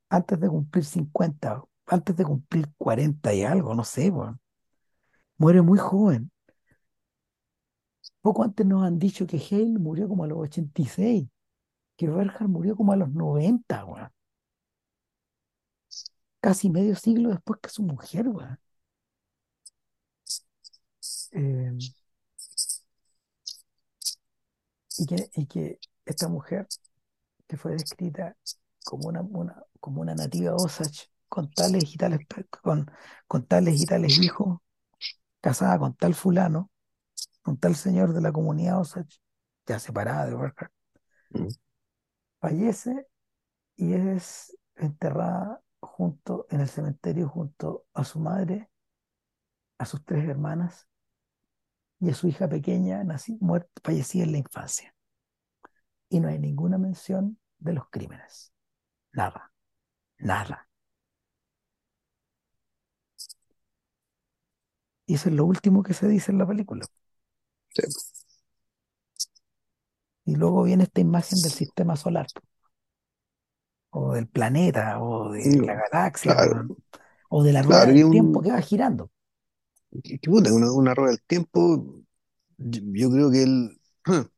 antes 0.08 0.40
de 0.40 0.48
cumplir 0.48 0.84
50, 0.84 1.62
antes 1.86 2.16
de 2.16 2.24
cumplir 2.24 2.68
40 2.78 3.34
y 3.34 3.42
algo, 3.44 3.74
no 3.74 3.84
sé, 3.84 4.10
weón. 4.10 4.40
Muere 5.38 5.62
muy 5.62 5.78
joven. 5.78 6.30
Poco 8.22 8.42
antes 8.42 8.66
nos 8.66 8.82
han 8.84 8.98
dicho 8.98 9.24
que 9.26 9.38
Hale 9.38 9.78
murió 9.78 10.08
como 10.08 10.24
a 10.24 10.26
los 10.26 10.38
86, 10.38 11.28
que 11.96 12.08
Bernhardt 12.08 12.48
murió 12.50 12.76
como 12.76 12.92
a 12.92 12.96
los 12.96 13.10
90, 13.12 13.84
weón. 13.84 14.10
Casi 16.40 16.70
medio 16.70 16.94
siglo 16.94 17.30
después 17.30 17.58
que 17.60 17.70
su 17.70 17.82
mujer, 17.82 18.28
weón. 18.28 18.58
Eh, 21.32 21.72
y 24.98 25.06
que, 25.06 25.30
y 25.34 25.46
que 25.46 25.78
esta 26.04 26.28
mujer, 26.28 26.66
que 27.46 27.56
fue 27.56 27.72
descrita 27.72 28.36
como 28.84 29.08
una, 29.08 29.22
una- 29.22 29.64
como 29.80 30.00
una 30.02 30.14
nativa 30.14 30.56
Osage, 30.56 31.08
con 31.28 31.52
tales 31.52 31.94
y 31.94 31.98
tales, 31.98 32.20
con, 32.62 32.90
con 33.26 33.46
tales 33.46 33.76
y 33.80 33.86
tales 33.86 34.18
hijos, 34.18 34.58
casada 35.42 35.78
con 35.78 35.94
tal 35.96 36.14
fulano, 36.14 36.70
con 37.42 37.58
tal 37.58 37.76
señor 37.76 38.14
de 38.14 38.22
la 38.22 38.32
comunidad 38.32 38.80
Osage, 38.80 39.20
ya 39.66 39.78
separada 39.80 40.26
de 40.26 40.36
Berkeley, 40.36 40.70
Mm, 41.34 41.54
fallece 42.40 43.06
y 43.76 43.94
es 43.94 44.56
enterrada 44.76 45.62
junto, 45.80 46.46
en 46.50 46.60
el 46.62 46.68
cementerio 46.68 47.28
junto 47.28 47.86
a 47.94 48.04
su 48.04 48.20
madre, 48.20 48.70
a 49.78 49.86
sus 49.86 50.04
tres 50.04 50.28
hermanas 50.28 50.88
y 51.98 52.08
a 52.10 52.14
su 52.14 52.28
hija 52.28 52.48
pequeña, 52.48 53.02
nací, 53.02 53.36
muerta, 53.40 53.68
fallecida 53.82 54.22
en 54.22 54.30
la 54.32 54.38
infancia. 54.38 54.94
Y 56.08 56.18
no 56.20 56.28
hay 56.28 56.38
ninguna 56.38 56.78
mención 56.78 57.38
de 57.58 57.74
los 57.74 57.90
crímenes. 57.90 58.53
Nada, 59.14 59.50
nada. 60.18 60.68
Y 65.06 65.14
eso 65.14 65.30
es 65.30 65.34
lo 65.34 65.46
último 65.46 65.82
que 65.82 65.94
se 65.94 66.06
dice 66.08 66.30
en 66.30 66.36
la 66.38 66.46
película. 66.46 66.90
sí, 67.74 67.82
Y 70.26 70.36
luego 70.36 70.64
viene 70.64 70.82
esta 70.84 71.00
imagen 71.00 71.40
del 71.40 71.54
sistema 71.54 71.96
solar, 71.96 72.30
o 73.90 74.12
del 74.14 74.26
planeta, 74.28 75.00
o 75.02 75.30
de 75.32 75.62
la 75.66 75.74
galaxia, 75.74 76.34
claro, 76.34 76.66
o 77.30 77.42
de 77.44 77.52
la 77.52 77.62
rueda 77.62 77.86
claro, 77.86 77.92
del 77.92 78.04
tiempo 78.08 78.42
que 78.42 78.52
va 78.52 78.60
girando. 78.62 79.10
que- 80.02 80.18
que 80.18 80.30
puta, 80.30 80.52
una, 80.52 80.72
una 80.72 80.94
rueda 80.94 81.10
del 81.12 81.22
tiempo, 81.22 82.02
yo, 82.58 82.80
yo 82.94 83.10
creo 83.10 83.30
que 83.30 83.42
el, 83.44 83.80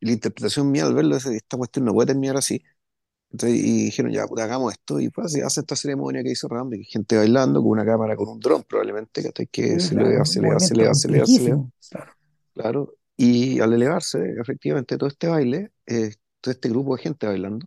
la 0.00 0.12
interpretación 0.12 0.70
mía 0.70 0.86
al 0.86 0.94
verlo 0.94 1.16
es 1.16 1.26
esta 1.26 1.56
cuestión 1.56 1.84
no 1.86 1.94
puede 1.94 2.08
terminar 2.08 2.36
así. 2.36 2.62
Entonces, 3.32 3.58
y 3.60 3.84
dijeron, 3.84 4.12
ya, 4.12 4.26
puta, 4.26 4.44
hagamos 4.44 4.72
esto, 4.72 5.00
y 5.00 5.08
pues, 5.08 5.36
hace 5.36 5.60
esta 5.60 5.76
ceremonia 5.76 6.22
que 6.22 6.32
hizo 6.32 6.48
Ram, 6.48 6.68
de 6.68 6.82
gente 6.84 7.16
bailando 7.16 7.60
con 7.60 7.70
una 7.70 7.84
cámara, 7.84 8.16
con 8.16 8.28
un 8.28 8.40
dron 8.40 8.64
probablemente, 8.64 9.30
que, 9.32 9.46
que 9.46 9.78
se 9.78 9.94
eleva, 9.94 10.24
se 10.24 10.40
eleva, 10.40 10.58
se 10.58 10.74
eleva, 10.74 10.94
se 10.94 11.08
eleva, 11.08 11.26
se 11.26 11.36
eleva. 11.36 11.66
Claro. 11.90 12.12
claro, 12.54 12.94
y 13.16 13.60
al 13.60 13.72
elevarse, 13.72 14.34
efectivamente, 14.40 14.96
todo 14.96 15.08
este 15.08 15.28
baile, 15.28 15.72
eh, 15.86 16.14
todo 16.40 16.52
este 16.52 16.68
grupo 16.68 16.96
de 16.96 17.02
gente 17.02 17.26
bailando, 17.26 17.66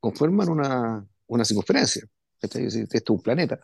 conforman 0.00 0.48
una, 0.48 1.06
una 1.26 1.44
circunferencia, 1.44 2.04
esto 2.40 2.58
es 2.58 3.10
un 3.10 3.22
planeta. 3.22 3.60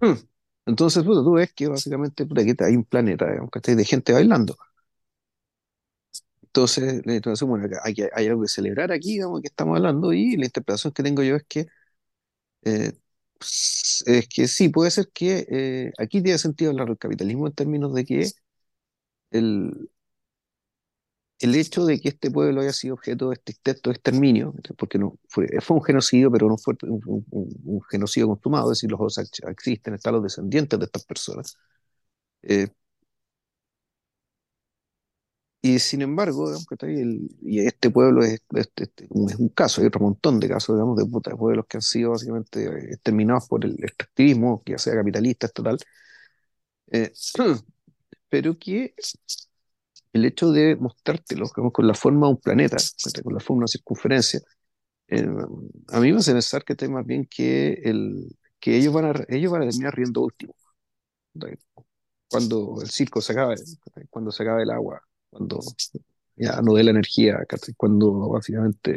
Entonces, 0.66 1.02
puta, 1.02 1.22
tú 1.22 1.32
ves 1.32 1.52
que 1.54 1.66
básicamente 1.68 2.26
puta, 2.26 2.44
que 2.44 2.54
hay 2.62 2.76
un 2.76 2.84
planeta, 2.84 3.26
digamos. 3.26 3.50
De 3.62 3.84
gente 3.84 4.12
bailando. 4.12 4.56
Entonces, 6.48 7.02
entonces 7.06 7.46
bueno, 7.48 7.66
acá 7.66 7.80
hay, 7.84 7.94
hay 8.14 8.26
algo 8.26 8.42
que 8.42 8.48
celebrar 8.48 8.92
aquí, 8.92 9.12
digamos, 9.14 9.40
que 9.42 9.48
estamos 9.48 9.76
hablando, 9.76 10.12
y 10.12 10.36
la 10.36 10.46
interpretación 10.46 10.92
que 10.92 11.02
tengo 11.02 11.22
yo 11.22 11.36
es 11.36 11.44
que, 11.48 11.66
eh, 12.64 12.92
es 13.40 14.28
que 14.28 14.48
sí, 14.48 14.68
puede 14.68 14.90
ser 14.90 15.08
que 15.12 15.46
eh, 15.50 15.92
aquí 15.98 16.22
tiene 16.22 16.38
sentido 16.38 16.70
hablar 16.70 16.88
del 16.88 16.98
capitalismo 16.98 17.46
en 17.46 17.54
términos 17.54 17.94
de 17.94 18.04
que 18.04 18.30
el, 19.30 19.88
el 21.40 21.54
hecho 21.54 21.84
de 21.86 22.00
que 22.00 22.08
este 22.10 22.30
pueblo 22.30 22.60
haya 22.60 22.72
sido 22.72 22.94
objeto 22.94 23.28
de 23.28 23.34
este 23.34 23.52
intento 23.52 23.90
de 23.90 23.94
exterminio, 23.94 24.54
porque 24.76 24.98
no 24.98 25.18
fue, 25.28 25.46
fue 25.60 25.76
un 25.76 25.84
genocidio, 25.84 26.30
pero 26.32 26.48
no 26.48 26.58
fue 26.58 26.74
un, 26.82 27.00
un- 27.06 27.26
un- 27.64 27.80
genocidio 27.90 28.26
consumado, 28.28 28.72
es 28.72 28.78
decir, 28.78 28.90
los 28.90 29.00
Osage 29.00 29.30
existen, 29.48 29.94
están 29.94 30.14
los 30.14 30.22
descendientes 30.24 30.78
de 30.78 30.84
estas 30.86 31.04
personas. 31.04 31.56
Eh, 32.42 32.68
y 35.60 35.78
sin 35.80 36.02
embargo, 36.02 36.46
digamos, 36.46 36.66
¿cachai? 36.66 37.00
El- 37.00 37.28
y 37.42 37.60
este 37.60 37.90
pueblo 37.90 38.22
es, 38.22 38.40
es- 38.54 38.70
es 38.76 39.36
un, 39.38 39.48
caso, 39.50 39.80
hay 39.80 39.88
otro 39.88 40.00
montón 40.00 40.38
de 40.40 40.48
casos, 40.48 40.76
digamos, 40.76 40.96
de, 40.98 41.04
puta, 41.06 41.30
de 41.30 41.36
pueblos 41.36 41.66
que 41.68 41.78
han 41.78 41.82
sido 41.82 42.10
básicamente 42.12 42.64
eh, 42.66 42.92
exterminados 42.94 43.48
por 43.48 43.64
el 43.64 43.72
extractivismo, 43.82 44.62
ya 44.66 44.78
sea 44.78 44.94
capitalista, 44.94 45.46
estatal, 45.46 45.78
eh, 46.92 47.12
pero 48.30 48.58
que 48.58 48.94
el 50.12 50.24
hecho 50.24 50.50
de 50.52 50.76
mostrártelo 50.76 51.46
digamos, 51.46 51.72
con 51.72 51.86
la 51.86 51.94
forma 51.94 52.26
de 52.26 52.32
un 52.34 52.40
planeta, 52.40 52.76
con 53.22 53.34
la 53.34 53.40
forma 53.40 53.60
de 53.60 53.62
una 53.62 53.68
circunferencia, 53.68 54.40
eh, 55.08 55.26
a 55.88 56.00
mí 56.00 56.12
me 56.12 56.18
hace 56.18 56.32
pensar 56.32 56.64
que 56.64 56.88
más 56.88 57.06
bien 57.06 57.26
que, 57.30 57.74
el, 57.84 58.36
que 58.60 58.76
ellos, 58.78 58.94
van 58.94 59.06
a, 59.06 59.14
ellos 59.28 59.52
van 59.52 59.62
a 59.62 59.66
terminar 59.68 59.94
riendo 59.96 60.22
último, 60.22 60.54
cuando 62.28 62.80
el 62.82 62.90
circo 62.90 63.20
se 63.20 63.32
acabe, 63.32 63.56
cuando 64.10 64.30
se 64.32 64.42
acabe 64.42 64.62
el 64.62 64.70
agua, 64.70 65.02
cuando 65.30 65.60
ya 66.36 66.60
no 66.62 66.74
dé 66.74 66.84
la 66.84 66.90
energía, 66.92 67.38
cuando 67.76 68.28
básicamente 68.30 68.96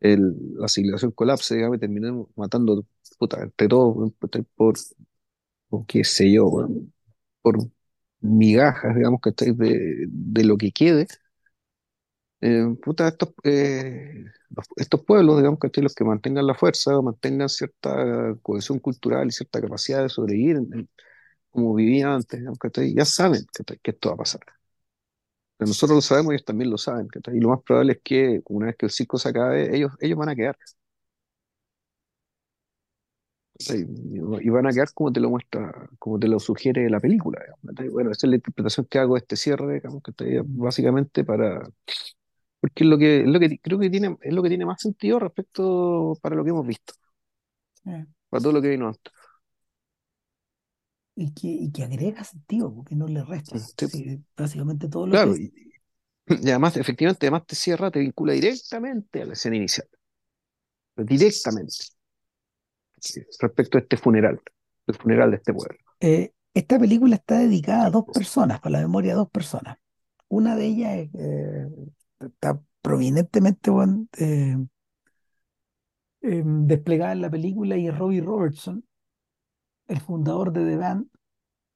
el, 0.00 0.34
la 0.56 0.68
civilización 0.68 1.12
colapse, 1.12 1.56
digamos, 1.56 1.78
y 1.78 1.80
terminemos 1.80 2.28
matando 2.36 2.86
puta, 3.18 3.42
entre 3.42 3.68
todos 3.68 4.12
por, 4.56 4.74
por 5.68 5.86
qué 5.86 6.04
sé 6.04 6.32
yo, 6.32 6.50
por 7.42 7.58
migajas, 8.20 8.96
digamos, 8.96 9.20
¿cachai? 9.22 9.52
De, 9.54 10.06
de 10.08 10.44
lo 10.44 10.56
que 10.58 10.72
quede, 10.72 11.06
eh, 12.40 12.66
estos, 13.08 13.34
eh, 13.44 14.24
estos 14.76 15.04
pueblos, 15.04 15.36
digamos, 15.38 15.58
¿cachai? 15.60 15.82
Los 15.82 15.94
que 15.94 16.04
mantengan 16.04 16.46
la 16.46 16.54
fuerza, 16.54 17.00
mantengan 17.00 17.48
cierta 17.48 18.34
cohesión 18.42 18.78
cultural 18.78 19.28
y 19.28 19.30
cierta 19.32 19.60
capacidad 19.60 20.02
de 20.02 20.08
sobrevivir 20.08 20.58
como 21.50 21.74
vivían 21.74 22.10
antes, 22.12 22.40
digamos. 22.40 22.58
Ya 22.94 23.04
saben, 23.04 23.46
¿cachai? 23.52 23.78
que 23.82 23.92
esto 23.92 24.10
va 24.10 24.14
a 24.16 24.18
pasar. 24.18 24.40
Pero 25.64 25.68
nosotros 25.68 25.96
lo 25.96 26.02
sabemos 26.02 26.32
y 26.32 26.36
ellos 26.36 26.44
también 26.44 26.70
lo 26.70 26.78
saben, 26.78 27.08
¿cachai? 27.08 27.36
Y 27.36 27.40
lo 27.40 27.50
más 27.50 27.62
probable 27.62 27.94
es 27.94 28.00
que 28.02 28.42
una 28.46 28.66
vez 28.66 28.76
que 28.76 28.86
el 28.86 28.92
circo 28.92 29.18
se 29.18 29.28
acabe, 29.30 29.74
ellos, 29.76 29.92
ellos 30.00 30.18
van 30.18 30.28
a 30.30 30.36
quedar. 30.36 30.56
¿cachai? 33.58 33.86
Y 34.42 34.50
van 34.50 34.66
a 34.66 34.72
quedar 34.72 34.92
como 34.94 35.12
te 35.12 35.20
lo 35.20 35.30
muestra, 35.30 35.88
como 35.98 36.18
te 36.18 36.28
lo 36.28 36.38
sugiere 36.40 36.88
la 36.90 37.00
película, 37.00 37.40
digamos, 37.40 37.60
¿cachai? 37.66 37.88
Bueno, 37.88 38.10
esa 38.10 38.26
es 38.26 38.30
la 38.30 38.36
interpretación 38.36 38.86
que 38.86 38.98
hago 38.98 39.14
de 39.14 39.20
este 39.20 39.36
cierre, 39.36 39.74
digamos, 39.74 40.02
¿cachai? 40.02 40.40
Básicamente 40.44 41.24
para, 41.24 41.62
porque 42.60 42.84
es 42.84 42.90
lo 42.90 42.98
que, 42.98 43.20
es 43.22 43.26
lo 43.28 43.40
que 43.40 43.58
creo 43.60 43.78
que 43.78 43.90
tiene, 43.90 44.16
es 44.22 44.34
lo 44.34 44.42
que 44.42 44.48
tiene 44.48 44.66
más 44.66 44.80
sentido 44.80 45.18
respecto 45.18 46.18
para 46.22 46.36
lo 46.36 46.44
que 46.44 46.50
hemos 46.50 46.66
visto, 46.66 46.94
para 48.28 48.42
todo 48.42 48.52
lo 48.52 48.62
que 48.62 48.68
vino 48.68 48.88
antes. 48.88 49.12
Y 51.16 51.32
que, 51.32 51.48
y 51.48 51.70
que 51.70 51.84
agrega 51.84 52.24
sentido, 52.24 52.74
porque 52.74 52.94
no 52.96 53.06
le 53.06 53.22
resta. 53.22 53.58
Sí, 53.58 53.86
Sí, 53.88 54.24
básicamente 54.36 54.88
todo 54.88 55.06
lo 55.06 55.12
que 55.12 55.18
claro, 55.18 55.32
es 55.32 55.40
y, 55.40 55.52
y 56.26 56.50
además, 56.50 56.76
efectivamente, 56.76 57.26
además 57.26 57.46
te 57.46 57.56
cierra, 57.56 57.90
te 57.90 58.00
vincula 58.00 58.32
directamente 58.32 59.22
a 59.22 59.26
la 59.26 59.32
escena 59.34 59.56
inicial, 59.56 59.88
directamente, 60.96 61.74
respecto 63.40 63.78
a 63.78 63.80
este 63.80 63.96
funeral, 63.96 64.40
el 64.86 64.94
funeral 64.94 65.30
de 65.30 65.36
este 65.36 65.52
pueblo. 65.52 65.78
Eh, 66.00 66.32
esta 66.54 66.78
película 66.78 67.16
está 67.16 67.38
dedicada 67.38 67.86
a 67.86 67.90
dos 67.90 68.04
personas, 68.12 68.60
para 68.60 68.74
la 68.74 68.80
memoria 68.80 69.12
de 69.12 69.18
dos 69.18 69.30
personas. 69.30 69.78
Una 70.28 70.56
de 70.56 70.66
ellas 70.66 71.08
eh, 71.18 71.68
está 72.20 72.60
prominentemente 72.80 73.70
eh, 74.18 74.56
eh, 76.22 76.42
desplegada 76.44 77.12
en 77.12 77.20
la 77.22 77.30
película 77.30 77.76
y 77.76 77.88
es 77.88 77.98
Robbie 77.98 78.20
Robertson, 78.20 78.84
el 79.86 80.00
fundador 80.00 80.52
de 80.52 80.64
The 80.64 80.76
Band, 80.76 81.06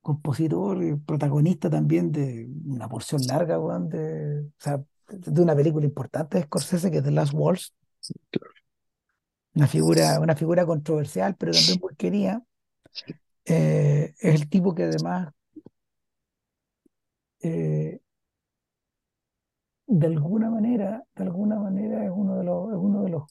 compositor 0.01 0.83
y 0.83 0.95
protagonista 0.97 1.69
también 1.69 2.13
de 2.13 2.49
una 2.67 2.89
porción 2.89 3.23
larga 3.27 3.59
weón, 3.59 3.89
de, 3.89 4.41
o 4.41 4.53
sea, 4.59 4.83
de 5.09 5.43
una 5.43 5.57
película 5.57 5.87
importante 5.87 6.39
de 6.39 6.45
Scorsese 6.45 6.91
que 6.91 6.99
es 6.99 7.05
The 7.05 7.11
Last 7.11 7.33
Waltz, 7.35 7.73
una 9.55 9.67
figura, 9.67 10.21
una 10.21 10.37
figura 10.37 10.65
controversial, 10.67 11.35
pero 11.37 11.53
también 11.53 11.79
muy 11.81 11.95
querida. 11.97 12.43
Eh, 13.45 14.15
es 14.19 14.35
el 14.35 14.49
tipo 14.49 14.75
que 14.75 14.85
además 14.85 15.33
eh, 17.41 18.01
de 19.87 20.07
alguna 20.07 20.51
manera, 20.51 21.05
de 21.17 21.23
alguna 21.25 21.59
manera 21.59 22.05
es 22.05 22.11
uno 22.15 22.37
de 22.37 22.45
los, 22.45 22.71
es 22.71 22.77
uno 22.79 23.03
de 23.03 23.11
los, 23.11 23.23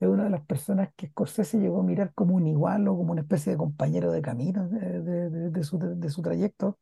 es 0.00 0.08
una 0.08 0.24
de 0.24 0.30
las 0.30 0.42
personas 0.46 0.90
que 0.96 1.08
Scorsese 1.08 1.58
llegó 1.58 1.80
a 1.80 1.84
mirar 1.84 2.12
como 2.14 2.34
un 2.36 2.46
igual 2.46 2.88
o 2.88 2.96
como 2.96 3.12
una 3.12 3.22
especie 3.22 3.52
de 3.52 3.58
compañero 3.58 4.10
de 4.12 4.22
camino 4.22 4.68
de, 4.68 5.02
de- 5.02 5.30
de- 5.30 5.50
de 5.50 5.64
su, 5.64 5.78
de 5.78 6.10
su 6.10 6.22
trayecto. 6.22 6.78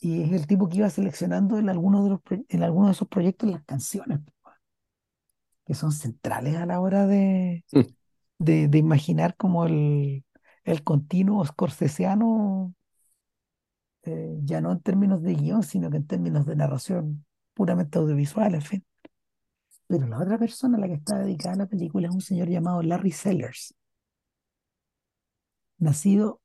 Y 0.00 0.22
es 0.24 0.32
el 0.32 0.46
tipo 0.46 0.68
que 0.68 0.78
iba 0.78 0.90
seleccionando 0.90 1.58
en 1.58 1.68
algunos 1.70 2.04
de 2.04 2.10
los, 2.10 2.20
en 2.50 2.62
algunos 2.64 2.88
de 2.90 2.92
esos 2.94 3.08
proyectos 3.08 3.50
las 3.50 3.64
canciones, 3.64 4.20
que 5.66 5.74
son 5.74 5.92
centrales 5.92 6.56
a 6.56 6.66
la 6.66 6.80
hora 6.80 7.06
de, 7.06 7.64
de, 8.38 8.68
de 8.68 8.78
imaginar 8.78 9.36
como 9.36 9.66
el, 9.66 10.24
el 10.64 10.84
continuo 10.84 11.44
scorsesiano, 11.46 12.74
eh, 14.04 14.38
ya 14.44 14.60
no 14.60 14.72
en 14.72 14.80
términos 14.82 15.22
de 15.22 15.34
guion, 15.34 15.62
sino 15.62 15.90
que 15.90 15.96
en 15.98 16.06
términos 16.06 16.46
de 16.46 16.56
narración 16.56 17.24
puramente 17.54 17.98
audiovisual, 17.98 18.54
en 18.54 18.62
fin. 18.62 18.84
Pero 19.86 20.06
la 20.06 20.18
otra 20.18 20.38
persona 20.38 20.76
a 20.76 20.80
la 20.82 20.88
que 20.88 20.94
está 20.94 21.18
dedicada 21.20 21.56
la 21.56 21.66
película 21.66 22.08
es 22.08 22.14
un 22.14 22.20
señor 22.20 22.48
llamado 22.50 22.82
Larry 22.82 23.12
Sellers, 23.12 23.74
nacido 25.78 26.40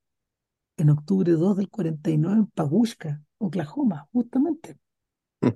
en 0.78 0.90
octubre 0.92 1.32
2 1.34 1.58
del 1.58 1.70
49 1.70 2.38
en 2.40 2.48
Pagushka, 2.48 3.22
Oklahoma, 3.40 4.08
justamente. 4.14 4.78
mm, 5.42 5.50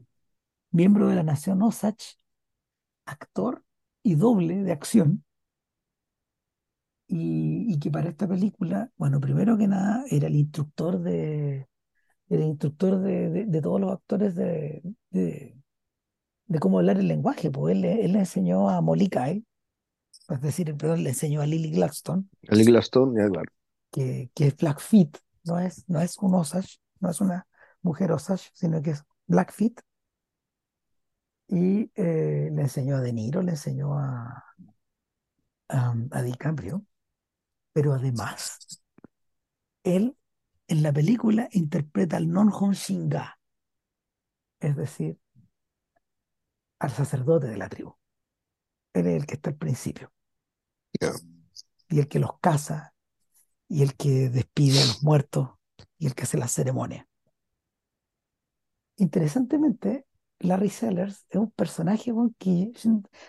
Miembro 0.72 1.08
de 1.10 1.16
la 1.16 1.24
nación 1.24 1.62
Osage, 1.62 2.18
actor 3.06 3.64
y 4.03 4.16
doble 4.16 4.64
de 4.64 4.72
acción. 4.74 5.24
Y, 7.08 7.66
y 7.74 7.80
que 7.80 7.92
para 7.92 8.10
esta 8.10 8.28
película, 8.28 8.90
bueno, 8.98 9.20
primero 9.20 9.58
que 9.58 9.68
nada, 9.68 10.03
era 10.10 10.28
el 10.28 10.36
instructor 10.36 11.00
de, 11.02 11.68
era 12.30 12.44
el 12.44 12.50
instructor 12.52 13.00
de, 13.02 13.30
de- 13.32 13.45
de 13.48 13.62
todos 13.62 13.82
los 13.82 13.92
actores 13.94 14.36
de, 14.36 14.84
de, 15.12 15.58
de 16.48 16.60
cómo 16.60 16.80
hablar 16.80 16.98
el 17.00 17.08
lenguaje, 17.08 17.52
pues 17.52 17.76
él, 17.76 17.82
le- 17.82 18.06
él 18.06 18.14
le 18.14 18.20
enseñó 18.20 18.70
a 18.70 18.82
Kyle, 19.12 19.46
es 20.30 20.42
decir, 20.42 20.76
perdón, 20.78 21.04
le 21.04 21.10
enseñó 21.12 21.42
a 21.42 21.46
Lily 21.48 21.72
Gladstone. 21.72 22.26
El 22.44 22.64
Glaston, 22.64 23.14
ya 23.18 23.28
claro. 23.28 23.52
que, 23.92 24.32
que 24.36 24.48
es 24.48 24.58
Blackfeet, 24.58 25.18
no 25.44 25.60
es, 25.60 25.88
no 25.90 26.02
es 26.02 26.18
un 26.18 26.34
Osage, 26.36 26.78
no 27.00 27.10
es 27.10 27.22
una 27.22 27.48
mujer 27.82 28.12
Osage, 28.12 28.50
sino 28.54 28.82
que 28.82 28.92
es 28.92 29.04
Blackfeet. 29.28 29.82
Y 31.48 31.92
eh, 31.96 32.50
le 32.52 32.62
enseñó 32.62 32.98
a 32.98 33.02
De 33.02 33.14
Niro, 33.14 33.42
le 33.42 33.52
enseñó 33.52 33.94
a, 33.98 34.44
a, 35.70 35.94
a 36.12 36.22
DiCaprio, 36.22 36.86
pero 37.74 37.94
además, 37.94 38.60
él 39.86 40.18
en 40.68 40.84
la 40.84 40.92
película 40.92 41.48
interpreta 41.54 42.18
al 42.18 42.28
Non-Hon 42.30 42.74
Shinga, 42.74 43.40
es 44.60 44.76
decir, 44.76 45.18
al 46.84 46.92
sacerdote 46.92 47.48
de 47.48 47.58
la 47.58 47.70
tribu. 47.70 47.95
Él 48.94 49.08
es 49.08 49.16
el 49.22 49.26
que 49.28 49.36
está 49.36 49.50
al 49.52 49.58
principio, 49.58 50.12
y 51.90 52.00
el 52.00 52.08
que 52.08 52.20
los 52.20 52.40
caza, 52.40 52.94
y 53.70 53.84
el 53.84 53.95
que 53.95 54.30
despide 54.30 54.82
a 54.82 54.86
los 54.86 55.03
muertos, 55.03 55.50
y 55.98 56.08
el 56.08 56.16
que 56.16 56.24
hace 56.24 56.38
la 56.38 56.48
ceremonia. 56.48 57.08
Interesantemente, 58.98 60.06
Larry 60.40 60.70
Sellers 60.70 61.26
es 61.30 61.38
un 61.40 61.52
personaje 61.52 62.12
weón, 62.12 62.36
que 62.38 62.72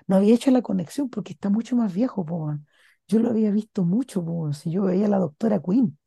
no 0.06 0.16
había 0.16 0.34
hecho 0.34 0.50
la 0.50 0.62
conexión 0.62 1.08
porque 1.08 1.32
está 1.32 1.48
mucho 1.50 1.76
más 1.76 1.92
viejo. 1.94 2.26
Yo 3.08 3.18
lo 3.18 3.30
había 3.30 3.50
visto 3.50 3.84
mucho, 3.84 4.24
si 4.52 4.70
yo 4.70 4.82
veía 4.84 5.06
a 5.06 5.08
la 5.10 5.18
doctora 5.18 5.60
Quinn. 5.62 5.98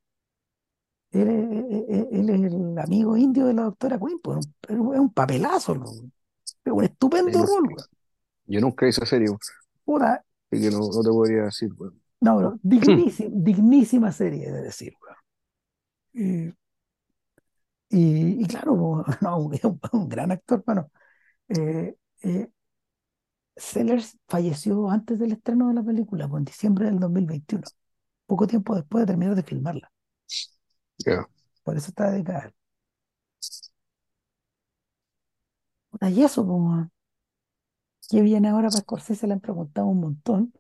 Él, 1.11 1.27
es 1.29 1.89
él- 1.89 2.07
él 2.11 2.29
es 2.29 2.53
el 2.53 2.77
amigo 2.79 3.17
indio 3.17 3.45
de 3.47 3.53
la 3.53 3.63
doctora 3.63 3.97
Quinn, 3.99 4.19
po, 4.19 4.37
es 4.37 4.47
un, 4.69 4.93
es 4.93 4.99
un 4.99 5.13
papelazo, 5.13 5.75
un 6.71 6.83
estupendo 6.83 7.43
rol. 7.45 7.69
weón. 7.69 7.87
yo 8.45 8.61
nunca 8.61 8.87
hice 8.87 9.05
serie, 9.05 9.29
weón, 9.29 9.39
Puta, 9.85 10.23
así 10.51 10.61
que 10.61 10.71
no, 10.71 10.79
no 10.79 11.01
te 11.03 11.09
podría 11.09 11.43
decir, 11.43 11.69
weón. 11.77 12.01
no, 12.21 12.41
no, 12.41 12.59
dignísima, 12.63 13.29
dignísima 13.33 14.11
serie 14.11 14.51
de 14.51 14.61
decir. 14.61 14.93
weón. 15.01 15.17
Y, 16.13 16.53
y, 17.89 18.43
y 18.43 18.47
claro, 18.47 19.03
no, 19.21 19.51
es 19.53 19.63
un, 19.63 19.79
un 19.93 20.09
gran 20.09 20.31
actor, 20.31 20.63
bueno. 20.65 20.91
Eh, 21.49 21.95
eh, 22.23 22.49
Sellers 23.55 24.17
falleció 24.27 24.89
antes 24.89 25.19
del 25.19 25.33
estreno 25.33 25.67
de 25.67 25.73
la 25.75 25.83
película, 25.83 26.25
en 26.33 26.45
diciembre 26.45 26.85
del 26.85 26.99
2021, 26.99 27.63
poco 28.25 28.47
tiempo 28.47 28.75
después 28.75 29.01
de 29.03 29.07
terminar 29.07 29.35
de 29.35 29.43
filmarla. 29.43 29.91
Ya, 31.05 31.27
Por 31.63 31.77
eso 31.77 31.89
está 31.89 32.09
dedicada. 32.11 32.39
a 32.39 32.45
él. 32.47 32.53
Puta, 35.99 36.09
Y 36.09 36.23
eso, 36.23 36.45
pues, 36.45 36.87
¿qué 38.09 38.21
viene 38.21 38.49
ahora 38.49 38.69
para 38.69 38.81
Scorsese? 38.81 39.27
Le 39.27 39.33
han 39.33 39.39
preguntado 39.39 39.87
un 39.87 39.99
montón. 39.99 40.53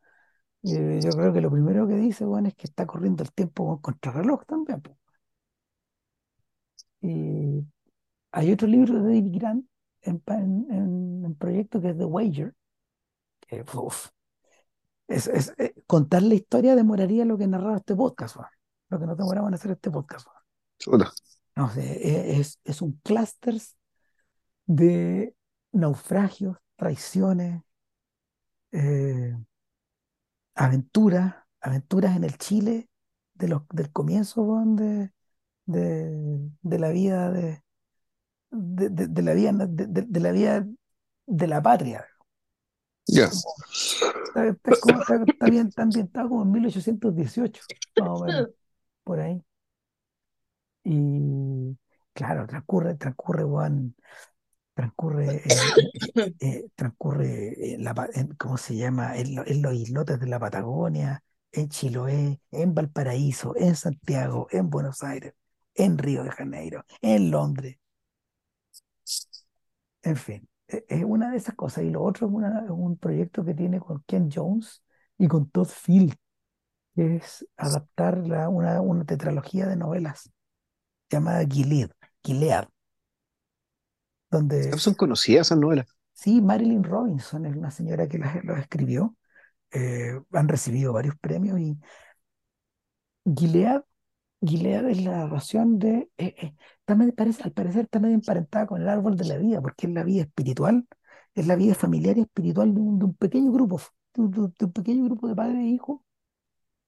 Y, 0.63 0.73
yo 1.01 1.11
creo 1.11 1.33
que 1.33 1.41
lo 1.41 1.51
primero 1.51 1.87
que 1.87 1.95
dice, 1.95 2.25
bueno, 2.25 2.47
es 2.49 2.55
que 2.55 2.67
está 2.67 2.85
corriendo 2.85 3.23
el 3.23 3.31
tiempo 3.31 3.65
con 3.67 3.79
contrarreloj 3.79 4.45
también. 4.45 4.81
pues. 4.81 4.97
Y 7.01 7.65
hay 8.31 8.51
otro 8.51 8.67
libro 8.67 8.95
de 8.95 9.01
David 9.01 9.39
Grant 9.39 9.65
en, 10.01 10.21
en, 10.27 11.25
en- 11.25 11.35
proyecto 11.35 11.79
que 11.81 11.89
es 11.89 11.97
The 11.97 12.05
Wager, 12.05 12.55
que 13.47 13.63
uf, 13.75 14.07
es, 15.07 15.27
es- 15.27 15.53
eh, 15.57 15.73
contar 15.85 16.23
la 16.23 16.33
historia 16.35 16.75
demoraría 16.75 17.25
lo 17.25 17.37
que 17.37 17.47
narrar 17.47 17.77
este 17.77 17.95
podcast, 17.95 18.37
lo 18.89 18.99
que 18.99 19.05
nos 19.05 19.17
demoramos 19.17 19.49
en 19.49 19.53
hacer 19.55 19.71
este 19.71 19.91
podcast. 19.91 20.27
chuta, 20.79 21.11
No 21.55 21.71
e- 21.77 22.39
es, 22.39 22.59
es 22.63 22.81
un 22.81 22.93
clúster 23.03 23.55
de 24.67 25.33
naufragios, 25.71 26.57
traiciones, 26.75 27.63
eh, 28.71 29.35
aventuras, 30.55 31.35
aventuras 31.61 32.15
en 32.15 32.23
el 32.23 32.37
Chile 32.37 32.89
de 33.33 33.47
los, 33.47 33.63
del 33.69 33.91
comienzo 33.91 34.63
de, 34.75 35.11
de, 35.65 36.49
de 36.61 36.79
la 36.79 36.89
vida 36.89 37.31
de, 37.31 37.63
de, 38.51 38.89
de- 38.89 39.07
de 39.07 39.21
la 39.21 39.33
vida 39.33 39.51
de, 39.53 40.19
la 40.19 40.31
vida 40.31 40.67
de 41.25 41.47
la 41.47 41.61
patria. 41.61 42.05
Como- 43.29 43.55
está, 44.25 44.71
está 44.71 44.71
está- 44.71 45.23
está 45.25 45.45
bien, 45.49 45.67
está 45.67 45.83
ambientado 45.83 46.29
como 46.29 46.43
en 46.43 46.51
1818, 46.51 47.63
más 47.99 48.09
o 48.09 48.23
menos, 48.25 48.49
por 49.03 49.19
ahí. 49.19 49.41
Y, 50.83 51.77
claro, 52.13 52.47
transcurre, 52.47 52.95
transcurre, 52.95 53.43
weón, 53.43 53.95
transcurre 54.77 55.43
en, 56.15 56.35
eh, 56.39 56.67
transcurre 56.75 57.73
en 57.75 57.83
la, 57.83 57.93
pa- 57.95 58.09
en- 58.13 58.35
¿cómo 58.35 58.57
se 58.57 58.75
llama? 58.77 59.17
En, 59.17 59.35
lo- 59.35 59.45
en 59.47 59.61
los 59.61 59.73
islotes 59.75 60.19
de 60.19 60.27
la 60.27 60.39
Patagonia, 60.39 61.23
en 61.51 61.69
Chiloé, 61.69 62.39
en 62.51 62.73
Valparaíso, 62.75 63.55
en 63.57 63.75
Santiago, 63.75 64.47
en 64.51 64.69
Buenos 64.69 65.03
Aires, 65.03 65.33
en 65.75 65.97
Río 65.97 66.23
de 66.23 66.31
Janeiro, 66.31 66.85
en 67.01 67.31
Londres, 67.31 67.77
en 70.03 70.15
fin. 70.15 70.47
e- 70.67 70.85
Es 70.89 71.03
una 71.03 71.31
de 71.31 71.37
esas 71.37 71.55
cosas. 71.55 71.83
Y 71.83 71.89
lo 71.89 72.03
otro 72.03 72.27
es, 72.27 72.33
una- 72.33 72.63
es 72.65 72.69
un 72.69 72.97
proyecto 72.97 73.43
que 73.45 73.53
tiene 73.53 73.79
con 73.79 74.03
Ken 74.05 74.29
Jones 74.33 74.83
y 75.17 75.27
con 75.27 75.49
Todd 75.49 75.67
Field, 75.67 76.13
que 76.95 77.17
es 77.17 77.47
adaptar 77.57 78.17
la- 78.27 78.49
una, 78.49 78.81
una 78.81 79.05
tetralogía 79.05 79.67
de 79.67 79.75
novelas 79.77 80.31
llamada 81.11 81.45
Gilead, 81.47 81.91
Gilead, 82.23 82.67
donde 84.31 84.77
Son 84.77 84.93
conocidas 84.93 85.47
esas 85.47 85.57
novelas. 85.59 85.87
sí, 86.13 86.41
Marilyn 86.41 86.83
Robinson 86.83 87.45
es 87.45 87.55
una 87.55 87.71
señora 87.71 88.07
que 88.07 88.17
las, 88.17 88.43
los 88.43 88.57
escribió 88.59 89.15
eh, 89.71 90.19
han 90.33 90.47
recibido 90.47 90.93
varios 90.93 91.15
premios 91.19 91.59
y 91.59 91.77
Gilead, 93.25 93.83
Gilead 94.41 94.89
es 94.89 95.01
la 95.03 95.11
narración 95.19 95.79
de, 95.79 96.09
eh, 96.17 96.35
eh, 96.39 96.55
medio- 96.95 97.13
parece, 97.15 97.43
al 97.43 97.51
parecer 97.53 97.85
está 97.85 97.99
medio 97.99 98.15
emparentada 98.15 98.67
con 98.67 98.81
el 98.81 98.89
árbol 98.89 99.17
de 99.17 99.25
la 99.25 99.37
vida, 99.37 99.61
porque 99.61 99.87
es 99.87 99.93
la 99.93 100.03
vida 100.03 100.23
espiritual, 100.23 100.87
es 101.35 101.47
la 101.47 101.55
vida 101.55 101.75
familiar 101.75 102.17
y 102.17 102.21
espiritual 102.21 102.73
de 102.73 102.79
un, 102.81 102.99
de 102.99 103.05
un 103.05 103.15
pequeño 103.15 103.51
grupo, 103.51 103.81
de, 104.13 104.21
un 104.23 104.31
de 104.31 104.65
un 104.65 104.71
pequeño 104.73 105.05
grupo 105.05 105.27
de 105.27 105.35
padres 105.35 105.57
e 105.57 105.67
hijos 105.67 106.01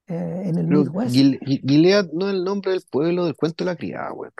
eh, 0.08 0.43
en 0.45 0.58
el 0.58 0.68
Midwest. 0.68 1.16
Gil- 1.16 1.40
Gil- 1.42 1.61
Gilead 1.66 2.09
no 2.14 2.27
es 2.30 2.35
el 2.35 2.43
nombre 2.43 2.72
del 2.72 2.84
pueblo 2.90 3.26
del 3.26 3.35
cuento 3.35 3.64
de 3.64 3.72
la 3.72 3.76
criada, 3.77 4.14
weón. 4.14 4.34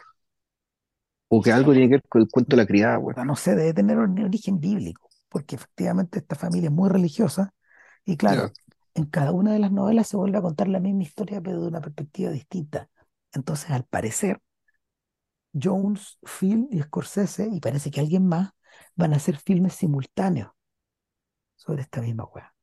O 1.30 1.42
que 1.42 1.52
algo 1.52 1.72
tiene 1.74 1.88
que 1.88 1.96
ver 1.96 2.04
con 2.10 2.22
el 2.22 2.30
cuento 2.30 2.56
de 2.56 2.62
la 2.62 2.68
criada, 2.68 3.00
sea, 3.14 3.26
no 3.26 3.36
sé, 3.36 3.56
debe 3.56 3.74
tener 3.74 3.98
un 3.98 4.20
origen 4.20 4.60
bíblico, 4.60 5.10
porque 5.30 5.56
efectivamente 5.56 6.20
esta 6.20 6.36
familia 6.36 6.68
es 6.70 6.74
muy 6.76 6.90
religiosa 6.90 7.54
y 8.06 8.18
claro, 8.18 8.54
en 8.94 9.06
cada 9.06 9.32
una 9.32 9.54
de 9.54 9.60
las 9.60 9.72
novelas 9.72 10.08
se 10.08 10.18
vuelve 10.18 10.38
a 10.38 10.42
contar 10.42 10.68
la 10.68 10.80
misma 10.80 11.04
historia, 11.04 11.42
pero 11.42 11.62
de 11.62 11.68
una 11.68 11.82
perspectiva 11.82 12.32
distinta. 12.32 12.90
Entonces, 13.34 13.70
al 13.72 13.86
parecer, 13.86 14.42
Jones, 15.54 16.18
Phil 16.26 16.68
y 16.72 16.82
Scorsese, 16.82 17.48
y 17.52 17.60
parece 17.60 17.92
que 17.92 18.00
alguien 18.00 18.28
más, 18.28 18.52
van 18.96 19.14
a 19.14 19.18
hacer 19.18 19.38
filmes 19.38 19.74
simultáneos 19.74 20.52
sobre 21.56 21.84
esta 21.84 22.02
misma 22.02 22.24
weá. 22.26 22.56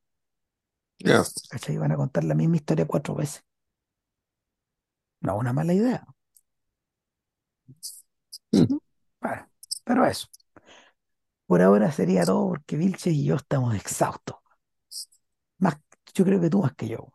ya. 1.05 1.25
¿Cachai? 1.51 1.77
Van 1.79 1.91
a 1.93 1.97
contar 1.97 2.23
la 2.25 2.35
misma 2.37 2.57
historia 2.57 2.87
cuatro 2.87 3.15
veces. 3.17 3.45
No 5.21 5.35
es 5.35 5.41
una 5.41 5.53
mala 5.53 5.75
idea. 5.75 6.07
Mm. 8.57 8.79
Bueno, 9.21 9.49
pero 9.85 10.07
eso. 10.07 10.29
Por 11.49 11.61
ahora 11.61 11.91
sería 11.91 12.25
todo 12.25 12.49
porque 12.51 12.77
Vilches 12.77 13.13
y 13.15 13.25
yo 13.25 13.35
estamos 13.37 13.75
exhaustos. 13.75 14.37
Más, 15.59 15.77
yo 16.15 16.25
creo 16.25 16.41
que 16.41 16.49
tú 16.51 16.63
más 16.63 16.75
que 16.75 16.89
yo. 16.89 17.13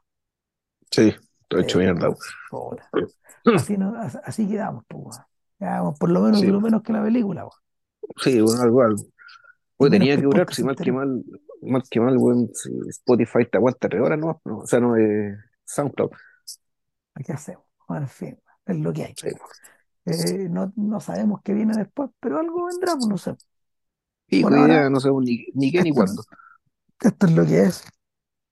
Sí, 0.92 1.14
estoy 1.44 1.62
hecho 1.62 1.80
Sí, 1.80 1.84
mierda. 1.86 2.10
Así, 3.54 3.78
no, 3.78 3.96
as- 4.00 4.20
así 4.24 4.48
quedamos, 4.48 4.84
pues. 4.88 5.20
Quedamos 5.60 5.98
por 6.00 6.10
lo 6.10 6.22
menos 6.22 6.42
Sí, 6.42 6.48
duró 6.48 6.62
menos 6.62 6.82
que 6.84 6.94
la 6.94 7.04
película, 7.04 7.46
sí, 8.22 8.42
bueno, 8.42 8.62
algo, 8.62 8.82
algo. 8.84 9.04
Y 9.80 9.90
menos 9.90 9.92
tenía 9.92 10.16
que 10.18 10.24
durar, 10.24 10.54
si 10.54 10.64
mal 10.64 10.76
que 10.76 10.92
mal, 10.92 11.24
mal 11.62 11.84
que 11.90 12.00
mal, 12.00 12.18
Spotify 12.90 13.46
te 13.52 13.58
aguanta 13.58 13.90
tres 13.90 14.02
horas, 14.02 14.20
¿no? 14.20 14.42
O 14.46 14.68
sea, 14.68 14.80
no, 14.80 14.98
eh, 14.98 15.38
SoundCloud. 15.66 16.12
¿Qué 17.26 17.34
hacemos? 17.34 17.66
Bueno, 17.88 18.04
en 18.06 18.10
fin, 18.10 18.40
es 18.66 18.78
lo 18.78 18.94
que 18.94 19.04
hay. 19.06 19.16
Sí. 19.16 19.30
Eh, 20.06 20.48
no, 20.50 20.74
no 20.76 21.00
sabemos 21.00 21.42
qué 21.44 21.54
viene 21.54 21.76
después, 21.78 22.10
pero 22.20 22.40
algo 22.40 22.66
vendrá, 22.66 22.94
pues 22.96 23.08
no 23.08 23.18
sé. 23.18 23.36
Hijo, 24.28 24.48
ahora, 24.48 24.74
idea, 24.74 24.90
no 24.90 25.00
sabemos 25.00 25.24
ni, 25.24 25.46
ni 25.54 25.72
qué 25.72 25.82
ni 25.84 25.92
cuándo. 25.92 26.24
esto 27.02 27.26
es 27.28 27.32
lo 27.34 27.46
que 27.46 27.62
es. 27.64 27.84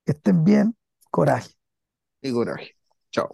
Que 0.06 0.12
estén 0.14 0.44
bien. 0.44 0.76
Coraje. 1.12 1.52
Ni 2.22 2.32
coraje. 2.32 2.76
Chao. 3.12 3.30